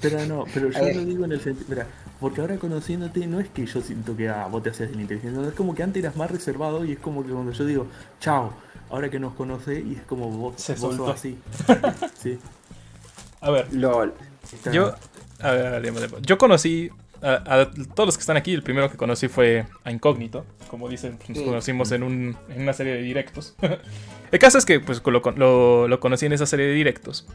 Pero 0.00 0.24
no, 0.26 0.44
pero 0.54 0.70
yo 0.70 0.80
lo 0.80 1.04
digo 1.04 1.24
en 1.24 1.32
el 1.32 1.40
sentido. 1.40 1.66
Mira, 1.68 1.86
porque 2.20 2.40
ahora 2.40 2.56
conociéndote, 2.56 3.26
no 3.26 3.40
es 3.40 3.48
que 3.48 3.66
yo 3.66 3.80
siento 3.80 4.16
que 4.16 4.28
ah, 4.28 4.46
vos 4.50 4.62
te 4.62 4.70
hacías 4.70 4.90
el 4.90 5.00
inteligente, 5.00 5.36
no, 5.40 5.46
es 5.48 5.54
como 5.54 5.74
que 5.74 5.82
antes 5.82 6.02
eras 6.02 6.16
más 6.16 6.30
reservado 6.30 6.84
y 6.84 6.92
es 6.92 6.98
como 6.98 7.24
que 7.24 7.30
cuando 7.32 7.52
yo 7.52 7.64
digo, 7.64 7.86
chao, 8.20 8.52
ahora 8.90 9.10
que 9.10 9.18
nos 9.18 9.34
conoce, 9.34 9.80
y 9.80 9.94
es 9.94 10.02
como 10.02 10.30
vos, 10.30 10.54
Se 10.60 10.72
vos 10.74 10.80
sos 10.80 10.96
soltó. 10.96 11.12
así. 11.12 11.36
Sí. 12.22 12.38
A 13.40 13.50
ver, 13.50 13.72
LOL. 13.72 14.14
yo. 14.72 14.94
A 15.40 15.52
ver, 15.52 15.66
a 15.66 15.78
ver, 15.78 15.88
a 15.88 15.92
ver, 15.92 16.10
yo 16.22 16.38
conocí. 16.38 16.90
A, 17.20 17.62
a 17.62 17.70
todos 17.94 18.06
los 18.06 18.16
que 18.16 18.20
están 18.20 18.36
aquí, 18.36 18.54
el 18.54 18.62
primero 18.62 18.88
que 18.90 18.96
conocí 18.96 19.26
fue 19.26 19.66
a 19.82 19.90
Incógnito. 19.90 20.44
Como 20.70 20.88
dicen, 20.88 21.18
nos 21.28 21.40
conocimos 21.42 21.90
en, 21.90 22.04
un, 22.04 22.36
en 22.48 22.62
una 22.62 22.72
serie 22.72 22.94
de 22.94 23.02
directos. 23.02 23.56
el 24.30 24.38
caso 24.38 24.56
es 24.58 24.64
que 24.64 24.78
pues, 24.78 25.02
lo, 25.04 25.20
lo- 25.36 25.88
lo 25.88 26.00
conocí 26.00 26.26
en 26.26 26.32
esa 26.32 26.46
serie 26.46 26.66
de 26.66 26.74
directos. 26.74 27.26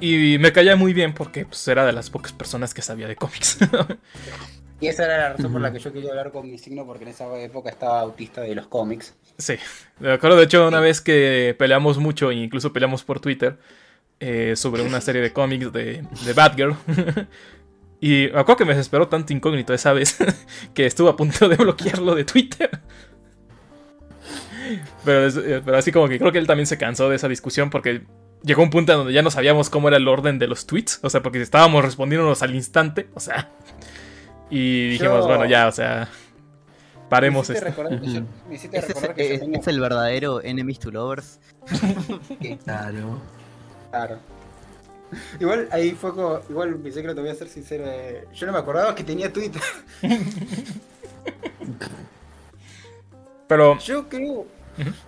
Y 0.00 0.38
me 0.38 0.52
caía 0.52 0.76
muy 0.76 0.92
bien 0.92 1.14
porque 1.14 1.46
pues, 1.46 1.66
era 1.68 1.86
de 1.86 1.92
las 1.92 2.10
pocas 2.10 2.32
personas 2.32 2.74
que 2.74 2.82
sabía 2.82 3.08
de 3.08 3.16
cómics. 3.16 3.58
Y 4.80 4.88
esa 4.88 5.06
era 5.06 5.16
la 5.16 5.28
razón 5.32 5.52
por 5.52 5.60
la 5.60 5.72
que 5.72 5.78
yo 5.78 5.92
quería 5.92 6.10
hablar 6.10 6.30
con 6.30 6.50
mi 6.50 6.58
signo, 6.58 6.84
porque 6.84 7.04
en 7.04 7.10
esa 7.10 7.34
época 7.38 7.70
estaba 7.70 8.00
autista 8.00 8.42
de 8.42 8.54
los 8.54 8.66
cómics. 8.66 9.14
Sí, 9.38 9.54
me 10.00 10.12
acuerdo 10.12 10.36
de 10.36 10.44
hecho 10.44 10.68
una 10.68 10.80
vez 10.80 11.00
que 11.00 11.56
peleamos 11.58 11.96
mucho, 11.96 12.30
e 12.30 12.34
incluso 12.34 12.74
peleamos 12.74 13.02
por 13.02 13.18
Twitter, 13.20 13.56
eh, 14.20 14.54
sobre 14.54 14.82
una 14.82 15.00
serie 15.00 15.22
de 15.22 15.32
cómics 15.32 15.72
de, 15.72 16.04
de 16.26 16.32
Batgirl. 16.34 16.76
y 18.02 18.28
me 18.32 18.40
acuerdo 18.40 18.56
que 18.56 18.64
me 18.66 18.74
desesperó 18.74 19.08
tanto 19.08 19.32
incógnito 19.32 19.72
esa 19.72 19.94
vez 19.94 20.18
que 20.74 20.84
estuve 20.84 21.08
a 21.08 21.16
punto 21.16 21.48
de 21.48 21.56
bloquearlo 21.56 22.14
de 22.14 22.24
Twitter. 22.24 22.68
Pero, 25.06 25.28
eh, 25.28 25.62
pero 25.64 25.78
así 25.78 25.90
como 25.90 26.06
que 26.06 26.18
creo 26.18 26.32
que 26.32 26.38
él 26.38 26.46
también 26.46 26.66
se 26.66 26.76
cansó 26.76 27.08
de 27.08 27.16
esa 27.16 27.28
discusión 27.28 27.70
porque 27.70 28.02
llegó 28.46 28.62
un 28.62 28.70
punto 28.70 28.92
en 28.92 28.98
donde 28.98 29.12
ya 29.12 29.20
no 29.22 29.30
sabíamos 29.30 29.68
cómo 29.68 29.88
era 29.88 29.98
el 29.98 30.08
orden 30.08 30.38
de 30.38 30.46
los 30.46 30.66
tweets. 30.66 31.00
O 31.02 31.10
sea, 31.10 31.22
porque 31.22 31.42
estábamos 31.42 31.84
respondiéndonos 31.84 32.42
al 32.42 32.54
instante. 32.54 33.08
O 33.14 33.20
sea. 33.20 33.50
Y 34.48 34.90
dijimos, 34.90 35.20
Yo- 35.20 35.26
bueno, 35.26 35.44
ya, 35.44 35.66
o 35.66 35.72
sea. 35.72 36.08
Paremos 37.10 37.48
esto. 37.50 37.64
recordar 37.64 38.00
es, 38.02 38.14
recordar 38.72 39.14
que 39.14 39.34
es 39.34 39.66
el 39.68 39.80
verdadero 39.80 40.42
enemies 40.42 40.78
to 40.80 40.90
lovers. 40.90 41.38
Claro. 42.64 43.20
Claro. 43.90 44.18
Igual 45.38 45.68
ahí 45.70 45.92
fue 45.92 46.12
como, 46.12 46.40
igual 46.50 46.76
mi 46.80 46.90
secreto, 46.90 47.20
voy 47.20 47.30
a 47.30 47.34
ser 47.36 47.48
sincero, 47.48 47.84
eh, 47.86 48.24
yo 48.34 48.44
no 48.46 48.52
me 48.52 48.58
acordaba 48.58 48.92
que 48.94 49.04
tenía 49.04 49.32
Twitter. 49.32 49.62
Pero 53.46 53.78
Yo 53.78 54.08
creo. 54.08 54.46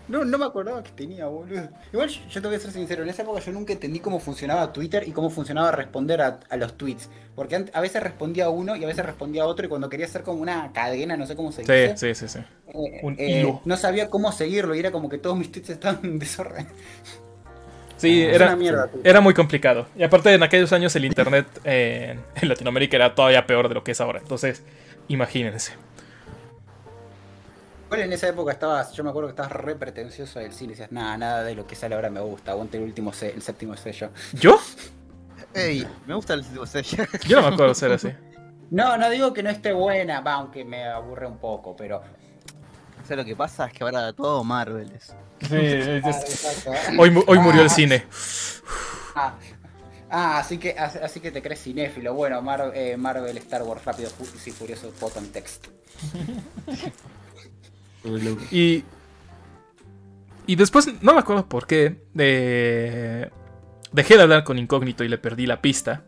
No, 0.08 0.24
no 0.24 0.38
me 0.38 0.44
acordaba 0.44 0.82
que 0.82 0.90
tenía, 0.92 1.26
boludo. 1.26 1.68
Igual 1.92 2.08
yo 2.08 2.20
yo 2.28 2.42
te 2.42 2.48
voy 2.48 2.56
a 2.56 2.60
ser 2.60 2.70
sincero, 2.70 3.02
en 3.02 3.08
esa 3.08 3.22
época 3.22 3.40
yo 3.40 3.52
nunca 3.52 3.72
entendí 3.72 4.00
cómo 4.00 4.20
funcionaba 4.20 4.72
Twitter 4.72 5.06
y 5.06 5.12
cómo 5.12 5.30
funcionaba 5.30 5.72
responder 5.72 6.22
a, 6.22 6.40
a 6.48 6.56
los 6.56 6.76
tweets. 6.76 7.10
Porque 7.34 7.66
a 7.72 7.80
veces 7.80 8.02
respondía 8.02 8.46
a 8.46 8.50
uno 8.50 8.76
y 8.76 8.84
a 8.84 8.86
veces 8.86 9.04
respondía 9.04 9.42
a 9.42 9.46
otro 9.46 9.66
y 9.66 9.68
cuando 9.68 9.88
quería 9.88 10.06
hacer 10.06 10.22
como 10.22 10.40
una 10.40 10.72
cadena, 10.72 11.16
no 11.16 11.26
sé 11.26 11.36
cómo 11.36 11.52
se 11.52 11.62
dice, 11.62 11.96
sí, 11.96 12.14
sí, 12.14 12.28
sí. 12.28 12.38
eh, 12.68 13.00
un 13.02 13.16
eh, 13.18 13.40
hilo. 13.40 13.60
no 13.64 13.76
sabía 13.76 14.08
cómo 14.10 14.32
seguirlo 14.32 14.74
y 14.74 14.80
era 14.80 14.90
como 14.90 15.08
que 15.08 15.18
todos 15.18 15.36
mis 15.36 15.52
tweets 15.52 15.70
estaban 15.70 16.00
en 16.04 16.18
desorden. 16.18 16.66
Sí, 17.96 18.22
era, 18.22 18.54
mierda, 18.54 18.88
era 19.02 19.20
muy 19.20 19.34
complicado. 19.34 19.88
Y 19.96 20.04
aparte, 20.04 20.32
en 20.32 20.42
aquellos 20.42 20.72
años 20.72 20.94
el 20.94 21.04
internet 21.04 21.46
eh, 21.64 22.16
en 22.36 22.48
Latinoamérica 22.48 22.96
era 22.96 23.14
todavía 23.14 23.44
peor 23.44 23.68
de 23.68 23.74
lo 23.74 23.82
que 23.82 23.90
es 23.90 24.00
ahora. 24.00 24.20
Entonces, 24.20 24.62
imagínense. 25.08 25.72
Igual 27.88 28.02
en 28.02 28.12
esa 28.12 28.28
época 28.28 28.52
estabas, 28.52 28.92
yo 28.92 29.02
me 29.02 29.08
acuerdo 29.10 29.28
que 29.28 29.32
estabas 29.32 29.52
re 29.52 29.74
pretencioso 29.74 30.38
del 30.40 30.52
cine, 30.52 30.70
decías, 30.72 30.92
nada, 30.92 31.16
nada 31.16 31.42
de 31.42 31.54
lo 31.54 31.66
que 31.66 31.74
sale 31.74 31.94
ahora 31.94 32.10
me 32.10 32.20
gusta, 32.20 32.50
aguante 32.52 32.76
el 32.76 32.82
último 32.82 33.14
se- 33.14 33.30
el 33.32 33.40
séptimo 33.40 33.74
sello. 33.78 34.10
¿Yo? 34.34 34.60
Ey, 35.54 35.86
me 36.06 36.14
gusta 36.14 36.34
el 36.34 36.44
sitio 36.44 36.66
sello. 36.66 37.04
Yo 37.26 37.40
no 37.40 37.48
me 37.48 37.54
acuerdo 37.54 37.74
ser 37.74 37.92
así. 37.92 38.10
No, 38.70 38.98
no 38.98 39.08
digo 39.08 39.32
que 39.32 39.42
no 39.42 39.48
esté 39.48 39.72
buena, 39.72 40.20
va, 40.20 40.34
aunque 40.34 40.66
me 40.66 40.86
aburre 40.86 41.26
un 41.26 41.38
poco, 41.38 41.74
pero. 41.74 42.02
O 43.02 43.06
sea, 43.06 43.16
lo 43.16 43.24
que 43.24 43.34
pasa 43.34 43.66
es 43.68 43.72
que 43.72 43.82
ahora 43.84 44.12
todo 44.12 44.44
Marvel 44.44 44.92
es. 44.92 45.14
Sí, 45.48 45.56
es- 45.56 46.04
Ah, 46.04 46.10
es- 46.10 46.44
exacto. 46.46 47.00
hoy, 47.00 47.10
mu- 47.10 47.24
hoy 47.26 47.38
murió 47.38 47.62
el 47.62 47.68
Ah, 47.68 47.70
cine. 47.70 48.06
Ah, 49.14 49.34
ah, 50.10 50.38
así 50.40 50.58
que 50.58 50.72
así, 50.78 51.20
que 51.20 51.30
te 51.30 51.40
crees 51.40 51.62
cinéfilo. 51.62 52.12
Bueno, 52.12 52.42
Mar- 52.42 52.72
eh, 52.74 52.98
Marvel, 52.98 53.38
Star 53.38 53.62
Wars, 53.62 53.82
rápido 53.86 54.10
y 54.44 54.50
furioso, 54.50 54.92
bottom 55.00 55.26
text. 55.28 55.68
Y. 58.50 58.84
Y 60.46 60.56
después, 60.56 60.88
no 61.02 61.12
me 61.14 61.20
acuerdo 61.20 61.46
por 61.48 61.66
qué. 61.66 61.96
de- 62.14 63.30
dejé 63.92 64.16
de 64.16 64.22
hablar 64.22 64.44
con 64.44 64.58
Incógnito 64.58 65.04
y 65.04 65.08
le 65.08 65.18
perdí 65.18 65.46
la 65.46 65.60
pista. 65.62 66.02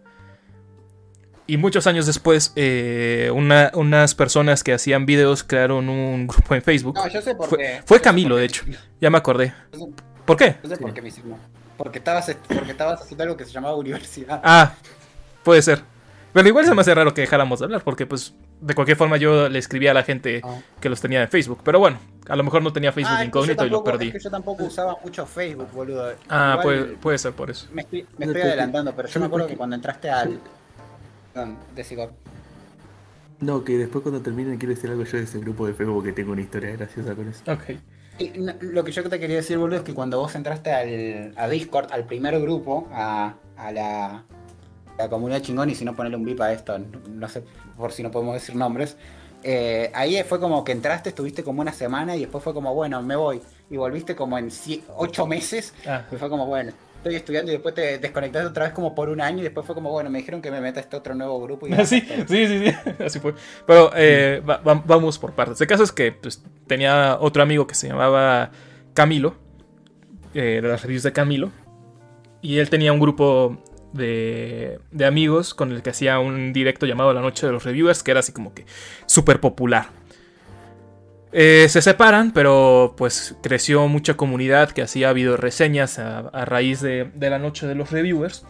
Y 1.46 1.56
muchos 1.56 1.86
años 1.86 2.06
después, 2.06 2.52
eh, 2.56 3.30
una- 3.34 3.70
unas 3.74 4.14
personas 4.14 4.62
que 4.62 4.72
hacían 4.72 5.04
videos 5.04 5.42
crearon 5.42 5.88
un 5.88 6.26
grupo 6.28 6.54
en 6.54 6.62
Facebook. 6.62 6.94
No, 6.94 7.08
yo 7.08 7.20
sé 7.20 7.34
por 7.34 7.48
Fue- 7.48 7.58
qué. 7.58 7.82
fue 7.84 8.00
Camilo, 8.00 8.36
por 8.36 8.40
de 8.40 8.44
hecho. 8.44 8.64
Ya 9.00 9.10
me 9.10 9.18
acordé. 9.18 9.52
Yo 9.72 9.78
sé- 9.80 9.86
¿Por 10.24 10.36
qué? 10.36 10.56
Yo 10.62 10.68
sé 10.68 10.76
por 10.76 10.92
qué 10.94 11.02
me 11.02 11.08
hicimos. 11.08 11.40
Porque 11.76 11.98
estabas, 11.98 12.34
porque 12.46 12.70
estabas 12.70 13.00
haciendo 13.02 13.24
algo 13.24 13.36
que 13.36 13.44
se 13.44 13.50
llamaba 13.52 13.74
universidad. 13.74 14.40
Ah, 14.44 14.74
puede 15.42 15.60
ser. 15.62 15.82
Pero 16.32 16.46
igual 16.46 16.64
se 16.66 16.74
me 16.74 16.82
hace 16.82 16.94
raro 16.94 17.12
que 17.12 17.22
dejáramos 17.22 17.58
de 17.58 17.64
hablar, 17.64 17.82
porque 17.82 18.06
pues 18.06 18.32
de 18.60 18.74
cualquier 18.74 18.96
forma 18.96 19.16
yo 19.16 19.48
le 19.48 19.58
escribía 19.58 19.90
a 19.92 19.94
la 19.94 20.02
gente 20.02 20.40
Ah. 20.44 20.58
que 20.80 20.88
los 20.88 21.00
tenía 21.00 21.22
en 21.22 21.28
Facebook. 21.28 21.60
Pero 21.64 21.78
bueno, 21.78 21.98
a 22.28 22.36
lo 22.36 22.44
mejor 22.44 22.62
no 22.62 22.72
tenía 22.72 22.92
Facebook 22.92 23.12
Ah, 23.14 23.18
que 23.18 23.24
yo 23.24 23.28
incógnito 23.28 23.66
y 23.66 23.70
lo 23.70 23.76
tampoco- 23.78 23.90
perdí. 23.98 24.06
Es 24.08 24.12
que 24.14 24.18
yo 24.20 24.30
tampoco 24.30 24.64
usaba 24.64 24.96
mucho 25.02 25.26
Facebook, 25.26 25.68
boludo. 25.72 26.12
Ah, 26.28 26.58
Igual 26.60 26.62
puede, 26.62 26.82
puede 26.98 27.18
ser 27.18 27.32
por 27.32 27.50
eso. 27.50 27.68
Me 27.72 27.82
estoy, 27.82 28.06
me 28.18 28.26
adelantando, 28.26 28.94
pero 28.94 29.08
yo 29.08 29.20
me 29.20 29.26
acuerdo 29.26 29.46
que 29.46 29.56
cuando 29.56 29.76
entraste 29.76 30.10
al. 30.10 30.38
Perdón, 31.32 31.56
Desigor. 31.74 32.12
No, 33.40 33.64
que 33.64 33.78
después 33.78 34.02
cuando 34.02 34.20
termine 34.20 34.58
quiero 34.58 34.74
decir 34.74 34.90
algo 34.90 35.04
yo 35.04 35.16
de 35.16 35.24
ese 35.24 35.38
grupo 35.38 35.66
de 35.66 35.72
Facebook 35.72 36.04
que 36.04 36.12
tengo 36.12 36.32
una 36.32 36.42
historia 36.42 36.72
graciosa 36.76 37.14
con 37.14 37.28
eso. 37.28 37.40
Ok. 37.50 37.78
Y 38.18 38.38
no, 38.38 38.52
lo 38.60 38.84
que 38.84 38.92
yo 38.92 39.08
te 39.08 39.18
quería 39.18 39.36
decir, 39.36 39.56
boludo, 39.56 39.78
es 39.78 39.82
que 39.82 39.94
cuando 39.94 40.18
vos 40.18 40.34
entraste 40.34 40.70
al, 40.72 41.32
a 41.36 41.48
Discord, 41.48 41.90
al 41.90 42.04
primer 42.04 42.38
grupo, 42.38 42.86
a, 42.92 43.34
a 43.56 43.72
la, 43.72 44.24
la 45.02 45.08
comunidad 45.08 45.40
chingón, 45.42 45.70
y 45.70 45.74
si 45.74 45.84
no 45.84 45.94
ponerle 45.96 46.16
un 46.16 46.24
bip 46.24 46.40
a 46.40 46.52
esto, 46.52 46.78
no, 46.78 47.28
sé 47.28 47.42
por 47.76 47.92
si 47.92 48.02
no 48.02 48.10
podemos 48.10 48.34
decir 48.34 48.54
nombres, 48.56 48.96
eh, 49.42 49.90
ahí 49.94 50.22
fue 50.24 50.38
como 50.40 50.62
que 50.64 50.72
entraste, 50.72 51.08
estuviste 51.10 51.42
como 51.42 51.60
una 51.62 51.72
semana 51.72 52.14
y 52.16 52.20
después 52.20 52.44
fue 52.44 52.52
como, 52.54 52.74
bueno, 52.74 53.00
me 53.02 53.16
voy. 53.16 53.40
Y 53.70 53.76
volviste 53.76 54.14
como 54.14 54.36
en 54.38 54.50
ocho 54.96 55.26
meses, 55.26 55.72
Ah, 55.86 56.04
y 56.12 56.16
fue 56.16 56.28
como, 56.28 56.46
bueno, 56.46 56.72
estoy 56.96 57.14
estudiando 57.14 57.50
y 57.50 57.54
después 57.54 57.74
te 57.74 57.96
desconectaste 57.98 58.48
otra 58.48 58.64
vez 58.64 58.74
como 58.74 58.94
por 58.94 59.08
un 59.08 59.22
año 59.22 59.38
y 59.38 59.42
después 59.42 59.64
fue 59.64 59.74
como, 59.74 59.90
bueno, 59.90 60.10
me 60.10 60.18
dijeron 60.18 60.42
que 60.42 60.50
me 60.50 60.60
meta 60.60 60.80
a 60.80 60.82
este 60.82 60.96
otro 60.96 61.14
nuevo 61.14 61.40
grupo. 61.40 61.66
Y 61.66 61.72
sí, 61.86 62.00
sí, 62.00 62.46
sí, 62.46 62.46
sí, 62.66 62.74
así 63.04 63.18
fue. 63.20 63.34
Pero 63.66 63.90
eh, 63.96 64.42
va- 64.48 64.58
va- 64.58 64.82
vamos 64.84 65.18
por 65.18 65.32
partes. 65.32 65.58
El 65.60 65.66
caso 65.66 65.84
es 65.84 65.92
que 65.92 66.12
pues, 66.12 66.42
tenía 66.66 67.16
otro 67.18 67.42
amigo 67.42 67.66
que 67.66 67.74
se 67.74 67.88
llamaba 67.88 68.50
Camilo, 68.92 69.36
eh, 70.34 70.60
de 70.62 70.68
las 70.68 70.82
reviews 70.82 71.02
de 71.04 71.12
Camilo, 71.12 71.50
y 72.42 72.58
él 72.58 72.68
tenía 72.68 72.92
un 72.92 73.00
grupo 73.00 73.56
de, 73.92 74.78
de 74.90 75.06
amigos 75.06 75.54
con 75.54 75.72
el 75.72 75.82
que 75.82 75.90
hacía 75.90 76.18
un 76.18 76.52
directo 76.52 76.86
llamado 76.86 77.12
La 77.12 77.20
Noche 77.20 77.46
de 77.46 77.52
los 77.52 77.64
Reviewers, 77.64 78.02
que 78.02 78.10
era 78.10 78.20
así 78.20 78.32
como 78.32 78.54
que 78.54 78.66
súper 79.06 79.40
popular. 79.40 79.88
Eh, 81.32 81.66
se 81.68 81.80
separan, 81.80 82.32
pero 82.32 82.94
pues 82.96 83.36
creció 83.42 83.86
mucha 83.86 84.16
comunidad 84.16 84.70
que 84.70 84.82
hacía 84.82 85.12
video 85.12 85.36
reseñas 85.36 85.98
a, 85.98 86.44
raíz 86.44 86.80
de, 86.80 87.10
de 87.14 87.30
la 87.30 87.38
noche 87.38 87.66
de 87.66 87.74
los 87.74 87.90
reviewers. 87.90 88.44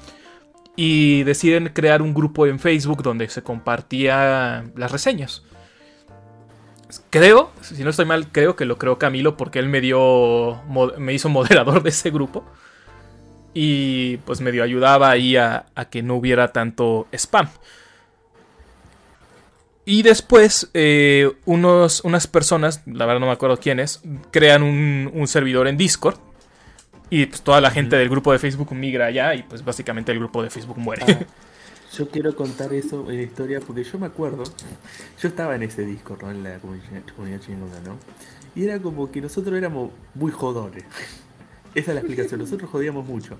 Y 0.77 1.25
deciden 1.25 1.71
crear 1.75 2.01
un 2.01 2.15
grupo 2.15 2.47
en 2.47 2.59
Facebook 2.59 3.03
donde 3.03 3.29
se 3.29 3.43
compartía 3.43 4.65
las 4.77 4.93
reseñas. 4.93 5.43
Creo, 7.11 7.51
si 7.61 7.85
no 7.85 7.91
estoy 7.91 8.07
mal, 8.07 8.29
creo 8.33 8.57
que 8.57 8.65
lo 8.65 8.79
creó 8.79 8.99
Camilo 8.99 9.37
porque 9.37 9.59
él 9.59 9.69
me 9.69 9.81
dio. 9.81 10.63
me 10.99 11.13
hizo 11.13 11.29
moderador 11.29 11.83
de 11.83 11.91
ese 11.91 12.11
grupo. 12.11 12.45
Y 13.53 14.19
pues 14.19 14.41
medio 14.41 14.63
ayudaba 14.63 15.11
ahí 15.11 15.37
a, 15.37 15.67
a 15.75 15.87
que 15.87 16.03
no 16.03 16.17
hubiera 16.17 16.53
tanto 16.53 17.09
spam. 17.13 17.49
Y 19.85 20.03
después, 20.03 20.71
eh, 20.75 21.33
unos, 21.47 22.05
unas 22.05 22.27
personas, 22.27 22.83
la 22.87 23.07
verdad 23.07 23.21
no 23.21 23.27
me 23.27 23.33
acuerdo 23.33 23.59
quiénes, 23.59 24.03
crean 24.31 24.63
un, 24.63 25.11
un 25.13 25.27
servidor 25.27 25.67
en 25.67 25.77
Discord. 25.77 26.17
Y 27.09 27.27
pues 27.27 27.43
toda 27.43 27.61
la 27.61 27.73
gente 27.73 27.97
del 27.97 28.09
grupo 28.09 28.31
de 28.31 28.39
Facebook 28.39 28.73
migra 28.73 29.07
allá 29.07 29.35
y 29.35 29.43
pues 29.43 29.65
básicamente 29.65 30.13
el 30.13 30.19
grupo 30.19 30.45
de 30.45 30.51
Facebook 30.51 30.79
muere. 30.79 31.05
Yo 31.93 32.09
quiero 32.09 32.37
contar 32.37 32.73
eso 32.73 33.11
en 33.11 33.17
la 33.17 33.23
historia 33.23 33.59
porque 33.59 33.83
yo 33.83 33.99
me 33.99 34.07
acuerdo, 34.07 34.45
yo 35.21 35.29
estaba 35.29 35.57
en 35.57 35.65
ese 35.65 35.85
disco, 35.85 36.17
¿no? 36.23 36.31
En 36.31 36.45
la 36.45 36.61
comunidad, 36.61 37.03
comunidad 37.17 37.41
chingona, 37.41 37.81
¿no? 37.85 37.99
Y 38.55 38.63
era 38.63 38.79
como 38.79 39.11
que 39.11 39.21
nosotros 39.21 39.57
éramos 39.59 39.91
muy 40.15 40.31
jodones. 40.31 40.85
Esa 41.75 41.91
es 41.93 41.95
la 41.95 42.01
explicación, 42.01 42.41
nosotros 42.41 42.69
jodíamos 42.71 43.07
mucho. 43.07 43.37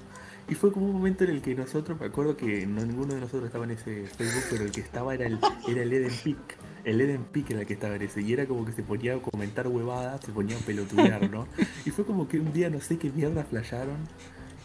Y 0.49 0.55
fue 0.55 0.73
como 0.73 0.87
un 0.87 0.93
momento 0.93 1.25
en 1.25 1.31
el 1.31 1.43
que 1.43 1.55
nosotros, 1.55 1.99
me 2.01 2.07
acuerdo 2.07 2.37
que 2.37 2.67
no 2.67 2.85
ninguno 2.85 3.15
de 3.15 3.21
nosotros 3.21 3.47
estaba 3.47 3.65
en 3.65 3.73
ese 3.73 4.07
Facebook, 4.07 4.45
pero 4.51 4.65
el 4.65 4.73
que 4.73 4.81
estaba 4.81 5.15
era 5.15 5.27
el, 5.27 5.39
era 5.69 5.83
el 5.83 5.93
Eden 5.93 6.13
Peak. 6.25 6.57
El 6.85 7.01
Eden 7.01 7.25
Peak 7.25 7.51
era 7.51 7.61
el 7.61 7.67
que 7.67 7.75
estaba 7.75 7.97
en 7.97 8.03
ese. 8.03 8.23
Y 8.23 8.33
era 8.33 8.47
como 8.47 8.65
que 8.65 8.73
se 8.73 8.83
ponía 8.83 9.15
a 9.15 9.19
comentar 9.19 9.69
huevadas, 9.69 10.21
se 10.25 10.33
ponía 10.33 10.57
a 10.57 10.61
pelotudear, 10.61 11.31
¿no? 11.31 11.47
Y 11.85 11.91
fue 11.91 12.05
como 12.05 12.27
que 12.27 12.41
un 12.41 12.53
día 12.53 12.71
no 12.71 12.81
sé 12.81 12.99
qué 12.99 13.11
mierda 13.11 13.45
flasharon. 13.45 13.97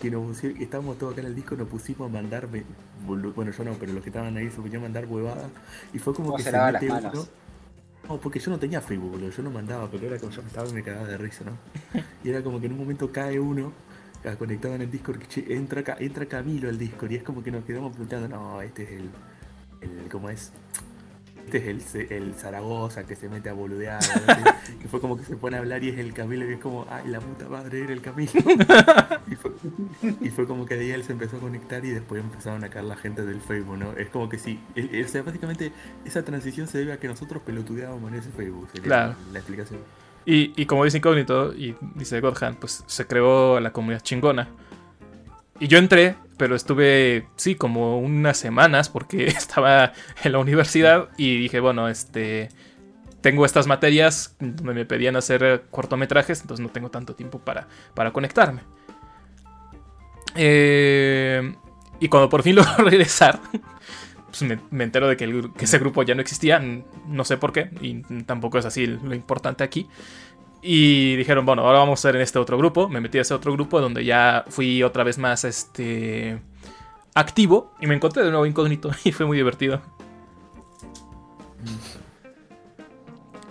Que 0.02 0.12
nos 0.12 0.26
pusieron, 0.26 0.62
estábamos 0.62 0.98
todos 0.98 1.14
acá 1.14 1.22
en 1.22 1.28
el 1.28 1.36
disco, 1.36 1.56
nos 1.56 1.70
pusimos 1.70 2.10
a 2.10 2.12
mandar, 2.12 2.50
bueno 3.06 3.52
yo 3.52 3.64
no, 3.64 3.74
pero 3.80 3.94
los 3.94 4.04
que 4.04 4.10
estaban 4.10 4.36
ahí 4.36 4.50
se 4.50 4.58
ponían 4.58 4.78
a 4.78 4.82
mandar 4.82 5.06
huevadas. 5.06 5.50
Y 5.94 6.00
fue 6.00 6.14
como 6.14 6.32
¿Cómo 6.32 6.38
que 6.38 6.44
se 6.44 6.52
mete 6.52 6.92
uno. 6.92 7.28
No, 8.08 8.20
porque 8.20 8.40
yo 8.40 8.52
no 8.52 8.60
tenía 8.60 8.82
Facebook, 8.82 9.12
boludo. 9.12 9.30
Yo 9.32 9.44
no 9.44 9.52
mandaba, 9.52 9.90
pero 9.90 10.08
era 10.08 10.20
como 10.20 10.32
yo 10.32 10.42
me 10.42 10.48
estaba 10.48 10.70
y 10.70 10.74
me 10.74 10.84
cagaba 10.84 11.08
de 11.08 11.18
risa, 11.18 11.44
¿no? 11.44 11.58
Y 12.24 12.30
era 12.30 12.44
como 12.44 12.60
que 12.60 12.68
en 12.68 12.74
un 12.74 12.80
momento 12.80 13.12
cae 13.12 13.40
uno 13.40 13.74
ah, 14.26 14.36
conectado 14.36 14.76
en 14.76 14.82
el 14.82 14.92
Discord, 14.92 15.20
que 15.20 15.28
che, 15.28 15.56
entra, 15.56 15.84
entra 16.00 16.26
Camilo 16.26 16.70
al 16.70 16.78
Discord 16.78 17.12
y 17.12 17.16
es 17.16 17.24
como 17.24 17.44
que 17.44 17.52
nos 17.52 17.64
quedamos 17.66 17.92
preguntando, 17.92 18.28
no, 18.28 18.62
este 18.62 18.84
es 18.84 18.90
el, 18.92 19.10
el 19.82 20.10
¿cómo 20.10 20.30
es? 20.30 20.52
Este 21.46 21.58
es 21.72 21.96
el, 21.96 22.12
el 22.12 22.34
Zaragoza 22.36 23.06
que 23.06 23.16
se 23.16 23.30
mete 23.30 23.50
a 23.50 23.54
boludear, 23.54 24.02
y 24.84 24.88
fue 24.88 25.00
como 25.00 25.16
que 25.16 25.24
se 25.24 25.36
pone 25.36 25.58
a 25.58 25.60
hablar 25.60 25.84
y 25.84 25.90
es 25.90 25.98
el 26.00 26.14
Camilo 26.14 26.50
y 26.50 26.54
es 26.54 26.60
como, 26.60 26.88
ay, 26.90 27.08
la 27.08 27.20
puta 27.20 27.48
madre 27.48 27.84
era 27.84 27.94
el 27.94 28.02
Camilo. 28.02 28.32
y, 29.32 29.36
fue, 29.36 29.52
y 30.22 30.30
fue 30.30 30.48
como 30.48 30.66
que 30.66 30.76
de 30.76 30.86
ahí 30.86 30.92
él 30.92 31.04
se 31.04 31.12
empezó 31.12 31.38
a 31.38 31.40
conectar 31.40 31.86
y 31.86 31.90
después 31.92 32.22
empezaron 32.24 32.64
a 32.64 32.70
caer 32.70 32.86
la 32.86 32.96
gente 32.98 33.24
del 33.26 33.42
Facebook, 33.42 33.78
¿no? 33.78 33.94
Es 33.94 34.10
como 34.10 34.28
que 34.28 34.40
sí, 34.40 34.60
el- 34.76 34.94
el- 34.96 35.06
o 35.06 35.08
sea, 35.08 35.22
básicamente 35.24 35.72
esa 36.04 36.24
transición 36.26 36.68
se 36.68 36.80
debe 36.80 36.94
a 36.94 36.98
que 37.00 37.08
nosotros 37.08 37.42
pelotudeábamos 37.46 38.12
en 38.12 38.20
ese 38.20 38.32
Facebook, 38.32 38.68
sería 38.72 38.86
Claro. 38.88 39.16
la 39.32 39.40
explicación. 39.40 39.80
Y, 40.26 40.54
y 40.60 40.66
como 40.66 40.84
dice 40.84 40.98
Incógnito, 40.98 41.54
y 41.54 41.76
dice 41.94 42.20
Godhan, 42.22 42.56
pues 42.56 42.84
se 42.88 43.06
creó 43.06 43.60
la 43.60 43.72
comunidad 43.72 44.02
chingona. 44.02 44.48
Y 45.60 45.68
yo 45.68 45.78
entré, 45.78 46.16
pero 46.38 46.56
estuve, 46.56 47.28
sí, 47.36 47.56
como 47.56 48.00
unas 48.00 48.38
semanas 48.38 48.90
porque 48.90 49.28
estaba 49.28 49.94
en 50.24 50.32
la 50.32 50.40
universidad 50.40 51.10
y 51.18 51.38
dije, 51.38 51.60
bueno, 51.60 51.88
este, 51.88 52.50
tengo 53.22 53.46
estas 53.46 53.68
materias 53.68 54.36
donde 54.40 54.74
me 54.74 54.86
pedían 54.86 55.16
hacer 55.16 55.66
cortometrajes, 55.72 56.42
entonces 56.42 56.64
no 56.64 56.72
tengo 56.72 56.92
tanto 56.92 57.16
tiempo 57.16 57.40
para, 57.40 57.68
para 57.94 58.12
conectarme. 58.12 58.62
Eh, 60.36 61.56
y 62.00 62.08
cuando 62.10 62.30
por 62.30 62.44
fin 62.44 62.56
logro 62.58 62.84
regresar, 62.84 63.40
pues 64.28 64.42
me, 64.44 64.60
me 64.70 64.84
entero 64.84 65.08
de 65.08 65.18
que, 65.18 65.24
el 65.24 65.54
que 65.54 65.66
ese 65.66 65.80
grupo 65.80 66.04
ya 66.04 66.14
no 66.14 66.22
existía, 66.22 66.60
no 67.08 67.24
sé 67.24 67.38
por 67.38 67.54
qué, 67.54 67.70
y 67.82 68.02
tampoco 68.24 68.60
es 68.60 68.66
así 68.66 68.86
lo 68.86 69.16
importante 69.16 69.64
aquí. 69.64 69.88
Y 70.68 71.16
dijeron, 71.16 71.46
bueno, 71.46 71.62
ahora 71.62 71.78
vamos 71.78 72.00
a 72.00 72.02
hacer 72.02 72.16
en 72.16 72.24
este 72.24 72.40
otro 72.40 72.58
grupo. 72.58 72.90
Me 72.90 73.00
metí 73.00 73.20
a 73.20 73.22
ese 73.22 73.36
otro 73.36 73.54
grupo 73.54 73.80
donde 73.80 74.04
ya 74.04 74.46
fui 74.50 74.82
otra 74.82 75.04
vez 75.04 75.20
más 75.20 75.44
este 75.44 76.42
activo 77.14 77.76
y 77.80 77.86
me 77.86 77.94
encontré 77.94 78.24
de 78.24 78.32
nuevo 78.32 78.48
incógnito 78.48 78.90
y 79.04 79.12
fue 79.12 79.28
muy 79.28 79.38
divertido. 79.38 79.80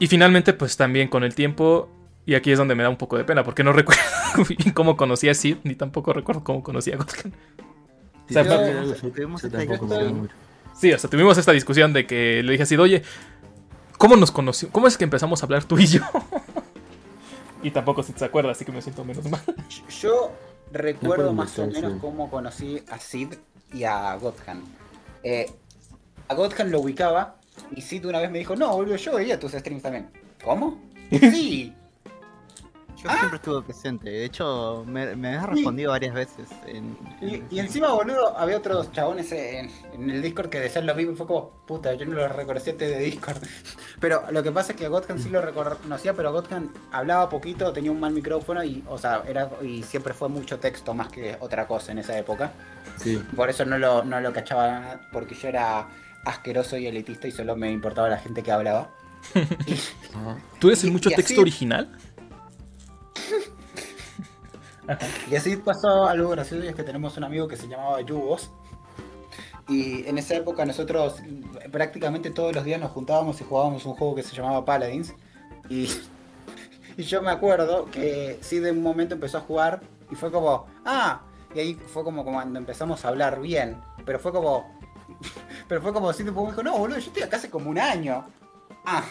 Y 0.01 0.09
finalmente, 0.09 0.55
pues 0.55 0.77
también 0.77 1.07
con 1.07 1.23
el 1.23 1.37
tiempo, 1.37 1.89
y 2.27 2.35
aquí 2.35 2.51
es 2.51 2.59
donde 2.59 2.75
me 2.75 2.83
da 2.83 2.89
un 2.89 2.97
poco 2.97 3.17
de 3.17 3.23
pena, 3.23 3.45
porque 3.45 3.63
no 3.63 3.73
recuerdo 3.73 4.03
bien 4.49 4.73
cómo 4.75 4.97
conocí 4.97 5.29
a 5.29 5.35
Sid, 5.35 5.59
ni 5.63 5.77
tampoco 5.77 6.13
recuerdo 6.13 6.43
cómo 6.43 6.65
conocí 6.65 6.91
a 6.91 6.97
Gotkan. 6.97 7.33
Sea. 8.29 8.43
Sí, 10.77 10.93
o 10.93 10.99
sea, 10.99 11.09
tuvimos 11.09 11.39
esta 11.39 11.53
discusión 11.53 11.93
de 11.93 12.05
que 12.05 12.43
le 12.43 12.51
dije 12.51 12.65
a 12.65 12.67
Sid, 12.67 12.81
oye, 12.81 13.05
¿cómo 13.97 14.17
nos 14.17 14.33
conoció? 14.33 14.69
¿Cómo 14.73 14.89
es 14.89 14.99
que 14.99 15.05
empezamos 15.05 15.41
a 15.41 15.47
hablar 15.47 15.63
tú 15.63 15.79
y 15.79 15.87
yo? 15.87 16.01
Y 17.65 17.71
tampoco 17.71 18.03
Sid 18.03 18.17
se 18.17 18.27
acuerda, 18.27 18.53
así 18.53 18.65
que 18.65 18.73
me 18.73 18.83
siento 18.83 19.05
menos 19.05 19.29
mal. 19.29 19.41
Yo 20.01 20.31
recuerdo 20.71 21.33
más 21.33 21.59
o 21.59 21.67
menos 21.67 21.95
sí. 21.95 21.99
cómo 21.99 22.31
conocí 22.31 22.83
a 22.91 22.99
Sid 22.99 23.35
y 23.73 23.85
a 23.85 24.15
Godhan. 24.17 24.63
Eh, 25.23 25.51
a 26.29 26.35
Godhan 26.35 26.71
lo 26.71 26.81
ubicaba 26.81 27.37
y 27.75 27.81
Sid 27.81 28.05
una 28.05 28.21
vez 28.21 28.31
me 28.31 28.39
dijo, 28.39 28.55
no, 28.55 28.77
boludo, 28.77 28.97
yo 28.97 29.15
veía 29.15 29.41
tus 29.41 29.53
streams 29.53 29.83
también. 29.83 30.09
¿Cómo? 30.45 30.79
Sí. 31.11 31.73
Yo 33.05 33.11
siempre 33.11 33.37
estuve 33.37 33.63
presente. 33.63 34.09
De 34.11 34.25
hecho, 34.25 34.85
me, 34.87 35.15
me 35.15 35.37
has 35.37 35.47
respondido 35.49 35.91
varias 35.91 36.15
veces. 36.15 36.49
En, 36.67 36.97
Y, 37.21 37.35
en- 37.35 37.47
y 37.51 37.59
encima, 37.61 37.93
boludo, 37.93 38.37
había 38.37 38.57
otros 38.57 38.91
chabones 38.93 39.31
en, 39.33 39.71
en 39.93 40.11
el 40.11 40.23
Discord 40.23 40.49
que 40.49 40.59
decían 40.61 40.87
lo 40.87 40.95
mismo 40.95 41.13
y 41.13 41.17
fue 41.17 41.27
como, 41.27 41.51
puta, 41.67 41.93
yo 41.95 42.07
no 42.07 42.15
los 42.15 42.33
reconocía 42.33 42.73
este 42.73 42.89
de 42.89 42.99
Discord. 42.99 43.37
Pero 44.01 44.25
lo 44.31 44.43
que 44.43 44.51
pasa 44.53 44.73
es 44.73 44.79
que 44.79 44.89
Godhan 44.89 45.21
sí 45.21 45.29
lo 45.29 45.41
reconocía, 45.41 46.15
pero 46.15 46.33
Godhan 46.33 46.71
hablaba 46.93 47.29
poquito, 47.29 47.73
tenía 47.73 47.91
un 47.91 48.01
mal 48.01 48.13
micrófono 48.13 48.63
y, 48.65 48.83
o 48.89 48.99
sea, 48.99 49.23
era, 49.27 49.49
y 49.63 49.83
siempre 49.83 50.13
fue 50.15 50.29
mucho 50.29 50.59
texto 50.59 50.93
más 50.95 51.09
que 51.09 51.37
otra 51.41 51.67
cosa 51.67 51.93
en 51.93 51.99
esa 51.99 52.19
época. 52.19 52.53
Sí. 52.99 53.23
Por 53.37 53.49
eso 53.51 53.65
no 53.65 53.79
lo, 53.79 54.05
no 54.05 54.21
lo 54.21 54.33
cachaba, 54.33 55.01
porque 55.13 55.35
yo 55.35 55.49
era 55.49 55.89
asqueroso 56.25 56.77
y 56.77 56.87
elitista 56.87 57.29
y 57.29 57.33
solo 57.33 57.55
me 57.57 57.71
importaba 57.71 58.09
la 58.09 58.19
gente 58.19 58.43
que 58.43 58.51
hablaba. 58.53 58.91
¿Tú 60.59 60.69
eres 60.69 60.83
el 60.85 60.91
Y- 60.91 60.93
mucho 60.93 61.11
y 61.11 61.15
texto 61.15 61.33
así- 61.35 61.41
original? 61.41 61.97
Y 65.31 65.35
así 65.35 65.57
pasó 65.57 66.07
algo 66.07 66.31
gracioso 66.31 66.65
y 66.65 66.69
es 66.69 66.75
que 66.75 66.83
tenemos 66.83 67.17
un 67.17 67.25
amigo 67.25 67.49
que 67.49 67.57
se 67.57 67.69
llamaba 67.69 68.01
Yugos. 68.03 68.51
Y 69.67 70.07
en 70.07 70.19
esa 70.19 70.35
época 70.35 70.67
nosotros 70.67 71.23
prácticamente 71.73 72.31
todos 72.31 72.55
los 72.55 72.65
días 72.65 72.79
nos 72.79 72.91
juntábamos 72.91 73.41
y 73.41 73.45
jugábamos 73.45 73.87
un 73.87 73.95
juego 73.95 74.15
que 74.15 74.23
se 74.23 74.37
llamaba 74.37 74.65
Paladins. 74.65 75.15
Y, 75.71 75.89
y 76.99 77.03
yo 77.03 77.23
me 77.23 77.31
acuerdo 77.31 77.87
que 77.87 78.39
sí 78.43 78.59
de 78.59 78.73
un 78.73 78.83
momento 78.83 79.15
empezó 79.15 79.39
a 79.39 79.41
jugar 79.41 79.81
y 80.11 80.17
fue 80.17 80.31
como, 80.31 80.67
ah, 80.85 81.23
y 81.55 81.61
ahí 81.61 81.75
fue 81.75 82.05
como 82.05 82.25
cuando 82.25 82.59
empezamos 82.59 83.05
a 83.05 83.09
hablar 83.09 83.41
bien. 83.41 83.81
Pero 84.05 84.19
fue 84.19 84.33
como, 84.33 84.79
pero 85.69 85.81
fue 85.81 85.93
como 85.93 86.13
si 86.13 86.25
me 86.25 86.31
dijo, 86.31 86.63
no, 86.63 86.77
boludo, 86.77 86.99
yo 86.99 87.07
estoy 87.07 87.23
acá 87.23 87.39
hace 87.39 87.49
como 87.49 87.71
un 87.71 87.79
año. 87.79 88.27
Ah, 88.85 89.05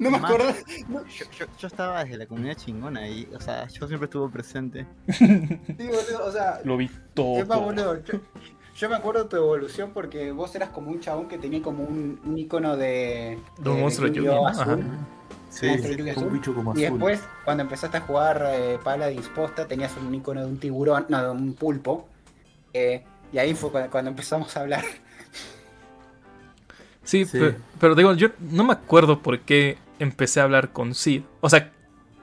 no 0.00 0.10
me 0.10 0.16
acuerdo. 0.18 0.52
yo, 0.88 1.24
yo- 1.38 1.46
yo 1.58 1.66
estaba 1.68 2.02
desde 2.04 2.16
la 2.18 2.26
comunidad 2.26 2.54
chingona 2.56 3.08
y, 3.08 3.28
o 3.34 3.40
sea, 3.40 3.68
yo 3.68 3.86
siempre 3.86 4.06
estuve 4.06 4.28
presente. 4.30 4.86
Sí, 5.08 5.86
boludo, 5.86 6.24
o 6.26 6.32
sea, 6.32 6.60
Lo 6.64 6.76
vi 6.76 6.86
Es 6.86 6.90
más, 6.92 7.00
todo. 7.14 7.60
boludo, 7.60 8.04
yo, 8.04 8.18
yo 8.76 8.88
me 8.88 8.96
acuerdo 8.96 9.24
de 9.24 9.28
tu 9.30 9.36
evolución 9.36 9.90
porque 9.94 10.32
vos 10.32 10.54
eras 10.54 10.70
como 10.70 10.90
un 10.90 11.00
chabón 11.00 11.28
que 11.28 11.38
tenía 11.38 11.62
como 11.62 11.84
un, 11.84 12.20
un 12.24 12.38
icono 12.38 12.76
de. 12.76 13.38
De 13.58 13.70
un 13.70 13.80
monstruo 13.80 14.08
de 14.08 14.14
Yu-Gi-Oh! 14.16 14.32
Yu-Gi-Oh, 14.32 14.46
azul. 14.48 14.80
ajá. 14.80 15.06
Sí, 15.50 15.66
Monstruo 15.66 15.94
sí, 15.94 16.02
un 16.02 16.08
azul. 16.10 16.30
bicho 16.30 16.54
como 16.54 16.74
Y 16.78 16.84
azul. 16.84 16.98
después, 16.98 17.20
cuando 17.44 17.62
empezaste 17.64 17.96
a 17.96 18.00
jugar 18.02 18.42
eh, 18.52 18.78
Paladins 18.84 19.28
posta, 19.28 19.66
tenías 19.66 19.92
un 19.96 20.14
icono 20.14 20.40
de 20.40 20.46
un 20.46 20.58
tiburón, 20.58 21.06
no, 21.08 21.22
de 21.22 21.30
un 21.30 21.54
pulpo. 21.54 22.08
eh, 22.72 23.04
y 23.32 23.38
ahí 23.38 23.54
fue 23.54 23.70
cuando, 23.70 23.90
cuando 23.90 24.10
empezamos 24.10 24.56
a 24.56 24.60
hablar. 24.60 24.84
Sí, 27.02 27.24
Sí. 27.24 27.38
Pero, 27.38 27.54
pero 27.80 27.94
digo, 27.94 28.12
yo 28.14 28.28
no 28.38 28.62
me 28.64 28.72
acuerdo 28.72 29.20
por 29.20 29.40
qué 29.40 29.78
empecé 30.00 30.40
a 30.40 30.44
hablar 30.44 30.72
con 30.72 30.94
Sid. 30.94 31.22
O 31.40 31.48
sea, 31.48 31.70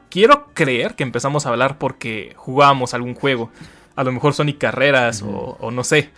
quiero 0.09 0.47
creer 0.53 0.95
que 0.95 1.03
empezamos 1.03 1.45
a 1.45 1.49
hablar 1.49 1.77
porque 1.77 2.33
jugábamos 2.35 2.93
algún 2.93 3.15
juego. 3.15 3.49
A 3.95 4.03
lo 4.03 4.11
mejor 4.11 4.33
Sonic 4.33 4.57
Carreras 4.59 5.21
o, 5.21 5.57
o 5.59 5.71
no 5.71 5.83
sé. 5.83 6.09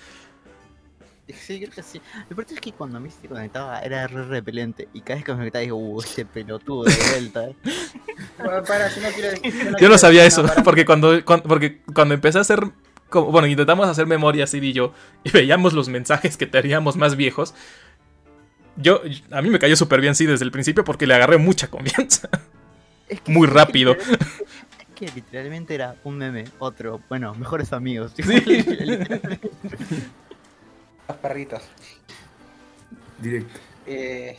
Sí, 1.27 1.59
creo 1.59 1.71
que 1.71 1.83
sí. 1.83 2.01
Lo 2.27 2.35
peor 2.35 2.47
es 2.51 2.59
que 2.59 2.71
cuando 2.71 2.97
a 2.97 2.99
mí 2.99 3.09
se 3.11 3.27
conectaba 3.27 3.79
era 3.81 4.07
re 4.07 4.25
repelente. 4.25 4.89
Y 4.93 5.01
cada 5.01 5.15
vez 5.17 5.25
que 5.25 5.31
me 5.33 5.37
conectaba 5.37 5.61
digo, 5.61 5.77
uh, 5.77 6.01
este 6.01 6.25
pelotudo 6.25 6.85
de 6.85 6.95
vuelta. 7.11 7.49
Bueno, 8.37 8.63
para, 8.63 8.89
yo 8.93 9.01
no 9.01 9.09
quiero 9.09 9.29
decir- 9.29 9.53
yo 9.53 9.63
no 9.65 9.69
Yo 9.71 9.77
quiero 9.77 9.93
no 9.93 9.97
sabía 9.97 10.25
eso, 10.25 10.45
porque 10.63 10.85
cuando, 10.85 11.23
cuando- 11.23 11.47
porque 11.47 11.81
cuando 11.93 12.13
empecé 12.13 12.37
a 12.37 12.41
hacer, 12.41 12.59
como- 13.09 13.31
bueno, 13.31 13.47
intentamos 13.47 13.87
hacer 13.87 14.07
memoria 14.07 14.47
Sid 14.47 14.63
y 14.63 14.73
yo, 14.73 14.93
y 15.23 15.29
veíamos 15.31 15.73
los 15.73 15.87
mensajes 15.89 16.35
que 16.37 16.47
teníamos 16.47 16.95
más 16.95 17.15
viejos, 17.15 17.53
yo, 18.81 19.01
a 19.31 19.41
mí 19.41 19.49
me 19.49 19.59
cayó 19.59 19.75
súper 19.75 20.01
bien 20.01 20.15
Sid 20.15 20.29
desde 20.29 20.45
el 20.45 20.51
principio 20.51 20.83
porque 20.83 21.05
le 21.07 21.15
agarré 21.15 21.37
mucha 21.37 21.69
confianza. 21.69 22.29
Es 23.09 23.21
que 23.21 23.31
Muy 23.31 23.47
sí, 23.47 23.53
rápido. 23.55 23.93
Es 23.93 24.07
que 24.93 25.07
literalmente 25.15 25.73
era 25.73 25.95
un 26.03 26.19
meme, 26.19 26.45
otro, 26.59 27.01
bueno, 27.09 27.33
mejores 27.33 27.73
amigos. 27.73 28.11
Sí. 28.15 28.21
Los 31.07 31.17
perritos. 31.17 31.63
Directo. 33.17 33.59
Eh, 33.87 34.37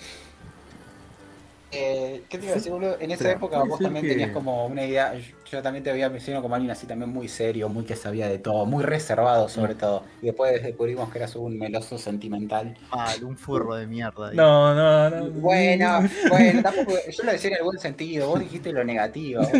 eh, 1.73 2.23
¿Qué 2.29 2.39
te 2.39 2.45
iba 2.47 2.53
a 2.53 2.57
decir, 2.57 2.73
boludo? 2.73 2.97
En 3.01 3.11
esa 3.11 3.31
época 3.31 3.63
vos 3.63 3.79
también 3.79 4.05
que- 4.05 4.11
tenías 4.13 4.31
como 4.31 4.67
una 4.67 4.85
idea. 4.85 5.15
Yo, 5.15 5.35
yo 5.51 5.63
también 5.63 5.85
te 5.85 5.91
había 5.91 6.09
mencionado 6.11 6.43
como 6.43 6.55
alguien 6.55 6.71
así 6.71 6.87
también 6.87 7.11
muy 7.13 7.29
serio, 7.29 7.69
muy 7.69 7.85
que 7.85 7.97
sabía 7.97 8.29
de 8.29 8.39
todo, 8.39 8.67
muy 8.67 8.83
reservado 8.85 9.49
sobre 9.49 9.75
todo. 9.75 10.05
Y 10.23 10.27
después 10.27 10.63
descubrimos 10.63 11.11
que 11.11 11.19
eras 11.19 11.37
un 11.37 11.59
meloso 11.59 11.99
sentimental. 11.99 12.77
Mal, 12.93 13.23
un 13.25 13.37
furro 13.37 13.75
de 13.77 13.87
mierda. 13.87 14.33
No, 14.33 14.75
no, 14.75 15.11
no. 15.11 15.31
Bueno, 15.31 16.01
bueno, 16.29 16.63
tampoco. 16.63 16.93
Yo 17.11 17.23
lo 17.25 17.33
decía 17.33 17.51
en 17.51 17.57
el 17.59 17.63
buen 17.65 17.79
sentido, 17.79 18.29
vos 18.29 18.41
dijiste 18.41 18.73
lo 18.73 18.85
negativo. 18.85 19.43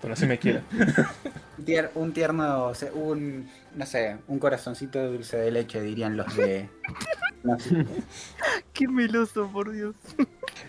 Pero 0.00 0.14
así 0.14 0.26
me 0.26 0.38
quiero. 0.38 0.60
tier- 1.64 1.90
un 1.94 2.12
tierno, 2.12 2.66
o 2.66 2.74
sea, 2.74 2.90
un, 2.92 3.48
no 3.74 3.86
sé, 3.86 4.16
un 4.28 4.38
corazoncito 4.38 4.98
de 4.98 5.06
dulce 5.08 5.36
de 5.36 5.50
leche, 5.50 5.80
dirían 5.80 6.16
los 6.16 6.34
de... 6.36 6.68
no 7.44 7.58
sé. 7.58 7.84
Qué 8.72 8.88
meloso, 8.88 9.48
por 9.52 9.72
Dios. 9.72 9.94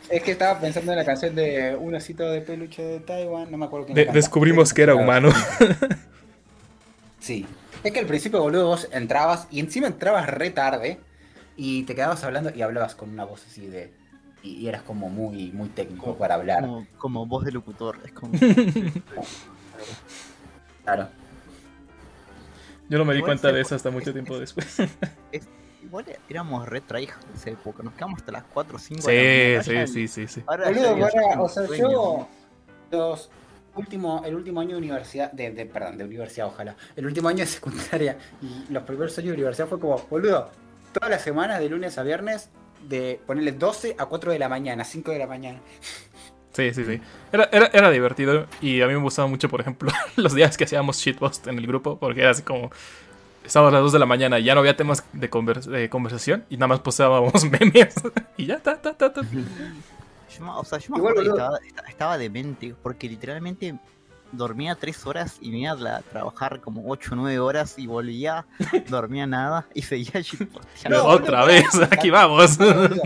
Es 0.09 0.23
que 0.23 0.31
estaba 0.31 0.59
pensando 0.59 0.91
en 0.91 0.97
la 0.97 1.05
canción 1.05 1.35
de 1.35 1.75
Un 1.79 1.95
osito 1.95 2.29
de 2.29 2.41
peluche 2.41 2.81
de 2.81 2.99
Taiwán, 2.99 3.51
no 3.51 3.57
me 3.57 3.65
acuerdo 3.65 3.85
quién 3.87 3.95
De- 3.95 4.05
descubrimos 4.11 4.73
que 4.73 4.81
era 4.83 4.95
humano. 4.95 5.29
Sí. 7.19 7.45
Es 7.83 7.91
que 7.91 7.99
al 7.99 8.05
principio, 8.07 8.41
boludo, 8.41 8.67
vos 8.67 8.87
entrabas 8.91 9.47
y 9.51 9.59
encima 9.59 9.87
entrabas 9.87 10.27
re 10.27 10.49
tarde 10.49 10.99
y 11.55 11.83
te 11.83 11.95
quedabas 11.95 12.23
hablando 12.23 12.51
y 12.55 12.61
hablabas 12.61 12.95
con 12.95 13.09
una 13.09 13.23
voz 13.25 13.45
así 13.45 13.67
de... 13.67 13.91
Y, 14.43 14.51
y 14.51 14.67
eras 14.67 14.83
como 14.83 15.09
muy, 15.09 15.51
muy 15.51 15.69
técnico 15.69 16.15
para 16.17 16.35
hablar. 16.35 16.61
Como, 16.61 16.87
como 16.97 17.25
voz 17.25 17.43
de 17.45 17.51
locutor. 17.51 17.97
Es 18.05 18.11
como. 18.13 18.33
Claro. 20.83 21.09
Yo 22.89 22.97
no 22.97 23.05
me 23.05 23.13
di 23.13 23.19
Igual 23.19 23.31
cuenta 23.31 23.51
de 23.51 23.61
eso 23.61 23.75
hasta 23.75 23.89
mucho 23.91 24.09
es- 24.09 24.13
tiempo 24.13 24.35
es- 24.35 24.39
después. 24.55 24.77
Igual 25.83 26.05
éramos 26.29 26.67
re 26.67 26.81
tryhard 26.81 27.19
en 27.29 27.35
esa 27.35 27.49
época. 27.49 27.83
Nos 27.83 27.93
quedamos 27.93 28.19
hasta 28.19 28.31
las 28.31 28.43
4 28.53 28.75
o 28.75 28.79
5 28.79 29.01
Sí, 29.01 29.11
de 29.11 29.53
la 29.57 29.63
sí, 29.63 29.69
mañana. 29.69 29.87
sí, 29.87 30.07
sí, 30.07 30.27
sí. 30.27 30.43
Ahora 30.47 30.65
Boludo, 30.69 30.99
para- 30.99 31.11
tengo 31.29 31.43
o 31.43 31.49
sea, 31.49 31.65
sueño. 31.67 31.91
yo 31.91 32.27
los 32.91 33.29
último, 33.75 34.21
el 34.25 34.35
último 34.35 34.59
año 34.61 34.71
de 34.71 34.77
universidad, 34.77 35.31
de, 35.31 35.51
de- 35.51 35.65
perdón, 35.65 35.97
de 35.97 36.05
universidad, 36.05 36.47
ojalá, 36.47 36.75
el 36.95 37.05
último 37.05 37.27
año 37.29 37.39
de 37.39 37.45
secundaria 37.47 38.17
y 38.41 38.71
los 38.71 38.83
primeros 38.83 39.17
años 39.17 39.27
de 39.27 39.33
universidad 39.33 39.67
fue 39.67 39.79
como, 39.79 39.97
boludo, 40.09 40.49
todas 40.93 41.09
las 41.09 41.21
semanas 41.21 41.59
de 41.59 41.69
lunes 41.69 41.97
a 41.97 42.03
viernes 42.03 42.49
de 42.87 43.19
ponerle 43.25 43.51
12 43.51 43.95
a 43.97 44.05
4 44.05 44.31
de 44.31 44.39
la 44.39 44.49
mañana, 44.49 44.83
5 44.83 45.11
de 45.11 45.19
la 45.19 45.27
mañana. 45.27 45.59
Sí, 46.53 46.73
sí, 46.73 46.85
sí. 46.85 46.99
Era, 47.31 47.49
era, 47.51 47.67
era 47.73 47.91
divertido 47.91 48.47
y 48.61 48.81
a 48.81 48.87
mí 48.87 48.93
me 48.93 48.99
gustaba 49.01 49.27
mucho, 49.27 49.47
por 49.49 49.61
ejemplo, 49.61 49.91
los 50.15 50.33
días 50.33 50.57
que 50.57 50.63
hacíamos 50.63 50.97
shitpost 50.97 51.47
en 51.47 51.57
el 51.59 51.67
grupo, 51.67 51.97
porque 51.99 52.21
era 52.21 52.31
así 52.31 52.41
como... 52.43 52.71
Estábamos 53.45 53.71
a 53.73 53.77
las 53.77 53.83
2 53.83 53.93
de 53.93 53.99
la 53.99 54.05
mañana 54.05 54.39
y 54.39 54.43
ya 54.43 54.53
no 54.55 54.59
había 54.59 54.75
temas 54.75 55.05
de, 55.13 55.29
convers- 55.29 55.65
de 55.67 55.89
conversación 55.89 56.43
y 56.49 56.57
nada 56.57 56.67
más 56.67 56.79
posteábamos 56.81 57.45
memes 57.51 57.93
y 58.35 58.45
ya, 58.47 58.59
ta, 58.59 58.81
ta, 58.81 58.93
ta, 58.97 59.13
ta. 59.13 59.21
Yo, 59.21 60.43
me- 60.43 60.49
o 60.51 60.65
sea, 60.65 60.79
yo 60.79 60.91
me 60.91 60.97
acuerdo 60.97 61.21
que 61.23 61.29
estaba, 61.29 61.57
esta- 61.65 61.81
estaba 61.83 62.17
demente, 62.17 62.75
porque 62.83 63.07
literalmente 63.07 63.75
dormía 64.31 64.75
3 64.75 65.05
horas 65.05 65.37
y 65.41 65.49
me 65.51 65.59
iba 65.59 65.71
a 65.71 66.01
trabajar 66.01 66.59
como 66.61 66.83
8 66.89 67.09
o 67.13 67.15
9 67.15 67.39
horas 67.39 67.77
y 67.77 67.87
volvía, 67.87 68.45
dormía 68.89 69.25
nada 69.27 69.67
y 69.73 69.81
seguía. 69.81 70.21
No, 70.89 71.05
Otra 71.05 71.45
vez, 71.45 71.65
aquí 71.91 72.09
vamos. 72.11 72.57
Boludo. 72.57 73.01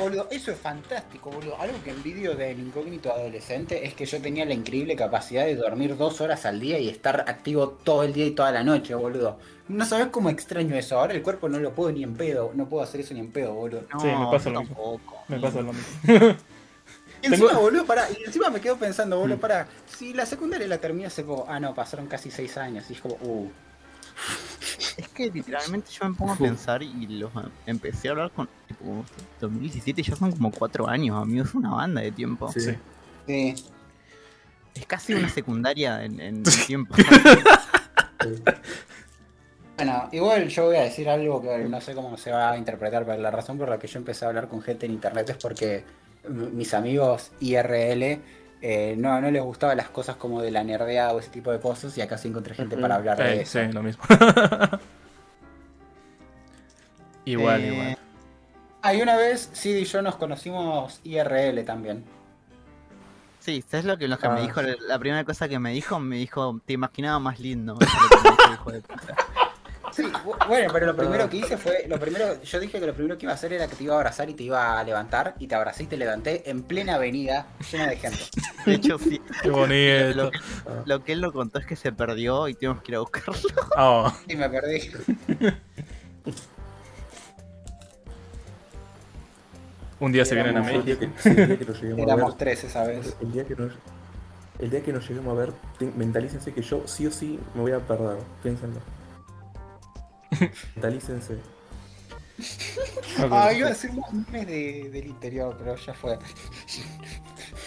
Boludo, 0.00 0.28
eso 0.30 0.50
es 0.52 0.58
fantástico, 0.58 1.30
boludo. 1.30 1.60
Algo 1.60 1.82
que 1.82 1.90
envidio 1.90 2.34
del 2.34 2.58
incógnito 2.60 3.12
adolescente 3.12 3.86
es 3.86 3.94
que 3.94 4.06
yo 4.06 4.20
tenía 4.20 4.44
la 4.44 4.54
increíble 4.54 4.96
capacidad 4.96 5.44
de 5.44 5.56
dormir 5.56 5.96
dos 5.96 6.20
horas 6.20 6.46
al 6.46 6.60
día 6.60 6.78
y 6.78 6.88
estar 6.88 7.24
activo 7.28 7.68
todo 7.84 8.02
el 8.02 8.12
día 8.12 8.26
y 8.26 8.30
toda 8.32 8.50
la 8.52 8.62
noche, 8.64 8.94
boludo. 8.94 9.38
No 9.68 9.84
sabes 9.86 10.08
cómo 10.08 10.28
extraño 10.28 10.76
eso. 10.76 10.98
Ahora 10.98 11.14
el 11.14 11.22
cuerpo 11.22 11.48
no 11.48 11.58
lo 11.58 11.72
puedo 11.74 11.90
ni 11.90 12.02
en 12.02 12.14
pedo. 12.14 12.52
No 12.54 12.68
puedo 12.68 12.82
hacer 12.82 13.00
eso 13.00 13.14
ni 13.14 13.20
en 13.20 13.32
pedo, 13.32 13.54
boludo. 13.54 13.82
No, 13.92 14.00
Sí, 14.00 14.06
me 14.06 14.26
pasa 14.30 14.50
lo 14.50 14.60
mismo. 14.60 14.74
tampoco. 14.76 15.24
Me 15.28 15.38
pasa 15.40 15.60
lo 15.62 15.72
mismo. 15.72 16.36
Y 17.24 17.26
encima, 17.28 17.48
Tengo- 17.48 17.62
boludo, 17.62 17.86
pará. 17.86 18.06
Y 18.10 18.24
encima 18.24 18.50
me 18.50 18.60
quedo 18.60 18.76
pensando, 18.76 19.18
boludo, 19.18 19.38
pará. 19.38 19.66
Si 19.86 20.12
la 20.12 20.26
secundaria 20.26 20.66
la 20.68 20.78
terminé 20.78 21.06
hace 21.06 21.24
poco. 21.24 21.46
Ah, 21.48 21.58
no, 21.58 21.74
pasaron 21.74 22.06
casi 22.06 22.30
seis 22.30 22.56
años. 22.58 22.84
Y 22.90 22.92
es 22.94 23.00
como, 23.00 23.14
uh. 23.14 23.50
Es 24.96 25.08
que 25.08 25.30
literalmente 25.30 25.90
yo 25.90 26.08
me 26.08 26.14
pongo 26.14 26.32
a 26.32 26.36
pensar 26.36 26.82
y 26.82 27.06
los 27.06 27.30
empecé 27.66 28.08
a 28.08 28.10
hablar 28.12 28.30
con 28.30 28.48
tipo 28.68 29.04
2017 29.40 30.02
ya 30.02 30.14
son 30.14 30.30
como 30.32 30.52
4 30.52 30.86
años, 30.88 31.20
amigos, 31.20 31.48
es 31.48 31.54
una 31.54 31.70
banda 31.70 32.00
de 32.00 32.12
tiempo. 32.12 32.52
Sí. 32.52 32.60
Sí. 32.60 32.76
Sí. 33.26 33.54
Es 34.74 34.86
casi 34.86 35.14
una 35.14 35.28
secundaria 35.28 36.04
en, 36.04 36.20
en 36.20 36.42
tiempo. 36.42 36.94
Bueno, 39.76 40.08
igual 40.12 40.48
yo 40.48 40.66
voy 40.66 40.76
a 40.76 40.82
decir 40.82 41.08
algo 41.08 41.42
que 41.42 41.58
no 41.68 41.80
sé 41.80 41.94
cómo 41.94 42.16
se 42.16 42.30
va 42.30 42.52
a 42.52 42.56
interpretar, 42.56 43.04
pero 43.04 43.20
la 43.20 43.30
razón 43.32 43.58
por 43.58 43.68
la 43.68 43.78
que 43.78 43.88
yo 43.88 43.98
empecé 43.98 44.24
a 44.24 44.28
hablar 44.28 44.48
con 44.48 44.62
gente 44.62 44.86
en 44.86 44.92
internet 44.92 45.28
es 45.30 45.36
porque 45.36 45.84
mis 46.28 46.72
amigos 46.74 47.32
IRL 47.40 48.20
eh, 48.62 48.94
no, 48.96 49.20
no 49.20 49.30
les 49.30 49.42
gustaban 49.42 49.76
las 49.76 49.90
cosas 49.90 50.16
como 50.16 50.40
de 50.40 50.50
la 50.50 50.64
nerdeada 50.64 51.12
o 51.12 51.18
ese 51.18 51.30
tipo 51.30 51.50
de 51.52 51.60
cosas 51.60 51.96
y 51.98 52.00
acá 52.00 52.16
sí 52.18 52.28
encontré 52.28 52.54
gente 52.54 52.76
para 52.78 52.94
hablar 52.96 53.18
de 53.18 53.42
eso. 53.42 53.58
sí, 53.60 53.72
lo 53.72 53.82
mismo. 53.82 54.02
igual, 57.24 57.60
Eh, 57.62 57.66
igual. 57.74 57.98
Ah, 58.82 58.94
y 58.94 59.00
una 59.02 59.16
vez 59.16 59.50
Sid 59.52 59.76
y 59.76 59.84
yo 59.84 60.02
nos 60.02 60.16
conocimos 60.16 61.00
IRL 61.04 61.64
también. 61.64 62.04
Sí, 63.40 63.62
¿sabes 63.68 63.84
lo 63.84 63.98
que, 63.98 64.08
lo 64.08 64.18
que 64.18 64.26
Ah, 64.26 64.30
me 64.30 64.40
dijo? 64.42 64.60
sí. 64.60 64.66
La, 64.66 64.76
la 64.94 64.98
primera 64.98 65.24
cosa 65.24 65.48
que 65.48 65.58
me 65.58 65.72
dijo, 65.72 65.98
me 66.00 66.16
dijo, 66.16 66.60
te 66.64 66.72
imaginaba 66.74 67.18
más 67.18 67.38
lindo. 67.40 67.76
Sí, 69.94 70.02
bu- 70.02 70.46
bueno, 70.48 70.70
pero 70.72 70.86
lo 70.86 70.96
primero 70.96 71.28
que 71.30 71.36
hice 71.36 71.56
fue, 71.56 71.86
lo 71.88 72.00
primero, 72.00 72.42
yo 72.42 72.58
dije 72.60 72.80
que 72.80 72.86
lo 72.86 72.94
primero 72.94 73.16
que 73.16 73.26
iba 73.26 73.32
a 73.32 73.36
hacer 73.36 73.52
era 73.52 73.66
que 73.68 73.76
te 73.76 73.84
iba 73.84 73.94
a 73.94 73.98
abrazar 73.98 74.28
y 74.28 74.34
te 74.34 74.42
iba 74.42 74.78
a 74.78 74.82
levantar 74.84 75.34
y 75.38 75.46
te 75.46 75.54
abracé 75.54 75.84
y 75.84 75.86
te 75.86 75.96
levanté 75.96 76.50
en 76.50 76.62
plena 76.62 76.96
avenida 76.96 77.46
llena 77.70 77.86
de 77.88 77.96
gente. 77.96 78.18
De 78.66 78.74
hecho, 78.74 78.98
sí. 78.98 79.20
Qué 79.42 79.50
bonito. 79.50 80.14
Lo, 80.14 80.30
que- 80.30 80.38
lo 80.86 81.04
que 81.04 81.12
él 81.12 81.20
lo 81.20 81.32
contó 81.32 81.58
es 81.58 81.66
que 81.66 81.76
se 81.76 81.92
perdió 81.92 82.48
y 82.48 82.54
tuvimos 82.54 82.82
que 82.82 82.92
ir 82.92 82.96
a 82.96 83.00
buscarlo. 83.00 83.34
Oh, 83.76 84.12
Y 84.28 84.34
me 84.36 84.48
perdí. 84.50 84.90
un 90.00 90.12
día 90.12 90.24
se 90.24 90.34
vienen 90.34 90.56
a 90.56 90.62
México. 90.62 91.06
sí, 91.22 91.30
Éramos 91.96 92.36
tres 92.36 92.64
esa 92.64 92.84
vez. 92.84 93.16
el 93.20 93.32
día 93.32 93.44
que 93.44 93.54
nos, 93.54 93.72
el 94.58 94.70
día 94.70 94.82
que 94.82 94.92
nos 94.92 95.08
lleguemos 95.08 95.32
a 95.36 95.40
ver, 95.40 95.52
mentalícense 95.96 96.52
que 96.52 96.62
yo 96.62 96.82
sí 96.86 97.06
o 97.06 97.10
sí 97.12 97.38
me 97.54 97.60
voy 97.62 97.72
a 97.72 97.78
perder. 97.78 98.18
Piénsenlo. 98.42 98.80
Mentalícense. 100.76 101.38
Ah, 103.30 103.52
iba 103.52 103.68
a 103.68 103.70
decir 103.70 103.92
más 103.92 104.12
memes 104.12 104.46
de, 104.46 104.90
del 104.92 105.06
interior, 105.06 105.54
pero 105.58 105.76
ya 105.76 105.94
fue. 105.94 106.18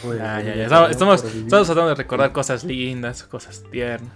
Bueno, 0.04 0.24
Ya, 0.24 0.42
ya. 0.56 0.88
Estamos, 0.90 1.24
tratando 1.50 1.88
de 1.90 1.96
recordar 1.96 2.32
cosas 2.34 2.64
lindas, 2.64 3.24
cosas 3.24 3.64
tiernas. 3.72 4.12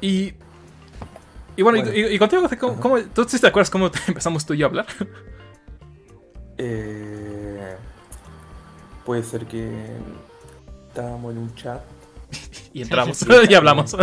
Y. 0.00 0.34
Y 1.54 1.62
bueno, 1.62 1.78
y- 1.78 1.82
Bueno. 1.82 1.92
Y, 2.08 2.14
y 2.14 2.18
contigo, 2.18 2.48
¿cómo, 2.80 2.98
¿tú 3.14 3.24
sí 3.28 3.38
te 3.38 3.46
acuerdas 3.46 3.68
cómo 3.70 3.90
te- 3.90 4.00
empezamos 4.08 4.46
tú 4.46 4.54
y 4.54 4.58
yo 4.58 4.66
a 4.66 4.68
hablar? 4.70 4.86
Eh, 6.58 7.76
puede 9.04 9.22
ser 9.22 9.46
que 9.46 9.70
estábamos 10.88 11.32
en 11.32 11.38
un 11.38 11.54
chat 11.54 11.82
Y 12.72 12.82
entramos 12.82 13.22
y 13.48 13.54
hablamos. 13.54 13.94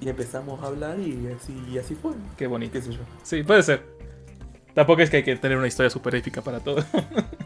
Y 0.00 0.08
empezamos 0.08 0.62
a 0.62 0.66
hablar 0.66 0.98
y 0.98 1.28
así, 1.36 1.54
y 1.70 1.78
así 1.78 1.94
fue. 1.94 2.12
Qué 2.36 2.46
bonito. 2.46 2.72
¿Qué 2.72 2.82
sé 2.82 2.92
yo? 2.92 3.00
Sí, 3.22 3.42
puede 3.42 3.62
ser. 3.62 3.84
Tampoco 4.74 5.02
es 5.02 5.10
que 5.10 5.18
hay 5.18 5.22
que 5.22 5.36
tener 5.36 5.58
una 5.58 5.66
historia 5.66 5.90
súper 5.90 6.14
épica 6.14 6.42
para 6.42 6.60
todo. 6.60 6.82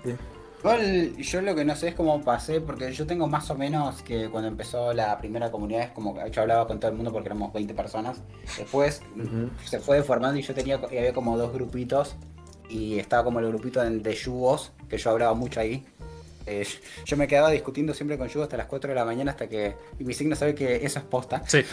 Sí. 0.04 0.14
Igual 0.60 1.16
yo 1.18 1.42
lo 1.42 1.54
que 1.54 1.62
no 1.62 1.76
sé 1.76 1.88
es 1.88 1.94
cómo 1.94 2.22
pasé, 2.22 2.58
porque 2.58 2.90
yo 2.90 3.06
tengo 3.06 3.26
más 3.26 3.50
o 3.50 3.54
menos 3.54 4.00
que 4.00 4.30
cuando 4.30 4.48
empezó 4.48 4.94
la 4.94 5.18
primera 5.18 5.50
comunidad 5.50 5.82
es 5.82 5.90
como 5.90 6.14
que 6.14 6.30
yo 6.30 6.40
hablaba 6.40 6.66
con 6.66 6.80
todo 6.80 6.90
el 6.90 6.96
mundo 6.96 7.12
porque 7.12 7.28
éramos 7.28 7.52
20 7.52 7.74
personas. 7.74 8.22
Después 8.56 9.02
se 9.66 9.78
fue 9.78 9.98
deformando 9.98 10.38
y 10.38 10.42
yo 10.42 10.54
tenía 10.54 10.80
y 10.90 10.96
había 10.96 11.12
como 11.12 11.36
dos 11.36 11.52
grupitos 11.52 12.16
y 12.70 12.98
estaba 12.98 13.24
como 13.24 13.40
el 13.40 13.48
grupito 13.48 13.82
de, 13.82 13.98
de 13.98 14.14
yugos, 14.14 14.72
que 14.88 14.96
yo 14.96 15.10
hablaba 15.10 15.34
mucho 15.34 15.60
ahí. 15.60 15.84
Eh, 16.46 16.66
yo 17.04 17.16
me 17.16 17.26
quedaba 17.26 17.50
discutiendo 17.50 17.94
siempre 17.94 18.18
con 18.18 18.28
yugos 18.28 18.46
hasta 18.46 18.56
las 18.56 18.66
4 18.66 18.88
de 18.88 18.94
la 18.94 19.04
mañana 19.04 19.32
hasta 19.32 19.48
que 19.48 19.76
y 19.98 20.04
mi 20.04 20.14
signo 20.14 20.36
sabe 20.36 20.54
que 20.54 20.84
eso 20.84 20.98
es 20.98 21.04
posta. 21.04 21.42
Sí. 21.46 21.64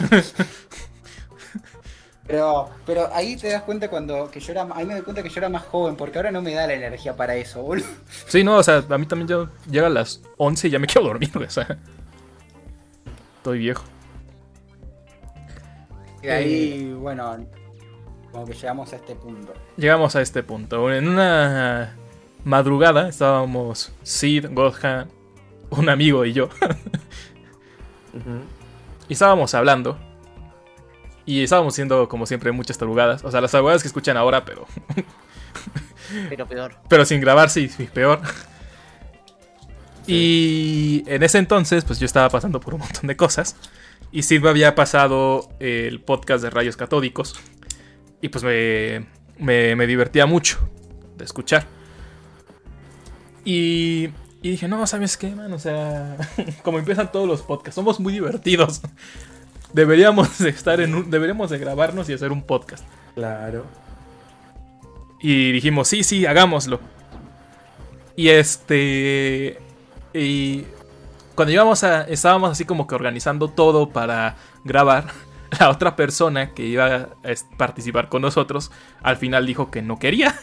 Pero, 2.24 2.70
pero 2.86 3.12
ahí 3.12 3.36
te 3.36 3.48
das 3.48 3.62
cuenta 3.62 3.90
cuando 3.90 4.30
que 4.30 4.38
yo 4.38 4.52
era, 4.52 4.68
ahí 4.74 4.86
me 4.86 4.94
doy 4.94 5.02
cuenta 5.02 5.24
que 5.24 5.28
yo 5.28 5.40
era 5.40 5.48
más 5.48 5.64
joven, 5.64 5.96
porque 5.96 6.18
ahora 6.18 6.30
no 6.30 6.40
me 6.40 6.54
da 6.54 6.68
la 6.68 6.74
energía 6.74 7.16
para 7.16 7.34
eso, 7.34 7.62
boludo. 7.62 7.84
Sí, 8.28 8.44
no, 8.44 8.58
o 8.58 8.62
sea, 8.62 8.84
a 8.88 8.98
mí 8.98 9.06
también 9.06 9.26
yo 9.26 9.48
llega 9.68 9.88
a 9.88 9.90
las 9.90 10.22
11 10.36 10.68
y 10.68 10.70
ya 10.70 10.78
me 10.78 10.86
quedo 10.86 11.02
dormido, 11.02 11.40
o 11.40 11.50
sea. 11.50 11.78
Estoy 13.38 13.58
viejo. 13.58 13.82
Y 16.22 16.28
ahí, 16.28 16.92
bueno, 16.92 17.44
como 18.30 18.46
que 18.46 18.54
llegamos 18.54 18.92
a 18.92 18.96
este 18.96 19.16
punto. 19.16 19.52
Llegamos 19.76 20.14
a 20.14 20.22
este 20.22 20.44
punto. 20.44 20.92
En 20.92 21.08
una 21.08 21.96
madrugada 22.44 23.08
estábamos 23.08 23.92
Sid, 24.02 24.46
Godhan, 24.50 25.08
un 25.70 25.88
amigo 25.88 26.24
y 26.24 26.32
yo. 26.32 26.48
Y 29.08 29.14
estábamos 29.14 29.54
hablando. 29.54 29.98
Y 31.26 31.42
estábamos 31.42 31.74
haciendo, 31.74 32.08
como 32.08 32.26
siempre, 32.26 32.52
muchas 32.52 32.78
tarugadas. 32.78 33.24
O 33.24 33.30
sea, 33.30 33.40
las 33.40 33.50
tarugadas 33.50 33.82
que 33.82 33.88
escuchan 33.88 34.16
ahora, 34.16 34.44
pero, 34.44 34.66
Pero 36.28 36.46
peor. 36.46 36.76
pero 36.88 37.04
sin 37.04 37.20
grabarse 37.20 37.60
y 37.60 37.70
y 37.78 37.86
peor. 37.86 38.20
Y 40.06 41.04
en 41.06 41.22
ese 41.22 41.38
entonces, 41.38 41.84
pues 41.84 41.98
yo 42.00 42.06
estaba 42.06 42.28
pasando 42.28 42.60
por 42.60 42.74
un 42.74 42.80
montón 42.80 43.06
de 43.06 43.16
cosas. 43.16 43.56
Y 44.10 44.22
Sid 44.24 44.40
me 44.40 44.48
había 44.50 44.74
pasado 44.74 45.48
el 45.58 46.00
podcast 46.00 46.42
de 46.42 46.50
Rayos 46.50 46.76
Catódicos. 46.76 47.34
Y 48.20 48.28
pues 48.28 48.44
me, 48.44 49.06
me, 49.38 49.76
me 49.76 49.86
divertía 49.86 50.26
mucho 50.26 50.58
de 51.16 51.24
escuchar. 51.24 51.66
Y 53.44 54.10
Y 54.42 54.50
dije, 54.50 54.66
no, 54.66 54.84
¿sabes 54.88 55.16
qué, 55.16 55.30
man? 55.30 55.52
O 55.52 55.58
sea, 55.58 56.16
como 56.64 56.78
empiezan 56.78 57.12
todos 57.12 57.28
los 57.28 57.42
podcasts, 57.42 57.76
somos 57.76 58.00
muy 58.00 58.12
divertidos. 58.12 58.82
Deberíamos 59.72 60.38
de 60.38 60.50
estar 60.50 60.80
en 60.80 60.94
un, 60.94 61.10
deberíamos 61.10 61.48
de 61.48 61.58
grabarnos 61.58 62.08
y 62.10 62.12
hacer 62.12 62.32
un 62.32 62.42
podcast. 62.42 62.84
Claro. 63.14 63.64
Y 65.20 65.52
dijimos, 65.52 65.88
sí, 65.88 66.02
sí, 66.02 66.26
hagámoslo. 66.26 66.80
Y 68.16 68.28
este. 68.28 69.58
Y 70.12 70.64
cuando 71.34 71.52
íbamos 71.52 71.84
a. 71.84 72.02
Estábamos 72.02 72.50
así 72.50 72.64
como 72.64 72.86
que 72.86 72.96
organizando 72.96 73.48
todo 73.48 73.90
para 73.90 74.36
grabar. 74.64 75.06
La 75.58 75.70
otra 75.70 75.96
persona 75.96 76.52
que 76.52 76.64
iba 76.64 76.96
a 76.96 77.08
participar 77.56 78.08
con 78.08 78.22
nosotros 78.22 78.72
al 79.02 79.16
final 79.16 79.46
dijo 79.46 79.70
que 79.70 79.80
no 79.82 79.98
quería. 79.98 80.34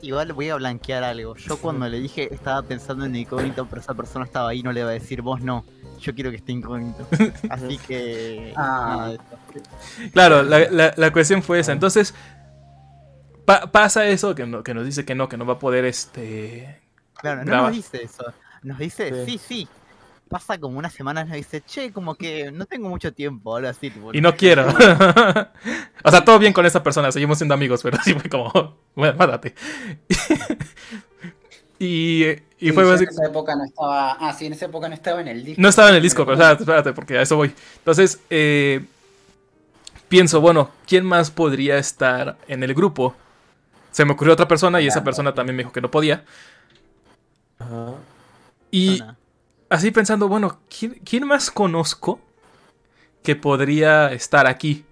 Igual 0.00 0.32
voy 0.32 0.48
a 0.48 0.54
blanquear 0.56 1.02
algo. 1.02 1.34
Yo 1.36 1.58
cuando 1.58 1.88
le 1.88 1.98
dije 2.00 2.32
estaba 2.32 2.62
pensando 2.62 3.04
en 3.04 3.16
incógnito, 3.16 3.66
pero 3.66 3.80
esa 3.80 3.94
persona 3.94 4.24
estaba 4.24 4.50
ahí, 4.50 4.62
no 4.62 4.72
le 4.72 4.80
iba 4.80 4.90
a 4.90 4.92
decir 4.92 5.22
vos 5.22 5.40
no. 5.40 5.64
Yo 6.00 6.14
quiero 6.14 6.30
que 6.30 6.36
esté 6.36 6.52
incógnito. 6.52 7.06
Así 7.50 7.78
que. 7.78 8.52
Ah. 8.56 9.12
Claro, 10.12 10.42
la, 10.44 10.70
la- 10.70 10.94
la 10.96 11.12
cuestión 11.12 11.42
fue 11.42 11.58
esa. 11.60 11.72
Entonces. 11.72 12.14
pa- 13.44 13.70
pasa 13.72 14.06
eso 14.06 14.34
que, 14.34 14.46
no- 14.46 14.62
que 14.62 14.74
nos 14.74 14.84
dice 14.84 15.04
que 15.04 15.14
no, 15.14 15.28
que 15.28 15.36
no 15.36 15.44
va 15.46 15.54
a 15.54 15.58
poder 15.58 15.84
este. 15.84 16.80
Claro, 17.14 17.44
no 17.44 17.62
nos 17.62 17.72
dice 17.72 18.04
eso. 18.04 18.24
Nos 18.62 18.78
dice, 18.78 19.24
Sí. 19.26 19.32
sí, 19.32 19.38
sí. 19.38 19.68
Pasa 20.28 20.58
como 20.58 20.78
unas 20.78 20.92
semanas, 20.92 21.26
nos 21.26 21.36
dice, 21.36 21.62
che, 21.62 21.92
como 21.92 22.14
que 22.14 22.52
no 22.52 22.66
tengo 22.66 22.88
mucho 22.88 23.12
tiempo, 23.12 23.56
algo 23.56 23.68
así. 23.68 23.90
Tipo, 23.90 24.12
Y 24.14 24.20
no 24.20 24.36
quiero. 24.36 24.66
o 26.04 26.10
sea, 26.10 26.24
todo 26.24 26.38
bien 26.38 26.52
con 26.52 26.66
esa 26.66 26.82
persona, 26.82 27.10
seguimos 27.12 27.38
siendo 27.38 27.54
amigos, 27.54 27.82
pero 27.82 27.96
así 28.00 28.14
fue 28.14 28.28
como, 28.30 28.76
bueno, 28.94 29.16
mátate. 29.18 29.54
y, 31.78 32.24
y 32.26 32.38
Sí, 32.60 32.72
fue 32.72 32.92
así. 32.92 33.04
en 33.04 33.10
esa 33.10 33.26
época 33.26 33.54
no 33.56 33.64
estaba. 33.64 34.12
Ah, 34.20 34.32
sí, 34.32 34.46
en 34.46 34.52
esa 34.52 34.66
época 34.66 34.88
no 34.88 34.94
estaba 34.94 35.20
en 35.20 35.28
el 35.28 35.44
disco. 35.44 35.62
No 35.62 35.68
estaba 35.68 35.88
en 35.90 35.96
el 35.96 36.02
disco, 36.02 36.24
pero 36.24 36.34
o 36.36 36.40
sea, 36.40 36.52
espérate, 36.52 36.92
porque 36.92 37.18
a 37.18 37.22
eso 37.22 37.36
voy. 37.36 37.54
Entonces, 37.78 38.20
eh, 38.30 38.84
pienso, 40.08 40.40
bueno, 40.40 40.70
¿quién 40.86 41.04
más 41.06 41.30
podría 41.30 41.78
estar 41.78 42.36
en 42.48 42.62
el 42.62 42.74
grupo? 42.74 43.14
Se 43.90 44.04
me 44.04 44.12
ocurrió 44.12 44.34
otra 44.34 44.48
persona 44.48 44.80
y 44.80 44.86
esa 44.86 45.02
persona 45.04 45.34
también 45.34 45.56
me 45.56 45.62
dijo 45.62 45.72
que 45.72 45.80
no 45.80 45.90
podía. 45.90 46.24
Ajá. 47.58 47.94
Y 48.70 48.98
Zona. 48.98 49.17
Así 49.68 49.90
pensando, 49.90 50.28
bueno, 50.28 50.60
¿quién, 50.68 51.00
quién 51.04 51.26
más 51.26 51.50
conozco 51.50 52.20
que 53.22 53.36
podría 53.36 54.12
estar 54.12 54.46
aquí? 54.46 54.84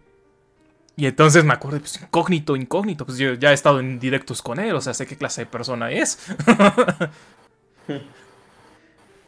Y 0.97 1.07
entonces 1.07 1.44
me 1.44 1.53
acuerdo, 1.53 1.81
pues 1.81 2.01
incógnito, 2.01 2.57
incógnito, 2.57 3.05
pues 3.05 3.19
yo 3.19 3.35
ya 3.35 3.51
he 3.51 3.55
estado 3.55 3.81
en 3.81 3.98
directos 3.98 4.40
con 4.40 4.59
él, 4.59 4.74
o 4.74 4.81
sea, 4.81 4.94
sé 4.94 5.07
qué 5.07 5.16
clase 5.16 5.43
de 5.43 5.47
persona 5.47 5.90
es. 5.90 6.19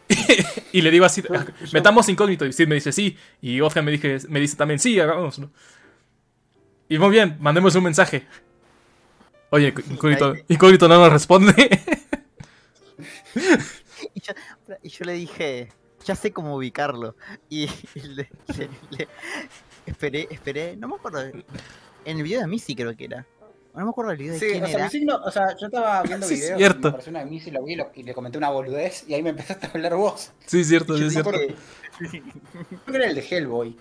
y 0.73 0.81
le 0.81 0.91
digo 0.91 1.05
así, 1.05 1.23
"Ah, 1.35 1.45
metamos 1.73 2.09
incógnito, 2.09 2.47
y 2.47 2.53
Steve 2.55 2.71
me 2.71 2.75
dice 2.77 2.91
sí, 2.91 3.19
y 3.43 3.61
Oscar 3.61 3.83
me, 3.83 3.91
dije, 3.91 4.17
me 4.29 4.41
dice 4.41 4.57
también 4.57 4.79
sí, 4.81 4.99
hagámoslo. 4.99 5.51
Y 6.89 6.99
muy 6.99 7.11
bien, 7.11 7.37
mandemos 7.39 7.75
un 7.75 7.85
mensaje. 7.85 8.27
Oye, 9.51 9.75
incógnito, 9.91 10.35
incógnito 10.49 10.89
no 10.89 10.99
nos 10.99 11.13
responde. 11.13 11.81
Y 14.19 14.21
yo, 14.21 14.33
y 14.83 14.89
yo 14.89 15.05
le 15.05 15.13
dije, 15.13 15.69
ya 16.05 16.17
sé 16.17 16.33
cómo 16.33 16.57
ubicarlo. 16.57 17.15
Y, 17.49 17.65
y 17.95 18.01
le, 18.03 18.29
le- 18.57 18.69
le- 18.91 19.09
esperé, 19.87 20.27
esperé, 20.31 20.77
no 20.77 20.89
me 20.89 20.97
acuerdo. 20.97 21.21
En 22.05 22.17
el 22.17 22.23
video 22.23 22.41
de 22.41 22.47
Missy 22.49 22.75
creo 22.75 22.97
que 22.97 23.05
era. 23.05 23.25
No 23.75 23.85
me 23.85 23.91
acuerdo 23.91 24.11
el 24.11 24.19
video 24.19 24.33
de 24.33 24.41
Sí, 24.41 24.47
quién 24.51 24.65
o 24.65 24.67
sea, 24.67 24.75
era. 24.77 24.85
mi 24.87 24.91
signo, 24.91 25.17
o 25.25 25.31
sea, 25.31 25.57
yo 25.57 25.67
estaba 25.67 26.03
viendo 26.05 26.27
Sí, 26.27 26.35
videos 26.35 26.59
cierto. 26.59 26.89
y 27.07 27.11
me 27.13 27.19
de 27.21 27.25
mí 27.27 27.43
y 27.45 27.51
lo 27.53 27.63
vi 27.63 27.73
y, 27.75 27.77
lo- 27.77 27.91
y 27.95 28.03
le 28.03 28.13
comenté 28.15 28.39
una 28.39 28.51
boludez 28.51 29.05
y 29.09 29.15
ahí 29.15 29.23
me 29.23 29.31
empezaste 29.31 29.67
a 29.67 29.71
hablar 29.71 29.95
vos. 29.95 30.33
sí, 30.47 30.65
cierto, 30.65 30.99
sí, 30.99 31.09
cierto. 31.11 31.31
Creo 31.99 32.13
que 32.87 32.97
era 32.97 33.07
el 33.07 33.15
de 33.15 33.21
Hellboy. 33.29 33.77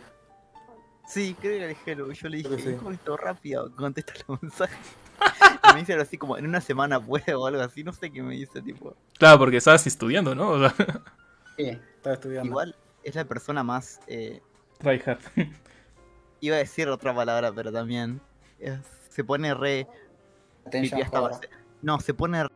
Sí, 1.08 1.36
creo 1.40 1.52
que 1.54 1.58
era 1.64 1.70
el 1.72 1.78
Hello. 1.86 2.12
Y 2.12 2.16
yo 2.16 2.28
le 2.28 2.38
dije, 2.38 2.58
sí. 2.60 2.76
rápido, 3.18 3.74
contesta 3.76 4.14
los 4.28 4.42
mensajes. 4.44 4.78
Y 5.70 5.74
me 5.74 5.80
dice 5.82 5.94
algo 5.94 6.04
así 6.04 6.18
como, 6.18 6.38
en 6.38 6.48
una 6.48 6.62
semana 6.62 7.00
puede 7.00 7.34
o 7.34 7.46
algo 7.46 7.62
así, 7.62 7.84
no 7.84 7.92
sé 7.92 8.10
qué 8.12 8.24
me 8.24 8.36
dice, 8.36 8.62
tipo. 8.62 8.96
Claro, 9.18 9.40
porque 9.40 9.58
estabas 9.58 9.86
estudiando, 9.86 10.34
¿no? 10.34 10.52
O 10.52 10.60
sea, 10.60 10.74
Sí, 11.58 11.66
estaba 11.96 12.14
estudiando. 12.14 12.50
Igual 12.50 12.76
es 13.04 13.16
la 13.16 13.26
persona 13.26 13.64
más, 13.64 14.00
eh, 14.08 14.42
tryhard. 14.80 15.20
iba 16.42 16.56
a 16.56 16.60
decir 16.60 16.88
otra 16.88 17.14
palabra, 17.14 17.52
pero 17.52 17.72
también 17.72 18.22
eh, 18.60 18.80
se 19.10 19.24
pone 19.24 19.54
re... 19.54 19.88
Atención. 20.66 21.02
No, 21.82 22.00
se 22.00 22.14
pone 22.14 22.44
re... 22.44 22.50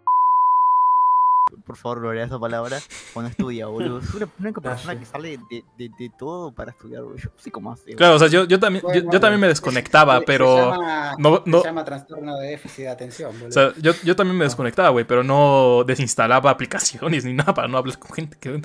Por 1.81 1.93
favor, 1.93 2.01
no 2.03 2.13
lea 2.13 2.25
esa 2.25 2.37
palabra 2.37 2.77
cuando 3.11 3.31
estudia, 3.31 3.65
boludo. 3.65 3.99
Es 3.99 4.13
una 4.13 4.27
única 4.39 4.61
persona 4.61 4.99
que 4.99 5.05
sale 5.05 5.39
de, 5.49 5.63
de, 5.79 5.89
de 5.97 6.11
todo 6.15 6.53
para 6.53 6.69
estudiar, 6.71 7.01
boludo. 7.01 7.17
Yo 7.17 7.29
no 7.35 7.41
sé 7.41 7.51
cómo 7.51 7.71
hace. 7.71 7.95
Claro, 7.95 8.15
o 8.15 8.19
sea, 8.19 8.27
yo, 8.27 8.43
yo 8.43 8.59
también, 8.59 8.83
yo, 8.83 8.89
Bueno, 8.89 9.11
yo 9.11 9.19
también 9.19 9.39
me 9.41 9.47
desconectaba, 9.47 10.19
se- 10.19 10.25
pero... 10.25 10.55
Se 10.55 10.61
llama, 10.61 11.15
no- 11.17 11.43
no- 11.47 11.61
se 11.61 11.67
llama 11.67 11.83
trastorno 11.83 12.37
de 12.37 12.47
déficit 12.49 12.83
de 12.83 12.89
atención, 12.89 13.31
boludo. 13.31 13.47
O 13.49 13.51
sea, 13.51 13.73
yo, 13.81 13.93
yo 14.03 14.15
también 14.15 14.37
me 14.37 14.43
desconectaba, 14.45 14.89
güey, 14.89 15.05
pero 15.05 15.23
no 15.23 15.83
desinstalaba 15.87 16.51
aplicaciones 16.51 17.25
ni 17.25 17.33
nada 17.33 17.51
para 17.53 17.67
no 17.67 17.79
hablar 17.79 17.97
con 17.97 18.11
gente 18.11 18.37
que... 18.39 18.61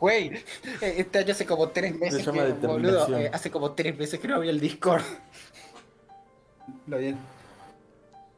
Güey, 0.00 0.28
eh, 0.80 0.94
este 0.96 1.18
año 1.20 1.30
hace 1.32 1.46
como 1.46 1.68
tres 1.68 1.94
meses 1.96 2.24
llama 2.26 2.46
que, 2.46 2.66
boludo, 2.66 3.16
eh, 3.16 3.30
hace 3.32 3.50
como 3.52 3.72
tres 3.72 3.96
meses 3.96 4.18
que 4.18 4.26
no 4.26 4.34
abrí 4.36 4.48
el 4.48 4.58
Discord. 4.58 5.02
Lo 6.88 6.98
bien. 6.98 7.16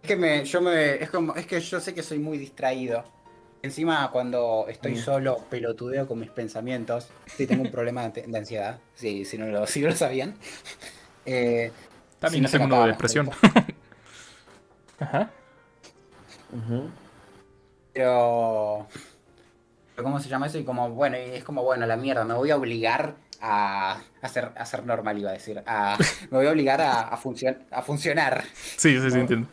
Es 0.02 0.08
que 0.08 0.16
me, 0.16 0.44
yo 0.44 0.60
me, 0.60 0.94
es 1.02 1.08
como, 1.08 1.34
es 1.34 1.46
que 1.46 1.60
yo 1.60 1.80
sé 1.80 1.94
que 1.94 2.02
soy 2.02 2.18
muy 2.18 2.36
distraído. 2.36 3.04
Encima 3.62 4.10
cuando 4.10 4.66
estoy 4.68 4.94
Mm. 4.94 4.98
solo 4.98 5.38
pelotudeo 5.48 6.08
con 6.08 6.18
mis 6.18 6.30
pensamientos. 6.30 7.10
Sí 7.26 7.46
tengo 7.46 7.62
un 7.62 7.70
problema 7.70 8.08
de, 8.08 8.22
de 8.22 8.38
ansiedad, 8.38 8.78
sí, 8.94 9.24
si 9.24 9.38
no 9.38 9.46
lo, 9.46 9.66
si 9.66 9.80
no 9.80 9.88
lo 9.88 9.96
sabían. 9.96 10.34
Eh, 11.24 11.70
También 12.18 12.44
me 12.52 12.58
uno 12.64 12.82
de 12.82 12.88
depresión. 12.88 13.30
Ajá. 14.98 15.30
Ujú. 16.52 16.90
Pero. 17.92 18.88
pero 19.94 20.02
¿Cómo 20.02 20.18
se 20.18 20.28
llama 20.28 20.46
eso? 20.48 20.58
Y 20.58 20.64
como, 20.64 20.90
bueno, 20.90 21.16
y 21.16 21.36
es 21.36 21.44
como, 21.44 21.62
bueno, 21.62 21.86
la 21.86 21.96
mierda, 21.96 22.24
me 22.24 22.34
voy 22.34 22.50
a 22.50 22.56
obligar 22.56 23.14
a, 23.40 24.00
a, 24.20 24.28
ser, 24.28 24.84
normal, 24.84 25.16
iba 25.18 25.30
a 25.30 25.34
decir. 25.34 25.62
A, 25.64 25.96
me 26.30 26.38
voy 26.38 26.46
a 26.48 26.50
obligar 26.50 26.80
a, 26.80 27.02
a, 27.02 27.16
funcion- 27.16 27.58
a 27.70 27.82
funcionar. 27.82 28.42
Sí, 28.54 28.98
sí, 28.98 29.08
sí, 29.10 29.14
No. 29.14 29.20
entiendo. 29.20 29.48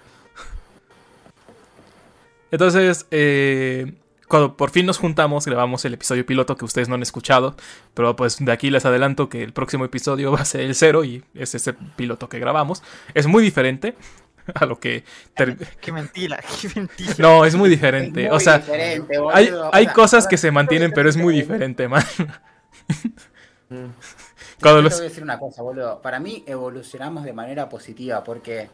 Entonces, 2.52 3.06
eh, 3.12 3.94
cuando 4.28 4.56
por 4.58 4.70
fin 4.72 4.86
nos 4.86 4.98
juntamos, 4.98 5.46
grabamos 5.46 5.86
el 5.86 5.94
episodio 5.96 6.26
piloto 6.26 6.56
que 6.56 6.66
ustedes 6.66 6.88
no 6.90 6.96
han 6.96 7.02
escuchado, 7.02 7.56
pero 7.94 8.16
pues 8.16 8.38
de 8.44 8.52
aquí 8.52 8.70
les 8.70 8.86
adelanto 8.86 9.28
que 9.30 9.42
el 9.44 9.54
próximo 9.54 9.86
episodio 9.86 10.32
va 10.34 10.40
a 10.42 10.46
ser 10.46 10.62
el 10.62 10.76
cero 10.76 11.04
y 11.04 11.24
es 11.34 11.56
ese 11.56 11.74
piloto 11.74 12.30
que 12.30 12.40
grabamos. 12.40 12.84
Es 13.14 13.28
muy 13.28 13.44
diferente 13.44 13.96
a 14.56 14.66
lo 14.66 14.80
que... 14.80 15.04
ter- 15.36 15.58
Qué 15.82 15.92
mentira, 15.92 16.40
qué 16.62 16.70
mentira. 16.76 17.14
No, 17.18 17.46
es 17.46 17.56
muy 17.56 17.70
diferente. 17.70 18.26
Es 18.26 18.32
o 18.32 18.40
sea, 18.40 18.60
diferente, 18.60 19.16
hay. 19.34 19.50
O 19.50 19.74
hay 19.74 19.86
sea, 19.86 19.94
cosas 19.94 20.28
que 20.28 20.38
se 20.38 20.52
mantienen, 20.52 20.92
pero 20.92 21.10
es 21.10 21.18
muy 21.18 21.34
diferente. 21.36 21.88
man. 21.88 22.04
Mm. 23.70 23.86
Cuando 24.62 24.80
Yo 24.80 24.84
los- 24.84 24.94
te 24.94 25.00
voy 25.00 25.06
a 25.06 25.10
decir 25.10 25.24
una 25.24 25.40
cosa, 25.40 25.62
boludo. 25.62 26.02
Para 26.02 26.20
mí 26.20 26.44
evolucionamos 26.48 27.24
de 27.24 27.34
manera 27.34 27.70
positiva 27.70 28.24
porque 28.24 28.70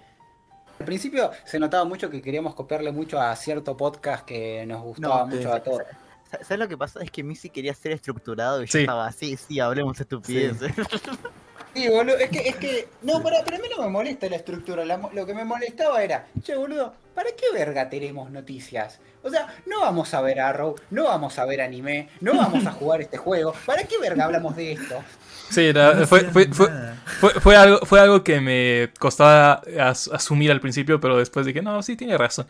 al 0.79 0.85
principio 0.85 1.31
se 1.45 1.59
notaba 1.59 1.85
mucho 1.85 2.09
que 2.09 2.21
queríamos 2.21 2.53
copiarle 2.55 2.91
mucho 2.91 3.19
a 3.19 3.35
cierto 3.35 3.75
podcast 3.77 4.25
que 4.25 4.65
nos 4.65 4.81
gustaba 4.83 5.19
No, 5.21 5.27
mucho 5.27 5.41
sí. 5.49 5.55
a 5.55 5.63
todos. 5.63 5.81
Sa- 6.31 6.43
¿Sabes 6.43 6.59
lo 6.59 6.67
que 6.67 6.77
pasa? 6.77 7.01
Es 7.03 7.11
que 7.11 7.23
Missy 7.23 7.49
quería 7.49 7.73
ser 7.73 7.91
estructurado 7.93 8.61
y 8.63 8.65
yo 8.65 8.71
Sí. 8.71 8.79
estaba 8.79 9.07
así, 9.07 9.37
sí, 9.37 9.59
hablemos 9.59 9.99
estupideces. 9.99 10.71
Sí, 11.73 11.87
boludo, 11.89 12.17
es 12.17 12.29
que, 12.29 12.49
es 12.49 12.55
que, 12.55 12.87
no, 13.03 13.21
pero, 13.23 13.37
pero 13.45 13.57
a 13.57 13.59
mí 13.59 13.67
no 13.75 13.83
me 13.83 13.89
molesta 13.89 14.27
la 14.29 14.37
estructura, 14.37 14.83
la 14.85 14.97
mo- 14.97 15.11
lo 15.13 15.25
que 15.25 15.33
me 15.33 15.45
molestaba 15.45 16.03
era, 16.03 16.27
che, 16.41 16.55
boludo, 16.55 16.93
¿para 17.13 17.29
qué 17.31 17.45
verga 17.53 17.89
tenemos 17.89 18.31
noticias? 18.31 18.99
O 19.23 19.29
sea, 19.29 19.47
no 19.65 19.81
vamos 19.81 20.13
a 20.13 20.21
ver 20.21 20.39
Arrow, 20.39 20.75
no 20.91 21.05
vamos 21.05 21.37
a 21.39 21.45
ver 21.45 21.61
anime, 21.61 22.09
no 22.21 22.35
vamos 22.35 22.65
a 22.65 22.71
jugar 22.71 23.01
este 23.01 23.17
juego, 23.17 23.53
¿para 23.65 23.83
qué 23.83 23.97
verga 23.99 24.25
hablamos 24.25 24.55
de 24.55 24.73
esto? 24.73 25.03
Sí, 25.49 25.61
era- 25.61 25.93
No 25.93 26.07
fue, 26.07 26.21
fue, 26.31 26.47
fue, 26.47 26.67
fue, 27.19 27.29
fue 27.39 27.55
algo, 27.55 27.79
fue 27.85 27.99
algo 27.99 28.23
que 28.23 28.41
me 28.41 28.89
costaba 28.99 29.61
as- 29.79 30.09
asumir 30.11 30.51
al 30.51 30.59
principio, 30.59 30.99
pero 30.99 31.17
después 31.17 31.45
dije, 31.45 31.61
no, 31.61 31.81
sí, 31.83 31.95
tiene 31.95 32.17
razón. 32.17 32.47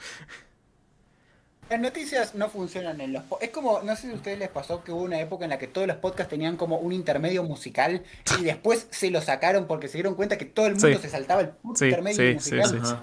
Las 1.70 1.80
noticias 1.80 2.36
no 2.36 2.48
funcionan 2.48 3.02
en 3.02 3.14
los... 3.14 3.24
Es 3.42 3.50
como, 3.50 3.82
no 3.82 3.96
sé 3.96 4.04
si 4.04 4.12
a 4.12 4.16
ustedes 4.16 4.38
les 4.38 4.50
pasó 4.50 4.84
que 4.84 4.92
hubo 4.92 5.02
una 5.02 5.20
época 5.20 5.46
en 5.46 5.50
la 5.50 5.58
que 5.58 5.66
todos 5.68 5.88
los 5.88 5.98
podcasts 5.98 6.30
tenían 6.30 6.58
como 6.58 6.78
un 6.78 6.94
intermedio 6.94 7.44
musical 7.44 8.04
y 8.40 8.44
después 8.46 8.88
se 8.92 9.10
lo 9.10 9.20
sacaron 9.22 9.66
porque 9.66 9.88
se 9.88 9.96
dieron 9.98 10.14
cuenta 10.14 10.38
que 10.38 10.46
todo 10.46 10.68
el 10.68 10.74
mundo 10.74 10.88
Sí. 10.90 10.98
se 11.02 11.10
saltaba 11.10 11.42
el 11.42 11.50
puto 11.50 11.80
Sí, 11.80 11.86
intermedio 11.86 12.40
sí, 12.40 12.50
sí, 12.52 12.56
musical. 12.56 13.00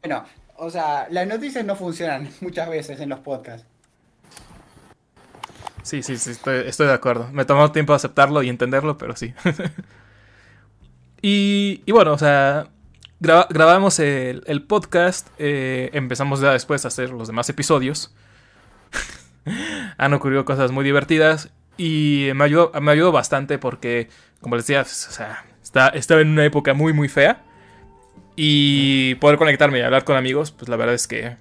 Bueno, 0.00 0.24
o 0.58 0.70
sea, 0.70 1.08
las 1.10 1.26
noticias 1.26 1.64
no 1.64 1.74
funcionan 1.74 2.30
muchas 2.40 2.68
veces 2.68 3.00
en 3.00 3.08
los 3.08 3.18
podcasts. 3.18 3.66
Sí, 5.86 6.02
sí, 6.02 6.16
sí, 6.18 6.32
estoy, 6.32 6.86
de 6.88 6.92
acuerdo. 6.92 7.28
Me 7.30 7.44
tomó 7.44 7.70
tiempo 7.70 7.94
aceptarlo 7.94 8.42
y 8.42 8.48
entenderlo, 8.48 8.98
pero 8.98 9.14
sí. 9.14 9.34
y, 11.22 11.80
y 11.86 11.92
bueno, 11.92 12.12
o 12.12 12.18
sea, 12.18 12.66
graba- 13.20 13.46
grabamos 13.50 14.00
el, 14.00 14.42
el 14.48 14.64
podcast, 14.64 15.28
eh, 15.38 15.90
empezamos 15.92 16.40
ya 16.40 16.50
después 16.50 16.84
a 16.84 16.88
hacer 16.88 17.10
los 17.10 17.28
demás 17.28 17.48
episodios. 17.50 18.12
han 19.96 20.12
ocurrido 20.12 20.44
cosas 20.44 20.72
muy 20.72 20.84
divertidas 20.84 21.50
y 21.76 22.30
me 22.34 22.42
ayudó, 22.42 22.72
me 22.80 22.90
ayudó 22.90 23.12
bastante 23.12 23.58
porque, 23.58 24.08
como 24.40 24.56
les 24.56 24.66
decía, 24.66 24.82
o 24.82 24.84
sea, 24.86 25.44
está, 25.62 25.86
estaba 25.90 26.20
en 26.20 26.30
una 26.30 26.44
época 26.44 26.74
muy, 26.74 26.92
muy 26.94 27.08
fea. 27.08 27.44
Y 28.34 29.14
poder 29.14 29.38
conectarme 29.38 29.78
y 29.78 29.82
hablar 29.82 30.02
con 30.02 30.16
amigos, 30.16 30.50
pues 30.50 30.68
la 30.68 30.74
verdad 30.74 30.96
es 30.96 31.06
que 31.06 31.36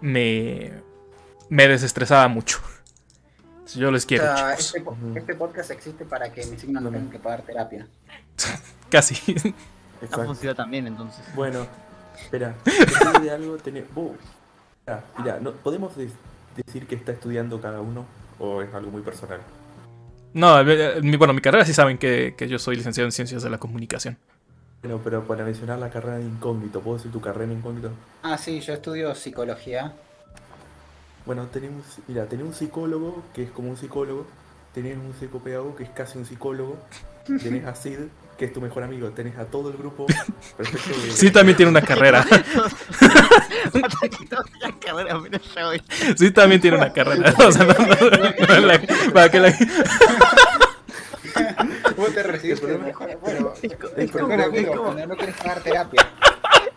me, 0.00 0.70
me 1.48 1.66
desestresaba 1.66 2.28
mucho. 2.28 2.60
Yo 3.74 3.90
les 3.90 4.04
O 4.04 4.08
quiero, 4.08 4.24
sea, 4.24 4.54
este, 4.54 4.82
este 5.16 5.34
podcast 5.34 5.70
existe 5.70 6.04
para 6.04 6.32
que 6.32 6.44
mis 6.46 6.60
signos 6.60 6.82
no 6.82 6.90
tengan 6.90 7.10
que 7.10 7.18
pagar 7.18 7.42
terapia. 7.42 7.86
Casi. 8.90 9.14
Ha 9.32 10.04
Exacto. 10.04 10.24
funcionado 10.26 10.56
también 10.56 10.86
entonces. 10.86 11.24
Bueno, 11.34 11.66
espera. 12.20 12.54
de 13.22 13.30
algo 13.30 13.56
tener. 13.58 13.86
vos- 13.94 14.16
ah, 14.86 15.00
mira, 15.18 15.38
no, 15.40 15.52
¿podemos 15.52 15.92
decir 15.96 16.86
que 16.86 16.94
está 16.94 17.12
estudiando 17.12 17.60
cada 17.60 17.80
uno? 17.80 18.04
¿O 18.38 18.62
es 18.62 18.72
algo 18.74 18.90
muy 18.90 19.02
personal? 19.02 19.40
No, 20.34 20.60
eh, 20.60 21.00
mi- 21.02 21.16
bueno, 21.16 21.32
mi 21.34 21.40
carrera 21.40 21.64
sí 21.64 21.72
saben 21.74 21.98
que, 21.98 22.34
que 22.36 22.48
yo 22.48 22.58
soy 22.58 22.76
licenciado 22.76 23.06
en 23.06 23.12
Ciencias 23.12 23.42
de 23.42 23.50
la 23.50 23.58
Comunicación. 23.58 24.18
Bueno, 24.82 25.00
pero 25.04 25.24
para 25.24 25.44
mencionar 25.44 25.78
la 25.78 25.90
carrera 25.90 26.16
de 26.16 26.24
incógnito, 26.24 26.80
¿puedo 26.80 26.96
decir 26.96 27.12
tu 27.12 27.20
carrera 27.20 27.44
en 27.52 27.58
incógnito? 27.58 27.90
Ah, 28.24 28.36
sí, 28.36 28.60
yo 28.60 28.72
estudio 28.72 29.14
psicología. 29.14 29.92
Bueno, 31.24 31.46
tenemos, 31.46 31.84
mira, 32.08 32.26
tenés 32.26 32.46
un 32.46 32.54
psicólogo 32.54 33.22
que 33.34 33.44
es 33.44 33.50
como 33.50 33.70
un 33.70 33.76
psicólogo, 33.76 34.26
tenés 34.74 34.96
un 34.96 35.14
psicopedagogo 35.18 35.76
que 35.76 35.84
es 35.84 35.90
casi 35.90 36.18
un 36.18 36.26
psicólogo, 36.26 36.76
tenés 37.42 37.64
a 37.64 37.74
Sid, 37.74 37.98
que 38.36 38.46
es 38.46 38.52
tu 38.52 38.60
mejor 38.60 38.82
amigo, 38.82 39.08
tenés 39.10 39.38
a 39.38 39.44
todo 39.44 39.70
el 39.70 39.76
grupo 39.76 40.06
perfecto 40.56 41.00
de- 41.00 41.10
Sí, 41.12 41.30
también 41.30 41.56
tiene 41.56 41.70
una 41.70 41.82
carrera. 41.82 42.26
Sí, 46.16 46.30
también 46.32 46.60
tiene 46.60 46.76
una 46.76 46.92
carrera. 46.92 47.32
O 47.46 47.52
sea, 47.52 47.64
no- 47.64 47.74
no- 47.74 48.60
no 48.60 48.66
la- 48.66 48.80
para 49.12 49.30
que 49.30 49.40
la- 49.40 49.54
Vos 51.96 52.14
te 52.14 52.22
recibiste 52.22 52.66
bueno, 52.66 53.52
Es 53.62 53.72
es 53.72 53.76
como- 54.10 54.32
es 54.32 54.46
amigo 54.46 54.72
como- 54.72 54.82
cuando 54.84 55.06
no 55.06 55.16
querés 55.16 55.36
pagar 55.36 55.60
terapia. 55.62 56.08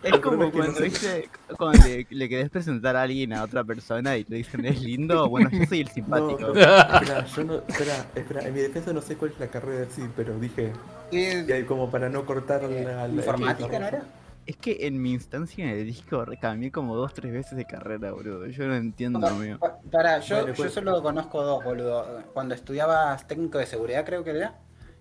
Es 0.06 0.20
como 0.20 0.50
cuando, 0.52 0.80
¿viste? 0.80 1.28
cuando 1.58 1.86
le, 1.86 2.06
le 2.08 2.28
querés 2.28 2.50
presentar 2.50 2.96
a 2.96 3.02
alguien 3.02 3.32
a 3.32 3.42
otra 3.42 3.64
persona 3.64 4.16
y 4.16 4.24
le 4.28 4.36
dicen 4.38 4.64
es 4.66 4.80
lindo. 4.80 5.28
Bueno, 5.28 5.50
yo 5.52 5.64
soy 5.66 5.80
el 5.80 5.88
simpático. 5.90 6.40
no, 6.40 6.54
espera, 6.60 7.24
yo 7.26 7.44
no, 7.44 7.54
espera, 7.66 8.06
espera, 8.14 8.42
en 8.46 8.54
mi 8.54 8.60
defensa 8.60 8.92
no 8.92 9.00
sé 9.02 9.16
cuál 9.16 9.32
es 9.32 9.40
la 9.40 9.48
carrera 9.48 9.80
de 9.80 9.90
Sid, 9.90 10.04
pero 10.16 10.38
dije, 10.38 10.72
¿Qué- 11.10 11.58
y 11.60 11.64
como 11.64 11.90
para 11.90 12.08
no 12.08 12.24
cortar 12.24 12.62
la... 12.64 13.06
la- 13.06 13.14
¿Informática 13.14 13.78
no 13.78 13.86
era? 13.86 14.02
Es 14.46 14.56
que 14.56 14.86
en 14.86 15.02
mi 15.02 15.12
instancia 15.12 15.64
en 15.64 15.70
el 15.70 15.84
disco 15.86 16.24
cambié 16.40 16.70
como 16.70 16.94
dos, 16.94 17.12
tres 17.14 17.32
veces 17.32 17.56
de 17.56 17.64
carrera, 17.64 18.12
boludo. 18.12 18.46
Yo 18.46 18.66
no 18.68 18.76
entiendo, 18.76 19.18
Pa- 19.20 19.30
amigo. 19.30 19.58
pa- 19.58 19.78
Para, 19.90 20.20
yo 20.20 20.46
pues- 20.54 20.72
solo 20.72 21.02
conozco 21.02 21.42
dos, 21.42 21.64
boludo. 21.64 22.22
Cuando 22.32 22.54
estudiabas 22.54 23.26
técnico 23.26 23.58
de 23.58 23.66
seguridad, 23.66 24.04
creo 24.04 24.22
que 24.22 24.30
era. 24.30 24.54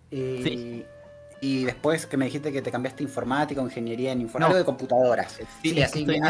Y, 0.10 0.42
Sí. 0.44 0.86
Y 1.42 1.66
después 1.66 2.06
que 2.06 2.18
me 2.18 2.26
dijiste 2.26 2.52
que 2.52 2.62
te 2.62 2.72
cambiaste 2.72 3.04
informática, 3.04 3.62
ingeniería 3.62 4.12
en 4.12 4.22
informática, 4.22 4.40
No. 4.40 4.46
algo 4.48 4.58
de 4.60 4.66
computadoras. 4.66 5.40
Sí, 5.62 5.82
así, 5.82 6.06
bien, 6.06 6.24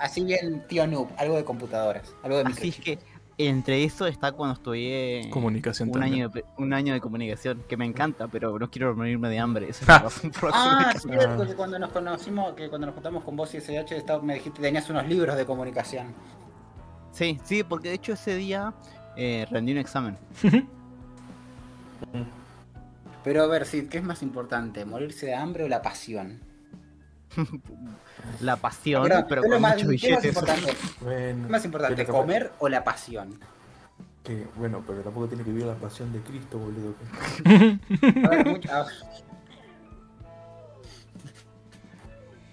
así 0.00 0.24
bien, 0.24 0.64
tío 0.68 0.86
noob, 0.86 1.08
algo 1.16 1.36
de 1.36 1.44
computadoras, 1.44 2.14
algo 2.22 2.38
de 2.38 2.44
Así 2.44 2.68
es 2.68 2.76
que 2.80 2.98
entre 3.38 3.84
eso 3.84 4.06
está 4.06 4.32
cuando 4.32 4.54
estudié 4.54 5.28
Comunicación 5.30 5.88
un 5.88 5.92
también. 6.00 6.14
año, 6.14 6.28
de, 6.30 6.42
un 6.56 6.72
año 6.72 6.94
de 6.94 7.00
comunicación, 7.02 7.62
que 7.68 7.76
me 7.76 7.84
encanta, 7.84 8.28
pero 8.28 8.58
no 8.58 8.70
quiero 8.70 8.96
morirme 8.96 9.28
de 9.28 9.38
hambre. 9.38 9.68
Esa 9.68 9.84
es 9.84 9.88
Ah, 9.90 10.92
me 10.94 10.98
sí, 10.98 11.08
Ah. 11.20 11.34
porque 11.36 11.54
cuando 11.54 11.78
nos 11.78 11.90
conocimos, 11.92 12.54
que 12.54 12.68
cuando 12.70 12.86
nos 12.86 12.94
juntamos 12.94 13.24
con 13.24 13.36
vos 13.36 13.52
y 13.54 13.58
SH, 13.58 13.94
estaba- 13.98 14.22
me 14.22 14.34
dijiste 14.34 14.56
que 14.56 14.62
tenías 14.62 14.88
unos 14.88 15.06
libros 15.06 15.36
de 15.36 15.44
comunicación. 15.44 16.14
Sí, 17.12 17.38
sí, 17.44 17.62
porque 17.62 17.90
de 17.90 17.94
hecho 17.96 18.12
ese 18.14 18.34
día 18.36 18.72
eh, 19.16 19.46
rendí 19.50 19.72
un 19.72 19.78
examen. 19.78 20.16
Pero 23.26 23.42
a 23.42 23.46
ver, 23.48 23.66
sí, 23.66 23.88
¿qué 23.88 23.98
es 23.98 24.04
más 24.04 24.22
importante? 24.22 24.84
¿Morirse 24.84 25.26
de 25.26 25.34
hambre 25.34 25.64
o 25.64 25.68
la 25.68 25.82
pasión? 25.82 26.38
La 28.40 28.54
pasión, 28.54 29.08
pero 29.28 29.42
¿qué 29.42 29.48
es 29.48 29.50
lo 29.50 29.56
con 29.56 29.62
más- 29.62 29.82
muchos 29.84 30.00
¿qué 30.00 30.06
es 30.10 30.14
más 30.14 30.24
importante? 30.24 30.76
Bueno, 31.00 31.18
¿Qué 31.18 31.30
es 31.46 31.50
más 31.50 31.64
importante, 31.64 32.06
comer 32.06 32.52
o 32.60 32.68
la 32.68 32.84
pasión? 32.84 33.40
que- 34.22 34.46
bueno, 34.54 34.84
pero 34.86 35.00
tampoco 35.02 35.26
tiene 35.26 35.42
que 35.42 35.50
vivir 35.50 35.66
la 35.66 35.74
pasión 35.74 36.12
de 36.12 36.20
Cristo, 36.20 36.56
boludo. 36.56 36.94
A 38.24 38.28
ver, 38.28 38.46
mucho- 38.46 38.68
ah, 38.72 38.86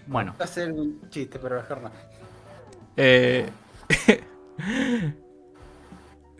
Bueno, 0.08 0.36
va 0.42 0.46
a 0.46 0.48
ser 0.48 0.72
un 0.72 1.08
chiste, 1.12 1.38
pero 1.38 1.58
mejor 1.58 1.82
no. 1.84 1.92
Eh, 2.98 3.48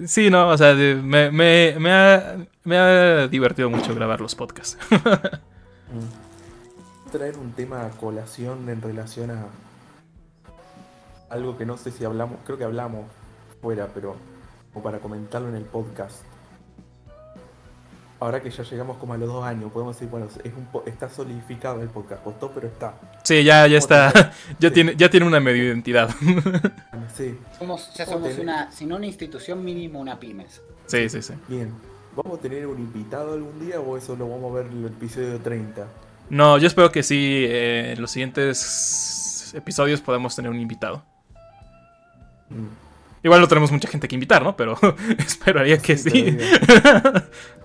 sí, 0.06 0.30
no, 0.30 0.50
o 0.50 0.58
sea, 0.58 0.74
me, 0.74 1.32
me, 1.32 1.76
me 1.80 1.92
ha, 1.92 2.38
me 2.64 2.78
ha 2.78 3.28
divertido 3.28 3.70
mucho 3.70 3.94
grabar 3.96 4.22
los 4.22 4.36
podcasts. 4.36 4.78
Traer 7.12 7.38
un 7.38 7.52
tema 7.52 7.86
a 7.86 7.90
colación 7.92 8.68
en 8.70 8.82
relación 8.82 9.32
a 9.32 9.46
algo 11.30 11.58
que 11.58 11.66
no 11.66 11.78
sé 11.78 11.92
si 11.92 12.06
hablamos, 12.06 12.40
creo 12.46 12.58
que 12.58 12.64
hablamos 12.64 13.06
fuera, 13.62 13.88
pero 13.94 14.16
como 14.72 14.84
para 14.84 15.00
comentarlo 15.00 15.50
en 15.50 15.56
el 15.56 15.64
podcast. 15.64 16.24
Ahora 18.24 18.42
que 18.42 18.50
ya 18.50 18.64
llegamos 18.64 18.98
como 18.98 19.14
a 19.14 19.18
los 19.18 19.28
dos 19.28 19.44
años, 19.44 19.72
podemos 19.72 19.96
decir, 19.96 20.08
bueno, 20.10 20.28
es 20.44 20.54
un 20.54 20.66
po- 20.68 20.84
está 20.86 21.10
solidificado 21.10 21.82
el 21.82 21.90
podcast, 21.90 22.24
costó, 22.24 22.52
pero 22.52 22.68
está. 22.68 22.96
Sí, 23.24 23.44
ya, 23.44 23.68
ya 23.68 23.78
está. 23.84 24.12
Ya 24.60 24.70
Sí. 24.70 24.74
tiene, 24.76 24.96
ya 24.96 25.10
tiene 25.10 25.26
una 25.26 25.40
medio 25.40 25.64
identidad. 25.64 26.10
Sí, 27.16 27.38
Somos, 27.60 27.94
ya 27.94 28.06
¿Cómo 28.06 28.20
somos 28.26 28.38
una, 28.40 28.72
si 28.72 28.86
no 28.86 28.96
una 28.96 29.06
institución 29.08 29.64
mínimo, 29.64 30.00
una 30.00 30.20
pymes. 30.20 30.62
Sí, 30.88 31.10
sí, 31.10 31.22
sí. 31.22 31.34
bien. 31.48 31.74
¿Vamos 32.16 32.38
a 32.40 32.42
tener 32.42 32.66
un 32.68 32.78
invitado 32.80 33.34
algún 33.34 33.60
día 33.60 33.80
o 33.80 33.98
eso 33.98 34.16
lo 34.16 34.30
vamos 34.30 34.52
a 34.52 34.56
ver 34.56 34.68
en 34.72 34.80
el 34.80 34.86
episodio 34.86 35.40
30? 35.40 35.86
No, 36.30 36.58
yo 36.60 36.68
espero 36.68 36.92
que 36.92 37.04
sí, 37.04 37.46
eh, 37.48 37.94
en 37.94 38.02
los 38.02 38.12
siguientes 38.12 39.52
episodios 39.56 40.00
podamos 40.02 40.36
tener 40.36 40.50
un 40.52 40.60
invitado. 40.60 41.04
Mm. 42.50 42.68
Igual 43.24 43.42
no 43.42 43.48
tenemos 43.48 43.72
mucha 43.72 43.88
gente 43.88 44.08
que 44.08 44.16
invitar, 44.16 44.44
¿no? 44.44 44.56
Pero 44.56 44.78
esperaría 45.18 45.78
que 45.78 45.98
Sí, 45.98 46.10
sí. 46.10 46.38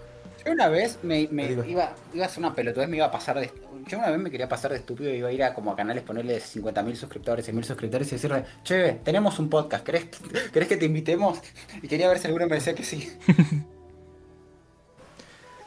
Yo 0.49 0.55
una 0.55 0.69
vez 0.69 0.99
me, 1.03 1.20
iba, 1.20 1.95
iba 2.15 2.25
a 2.25 2.27
hacer 2.27 2.39
una 2.39 2.55
pelotudez, 2.55 2.89
me 2.89 2.97
iba 2.97 3.07
a 3.07 3.11
pasar 3.11 3.39
de... 3.39 3.51
Yo 3.87 3.99
una 3.99 4.11
vez 4.11 4.19
me 4.19 4.31
quería 4.31 4.49
pasar 4.49 4.70
de 4.73 4.79
estúpido 4.79 5.11
y 5.12 5.19
iba 5.19 5.29
a 5.29 5.33
ir 5.33 5.43
a 5.45 5.55
como 5.55 5.73
a 5.73 5.77
canales, 5.77 6.03
ponerle 6.03 6.39
50.000 6.41 6.95
suscriptores, 6.95 7.49
100.000 7.49 7.62
suscriptores 7.65 8.09
y 8.09 8.11
decirle, 8.12 8.45
che, 8.65 8.93
tenemos 9.05 9.39
un 9.39 9.49
podcast, 9.49 9.85
¿querés, 9.85 10.07
¿querés 10.53 10.69
que 10.69 10.77
te 10.77 10.87
invitemos? 10.87 11.39
Y 11.83 11.89
quería 11.89 12.09
ver 12.09 12.19
si 12.19 12.27
alguno 12.27 12.47
me 12.47 12.57
decía 12.57 12.75
que 12.75 12.83
sí. 12.85 13.09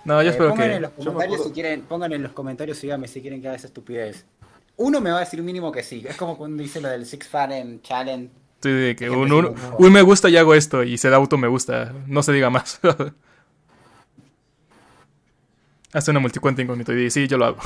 No, 0.03 0.22
yo 0.24 0.30
Eh, 0.30 0.32
espero 0.32 0.49
pongan 0.49 0.72
en 0.72 0.76
que... 0.78 0.80
los 0.82 0.91
Yo 0.98 0.98
me 0.98 1.06
comentarios 1.14 1.44
si 1.45 1.52
quieren, 1.52 1.82
pongan 1.84 2.12
en 2.14 2.24
los 2.24 2.32
comentarios, 2.32 2.82
díganme 2.82 3.08
si 3.08 3.22
quieren 3.22 3.41
que 3.41 3.48
haga 3.48 3.58
esa 3.58 3.68
estupidez. 3.68 4.26
Uno 4.78 4.99
me 4.99 5.12
va 5.12 5.18
a 5.18 5.20
decir 5.20 5.44
mínimo 5.44 5.72
que 5.72 5.84
sí. 5.84 6.03
Es 6.08 6.16
como 6.18 6.38
cuando 6.38 6.64
dice 6.64 6.82
lo 6.82 6.90
del 6.90 7.06
Six 7.06 7.28
Fan 7.28 7.82
Challenge. 7.84 8.30
Sí, 8.64 8.70
de 8.72 8.95
que 8.95 9.10
un, 9.12 9.32
un- 9.32 9.56
un 9.78 9.94
me 9.94 10.02
gusta 10.02 10.30
y 10.30 10.38
hago 10.38 10.56
esto 10.56 10.84
y 10.84 10.98
se 10.98 11.10
da 11.10 11.18
auto 11.18 11.38
me 11.38 11.48
gusta. 11.48 11.94
No 12.08 12.24
se 12.24 12.32
diga 12.34 12.49
más. 12.49 12.80
Hace 15.93 16.11
una 16.11 16.19
multicuenta 16.19 16.61
incógnito 16.61 16.93
y 16.93 16.95
dice, 16.95 17.22
sí, 17.22 17.27
yo 17.27 17.38
lo 17.38 17.45
hago. 17.45 17.57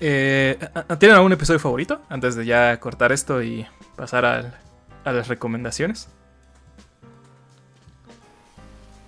Eh, 0.00 0.58
¿Tienen 0.98 1.16
algún 1.16 1.32
episodio 1.32 1.58
favorito? 1.60 2.02
Antes 2.08 2.34
de 2.34 2.44
ya 2.44 2.78
cortar 2.80 3.12
esto 3.12 3.42
y 3.42 3.66
pasar 3.96 4.24
al- 4.24 4.54
a 5.04 5.12
las 5.12 5.28
recomendaciones. 5.28 6.08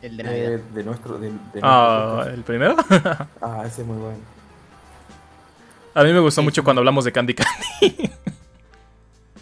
el 0.02 0.16
de 0.16 0.22
Navidad. 0.22 0.52
Eh, 0.54 0.62
de 0.74 0.84
nuestro. 0.84 1.18
De, 1.18 1.26
de 1.26 1.32
nuestro 1.32 1.60
Ah. 1.62 2.26
¿El 2.32 2.42
primero? 2.44 2.76
Ah, 3.42 3.62
ese 3.66 3.82
es 3.82 3.86
muy 3.86 3.96
bueno. 3.96 4.18
A 5.94 6.02
mí 6.04 6.12
me 6.12 6.20
gustó 6.20 6.42
mucho 6.42 6.62
cuando 6.62 6.80
hablamos 6.80 7.04
de 7.04 7.12
Candy 7.12 7.34
Candy. 7.34 8.10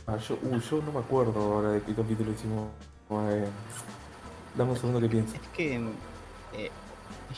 Ah, 0.07 0.17
yo, 0.17 0.39
uy, 0.43 0.61
yo 0.71 0.83
no 0.83 0.93
me 0.93 1.01
acuerdo 1.01 1.41
ahora 1.41 1.71
de 1.71 1.83
qué 1.83 1.95
capítulo 1.95 2.31
hicimos. 2.33 2.69
Eh, 3.11 3.49
dame 4.57 4.71
un 4.73 4.77
segundo 4.77 5.01
que 5.01 5.09
pienso. 5.09 5.35
Es 5.35 5.41
que 5.55 5.77
eh, 6.55 6.71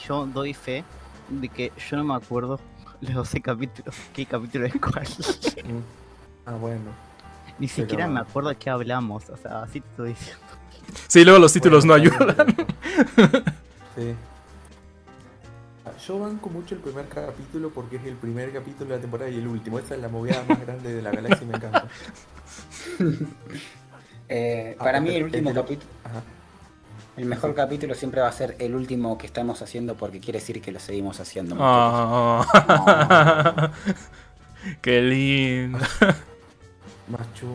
yo 0.07 0.27
doy 0.27 0.55
fe 0.55 0.85
de 1.29 1.49
que 1.49 1.73
yo 1.91 1.97
no 1.97 2.05
me 2.05 2.15
acuerdo 2.15 2.61
los 3.01 3.15
12 3.15 3.41
capítulos, 3.41 3.95
qué 4.15 4.27
capítulo 4.27 4.67
es 4.67 4.75
cuál. 4.81 5.07
Mm. 5.65 5.81
Ah, 6.47 6.53
bueno. 6.55 6.91
Ni 7.59 7.67
Pero- 7.69 7.83
siquiera 7.89 8.07
me 8.07 8.21
acuerdo 8.21 8.51
de 8.51 8.57
qué 8.57 8.71
hablamos, 8.71 9.29
o 9.31 9.37
sea, 9.37 9.63
así 9.63 9.81
te 9.81 9.89
estoy 9.89 10.09
diciendo. 10.11 10.43
Sí, 11.09 11.25
luego 11.25 11.39
los 11.41 11.53
títulos 11.53 11.85
Bueno, 11.87 12.05
no 12.11 12.17
ayudan. 12.19 12.47
Sí. 13.97 14.15
Ah, 15.87 15.91
Yo 16.07 16.19
banco 16.19 16.51
mucho 16.51 16.75
el 16.75 16.81
primer 16.83 17.09
capítulo 17.09 17.71
porque 17.71 17.97
es 17.97 18.05
el 18.05 18.15
primer 18.17 18.53
capítulo 18.53 18.91
de 18.91 18.97
la 18.97 19.01
temporada 19.01 19.31
y 19.31 19.37
el 19.39 19.47
último. 19.47 19.79
Esa 19.79 19.95
es 19.95 20.01
la 20.03 20.09
movida 20.09 20.45
más 20.49 20.61
grande 20.61 20.93
de 20.95 21.01
la 21.03 21.11
galaxia 21.11 21.45
y 21.45 21.47
me 21.49 21.57
encanta. 21.57 21.87
Eh, 24.29 24.77
Ah, 24.79 24.83
para 24.85 25.01
mí 25.01 25.15
el- 25.15 25.25
último 25.25 25.55
capítulo, 25.55 25.89
Ajá. 26.05 26.23
El 27.17 27.25
mejor 27.25 27.55
capítulo 27.55 27.95
siempre 27.95 28.21
va 28.21 28.29
a 28.29 28.33
ser 28.33 28.57
el 28.59 28.75
último 28.75 29.17
que 29.17 29.27
estamos 29.27 29.63
haciendo 29.63 29.95
porque 29.95 30.21
quiere 30.21 30.39
decir 30.39 30.61
que 30.61 30.71
lo 30.73 30.81
seguimos 30.81 31.19
haciendo. 31.21 31.57
Ah. 31.59 32.43
Qué 34.83 35.01
lindo. 35.01 35.79
Macho. 37.09 37.47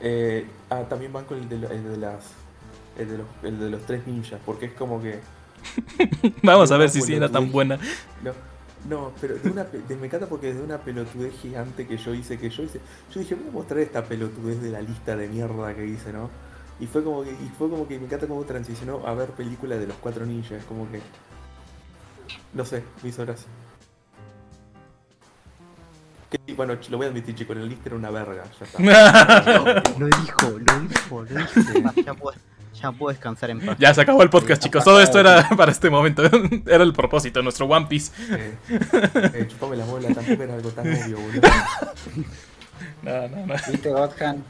Eh, 0.00 0.46
ah, 0.70 0.82
también 0.88 1.12
van 1.12 1.24
con 1.24 1.38
el 1.38 1.48
de, 1.48 1.56
el 1.56 1.90
de 1.90 1.96
las. 1.98 2.24
El 2.98 3.08
de, 3.08 3.18
los, 3.18 3.26
el 3.42 3.58
de 3.58 3.70
los 3.70 3.82
tres 3.86 4.06
ninjas, 4.06 4.40
porque 4.44 4.66
es 4.66 4.72
como 4.72 5.02
que. 5.02 5.20
Vamos 6.42 6.70
a 6.72 6.76
ver 6.78 6.88
si 6.88 7.02
sí 7.02 7.14
era 7.14 7.28
tan 7.28 7.52
buena. 7.52 7.78
No, 8.22 8.32
no 8.88 9.12
pero 9.20 9.36
de 9.36 9.50
una, 9.50 9.64
de- 9.64 9.96
me 9.96 10.06
encanta 10.06 10.26
porque 10.26 10.54
de 10.54 10.62
una 10.62 10.78
pelotudez 10.78 11.34
gigante 11.40 11.86
que 11.86 11.98
yo 11.98 12.14
hice, 12.14 12.38
que 12.38 12.48
yo 12.48 12.62
hice, 12.62 12.80
yo 13.12 13.20
dije, 13.20 13.34
voy 13.34 13.48
a 13.48 13.52
mostrar 13.52 13.80
esta 13.80 14.04
pelotudez 14.04 14.62
de 14.62 14.70
la 14.70 14.80
lista 14.80 15.16
de 15.16 15.28
mierda 15.28 15.74
que 15.74 15.86
hice, 15.86 16.12
¿no? 16.12 16.30
Y 16.80 16.86
fue 16.86 17.04
como 17.04 17.22
que, 17.22 17.30
y 17.30 17.52
fue 17.58 17.68
como 17.68 17.86
que 17.86 17.98
me 17.98 18.06
encanta 18.06 18.26
cómo 18.26 18.42
transicionó 18.44 19.06
a 19.06 19.12
ver 19.14 19.28
películas 19.30 19.78
de 19.78 19.86
los 19.86 19.96
cuatro 19.96 20.24
ninjas, 20.24 20.64
como 20.64 20.90
que. 20.90 21.00
No 22.54 22.64
sé, 22.64 22.82
me 23.02 23.10
hizo 23.10 23.24
gracia. 23.24 23.48
Que, 26.30 26.54
bueno, 26.54 26.74
lo 26.88 26.96
voy 26.96 27.06
a 27.06 27.10
admitir, 27.10 27.34
chicos, 27.34 27.56
la 27.56 27.64
lista 27.64 27.82
era 27.86 27.96
una 27.96 28.10
verga, 28.10 28.44
ya 28.58 28.64
está. 28.64 29.82
Lo 29.98 30.06
dijo, 30.06 30.58
lo 30.58 30.80
dijo, 30.80 31.24
lo 31.24 31.40
dijo. 31.40 32.02
Ya 32.02 32.14
puedo, 32.14 32.36
ya 32.72 32.92
puedo 32.92 33.10
descansar 33.10 33.50
en 33.50 33.60
paz. 33.60 33.76
ya 33.78 33.92
se 33.92 34.00
acabó 34.00 34.22
el 34.22 34.30
podcast, 34.30 34.62
chicos. 34.62 34.84
Todo 34.84 35.00
esto 35.00 35.18
era 35.18 35.48
para 35.56 35.72
este 35.72 35.90
momento. 35.90 36.22
Era 36.66 36.84
el 36.84 36.92
propósito, 36.92 37.42
nuestro 37.42 37.66
One 37.66 37.86
Piece. 37.86 38.12
Eh, 38.30 38.56
eh, 38.70 39.46
chupame 39.48 39.76
la 39.76 39.84
bola, 39.84 40.08
tampoco 40.14 40.42
era 40.42 40.54
algo 40.54 40.70
tan 40.70 40.86
obvio, 40.86 41.18
boludo. 41.18 41.48
No, 43.02 43.28
no, 43.28 43.46
no. 43.46 43.54
¿Viste, 43.68 43.90
Godhan? 43.90 44.44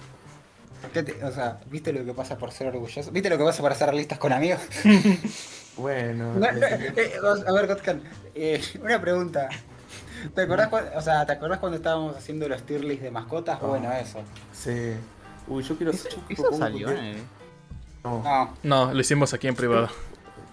¿Qué 0.92 1.02
te- 1.02 1.24
o 1.24 1.32
sea, 1.32 1.60
¿viste 1.66 1.92
lo 1.92 2.04
que 2.04 2.14
pasa 2.14 2.36
por 2.38 2.52
ser 2.52 2.68
orgulloso? 2.68 3.10
¿Viste 3.10 3.28
lo 3.30 3.38
que 3.38 3.44
pasa 3.44 3.62
por 3.62 3.72
hacer 3.72 3.92
listas 3.94 4.18
con 4.18 4.32
amigos? 4.32 4.60
Bueno, 5.76 6.34
No, 6.34 6.40
no, 6.40 6.46
eh, 6.48 6.92
eh, 6.96 7.12
a 7.46 7.52
ver, 7.52 7.66
Godhan, 7.66 8.02
eh, 8.34 8.60
una 8.82 9.00
pregunta. 9.00 9.48
¿Te 10.34 10.42
acordás, 10.42 10.68
cuando, 10.68 10.90
o 10.98 11.00
sea, 11.00 11.24
¿Te 11.24 11.32
acordás 11.32 11.58
cuando 11.58 11.76
estábamos 11.78 12.14
haciendo 12.16 12.46
los 12.48 12.62
tier 12.64 12.84
list 12.84 13.00
de 13.02 13.10
mascotas? 13.10 13.58
Ah. 13.62 13.66
Bueno, 13.66 13.90
eso. 13.92 14.18
sí. 14.52 14.92
Uy, 15.48 15.62
yo 15.62 15.76
quiero 15.76 15.92
Eso, 15.92 16.08
yo 16.10 16.18
eso 16.28 16.52
salió. 16.52 16.88
No. 18.04 18.22
No, 18.22 18.54
No, 18.62 18.92
lo 18.92 19.00
hicimos 19.00 19.32
aquí 19.32 19.48
en 19.48 19.54
privado. 19.54 19.88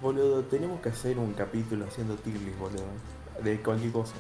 Boludo, 0.02 0.44
tenemos 0.44 0.80
que 0.82 0.90
hacer 0.90 1.18
un 1.18 1.34
capítulo 1.34 1.86
haciendo 1.88 2.16
tier 2.16 2.38
list, 2.40 2.58
boludo. 2.58 2.86
De 3.44 3.60
cualquier 3.62 3.92
cosa. 3.92 4.14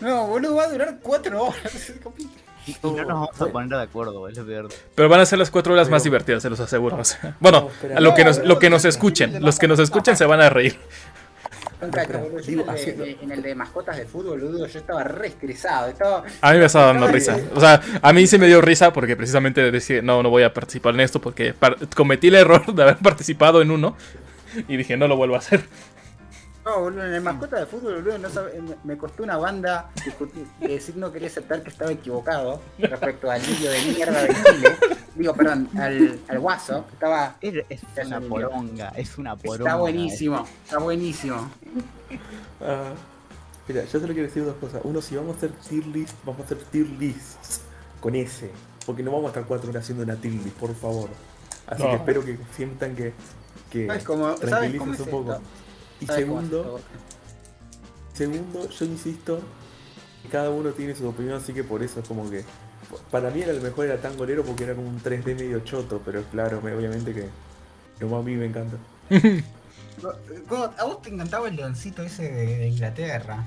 no, 0.00 0.28
boludo, 0.28 0.54
va 0.56 0.62
a 0.64 0.68
durar 0.68 0.98
cuatro 1.02 1.44
horas 1.48 1.74
ese 1.74 1.98
capítulo. 1.98 2.45
Y, 2.66 2.72
y 2.72 2.76
no 2.82 2.96
nos 2.96 3.06
vamos 3.06 3.40
a 3.40 3.46
poner 3.46 3.68
de 3.78 3.82
acuerdo, 3.84 4.28
es 4.28 4.36
lo 4.36 4.44
peor. 4.44 4.68
Pero 4.94 5.08
van 5.08 5.20
a 5.20 5.26
ser 5.26 5.38
las 5.38 5.50
cuatro 5.50 5.72
horas 5.74 5.88
más 5.88 6.02
divertidas, 6.04 6.42
se 6.42 6.50
los 6.50 6.58
aseguro. 6.60 6.96
o 6.98 7.04
sea, 7.04 7.36
bueno, 7.40 7.70
a 7.94 8.00
lo 8.00 8.14
que 8.14 8.24
nos, 8.24 8.38
No, 8.38 8.44
lo 8.44 8.58
que 8.58 8.68
no, 8.68 8.76
nos 8.76 8.82
no, 8.84 8.88
escuchen, 8.90 9.42
los 9.42 9.58
que 9.58 9.68
nos 9.68 9.78
no, 9.78 9.84
escuchen 9.84 10.16
se 10.16 10.26
van 10.26 10.40
a 10.40 10.50
reír. 10.50 10.76
Boludo, 11.78 12.40
digo, 12.46 12.62
en, 12.62 12.68
el 12.68 12.74
de, 12.74 12.80
haciendo- 12.80 13.04
en 13.04 13.32
el 13.32 13.42
de 13.42 13.54
mascotas 13.54 13.96
de 13.98 14.06
fútbol, 14.06 14.40
boludo, 14.40 14.66
yo 14.66 14.78
estaba 14.78 15.04
re 15.04 15.28
estresado. 15.28 15.88
Estaba... 15.88 16.24
A 16.40 16.52
mí 16.52 16.58
me 16.58 16.64
estaba 16.64 16.86
dando 16.86 17.06
risa. 17.08 17.38
O 17.54 17.60
sea, 17.60 17.82
a 18.00 18.12
mí 18.14 18.26
sí 18.26 18.38
me 18.38 18.46
dio 18.46 18.62
risa 18.62 18.92
porque 18.94 19.14
precisamente 19.14 19.70
decía, 19.70 20.00
no, 20.00 20.22
no 20.22 20.30
voy 20.30 20.42
a 20.42 20.54
participar 20.54 20.94
en 20.94 21.00
esto 21.00 21.20
porque 21.20 21.52
par- 21.52 21.76
cometí 21.94 22.28
el 22.28 22.36
error 22.36 22.64
de 22.74 22.82
haber 22.82 22.96
participado 22.96 23.60
en 23.60 23.70
uno 23.70 23.94
y 24.68 24.76
dije, 24.78 24.96
no 24.96 25.06
lo 25.06 25.16
vuelvo 25.16 25.34
a 25.34 25.38
hacer. 25.38 25.64
No, 26.66 26.80
boludo, 26.80 27.04
en 27.06 27.14
el 27.14 27.20
mascota 27.22 27.60
de 27.60 27.66
fútbol, 27.66 27.94
boludo, 28.02 28.18
no 28.18 28.28
sabe- 28.28 28.60
me, 28.82 28.98
costó 28.98 29.22
una 29.22 29.36
banda 29.36 29.88
discutir, 30.04 30.44
que 30.58 30.66
decir 30.68 30.96
no 30.96 31.12
quería 31.12 31.28
aceptar 31.28 31.62
que 31.62 31.70
estaba 31.70 31.92
equivocado 31.92 32.60
respecto 32.78 33.30
al 33.30 33.40
vídeo 33.40 33.70
de 33.70 33.82
mierda 33.84 34.22
de 34.22 34.28
Chile. 34.34 34.76
Digo, 35.14 35.32
perdón, 35.34 35.68
al, 35.78 36.18
al 36.26 36.40
guaso, 36.40 36.84
que 36.88 36.92
estaba... 36.94 37.36
Es, 37.40 37.62
una 38.04 38.18
un 38.18 38.28
poronga, 38.28 38.88
es 38.96 39.16
una 39.16 39.36
poronga. 39.36 39.70
Está 39.70 39.76
buenísimo, 39.76 40.46
está 40.64 40.78
buenísimo. 40.78 41.50
Ah, 42.60 42.92
mira, 43.68 43.84
yo 43.84 44.00
solo 44.00 44.12
quiero 44.12 44.26
decir 44.26 44.44
dos 44.44 44.56
cosas. 44.56 44.80
Uno, 44.82 45.00
si 45.00 45.14
vamos 45.14 45.34
a 45.34 45.36
hacer 45.36 45.52
tier 45.68 45.86
list, 45.86 46.14
vamos 46.24 46.40
a 46.40 46.44
hacer 46.46 46.58
tier 46.64 46.86
lists 46.88 47.60
con 48.00 48.16
S. 48.16 48.50
Porque 48.84 49.04
no 49.04 49.12
vamos 49.12 49.26
a 49.26 49.28
estar 49.28 49.44
cuatro 49.46 49.70
horas 49.70 49.84
haciendo 49.84 50.02
una 50.02 50.16
tier 50.16 50.34
list, 50.34 50.56
por 50.56 50.74
favor. 50.74 51.10
Así 51.68 51.82
No. 51.84 51.90
que 51.90 51.94
espero 51.96 52.24
que 52.24 52.38
sientan 52.56 52.96
que, 52.96 53.12
que 53.70 53.86
¿Sabes 53.86 54.02
cómo- 54.04 54.24
sabes 54.36 54.40
tranquilices 54.40 54.78
cómo 54.80 54.92
es 54.94 55.00
un 55.00 55.06
poco. 55.10 55.32
esto? 55.34 55.44
Y 56.00 56.06
¿Sabes 56.06 56.26
cómo 56.26 56.40
es 56.40 56.46
segundo, 56.46 56.80
segundo, 58.12 58.68
yo 58.70 58.84
insisto, 58.84 59.40
cada 60.30 60.50
uno 60.50 60.70
tiene 60.70 60.94
su 60.94 61.06
opinión, 61.08 61.34
así 61.36 61.52
que 61.52 61.64
por 61.64 61.82
eso 61.82 62.00
es 62.00 62.08
como 62.08 62.28
que. 62.30 62.44
Para 63.10 63.30
mí 63.30 63.42
era 63.42 63.52
el 63.52 63.60
mejor 63.60 63.86
era 63.86 64.00
Tangolero 64.00 64.44
porque 64.44 64.64
era 64.64 64.74
como 64.74 64.88
un 64.88 65.02
3D 65.02 65.34
medio 65.34 65.60
choto, 65.60 66.00
pero 66.04 66.22
claro, 66.24 66.60
me- 66.60 66.74
obviamente 66.74 67.12
que. 67.14 67.28
Como 68.00 68.18
a 68.18 68.22
mí 68.22 68.34
me 68.36 68.46
encanta. 68.46 68.76
God, 70.48 70.70
¿A 70.78 70.84
vos 70.84 71.02
te 71.02 71.08
encantaba 71.08 71.48
el 71.48 71.56
leoncito 71.56 72.02
ese 72.02 72.30
de, 72.30 72.68
Inglaterra? 72.68 73.44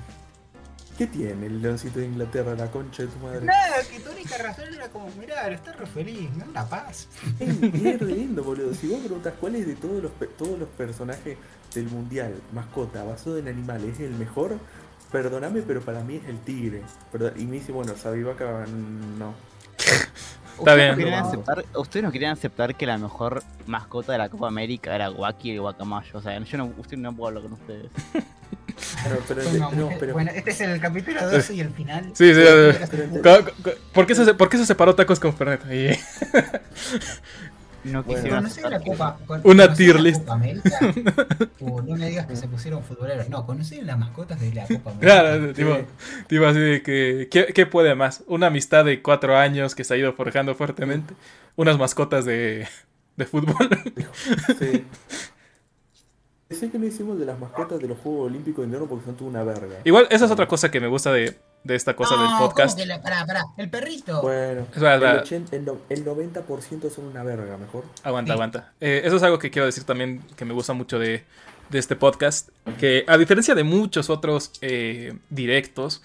¿Qué 0.98 1.06
tiene 1.06 1.46
el 1.46 1.62
leoncito 1.62 2.00
de 2.00 2.06
Inglaterra, 2.06 2.54
la 2.54 2.70
concha 2.70 3.04
de 3.04 3.08
tu 3.08 3.18
madre? 3.20 3.46
Nada, 3.46 3.76
que 3.90 4.00
tu 4.00 4.10
única 4.10 4.36
razón 4.36 4.66
era 4.74 4.88
como, 4.88 5.08
mirá, 5.18 5.48
está 5.48 5.72
re 5.72 5.86
feliz, 5.86 6.30
me 6.32 6.44
da 6.44 6.50
una 6.50 6.68
paz. 6.68 7.08
Es, 7.38 7.62
es 7.62 8.00
re 8.00 8.06
lindo, 8.14 8.42
boludo. 8.42 8.74
Si 8.74 8.88
vos 8.88 8.98
preguntas 9.00 9.32
cuál 9.40 9.54
es 9.54 9.66
de 9.66 9.76
todos 9.76 10.02
los, 10.02 10.12
todos 10.36 10.58
los 10.58 10.68
personajes 10.70 11.38
del 11.74 11.86
mundial, 11.88 12.34
mascota, 12.52 13.04
basado 13.04 13.38
en 13.38 13.48
animales, 13.48 13.94
es 13.94 14.00
el 14.00 14.14
mejor, 14.14 14.58
perdóname, 15.12 15.62
pero 15.62 15.80
para 15.80 16.02
mí 16.02 16.16
es 16.16 16.28
el 16.28 16.38
tigre. 16.40 16.82
Y 17.36 17.44
me 17.44 17.56
dice, 17.56 17.72
bueno, 17.72 17.94
Sabivaca 17.96 18.66
no. 19.18 19.34
Está 19.78 20.74
¿Ustedes 20.74 20.76
bien. 20.76 20.90
No 20.90 20.96
querían 20.96 21.20
No. 21.22 21.28
aceptar, 21.28 21.64
¿Ustedes 21.76 22.04
no 22.04 22.12
querían 22.12 22.32
aceptar 22.32 22.74
que 22.74 22.84
la 22.86 22.98
mejor 22.98 23.42
mascota 23.66 24.12
de 24.12 24.18
la 24.18 24.28
Copa 24.28 24.48
América 24.48 24.94
era 24.94 25.10
Wacky 25.10 25.52
el 25.52 25.60
Guacamayo? 25.60 26.18
O 26.18 26.20
sea, 26.22 26.38
yo 26.38 26.58
no, 26.58 26.72
usted 26.76 26.96
no 26.98 27.14
puedo 27.14 27.28
hablar 27.28 27.42
con 27.44 27.52
ustedes. 27.54 27.86
Pero, 29.04 29.18
pero, 29.28 29.42
Bueno, 29.44 29.70
no, 29.74 29.90
pero 30.00 30.12
bueno, 30.14 30.30
este 30.34 30.50
es 30.52 30.60
el 30.62 30.80
capítulo 30.80 31.30
12 31.30 31.54
y 31.54 31.60
el 31.60 31.70
final. 31.70 32.04
Sí, 32.14 32.32
sí, 32.34 32.40
Eh, 32.42 32.78
sí. 32.90 33.70
¿Por 33.92 34.06
qué 34.06 34.14
se, 34.14 34.32
por 34.34 34.48
qué 34.48 34.56
se 34.56 34.64
separó 34.64 34.94
tacos 34.94 35.20
con 35.20 35.34
Fernet? 35.34 35.60
Y- 35.70 35.90
No 37.84 38.02
Bueno. 38.02 38.22
quisieron 38.22 38.38
¿Conocés 38.44 38.70
la 38.70 38.80
Copa? 38.80 39.18
con- 39.26 39.40
Una 39.44 39.72
tier 39.74 39.96
la 39.96 40.00
list. 40.02 40.20
Copa 40.20 40.34
América? 40.34 40.78
Uh, 41.60 41.82
no 41.82 41.96
me 41.96 42.08
digas 42.08 42.26
que 42.26 42.36
se 42.36 42.48
pusieron 42.48 42.82
futboleros. 42.82 43.28
No, 43.28 43.44
¿conocés 43.46 43.82
las 43.84 43.98
mascotas 43.98 44.40
de 44.40 44.52
la 44.54 44.66
Copa 44.66 44.90
América? 44.90 45.00
Claro, 45.22 45.52
tipo, 45.52 45.76
tipo 46.26 46.46
así 46.46 46.58
de 46.58 46.82
que, 46.82 47.28
¿qué, 47.30 47.52
qué 47.54 47.66
puede 47.66 47.94
más? 47.94 48.24
Una 48.26 48.46
amistad 48.48 48.84
de 48.84 49.02
cuatro 49.02 49.36
años 49.36 49.74
que 49.74 49.84
se 49.84 49.94
ha 49.94 49.96
ido 49.96 50.12
forjando 50.14 50.54
fuertemente, 50.54 51.14
unas 51.56 51.78
mascotas 51.78 52.24
de, 52.24 52.66
de 53.16 53.24
fútbol. 53.26 53.68
sí. 54.58 54.84
Sé 56.50 56.68
que 56.68 56.78
no 56.80 56.86
hicimos 56.86 57.16
de 57.18 57.26
las 57.26 57.38
mascotas 57.38 57.78
de 57.78 57.86
los 57.86 57.98
Juegos 57.98 58.26
Olímpicos 58.26 58.62
de 58.62 58.64
Invierno 58.64 58.88
porque 58.88 59.04
son 59.04 59.14
toda 59.16 59.30
una 59.30 59.44
verga. 59.44 59.76
Igual, 59.84 60.08
esa 60.10 60.24
es 60.24 60.30
otra 60.32 60.48
cosa 60.48 60.68
que 60.70 60.80
me 60.80 60.88
gusta 60.88 61.12
de, 61.12 61.36
de 61.64 61.74
esta 61.74 61.94
cosa 61.94 62.16
del 62.16 62.30
No, 62.30 62.38
podcast. 62.38 62.70
¿cómo 62.74 62.82
que 62.82 62.86
la- 62.86 63.02
pará, 63.02 63.26
pará, 63.26 63.44
el 63.58 63.68
perrito. 63.68 64.22
Bueno, 64.22 64.66
el, 64.74 64.80
verdad. 64.80 65.18
80 65.22 65.56
el, 65.56 65.64
no- 65.64 65.78
el 65.88 66.04
90% 66.04 66.90
son 66.90 67.04
una 67.06 67.22
verga, 67.22 67.56
mejor. 67.58 67.84
Aguanta, 68.02 68.30
Sí. 68.30 68.34
aguanta. 68.34 68.72
Eh, 68.80 69.02
eso 69.04 69.16
es 69.16 69.22
algo 69.22 69.38
que 69.38 69.50
quiero 69.50 69.66
decir 69.66 69.84
también 69.84 70.22
que 70.36 70.44
me 70.44 70.54
gusta 70.54 70.72
mucho 70.72 70.98
de, 70.98 71.24
de 71.68 71.78
este 71.78 71.96
podcast. 71.96 72.48
Que 72.78 73.04
a 73.06 73.18
diferencia 73.18 73.54
de 73.54 73.64
muchos 73.64 74.08
otros 74.10 74.52
eh, 74.62 75.18
directos, 75.28 76.02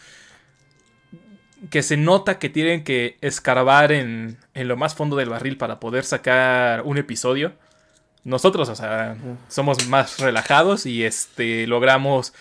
que 1.69 1.81
se 1.83 1.97
nota 1.97 2.37
que 2.37 2.49
tienen 2.49 2.83
que 2.83 3.17
escarbar 3.21 3.91
en, 3.91 4.37
en 4.53 4.67
lo 4.67 4.77
más 4.77 4.93
fondo 4.93 5.15
del 5.15 5.29
barril 5.29 5.57
para 5.57 5.79
poder 5.79 6.03
sacar 6.03 6.81
un 6.83 6.97
episodio. 6.97 7.53
Nosotros, 8.23 8.69
o 8.69 8.75
sea, 8.75 9.15
somos 9.47 9.87
más 9.87 10.19
relajados 10.19 10.85
y 10.85 11.03
este 11.03 11.65
logramos 11.67 12.33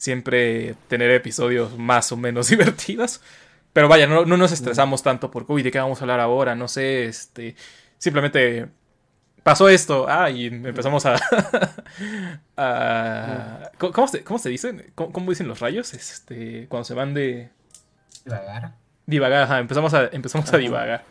siempre 0.00 0.74
tener 0.88 1.10
episodios 1.10 1.76
más 1.76 2.10
o 2.10 2.16
menos 2.16 2.48
divertidos. 2.50 3.20
Pero 3.74 3.86
vaya, 3.86 4.06
no, 4.08 4.24
no 4.24 4.36
nos 4.36 4.50
estresamos 4.50 5.02
tanto 5.04 5.30
porque, 5.30 5.52
uy, 5.52 5.62
¿de 5.62 5.70
qué 5.70 5.78
vamos 5.78 6.00
a 6.00 6.04
hablar 6.04 6.18
ahora? 6.18 6.56
No 6.56 6.66
sé, 6.66 7.04
este. 7.04 7.54
Simplemente 7.98 8.66
pasó 9.44 9.68
esto. 9.68 10.06
Ah, 10.08 10.28
y 10.30 10.46
empezamos 10.46 11.06
a. 11.06 11.16
a- 12.56 13.70
¿cómo, 13.78 14.08
se, 14.08 14.24
cómo 14.24 14.38
se 14.38 14.48
dicen? 14.48 14.90
¿Cómo, 14.94 15.12
cómo 15.12 15.30
dicen 15.30 15.46
los 15.48 15.60
rayos? 15.60 15.94
Este. 15.94 16.66
Cuando 16.68 16.84
se 16.84 16.94
van 16.94 17.14
de. 17.14 17.50
Divagar. 18.24 18.72
Divagar, 19.06 19.42
ajá, 19.42 19.58
empezamos 19.60 19.94
a, 19.94 20.06
empezamos 20.12 20.52
a 20.52 20.56
divagar. 20.56 21.04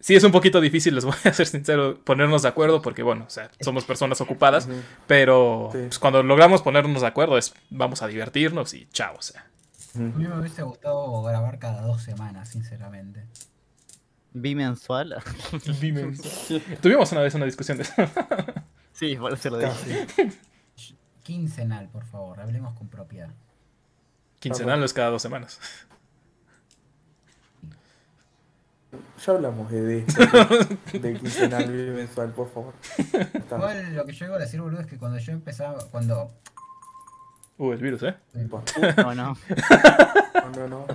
Sí, 0.00 0.14
es 0.14 0.22
un 0.22 0.30
poquito 0.30 0.60
difícil, 0.60 0.94
les 0.94 1.04
voy 1.04 1.14
a 1.24 1.32
ser 1.32 1.46
sincero, 1.46 1.98
ponernos 2.04 2.42
de 2.42 2.48
acuerdo 2.48 2.80
porque, 2.82 3.02
bueno, 3.02 3.24
o 3.26 3.30
sea, 3.30 3.50
somos 3.60 3.84
personas 3.84 4.20
ocupadas, 4.20 4.68
pero 5.08 5.70
Sí. 5.72 5.78
pues, 5.82 5.98
cuando 5.98 6.22
logramos 6.22 6.62
ponernos 6.62 7.00
de 7.02 7.08
acuerdo 7.08 7.36
es 7.36 7.52
vamos 7.70 8.00
a 8.02 8.06
divertirnos 8.06 8.74
y 8.74 8.86
chao, 8.92 9.16
o 9.18 9.22
sea. 9.22 9.46
A 9.96 9.98
mí 9.98 10.28
me 10.28 10.38
hubiese 10.38 10.62
gustado 10.62 11.22
grabar 11.24 11.58
cada 11.58 11.82
dos 11.82 12.02
semanas, 12.02 12.48
sinceramente. 12.48 13.24
Bimensual. 14.32 15.16
Tuvimos 16.80 17.12
una 17.12 17.22
vez 17.22 17.34
una 17.34 17.46
discusión 17.46 17.78
de 17.78 17.82
eso. 17.84 17.92
sí, 18.92 19.16
por 19.16 19.32
eso 19.32 19.50
lo 19.50 19.58
dije. 19.58 20.06
Casi. 20.16 20.38
Quincenal, 21.24 21.88
por 21.88 22.04
favor, 22.04 22.38
hablemos 22.40 22.74
con 22.74 22.88
propiedad. 22.88 23.30
Quincenal 24.38 24.78
no 24.78 24.84
es 24.86 24.92
cada 24.92 25.10
dos 25.10 25.20
semanas. 25.22 25.58
Ya 28.90 29.32
hablamos 29.32 29.70
de, 29.70 29.82
de 29.82 29.98
esto, 29.98 30.22
de, 30.98 31.14
quincenal 31.14 31.68
mensual, 31.68 32.30
por 32.32 32.50
favor. 32.50 32.72
Igual 33.50 33.94
lo 33.94 34.06
que 34.06 34.12
yo 34.12 34.26
iba 34.26 34.36
a 34.36 34.38
decir, 34.38 34.60
boludo, 34.60 34.80
es 34.80 34.86
que 34.86 34.96
cuando 34.96 35.18
yo 35.18 35.32
empezaba, 35.32 35.84
cuando... 35.90 36.30
Uh, 37.58 37.72
el 37.72 37.78
virus, 37.78 38.04
¿eh? 38.04 38.14
No, 38.96 39.14
no. 39.14 39.36
No, 40.34 40.50
no, 40.50 40.68
no. 40.68 40.86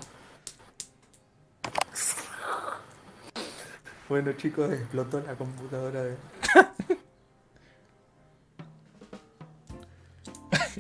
Bueno 4.10 4.32
chicos, 4.34 4.72
explotó 4.72 5.20
la 5.22 5.36
computadora 5.36 6.04
de... 6.04 6.16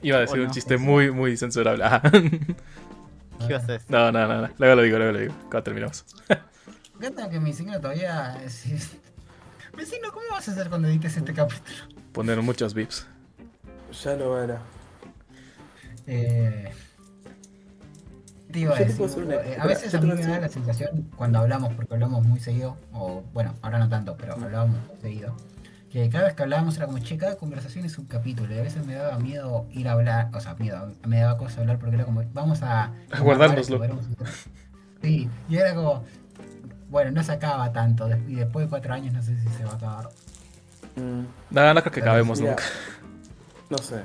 Iba 0.01 0.17
a 0.17 0.21
decir 0.21 0.39
Oh, 0.39 0.43
un 0.43 0.51
chiste 0.51 0.77
muy, 0.77 1.11
muy 1.11 1.37
censurable. 1.37 1.83
¿Qué 3.39 3.47
ibas 3.49 3.63
a 3.69 3.73
decir? 3.73 3.89
No, 3.89 4.11
no, 4.11 4.27
no, 4.27 4.41
no. 4.41 4.49
Luego 4.57 4.75
lo 4.75 4.81
digo, 4.81 4.97
luego 4.97 5.13
lo 5.13 5.19
digo. 5.19 5.33
Cuando 5.49 5.63
terminamos. 5.63 6.05
Me 7.03 7.09
encanta 7.09 7.29
que 7.29 7.37
mi 7.41 7.51
signo 7.51 7.81
todavía. 7.81 8.41
es- 8.45 8.65
es- 8.65 8.91
Vecino, 9.75 10.09
¿cómo 10.13 10.25
vas 10.31 10.47
a 10.47 10.51
hacer 10.53 10.69
cuando 10.69 10.87
edites 10.87 11.17
este 11.17 11.33
capítulo? 11.33 11.75
Poner 12.13 12.41
muchos 12.41 12.73
bips. 12.73 13.05
Ya 14.05 14.15
lo 14.15 14.41
era. 14.41 14.61
Eh, 16.07 16.71
te 18.53 18.59
iba 18.59 18.73
a 18.73 18.79
decir, 18.79 19.01
una- 19.21 19.35
eh, 19.35 19.57
a 19.59 19.67
veces 19.67 19.93
a 19.93 19.99
mí 19.99 20.13
me 20.13 20.21
da 20.25 20.39
la 20.39 20.47
sensación 20.47 21.09
cuando 21.17 21.39
hablamos, 21.39 21.73
porque 21.73 21.93
hablamos 21.93 22.25
muy 22.25 22.39
seguido, 22.39 22.77
o 22.93 23.21
bueno, 23.33 23.53
ahora 23.61 23.79
no 23.79 23.89
tanto, 23.89 24.15
pero 24.15 24.35
hablábamos 24.35 24.77
muy 24.87 25.01
seguido, 25.01 25.35
que 25.91 26.09
cada 26.09 26.23
vez 26.25 26.35
que 26.35 26.43
hablábamos 26.43 26.77
era 26.77 26.85
como, 26.85 26.99
che, 26.99 27.17
cada 27.17 27.35
conversación 27.35 27.83
es 27.83 27.97
un 27.97 28.05
capítulo, 28.05 28.55
y 28.55 28.59
a 28.59 28.61
veces 28.61 28.85
me 28.85 28.93
daba 28.93 29.19
miedo 29.19 29.65
ir 29.71 29.89
a 29.89 29.91
hablar, 29.93 30.29
o 30.33 30.39
sea, 30.39 30.55
miedo, 30.55 30.93
me 31.05 31.19
daba 31.19 31.37
cosa 31.37 31.59
hablar 31.59 31.79
porque 31.79 31.95
era 31.95 32.05
como, 32.05 32.23
vamos 32.33 32.61
a... 32.63 32.93
A 33.11 33.19
guardárnoslo. 33.19 33.77
Sí, 35.01 35.29
y 35.49 35.57
era 35.57 35.75
como, 35.75 36.05
bueno, 36.93 37.11
no 37.11 37.23
se 37.23 37.31
acaba 37.33 37.73
tanto, 37.73 38.07
y 38.27 38.35
después 38.35 38.65
de 38.65 38.69
cuatro 38.69 38.93
años 38.93 39.13
no 39.13 39.21
sé 39.23 39.35
si 39.41 39.49
se 39.49 39.65
va 39.65 39.71
a 39.71 39.75
acabar. 39.75 40.09
Mm, 40.95 41.23
No, 41.49 41.73
no 41.73 41.81
creo 41.81 41.83
que 41.91 41.99
Pero 41.99 42.11
acabemos 42.11 42.39
nunca. 42.39 42.63
No 43.69 43.77
sé. 43.79 44.01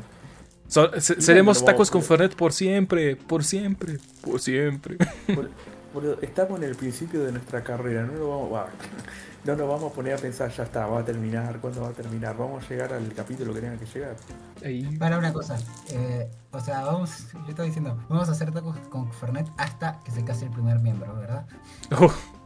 So- 0.68 0.90
se- 1.00 1.12
Igual 1.12 1.22
seremos 1.22 1.64
tacos 1.64 1.90
con 1.90 2.00
poder. 2.00 2.18
Fernet 2.20 2.36
por 2.36 2.52
siempre, 2.52 3.16
por 3.16 3.44
siempre, 3.44 3.98
por 4.22 4.40
siempre. 4.40 4.96
Por- 5.34 5.50
por- 5.92 6.18
estamos 6.24 6.58
en 6.60 6.64
el 6.64 6.74
principio 6.76 7.24
de 7.24 7.32
nuestra 7.32 7.62
carrera, 7.62 8.04
no 8.04 8.12
lo 8.14 8.28
vamos, 8.30 8.52
va, 8.52 8.66
no 9.44 9.56
nos 9.56 9.68
vamos 9.68 9.92
a 9.92 9.94
poner 9.94 10.14
a 10.14 10.16
pensar, 10.18 10.50
ya 10.50 10.62
está, 10.64 10.86
va 10.86 11.00
a 11.00 11.04
terminar, 11.04 11.58
¿cuándo 11.60 11.80
va 11.82 11.88
a 11.88 11.92
terminar? 11.92 12.36
Vamos 12.36 12.64
a 12.64 12.68
llegar 12.68 12.92
al 12.92 13.12
capítulo 13.14 13.52
que 13.54 13.60
tenga 13.60 13.76
que 13.78 13.86
llegar. 13.86 14.16
Ahí. 14.64 14.96
Para 14.98 15.18
una 15.18 15.32
cosa, 15.32 15.56
eh, 15.90 16.30
o 16.52 16.60
sea, 16.60 16.84
vamos, 16.84 17.26
yo 17.34 17.48
estaba 17.48 17.64
diciendo, 17.66 17.98
vamos 18.08 18.28
a 18.28 18.32
hacer 18.32 18.50
tacos 18.52 18.76
con 18.90 19.10
Fernet 19.12 19.46
hasta 19.58 20.00
que 20.04 20.10
se 20.10 20.24
case 20.24 20.44
el 20.46 20.50
primer 20.52 20.78
miembro, 20.80 21.14
¿verdad? 21.16 21.46
Uf, 21.92 22.00
Buah. 22.00 22.37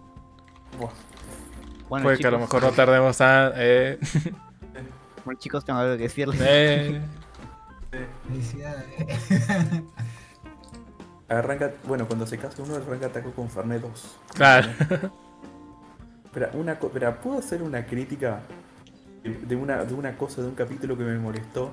Bueno, 1.88 2.04
puede 2.04 2.18
que 2.18 2.26
a 2.26 2.30
lo 2.30 2.38
chicos, 2.38 2.54
mejor 2.54 2.70
no 2.70 2.74
tardemos 2.76 3.20
a... 3.20 3.52
Eh, 3.56 3.98
bueno, 5.24 5.38
chicos, 5.40 5.64
tengo 5.64 5.78
algo 5.78 5.96
que 5.96 6.02
decirles. 6.04 6.40
eh. 6.42 7.00
Felicidades. 8.26 8.86
Arranca, 11.28 11.72
bueno, 11.84 12.06
cuando 12.06 12.26
se 12.26 12.38
casa 12.38 12.62
uno 12.62 12.76
arranca 12.76 13.08
taco 13.08 13.32
con 13.32 13.48
Fernet 13.48 13.80
2. 13.82 14.18
Claro. 14.34 14.68
Espera, 16.24 16.50
una, 16.54 16.78
co- 16.78 16.86
espera, 16.88 17.20
¿puedo 17.20 17.38
hacer 17.38 17.62
una 17.62 17.84
crítica 17.86 18.40
de, 19.22 19.56
una, 19.56 19.84
de 19.84 19.94
una 19.94 20.16
cosa, 20.16 20.42
de 20.42 20.48
un 20.48 20.54
capítulo 20.54 20.96
que 20.96 21.04
me 21.04 21.18
molestó? 21.18 21.70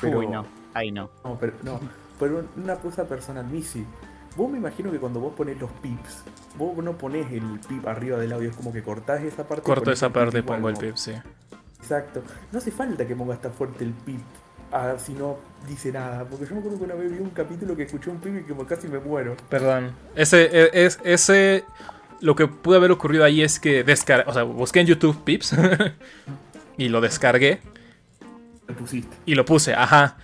Pero, 0.00 0.18
Uy, 0.18 0.26
no. 0.26 0.46
Ay, 0.74 0.90
no. 0.92 1.10
No, 1.24 1.38
pero, 1.38 1.54
no, 1.62 1.80
pero 2.18 2.44
una 2.56 2.76
cosa 2.76 3.04
personal, 3.06 3.46
Missy. 3.46 3.86
Vos 4.36 4.50
me 4.50 4.58
imagino 4.58 4.90
que 4.90 4.98
cuando 4.98 5.20
vos 5.20 5.34
pones 5.34 5.58
los 5.60 5.70
pips, 5.82 6.22
vos 6.56 6.76
no 6.78 6.96
pones 6.96 7.30
el 7.32 7.60
pip 7.68 7.86
arriba 7.86 8.18
del 8.18 8.32
audio, 8.32 8.50
es 8.50 8.56
como 8.56 8.72
que 8.72 8.82
cortás 8.82 9.22
esa 9.22 9.46
parte. 9.46 9.62
Corto 9.62 9.90
esa 9.90 10.10
parte 10.10 10.38
y 10.38 10.42
pongo 10.42 10.68
el 10.68 10.76
pip, 10.76 10.96
sí. 10.96 11.12
Exacto. 11.80 12.22
No 12.52 12.58
hace 12.58 12.70
falta 12.70 13.06
que 13.06 13.16
pongas 13.16 13.40
tan 13.40 13.52
fuerte 13.52 13.84
el 13.84 13.92
pip 13.92 14.20
ah, 14.72 14.94
si 14.98 15.12
no 15.14 15.38
dice 15.68 15.92
nada. 15.92 16.24
Porque 16.24 16.46
yo 16.46 16.52
me 16.54 16.58
acuerdo 16.60 16.78
que 16.78 16.84
una 16.84 16.94
vez 16.94 17.10
vi 17.10 17.18
un 17.18 17.30
capítulo 17.30 17.76
que 17.76 17.84
escuché 17.84 18.10
un 18.10 18.20
pip 18.20 18.36
y 18.36 18.42
como 18.44 18.66
casi 18.66 18.88
me 18.88 18.98
muero. 18.98 19.36
Perdón. 19.48 19.92
Ese, 20.14 20.44
e- 20.44 20.70
es, 20.84 21.00
ese, 21.04 21.64
lo 22.20 22.36
que 22.36 22.46
pudo 22.46 22.76
haber 22.76 22.90
ocurrido 22.92 23.24
ahí 23.24 23.42
es 23.42 23.58
que 23.58 23.82
descar 23.84 24.24
o 24.28 24.32
sea, 24.32 24.42
busqué 24.44 24.80
en 24.80 24.86
YouTube 24.86 25.22
Pips 25.24 25.56
y 26.76 26.88
lo 26.88 27.00
descargué 27.00 27.60
Me 28.68 28.74
pusiste. 28.74 29.16
y 29.26 29.34
lo 29.34 29.44
puse, 29.44 29.74
ajá. 29.74 30.16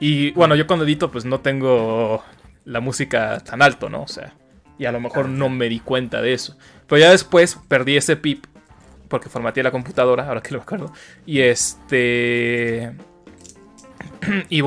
Y 0.00 0.32
bueno, 0.32 0.54
yo 0.56 0.66
cuando 0.66 0.84
edito 0.84 1.10
pues 1.10 1.24
no 1.24 1.40
tengo 1.40 2.22
la 2.64 2.80
música 2.80 3.38
tan 3.40 3.62
alto, 3.62 3.88
¿no? 3.88 4.02
O 4.02 4.08
sea, 4.08 4.34
y 4.78 4.86
a 4.86 4.92
lo 4.92 5.00
mejor 5.00 5.28
no 5.28 5.48
me 5.48 5.68
di 5.68 5.80
cuenta 5.80 6.20
de 6.22 6.32
eso. 6.34 6.56
Pero 6.86 7.00
ya 7.00 7.10
después 7.10 7.58
perdí 7.68 7.96
ese 7.96 8.16
pip 8.16 8.46
porque 9.08 9.28
formateé 9.28 9.62
la 9.62 9.70
computadora, 9.70 10.26
ahora 10.26 10.42
que 10.42 10.54
lo 10.54 10.62
acuerdo. 10.62 10.92
Y 11.26 11.40
este... 11.40 12.94
Y, 14.48 14.62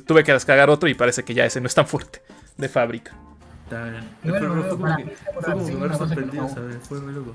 tuve 0.00 0.22
que 0.22 0.32
descargar 0.32 0.68
otro 0.70 0.88
y 0.88 0.94
parece 0.94 1.24
que 1.24 1.32
ya 1.34 1.44
ese 1.46 1.60
no 1.60 1.66
es 1.66 1.74
tan 1.74 1.86
fuerte 1.86 2.22
de 2.58 2.68
fábrica. 2.68 3.12
Fue- 3.68 4.30
fue 4.38 4.48
boludo, 4.48 4.68
como 4.70 4.82
para 4.82 4.96
que- 4.96 5.04
mí, 5.04 5.10
fue 5.24 5.42
para 5.42 5.52
como 5.54 5.64
mí, 5.64 5.70
que 5.70 5.76
una 5.76 5.86
me 5.86 5.92
cosa 5.92 6.04
que 6.04 6.08
sorprendido, 6.08 6.42
no- 6.42 6.48
¿sabes? 6.54 6.76
Fue 6.88 7.00
re 7.00 7.12
loco. 7.12 7.34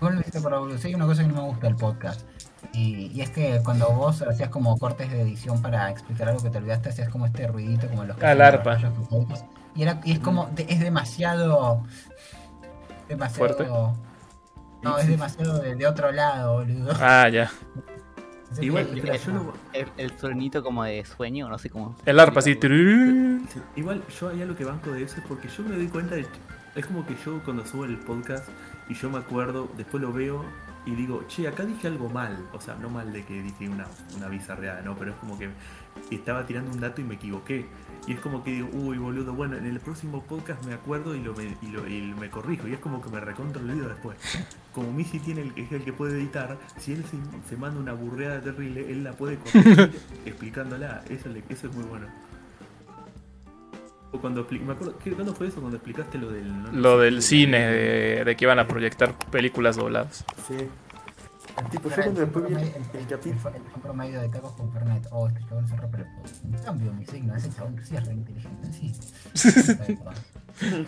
Vos 0.00 0.14
lo 0.14 0.20
hiciste 0.20 0.40
por 0.40 0.70
la 0.70 0.78
Sí, 0.78 0.88
hay 0.88 0.94
una 0.94 1.06
cosa 1.06 1.22
que 1.22 1.28
no 1.28 1.34
me 1.34 1.40
gusta 1.42 1.66
del 1.66 1.76
podcast. 1.76 2.20
Y, 2.72 3.10
y 3.14 3.20
es 3.20 3.30
que 3.30 3.60
cuando 3.64 3.90
vos 3.90 4.22
hacías 4.22 4.48
como 4.48 4.78
cortes 4.78 5.10
de 5.10 5.20
edición 5.22 5.60
para 5.60 5.90
explicar 5.90 6.28
algo 6.28 6.42
que 6.42 6.50
te 6.50 6.58
olvidaste, 6.58 6.88
hacías 6.88 7.08
como 7.10 7.26
este 7.26 7.46
ruidito 7.46 7.86
como 7.88 8.04
los 8.04 8.16
que 8.16 8.24
Ah, 8.26 8.32
el. 8.32 8.38
Y, 9.74 9.82
era, 9.82 10.00
y 10.04 10.12
es 10.12 10.18
como, 10.20 10.46
de- 10.54 10.66
es 10.68 10.80
demasiado... 10.80 11.82
Demasiado... 13.08 13.54
¿Fuerte? 13.54 13.70
No, 14.82 14.98
es 14.98 15.06
demasiado 15.06 15.58
de, 15.60 15.74
de 15.76 15.86
otro 15.86 16.10
lado, 16.12 16.54
boludo. 16.54 16.92
Ah, 17.00 17.28
ya. 17.28 17.50
Igual, 18.60 18.86
El, 19.72 19.88
el 19.96 20.18
sonito 20.18 20.62
como 20.62 20.84
de 20.84 21.04
sueño, 21.04 21.48
no 21.48 21.58
sé 21.58 21.70
cómo. 21.70 21.96
El 22.04 22.20
arpa 22.20 22.40
así. 22.40 22.58
Igual 23.76 24.02
yo 24.20 24.28
hay 24.28 24.42
algo 24.42 24.54
que 24.54 24.64
banco 24.64 24.90
de 24.90 25.04
eso 25.04 25.16
es 25.20 25.26
porque 25.26 25.48
yo 25.48 25.62
me 25.62 25.76
doy 25.76 25.88
cuenta 25.88 26.14
de 26.16 26.26
es 26.74 26.86
como 26.86 27.04
que 27.06 27.16
yo 27.24 27.42
cuando 27.44 27.64
subo 27.66 27.84
el 27.86 27.98
podcast 27.98 28.48
y 28.88 28.94
yo 28.94 29.08
me 29.10 29.18
acuerdo, 29.18 29.68
después 29.76 30.02
lo 30.02 30.12
veo 30.12 30.44
y 30.84 30.94
digo, 30.94 31.24
che, 31.28 31.46
acá 31.46 31.64
dije 31.64 31.86
algo 31.86 32.08
mal, 32.08 32.48
o 32.52 32.60
sea, 32.60 32.74
no 32.74 32.88
mal 32.90 33.12
de 33.12 33.24
que 33.24 33.40
dije 33.42 33.68
una, 33.68 33.86
una 34.16 34.28
bizarreada, 34.28 34.82
no, 34.82 34.96
pero 34.96 35.12
es 35.12 35.16
como 35.18 35.38
que 35.38 35.48
estaba 36.10 36.44
tirando 36.46 36.72
un 36.72 36.80
dato 36.80 37.00
y 37.00 37.04
me 37.04 37.14
equivoqué. 37.14 37.66
Y 38.08 38.14
es 38.14 38.20
como 38.20 38.42
que 38.42 38.50
digo, 38.50 38.68
uy 38.72 38.98
boludo, 38.98 39.32
bueno, 39.32 39.56
en 39.56 39.64
el 39.66 39.78
próximo 39.78 40.22
podcast 40.24 40.64
me 40.66 40.74
acuerdo 40.74 41.14
y 41.14 41.20
lo 41.22 41.34
me, 41.34 41.56
y 41.62 41.66
lo, 41.68 41.86
y 41.88 42.12
me 42.18 42.30
corrijo. 42.30 42.66
Y 42.66 42.72
es 42.72 42.80
como 42.80 43.00
que 43.00 43.10
me 43.10 43.20
recontra 43.20 43.62
olvido 43.62 43.88
después. 43.88 44.16
Como 44.74 44.92
Missy 44.92 45.20
tiene 45.20 45.42
el, 45.42 45.52
es 45.54 45.70
el 45.70 45.84
que 45.84 45.92
puede 45.92 46.18
editar, 46.18 46.58
si 46.78 46.94
él 46.94 47.04
se, 47.04 47.16
se 47.48 47.56
manda 47.56 47.78
una 47.80 47.92
burreada 47.92 48.40
terrible, 48.40 48.90
él 48.90 49.04
la 49.04 49.12
puede 49.12 49.36
corregir 49.38 50.00
explicándola. 50.26 51.04
Eso, 51.08 51.28
le- 51.28 51.44
eso 51.48 51.68
es 51.68 51.74
muy 51.76 51.84
bueno. 51.84 52.06
Cuando 54.20 54.46
me 54.50 54.72
acuerdo, 54.72 54.96
¿qué, 55.02 55.12
¿cuándo 55.12 55.34
fue 55.34 55.48
eso? 55.48 55.60
Cuando 55.60 55.76
explicaste 55.76 56.18
lo 56.18 56.30
del... 56.30 56.62
no 56.64 56.72
Lo 56.72 56.98
sé 56.98 57.04
del 57.04 57.14
qué, 57.16 57.22
cine, 57.22 57.58
de, 57.66 58.24
de 58.24 58.36
que 58.36 58.44
iban 58.44 58.58
a 58.58 58.68
proyectar 58.68 59.14
películas 59.30 59.76
dobladas. 59.76 60.24
Sí. 60.46 60.68
Tipo, 61.70 61.88
yo 61.90 61.94
cuando 61.96 62.20
el 62.22 62.26
después 62.26 62.46
vi 62.48 62.54
el, 62.54 62.60
el 62.60 62.66
el- 62.66 63.06
capítulo. 63.08 63.50
el- 63.50 63.56
el 63.74 63.80
promedio 63.82 64.20
de 64.20 64.28
tacos 64.28 64.52
con 64.52 64.72
Fernet. 64.72 65.06
Oh, 65.10 65.28
este 65.28 65.40
chabón 65.48 65.68
se 65.68 65.76
rompe 65.76 65.98
el 65.98 66.54
En 66.54 66.62
cambio, 66.64 66.92
mi 66.92 67.04
signo, 67.06 67.34
ese 67.36 67.50
chabón 67.52 67.76
sí 67.84 67.96
es 67.96 68.06
re 68.06 68.12
inteligente, 68.14 68.68
sí. 68.72 68.92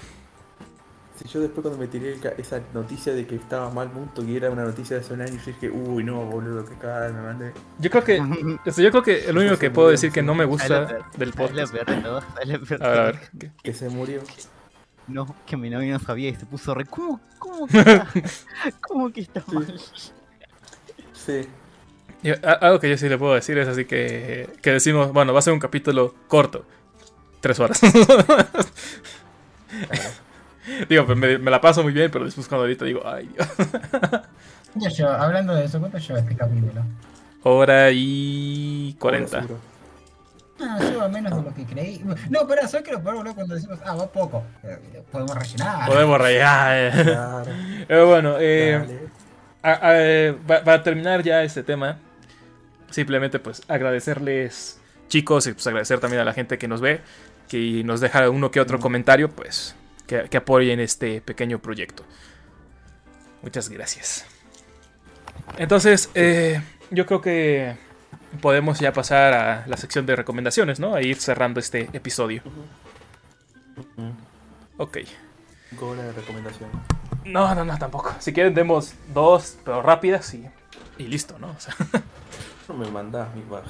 Si 1.17 1.29
yo 1.29 1.41
después 1.41 1.63
cuando 1.63 1.79
me 1.79 1.87
tiré 1.87 2.15
el 2.15 2.21
ca- 2.21 2.35
esa 2.37 2.61
noticia 2.73 3.15
de 3.15 3.25
que 3.27 3.37
estaba 3.37 3.71
mal 3.71 3.89
punto 3.91 4.25
y 4.25 4.37
era 4.37 4.51
una 4.51 4.65
noticia 4.65 4.97
de 4.97 5.03
hace 5.03 5.15
un 5.15 5.21
año, 5.21 5.35
yo 5.39 5.47
dije, 5.47 5.71
uy 5.71 6.03
no, 6.03 6.25
boludo, 6.25 6.65
que 6.65 6.75
cagada 6.75 7.09
me 7.11 7.23
mandé. 7.23 7.53
Yo 7.79 7.89
creo 7.91 8.03
que, 8.03 8.21
o 8.21 8.71
sea, 8.73 8.85
yo 8.85 8.91
creo 8.91 9.03
que 9.05 9.33
lo 9.33 9.41
único 9.41 9.57
que 9.57 9.71
puedo 9.71 9.91
decir 9.91 10.11
que 10.11 10.23
no 10.23 10.35
me 10.35 10.45
gusta 10.45 11.05
del 11.17 11.33
podcast. 11.33 11.73
peor 11.73 11.87
de 11.87 12.03
todo. 12.03 12.21
peor 12.21 12.25
A 12.37 12.45
ver, 12.47 12.61
de 12.61 12.75
a 12.85 12.89
ver. 12.91 13.13
todo. 13.21 13.29
¿qué? 13.39 13.51
Que 13.63 13.73
se 13.75 13.89
murió. 13.91 14.23
No, 15.07 15.37
que 15.47 15.57
mi 15.57 15.71
novio 15.71 15.93
no 15.93 16.01
sabía 16.01 16.31
y 16.31 16.35
se 16.35 16.47
puso 16.47 16.75
re. 16.75 16.85
¿Cómo? 16.87 17.21
¿Cómo 17.39 17.67
que 17.69 17.79
está? 17.79 18.09
¿Cómo 18.81 19.13
que 19.13 19.21
está 19.21 19.45
mal? 19.53 19.81
Sí. 21.13 21.43
Yo- 22.25 22.35
algo 22.61 22.81
que 22.81 22.89
yo 22.91 22.97
sí 22.97 23.09
le 23.09 23.19
puedo 23.19 23.35
decir 23.35 23.57
es 23.59 23.69
así 23.69 23.85
que, 23.85 24.49
que 24.63 24.71
decimos, 24.73 25.13
bueno, 25.13 25.33
va 25.33 25.39
a 25.39 25.43
ser 25.43 25.53
un 25.53 25.61
capítulo 25.61 26.15
corto. 26.27 26.65
Tres 27.41 27.61
horas. 27.61 27.79
digo, 30.89 31.07
pues 31.07 31.19
me, 31.19 31.39
me 31.39 31.51
la 31.51 31.61
paso 31.61 31.83
muy 31.83 31.93
bien, 31.93 32.11
pero 32.11 32.25
después 32.25 32.49
cuando 32.49 32.63
ahorita 32.65 32.85
digo, 32.85 33.03
ay 33.07 33.29
Dios. 33.35 35.01
Hablando 35.09 35.55
de 35.55 35.65
eso, 35.67 35.79
¿cuánto 35.79 35.99
lleva 35.99 36.19
este 36.19 36.35
capítulo? 36.37 36.83
Hora 37.45 37.91
y 37.93 38.95
40. 38.99 39.37
Ahora 39.37 39.47
seguro. 39.47 39.61
No, 40.59 40.79
lleva 40.91 41.09
menos 41.09 41.37
de 41.37 41.43
lo 41.51 41.55
que 41.55 41.65
creí. 41.65 42.03
No, 42.31 42.47
pero 42.47 42.67
¿sabes 42.69 42.87
qué 42.87 42.93
lo 42.93 43.01
boludo? 43.01 43.35
Cuando 43.35 43.55
decimos, 43.55 43.79
ah, 43.85 43.95
va 43.95 44.07
poco. 44.07 44.43
Eh, 44.63 45.03
Podemos 45.11 45.37
rellenar. 45.37 45.87
Podemos 45.89 46.19
rayar. 46.19 46.77
eh. 46.77 47.03
Claro. 47.05 47.45
Pero 47.89 48.07
bueno, 48.09 48.37
eh, 48.39 49.09
a- 49.63 49.89
a- 49.89 50.01
eh, 50.01 50.37
para 50.47 50.83
terminar 50.83 51.23
ya 51.23 51.43
este 51.43 51.63
tema, 51.63 51.99
simplemente 52.91 53.39
pues 53.41 53.63
agradecerles 53.69 54.81
chicos 55.09 55.47
y 55.49 55.53
pues 55.53 55.67
agradecer 55.67 55.99
también 56.01 56.23
a 56.23 56.25
la 56.25 56.33
gente 56.33 56.57
que 56.57 56.67
nos 56.69 56.81
ve, 56.81 57.01
que 57.49 57.83
nos 57.85 58.01
deja 58.01 58.31
uno 58.31 58.51
que 58.51 58.61
otro 58.61 58.79
comentario, 58.81 59.29
pues 59.31 59.75
que, 60.07 60.29
que 60.29 60.37
apoyen 60.37 60.81
este 60.81 61.21
pequeño 61.21 61.59
proyecto. 61.59 62.05
Muchas 63.43 63.69
gracias. 63.69 64.25
Entonces, 65.59 66.11
eh, 66.15 66.63
yo 66.91 67.07
creo 67.07 67.21
que 67.21 67.77
podemos 68.41 68.81
ya 68.81 68.93
pasar 68.93 69.35
a 69.35 69.67
la 69.67 69.77
sección 69.77 70.07
de 70.07 70.17
recomendaciones, 70.17 70.81
¿no? 70.81 70.95
A 70.95 71.03
ir 71.03 71.17
cerrando 71.17 71.61
este 71.61 71.91
episodio. 71.93 72.43
Ok. 74.77 74.99
Horas 75.81 76.05
de 76.07 76.13
recomendación. 76.13 76.71
No, 77.25 77.55
no, 77.55 77.65
no, 77.65 77.79
tampoco. 77.79 78.15
Si 78.19 78.33
quieren, 78.33 78.55
demos 78.55 78.95
dos, 79.13 79.59
pero 79.65 79.83
rápidas 79.83 80.33
y, 80.35 80.49
y 80.99 81.07
listo, 81.07 81.39
¿no? 81.39 81.51
O 81.51 81.61
sea, 81.61 81.75
No 82.69 82.75
me 82.75 82.91
mandás 82.91 83.35
mi 83.35 83.43
baja. 83.43 83.67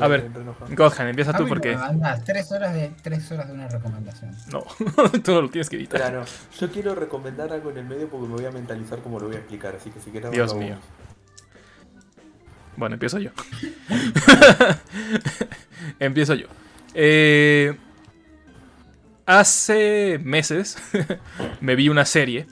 A 0.00 0.08
ver. 0.08 0.30
Gohan, 0.70 1.08
empieza 1.08 1.32
tú 1.32 1.44
mí 1.44 1.48
porque. 1.48 1.76
tres 2.24 2.52
horas 2.52 2.74
de 2.74 2.92
tres 3.02 3.30
horas 3.32 3.48
de 3.48 3.54
una 3.54 3.68
recomendación. 3.68 4.36
No, 4.52 4.62
tú 5.24 5.32
no 5.32 5.42
lo 5.42 5.48
tienes 5.48 5.70
que 5.70 5.76
editar. 5.76 6.00
Claro, 6.00 6.24
yo 6.58 6.70
quiero 6.70 6.94
recomendar 6.94 7.52
algo 7.52 7.70
en 7.70 7.78
el 7.78 7.86
medio 7.86 8.08
porque 8.08 8.28
me 8.28 8.34
voy 8.34 8.44
a 8.44 8.50
mentalizar 8.50 9.00
como 9.00 9.18
lo 9.18 9.26
voy 9.26 9.36
a 9.36 9.38
explicar, 9.38 9.74
así 9.74 9.90
que 9.90 10.00
si 10.00 10.10
quieres 10.10 10.30
Dios 10.30 10.54
mío. 10.54 10.76
Bueno, 12.76 12.94
empiezo 12.94 13.18
yo. 13.18 13.30
empiezo 15.98 16.34
yo. 16.34 16.46
Eh, 16.94 17.76
hace 19.26 20.20
meses 20.22 20.76
me 21.60 21.76
vi 21.76 21.88
una 21.88 22.04
serie 22.04 22.46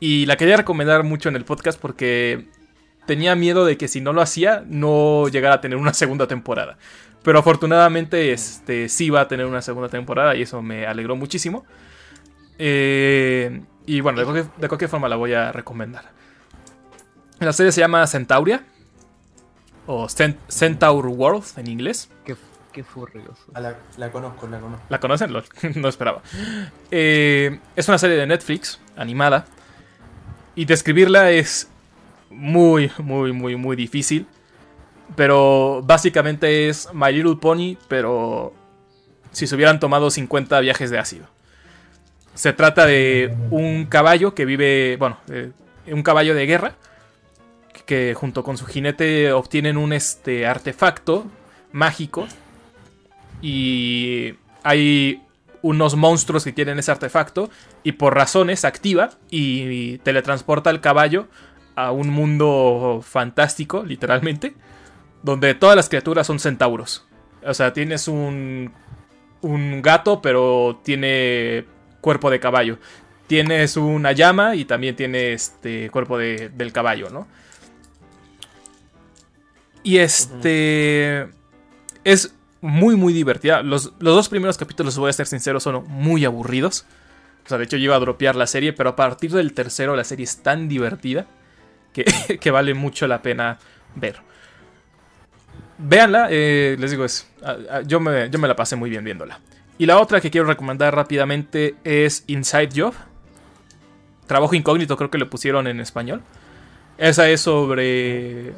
y 0.00 0.26
la 0.26 0.36
quería 0.36 0.56
recomendar 0.56 1.04
mucho 1.04 1.28
en 1.28 1.36
el 1.36 1.44
podcast 1.44 1.80
porque 1.80 2.48
tenía 3.08 3.34
miedo 3.34 3.64
de 3.64 3.76
que 3.76 3.88
si 3.88 4.00
no 4.00 4.12
lo 4.12 4.20
hacía 4.20 4.62
no 4.68 5.26
llegara 5.26 5.56
a 5.56 5.60
tener 5.60 5.76
una 5.78 5.92
segunda 5.94 6.28
temporada. 6.28 6.78
Pero 7.24 7.40
afortunadamente 7.40 8.32
este, 8.32 8.88
sí 8.88 9.10
va 9.10 9.22
a 9.22 9.28
tener 9.28 9.46
una 9.46 9.62
segunda 9.62 9.88
temporada 9.88 10.36
y 10.36 10.42
eso 10.42 10.62
me 10.62 10.86
alegró 10.86 11.16
muchísimo. 11.16 11.66
Eh, 12.58 13.60
y 13.86 14.00
bueno, 14.00 14.18
de 14.20 14.24
cualquier, 14.24 14.46
de 14.56 14.68
cualquier 14.68 14.90
forma 14.90 15.08
la 15.08 15.16
voy 15.16 15.32
a 15.32 15.50
recomendar. 15.52 16.10
La 17.40 17.52
serie 17.52 17.72
se 17.72 17.80
llama 17.80 18.06
Centauria 18.06 18.62
o 19.86 20.06
Cent- 20.08 20.36
Centaur 20.48 21.06
World 21.06 21.44
en 21.56 21.66
inglés. 21.68 22.10
Qué, 22.24 22.36
qué 22.72 22.84
furrioso. 22.84 23.44
Ah, 23.54 23.60
la, 23.60 23.76
la 23.96 24.10
conozco, 24.12 24.46
la 24.48 24.60
conozco. 24.60 24.84
¿La 24.88 25.00
conocen? 25.00 25.32
Lo- 25.32 25.42
no 25.76 25.88
esperaba. 25.88 26.22
Eh, 26.90 27.58
es 27.76 27.88
una 27.88 27.98
serie 27.98 28.16
de 28.16 28.26
Netflix, 28.26 28.80
animada. 28.96 29.46
Y 30.54 30.64
describirla 30.64 31.30
es 31.30 31.70
muy, 32.30 32.90
muy, 32.98 33.32
muy, 33.32 33.56
muy 33.56 33.76
difícil. 33.76 34.26
Pero 35.16 35.82
básicamente 35.84 36.68
es 36.68 36.88
My 36.92 37.12
Little 37.12 37.36
Pony, 37.36 37.76
pero 37.88 38.52
si 39.32 39.46
se 39.46 39.54
hubieran 39.54 39.80
tomado 39.80 40.10
50 40.10 40.60
viajes 40.60 40.90
de 40.90 40.98
ácido. 40.98 41.26
Se 42.34 42.52
trata 42.52 42.86
de 42.86 43.34
un 43.50 43.86
caballo 43.86 44.34
que 44.34 44.44
vive, 44.44 44.96
bueno, 44.98 45.18
un 45.90 46.02
caballo 46.02 46.34
de 46.34 46.46
guerra, 46.46 46.74
que 47.86 48.14
junto 48.14 48.44
con 48.44 48.58
su 48.58 48.66
jinete 48.66 49.32
obtienen 49.32 49.76
un 49.76 49.92
este, 49.92 50.46
artefacto 50.46 51.26
mágico 51.72 52.28
y 53.40 54.34
hay 54.62 55.22
unos 55.62 55.96
monstruos 55.96 56.44
que 56.44 56.54
quieren 56.54 56.78
ese 56.78 56.90
artefacto 56.90 57.50
y 57.82 57.92
por 57.92 58.14
razones 58.14 58.64
activa 58.64 59.10
y 59.30 59.98
teletransporta 59.98 60.70
al 60.70 60.80
caballo 60.80 61.28
a 61.86 61.92
un 61.92 62.08
mundo 62.08 63.00
fantástico, 63.02 63.84
literalmente, 63.84 64.54
donde 65.22 65.54
todas 65.54 65.76
las 65.76 65.88
criaturas 65.88 66.26
son 66.26 66.38
centauros. 66.38 67.06
O 67.44 67.54
sea, 67.54 67.72
tienes 67.72 68.08
un, 68.08 68.72
un 69.42 69.80
gato, 69.82 70.20
pero 70.20 70.80
tiene 70.82 71.64
cuerpo 72.00 72.30
de 72.30 72.40
caballo. 72.40 72.78
Tienes 73.28 73.76
una 73.76 74.12
llama 74.12 74.56
y 74.56 74.64
también 74.64 74.96
tiene 74.96 75.32
este 75.32 75.90
cuerpo 75.90 76.18
de- 76.18 76.48
del 76.48 76.72
caballo, 76.72 77.10
¿no? 77.10 77.28
Y 79.82 79.98
este 79.98 81.28
es 82.04 82.34
muy, 82.60 82.96
muy 82.96 83.12
divertida. 83.12 83.62
Los, 83.62 83.92
los 84.00 84.14
dos 84.14 84.28
primeros 84.28 84.58
capítulos, 84.58 84.98
voy 84.98 85.10
a 85.10 85.12
ser 85.12 85.26
sincero, 85.26 85.60
son 85.60 85.84
muy 85.88 86.24
aburridos. 86.24 86.86
O 87.44 87.48
sea, 87.48 87.58
de 87.58 87.64
hecho, 87.64 87.76
yo 87.76 87.84
iba 87.84 87.96
a 87.96 88.00
dropear 88.00 88.34
la 88.34 88.46
serie, 88.46 88.72
pero 88.72 88.90
a 88.90 88.96
partir 88.96 89.30
del 89.30 89.52
tercero, 89.52 89.94
la 89.96 90.04
serie 90.04 90.24
es 90.24 90.42
tan 90.42 90.68
divertida 90.68 91.26
que, 92.40 92.50
vale 92.50 92.74
mucho 92.74 93.06
la 93.06 93.22
pena 93.22 93.58
ver. 93.94 94.16
Véanla, 95.78 96.28
eh, 96.30 96.76
les 96.78 96.90
digo, 96.90 97.04
es, 97.04 97.30
yo, 97.86 98.00
me, 98.00 98.30
yo 98.30 98.38
me 98.38 98.48
la 98.48 98.56
pasé 98.56 98.76
muy 98.76 98.90
bien 98.90 99.04
viéndola. 99.04 99.40
Y 99.78 99.86
la 99.86 99.98
otra 99.98 100.20
que 100.20 100.30
quiero 100.30 100.46
recomendar 100.46 100.94
rápidamente 100.94 101.76
es 101.84 102.24
Inside 102.26 102.70
Job. 102.74 102.94
Trabajo 104.26 104.54
incógnito, 104.54 104.96
creo 104.96 105.10
que 105.10 105.18
le 105.18 105.26
pusieron 105.26 105.66
en 105.68 105.80
español. 105.80 106.22
Esa 106.98 107.28
es 107.28 107.42
sobre 107.42 108.54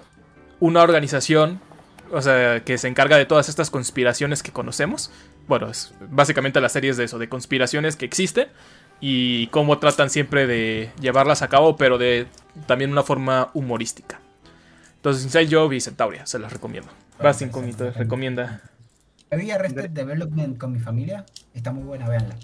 una 0.61 0.83
organización 0.83 1.61
o 2.13 2.23
sea, 2.23 2.61
que 2.65 2.79
se 2.79 2.89
encarga 2.89 3.17
de 3.17 3.27
todas 3.27 3.49
estas 3.49 3.71
conspiraciones 3.71 4.43
que 4.43 4.53
conocemos. 4.53 5.11
Bueno, 5.47 5.71
es 5.71 5.93
básicamente 6.01 6.61
la 6.61 6.69
serie 6.69 6.91
es 6.91 6.97
de 6.97 7.05
eso, 7.05 7.19
de 7.19 7.29
conspiraciones 7.29 7.97
que 7.97 8.05
existen 8.05 8.49
y 9.01 9.47
cómo 9.49 9.79
tratan 9.79 10.11
siempre 10.11 10.47
de 10.47 10.91
llevarlas 11.01 11.43
a 11.43 11.49
cabo, 11.49 11.77
pero 11.77 11.99
de 11.99 12.27
también 12.67 12.93
una 12.93 13.03
forma 13.03 13.51
humorística. 13.55 14.21
Entonces, 14.97 15.25
Inside 15.25 15.49
Job 15.51 15.73
y 15.73 15.81
Centauria, 15.81 16.27
se 16.27 16.39
las 16.39 16.53
recomiendo. 16.53 16.91
Vas 17.23 17.41
incógnito, 17.43 17.91
recomienda. 17.91 18.61
Vi 19.31 19.51
Arrested 19.51 19.91
Development 19.91 20.59
con 20.59 20.73
mi 20.73 20.81
familia, 20.81 21.25
está 21.55 21.73
muy 21.73 21.85
buena, 21.85 22.09
véanla. 22.09 22.37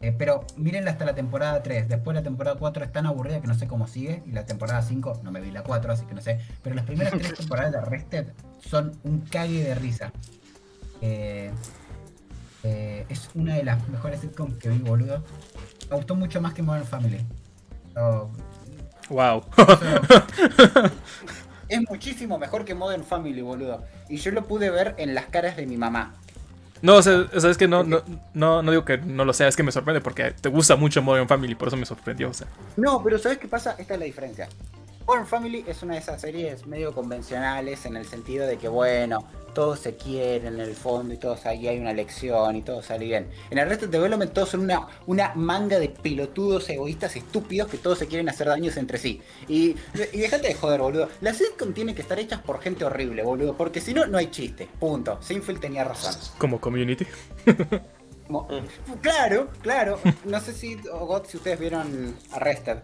Eh, 0.00 0.14
pero 0.16 0.44
mírenla 0.56 0.90
hasta 0.90 1.06
la 1.06 1.14
temporada 1.14 1.62
3, 1.62 1.88
después 1.88 2.14
la 2.14 2.22
temporada 2.22 2.58
4 2.58 2.84
es 2.84 2.92
tan 2.92 3.06
aburrida 3.06 3.40
que 3.40 3.46
no 3.46 3.54
sé 3.54 3.66
cómo 3.66 3.86
sigue, 3.86 4.22
y 4.26 4.32
la 4.32 4.44
temporada 4.44 4.82
5, 4.82 5.20
no 5.22 5.30
me 5.30 5.40
vi 5.40 5.50
la 5.50 5.62
4, 5.62 5.92
así 5.92 6.04
que 6.04 6.14
no 6.14 6.20
sé, 6.20 6.40
pero 6.62 6.76
las 6.76 6.84
primeras 6.84 7.14
tres 7.14 7.34
temporadas 7.38 7.72
de 7.72 7.78
Arrested 7.78 8.26
son 8.60 8.92
un 9.04 9.20
cague 9.20 9.64
de 9.64 9.74
risa. 9.74 10.12
Eh, 11.00 11.50
eh, 12.64 13.06
es 13.08 13.30
una 13.34 13.56
de 13.56 13.62
las 13.62 13.88
mejores 13.88 14.20
sitcoms 14.20 14.56
que 14.56 14.68
vi, 14.68 14.78
boludo. 14.78 15.22
Me 15.94 15.98
gustó 15.98 16.16
mucho 16.16 16.40
más 16.40 16.52
que 16.52 16.60
Modern 16.60 16.84
Family. 16.84 17.20
Oh, 17.94 18.28
Wow. 19.08 19.44
Es 21.68 21.80
muchísimo 21.88 22.36
mejor 22.36 22.64
que 22.64 22.74
Modern 22.74 23.04
Family, 23.04 23.40
boludo. 23.42 23.84
Y 24.08 24.16
yo 24.16 24.32
lo 24.32 24.44
pude 24.44 24.70
ver 24.70 24.96
en 24.98 25.14
las 25.14 25.26
caras 25.26 25.56
de 25.56 25.66
mi 25.66 25.76
mamá. 25.76 26.16
No, 26.82 26.96
o 26.96 27.02
sea, 27.02 27.28
o 27.32 27.38
sea, 27.40 27.48
es 27.48 27.56
que 27.56 27.68
no, 27.68 27.84
no, 27.84 28.02
no, 28.34 28.60
no 28.60 28.70
digo 28.72 28.84
que 28.84 28.98
no 28.98 29.24
lo 29.24 29.32
sea, 29.32 29.46
es 29.46 29.54
que 29.54 29.62
me 29.62 29.70
sorprende 29.70 30.00
porque 30.00 30.32
te 30.32 30.48
gusta 30.48 30.74
mucho 30.74 31.00
Modern 31.00 31.28
Family, 31.28 31.54
por 31.54 31.68
eso 31.68 31.76
me 31.76 31.86
sorprendió. 31.86 32.30
O 32.30 32.34
sea. 32.34 32.48
No, 32.76 33.00
pero 33.00 33.16
¿sabes 33.16 33.38
qué 33.38 33.46
pasa? 33.46 33.76
Esta 33.78 33.94
es 33.94 34.00
la 34.00 34.06
diferencia. 34.06 34.48
Modern 35.06 35.26
Family 35.26 35.64
es 35.68 35.82
una 35.82 35.94
de 35.94 36.00
esas 36.00 36.20
series 36.20 36.66
medio 36.66 36.94
convencionales 36.94 37.84
en 37.84 37.96
el 37.96 38.06
sentido 38.06 38.46
de 38.46 38.56
que, 38.56 38.68
bueno, 38.68 39.28
todos 39.52 39.80
se 39.80 39.96
quieren 39.96 40.54
en 40.54 40.60
el 40.60 40.74
fondo 40.74 41.12
y 41.12 41.18
todos 41.18 41.44
ahí 41.44 41.68
hay 41.68 41.78
una 41.78 41.92
lección 41.92 42.56
y 42.56 42.62
todo 42.62 42.82
sale 42.82 43.04
bien. 43.04 43.28
En 43.50 43.58
el 43.58 43.68
resto 43.68 43.86
de 43.86 43.92
Development 43.92 44.32
todos 44.32 44.48
son 44.48 44.60
una, 44.60 44.88
una 45.06 45.34
manga 45.34 45.78
de 45.78 45.90
pelotudos 45.90 46.70
egoístas 46.70 47.16
estúpidos 47.16 47.68
que 47.68 47.76
todos 47.76 47.98
se 47.98 48.06
quieren 48.06 48.30
hacer 48.30 48.46
daños 48.46 48.78
entre 48.78 48.96
sí. 48.96 49.20
Y, 49.46 49.76
y 50.12 50.18
déjate 50.20 50.48
de 50.48 50.54
joder, 50.54 50.80
boludo. 50.80 51.10
Las 51.20 51.36
sitcom 51.36 51.74
tienen 51.74 51.94
que 51.94 52.00
estar 52.00 52.18
hechas 52.18 52.40
por 52.40 52.60
gente 52.62 52.86
horrible, 52.86 53.22
boludo, 53.22 53.54
porque 53.56 53.82
si 53.82 53.92
no, 53.92 54.06
no 54.06 54.16
hay 54.16 54.30
chiste. 54.30 54.68
Punto. 54.80 55.18
Seinfeld 55.20 55.60
tenía 55.60 55.84
razón. 55.84 56.14
Como 56.38 56.58
community. 56.60 57.06
Claro, 59.02 59.50
claro. 59.60 60.00
No 60.24 60.40
sé 60.40 60.54
si, 60.54 60.78
o 60.90 61.04
God, 61.04 61.26
si 61.26 61.36
ustedes 61.36 61.60
vieron 61.60 62.16
Arrested. 62.32 62.78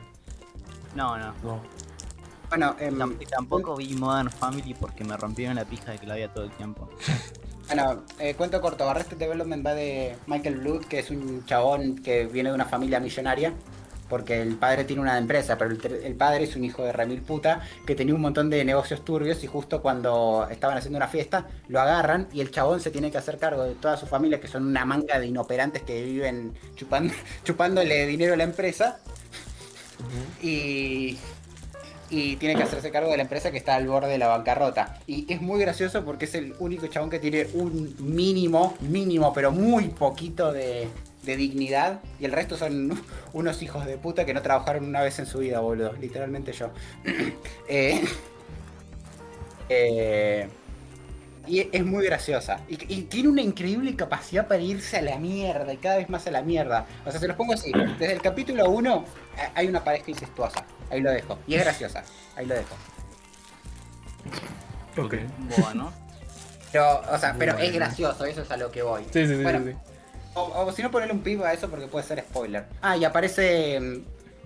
No, 0.94 1.16
no. 1.16 1.34
No. 1.42 1.60
Bueno, 2.50 2.76
em, 2.80 3.16
y 3.20 3.26
tampoco 3.26 3.76
vi 3.76 3.94
Modern 3.94 4.30
Family 4.30 4.74
porque 4.74 5.04
me 5.04 5.16
rompieron 5.16 5.56
la 5.56 5.64
pija 5.64 5.92
de 5.92 5.98
que 5.98 6.06
la 6.06 6.14
veía 6.14 6.28
todo 6.32 6.44
el 6.44 6.50
tiempo. 6.52 6.88
Bueno, 7.72 8.02
eh, 8.18 8.34
cuento 8.34 8.60
corto, 8.60 8.90
Arrested 8.90 9.16
Development 9.16 9.64
va 9.64 9.74
de 9.74 10.16
Michael 10.26 10.56
Blood, 10.56 10.86
que 10.86 10.98
es 10.98 11.10
un 11.12 11.44
chabón 11.46 11.94
que 11.94 12.26
viene 12.26 12.48
de 12.48 12.56
una 12.56 12.64
familia 12.64 12.98
millonaria, 12.98 13.54
porque 14.08 14.42
el 14.42 14.56
padre 14.56 14.82
tiene 14.82 15.00
una 15.00 15.16
empresa, 15.16 15.56
pero 15.56 15.70
el, 15.70 16.16
padre 16.16 16.42
es 16.42 16.56
un 16.56 16.64
hijo 16.64 16.82
de 16.82 16.92
remil 16.92 17.22
puta, 17.22 17.60
que 17.86 17.94
tenía 17.94 18.12
un 18.12 18.22
montón 18.22 18.50
de 18.50 18.64
negocios 18.64 19.04
turbios 19.04 19.44
y 19.44 19.46
justo 19.46 19.80
cuando 19.80 20.48
estaban 20.50 20.76
haciendo 20.76 20.96
una 20.96 21.06
fiesta, 21.06 21.46
lo 21.68 21.80
agarran 21.80 22.26
y 22.32 22.40
el 22.40 22.50
chabón 22.50 22.80
se 22.80 22.90
tiene 22.90 23.12
que 23.12 23.18
hacer 23.18 23.38
cargo 23.38 23.62
de 23.62 23.76
toda 23.76 23.96
su 23.96 24.06
familia, 24.06 24.40
que 24.40 24.48
son 24.48 24.66
una 24.66 24.84
manga 24.84 25.20
de 25.20 25.26
inoperantes 25.28 25.82
que 25.82 26.02
viven 26.02 26.54
chupando, 26.74 27.14
chupándole 27.44 28.04
dinero 28.08 28.34
a 28.34 28.36
la 28.36 28.44
empresa. 28.44 28.98
Y, 30.42 31.18
y 32.10 32.36
tiene 32.36 32.56
que 32.56 32.64
hacerse 32.64 32.90
cargo 32.90 33.10
de 33.10 33.16
la 33.16 33.22
empresa 33.22 33.50
que 33.50 33.58
está 33.58 33.76
al 33.76 33.86
borde 33.86 34.08
de 34.08 34.18
la 34.18 34.26
bancarrota. 34.26 34.98
Y 35.06 35.32
es 35.32 35.40
muy 35.40 35.60
gracioso 35.60 36.04
porque 36.04 36.24
es 36.24 36.34
el 36.34 36.54
único 36.58 36.88
chabón 36.88 37.08
que 37.08 37.20
tiene 37.20 37.46
un 37.54 37.94
mínimo, 38.00 38.76
mínimo, 38.80 39.32
pero 39.32 39.52
muy 39.52 39.88
poquito 39.88 40.52
de, 40.52 40.88
dignidad. 41.24 42.00
Y 42.18 42.24
el 42.24 42.32
resto 42.32 42.56
son 42.56 43.00
unos 43.32 43.62
hijos 43.62 43.86
de 43.86 43.96
puta 43.96 44.26
que 44.26 44.34
no 44.34 44.42
trabajaron 44.42 44.84
una 44.84 45.02
vez 45.02 45.18
en 45.20 45.26
su 45.26 45.38
vida, 45.38 45.60
boludo. 45.60 45.92
Literalmente 45.94 46.52
yo. 46.52 46.70
Eh, 47.68 48.02
eh, 49.68 50.48
y 51.50 51.68
es 51.72 51.84
muy 51.84 52.04
graciosa. 52.04 52.60
Y, 52.68 52.74
y 52.94 53.02
tiene 53.02 53.28
una 53.28 53.42
increíble 53.42 53.96
capacidad 53.96 54.46
para 54.46 54.60
irse 54.60 54.98
a 54.98 55.02
la 55.02 55.18
mierda 55.18 55.72
y 55.72 55.78
cada 55.78 55.96
vez 55.96 56.08
más 56.08 56.26
a 56.26 56.30
la 56.30 56.42
mierda. 56.42 56.86
O 57.04 57.10
sea, 57.10 57.18
se 57.18 57.26
los 57.26 57.36
pongo 57.36 57.54
así. 57.54 57.72
Desde 57.98 58.12
el 58.12 58.22
capítulo 58.22 58.70
1 58.70 59.04
hay 59.54 59.66
una 59.66 59.82
pareja 59.82 60.10
incestuosa. 60.10 60.64
Ahí 60.90 61.00
lo 61.00 61.10
dejo. 61.10 61.38
Y 61.46 61.54
es 61.56 61.64
graciosa. 61.64 62.04
Ahí 62.36 62.46
lo 62.46 62.54
dejo. 62.54 62.76
Ok. 64.96 65.14
Boa, 65.56 65.74
¿no? 65.74 65.92
Pero, 66.70 67.00
o 67.10 67.18
sea, 67.18 67.34
pero 67.36 67.58
es 67.58 67.72
gracioso, 67.74 68.24
eso 68.24 68.42
es 68.42 68.50
a 68.50 68.56
lo 68.56 68.70
que 68.70 68.82
voy. 68.82 69.02
Sí, 69.12 69.26
sí, 69.26 69.36
sí. 69.36 69.42
Bueno, 69.42 69.58
sí, 69.64 69.72
sí. 69.72 69.76
O, 70.34 70.42
o 70.42 70.72
si 70.72 70.82
no 70.82 70.90
ponerle 70.92 71.12
un 71.12 71.20
pivo 71.20 71.44
a 71.44 71.52
eso 71.52 71.68
porque 71.68 71.88
puede 71.88 72.06
ser 72.06 72.20
spoiler. 72.20 72.66
Ah, 72.80 72.96
y 72.96 73.04
aparece. 73.04 73.80
mm, 73.80 74.04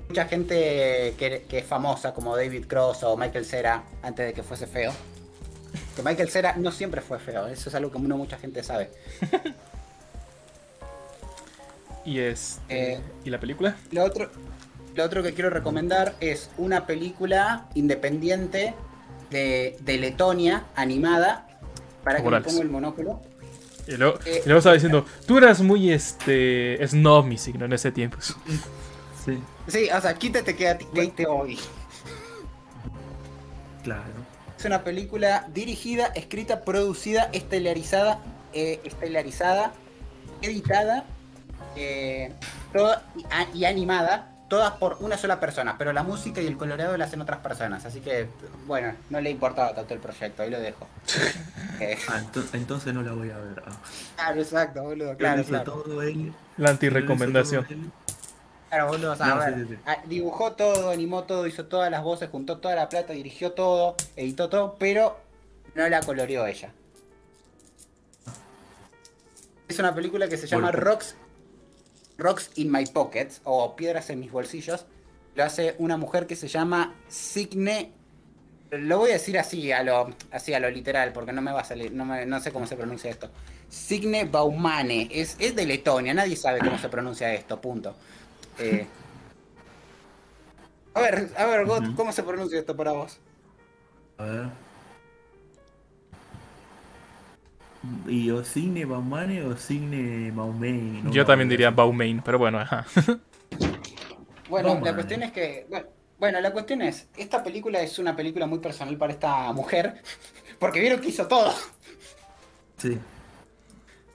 mucha 0.09 0.25
gente 0.27 1.15
que, 1.19 1.45
que 1.49 1.59
es 1.59 1.67
famosa, 1.67 2.15
como 2.15 2.37
David 2.37 2.67
Cross 2.67 3.03
o 3.05 3.17
Michael 3.17 3.45
Cera, 3.45 3.85
antes 4.03 4.27
de 4.27 4.33
que 4.33 4.43
fuese 4.43 4.67
feo. 4.67 4.93
Que 5.97 6.03
Michael 6.03 6.29
Cera 6.29 6.55
no 6.57 6.73
siempre 6.73 7.01
fue 7.01 7.19
feo, 7.19 7.47
eso 7.47 7.69
es 7.69 7.75
algo 7.75 7.91
que 7.91 7.99
no 7.99 8.17
mucha 8.17 8.39
gente 8.39 8.63
sabe. 8.63 8.91
Y 12.05 12.19
este, 12.19 12.93
Eh, 12.93 13.01
¿Y 13.25 13.31
la 13.31 13.41
película? 13.41 13.77
Lo 13.91 14.05
otro, 14.05 14.31
lo 14.95 15.05
otro 15.05 15.23
que 15.23 15.33
quiero 15.33 15.49
recomendar 15.49 16.15
es 16.21 16.51
una 16.59 16.87
película 16.87 17.67
independiente 17.75 18.75
de, 19.31 19.77
de 19.81 19.99
Letonia, 19.99 20.65
animada. 20.77 21.47
Para 22.03 22.19
que 22.23 22.41
pongo 22.43 22.61
el 22.61 22.69
monóculo. 22.69 23.23
Y 23.87 23.97
luego, 23.97 24.19
Eh, 24.27 24.43
y 24.45 24.47
luego 24.47 24.59
estaba 24.59 24.75
diciendo, 24.75 25.07
tú 25.27 25.39
eras 25.39 25.63
muy 25.63 25.91
este 25.91 26.79
snob, 26.87 27.25
mi 27.25 27.39
signo, 27.39 27.65
en 27.65 27.73
ese 27.73 27.91
tiempo. 27.91 28.19
Sí, 28.21 29.39
Sí, 29.67 29.89
o 29.91 29.99
sea, 29.99 30.13
quítate 30.15 30.55
que 30.55 30.69
a 30.69 30.77
ti 30.77 30.87
te 31.17 31.27
odio. 31.27 31.57
claro. 33.83 34.24
Es 34.65 34.67
una 34.67 34.83
película 34.83 35.45
dirigida, 35.53 36.07
escrita, 36.15 36.63
producida, 36.63 37.29
estelarizada, 37.35 38.21
eh, 38.55 38.81
estelarizada, 38.83 39.73
editada, 40.41 41.05
eh, 41.77 42.33
toda 42.73 43.03
y, 43.15 43.25
a- 43.31 43.55
y 43.55 43.65
animada, 43.67 44.33
todas 44.49 44.73
por 44.79 44.97
una 45.01 45.19
sola 45.19 45.39
persona, 45.39 45.77
pero 45.77 45.93
la 45.93 46.03
música 46.03 46.41
y 46.41 46.47
el 46.47 46.57
coloreado 46.57 46.97
la 46.97 47.05
hacen 47.05 47.21
otras 47.21 47.41
personas, 47.41 47.85
así 47.85 48.01
que, 48.01 48.27
bueno, 48.67 48.95
no 49.11 49.21
le 49.21 49.29
importaba 49.29 49.75
tanto 49.75 49.93
el 49.93 50.01
proyecto, 50.01 50.43
ahí 50.43 50.49
lo 50.51 50.59
dejo. 50.61 50.89
Eh, 51.81 51.99
Ah, 52.09 52.21
ento- 52.23 52.47
entonces 52.55 52.95
no 52.95 53.03
la 53.03 53.13
voy 53.13 53.31
a 53.33 53.37
ver. 53.37 53.63
Ah. 53.67 53.73
claro, 54.15 54.41
exacto, 54.41 54.83
boludo, 54.85 55.15
claro, 55.17 55.43
claro. 55.45 55.65
todo 55.65 56.01
él. 56.03 56.33
La 56.57 56.71
antirecomendación. 56.71 57.67
él. 57.69 57.91
Claro, 58.71 59.17
sea, 59.17 59.27
No, 59.27 59.35
a 59.41 59.47
sí, 59.47 59.53
ver, 59.53 59.67
sí, 59.69 59.75
sí. 59.75 59.93
dibujó 60.07 60.53
todo, 60.53 60.91
animó 60.91 61.25
todo, 61.25 61.47
hizo 61.47 61.67
todas 61.67 61.91
las 61.91 62.03
voces, 62.03 62.29
juntó 62.31 62.59
toda 62.59 62.75
la 62.75 62.89
plata, 62.89 63.13
dirigió 63.13 63.53
todo, 63.53 63.95
editó 64.17 64.49
todo, 64.49 64.77
pero 64.79 65.17
no 65.75 65.89
la 65.89 66.01
coloreó 66.01 66.47
ella. 66.47 66.73
Es 69.69 69.79
una 69.79 69.95
película 69.95 70.29
que 70.29 70.37
se 70.37 70.47
llama 70.47 70.69
Golpe. 70.71 70.81
Rocks, 70.81 71.15
Rocks 72.19 72.51
in 72.57 72.71
My 72.71 72.85
Pockets, 72.87 73.41
o 73.45 73.75
Piedras 73.77 74.11
en 74.11 74.21
mis 74.21 74.31
bolsillos. 74.31 74.85
Lo 75.35 75.45
hace 75.45 75.75
una 75.79 75.97
mujer 75.97 76.27
que 76.27 76.37
se 76.37 76.49
llama 76.49 76.95
Signe. 77.09 77.93
Lo 78.71 78.99
voy 78.99 79.11
a 79.11 79.15
decir 79.15 79.39
así 79.39 79.73
a 79.73 79.83
lo, 79.83 80.15
así 80.31 80.53
a 80.53 80.61
lo 80.61 80.71
literal, 80.71 81.13
porque 81.13 81.33
no 81.33 81.41
me 81.43 81.53
va 81.53 81.61
a 81.61 81.65
salir, 81.65 81.93
no, 81.93 82.05
me- 82.05 82.27
no 82.27 82.41
sé 82.41 82.51
cómo 82.53 82.67
se 82.67 82.77
pronuncia 82.77 83.11
esto. 83.11 83.31
Signe 83.69 84.25
Baumane, 84.25 85.09
es, 85.11 85.37
es 85.39 85.55
de 85.57 85.65
Letonia, 85.67 86.13
nadie 86.15 86.37
sabe 86.37 86.59
cómo 86.61 86.79
se 86.79 86.89
pronuncia 86.89 87.33
esto, 87.35 87.61
punto. 87.61 87.95
Eh, 88.59 88.87
a 90.95 91.01
ver, 91.01 91.31
a 91.37 91.47
ver, 91.47 91.67
God. 91.67 91.97
¿cómo 91.97 92.13
se 92.13 92.23
pronuncia 92.23 92.59
esto 92.59 92.77
para 92.77 92.93
vos? 92.93 93.19
A 94.19 94.25
ver. 94.25 94.47
¿Y 98.07 98.31
o 98.31 98.45
Signe 98.45 98.85
Baumane 98.85 99.43
o 99.43 99.57
Signe 99.57 100.33
Maumei? 100.33 101.03
No 101.03 101.11
Yo 101.11 101.27
también 101.27 101.49
diría 101.49 101.71
Baumain, 101.71 102.23
pero 102.25 102.39
bueno, 102.39 102.59
ajá. 102.61 102.87
Bueno, 104.49 104.69
Baumane. 104.69 104.91
la 104.91 104.95
cuestión 104.95 105.23
es 105.23 105.33
que. 105.33 105.67
Bueno, 105.69 105.87
bueno, 106.19 106.41
la 106.41 106.53
cuestión 106.53 106.83
es. 106.83 107.09
Esta 107.17 107.43
película 107.43 107.81
es 107.81 107.99
una 107.99 108.15
película 108.15 108.47
muy 108.47 108.59
personal 108.61 108.97
para 108.97 109.13
esta 109.13 109.53
mujer. 109.53 110.01
Porque 110.59 110.81
vieron 110.81 111.01
que 111.01 111.09
hizo 111.09 111.27
todo. 111.27 111.53
Sí. 112.77 112.99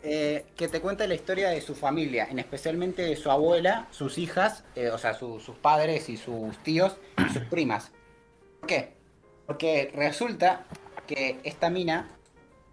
Eh, 0.04 0.46
que 0.56 0.68
te 0.68 0.80
cuenta 0.82 1.06
la 1.08 1.16
historia 1.16 1.50
de 1.50 1.62
su 1.62 1.76
familia, 1.76 2.28
en 2.30 2.40
especialmente 2.40 3.02
de 3.02 3.16
su 3.16 3.30
abuela, 3.32 3.88
sus 3.92 4.18
hijas, 4.18 4.64
eh, 4.76 4.90
o 4.90 4.98
sea, 4.98 5.14
su- 5.14 5.40
sus 5.40 5.58
padres 5.58 6.08
y 6.10 6.18
sus 6.18 6.58
tíos 6.64 6.96
y 7.18 7.34
sus 7.34 7.44
primas. 7.50 7.92
¿Por 8.62 8.70
qué? 8.70 8.94
Porque 9.46 9.92
resulta 9.96 10.66
que 11.08 11.40
esta 11.44 11.70
mina 11.70 12.08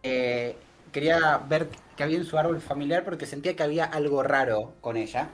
eh, 0.03 0.57
quería 0.93 1.39
ver 1.39 1.69
qué 1.97 2.03
había 2.05 2.19
en 2.19 2.25
su 2.27 2.39
árbol 2.39 2.61
familiar 2.61 3.03
porque 3.05 3.27
sentía 3.27 3.57
que 3.57 3.63
había 3.63 3.85
algo 3.87 4.23
raro 4.23 4.75
con 4.81 4.97
ella. 4.97 5.29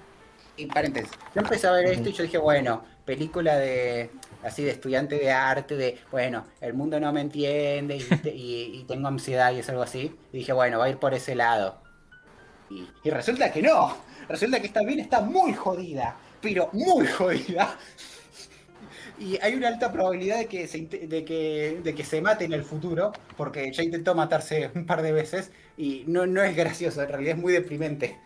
Y 0.56 0.66
paréntesis, 0.66 1.10
yo 1.35 1.40
empecé 1.40 1.66
a 1.66 1.73
ver 1.73 1.86
esto 1.86 2.09
y 2.10 2.12
yo 2.12 2.23
dije, 2.24 2.39
bueno, 2.39 2.85
película 3.06 3.56
de 3.59 4.10
así 4.44 4.62
de 4.62 4.70
estudiante 4.70 5.16
de 5.19 5.31
arte, 5.32 5.77
de, 5.77 5.98
bueno, 6.10 6.47
el 6.60 6.74
mundo 6.74 7.01
no 7.01 7.12
me 7.12 7.23
entiende 7.23 7.97
y, 7.97 8.28
y- 8.28 8.81
y 8.81 8.85
tengo 8.85 9.09
ansiedad 9.09 9.52
y 9.52 9.59
es 9.60 9.69
algo 9.70 9.82
así. 9.82 10.14
Y 10.32 10.39
dije, 10.39 10.52
bueno, 10.52 10.78
va 10.78 10.85
a 10.86 10.89
ir 10.90 10.98
por 10.98 11.14
ese 11.14 11.35
lado. 11.35 11.81
Y, 12.72 13.10
resulta 13.10 13.52
que 13.52 13.62
no. 13.62 13.96
Resulta 14.28 14.60
que 14.60 14.66
esta 14.66 14.82
mina 14.82 15.02
está 15.02 15.20
muy 15.20 15.52
jodida, 15.52 16.16
pero 16.40 16.70
muy 16.72 17.06
jodida. 17.06 17.76
Y 19.18 19.38
hay 19.42 19.54
una 19.54 19.68
alta 19.68 19.92
probabilidad 19.92 20.38
de 20.38 20.46
que, 20.46 20.66
se, 20.66 20.80
de, 20.80 21.24
que, 21.24 21.80
de 21.82 21.94
que 21.94 22.04
se 22.04 22.20
mate 22.20 22.44
en 22.44 22.52
el 22.52 22.64
futuro, 22.64 23.12
porque 23.36 23.70
ya 23.72 23.82
intentó 23.82 24.14
matarse 24.14 24.70
un 24.74 24.86
par 24.86 25.02
de 25.02 25.12
veces 25.12 25.50
y 25.76 26.04
no, 26.06 26.26
no 26.26 26.42
es 26.42 26.56
gracioso, 26.56 27.02
en 27.02 27.08
realidad 27.08 27.36
es 27.36 27.42
muy 27.42 27.52
deprimente. 27.52 28.18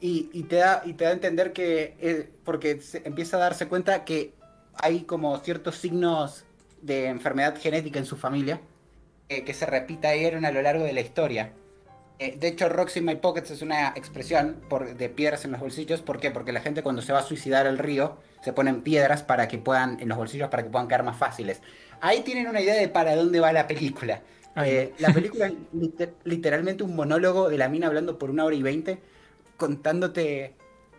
Y, 0.00 0.30
y 0.32 0.44
te, 0.44 0.56
da, 0.56 0.82
y 0.84 0.94
te 0.94 1.04
da 1.04 1.10
a 1.10 1.12
entender 1.12 1.52
que, 1.52 1.96
eh, 2.00 2.30
porque 2.44 2.80
empieza 3.04 3.36
a 3.36 3.40
darse 3.40 3.66
cuenta 3.66 4.04
que 4.04 4.32
hay 4.74 5.02
como 5.02 5.36
ciertos 5.38 5.76
signos 5.76 6.44
de 6.82 7.06
enfermedad 7.06 7.58
genética 7.60 7.98
en 7.98 8.06
su 8.06 8.16
familia, 8.16 8.60
eh, 9.28 9.44
que 9.44 9.54
se 9.54 9.66
repita 9.66 10.10
a 10.10 10.52
lo 10.52 10.62
largo 10.62 10.84
de 10.84 10.92
la 10.92 11.00
historia. 11.00 11.52
Eh, 12.20 12.36
de 12.36 12.48
hecho, 12.48 12.68
Rocks 12.68 12.96
in 12.96 13.04
My 13.04 13.16
Pockets 13.16 13.50
es 13.52 13.62
una 13.62 13.88
expresión 13.90 14.60
por, 14.68 14.96
de 14.96 15.08
piedras 15.08 15.44
en 15.44 15.52
los 15.52 15.60
bolsillos. 15.60 16.00
¿Por 16.02 16.18
qué? 16.18 16.30
Porque 16.30 16.52
la 16.52 16.60
gente 16.60 16.82
cuando 16.82 17.00
se 17.02 17.12
va 17.12 17.20
a 17.20 17.22
suicidar 17.22 17.66
al 17.66 17.78
río 17.78 18.18
se 18.42 18.52
ponen 18.52 18.82
piedras 18.82 19.22
para 19.22 19.46
que 19.48 19.58
puedan, 19.58 20.00
en 20.00 20.08
los 20.08 20.18
bolsillos 20.18 20.48
para 20.48 20.62
que 20.64 20.70
puedan 20.70 20.88
quedar 20.88 21.04
más 21.04 21.16
fáciles. 21.16 21.60
Ahí 22.00 22.22
tienen 22.22 22.48
una 22.48 22.60
idea 22.60 22.74
de 22.74 22.88
para 22.88 23.14
dónde 23.14 23.40
va 23.40 23.52
la 23.52 23.66
película. 23.66 24.22
Eh, 24.64 24.92
la 24.98 25.12
película 25.12 25.46
es 25.48 25.54
liter- 25.72 26.14
literalmente 26.24 26.82
un 26.82 26.96
monólogo 26.96 27.48
de 27.48 27.58
la 27.58 27.68
mina 27.68 27.86
hablando 27.86 28.18
por 28.18 28.30
una 28.30 28.44
hora 28.44 28.56
y 28.56 28.62
veinte, 28.62 28.98
contándote, 29.56 30.54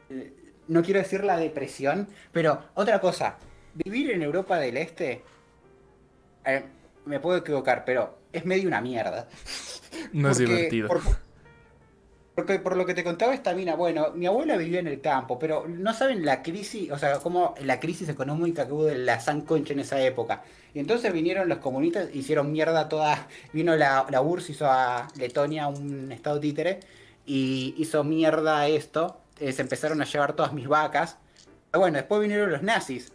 eh, 0.09 0.33
no 0.69 0.81
quiero 0.83 0.99
decir 0.99 1.23
la 1.25 1.37
depresión, 1.37 2.07
pero 2.31 2.63
otra 2.75 3.01
cosa, 3.01 3.37
vivir 3.73 4.11
en 4.11 4.21
Europa 4.21 4.57
del 4.57 4.77
Este, 4.77 5.23
eh, 6.45 6.63
me 7.05 7.19
puedo 7.19 7.37
equivocar, 7.37 7.83
pero 7.85 8.18
es 8.33 8.45
medio 8.45 8.67
una 8.67 8.81
mierda. 8.81 9.27
No 10.13 10.29
es 10.31 10.37
divertido. 10.37 10.87
por- 10.87 11.01
porque 12.35 12.57
por 12.57 12.77
lo 12.77 12.85
que 12.85 12.93
te 12.93 13.03
contaba 13.03 13.33
esta 13.33 13.53
mina, 13.53 13.75
bueno, 13.75 14.11
mi 14.15 14.25
abuela 14.25 14.55
vivía 14.55 14.79
en 14.79 14.87
el 14.87 15.01
campo, 15.01 15.37
pero 15.37 15.67
no 15.67 15.93
saben 15.93 16.23
la 16.25 16.41
crisis, 16.41 16.89
o 16.89 16.97
sea, 16.97 17.19
como 17.19 17.53
la 17.61 17.81
crisis 17.81 18.07
económica 18.07 18.65
que 18.65 18.71
hubo 18.71 18.85
de 18.85 18.97
la 18.97 19.19
San 19.19 19.41
Concha 19.41 19.73
en 19.73 19.81
esa 19.81 19.99
época. 20.01 20.43
Y 20.73 20.79
entonces 20.79 21.11
vinieron 21.11 21.49
los 21.49 21.57
comunistas, 21.57 22.07
hicieron 22.15 22.51
mierda 22.53 22.87
toda, 22.87 23.27
vino 23.51 23.75
la, 23.75 24.05
la 24.09 24.21
URSS, 24.21 24.51
hizo 24.51 24.67
a 24.71 25.09
Letonia 25.17 25.67
un 25.67 26.13
estado 26.13 26.39
títere, 26.39 26.79
y 27.25 27.75
hizo 27.77 28.05
mierda 28.05 28.65
esto, 28.69 29.19
eh, 29.41 29.51
se 29.51 29.61
empezaron 29.61 30.01
a 30.01 30.05
llevar 30.05 30.31
todas 30.33 30.53
mis 30.53 30.69
vacas. 30.69 31.17
Pero 31.71 31.81
bueno, 31.81 31.97
después 31.97 32.21
vinieron 32.21 32.51
los 32.51 32.61
nazis. 32.63 33.11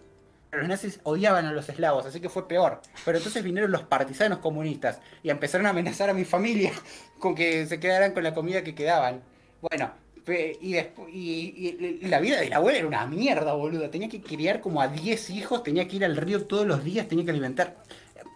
Los 0.59 0.69
nazis 0.69 1.01
odiaban 1.05 1.47
a 1.47 1.53
los 1.53 1.69
eslavos, 1.69 2.07
así 2.07 2.21
que 2.21 2.29
fue 2.29 2.49
peor. 2.49 2.81
Pero 3.05 3.19
entonces 3.19 3.43
vinieron 3.43 3.71
los 3.71 3.83
partisanos 3.83 4.39
comunistas 4.39 5.01
y 5.23 5.31
empezaron 5.31 5.67
a 5.67 5.71
amenazar 5.71 6.11
a 6.11 6.15
mi 6.15 6.25
familia 6.25 6.73
con 7.19 7.35
que 7.35 7.67
se 7.67 7.81
quedaran 7.81 8.13
con 8.13 8.23
la 8.25 8.35
comida 8.35 8.63
que 8.65 8.75
quedaban. 8.75 9.23
Bueno, 9.61 9.93
y, 10.27 10.77
y, 10.77 11.99
y- 12.03 12.09
la 12.09 12.21
vida 12.21 12.41
de 12.41 12.49
la 12.49 12.57
abuela 12.57 12.79
era 12.79 12.87
una 12.87 13.07
mierda, 13.07 13.55
boludo. 13.55 13.91
Tenía 13.91 14.09
que 14.09 14.23
criar 14.23 14.61
como 14.61 14.81
a 14.81 14.89
10 14.89 15.31
hijos, 15.31 15.63
tenía 15.63 15.87
que 15.89 15.97
ir 15.97 16.05
al 16.05 16.17
río 16.17 16.47
todos 16.47 16.67
los 16.67 16.85
días, 16.85 17.09
tenía 17.09 17.25
que 17.25 17.31
alimentar. 17.31 17.77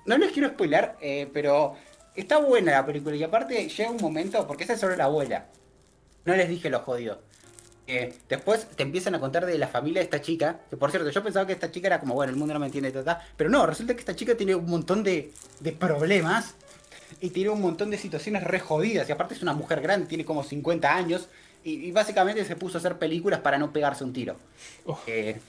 No 0.07 0.19
les 0.19 0.33
quiero 0.33 0.49
spoilar, 0.51 0.97
eh, 1.01 1.29
pero 1.33 1.75
está 2.15 2.39
buena 2.39 2.73
la 2.73 2.87
película. 2.87 3.17
Y 3.17 3.23
aparte 3.23 3.69
llega 3.69 3.91
un 3.91 3.99
momento, 4.01 4.47
porque 4.47 4.65
esa 4.65 4.75
es 4.75 4.81
sobre 4.81 4.97
la 4.97 5.05
abuela. 5.05 5.47
No 6.25 6.37
les 6.37 6.49
dije 6.49 6.71
lo 6.71 6.81
jodido. 6.81 7.23
Después 8.29 8.69
te 8.77 8.83
empiezan 8.83 9.15
a 9.15 9.21
contar 9.21 9.47
de 9.47 9.57
la 9.57 9.67
familia 9.69 10.01
de 10.01 10.05
esta 10.05 10.21
chica, 10.21 10.61
que 10.69 10.77
por 10.77 10.91
cierto, 10.91 11.09
yo 11.11 11.23
pensaba 11.23 11.47
que 11.47 11.55
esta 11.55 11.71
chica 11.71 11.87
era 11.87 12.01
como, 12.01 12.15
bueno, 12.15 12.31
el 12.31 12.37
mundo 12.39 12.53
no 12.55 12.61
me 12.61 12.67
entiende, 12.67 12.91
ta, 12.93 13.03
ta, 13.03 13.27
pero 13.37 13.49
no, 13.49 13.65
resulta 13.67 13.95
que 13.95 14.01
esta 14.01 14.15
chica 14.15 14.35
tiene 14.37 14.55
un 14.55 14.67
montón 14.67 15.03
de, 15.03 15.33
de 15.61 15.73
problemas 15.73 16.55
y 17.21 17.31
tiene 17.31 17.49
un 17.51 17.63
montón 17.63 17.91
de 17.91 17.97
situaciones 17.97 18.45
re 18.45 18.61
jodidas, 18.61 19.09
y 19.09 19.13
aparte 19.13 19.35
es 19.35 19.43
una 19.43 19.55
mujer 19.55 19.81
grande, 19.81 20.07
tiene 20.07 20.25
como 20.27 20.45
50 20.45 20.95
años, 20.95 21.29
y, 21.65 21.87
y 21.87 21.91
básicamente 21.93 22.45
se 22.45 22.57
puso 22.57 22.77
a 22.77 22.81
hacer 22.81 22.99
películas 22.99 23.41
para 23.41 23.57
no 23.59 23.73
pegarse 23.73 24.05
un 24.05 24.13
tiro. 24.13 24.37
Oh. 24.85 24.99
Eh, 25.07 25.41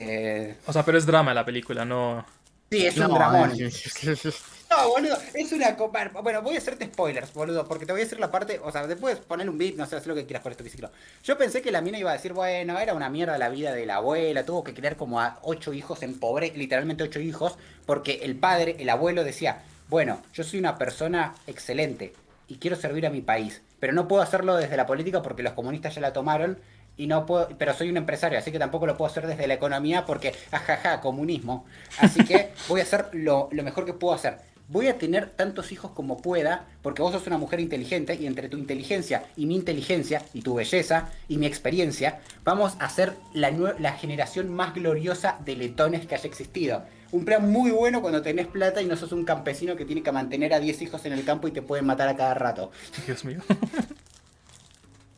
eh, 0.00 0.56
O 0.66 0.72
sea, 0.72 0.84
pero 0.84 0.98
es 0.98 1.06
drama 1.06 1.32
la 1.34 1.44
película, 1.44 1.84
no. 1.84 2.26
sí, 2.70 2.84
es 2.84 2.96
un 2.98 3.14
dramón. 3.14 3.52
es- 3.60 4.42
No, 4.76 4.88
boludo, 4.88 5.16
es 5.34 5.52
una 5.52 5.76
copa. 5.76 6.10
Bueno, 6.22 6.42
voy 6.42 6.56
a 6.56 6.58
hacerte 6.58 6.86
spoilers, 6.86 7.32
boludo, 7.32 7.66
porque 7.66 7.86
te 7.86 7.92
voy 7.92 8.00
a 8.00 8.04
decir 8.04 8.18
la 8.18 8.30
parte. 8.30 8.60
O 8.62 8.72
sea, 8.72 8.86
después 8.86 9.18
poner 9.18 9.48
un 9.48 9.58
beat, 9.58 9.74
no 9.74 9.86
sé, 9.86 9.96
haz 9.96 10.06
lo 10.06 10.14
que 10.14 10.26
quieras 10.26 10.42
por 10.42 10.52
esto 10.52 10.64
biciclo. 10.64 10.90
Yo 11.22 11.38
pensé 11.38 11.62
que 11.62 11.70
la 11.70 11.80
mina 11.80 11.98
iba 11.98 12.10
a 12.10 12.14
decir, 12.14 12.32
bueno, 12.32 12.78
era 12.78 12.94
una 12.94 13.08
mierda 13.08 13.38
la 13.38 13.48
vida 13.48 13.72
de 13.72 13.86
la 13.86 13.96
abuela, 13.96 14.44
tuvo 14.44 14.64
que 14.64 14.74
criar 14.74 14.96
como 14.96 15.20
a 15.20 15.38
ocho 15.42 15.72
hijos 15.72 16.02
en 16.02 16.18
pobre, 16.18 16.52
literalmente 16.56 17.04
ocho 17.04 17.20
hijos, 17.20 17.56
porque 17.86 18.20
el 18.22 18.36
padre, 18.36 18.76
el 18.78 18.88
abuelo 18.90 19.24
decía, 19.24 19.62
bueno, 19.88 20.22
yo 20.32 20.42
soy 20.42 20.58
una 20.58 20.76
persona 20.76 21.34
excelente 21.46 22.14
y 22.48 22.56
quiero 22.56 22.76
servir 22.76 23.06
a 23.06 23.10
mi 23.10 23.20
país, 23.20 23.62
pero 23.78 23.92
no 23.92 24.08
puedo 24.08 24.22
hacerlo 24.22 24.56
desde 24.56 24.76
la 24.76 24.86
política 24.86 25.22
porque 25.22 25.42
los 25.42 25.52
comunistas 25.52 25.94
ya 25.94 26.00
la 26.00 26.12
tomaron 26.12 26.58
y 26.96 27.06
no 27.06 27.26
puedo, 27.26 27.48
pero 27.58 27.74
soy 27.74 27.90
un 27.90 27.96
empresario, 27.96 28.38
así 28.38 28.52
que 28.52 28.58
tampoco 28.58 28.86
lo 28.86 28.96
puedo 28.96 29.10
hacer 29.10 29.26
desde 29.26 29.46
la 29.46 29.54
economía 29.54 30.04
porque, 30.04 30.34
ajaja, 30.50 31.00
comunismo. 31.00 31.66
Así 31.98 32.24
que 32.24 32.50
voy 32.68 32.80
a 32.80 32.84
hacer 32.84 33.08
lo 33.12 33.48
mejor 33.50 33.84
que 33.84 33.92
puedo 33.92 34.14
hacer. 34.14 34.53
Voy 34.68 34.88
a 34.88 34.96
tener 34.96 35.28
tantos 35.28 35.72
hijos 35.72 35.90
como 35.90 36.22
pueda, 36.22 36.66
porque 36.80 37.02
vos 37.02 37.12
sos 37.12 37.26
una 37.26 37.36
mujer 37.36 37.60
inteligente 37.60 38.14
y 38.14 38.26
entre 38.26 38.48
tu 38.48 38.56
inteligencia 38.56 39.24
y 39.36 39.44
mi 39.44 39.56
inteligencia 39.56 40.22
y 40.32 40.40
tu 40.40 40.54
belleza 40.54 41.10
y 41.28 41.36
mi 41.36 41.44
experiencia, 41.44 42.20
vamos 42.44 42.74
a 42.78 42.88
ser 42.88 43.14
la, 43.34 43.50
la 43.78 43.92
generación 43.92 44.48
más 44.48 44.74
gloriosa 44.74 45.38
de 45.44 45.56
letones 45.56 46.06
que 46.06 46.14
haya 46.14 46.28
existido. 46.28 46.82
Un 47.12 47.26
plan 47.26 47.50
muy 47.50 47.72
bueno 47.72 48.00
cuando 48.00 48.22
tenés 48.22 48.46
plata 48.46 48.80
y 48.80 48.86
no 48.86 48.96
sos 48.96 49.12
un 49.12 49.24
campesino 49.24 49.76
que 49.76 49.84
tiene 49.84 50.02
que 50.02 50.12
mantener 50.12 50.54
a 50.54 50.60
10 50.60 50.80
hijos 50.80 51.04
en 51.04 51.12
el 51.12 51.24
campo 51.24 51.46
y 51.46 51.52
te 51.52 51.60
pueden 51.60 51.84
matar 51.84 52.08
a 52.08 52.16
cada 52.16 52.32
rato. 52.32 52.70
Dios 53.06 53.24
mío. 53.24 53.40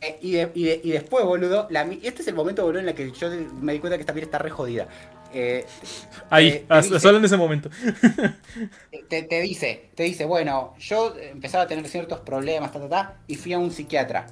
Eh, 0.07 0.19
y, 0.23 0.33
de- 0.33 0.53
y 0.55 0.65
de- 0.65 0.81
y 0.85 0.91
después, 0.93 1.25
boludo, 1.25 1.67
la 1.71 1.83
este 2.03 2.23
es 2.23 2.29
el 2.29 2.35
momento, 2.35 2.65
boludo, 2.65 2.81
en 2.81 2.89
el 2.89 2.95
que 2.95 3.11
yo 3.13 3.29
me 3.61 3.73
di 3.73 3.79
cuenta 3.81 3.97
que 3.97 4.03
esta 4.03 4.13
piel 4.13 4.25
está 4.25 4.39
re 4.39 4.51
jodida. 4.51 4.89
Eh, 5.33 5.67
Ahí, 6.31 6.49
Eh, 6.49 6.67
dice- 6.69 7.01
solo 7.01 7.19
en 7.19 7.25
ese 7.25 7.37
momento. 7.37 7.71
te, 9.09 9.23
te 9.23 9.41
dice, 9.41 9.91
te 9.95 10.03
dice, 10.05 10.25
bueno, 10.25 10.75
yo 10.79 11.15
empezaba 11.17 11.65
a 11.65 11.67
tener 11.67 11.87
ciertos 11.89 12.21
problemas, 12.21 12.73
ta, 12.73 12.81
ta, 12.81 12.89
ta, 12.89 13.17
y 13.27 13.37
fui 13.37 13.53
a 13.53 13.59
un 13.59 13.71
psiquiatra. 13.71 14.27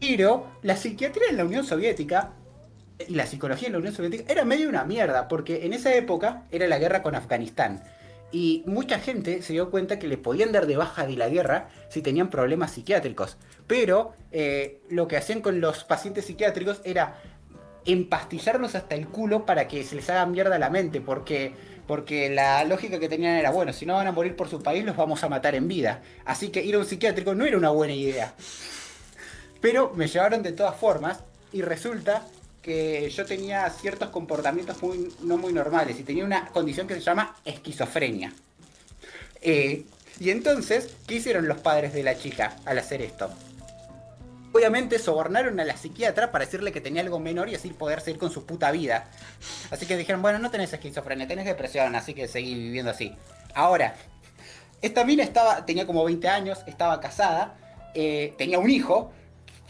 Pero 0.00 0.46
la 0.62 0.76
psiquiatría 0.76 1.28
en 1.30 1.36
la 1.36 1.44
Unión 1.44 1.64
Soviética 1.64 2.32
y 3.08 3.14
la 3.14 3.26
psicología 3.26 3.68
en 3.68 3.72
la 3.72 3.78
Unión 3.78 3.94
Soviética 3.94 4.32
era 4.32 4.44
medio 4.44 4.68
una 4.68 4.84
mierda, 4.84 5.28
porque 5.28 5.64
en 5.66 5.72
esa 5.72 5.94
época 5.94 6.44
era 6.50 6.66
la 6.68 6.78
guerra 6.78 7.02
con 7.02 7.14
Afganistán. 7.14 7.82
Y 8.32 8.64
mucha 8.66 8.98
gente 8.98 9.42
se 9.42 9.52
dio 9.52 9.70
cuenta 9.70 9.98
que 9.98 10.08
le 10.08 10.16
podían 10.16 10.52
dar 10.52 10.66
de 10.66 10.76
baja 10.76 11.06
de 11.06 11.16
la 11.16 11.28
guerra 11.28 11.68
si 11.90 12.00
tenían 12.00 12.30
problemas 12.30 12.72
psiquiátricos. 12.72 13.36
Pero 13.66 14.14
eh, 14.32 14.80
lo 14.88 15.06
que 15.06 15.18
hacían 15.18 15.42
con 15.42 15.60
los 15.60 15.84
pacientes 15.84 16.24
psiquiátricos 16.24 16.80
era 16.84 17.20
empastillarlos 17.84 18.74
hasta 18.74 18.94
el 18.94 19.08
culo 19.08 19.44
para 19.44 19.68
que 19.68 19.84
se 19.84 19.96
les 19.96 20.08
haga 20.08 20.24
mierda 20.26 20.58
la 20.58 20.70
mente, 20.70 21.00
porque, 21.00 21.52
porque 21.86 22.30
la 22.30 22.64
lógica 22.64 22.98
que 22.98 23.08
tenían 23.08 23.36
era, 23.36 23.50
bueno, 23.50 23.72
si 23.72 23.86
no 23.86 23.94
van 23.94 24.06
a 24.06 24.12
morir 24.12 24.34
por 24.34 24.48
su 24.48 24.62
país, 24.62 24.84
los 24.84 24.96
vamos 24.96 25.22
a 25.24 25.28
matar 25.28 25.54
en 25.54 25.68
vida. 25.68 26.02
Así 26.24 26.48
que 26.48 26.64
ir 26.64 26.74
a 26.74 26.78
un 26.78 26.86
psiquiátrico 26.86 27.34
no 27.34 27.44
era 27.44 27.58
una 27.58 27.70
buena 27.70 27.92
idea. 27.92 28.34
Pero 29.60 29.92
me 29.94 30.08
llevaron 30.08 30.42
de 30.42 30.52
todas 30.52 30.76
formas 30.76 31.20
y 31.52 31.62
resulta 31.62 32.26
que 32.62 33.10
yo 33.10 33.26
tenía 33.26 33.68
ciertos 33.70 34.10
comportamientos 34.10 34.80
muy, 34.82 35.12
no 35.22 35.36
muy 35.36 35.52
normales 35.52 35.98
y 35.98 36.04
tenía 36.04 36.24
una 36.24 36.48
condición 36.48 36.86
que 36.86 36.94
se 36.94 37.00
llama 37.00 37.36
esquizofrenia. 37.44 38.32
Eh, 39.40 39.84
y 40.20 40.30
entonces, 40.30 40.94
¿qué 41.06 41.16
hicieron 41.16 41.48
los 41.48 41.60
padres 41.60 41.92
de 41.92 42.04
la 42.04 42.16
chica 42.16 42.56
al 42.64 42.78
hacer 42.78 43.02
esto? 43.02 43.30
Obviamente 44.52 44.98
sobornaron 44.98 45.58
a 45.58 45.64
la 45.64 45.76
psiquiatra 45.76 46.30
para 46.30 46.44
decirle 46.44 46.72
que 46.72 46.80
tenía 46.80 47.02
algo 47.02 47.18
menor 47.18 47.48
y 47.48 47.54
así 47.54 47.70
poder 47.70 48.00
seguir 48.00 48.20
con 48.20 48.30
su 48.30 48.46
puta 48.46 48.70
vida. 48.70 49.10
Así 49.70 49.86
que 49.86 49.96
dijeron, 49.96 50.22
bueno, 50.22 50.38
no 50.38 50.50
tenés 50.50 50.72
esquizofrenia, 50.72 51.26
tenés 51.26 51.46
depresión, 51.46 51.96
así 51.96 52.14
que 52.14 52.28
seguí 52.28 52.54
viviendo 52.54 52.90
así. 52.90 53.16
Ahora, 53.54 53.96
esta 54.82 55.04
mina 55.04 55.24
estaba, 55.24 55.64
tenía 55.64 55.86
como 55.86 56.04
20 56.04 56.28
años, 56.28 56.60
estaba 56.66 57.00
casada, 57.00 57.56
eh, 57.94 58.34
tenía 58.36 58.58
un 58.58 58.70
hijo, 58.70 59.10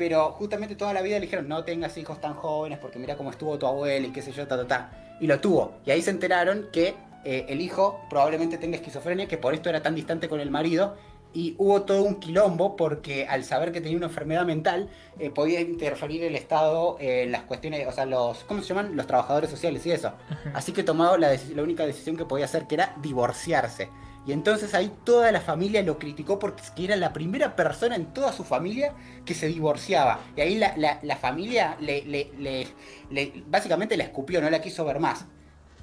pero 0.02 0.32
justamente 0.32 0.74
toda 0.74 0.92
la 0.92 1.00
vida 1.00 1.14
le 1.14 1.26
dijeron, 1.26 1.46
no 1.46 1.62
tengas 1.62 1.96
hijos 1.96 2.20
tan 2.20 2.34
jóvenes 2.34 2.80
porque 2.80 2.98
mira 2.98 3.16
cómo 3.16 3.30
estuvo 3.30 3.56
tu 3.56 3.68
abuela 3.68 4.04
y 4.04 4.10
qué 4.10 4.20
sé 4.20 4.32
yo, 4.32 4.48
ta, 4.48 4.56
ta, 4.56 4.66
ta. 4.66 4.90
Y 5.20 5.28
lo 5.28 5.38
tuvo. 5.38 5.74
Y 5.86 5.92
ahí 5.92 6.02
se 6.02 6.10
enteraron 6.10 6.66
que 6.72 6.96
eh, 7.24 7.46
el 7.48 7.60
hijo 7.60 8.00
probablemente 8.10 8.58
tenga 8.58 8.74
esquizofrenia, 8.74 9.28
que 9.28 9.38
por 9.38 9.54
esto 9.54 9.68
era 9.68 9.80
tan 9.80 9.94
distante 9.94 10.28
con 10.28 10.40
el 10.40 10.50
marido. 10.50 10.96
Y 11.32 11.54
hubo 11.56 11.82
todo 11.82 12.02
un 12.02 12.16
quilombo 12.18 12.74
porque 12.74 13.28
al 13.28 13.44
saber 13.44 13.70
que 13.70 13.80
tenía 13.80 13.96
una 13.96 14.06
enfermedad 14.06 14.44
mental, 14.44 14.90
eh, 15.20 15.30
podía 15.30 15.60
interferir 15.60 16.24
el 16.24 16.34
Estado 16.34 16.96
en 16.98 17.30
las 17.30 17.42
cuestiones, 17.42 17.86
o 17.86 17.92
sea, 17.92 18.04
los, 18.04 18.42
¿cómo 18.42 18.60
se 18.60 18.70
llaman? 18.70 18.96
Los 18.96 19.06
trabajadores 19.06 19.50
sociales 19.50 19.86
y 19.86 19.92
eso. 19.92 20.14
Así 20.52 20.72
que 20.72 20.82
tomó 20.82 21.16
la, 21.16 21.32
la 21.54 21.62
única 21.62 21.86
decisión 21.86 22.16
que 22.16 22.24
podía 22.24 22.46
hacer, 22.46 22.66
que 22.66 22.74
era 22.74 22.96
divorciarse. 23.00 23.88
Y 24.26 24.32
entonces 24.32 24.72
ahí 24.74 24.92
toda 25.04 25.32
la 25.32 25.40
familia 25.40 25.82
lo 25.82 25.98
criticó 25.98 26.38
porque 26.38 26.62
era 26.78 26.94
la 26.96 27.12
primera 27.12 27.56
persona 27.56 27.96
en 27.96 28.06
toda 28.14 28.32
su 28.32 28.44
familia 28.44 28.94
que 29.24 29.34
se 29.34 29.48
divorciaba. 29.48 30.20
Y 30.36 30.40
ahí 30.42 30.54
la, 30.56 30.74
la- 30.76 31.16
familia 31.16 31.76
le, 31.80 32.02
le- 32.04 32.30
le- 32.38 32.68
le- 33.10 33.42
básicamente 33.46 33.96
la 33.96 34.04
escupió, 34.04 34.40
no 34.40 34.48
la 34.48 34.60
quiso 34.60 34.84
ver 34.84 35.00
más. 35.00 35.24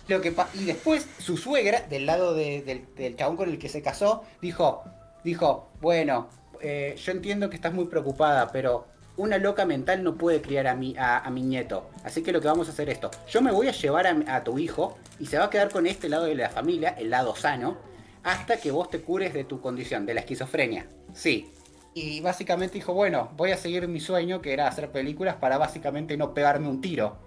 Lo 0.08 0.22
que 0.22 0.34
y 0.56 0.64
después 0.64 1.06
su 1.20 1.36
suegra, 1.38 1.82
del 1.82 2.06
lado 2.06 2.34
de- 2.34 2.62
del, 2.62 2.86
del 2.96 3.16
chabón 3.18 3.36
con 3.36 3.50
el 3.50 3.60
que 3.60 3.68
se 3.70 3.82
casó, 3.82 4.24
dijo, 4.42 4.84
dijo, 5.24 5.70
bueno, 5.82 6.30
eh, 6.62 6.96
yo 6.98 7.12
entiendo 7.12 7.50
que 7.50 7.58
estás 7.58 7.74
muy 7.74 7.86
preocupada, 7.86 8.52
pero 8.52 8.88
una 9.18 9.38
loca 9.38 9.66
mental 9.66 10.02
no 10.02 10.16
puede 10.16 10.42
criar 10.42 10.66
a 10.68 10.76
mi, 10.76 10.96
a, 10.98 11.30
mi 11.30 11.42
nieto. 11.42 11.90
Así 12.06 12.24
que 12.24 12.32
lo 12.32 12.40
que 12.40 12.48
vamos 12.48 12.70
a 12.70 12.72
hacer 12.72 12.88
es 12.90 12.96
esto. 12.96 13.12
Yo 13.28 13.42
me 13.42 13.52
voy 13.52 13.68
a 13.68 13.72
llevar 13.72 14.08
a 14.08 14.44
tu 14.46 14.58
hijo 14.58 14.98
y 15.20 15.26
se 15.26 15.38
va 15.38 15.46
a 15.46 15.50
quedar 15.50 15.70
con 15.70 15.86
este 15.86 16.08
lado 16.08 16.24
de 16.24 16.36
la 16.36 16.50
familia, 16.50 16.96
el 16.98 17.10
lado 17.10 17.36
sano, 17.36 17.78
hasta 18.24 18.58
que 18.58 18.72
vos 18.72 18.90
te 18.90 19.02
cures 19.02 19.34
de 19.34 19.44
tu 19.44 19.62
condición, 19.62 20.06
de 20.06 20.14
la 20.14 20.22
esquizofrenia. 20.22 20.88
Sí. 21.14 21.52
Y 21.94 22.22
básicamente 22.22 22.76
dijo, 22.76 22.94
bueno, 22.94 23.32
voy 23.36 23.52
a 23.52 23.58
seguir 23.58 23.88
mi 23.88 24.00
sueño, 24.00 24.42
que 24.42 24.54
era 24.54 24.68
hacer 24.68 24.92
películas 24.92 25.36
para 25.36 25.58
básicamente 25.58 26.16
no 26.18 26.34
pegarme 26.34 26.68
un 26.68 26.82
tiro. 26.82 27.18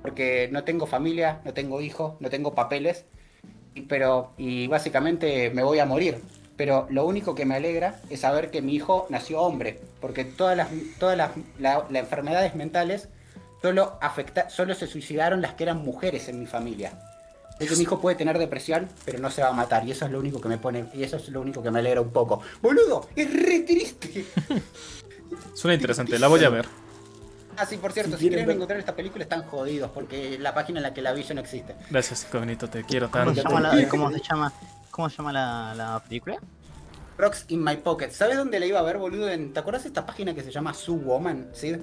Porque 0.00 0.48
no 0.52 0.64
tengo 0.64 0.86
familia, 0.86 1.40
no 1.44 1.52
tengo 1.52 1.80
hijos, 1.80 2.14
no 2.20 2.30
tengo 2.30 2.54
papeles. 2.54 3.04
Y, 3.74 3.82
pero, 3.82 4.32
y 4.38 4.66
básicamente 4.68 5.50
me 5.50 5.62
voy 5.62 5.80
a 5.80 5.86
morir. 5.86 6.22
Pero 6.56 6.86
lo 6.90 7.06
único 7.06 7.34
que 7.34 7.44
me 7.44 7.56
alegra 7.56 8.00
es 8.10 8.20
saber 8.20 8.50
que 8.50 8.62
mi 8.62 8.74
hijo 8.74 9.06
nació 9.10 9.40
hombre. 9.42 9.80
Porque 10.00 10.24
todas 10.24 10.56
las, 10.56 10.68
todas 10.98 11.16
las, 11.16 11.30
la- 11.58 11.86
enfermedades 11.98 12.54
mentales 12.54 13.08
solo, 13.60 13.98
afecta, 14.00 14.48
solo 14.50 14.74
se 14.74 14.86
suicidaron 14.86 15.42
las 15.42 15.54
que 15.54 15.64
eran 15.64 15.82
mujeres 15.82 16.28
en 16.28 16.38
mi 16.40 16.46
familia. 16.46 16.92
Es 17.64 17.70
que 17.70 17.76
mi 17.76 17.82
hijo 17.82 18.00
puede 18.00 18.16
tener 18.16 18.38
depresión, 18.38 18.88
pero 19.04 19.18
no 19.18 19.30
se 19.30 19.42
va 19.42 19.48
a 19.48 19.52
matar. 19.52 19.86
Y 19.86 19.90
eso 19.92 20.04
es 20.06 20.10
lo 20.12 20.18
único 20.20 20.40
que 20.40 20.48
me 20.48 20.58
pone. 20.58 20.86
Y 20.94 21.02
eso 21.02 21.16
es 21.16 21.28
lo 21.28 21.40
único 21.40 21.62
que 21.62 21.70
me 21.70 21.78
alegra 21.80 22.00
un 22.00 22.10
poco. 22.10 22.40
Boludo, 22.60 23.08
es 23.16 23.32
re 23.32 23.60
triste. 23.60 24.24
Suena 25.54 25.74
interesante, 25.74 26.18
la 26.18 26.28
voy 26.28 26.44
a 26.44 26.48
ver. 26.50 26.66
Ah, 27.56 27.66
sí, 27.66 27.76
por 27.76 27.92
cierto, 27.92 28.12
Si 28.16 28.24
si, 28.24 28.28
quieren 28.28 28.46
ver- 28.46 28.56
encontrar 28.56 28.78
esta 28.80 28.94
película 28.96 29.24
están 29.24 29.42
jodidos 29.44 29.90
porque 29.92 30.38
la 30.38 30.54
página 30.54 30.78
en 30.78 30.84
la 30.84 30.94
que 30.94 31.02
la 31.02 31.12
vi 31.12 31.22
ya 31.22 31.34
no 31.34 31.40
existe. 31.42 31.74
Gracias, 31.90 32.26
Cognito, 32.30 32.68
te 32.68 32.82
quiero 32.84 33.10
¿Cómo 33.10 33.26
tanto. 33.26 33.42
se 33.42 33.48
llama 33.48 33.60
la, 33.60 33.88
cómo 33.90 34.10
se 34.10 34.20
llama, 34.20 34.52
cómo 34.90 35.10
se 35.10 35.16
llama 35.18 35.32
la, 35.32 35.74
la 35.74 36.00
película? 36.02 36.36
Rocks 37.18 37.44
in 37.48 37.62
my 37.62 37.76
pocket. 37.76 38.10
¿Sabes 38.10 38.38
dónde 38.38 38.58
la 38.58 38.64
iba 38.66 38.78
a 38.78 38.82
ver, 38.82 38.96
boludo? 38.96 39.26
¿Te 39.52 39.60
acuerdas 39.60 39.82
de 39.82 39.88
esta 39.88 40.06
página 40.06 40.34
que 40.34 40.42
se 40.42 40.50
llama 40.50 40.72
Su 40.72 40.96
Woman? 40.96 41.50
¿Sí? 41.52 41.76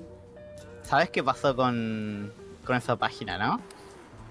¿Sabes 0.82 1.12
qué 1.12 1.24
pasó 1.24 1.56
con, 1.56 2.34
con 2.66 2.76
esa 2.76 2.96
página, 2.96 3.38
no? 3.38 3.62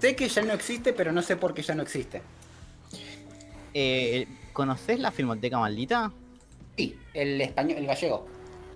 Sé 0.01 0.15
que 0.15 0.29
ya 0.29 0.43
no 0.43 0.53
existe, 0.53 0.93
pero 0.93 1.13
no 1.13 1.23
sé 1.23 1.37
por 1.37 1.55
qué 1.55 1.63
ya 1.63 1.75
no 1.75 1.83
existe. 1.83 2.23
Eh, 3.75 4.27
¿Conoces 4.53 4.99
la 5.01 5.11
Filmoteca 5.11 5.59
Maldita? 5.59 6.13
Sí, 6.77 6.97
el 7.15 7.41
español, 7.41 7.79
el 7.79 7.87
gallego. 7.87 8.27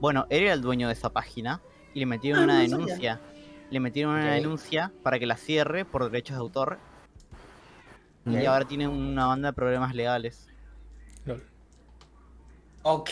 Bueno, 0.01 0.27
él 0.31 0.43
era 0.45 0.53
el 0.55 0.61
dueño 0.63 0.89
de 0.89 0.95
esa 0.95 1.11
página 1.11 1.61
y 1.95 2.01
le 2.01 2.07
metieron 2.07 2.41
Ah, 2.41 2.45
una 2.45 2.55
no 2.55 2.69
sabía. 2.69 2.77
denuncia. 2.87 3.21
Le 3.71 3.81
metieron 3.81 4.15
una 4.15 4.35
denuncia 4.35 4.93
para 5.03 5.19
que 5.19 5.27
la 5.27 5.37
cierre 5.37 5.85
por 5.85 6.05
derechos 6.11 6.37
de 6.37 6.41
autor. 6.41 6.79
Y 8.27 8.45
ahora 8.45 8.65
tiene 8.67 8.87
una 8.87 9.27
banda 9.27 9.49
de 9.49 9.53
problemas 9.55 9.95
legales. 9.95 10.49
Ok, 12.85 13.11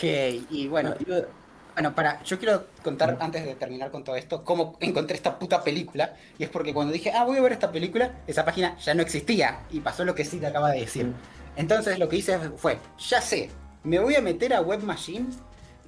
y 0.49 0.67
bueno, 0.67 0.93
Ah, 0.97 1.25
Bueno, 1.73 1.95
para, 1.95 2.21
yo 2.23 2.37
quiero 2.37 2.67
contar 2.83 3.17
antes 3.21 3.45
de 3.45 3.55
terminar 3.55 3.91
con 3.91 4.03
todo 4.03 4.15
esto 4.15 4.43
cómo 4.43 4.77
encontré 4.81 5.15
esta 5.15 5.39
puta 5.39 5.63
película. 5.63 6.15
Y 6.37 6.43
es 6.43 6.49
porque 6.49 6.73
cuando 6.73 6.91
dije, 6.91 7.11
ah, 7.11 7.23
voy 7.23 7.37
a 7.37 7.41
ver 7.41 7.53
esta 7.53 7.71
película, 7.71 8.19
esa 8.27 8.43
página 8.43 8.77
ya 8.77 8.93
no 8.93 9.01
existía. 9.01 9.61
Y 9.71 9.79
pasó 9.79 10.03
lo 10.03 10.13
que 10.13 10.25
sí 10.25 10.37
te 10.37 10.47
acaba 10.47 10.71
de 10.71 10.81
decir. 10.81 11.13
Entonces 11.55 11.99
lo 11.99 12.09
que 12.09 12.17
hice 12.17 12.37
fue, 12.57 12.77
ya 12.97 13.21
sé, 13.21 13.49
me 13.83 13.99
voy 13.99 14.15
a 14.15 14.21
meter 14.21 14.53
a 14.53 14.61
Web 14.61 14.83
Machine, 14.83 15.27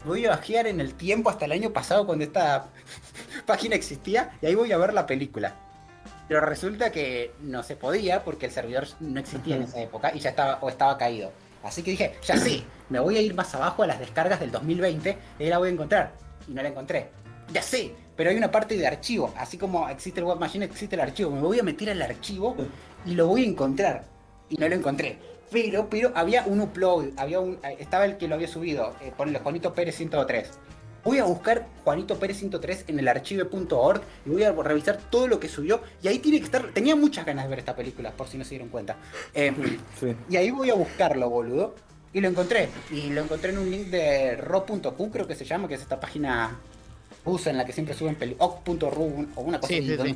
voy 0.05 0.25
a 0.25 0.29
bajear 0.31 0.67
en 0.67 0.79
el 0.79 0.93
tiempo 0.93 1.29
hasta 1.29 1.45
el 1.45 1.51
año 1.51 1.71
pasado 1.71 2.05
cuando 2.05 2.23
esta 2.23 2.67
página 3.45 3.75
existía 3.75 4.31
y 4.41 4.47
ahí 4.47 4.55
voy 4.55 4.71
a 4.71 4.77
ver 4.77 4.93
la 4.93 5.05
película. 5.05 5.55
Pero 6.27 6.41
resulta 6.41 6.91
que 6.91 7.33
no 7.41 7.63
se 7.63 7.75
podía 7.75 8.23
porque 8.23 8.45
el 8.47 8.51
servidor 8.51 8.87
no 8.99 9.19
existía 9.19 9.57
en 9.57 9.63
esa 9.63 9.81
época 9.81 10.11
y 10.15 10.19
ya 10.19 10.29
estaba 10.29 10.57
o 10.61 10.69
estaba 10.69 10.97
caído. 10.97 11.31
Así 11.63 11.81
que 11.81 11.91
dije, 11.91 12.15
ya 12.23 12.37
sé, 12.37 12.63
me 12.89 12.99
voy 12.99 13.17
a 13.17 13.21
ir 13.21 13.33
más 13.33 13.53
abajo 13.55 13.83
a 13.83 13.87
las 13.87 13.99
descargas 13.99 14.39
del 14.39 14.51
2020 14.51 15.17
y 15.39 15.45
la 15.45 15.57
voy 15.57 15.69
a 15.69 15.71
encontrar. 15.71 16.13
Y 16.47 16.51
no 16.51 16.61
la 16.61 16.69
encontré. 16.69 17.09
Ya 17.51 17.61
sé, 17.61 17.93
pero 18.15 18.29
hay 18.29 18.37
una 18.37 18.51
parte 18.51 18.77
de 18.77 18.85
archivo. 18.85 19.33
Así 19.37 19.57
como 19.57 19.87
existe 19.89 20.19
el 20.19 20.25
Web 20.25 20.39
Machine, 20.39 20.65
existe 20.65 20.95
el 20.95 21.01
archivo. 21.01 21.31
Me 21.31 21.41
voy 21.41 21.59
a 21.59 21.63
meter 21.63 21.89
al 21.89 22.01
archivo 22.01 22.55
y 23.05 23.15
lo 23.15 23.27
voy 23.27 23.43
a 23.43 23.47
encontrar. 23.47 24.03
Y 24.49 24.57
no 24.57 24.67
lo 24.67 24.75
encontré. 24.75 25.17
Pero, 25.51 25.89
pero 25.89 26.11
había 26.15 26.43
un 26.45 26.61
upload, 26.61 27.11
había 27.15 27.39
un, 27.39 27.59
estaba 27.77 28.05
el 28.05 28.17
que 28.17 28.27
lo 28.27 28.35
había 28.35 28.47
subido, 28.47 28.95
eh, 29.01 29.13
ponle 29.15 29.39
Juanito 29.39 29.73
Pérez 29.73 29.95
103. 29.95 30.49
Voy 31.03 31.19
a 31.19 31.25
buscar 31.25 31.67
Juanito 31.83 32.17
Pérez 32.19 32.37
103 32.39 32.85
en 32.87 32.99
el 32.99 33.07
archive.org 33.07 34.01
y 34.25 34.29
voy 34.29 34.43
a 34.43 34.51
revisar 34.51 34.97
todo 35.09 35.27
lo 35.27 35.39
que 35.39 35.49
subió. 35.49 35.81
Y 36.01 36.07
ahí 36.07 36.19
tiene 36.19 36.39
que 36.39 36.45
estar. 36.45 36.67
Tenía 36.73 36.95
muchas 36.95 37.25
ganas 37.25 37.45
de 37.45 37.49
ver 37.49 37.59
esta 37.59 37.75
película, 37.75 38.11
por 38.11 38.27
si 38.27 38.37
no 38.37 38.43
se 38.43 38.51
dieron 38.51 38.69
cuenta. 38.69 38.97
Eh, 39.33 39.51
sí. 39.99 40.15
y 40.29 40.35
ahí 40.37 40.51
voy 40.51 40.69
a 40.69 40.75
buscarlo, 40.75 41.29
boludo. 41.29 41.75
Y 42.13 42.21
lo 42.21 42.27
encontré. 42.27 42.69
Y 42.91 43.09
lo 43.09 43.21
encontré 43.21 43.51
en 43.51 43.57
un 43.57 43.69
link 43.71 43.87
de 43.87 44.35
ro.q, 44.37 45.11
creo 45.11 45.27
que 45.27 45.35
se 45.35 45.45
llama, 45.45 45.67
que 45.67 45.73
es 45.73 45.81
esta 45.81 45.99
página 45.99 46.59
USA 47.25 47.49
en 47.49 47.57
la 47.57 47.65
que 47.65 47.73
siempre 47.73 47.95
suben 47.95 48.15
películas, 48.15 48.49
oc.ru 48.65 49.27
o 49.35 49.41
una 49.41 49.59
cosa 49.59 49.69
Sí, 49.73 49.79
así, 49.79 49.87
sí, 49.89 49.95
donde 49.95 50.13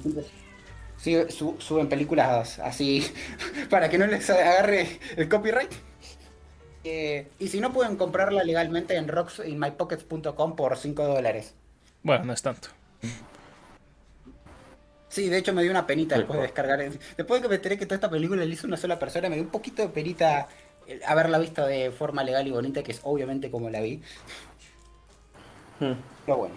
siempre 0.98 1.32
su- 1.32 1.56
suben 1.60 1.88
películas 1.90 2.60
así 2.60 3.06
para 3.70 3.90
que 3.90 3.98
no 3.98 4.08
les 4.08 4.30
agarre 4.30 5.00
el 5.16 5.28
copyright. 5.30 5.72
Eh, 6.90 7.28
y 7.40 7.50
si 7.50 7.60
no 7.60 7.74
pueden 7.74 7.98
comprarla 7.98 8.46
legalmente 8.46 8.96
en 8.96 9.10
rocksinmypockets.com 9.10 10.56
por 10.56 10.78
5 10.78 11.04
dólares. 11.06 11.54
Bueno, 12.02 12.24
no 12.26 12.34
es 12.34 12.42
tanto. 12.42 12.70
Sí, 15.10 15.28
de 15.28 15.38
hecho 15.38 15.54
me 15.54 15.64
dio 15.64 15.72
una 15.72 15.86
penita 15.86 16.16
Sí, 16.16 16.20
después 16.20 16.40
de 16.40 16.44
descargar. 16.44 16.80
Después 17.18 17.42
de 17.42 17.42
que 17.42 17.50
me 17.50 17.56
enteré 17.56 17.78
que 17.78 17.86
toda 17.86 17.96
esta 17.96 18.10
película 18.10 18.46
la 18.46 18.54
hizo 18.54 18.68
una 18.68 18.78
sola 18.78 18.98
persona, 18.98 19.28
me 19.28 19.36
dio 19.36 19.44
un 19.44 19.52
poquito 19.52 19.82
de 19.82 19.90
penita 19.90 20.48
haberla 21.06 21.40
visto 21.40 21.66
de 21.66 21.92
forma 21.92 22.24
legal 22.24 22.48
y 22.48 22.52
bonita, 22.52 22.84
que 22.84 22.94
es 22.94 23.02
obviamente 23.04 23.52
como 23.52 23.70
la 23.70 23.82
vi. 23.82 24.02
Hmm. 25.80 25.94
Pero 26.26 26.38
bueno. 26.38 26.56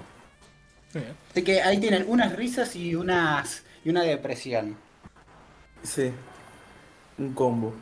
Así 1.31 1.43
que 1.43 1.63
ahí 1.63 1.79
tienen 1.79 2.05
unas 2.09 2.37
risas 2.37 2.77
y 2.77 2.95
unas 2.95 3.65
y 3.85 3.91
una 3.91 4.03
depresión. 4.03 4.77
Sí. 5.83 6.13
Un 7.19 7.35
combo. 7.35 7.75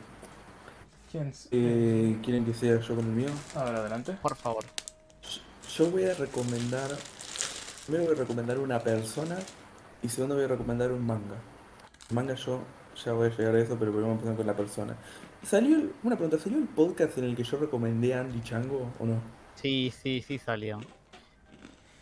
¿Quién? 1.11 1.33
Eh, 1.51 2.17
¿Quieren 2.23 2.45
que 2.45 2.53
sea 2.53 2.79
yo 2.79 2.95
con 2.95 3.05
el 3.05 3.11
mío? 3.11 3.29
Ahora 3.55 3.79
adelante. 3.79 4.13
Por 4.21 4.35
favor. 4.35 4.63
Yo 5.75 5.89
voy 5.91 6.03
a 6.05 6.13
recomendar. 6.13 6.89
Primero 7.85 8.05
voy 8.05 8.15
a 8.15 8.19
recomendar 8.19 8.59
una 8.59 8.79
persona 8.79 9.37
y 10.03 10.09
segundo 10.09 10.35
voy 10.35 10.43
a 10.43 10.47
recomendar 10.47 10.91
un 10.91 11.05
manga. 11.05 11.35
Manga 12.11 12.35
yo 12.35 12.61
ya 13.03 13.13
voy 13.13 13.27
a 13.27 13.35
llegar 13.35 13.55
a 13.55 13.59
eso, 13.59 13.77
pero 13.79 13.91
primero 13.91 14.11
empezar 14.11 14.35
con 14.35 14.45
la 14.45 14.55
persona. 14.55 14.95
¿Salió 15.43 15.77
el- 15.77 15.93
una 16.03 16.15
pregunta, 16.15 16.37
¿salió 16.43 16.57
el 16.59 16.67
podcast 16.67 17.17
en 17.17 17.23
el 17.23 17.35
que 17.35 17.43
yo 17.43 17.57
recomendé 17.57 18.13
a 18.13 18.21
Andy 18.21 18.41
Chango 18.41 18.91
o 18.99 19.05
no? 19.05 19.21
Sí, 19.55 19.91
sí, 20.03 20.23
sí 20.25 20.37
salió. 20.37 20.79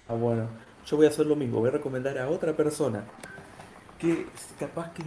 Ah, 0.10 0.14
bueno. 0.16 0.48
Yo 0.86 0.96
voy 0.98 1.06
a 1.06 1.10
hacer 1.10 1.26
lo 1.26 1.36
mismo, 1.36 1.60
voy 1.60 1.70
a 1.70 1.74
recomendar 1.74 2.18
a 2.18 2.30
otra 2.30 2.56
persona 2.56 3.04
que 4.00 4.26
capaz 4.58 4.92
que 4.94 5.04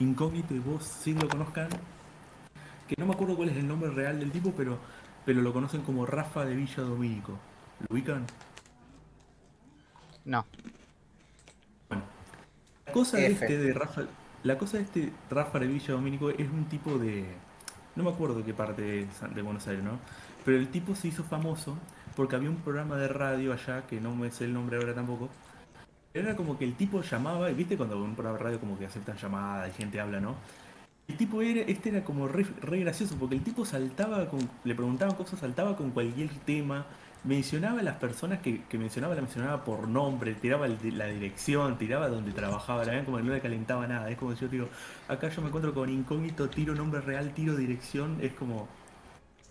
incógnito 0.00 0.54
y 0.54 0.58
vos 0.58 0.84
sí 0.84 1.12
lo 1.14 1.28
conozcan. 1.28 1.68
Que 2.88 2.94
no 2.98 3.06
me 3.06 3.12
acuerdo 3.12 3.36
cuál 3.36 3.50
es 3.50 3.56
el 3.56 3.68
nombre 3.68 3.90
real 3.90 4.18
del 4.18 4.32
tipo, 4.32 4.52
pero, 4.56 4.78
pero 5.24 5.42
lo 5.42 5.52
conocen 5.52 5.82
como 5.82 6.06
Rafa 6.06 6.44
de 6.44 6.56
Villa 6.56 6.82
Domínico. 6.82 7.38
¿Lo 7.80 7.94
ubican? 7.94 8.26
No. 10.24 10.44
Bueno, 11.88 12.04
la 12.86 12.92
cosa 12.92 13.20
F. 13.20 13.44
este 13.44 13.58
de 13.58 13.72
Rafa, 13.74 14.02
la 14.42 14.58
cosa 14.58 14.78
de 14.78 14.84
este 14.84 15.12
Rafa 15.30 15.58
de 15.58 15.66
Villa 15.66 15.92
Domínico 15.92 16.30
es 16.30 16.50
un 16.50 16.64
tipo 16.64 16.98
de, 16.98 17.26
no 17.94 18.04
me 18.04 18.10
acuerdo 18.10 18.44
qué 18.44 18.54
parte 18.54 18.82
de, 18.82 19.06
de 19.34 19.42
Buenos 19.42 19.66
Aires, 19.68 19.84
¿no? 19.84 19.98
Pero 20.44 20.56
el 20.56 20.68
tipo 20.68 20.94
se 20.94 21.08
hizo 21.08 21.24
famoso 21.24 21.76
porque 22.16 22.36
había 22.36 22.48
un 22.48 22.56
programa 22.56 22.96
de 22.96 23.06
radio 23.06 23.52
allá 23.52 23.86
que 23.86 24.00
no 24.00 24.14
me 24.14 24.30
sé 24.30 24.46
el 24.46 24.54
nombre 24.54 24.78
ahora 24.78 24.94
tampoco. 24.94 25.28
Era 26.14 26.34
como 26.34 26.58
que 26.58 26.64
el 26.64 26.74
tipo 26.74 27.02
llamaba, 27.02 27.50
y 27.50 27.54
viste 27.54 27.76
cuando 27.76 28.02
un 28.02 28.14
programa 28.14 28.38
de 28.38 28.44
radio 28.44 28.60
como 28.60 28.78
que 28.78 28.86
aceptan 28.86 29.16
llamadas 29.18 29.68
y 29.68 29.72
gente 29.72 30.00
habla, 30.00 30.20
¿no? 30.20 30.36
El 31.08 31.16
tipo 31.16 31.40
era, 31.40 31.62
este 31.62 31.88
era 31.88 32.04
como 32.04 32.28
re, 32.28 32.44
gracioso 32.60 33.16
porque 33.18 33.34
el 33.34 33.42
tipo 33.42 33.64
saltaba 33.64 34.28
con, 34.28 34.40
le 34.64 34.74
preguntaban 34.74 35.16
cosas, 35.16 35.40
saltaba 35.40 35.74
con 35.74 35.90
cualquier 35.90 36.28
tema, 36.44 36.84
mencionaba 37.24 37.80
a 37.80 37.82
las 37.82 37.96
personas 37.96 38.40
que, 38.40 38.62
que 38.64 38.76
mencionaba, 38.78 39.14
la 39.14 39.22
mencionaba 39.22 39.64
por 39.64 39.88
nombre, 39.88 40.34
tiraba 40.34 40.68
la 40.68 41.06
dirección, 41.06 41.78
tiraba 41.78 42.08
donde 42.08 42.32
trabajaba, 42.32 42.84
la 42.84 42.92
verdad 42.92 43.06
como 43.06 43.16
que 43.16 43.22
no 43.22 43.32
le 43.32 43.40
calentaba 43.40 43.86
nada, 43.86 44.10
es 44.10 44.18
como 44.18 44.34
si 44.34 44.42
yo 44.42 44.48
digo, 44.48 44.68
acá 45.08 45.30
yo 45.30 45.40
me 45.40 45.48
encuentro 45.48 45.72
con 45.72 45.88
incógnito, 45.88 46.50
tiro 46.50 46.74
nombre 46.74 47.00
real, 47.00 47.32
tiro 47.32 47.56
dirección, 47.56 48.18
es 48.20 48.34
como 48.34 48.68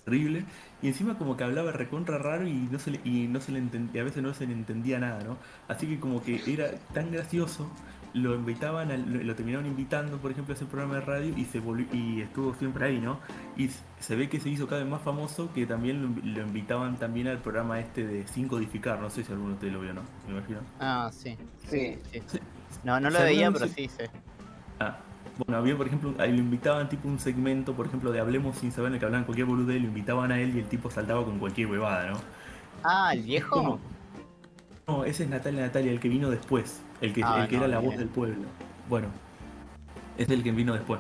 terrible, 0.05 0.45
y 0.81 0.87
encima 0.87 1.17
como 1.17 1.35
que 1.35 1.43
hablaba 1.43 1.71
recontra 1.71 2.19
raro 2.19 2.47
y 2.47 2.53
no 2.53 2.77
se 2.77 2.91
le, 2.91 3.01
y 3.03 3.27
no 3.27 3.41
se 3.41 3.51
le 3.51 3.59
entendía, 3.59 4.01
a 4.01 4.05
veces 4.05 4.21
no 4.21 4.33
se 4.33 4.45
le 4.45 4.53
entendía 4.53 4.99
nada, 4.99 5.23
¿no? 5.23 5.37
Así 5.67 5.87
que 5.87 5.99
como 5.99 6.21
que 6.23 6.41
era 6.45 6.71
tan 6.93 7.11
gracioso, 7.11 7.69
lo 8.13 8.33
invitaban, 8.35 8.91
al- 8.91 9.11
lo, 9.11 9.23
lo 9.23 9.35
terminaron 9.35 9.65
invitando, 9.67 10.17
por 10.17 10.31
ejemplo, 10.31 10.53
a 10.53 10.55
ese 10.55 10.65
programa 10.65 10.95
de 10.95 11.01
radio 11.01 11.33
y 11.37 11.45
se 11.45 11.59
volvió, 11.59 11.85
y 11.93 12.21
estuvo 12.21 12.53
siempre 12.55 12.85
ahí, 12.85 12.99
¿no? 12.99 13.19
Y 13.55 13.69
se 13.99 14.15
ve 14.15 14.29
que 14.29 14.39
se 14.39 14.49
hizo 14.49 14.67
cada 14.67 14.81
vez 14.81 14.89
más 14.89 15.01
famoso, 15.01 15.51
que 15.53 15.65
también 15.65 16.01
lo, 16.01 16.09
invi- 16.09 16.23
lo 16.35 16.41
invitaban 16.41 16.97
también 16.97 17.27
al 17.27 17.39
programa 17.39 17.79
este 17.79 18.05
de 18.07 18.27
Sin 18.27 18.47
Codificar, 18.47 18.99
no 18.99 19.09
sé 19.09 19.23
si 19.23 19.31
alguno 19.31 19.49
de 19.49 19.53
ustedes 19.55 19.73
lo 19.73 19.81
vio, 19.81 19.93
¿no? 19.93 20.01
Me 20.27 20.33
imagino. 20.37 20.59
Ah, 20.79 21.09
sí. 21.13 21.37
Sí. 21.69 21.97
sí. 22.11 22.21
Sí. 22.27 22.39
No, 22.83 22.99
no 22.99 23.09
lo 23.09 23.17
¿Se 23.19 23.23
veía, 23.25 23.47
acuerdan 23.47 23.69
pero 23.75 23.89
sí, 23.89 23.95
sí. 23.97 24.09
Ah, 24.79 24.97
bueno, 25.37 25.57
había 25.57 25.77
por 25.77 25.87
ejemplo, 25.87 26.13
ahí 26.19 26.31
lo 26.31 26.39
invitaban 26.39 26.89
tipo 26.89 27.07
un 27.07 27.19
segmento, 27.19 27.73
por 27.75 27.85
ejemplo, 27.87 28.11
de 28.11 28.19
Hablemos 28.19 28.57
sin 28.57 28.71
saber 28.71 28.87
en 28.89 28.93
el 28.95 28.99
que 28.99 29.05
hablaban 29.05 29.25
cualquier 29.25 29.47
boludez, 29.47 29.81
lo 29.81 29.87
invitaban 29.87 30.31
a 30.31 30.39
él 30.39 30.55
y 30.55 30.59
el 30.59 30.65
tipo 30.67 30.89
saltaba 30.89 31.23
con 31.23 31.37
cualquier 31.39 31.67
huevada, 31.67 32.09
¿no? 32.11 32.17
Ah, 32.83 33.11
¿el 33.13 33.23
viejo? 33.23 33.55
como- 33.55 33.79
No, 34.87 35.03
ese 35.03 35.23
es 35.25 35.29
Natalia 35.29 35.61
Natalia, 35.63 35.91
el 35.91 35.99
que 35.99 36.07
vino 36.09 36.29
después, 36.29 36.81
el 37.01 37.13
que, 37.13 37.21
Ah, 37.23 37.41
el 37.43 37.47
que 37.47 37.57
no, 37.57 37.63
era 37.63 37.67
la 37.67 37.79
voz 37.79 37.97
del 37.97 38.07
pueblo. 38.09 38.43
Bueno, 38.89 39.07
es 40.17 40.29
el 40.29 40.43
que 40.43 40.51
vino 40.51 40.73
después. 40.73 40.99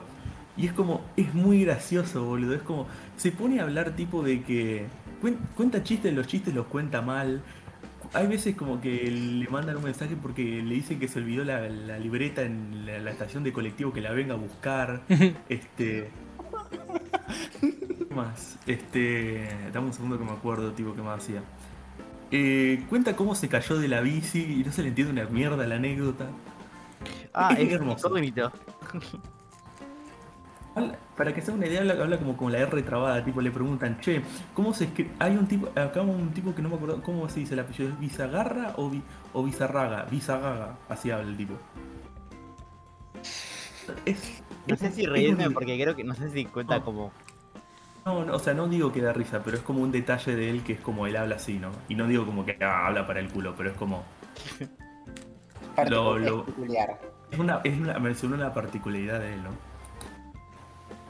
Y 0.55 0.67
es 0.67 0.73
como, 0.73 1.01
es 1.15 1.33
muy 1.33 1.63
gracioso, 1.63 2.25
boludo. 2.25 2.55
Es 2.55 2.61
como, 2.63 2.87
se 3.15 3.31
pone 3.31 3.59
a 3.59 3.63
hablar 3.63 3.91
tipo 3.95 4.23
de 4.23 4.41
que 4.43 4.87
cuen- 5.21 5.37
cuenta 5.55 5.83
chistes, 5.83 6.13
los 6.13 6.27
chistes 6.27 6.53
los 6.53 6.65
cuenta 6.67 7.01
mal. 7.01 7.41
Hay 8.13 8.27
veces 8.27 8.55
como 8.55 8.79
que 8.81 9.11
le 9.11 9.47
mandan 9.49 9.77
un 9.77 9.83
mensaje 9.83 10.15
porque 10.21 10.63
le 10.63 10.75
dicen 10.75 10.99
que 10.99 11.07
se 11.07 11.19
olvidó 11.19 11.43
la, 11.43 11.67
la 11.69 11.99
libreta 11.99 12.41
en 12.43 12.85
la, 12.85 12.99
la 12.99 13.11
estación 13.11 13.43
de 13.43 13.51
colectivo 13.53 13.91
que 13.93 14.01
la 14.01 14.11
venga 14.11 14.33
a 14.35 14.37
buscar. 14.37 15.01
Este. 15.49 16.09
¿Qué 17.61 18.15
más? 18.15 18.57
Este. 18.65 19.49
Dame 19.73 19.87
un 19.87 19.93
segundo 19.93 20.17
que 20.17 20.25
me 20.25 20.31
acuerdo, 20.31 20.71
tipo, 20.73 20.93
qué 20.93 21.01
más 21.01 21.23
hacía. 21.23 21.43
Eh, 22.31 22.83
cuenta 22.89 23.15
cómo 23.15 23.35
se 23.35 23.47
cayó 23.47 23.77
de 23.77 23.87
la 23.87 24.01
bici 24.01 24.59
y 24.59 24.63
no 24.63 24.71
se 24.71 24.81
le 24.83 24.89
entiende 24.89 25.13
una 25.13 25.29
mierda 25.29 25.65
la 25.65 25.75
anécdota. 25.75 26.27
Ah, 27.33 27.53
es 27.53 27.67
es 27.67 27.73
hermoso. 27.73 28.07
incógnito. 28.07 28.51
Para 31.15 31.33
que 31.33 31.41
se 31.41 31.49
haga 31.49 31.57
una 31.57 31.65
idea, 31.67 31.79
habla, 31.81 31.93
habla 31.93 32.19
como 32.19 32.37
con 32.37 32.51
la 32.51 32.59
R 32.59 32.83
trabada, 32.83 33.23
tipo 33.25 33.41
le 33.41 33.49
preguntan, 33.49 33.99
che, 33.99 34.21
¿cómo 34.53 34.73
se 34.75 34.83
escribe? 34.85 35.09
Hay 35.17 35.35
un 35.35 35.47
tipo, 35.47 35.67
acá 35.79 36.01
un 36.03 36.29
tipo 36.33 36.53
que 36.53 36.61
no 36.61 36.69
me 36.69 36.75
acuerdo, 36.75 37.01
¿cómo 37.01 37.27
se 37.29 37.39
dice 37.39 37.55
el 37.55 37.61
apellido? 37.61 37.89
¿Es 37.89 37.99
Bizagarra 37.99 38.73
o, 38.77 38.87
Vi- 38.89 39.01
o 39.33 39.43
Bizarraga? 39.43 40.03
Bizagaga, 40.03 40.77
así 40.87 41.09
habla 41.09 41.29
el 41.29 41.37
tipo. 41.37 41.53
Es, 44.05 44.43
No 44.67 44.75
sé 44.75 44.91
si 44.91 45.05
reírme 45.07 45.49
porque 45.49 45.81
creo 45.81 45.95
que 45.95 46.03
no 46.03 46.13
sé 46.13 46.29
si 46.29 46.45
cuenta 46.45 46.77
No. 46.79 46.85
como. 46.85 47.11
No, 48.07 48.23
no, 48.23 48.35
o 48.35 48.39
sea, 48.39 48.53
no 48.53 48.67
digo 48.69 48.93
que 48.93 49.01
da 49.01 49.11
risa, 49.11 49.43
pero 49.43 49.57
es 49.57 49.63
como 49.63 49.81
un 49.81 49.91
detalle 49.91 50.33
de 50.35 50.49
él 50.49 50.63
que 50.63 50.73
es 50.73 50.79
como 50.79 51.07
él 51.07 51.17
habla 51.17 51.35
así, 51.35 51.59
¿no? 51.59 51.71
Y 51.89 51.95
no 51.95 52.07
digo 52.07 52.25
como 52.25 52.45
que 52.45 52.57
ah, 52.61 52.87
habla 52.87 53.05
para 53.05 53.19
el 53.19 53.29
culo, 53.29 53.53
pero 53.57 53.69
es 53.71 53.75
como... 53.75 54.05
Lo- 55.85 56.17
es 56.17 56.23
lo- 56.25 56.45
peculiar. 56.45 56.99
Es 57.29 57.39
una, 57.39 57.61
es 57.63 57.77
una, 57.79 57.99
mencionó 57.99 58.35
una 58.35 58.53
particularidad 58.53 59.19
de 59.19 59.33
él, 59.33 59.43
¿no? 59.43 59.49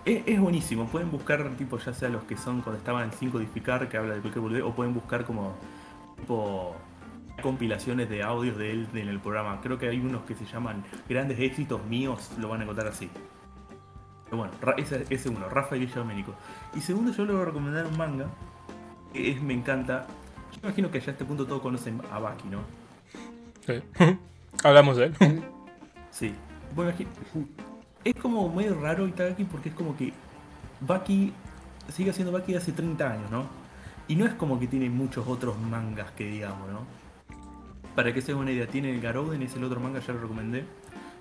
Es, 0.06 0.24
es 0.26 0.40
buenísimo, 0.40 0.88
pueden 0.88 1.12
buscar 1.12 1.56
tipo 1.58 1.78
ya 1.78 1.94
sea 1.94 2.10
los 2.10 2.24
que 2.24 2.38
son 2.38 2.62
cuando 2.62 2.80
estaban 2.80 3.04
en 3.06 3.12
sin 3.14 3.30
codificar, 3.30 3.88
que 3.90 3.98
habla 3.98 4.16
de 4.16 4.22
cualquier 4.22 4.42
boludez, 4.42 4.64
o 4.64 4.74
pueden 4.74 4.94
buscar 4.94 5.26
como 5.26 5.56
tipo 6.18 6.76
compilaciones 7.42 8.10
de 8.10 8.24
audios 8.24 8.58
de 8.58 8.72
él 8.72 8.88
en 8.94 9.10
el 9.10 9.20
programa. 9.20 9.62
Creo 9.62 9.78
que 9.78 9.90
hay 9.90 10.00
unos 10.00 10.24
que 10.24 10.36
se 10.36 10.46
llaman 10.46 10.84
Grandes 11.08 11.40
Éxitos 11.40 11.86
Míos, 11.86 12.32
lo 12.40 12.50
van 12.50 12.62
a 12.62 12.64
encontrar 12.64 12.88
así. 12.88 13.10
Pero 14.30 14.38
bueno, 14.38 14.54
ese, 14.78 15.06
ese 15.10 15.30
uno, 15.30 15.48
Rafa 15.50 15.76
y 15.78 15.86
Domenico. 15.86 16.34
Y 16.76 16.82
segundo, 16.82 17.12
yo 17.14 17.26
le 17.26 17.34
voy 17.34 17.42
a 17.42 17.46
recomendar 17.46 17.86
un 17.86 17.98
manga, 17.98 18.28
que 19.14 19.32
es, 19.32 19.42
me 19.42 19.54
encanta. 19.54 20.06
Yo 20.54 20.60
imagino 20.64 20.92
que 20.92 21.00
ya 21.00 21.08
a 21.08 21.12
este 21.12 21.26
punto 21.26 21.46
todos 21.46 21.62
conocen 21.62 22.02
a 22.12 22.20
Baki, 22.20 22.48
¿no? 22.50 22.60
Sí. 23.66 23.82
Hablamos 24.64 24.98
de 24.98 25.06
él. 25.06 25.16
Sí. 26.10 26.34
Bueno, 26.76 26.90
aquí- 26.92 27.06
es 28.04 28.16
como 28.16 28.52
medio 28.52 28.80
raro 28.82 29.08
Itagaki 29.08 29.44
porque 29.44 29.70
es 29.70 29.76
como 29.76 29.96
que 29.96 30.14
Baki 30.82 31.32
sigue 31.94 32.10
haciendo 32.10 32.32
Baki 32.32 32.56
hace 32.56 32.72
30 32.72 33.12
años, 33.12 33.30
¿no? 33.30 33.46
Y 34.08 34.16
no 34.16 34.26
es 34.26 34.34
como 34.34 34.60
que 34.60 34.66
tiene 34.68 34.90
muchos 34.90 35.28
otros 35.28 35.60
mangas 35.60 36.10
que 36.12 36.26
digamos, 36.28 36.70
¿no? 36.72 36.80
Para 37.94 38.14
que 38.14 38.22
se 38.22 38.32
hagan 38.32 38.44
una 38.44 38.52
idea, 38.52 38.66
tiene 38.66 38.90
el 38.96 39.00
Garouden, 39.02 39.44
es 39.44 39.56
el 39.56 39.64
otro 39.64 39.80
manga, 39.80 40.00
ya 40.00 40.14
lo 40.14 40.22
recomendé. 40.22 40.66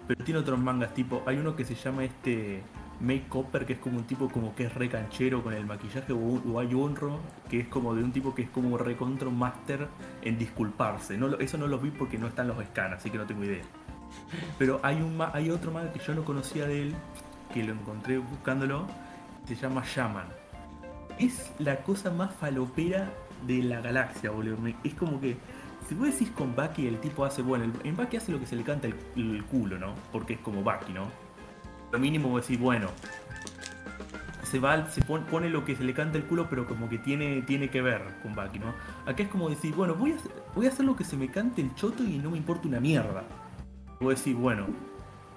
Pero 0.06 0.24
tiene 0.24 0.40
otros 0.40 0.58
mangas, 0.58 0.94
tipo, 0.94 1.22
hay 1.26 1.36
uno 1.36 1.56
que 1.56 1.64
se 1.66 1.74
llama 1.74 2.04
este 2.04 2.62
Make 3.00 3.26
Copper, 3.28 3.66
que 3.66 3.74
es 3.74 3.78
como 3.78 3.98
un 3.98 4.04
tipo 4.04 4.28
como 4.28 4.54
que 4.54 4.64
es 4.64 4.74
re 4.74 4.88
canchero 4.88 5.42
con 5.42 5.52
el 5.52 5.66
maquillaje, 5.66 6.12
o, 6.12 6.18
o 6.18 6.60
hay 6.60 6.74
otro 6.74 7.20
que 7.48 7.60
es 7.60 7.68
como 7.68 7.94
de 7.94 8.02
un 8.02 8.12
tipo 8.12 8.34
que 8.34 8.42
es 8.42 8.50
como 8.50 8.74
un 8.76 9.38
máster 9.38 9.88
en 10.22 10.38
disculparse. 10.38 11.18
Eso 11.40 11.58
no 11.58 11.66
lo 11.66 11.78
vi 11.78 11.90
porque 11.90 12.18
no 12.18 12.26
están 12.26 12.48
los 12.48 12.56
scans, 12.64 12.94
así 12.94 13.10
que 13.10 13.18
no 13.18 13.26
tengo 13.26 13.44
idea. 13.44 13.64
Pero 14.58 14.80
hay 14.82 14.96
un 14.96 15.20
hay 15.32 15.50
otro 15.50 15.72
manga 15.72 15.92
que 15.92 16.00
yo 16.00 16.14
no 16.14 16.24
conocía 16.24 16.66
de 16.66 16.82
él, 16.82 16.94
que 17.52 17.62
lo 17.64 17.72
encontré 17.72 18.18
buscándolo, 18.18 18.86
se 19.46 19.54
llama 19.54 19.82
Shaman. 19.84 20.26
Es 21.18 21.52
la 21.58 21.82
cosa 21.82 22.10
más 22.10 22.34
falopera 22.34 23.10
de 23.46 23.62
la 23.62 23.80
galaxia, 23.80 24.30
boludo. 24.30 24.56
Es 24.84 24.94
como 24.94 25.20
que, 25.20 25.36
si 25.88 25.94
vos 25.94 26.06
decís 26.06 26.30
con 26.30 26.54
Baki, 26.54 26.86
el 26.86 26.98
tipo 27.00 27.24
hace, 27.24 27.42
bueno, 27.42 27.72
en 27.84 27.96
Baki 27.96 28.16
hace 28.16 28.32
lo 28.32 28.40
que 28.40 28.46
se 28.46 28.56
le 28.56 28.62
canta 28.62 28.88
el, 28.88 29.44
culo, 29.44 29.78
¿no? 29.78 29.94
Porque 30.12 30.34
es 30.34 30.40
como 30.40 30.62
Baki, 30.62 30.92
¿no? 30.92 31.06
Mínimo 31.98 32.38
decís, 32.38 32.58
bueno, 32.58 32.88
se 34.42 34.58
va, 34.60 34.88
se 34.90 35.02
pon- 35.02 35.24
pone 35.24 35.48
lo 35.50 35.64
que 35.64 35.74
se 35.76 35.82
le 35.84 35.92
canta 35.92 36.18
el 36.18 36.24
culo, 36.24 36.46
pero 36.48 36.66
como 36.66 36.88
que 36.88 36.98
tiene, 36.98 37.42
tiene 37.42 37.68
que 37.68 37.82
ver 37.82 38.02
con 38.22 38.34
Bucky, 38.34 38.58
¿no? 38.58 38.74
Acá 39.06 39.22
es 39.24 39.28
como 39.28 39.48
decir, 39.48 39.74
bueno, 39.74 39.94
voy 39.94 40.12
a, 40.12 40.16
voy 40.54 40.66
a 40.66 40.68
hacer 40.68 40.84
lo 40.86 40.94
que 40.96 41.04
se 41.04 41.16
me 41.16 41.28
cante 41.30 41.60
el 41.62 41.74
choto 41.74 42.02
y 42.04 42.18
no 42.18 42.30
me 42.30 42.38
importa 42.38 42.68
una 42.68 42.80
mierda. 42.80 43.24
Voy 44.00 44.12
a 44.12 44.16
decir, 44.16 44.36
bueno, 44.36 44.66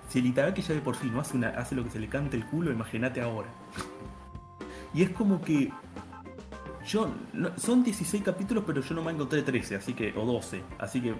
si 0.10 0.20
el 0.20 0.28
Itagaki 0.28 0.62
ya 0.62 0.74
de 0.74 0.82
por 0.82 0.96
sí 0.96 1.10
no 1.10 1.20
hace, 1.22 1.38
una, 1.38 1.50
hace 1.50 1.76
lo 1.76 1.84
que 1.84 1.90
se 1.92 2.00
le 2.00 2.08
cante 2.08 2.38
el 2.38 2.46
culo, 2.46 2.72
imagínate 2.72 3.22
ahora. 3.22 3.50
Y 4.94 5.04
es 5.04 5.10
como 5.12 5.42
que. 5.42 5.72
Yo. 6.88 7.10
son 7.58 7.84
16 7.84 8.24
capítulos, 8.24 8.64
pero 8.66 8.82
yo 8.82 8.96
no 8.96 9.04
me 9.04 9.12
encontré 9.12 9.44
13, 9.44 9.76
así 9.76 9.94
que. 9.94 10.14
o 10.18 10.26
12. 10.26 10.64
Así 10.80 11.00
que. 11.02 11.14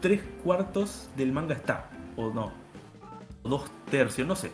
Tres 0.00 0.20
cuartos 0.44 1.08
del 1.16 1.32
manga 1.32 1.54
está. 1.54 1.88
O 2.16 2.30
no. 2.32 2.52
Dos 3.50 3.70
tercios, 3.90 4.26
no 4.26 4.36
sé. 4.36 4.52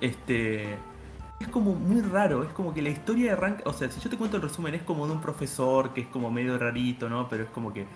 Este. 0.00 0.78
Es 1.38 1.48
como 1.48 1.74
muy 1.74 2.00
raro, 2.00 2.44
es 2.44 2.52
como 2.52 2.72
que 2.72 2.80
la 2.80 2.88
historia 2.88 3.34
arranca. 3.34 3.64
O 3.66 3.72
sea, 3.72 3.90
si 3.90 4.00
yo 4.00 4.08
te 4.08 4.16
cuento 4.16 4.36
el 4.36 4.42
resumen, 4.42 4.74
es 4.74 4.82
como 4.82 5.06
de 5.06 5.12
un 5.12 5.20
profesor 5.20 5.92
que 5.92 6.02
es 6.02 6.06
como 6.06 6.30
medio 6.30 6.56
rarito, 6.56 7.08
¿no? 7.10 7.28
Pero 7.28 7.44
es 7.44 7.50
como 7.50 7.72
que. 7.72 7.86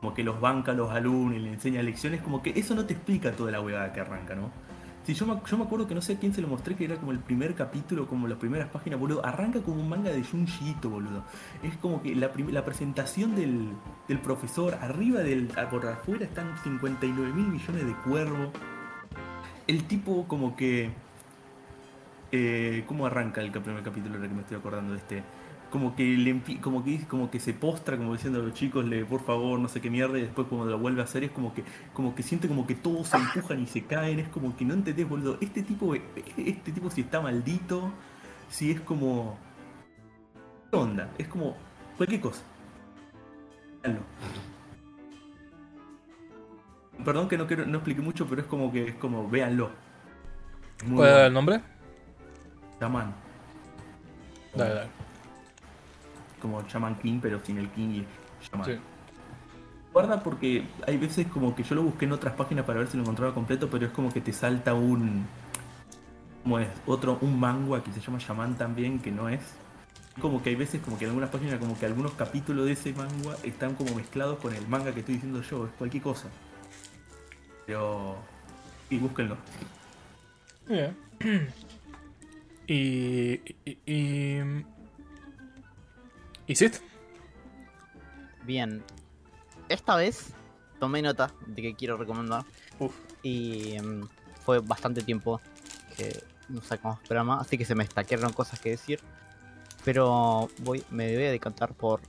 Como 0.00 0.14
que 0.14 0.24
los 0.24 0.40
banca 0.40 0.72
a 0.72 0.74
los 0.74 0.90
alumnos 0.90 1.36
y 1.36 1.40
le 1.40 1.52
enseña 1.52 1.82
lecciones, 1.82 2.22
como 2.22 2.42
que 2.42 2.58
eso 2.58 2.74
no 2.74 2.86
te 2.86 2.94
explica 2.94 3.32
toda 3.32 3.50
la 3.50 3.60
huevada 3.60 3.92
que 3.92 4.00
arranca, 4.00 4.34
¿no? 4.34 4.50
Sí, 5.04 5.12
yo 5.12 5.26
me, 5.26 5.38
yo 5.44 5.58
me 5.58 5.64
acuerdo 5.64 5.86
que 5.86 5.94
no 5.94 6.00
sé 6.00 6.14
a 6.14 6.18
quién 6.18 6.32
se 6.32 6.40
lo 6.40 6.48
mostré, 6.48 6.74
que 6.74 6.86
era 6.86 6.96
como 6.96 7.12
el 7.12 7.18
primer 7.18 7.54
capítulo, 7.54 8.06
como 8.06 8.26
las 8.26 8.38
primeras 8.38 8.70
páginas, 8.70 8.98
boludo. 8.98 9.24
Arranca 9.26 9.60
como 9.60 9.78
un 9.78 9.90
manga 9.90 10.10
de 10.10 10.24
Junji 10.24 10.70
Ito, 10.70 10.88
boludo. 10.88 11.22
Es 11.62 11.76
como 11.76 12.00
que 12.00 12.14
la, 12.14 12.30
la 12.50 12.64
presentación 12.64 13.36
del, 13.36 13.72
del 14.08 14.20
profesor, 14.20 14.74
arriba 14.80 15.20
del. 15.20 15.48
por 15.70 15.86
afuera 15.86 16.24
están 16.24 16.56
59 16.62 17.32
mil 17.34 17.48
millones 17.48 17.86
de 17.86 17.94
cuervos. 17.96 18.48
El 19.70 19.84
tipo, 19.84 20.26
como 20.26 20.56
que. 20.56 20.90
Eh, 22.32 22.82
¿Cómo 22.88 23.06
arranca 23.06 23.40
el 23.40 23.52
primer 23.52 23.84
capítulo? 23.84 24.16
Ahora 24.16 24.28
que 24.28 24.34
me 24.34 24.40
estoy 24.40 24.56
acordando 24.56 24.94
de 24.94 24.98
este. 24.98 25.22
Como 25.70 25.94
que, 25.94 26.02
le 26.02 26.42
como 26.60 26.82
que 26.82 27.06
como 27.06 27.30
que 27.30 27.38
se 27.38 27.54
postra, 27.54 27.96
como 27.96 28.12
diciendo 28.14 28.40
a 28.40 28.42
los 28.42 28.52
chicos, 28.52 28.84
le, 28.84 29.04
por 29.04 29.24
favor, 29.24 29.60
no 29.60 29.68
sé 29.68 29.80
qué 29.80 29.88
mierda, 29.88 30.18
y 30.18 30.22
después 30.22 30.48
cuando 30.48 30.66
lo 30.66 30.76
vuelve 30.80 31.02
a 31.02 31.04
hacer 31.04 31.22
es 31.22 31.30
como 31.30 31.54
que 31.54 31.62
como 31.92 32.16
que 32.16 32.24
siente 32.24 32.48
como 32.48 32.66
que 32.66 32.74
todos 32.74 33.06
se 33.06 33.16
empujan 33.16 33.62
y 33.62 33.66
se 33.68 33.84
caen, 33.84 34.18
es 34.18 34.28
como 34.30 34.56
que 34.56 34.64
no 34.64 34.74
entendés, 34.74 35.08
boludo. 35.08 35.38
Este 35.40 35.62
tipo, 35.62 35.94
este 35.94 36.72
tipo 36.72 36.90
si 36.90 37.02
está 37.02 37.20
maldito, 37.20 37.92
si 38.48 38.72
es 38.72 38.80
como. 38.80 39.38
¿Qué 40.72 40.76
onda? 40.76 41.12
Es 41.16 41.28
como 41.28 41.56
cualquier 41.96 42.20
cosa. 42.20 42.42
Véanlo. 43.84 44.02
Perdón 47.04 47.28
que 47.28 47.38
no 47.38 47.46
quiero, 47.46 47.66
no 47.66 47.78
expliqué 47.78 48.00
mucho, 48.00 48.26
pero 48.26 48.42
es 48.42 48.46
como 48.46 48.72
que 48.72 48.88
es 48.88 48.94
como, 48.96 49.28
véanlo. 49.28 49.70
Muy 50.86 50.96
¿Cuál 50.96 51.08
era 51.08 51.26
el 51.26 51.32
nombre? 51.32 51.60
Shaman. 52.80 53.14
Dale, 54.54 54.74
dale. 54.74 54.90
Como 56.40 56.62
Shaman 56.62 56.96
King, 56.96 57.18
pero 57.20 57.38
sin 57.44 57.58
el 57.58 57.68
King 57.70 57.88
y 57.88 58.06
Shaman. 58.46 58.66
Sí. 58.66 58.78
Guarda 59.92 60.22
porque 60.22 60.64
hay 60.86 60.96
veces 60.98 61.26
como 61.26 61.54
que 61.54 61.64
yo 61.64 61.74
lo 61.74 61.82
busqué 61.82 62.04
en 62.04 62.12
otras 62.12 62.34
páginas 62.34 62.64
para 62.64 62.78
ver 62.78 62.88
si 62.88 62.96
lo 62.96 63.02
encontraba 63.02 63.34
completo, 63.34 63.68
pero 63.68 63.86
es 63.86 63.92
como 63.92 64.12
que 64.12 64.20
te 64.20 64.32
salta 64.32 64.72
un. 64.72 65.26
como 66.42 66.58
es? 66.60 66.68
Otro, 66.86 67.18
un 67.20 67.38
manga 67.38 67.82
que 67.82 67.92
se 67.92 68.00
llama 68.00 68.18
Shaman 68.18 68.56
también, 68.56 69.00
que 69.00 69.10
no 69.10 69.28
es. 69.28 69.40
Como 70.20 70.42
que 70.42 70.50
hay 70.50 70.56
veces 70.56 70.80
como 70.80 70.96
que 70.96 71.04
en 71.04 71.10
algunas 71.10 71.30
páginas 71.30 71.58
como 71.58 71.78
que 71.78 71.86
algunos 71.86 72.12
capítulos 72.12 72.66
de 72.66 72.72
ese 72.72 72.92
manga 72.92 73.36
están 73.42 73.74
como 73.74 73.94
mezclados 73.94 74.38
con 74.38 74.54
el 74.54 74.66
manga 74.68 74.92
que 74.92 75.00
estoy 75.00 75.14
diciendo 75.14 75.42
yo, 75.42 75.66
es 75.66 75.72
cualquier 75.72 76.02
cosa. 76.02 76.28
Pero. 77.66 78.16
Y 78.88 78.98
búsquenlo. 78.98 79.36
Bien. 80.66 80.96
Y. 82.66 83.40
Y. 83.64 83.78
Y. 83.84 84.64
¿Y 86.46 86.54
Sid? 86.54 86.74
Bien. 88.44 88.82
Esta 89.68 89.96
vez 89.96 90.32
tomé 90.78 91.02
nota 91.02 91.32
de 91.46 91.62
que 91.62 91.74
quiero 91.74 91.96
recomendar. 91.96 92.44
Uf. 92.78 92.94
Y 93.22 93.76
mm, 93.80 94.08
fue 94.44 94.60
bastante 94.60 95.02
tiempo 95.02 95.40
que 95.96 96.22
no 96.48 96.62
sacamos 96.62 96.98
programa, 97.00 97.40
así 97.40 97.58
que 97.58 97.64
se 97.64 97.74
me 97.74 97.84
estaquearon 97.84 98.32
cosas 98.32 98.60
que 98.60 98.70
decir. 98.70 99.00
Pero 99.84 100.48
voy, 100.58 100.84
me 100.90 101.14
voy 101.14 101.24
a 101.24 101.30
decantar 101.30 101.74
por 101.74 102.00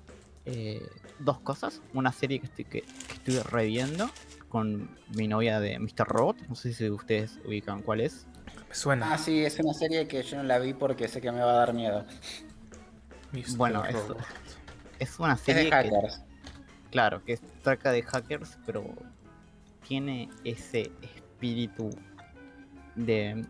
eh, 0.45 0.87
dos 1.19 1.39
cosas. 1.39 1.81
Una 1.93 2.11
serie 2.11 2.39
que 2.39 2.47
estoy, 2.47 2.65
que, 2.65 2.81
que 2.81 3.13
estoy 3.13 3.39
reviendo 3.39 4.09
con 4.51 4.89
mi 5.15 5.27
novia 5.27 5.59
de 5.59 5.79
Mr. 5.79 6.05
Robot. 6.07 6.37
No 6.49 6.55
sé 6.55 6.73
si 6.73 6.89
ustedes 6.89 7.39
ubican 7.45 7.81
cuál 7.81 8.01
es. 8.01 8.27
Me 8.67 8.75
suena. 8.75 9.13
Ah, 9.13 9.17
sí, 9.17 9.43
es 9.43 9.57
una 9.59 9.73
serie 9.73 10.07
que 10.07 10.21
yo 10.23 10.37
no 10.37 10.43
la 10.43 10.59
vi 10.59 10.73
porque 10.73 11.07
sé 11.07 11.21
que 11.21 11.31
me 11.31 11.39
va 11.39 11.51
a 11.51 11.55
dar 11.55 11.73
miedo. 11.73 12.05
Mr. 13.31 13.55
Bueno, 13.55 13.85
es, 13.85 13.93
Robot. 13.95 14.17
es 14.99 15.19
una 15.19 15.33
Es 15.33 15.39
serie 15.39 15.63
que, 15.65 15.71
hackers. 15.71 16.21
Claro, 16.91 17.23
que 17.23 17.37
trata 17.63 17.91
de 17.93 18.03
hackers, 18.03 18.57
pero 18.65 18.83
tiene 19.87 20.29
ese 20.43 20.91
espíritu 21.01 21.89
de 22.95 23.45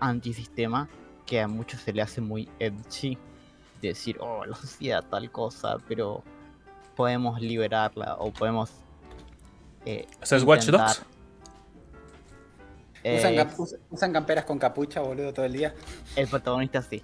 antisistema 0.00 0.88
que 1.24 1.40
a 1.40 1.48
muchos 1.48 1.80
se 1.80 1.92
le 1.92 2.02
hace 2.02 2.20
muy 2.20 2.48
edgy. 2.58 3.16
Decir, 3.80 4.18
oh, 4.20 4.44
la 4.44 4.56
sociedad 4.56 5.04
tal 5.08 5.30
cosa, 5.30 5.78
pero 5.86 6.22
podemos 6.96 7.40
liberarla 7.40 8.16
o 8.18 8.32
podemos. 8.32 8.70
Eh, 9.88 10.06
O 10.22 10.26
sea, 10.26 10.36
¿es 10.36 10.44
Watch 10.44 10.66
Dogs? 10.66 11.02
Usan, 13.90 14.10
Eh, 14.10 14.12
camperas 14.12 14.44
con 14.44 14.58
capucha, 14.58 15.00
boludo, 15.00 15.32
todo 15.32 15.46
el 15.46 15.52
día. 15.54 15.74
el 16.14 16.28
protagonista 16.28 16.82
sí. 16.82 17.02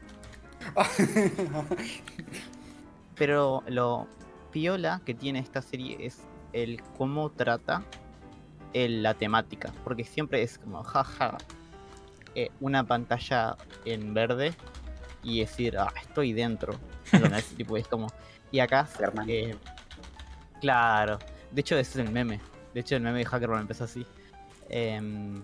Pero 3.17 3.63
lo 3.69 4.07
piola 4.51 5.01
que 5.07 5.15
tiene 5.15 5.39
esta 5.39 5.63
serie 5.63 5.97
es 6.05 6.19
el 6.53 6.83
cómo 6.99 7.31
trata 7.31 7.83
el- 8.75 9.03
la 9.03 9.15
temática. 9.15 9.73
Porque 9.83 10.05
siempre 10.05 10.43
es 10.43 10.59
como, 10.59 10.83
jaja, 10.83 11.39
eh, 12.35 12.51
una 12.61 12.85
pantalla 12.85 13.57
en 13.87 14.13
verde 14.15 14.53
y 15.23 15.41
decir, 15.41 15.79
ah, 15.79 15.93
estoy 16.03 16.33
dentro. 16.35 16.75
tipo, 17.57 17.77
es 17.79 17.89
como. 17.89 18.09
Y 18.51 18.59
acá, 18.59 18.87
eh, 19.27 19.57
claro. 20.61 21.19
De 21.51 21.61
hecho, 21.63 21.77
ese 21.79 22.01
es 22.03 22.07
el 22.07 22.13
meme. 22.13 22.41
De 22.75 22.81
hecho, 22.81 22.97
el 22.97 23.03
meme 23.03 23.21
de 23.21 23.25
Hackerman 23.25 23.61
empezó 23.61 23.85
así. 23.85 24.05
Em, 24.69 25.43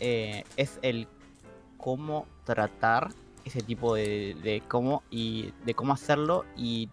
eh, 0.00 0.44
es 0.56 0.78
el 0.82 1.06
cómo 1.76 2.26
tratar 2.44 3.10
ese 3.44 3.62
tipo 3.62 3.94
de, 3.94 4.36
de 4.42 4.62
cómo 4.66 5.02
y 5.10 5.52
de 5.64 5.74
cómo 5.74 5.92
hacerlo 5.92 6.44
y 6.56 6.88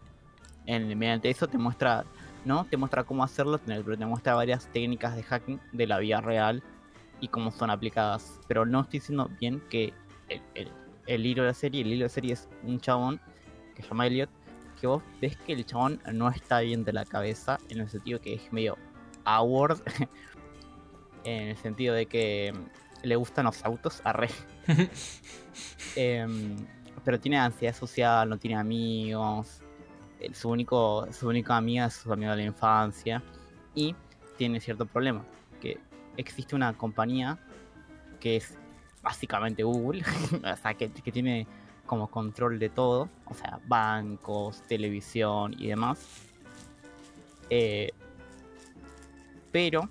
mediante 0.66 1.30
eso 1.30 1.48
te 1.48 1.58
muestra 1.58 2.04
no 2.44 2.66
te 2.66 2.78
muestra 2.78 3.04
cómo 3.04 3.24
hacerlo 3.24 3.60
pero 3.66 3.98
te 3.98 4.06
muestra 4.06 4.36
varias 4.36 4.68
técnicas 4.72 5.16
de 5.16 5.24
hacking 5.24 5.60
de 5.72 5.88
la 5.88 6.00
vida 6.00 6.20
real 6.22 6.62
y 7.22 7.30
cómo 7.30 7.52
son 7.52 7.70
aplicadas 7.70 8.40
pero 8.48 8.66
no 8.66 8.82
estoy 8.82 9.00
diciendo 9.00 9.30
bien 9.40 9.62
que 9.70 9.94
el, 10.56 10.72
el 11.06 11.26
hilo 11.26 11.44
de 11.44 11.50
la 11.50 11.54
serie 11.54 11.82
el 11.82 11.88
hilo 11.88 12.00
de 12.00 12.06
la 12.06 12.10
serie 12.10 12.34
es 12.34 12.50
un 12.64 12.80
chabón 12.80 13.22
que 13.76 13.84
se 13.84 13.90
llama 13.90 14.08
Elliot 14.08 14.30
que 14.80 14.88
vos 14.88 15.04
ves 15.22 15.36
que 15.38 15.54
el 15.54 15.66
chabón 15.66 16.00
no 16.14 16.30
está 16.30 16.60
bien 16.62 16.84
de 16.84 16.94
la 16.94 17.06
cabeza 17.06 17.60
en 17.70 17.82
el 17.82 17.90
sentido 17.90 18.22
que 18.22 18.36
es 18.36 18.54
medio 18.54 18.78
award 19.26 19.82
en 21.24 21.50
el 21.50 21.58
sentido 21.58 21.94
de 21.94 22.06
que 22.06 22.54
le 23.04 23.16
gustan 23.16 23.46
los 23.46 23.64
autos 23.66 24.02
arre 24.06 24.30
Em, 25.96 26.56
pero 27.04 27.20
tiene 27.20 27.38
ansiedad 27.38 27.76
social, 27.76 28.30
no 28.30 28.38
tiene 28.38 28.58
amigos. 28.58 29.62
eh, 30.20 30.34
Su, 30.34 30.50
único, 30.50 31.08
su 31.12 31.28
única 31.28 31.58
amiga 31.58 31.86
es 31.88 31.94
su 31.96 32.12
amiga 32.12 32.32
de 32.32 32.38
la 32.38 32.44
infancia. 32.44 33.24
Y 33.74 33.96
tiene 34.38 34.60
cierto 34.60 34.86
problema. 34.86 35.26
Que 35.62 35.80
existe 36.18 36.56
una 36.56 36.74
compañía 36.74 37.40
que 38.20 38.38
es 38.38 38.58
básicamente 39.02 39.64
Google. 39.64 40.04
o 40.54 40.56
sea, 40.58 40.74
que, 40.74 40.92
que 40.92 41.12
tiene 41.12 41.48
como 41.88 42.10
control 42.10 42.60
de 42.60 42.70
todo. 42.70 43.10
O 43.26 43.34
sea, 43.34 43.60
bancos, 43.68 44.62
televisión 44.68 45.56
y 45.58 45.68
demás. 45.68 46.00
Eh, 47.50 47.92
pero, 49.52 49.90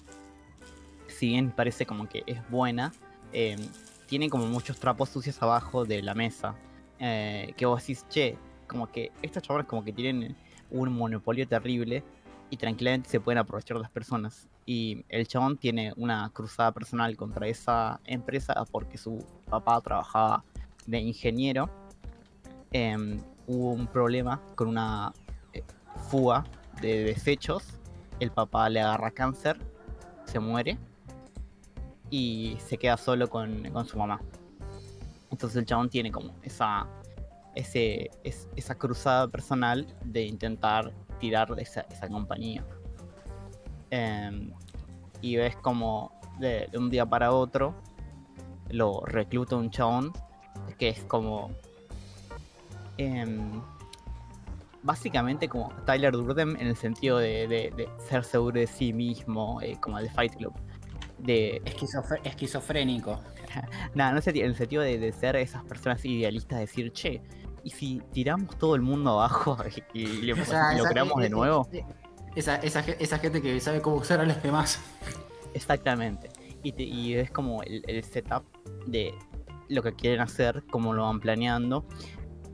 si 1.08 1.28
bien 1.28 1.50
parece 1.50 1.86
como 1.86 2.08
que 2.08 2.22
es 2.26 2.38
buena, 2.50 2.92
em, 3.32 3.58
tiene 4.06 4.30
como 4.30 4.46
muchos 4.46 4.78
trapos 4.78 5.08
sucios 5.08 5.42
abajo 5.42 5.84
de 5.84 6.02
la 6.02 6.14
mesa. 6.14 6.54
eh, 6.98 7.52
que 7.58 7.66
vos 7.66 7.82
decís, 7.82 8.06
che, 8.08 8.38
como 8.66 8.90
que 8.90 9.12
estos 9.20 9.42
chavales 9.42 9.66
como 9.68 9.84
que 9.84 9.92
tienen 9.92 10.34
un 10.70 10.92
monopolio 10.94 11.46
terrible 11.46 12.02
y 12.50 12.56
tranquilamente 12.56 13.08
se 13.10 13.20
pueden 13.20 13.38
aprovechar 13.38 13.76
las 13.76 13.90
personas. 13.90 14.48
Y 14.64 15.04
el 15.08 15.26
chabón 15.26 15.58
tiene 15.58 15.92
una 15.96 16.30
cruzada 16.32 16.72
personal 16.72 17.16
contra 17.16 17.46
esa 17.48 18.00
empresa 18.04 18.54
porque 18.70 18.98
su 18.98 19.24
papá 19.48 19.80
trabajaba 19.80 20.44
de 20.86 21.00
ingeniero. 21.00 21.68
Em, 22.72 23.20
hubo 23.46 23.72
un 23.72 23.86
problema 23.86 24.40
con 24.54 24.68
una 24.68 25.12
eh, 25.52 25.62
fuga 26.10 26.44
de 26.80 27.04
desechos. 27.04 27.64
El 28.20 28.30
papá 28.30 28.68
le 28.68 28.80
agarra 28.80 29.10
cáncer, 29.10 29.58
se 30.24 30.38
muere 30.40 30.78
y 32.10 32.56
se 32.60 32.78
queda 32.78 32.96
solo 32.96 33.28
con, 33.28 33.62
con 33.72 33.86
su 33.86 33.98
mamá. 33.98 34.20
Entonces 35.30 35.56
el 35.58 35.66
chabón 35.66 35.88
tiene 35.90 36.10
como 36.10 36.34
esa, 36.42 36.86
ese, 37.54 38.10
es- 38.24 38.48
esa 38.56 38.74
cruzada 38.76 39.28
personal 39.28 39.86
de 40.04 40.24
intentar 40.24 40.92
tirar 41.20 41.54
de 41.54 41.62
esa, 41.62 41.82
esa 41.90 42.08
compañía. 42.08 42.64
Em, 43.90 44.52
y 45.20 45.36
ves 45.36 45.56
como 45.56 46.12
de, 46.38 46.68
de 46.70 46.78
un 46.78 46.90
día 46.90 47.06
para 47.06 47.32
otro 47.32 47.74
lo 48.70 49.00
recluta 49.06 49.56
un 49.56 49.70
chabón 49.70 50.12
que 50.78 50.88
es 50.88 51.04
como 51.04 51.50
em, 52.98 53.60
básicamente 54.82 55.48
como 55.48 55.70
Tyler 55.84 56.12
Durden 56.12 56.56
en 56.60 56.68
el 56.68 56.76
sentido 56.76 57.18
de, 57.18 57.48
de- 57.48 57.72
de 57.76 57.88
ser 58.08 58.24
seguro 58.24 58.58
de 58.60 58.66
sí 58.66 58.92
mismo, 58.92 59.60
eh, 59.60 59.76
como 59.80 59.98
el 59.98 60.04
de 60.06 60.10
Fight 60.10 60.34
Club. 60.36 60.52
De, 61.18 61.62
esquizofrénico. 62.24 63.20
Nada, 63.94 64.12
no 64.12 64.20
sé, 64.20 64.30
en 64.30 64.44
el 64.46 64.54
sentido 64.54 64.82
de, 64.82 64.98
de 64.98 65.12
ser 65.12 65.36
esas 65.36 65.64
personas 65.64 66.04
idealistas, 66.04 66.58
decir, 66.58 66.92
che, 66.92 67.22
¿y 67.64 67.70
si 67.70 68.00
tiramos 68.12 68.56
todo 68.58 68.74
el 68.74 68.82
mundo 68.82 69.10
abajo 69.12 69.56
y, 69.94 70.06
le- 70.22 70.34
O 70.34 70.44
sea, 70.44 70.72
y 70.72 70.76
lo 70.76 70.82
esa- 70.84 70.90
creamos 70.90 71.16
de 71.20 71.30
nuevo? 71.30 71.68
eh, 71.72 71.84
Esa, 72.36 72.56
esa, 72.56 72.82
ge- 72.82 72.96
esa 73.00 73.18
gente 73.18 73.40
que 73.42 73.58
sabe 73.60 73.80
cómo 73.80 73.96
usar 73.96 74.20
a 74.20 74.24
los 74.24 74.40
demás. 74.42 74.78
Exactamente. 75.54 76.28
Y, 76.62 76.72
te- 76.72 76.82
y 76.84 77.14
es 77.14 77.30
como 77.30 77.62
el, 77.62 77.82
el 77.86 78.04
setup 78.04 78.44
de 78.86 79.14
lo 79.68 79.82
que 79.82 79.94
quieren 79.94 80.20
hacer, 80.20 80.62
cómo 80.70 80.92
lo 80.92 81.04
van 81.04 81.18
planeando. 81.18 81.86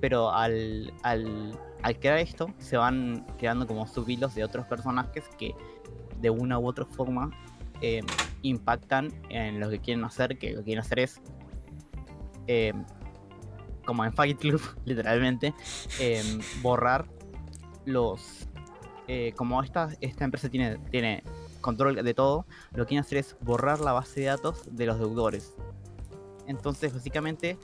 Pero 0.03 0.33
al, 0.33 0.93
al, 1.05 1.57
al 1.83 1.99
crear 2.01 2.19
esto, 2.19 2.49
se 2.59 2.77
van 2.77 3.25
creando 3.39 3.69
como 3.69 3.87
subhilos 3.87 4.35
de 4.35 4.43
otros 4.43 4.67
personajes 4.67 5.25
que 5.39 5.55
de 6.21 6.29
una 6.29 6.59
u 6.59 6.67
otra 6.67 6.85
forma 6.85 7.31
eh, 7.81 8.01
impactan 8.43 9.13
en 9.31 9.61
lo 9.61 9.71
que 9.71 9.79
quieren 9.79 10.03
hacer, 10.05 10.39
que 10.39 10.51
lo 10.51 10.59
que 10.59 10.65
quieren 10.65 10.85
hacer 10.85 10.99
es, 10.99 11.21
eh, 12.49 12.73
como 13.87 14.05
en 14.05 14.13
Fight 14.13 14.41
Club, 14.41 14.61
literalmente, 14.85 15.55
eh, 16.01 16.23
borrar 16.63 17.07
los... 17.85 18.49
eh, 19.07 19.33
como 19.37 19.63
esta, 19.63 19.91
esta 20.01 20.25
empresa 20.25 20.49
tiene, 20.49 20.79
tiene 20.91 21.23
control 21.61 22.03
de 22.03 22.15
todo, 22.15 22.45
lo 22.73 22.85
que 22.85 22.89
quieren 22.89 23.05
hacer 23.05 23.19
es 23.19 23.37
borrar 23.41 23.79
la 23.79 23.93
base 23.93 24.19
de 24.19 24.27
datos 24.27 24.65
de 24.69 24.85
los 24.87 24.99
deudores. 24.99 25.55
Entonces, 26.49 26.93
básicamente, 26.93 27.57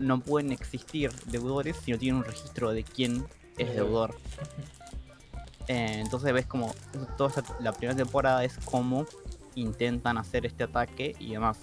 no 0.00 0.20
pueden 0.20 0.50
existir 0.52 1.12
deudores 1.26 1.76
si 1.76 1.92
no 1.92 1.98
tienen 1.98 2.18
un 2.18 2.24
registro 2.24 2.72
de 2.72 2.82
quién 2.82 3.24
es 3.58 3.74
deudor. 3.74 4.16
Eh, 5.68 6.00
entonces 6.00 6.32
ves 6.32 6.46
como 6.46 6.74
toda 7.16 7.30
esta- 7.30 7.56
la 7.60 7.72
primera 7.72 7.96
temporada 7.96 8.44
es 8.44 8.56
cómo 8.64 9.06
intentan 9.54 10.18
hacer 10.18 10.46
este 10.46 10.64
ataque 10.64 11.14
y 11.20 11.32
demás. 11.32 11.58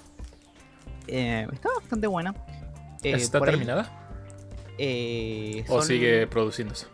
Eh, 1.08 1.48
está 1.52 1.70
bastante 1.76 2.08
buena. 2.08 2.34
Eh, 3.04 3.12
¿Está 3.16 3.40
ahí, 3.40 3.44
terminada? 3.46 3.92
¿O 5.68 5.80
son- 5.80 5.88
sigue 5.88 6.28
produciéndose? 6.28 6.86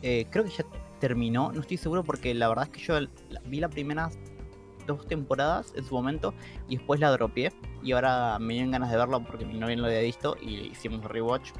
creo 0.00 0.44
que 0.44 0.50
ya 0.50 0.64
terminó, 1.00 1.50
no 1.52 1.60
estoy 1.60 1.76
seguro 1.76 2.04
porque 2.04 2.32
la 2.34 2.48
verdad 2.48 2.64
es 2.66 2.70
que 2.70 2.80
yo 2.80 3.00
la- 3.00 3.40
vi 3.46 3.60
las 3.60 3.70
primeras 3.70 4.16
dos 4.88 5.06
temporadas 5.06 5.72
en 5.76 5.84
su 5.84 5.94
momento 5.94 6.34
y 6.68 6.76
después 6.76 6.98
la 7.00 7.10
dropeé 7.10 7.52
y 7.82 7.92
ahora 7.92 8.38
me 8.40 8.54
dieron 8.54 8.72
ganas 8.72 8.90
de 8.90 8.96
verla 8.96 9.20
porque 9.20 9.44
mi 9.44 9.58
novia 9.58 9.76
no 9.76 9.82
lo 9.82 9.88
había 9.88 10.00
visto 10.00 10.36
y 10.40 10.68
hicimos 10.68 11.04
rewatch. 11.04 11.50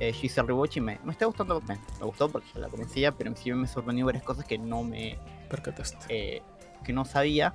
Eh, 0.00 0.10
yo 0.10 0.18
hice 0.22 0.40
el 0.40 0.48
rewatch 0.48 0.78
y 0.78 0.80
me, 0.80 0.98
me 1.04 1.12
está 1.12 1.26
gustando, 1.26 1.60
me, 1.68 1.76
me 2.00 2.06
gustó 2.06 2.28
porque 2.28 2.48
yo 2.52 2.60
la 2.60 2.68
conocía, 2.68 3.12
pero 3.12 3.34
sí 3.36 3.52
me 3.52 3.68
sorprendió 3.68 4.04
varias 4.06 4.24
cosas 4.24 4.44
que 4.44 4.58
no 4.58 4.82
me 4.82 5.16
Percataste. 5.48 6.06
eh, 6.08 6.42
que 6.82 6.92
no 6.92 7.04
sabía 7.04 7.54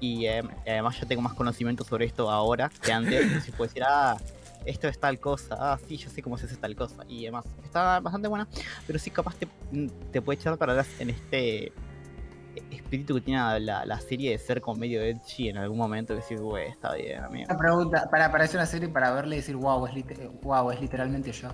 y 0.00 0.26
eh, 0.26 0.42
además 0.66 0.98
ya 1.00 1.06
tengo 1.06 1.22
más 1.22 1.34
conocimiento 1.34 1.84
sobre 1.84 2.04
esto 2.06 2.28
ahora 2.30 2.70
que 2.82 2.92
antes, 2.92 3.22
entonces 3.22 3.54
puedo 3.54 3.68
decir, 3.68 3.84
ah, 3.86 4.16
esto 4.66 4.88
es 4.88 4.98
tal 4.98 5.20
cosa, 5.20 5.56
ah, 5.58 5.78
sí, 5.86 5.96
yo 5.96 6.10
sé 6.10 6.22
cómo 6.22 6.36
se 6.36 6.46
hace 6.46 6.56
tal 6.56 6.74
cosa 6.74 7.04
y 7.08 7.24
demás. 7.24 7.44
Está 7.64 8.00
bastante 8.00 8.26
buena, 8.26 8.48
pero 8.86 8.98
sí 8.98 9.10
capaz 9.10 9.36
te, 9.36 9.46
te 10.10 10.20
puede 10.20 10.40
echar 10.40 10.58
para 10.58 10.72
atrás 10.72 10.88
en 10.98 11.10
este 11.10 11.72
espíritu 12.70 13.14
que 13.14 13.20
tiene 13.20 13.60
la, 13.60 13.84
la 13.84 14.00
serie 14.00 14.30
de 14.32 14.38
ser 14.38 14.60
como 14.60 14.78
medio 14.80 15.02
edgy 15.02 15.48
en 15.48 15.58
algún 15.58 15.78
momento 15.78 16.14
que 16.14 16.20
decís, 16.20 16.40
güey, 16.40 16.68
está 16.68 16.94
bien, 16.94 17.22
amigo. 17.22 17.46
Una 17.48 17.58
pregunta, 17.58 18.08
para, 18.10 18.30
para 18.30 18.44
hacer 18.44 18.56
una 18.58 18.66
serie 18.66 18.88
para 18.88 19.12
verle 19.12 19.36
y 19.36 19.38
decir, 19.40 19.56
wow, 19.56 19.86
es, 19.86 19.94
wow, 20.42 20.70
es 20.70 20.80
literalmente 20.80 21.32
yo. 21.32 21.48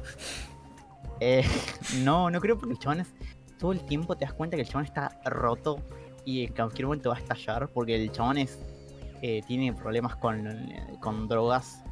Eh, 1.20 1.44
no, 2.04 2.30
no 2.30 2.40
creo 2.40 2.58
porque 2.58 2.72
el 2.74 2.78
chabón 2.78 3.00
es. 3.00 3.14
Todo 3.58 3.72
el 3.72 3.84
tiempo 3.86 4.16
te 4.16 4.24
das 4.24 4.34
cuenta 4.34 4.56
que 4.56 4.62
el 4.62 4.68
chabón 4.68 4.84
está 4.84 5.20
roto 5.24 5.78
y 6.24 6.44
en 6.44 6.52
cualquier 6.52 6.86
momento 6.86 7.10
va 7.10 7.16
a 7.16 7.18
estallar 7.18 7.68
porque 7.68 7.94
el 7.94 8.10
chabón 8.10 8.38
es. 8.38 8.58
eh, 9.22 9.40
tiene 9.46 9.72
problemas 9.72 10.16
con, 10.16 10.44
con 11.00 11.28
drogas. 11.28 11.82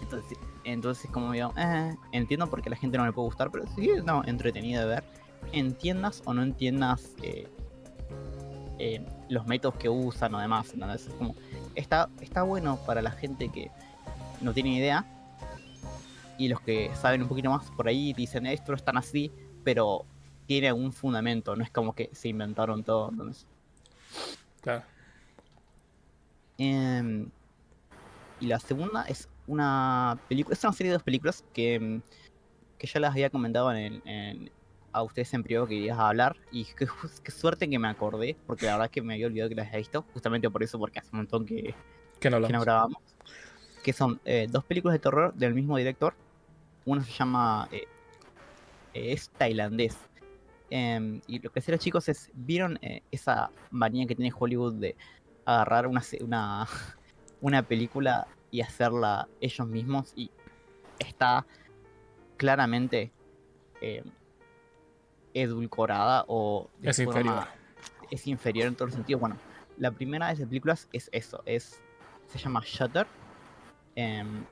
Entonces, 0.00 0.38
entonces 0.64 1.10
como 1.10 1.32
digo, 1.32 1.52
eh, 1.56 1.94
entiendo 2.12 2.48
por 2.48 2.62
qué 2.62 2.68
a 2.68 2.70
la 2.70 2.76
gente 2.76 2.96
no 2.98 3.04
le 3.04 3.12
puede 3.12 3.26
gustar, 3.26 3.50
pero 3.50 3.64
sí 3.74 3.90
no, 4.04 4.22
entretenido 4.24 4.82
de 4.82 4.86
ver. 4.88 5.04
Entiendas 5.52 6.22
o 6.26 6.34
no 6.34 6.42
entiendas 6.42 7.14
eh, 7.22 7.48
eh, 8.80 9.04
los 9.28 9.46
métodos 9.46 9.76
que 9.76 9.88
usan 9.88 10.34
o 10.34 10.38
demás. 10.38 10.72
Es 10.74 11.08
como, 11.18 11.34
está, 11.74 12.08
está 12.20 12.42
bueno 12.42 12.78
para 12.86 13.02
la 13.02 13.10
gente 13.10 13.48
que 13.50 13.70
no 14.40 14.52
tiene 14.54 14.74
idea 14.74 15.04
y 16.38 16.48
los 16.48 16.60
que 16.62 16.90
saben 16.96 17.22
un 17.22 17.28
poquito 17.28 17.50
más 17.50 17.70
por 17.72 17.86
ahí 17.88 18.14
dicen 18.14 18.46
esto 18.46 18.72
no 18.72 18.76
es 18.76 18.82
tan 18.84 18.96
así, 18.96 19.30
pero 19.62 20.06
tiene 20.46 20.68
algún 20.68 20.92
fundamento, 20.92 21.54
no 21.54 21.62
es 21.62 21.70
como 21.70 21.94
que 21.94 22.08
se 22.12 22.28
inventaron 22.28 22.82
todo. 22.82 23.10
Entonces. 23.10 23.46
Claro. 24.62 24.82
Em, 26.58 27.28
y 28.40 28.46
la 28.46 28.58
segunda 28.58 29.04
es 29.04 29.28
una 29.46 30.18
película, 30.28 30.54
es 30.54 30.64
una 30.64 30.72
serie 30.72 30.90
de 30.90 30.94
dos 30.94 31.02
películas 31.02 31.44
que, 31.52 31.74
em, 31.74 32.00
que 32.78 32.86
ya 32.86 33.00
las 33.00 33.12
había 33.12 33.30
comentado 33.30 33.70
en 33.72 33.76
el- 33.76 34.02
en- 34.06 34.50
a 34.92 35.02
ustedes 35.02 35.32
en 35.34 35.42
privado 35.42 35.66
que 35.66 35.76
querías 35.76 35.98
hablar 35.98 36.36
y 36.50 36.64
qué, 36.76 36.86
suerte 37.30 37.68
que 37.68 37.78
me 37.78 37.88
acordé, 37.88 38.36
porque 38.46 38.66
la 38.66 38.72
verdad 38.72 38.86
es 38.86 38.92
que 38.92 39.02
me 39.02 39.14
había 39.14 39.26
olvidado 39.26 39.48
que 39.48 39.54
las 39.54 39.66
había 39.68 39.78
visto, 39.78 40.04
justamente 40.12 40.50
por 40.50 40.62
eso, 40.62 40.78
porque 40.78 40.98
hace 40.98 41.10
un 41.12 41.18
montón 41.18 41.46
que, 41.46 41.74
¿Qué 42.18 42.30
no 42.30 42.36
que 42.36 42.52
no 42.52 42.58
hablamos? 42.60 42.64
grabamos. 42.64 43.02
Que 43.82 43.92
son 43.92 44.20
eh, 44.24 44.46
dos 44.50 44.64
películas 44.64 44.94
de 44.94 44.98
terror 44.98 45.32
del 45.34 45.54
mismo 45.54 45.76
director. 45.76 46.14
Una 46.84 47.02
se 47.02 47.12
llama. 47.12 47.68
eh, 47.72 47.84
eh, 48.92 49.12
es 49.12 49.30
tailandés. 49.30 49.96
Em, 50.68 51.20
y 51.26 51.38
lo 51.38 51.50
que 51.50 51.60
hacen 51.60 51.72
los 51.72 51.80
chicos 51.80 52.08
es. 52.10 52.30
¿Vieron 52.34 52.78
esa 53.10 53.50
manía 53.70 54.06
que 54.06 54.14
tiene 54.14 54.32
Hollywood 54.38 54.74
de 54.74 54.96
agarrar 55.46 55.86
una, 55.86 56.02
una, 56.20 56.66
una 57.40 57.62
película 57.62 58.28
y 58.50 58.60
hacerla 58.60 59.28
ellos 59.40 59.66
mismos? 59.66 60.12
Y 60.14 60.30
está 60.98 61.46
claramente 62.36 63.12
eh, 63.80 64.04
edulcorada 65.34 66.24
o. 66.28 66.68
de 66.78 66.90
Es 66.90 66.96
forma- 66.96 67.20
inferior. 67.20 67.44
es 68.10 68.26
inferior 68.26 68.66
en 68.68 68.74
todos 68.74 68.88
los 68.90 68.94
sentidos. 68.94 69.20
Bueno, 69.20 69.36
la 69.78 69.90
primera 69.90 70.26
de 70.28 70.34
esas 70.34 70.46
películas 70.48 70.88
es 70.92 71.08
eso, 71.12 71.42
es 71.46 71.80
se 72.28 72.38
llama 72.38 72.62
Shutter. 72.64 73.06
em, 73.96 74.44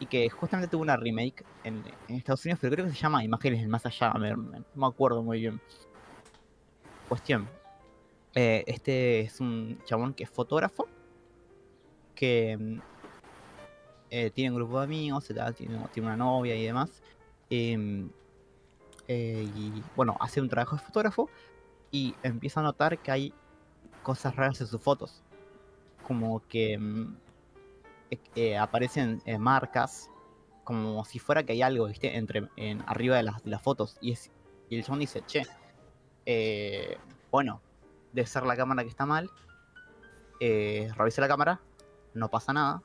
y 0.00 0.06
que 0.06 0.28
justamente 0.30 0.70
tuvo 0.70 0.82
una 0.82 0.96
remake 0.96 1.44
en, 1.62 1.82
en 2.08 2.16
Estados 2.16 2.44
Unidos, 2.44 2.58
pero 2.60 2.72
creo 2.74 2.86
que 2.86 2.92
se 2.92 2.98
llama 2.98 3.22
Imágenes 3.22 3.60
del 3.60 3.68
Más 3.68 3.84
Allá. 3.86 4.12
me- 4.14 4.34
me- 4.36 4.58
no 4.58 4.64
me 4.74 4.86
acuerdo 4.86 5.22
muy 5.22 5.40
bien. 5.40 5.60
Cuestión. 7.08 7.48
eh, 8.34 8.62
este 8.68 9.20
es 9.20 9.40
un 9.40 9.78
chabón 9.86 10.14
que 10.14 10.22
es 10.24 10.30
fotógrafo. 10.30 10.86
Que 12.14 12.52
em, 12.52 12.80
eh, 14.10 14.30
tiene 14.30 14.50
un 14.50 14.56
grupo 14.56 14.78
de 14.78 14.84
amigos, 14.84 15.26
tiene, 15.56 15.78
tiene 15.92 16.06
una 16.08 16.16
novia 16.16 16.54
y 16.56 16.64
demás. 16.64 17.02
em, 17.50 18.08
eh, 19.12 19.50
y 19.56 19.82
bueno, 19.96 20.16
hace 20.20 20.40
un 20.40 20.48
trabajo 20.48 20.76
de 20.76 20.82
fotógrafo 20.82 21.28
y 21.90 22.14
empieza 22.22 22.60
a 22.60 22.62
notar 22.62 22.96
que 22.98 23.10
hay 23.10 23.34
cosas 24.04 24.36
raras 24.36 24.60
en 24.60 24.68
sus 24.68 24.80
fotos. 24.80 25.24
Como 26.06 26.46
que 26.46 26.78
mm, 26.78 27.16
eh, 28.12 28.18
eh, 28.36 28.56
aparecen 28.56 29.20
eh, 29.24 29.36
marcas, 29.36 30.08
como 30.62 31.04
si 31.04 31.18
fuera 31.18 31.42
que 31.42 31.54
hay 31.54 31.62
algo, 31.62 31.88
¿viste? 31.88 32.16
Entre, 32.16 32.48
en, 32.54 32.84
arriba 32.86 33.16
de 33.16 33.24
las, 33.24 33.62
fotos. 33.62 33.98
Y, 34.00 34.16
el 34.70 34.84
chabón 34.84 35.00
dice, 35.00 35.24
che, 35.26 35.42
bueno, 37.32 37.60
debe 38.12 38.28
ser 38.28 38.44
la 38.44 38.56
cámara 38.56 38.84
que 38.84 38.90
está 38.90 39.06
mal. 39.06 39.28
Revisa 40.38 41.20
la 41.20 41.26
cámara, 41.26 41.60
no 42.14 42.28
pasa 42.28 42.52
nada. 42.52 42.80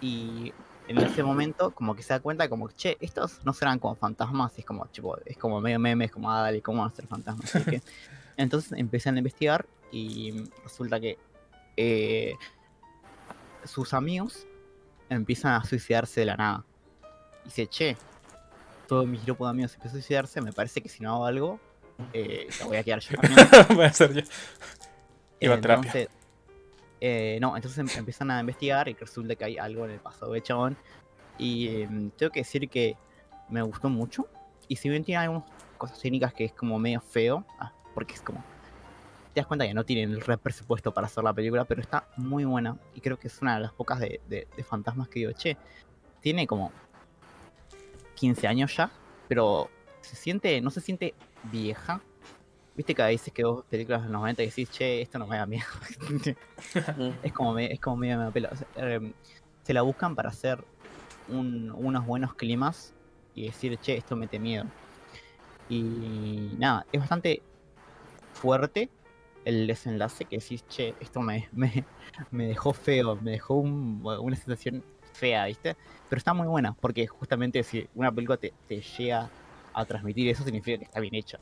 Y 0.00 0.52
en 0.86 0.98
ese 0.98 1.22
momento, 1.22 1.70
como 1.70 1.94
que 1.94 2.02
se 2.02 2.12
da 2.12 2.20
cuenta, 2.20 2.48
como, 2.48 2.70
che, 2.70 2.96
estos 3.00 3.44
no 3.44 3.52
serán 3.52 3.78
como 3.78 3.94
fantasmas, 3.94 4.52
y 4.56 4.60
es 4.60 4.66
como, 4.66 4.84
tipo, 4.86 5.16
es 5.24 5.36
como 5.38 5.60
medio 5.60 5.78
meme, 5.78 6.04
es 6.06 6.12
como, 6.12 6.30
ah, 6.30 6.42
dale, 6.42 6.60
¿cómo 6.60 6.82
van 6.82 6.90
a 6.90 6.94
ser 6.94 7.06
fantasmas? 7.06 7.54
Así 7.54 7.64
que- 7.70 7.82
entonces 8.36 8.72
empiezan 8.72 9.14
a 9.14 9.18
investigar 9.18 9.66
y 9.92 10.50
resulta 10.62 10.98
que 11.00 11.18
eh, 11.76 12.34
sus 13.64 13.94
amigos 13.94 14.46
empiezan 15.08 15.52
a 15.52 15.64
suicidarse 15.64 16.20
de 16.20 16.26
la 16.26 16.36
nada. 16.36 16.64
Y 17.42 17.44
dice, 17.46 17.66
che, 17.66 17.96
todo 18.88 19.06
mi 19.06 19.18
grupo 19.18 19.44
de 19.46 19.50
amigos 19.50 19.74
empieza 19.74 19.96
a 19.96 20.00
suicidarse, 20.00 20.40
me 20.40 20.52
parece 20.52 20.80
que 20.82 20.88
si 20.88 21.02
no 21.02 21.14
hago 21.14 21.26
algo, 21.26 21.60
eh, 22.12 22.48
la 22.58 22.66
voy 22.66 22.76
a 22.76 22.82
quedar 22.82 23.00
yo 23.00 23.16
también. 23.16 23.48
Voy 23.74 23.84
a 23.84 23.88
hacer 23.88 24.12
yo. 24.12 24.22
Iba 25.40 25.54
a 25.54 25.60
terapia. 25.60 26.08
Eh, 27.00 27.38
no, 27.40 27.56
entonces 27.56 27.78
em- 27.78 27.98
empiezan 27.98 28.30
a 28.30 28.40
investigar 28.40 28.88
y 28.88 28.94
resulta 28.94 29.34
que 29.34 29.44
hay 29.44 29.58
algo 29.58 29.84
en 29.84 29.92
el 29.92 30.00
pasado 30.00 30.32
de 30.32 30.42
chabón. 30.42 30.76
Y 31.38 31.68
em, 31.68 32.10
tengo 32.10 32.30
que 32.32 32.40
decir 32.40 32.68
que 32.68 32.96
me 33.48 33.62
gustó 33.62 33.88
mucho. 33.88 34.28
Y 34.68 34.76
si 34.76 34.88
bien 34.88 35.04
tiene 35.04 35.22
algunas 35.22 35.44
cosas 35.76 35.98
técnicas 36.00 36.32
que 36.32 36.44
es 36.46 36.52
como 36.52 36.78
medio 36.78 37.00
feo, 37.00 37.44
ah, 37.58 37.72
porque 37.94 38.14
es 38.14 38.20
como. 38.20 38.42
Te 39.32 39.40
das 39.40 39.46
cuenta 39.46 39.66
que 39.66 39.74
no 39.74 39.84
tienen 39.84 40.12
el 40.12 40.20
re 40.20 40.38
presupuesto 40.38 40.94
para 40.94 41.08
hacer 41.08 41.24
la 41.24 41.32
película, 41.32 41.64
pero 41.64 41.80
está 41.80 42.08
muy 42.16 42.44
buena. 42.44 42.78
Y 42.94 43.00
creo 43.00 43.18
que 43.18 43.26
es 43.26 43.42
una 43.42 43.56
de 43.56 43.62
las 43.62 43.72
pocas 43.72 43.98
de 43.98 44.46
fantasmas 44.68 45.08
que 45.08 45.20
digo, 45.20 45.32
che, 45.32 45.56
tiene 46.20 46.46
como 46.46 46.72
15 48.14 48.46
años 48.46 48.74
ya, 48.76 48.90
pero 49.28 49.68
se 50.00 50.16
siente, 50.16 50.60
no 50.60 50.70
se 50.70 50.80
siente 50.80 51.14
vieja. 51.44 52.00
Viste 52.74 52.94
que 52.94 53.02
a 53.02 53.06
veces 53.06 53.32
que 53.32 53.44
vos 53.44 53.64
películas 53.66 54.02
de 54.02 54.08
los 54.08 54.12
90 54.12 54.42
y 54.42 54.46
decís, 54.46 54.68
che, 54.70 55.00
esto 55.02 55.18
no 55.18 55.26
me 55.26 55.36
da 55.36 55.46
miedo. 55.46 55.66
es 57.22 57.32
como 57.32 57.52
me, 57.52 57.72
es 57.72 57.80
como 57.80 57.96
medio 57.96 58.18
me 58.18 58.24
da 58.24 58.30
pela. 58.30 58.50
O 58.52 58.56
sea, 58.56 58.94
em, 58.94 59.12
se 59.62 59.72
la 59.72 59.82
buscan 59.82 60.14
para 60.16 60.30
hacer 60.30 60.62
un- 61.28 61.70
unos 61.70 62.04
buenos 62.04 62.34
climas 62.34 62.92
y 63.34 63.46
decir, 63.46 63.78
che, 63.78 63.96
esto 63.96 64.16
mete 64.16 64.38
miedo. 64.38 64.64
Y 65.68 66.54
nada, 66.58 66.84
es 66.92 67.00
bastante 67.00 67.42
fuerte 68.34 68.90
el 69.44 69.66
desenlace 69.66 70.24
que 70.24 70.38
decís, 70.38 70.64
che, 70.68 70.94
esto 71.00 71.20
me, 71.20 71.48
me, 71.52 71.84
me 72.30 72.46
dejó 72.46 72.72
feo, 72.72 73.16
me 73.16 73.32
dejó 73.32 73.54
un- 73.54 74.00
una 74.04 74.36
sensación 74.36 74.82
fea, 75.12 75.46
¿viste? 75.46 75.76
Pero 76.08 76.18
está 76.18 76.34
muy 76.34 76.46
buena, 76.46 76.72
porque 76.80 77.06
justamente 77.06 77.62
si 77.62 77.86
una 77.94 78.10
película 78.10 78.36
te, 78.36 78.52
te 78.66 78.80
llega 78.80 79.30
a 79.72 79.84
transmitir 79.84 80.28
eso, 80.28 80.44
significa 80.44 80.78
que 80.78 80.84
está 80.84 81.00
bien 81.00 81.14
hecha. 81.14 81.38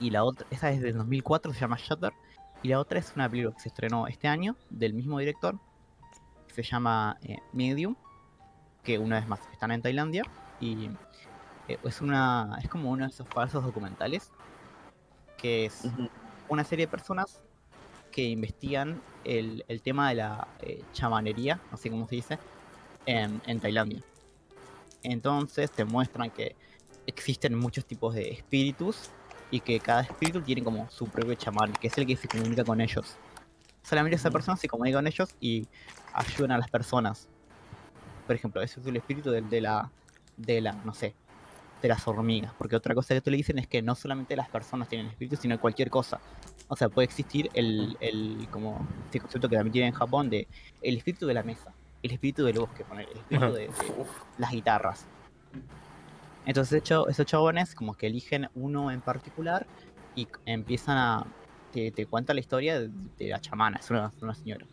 Y 0.00 0.10
la 0.10 0.24
otra, 0.24 0.46
esa 0.50 0.70
es 0.70 0.80
del 0.80 0.96
2004, 0.96 1.52
se 1.52 1.60
llama 1.60 1.76
Shutter. 1.78 2.12
Y 2.62 2.68
la 2.68 2.80
otra 2.80 2.98
es 2.98 3.12
una 3.14 3.28
película 3.28 3.54
que 3.54 3.62
se 3.62 3.68
estrenó 3.68 4.06
este 4.06 4.28
año, 4.28 4.56
del 4.70 4.94
mismo 4.94 5.18
director, 5.18 5.58
que 6.48 6.54
se 6.54 6.62
llama 6.62 7.18
eh, 7.22 7.38
Medium, 7.52 7.94
que 8.82 8.98
una 8.98 9.16
vez 9.16 9.28
más 9.28 9.40
están 9.52 9.70
en 9.70 9.82
Tailandia. 9.82 10.24
Y 10.60 10.90
eh, 11.68 11.78
es 11.82 12.00
una 12.00 12.58
es 12.62 12.68
como 12.68 12.90
uno 12.90 13.04
de 13.04 13.10
esos 13.10 13.28
falsos 13.28 13.64
documentales, 13.64 14.32
que 15.36 15.66
es 15.66 15.82
una 16.48 16.64
serie 16.64 16.86
de 16.86 16.90
personas 16.90 17.42
que 18.10 18.22
investigan 18.22 19.02
el, 19.24 19.64
el 19.68 19.82
tema 19.82 20.08
de 20.08 20.14
la 20.14 20.48
eh, 20.60 20.82
chamanería, 20.92 21.60
no 21.70 21.76
sé 21.76 21.90
cómo 21.90 22.06
se 22.06 22.14
dice, 22.14 22.38
en, 23.06 23.42
en 23.46 23.60
Tailandia. 23.60 24.02
Entonces 25.02 25.70
te 25.70 25.84
muestran 25.84 26.30
que 26.30 26.56
existen 27.06 27.58
muchos 27.58 27.84
tipos 27.84 28.14
de 28.14 28.30
espíritus 28.30 29.10
y 29.54 29.60
que 29.60 29.78
cada 29.78 30.00
espíritu 30.00 30.40
tiene 30.40 30.64
como 30.64 30.90
su 30.90 31.06
propio 31.06 31.32
chamán, 31.36 31.72
que 31.74 31.86
es 31.86 31.96
el 31.96 32.04
que 32.04 32.16
se 32.16 32.26
comunica 32.26 32.64
con 32.64 32.80
ellos. 32.80 33.14
Solamente 33.84 34.16
esa 34.16 34.28
Ujú. 34.28 34.32
persona 34.32 34.56
se 34.56 34.66
comunica 34.66 34.98
con 34.98 35.06
ellos 35.06 35.28
y 35.40 35.68
ayudan 36.12 36.50
a 36.50 36.58
las 36.58 36.68
personas. 36.68 37.28
Por 38.26 38.34
ejemplo, 38.34 38.60
ese 38.62 38.80
es 38.80 38.86
el 38.88 38.96
espíritu 38.96 39.30
de, 39.30 39.42
de 39.42 39.60
la, 39.60 39.92
de 40.36 40.60
la, 40.60 40.72
no 40.72 40.92
sé, 40.92 41.14
de 41.80 41.88
las 41.88 42.08
hormigas. 42.08 42.52
Porque 42.58 42.74
otra 42.74 42.96
cosa 42.96 43.14
que 43.14 43.20
tú 43.20 43.30
le 43.30 43.36
dicen 43.36 43.60
es 43.60 43.68
que 43.68 43.80
no 43.80 43.94
solamente 43.94 44.34
las 44.34 44.48
personas 44.48 44.88
tienen 44.88 45.06
espíritus, 45.06 45.38
sino 45.38 45.56
cualquier 45.60 45.88
cosa. 45.88 46.18
O 46.66 46.74
sea, 46.74 46.88
puede 46.88 47.04
existir 47.04 47.48
el, 47.54 47.96
el 48.00 48.48
como 48.50 48.84
este 49.04 49.20
concepto 49.20 49.48
que 49.48 49.54
también 49.54 49.72
tiene 49.72 49.86
en 49.86 49.94
Japón 49.94 50.30
de 50.30 50.48
el 50.82 50.96
espíritu 50.96 51.28
de 51.28 51.34
la 51.34 51.44
mesa, 51.44 51.72
el 52.02 52.10
espíritu 52.10 52.44
del 52.44 52.58
bosque, 52.58 52.82
poner, 52.82 53.06
el 53.08 53.18
espíritu 53.18 53.52
de 53.52 53.70
las 54.36 54.50
guitarras. 54.50 55.06
Entonces 56.46 56.82
esos 56.82 57.26
chabones 57.26 57.74
como 57.74 57.94
que 57.94 58.06
eligen 58.06 58.48
uno 58.54 58.90
en 58.90 59.00
particular 59.00 59.66
y 60.14 60.28
empiezan 60.46 60.98
a... 60.98 61.26
Te, 61.72 61.90
te 61.90 62.06
cuenta 62.06 62.34
la 62.34 62.40
historia 62.40 62.78
de, 62.78 62.88
de 63.18 63.28
la 63.30 63.40
chamana, 63.40 63.78
es 63.78 63.90
una, 63.90 64.12
una 64.22 64.34
señora. 64.34 64.64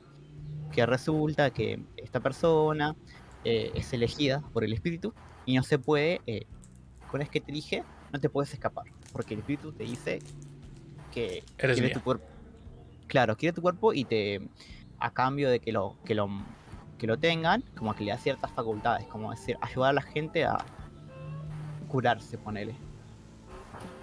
Que 0.71 0.85
resulta 0.85 1.49
que 1.49 1.81
esta 1.97 2.19
persona 2.19 2.95
eh, 3.43 3.71
es 3.73 3.91
elegida 3.93 4.41
por 4.53 4.63
el 4.63 4.71
espíritu 4.71 5.13
y 5.45 5.55
no 5.55 5.63
se 5.63 5.79
puede, 5.79 6.21
eh, 6.27 6.45
vez 7.11 7.29
que 7.29 7.41
te 7.41 7.51
elige, 7.51 7.83
no 8.13 8.19
te 8.19 8.29
puedes 8.29 8.53
escapar. 8.53 8.85
Porque 9.11 9.33
el 9.33 9.39
espíritu 9.39 9.71
te 9.71 9.83
dice 9.83 10.19
que 11.11 11.43
Eres 11.57 11.77
quiere 11.77 11.81
mía. 11.81 11.93
tu 11.93 12.01
cuerpo. 12.01 12.25
Claro, 13.07 13.35
quiere 13.35 13.53
tu 13.53 13.61
cuerpo 13.61 13.93
y 13.93 14.05
te... 14.05 14.41
A 14.99 15.09
cambio 15.11 15.49
de 15.49 15.59
que 15.59 15.71
lo, 15.71 15.97
que 16.05 16.13
lo, 16.13 16.29
que 16.99 17.07
lo 17.07 17.17
tengan, 17.17 17.63
como 17.75 17.95
que 17.95 18.03
le 18.03 18.11
da 18.11 18.19
ciertas 18.19 18.51
facultades, 18.51 19.07
como 19.07 19.31
decir, 19.31 19.57
ayudar 19.59 19.89
a 19.89 19.93
la 19.93 20.01
gente 20.03 20.45
a 20.45 20.63
curarse, 21.91 22.37
ponele. 22.37 22.73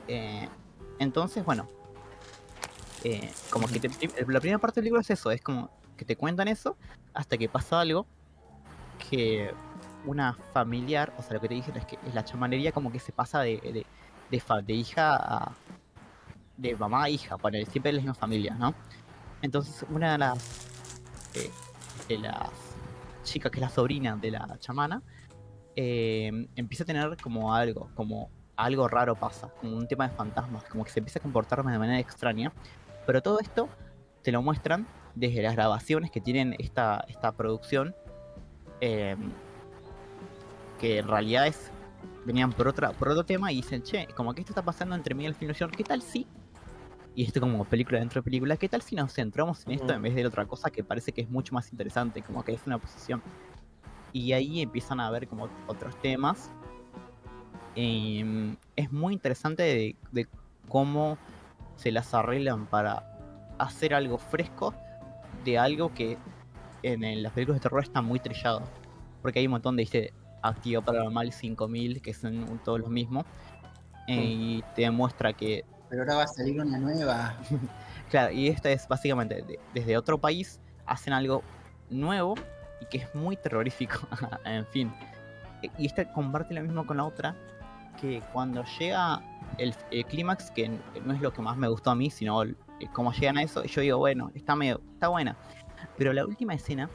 Eh, 0.07 0.49
entonces, 0.99 1.45
bueno, 1.45 1.69
eh, 3.05 3.33
como 3.51 3.67
que 3.69 3.81
te- 3.81 3.91
la 4.27 4.41
primera 4.41 4.59
parte 4.59 4.81
del 4.81 4.85
libro 4.87 5.01
es 5.01 5.11
eso, 5.11 5.31
es 5.31 5.41
como 5.41 5.71
que 5.97 6.05
te 6.05 6.17
cuentan 6.17 6.49
eso 6.49 6.77
hasta 7.15 7.37
que 7.39 7.49
pasa 7.49 7.81
algo 7.81 8.07
que 9.11 9.53
una 10.05 10.35
familiar, 10.53 11.13
o 11.19 11.23
sea, 11.23 11.35
lo 11.35 11.41
que 11.41 11.49
te 11.49 11.55
dicen 11.55 11.77
es 11.77 11.85
que 11.87 11.99
la 12.15 12.25
chamanería 12.25 12.73
como 12.73 12.91
que 12.93 12.99
se 12.99 13.13
pasa 13.13 13.41
de, 13.41 13.85
de, 14.31 14.41
fa- 14.41 14.61
de 14.63 14.73
hija 14.75 15.17
a... 15.17 15.53
de 16.57 16.77
mamá 16.77 17.05
a 17.05 17.11
hija, 17.11 17.37
ponele, 17.39 17.67
siempre 17.67 17.91
es 17.91 17.97
la 17.97 18.01
misma 18.03 18.15
familia, 18.15 18.55
¿no? 18.55 18.75
Entonces, 19.43 19.85
una 19.91 20.13
de 20.13 20.19
las... 20.19 20.39
eh, 21.35 21.51
de 22.09 22.19
las 22.19 22.51
chicas 23.25 23.53
que 23.53 23.59
es 23.59 23.63
la 23.63 23.69
sobrina 23.71 24.17
de 24.17 24.31
la 24.31 24.57
chamana, 24.59 25.03
eh, 25.81 26.49
empieza 26.57 26.83
a 26.83 26.87
tener 26.87 27.17
como 27.19 27.55
algo, 27.55 27.89
como 27.95 28.31
algo 28.57 28.89
raro 28.89 29.15
pasa, 29.15 29.49
como 29.61 29.77
un 29.77 29.87
tema 29.87 30.09
de 30.09 30.17
fantasmas, 30.17 30.65
como 30.65 30.83
que 30.83 30.91
se 30.91 30.99
empieza 30.99 31.21
a 31.21 31.23
comportar 31.23 31.65
de 31.65 31.79
manera 31.79 32.01
extraña. 32.01 32.53
Pero 33.07 33.23
todo 33.23 33.39
esto 33.39 33.69
te 34.25 34.33
lo 34.33 34.43
muestran 34.43 34.89
desde 35.15 35.41
las 35.41 35.55
grabaciones 35.55 36.11
que 36.11 36.21
tienen 36.21 36.57
esta, 36.59 37.05
esta 37.07 37.31
producción, 37.31 37.95
eh, 38.81 39.15
que 40.81 40.99
en 40.99 41.07
realidad 41.07 41.47
es, 41.47 41.71
venían 42.27 42.51
por, 42.51 42.67
otra, 42.67 42.91
por 42.91 43.11
otro 43.11 43.25
tema 43.25 43.53
y 43.53 43.57
dicen, 43.57 43.85
che, 43.85 44.09
como 44.17 44.35
que 44.35 44.41
esto 44.41 44.51
está 44.51 44.63
pasando 44.63 44.97
entre 44.97 45.15
Miguel 45.15 45.37
y 45.41 45.55
Film 45.55 45.71
¿qué 45.71 45.85
tal 45.85 46.03
si? 46.03 46.27
Y 47.15 47.25
esto 47.25 47.39
como 47.39 47.65
película 47.65 48.01
dentro 48.01 48.21
de 48.21 48.25
película, 48.25 48.57
¿qué 48.57 48.69
tal 48.69 48.83
si 48.83 48.97
nos 48.97 49.13
centramos 49.13 49.65
en 49.67 49.75
esto 49.75 49.87
Ujú. 49.87 49.95
en 49.95 50.03
vez 50.03 50.17
de 50.17 50.27
otra 50.27 50.45
cosa 50.45 50.71
que 50.71 50.83
parece 50.83 51.13
que 51.13 51.21
es 51.21 51.31
mucho 51.31 51.55
más 51.55 51.71
interesante, 51.71 52.21
como 52.21 52.43
que 52.43 52.53
es 52.55 52.67
una 52.67 52.79
posición? 52.79 53.23
Y 54.13 54.33
ahí 54.33 54.63
empiezan 54.63 55.01
a 55.01 55.11
ver 55.11 55.29
como 55.29 55.49
otros 55.67 55.95
temas. 56.01 56.51
Em, 57.75 58.57
es 58.77 58.91
muy 58.91 59.15
interesante 59.15 59.63
de, 59.63 59.97
de 60.13 60.27
cómo 60.69 61.17
se 61.77 61.93
las 61.93 62.13
arreglan 62.15 62.67
para 62.67 63.05
hacer 63.59 63.95
algo 63.95 64.19
fresco 64.19 64.75
de 65.45 65.59
algo 65.59 65.93
que 65.95 66.19
en, 66.83 67.05
el- 67.05 67.23
las 67.23 67.33
películas 67.33 67.61
de 67.61 67.63
terror 67.63 67.83
está 67.83 68.03
muy 68.03 68.19
trillado. 68.19 68.63
Porque 69.23 69.39
hay 69.41 69.47
un 69.47 69.53
montón 69.53 69.77
de 69.77 69.83
este 69.85 70.13
activo 70.43 70.83
paranormal 70.83 71.33
5000 71.33 72.01
que 72.01 72.15
son 72.15 72.61
todos 72.65 72.81
los 72.81 72.91
mismos. 72.91 73.25
eh, 74.07 74.25
y 74.25 74.65
te 74.75 74.83
demuestra 74.83 75.33
que 75.35 75.65
Pero 75.91 76.03
ahora 76.03 76.15
va 76.17 76.23
a 76.25 76.29
salir 76.29 76.61
una 76.61 76.79
nueva. 76.79 77.37
Claro, 78.11 78.33
y 78.33 78.49
esta 78.49 78.71
es 78.71 78.89
básicamente 78.89 79.43
de- 79.43 79.61
desde 79.75 79.99
otro 79.99 80.17
país 80.17 80.59
hacen 80.87 81.13
algo 81.13 81.43
nuevo 81.91 82.37
y 82.81 82.87
que 82.87 82.99
es 82.99 83.15
muy 83.15 83.37
terrorífico. 83.37 84.07
en 84.45 84.67
fin. 84.67 84.93
Y 85.77 85.87
esta 85.87 86.11
comparte 86.13 86.55
lo 86.55 86.63
mismo 86.63 86.87
con 86.87 86.99
la 86.99 87.05
otra, 87.05 87.35
que 88.01 88.23
cuando 88.33 88.65
llega 88.79 89.21
el, 89.59 89.75
clímax, 90.07 90.51
que 90.53 90.71
no 91.05 91.13
es 91.15 91.21
lo 91.21 91.33
que 91.33 91.43
más 91.43 91.57
me 91.57 91.69
gustó 91.69 91.91
a 91.91 91.95
mí, 91.95 92.11
sino 92.11 92.43
el- 92.43 92.57
cómo 92.93 93.13
llegan 93.13 93.39
a 93.39 93.43
eso, 93.43 93.65
yo 93.65 93.81
digo, 93.81 93.99
bueno, 93.99 94.31
está 94.35 94.55
medio, 94.55 94.81
está 94.93 95.09
buena. 95.09 95.37
Pero 95.97 96.13
la 96.13 96.25
última 96.25 96.55
escena 96.55 96.89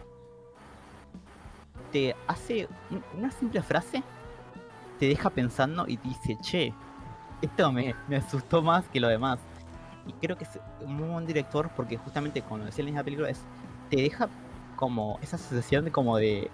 te 1.91 2.15
hace 2.27 2.67
un- 2.89 3.03
una 3.17 3.31
simple 3.31 3.61
frase, 3.61 4.01
te 4.99 5.07
deja 5.07 5.29
pensando 5.29 5.85
y 5.87 5.97
te 5.97 6.07
dice, 6.07 6.37
che, 6.41 6.73
esto 7.41 7.71
me, 7.71 7.93
me 8.07 8.15
asustó 8.15 8.61
más 8.61 8.87
que 8.87 8.99
lo 8.99 9.09
demás. 9.09 9.39
Y 10.07 10.13
creo 10.13 10.37
que 10.37 10.45
es 10.45 10.59
un 10.81 10.95
muy 10.95 11.07
buen 11.09 11.25
director 11.25 11.69
porque 11.75 11.97
justamente 11.97 12.41
como 12.41 12.63
decía 12.63 12.85
en 12.85 12.95
la 12.95 13.03
película 13.03 13.29
es 13.29 13.41
te 13.89 13.97
deja 13.97 14.27
como 14.83 15.17
esa 15.21 15.37
sensación 15.37 15.85
de 15.85 15.91
como 15.91 16.17
de 16.17 16.51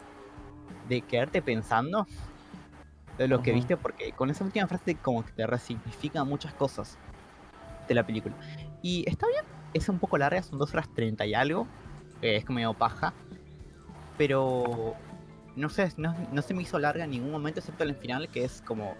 de 0.87 1.01
quedarte 1.01 1.41
pensando 1.41 2.05
de 3.17 3.27
lo 3.27 3.41
que 3.41 3.51
viste 3.53 3.75
porque 3.75 4.11
con 4.11 4.29
esa 4.29 4.43
última 4.43 4.67
frase 4.67 4.95
como 4.97 5.25
que 5.25 5.31
te 5.31 5.47
resimplifica 5.47 6.23
muchas 6.23 6.53
cosas 6.53 6.95
de 7.87 7.95
la 7.95 8.03
película. 8.05 8.35
Y 8.83 9.03
está 9.09 9.25
bien, 9.27 9.43
es 9.73 9.89
un 9.89 9.97
poco 9.97 10.19
larga, 10.19 10.43
son 10.43 10.59
dos 10.59 10.71
horas 10.73 10.87
30 10.93 11.25
y 11.25 11.33
algo, 11.33 11.65
eh, 12.21 12.35
es 12.35 12.45
como 12.45 12.57
medio 12.57 12.73
paja, 12.75 13.13
pero 14.15 14.93
no 15.55 15.69
sé, 15.69 15.91
no, 15.97 16.15
no 16.31 16.41
se 16.43 16.53
me 16.53 16.61
hizo 16.61 16.77
larga 16.77 17.05
en 17.05 17.09
ningún 17.11 17.31
momento 17.31 17.59
excepto 17.61 17.83
en 17.83 17.89
el 17.89 17.95
final 17.95 18.29
que 18.29 18.43
es 18.43 18.61
como 18.61 18.95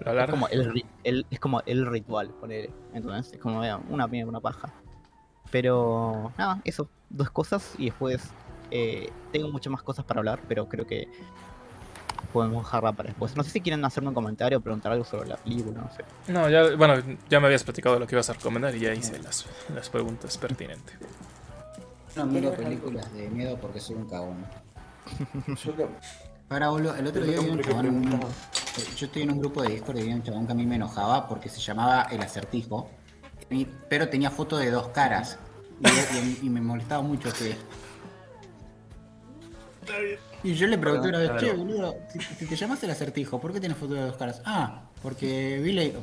La 0.00 0.24
es 0.24 0.30
como 0.30 0.46
el, 0.48 0.84
el- 1.02 1.26
es 1.30 1.40
como 1.40 1.62
el 1.66 1.84
ritual, 1.84 2.28
ponele. 2.40 2.70
Entonces, 2.94 3.32
es 3.32 3.40
como 3.40 3.58
una 3.58 3.76
una 4.06 4.40
paja. 4.40 4.72
Pero 5.50 6.30
nada, 6.38 6.60
eso, 6.64 6.88
dos 7.10 7.30
cosas 7.30 7.72
y 7.78 7.86
después 7.86 8.22
eh, 8.70 9.10
tengo 9.32 9.48
muchas 9.50 9.70
más 9.70 9.82
cosas 9.82 10.04
para 10.04 10.20
hablar, 10.20 10.40
pero 10.48 10.68
creo 10.68 10.86
que 10.86 11.08
podemos 12.32 12.64
dejarla 12.64 12.92
para 12.92 13.08
después. 13.08 13.34
No 13.36 13.42
sé 13.42 13.50
si 13.50 13.60
quieren 13.60 13.84
hacerme 13.84 14.08
un 14.10 14.14
comentario 14.14 14.58
o 14.58 14.60
preguntar 14.60 14.92
algo 14.92 15.04
sobre 15.04 15.28
la 15.30 15.36
película, 15.36 15.80
no 15.80 15.90
sé. 15.94 16.04
No, 16.30 16.48
ya, 16.50 16.76
bueno, 16.76 16.94
ya 17.30 17.40
me 17.40 17.46
habías 17.46 17.64
platicado 17.64 17.98
lo 17.98 18.06
que 18.06 18.14
ibas 18.14 18.28
a 18.28 18.34
recomendar 18.34 18.74
y 18.74 18.80
ya 18.80 18.92
hice 18.92 19.18
las, 19.20 19.46
las 19.74 19.88
preguntas 19.88 20.36
pertinentes. 20.36 20.94
No 22.16 22.26
miro 22.26 22.52
películas 22.52 23.12
de 23.14 23.28
miedo 23.30 23.56
porque 23.60 23.80
soy 23.80 23.96
un 23.96 24.08
cagón. 24.08 24.44
Ahora, 26.50 26.68
boludo, 26.70 26.94
el 26.96 27.06
otro 27.06 27.24
día 27.24 27.40
vi 27.40 27.48
un 27.50 27.60
chabón. 27.62 27.86
en 27.86 27.94
un- 27.94 28.02
preguntaba. 28.10 28.32
Yo 28.96 29.06
estoy 29.06 29.22
en 29.22 29.30
un 29.32 29.38
grupo 29.40 29.62
de 29.62 29.70
Discord 29.70 29.98
y 29.98 30.02
vi 30.02 30.12
un 30.12 30.22
chabón 30.22 30.46
que 30.46 30.52
a 30.52 30.54
mí 30.54 30.64
me 30.66 30.76
enojaba 30.76 31.26
porque 31.28 31.48
se 31.48 31.60
llamaba 31.60 32.02
El 32.10 32.22
Acertijo, 32.22 32.88
pero 33.88 34.08
tenía 34.08 34.30
foto 34.30 34.56
de 34.56 34.70
dos 34.70 34.88
caras. 34.88 35.38
Y, 35.80 35.86
y- 35.88 36.38
y 36.42 36.50
me 36.50 36.60
molestaba 36.60 37.02
mucho 37.02 37.32
que. 37.32 37.56
Y 40.42 40.54
yo 40.54 40.66
le 40.66 40.76
pregunté 40.78 41.08
una 41.08 41.18
vez, 41.18 41.30
che, 41.40 41.52
boludo, 41.52 41.96
si, 42.12 42.20
si 42.20 42.46
te 42.46 42.56
llamas 42.56 42.82
El 42.82 42.90
Acertijo, 42.90 43.40
¿por 43.40 43.52
qué 43.52 43.60
tienes 43.60 43.78
foto 43.78 43.94
de 43.94 44.02
dos 44.02 44.16
caras? 44.16 44.40
Ah, 44.44 44.82
porque 45.02 45.60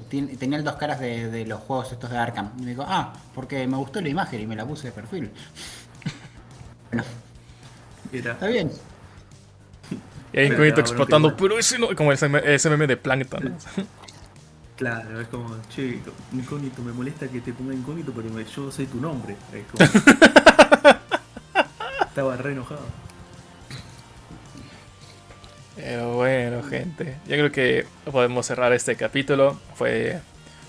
tien- 0.09 0.37
tenía 0.37 0.57
el 0.57 0.63
dos 0.63 0.75
caras 0.75 0.99
de, 0.99 1.29
de 1.29 1.45
los 1.45 1.59
juegos 1.61 1.91
estos 1.91 2.09
de 2.09 2.17
Arkham. 2.17 2.51
Y 2.57 2.61
me 2.63 2.69
dijo, 2.71 2.83
ah, 2.87 3.13
porque 3.33 3.65
me 3.67 3.77
gustó 3.77 4.01
la 4.01 4.09
imagen 4.09 4.41
y 4.41 4.47
me 4.47 4.55
la 4.55 4.65
puse 4.65 4.87
de 4.87 4.93
perfil. 4.93 5.31
Bueno, 6.91 7.03
está 8.31 8.47
bien. 8.47 8.71
Y 10.33 10.39
ahí 10.39 10.47
explotando, 10.81 11.29
pero 11.37 11.59
ese 11.59 11.77
no, 11.79 11.95
como 11.95 12.11
ese, 12.11 12.27
meme- 12.27 12.43
ese 12.45 12.69
meme 12.69 12.87
de 12.87 12.97
Plankton. 12.97 13.55
Claro, 14.75 15.21
es 15.21 15.27
como, 15.29 15.55
che, 15.73 16.01
incógnito, 16.33 16.81
me 16.81 16.91
molesta 16.91 17.27
que 17.29 17.39
te 17.39 17.53
ponga 17.53 17.73
incógnito, 17.73 18.11
pero 18.11 18.27
yo 18.41 18.71
sé 18.71 18.85
tu 18.87 18.99
nombre. 18.99 19.35
Es 19.53 19.65
como- 19.67 19.85
Estaba 22.07 22.35
re 22.37 22.51
enojado. 22.51 22.81
Pero 25.75 26.15
bueno, 26.15 26.63
gente. 26.63 27.17
Yo 27.27 27.35
creo 27.35 27.51
que 27.51 27.85
podemos 28.11 28.45
cerrar 28.45 28.71
este 28.73 28.95
capítulo. 28.95 29.59
Fue, 29.75 30.19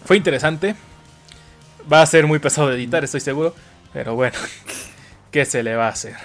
fue 0.04 0.16
interesante. 0.16 0.74
Va 1.92 2.02
a 2.02 2.06
ser 2.06 2.26
muy 2.26 2.38
pesado 2.40 2.68
de 2.68 2.74
editar, 2.76 3.04
estoy 3.04 3.20
seguro. 3.20 3.54
Pero 3.92 4.14
bueno, 4.14 4.36
¿qué 5.30 5.44
se 5.44 5.62
le 5.62 5.76
va 5.76 5.86
a 5.86 5.90
hacer? 5.90 6.16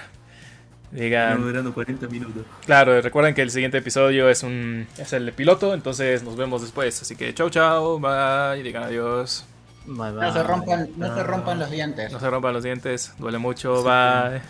Digan, 0.92 1.28
Estamos 1.28 1.46
durando 1.46 1.72
40 1.74 2.06
minutos. 2.08 2.44
claro, 2.66 3.00
recuerden 3.00 3.34
que 3.34 3.40
el 3.42 3.50
siguiente 3.50 3.78
episodio 3.78 4.28
es 4.28 4.42
un 4.42 4.86
es 4.98 5.12
el 5.14 5.24
de 5.26 5.32
piloto, 5.32 5.72
entonces 5.72 6.22
nos 6.22 6.36
vemos 6.36 6.60
después. 6.60 7.00
Así 7.00 7.16
que 7.16 7.32
chau 7.32 7.48
chau, 7.48 7.98
bye, 7.98 8.62
digan 8.62 8.82
adiós. 8.84 9.46
Bye, 9.86 10.12
No 10.12 10.32
se 10.32 10.38
bye. 10.40 10.42
rompan, 10.48 10.88
no 10.96 11.14
se 11.14 11.22
rompan 11.24 11.58
los 11.58 11.70
dientes. 11.70 12.12
No 12.12 12.20
se 12.20 12.28
rompan 12.30 12.52
los 12.52 12.62
dientes, 12.62 13.14
duele 13.18 13.38
mucho, 13.38 13.78
Sí. 13.78 13.84
bye. 13.84 14.42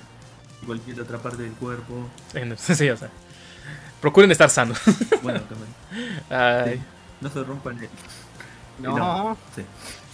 Cualquier 0.66 1.00
otra 1.00 1.18
parte 1.18 1.42
del 1.44 1.52
cuerpo. 1.52 2.08
Sí, 2.56 2.90
o 2.90 2.96
sea. 2.96 3.08
Procuren 4.00 4.30
estar 4.32 4.50
sanos. 4.50 4.78
Bueno, 5.22 5.40
también. 5.42 5.72
Bye. 6.28 6.80
No 7.20 7.30
se 7.30 7.44
rompan 7.44 7.78
el. 7.78 7.88
No, 8.80 9.36
Sí, 9.54 9.62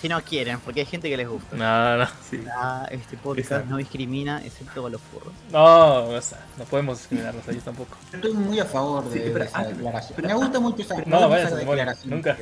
si 0.01 0.09
no 0.09 0.21
quieren, 0.23 0.61
porque 0.61 0.81
hay 0.81 0.87
gente 0.87 1.09
que 1.11 1.17
les 1.17 1.29
gusta. 1.29 1.57
No, 1.57 1.97
no. 1.99 2.07
sí. 2.31 2.41
Ah, 2.57 2.87
este 2.91 3.17
podcast 3.17 3.39
Exacto. 3.51 3.71
no 3.71 3.77
discrimina 3.79 4.45
excepto 4.45 4.87
a 4.87 4.91
los 4.91 5.01
furros. 5.01 5.33
No, 5.51 6.05
o 6.05 6.21
sea, 6.21 6.45
no 6.57 6.65
podemos 6.65 6.99
discriminarlos 6.99 7.47
a 7.47 7.51
ellos 7.51 7.65
tampoco. 7.65 7.97
Estoy 8.13 8.33
muy 8.33 8.59
a 8.61 8.65
favor 8.65 9.05
de, 9.09 9.13
Sí, 9.15 9.21
pero 9.33 9.39
de 9.41 9.45
esa 9.47 9.59
antes- 9.59 9.77
declaración. 9.77 10.13
pero 10.17 10.29
me 10.29 10.35
gusta 10.35 10.61
mucho 10.61 10.83
esa, 10.83 10.95
me 10.97 11.05
No, 11.07 11.29
vaya, 11.29 11.47
esa 11.49 11.57
declaración. 11.57 12.11
Nunca. 12.15 12.37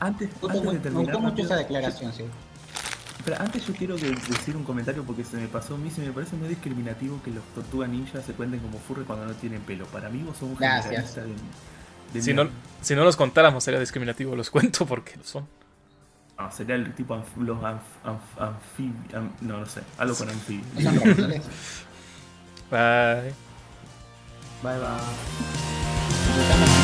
Antes, 0.00 0.28
Me 0.42 0.48
antes 0.48 0.64
mu- 0.64 0.72
de 0.72 0.90
me 0.90 1.00
gustó 1.00 1.20
mucho 1.20 1.42
esa 1.42 1.56
declaración, 1.56 2.12
sí. 2.12 2.24
Pero 3.24 3.40
antes 3.40 3.66
yo 3.66 3.72
quiero 3.74 3.96
de- 3.96 4.10
decir 4.10 4.54
un 4.56 4.64
comentario 4.64 5.02
porque 5.02 5.24
se 5.24 5.36
me 5.38 5.48
pasó 5.48 5.74
a 5.74 5.78
mí, 5.78 5.90
se 5.90 6.02
me 6.02 6.12
parece 6.12 6.36
muy 6.36 6.46
discriminativo 6.48 7.20
que 7.24 7.30
los 7.30 7.42
tortugas 7.54 7.88
ninjas 7.88 8.24
se 8.24 8.32
cuenten 8.34 8.60
como 8.60 8.78
furry 8.78 9.04
cuando 9.04 9.24
no 9.26 9.32
tienen 9.34 9.62
pelo. 9.62 9.86
Para 9.86 10.10
mí 10.10 10.22
vos 10.22 10.36
sos 10.36 10.50
un 10.50 10.56
generalista 10.58 11.22
de, 11.22 11.32
de 12.12 12.22
Si 12.22 12.34
no, 12.34 12.48
si 12.82 12.94
no 12.94 13.02
los 13.02 13.16
contáramos 13.16 13.64
sería 13.64 13.80
discriminativo, 13.80 14.36
los 14.36 14.50
cuento 14.50 14.84
porque 14.86 15.16
lo 15.16 15.24
son. 15.24 15.46
No, 16.38 16.50
sería 16.50 16.74
el 16.74 16.92
tipo 16.94 17.14
anf- 17.14 17.36
los 17.36 17.62
anf, 17.62 17.82
anf- 18.04 18.38
anfib- 18.38 19.14
am- 19.16 19.30
no, 19.40 19.60
no 19.60 19.66
sé, 19.66 19.82
algo 19.98 20.16
con 20.16 20.28
anfibio. 20.28 20.64
No 20.74 20.82
son 20.90 21.04
reptiles. 21.04 21.42
Bye. 22.70 23.32
Bye 24.62 24.78
bye. 24.78 26.83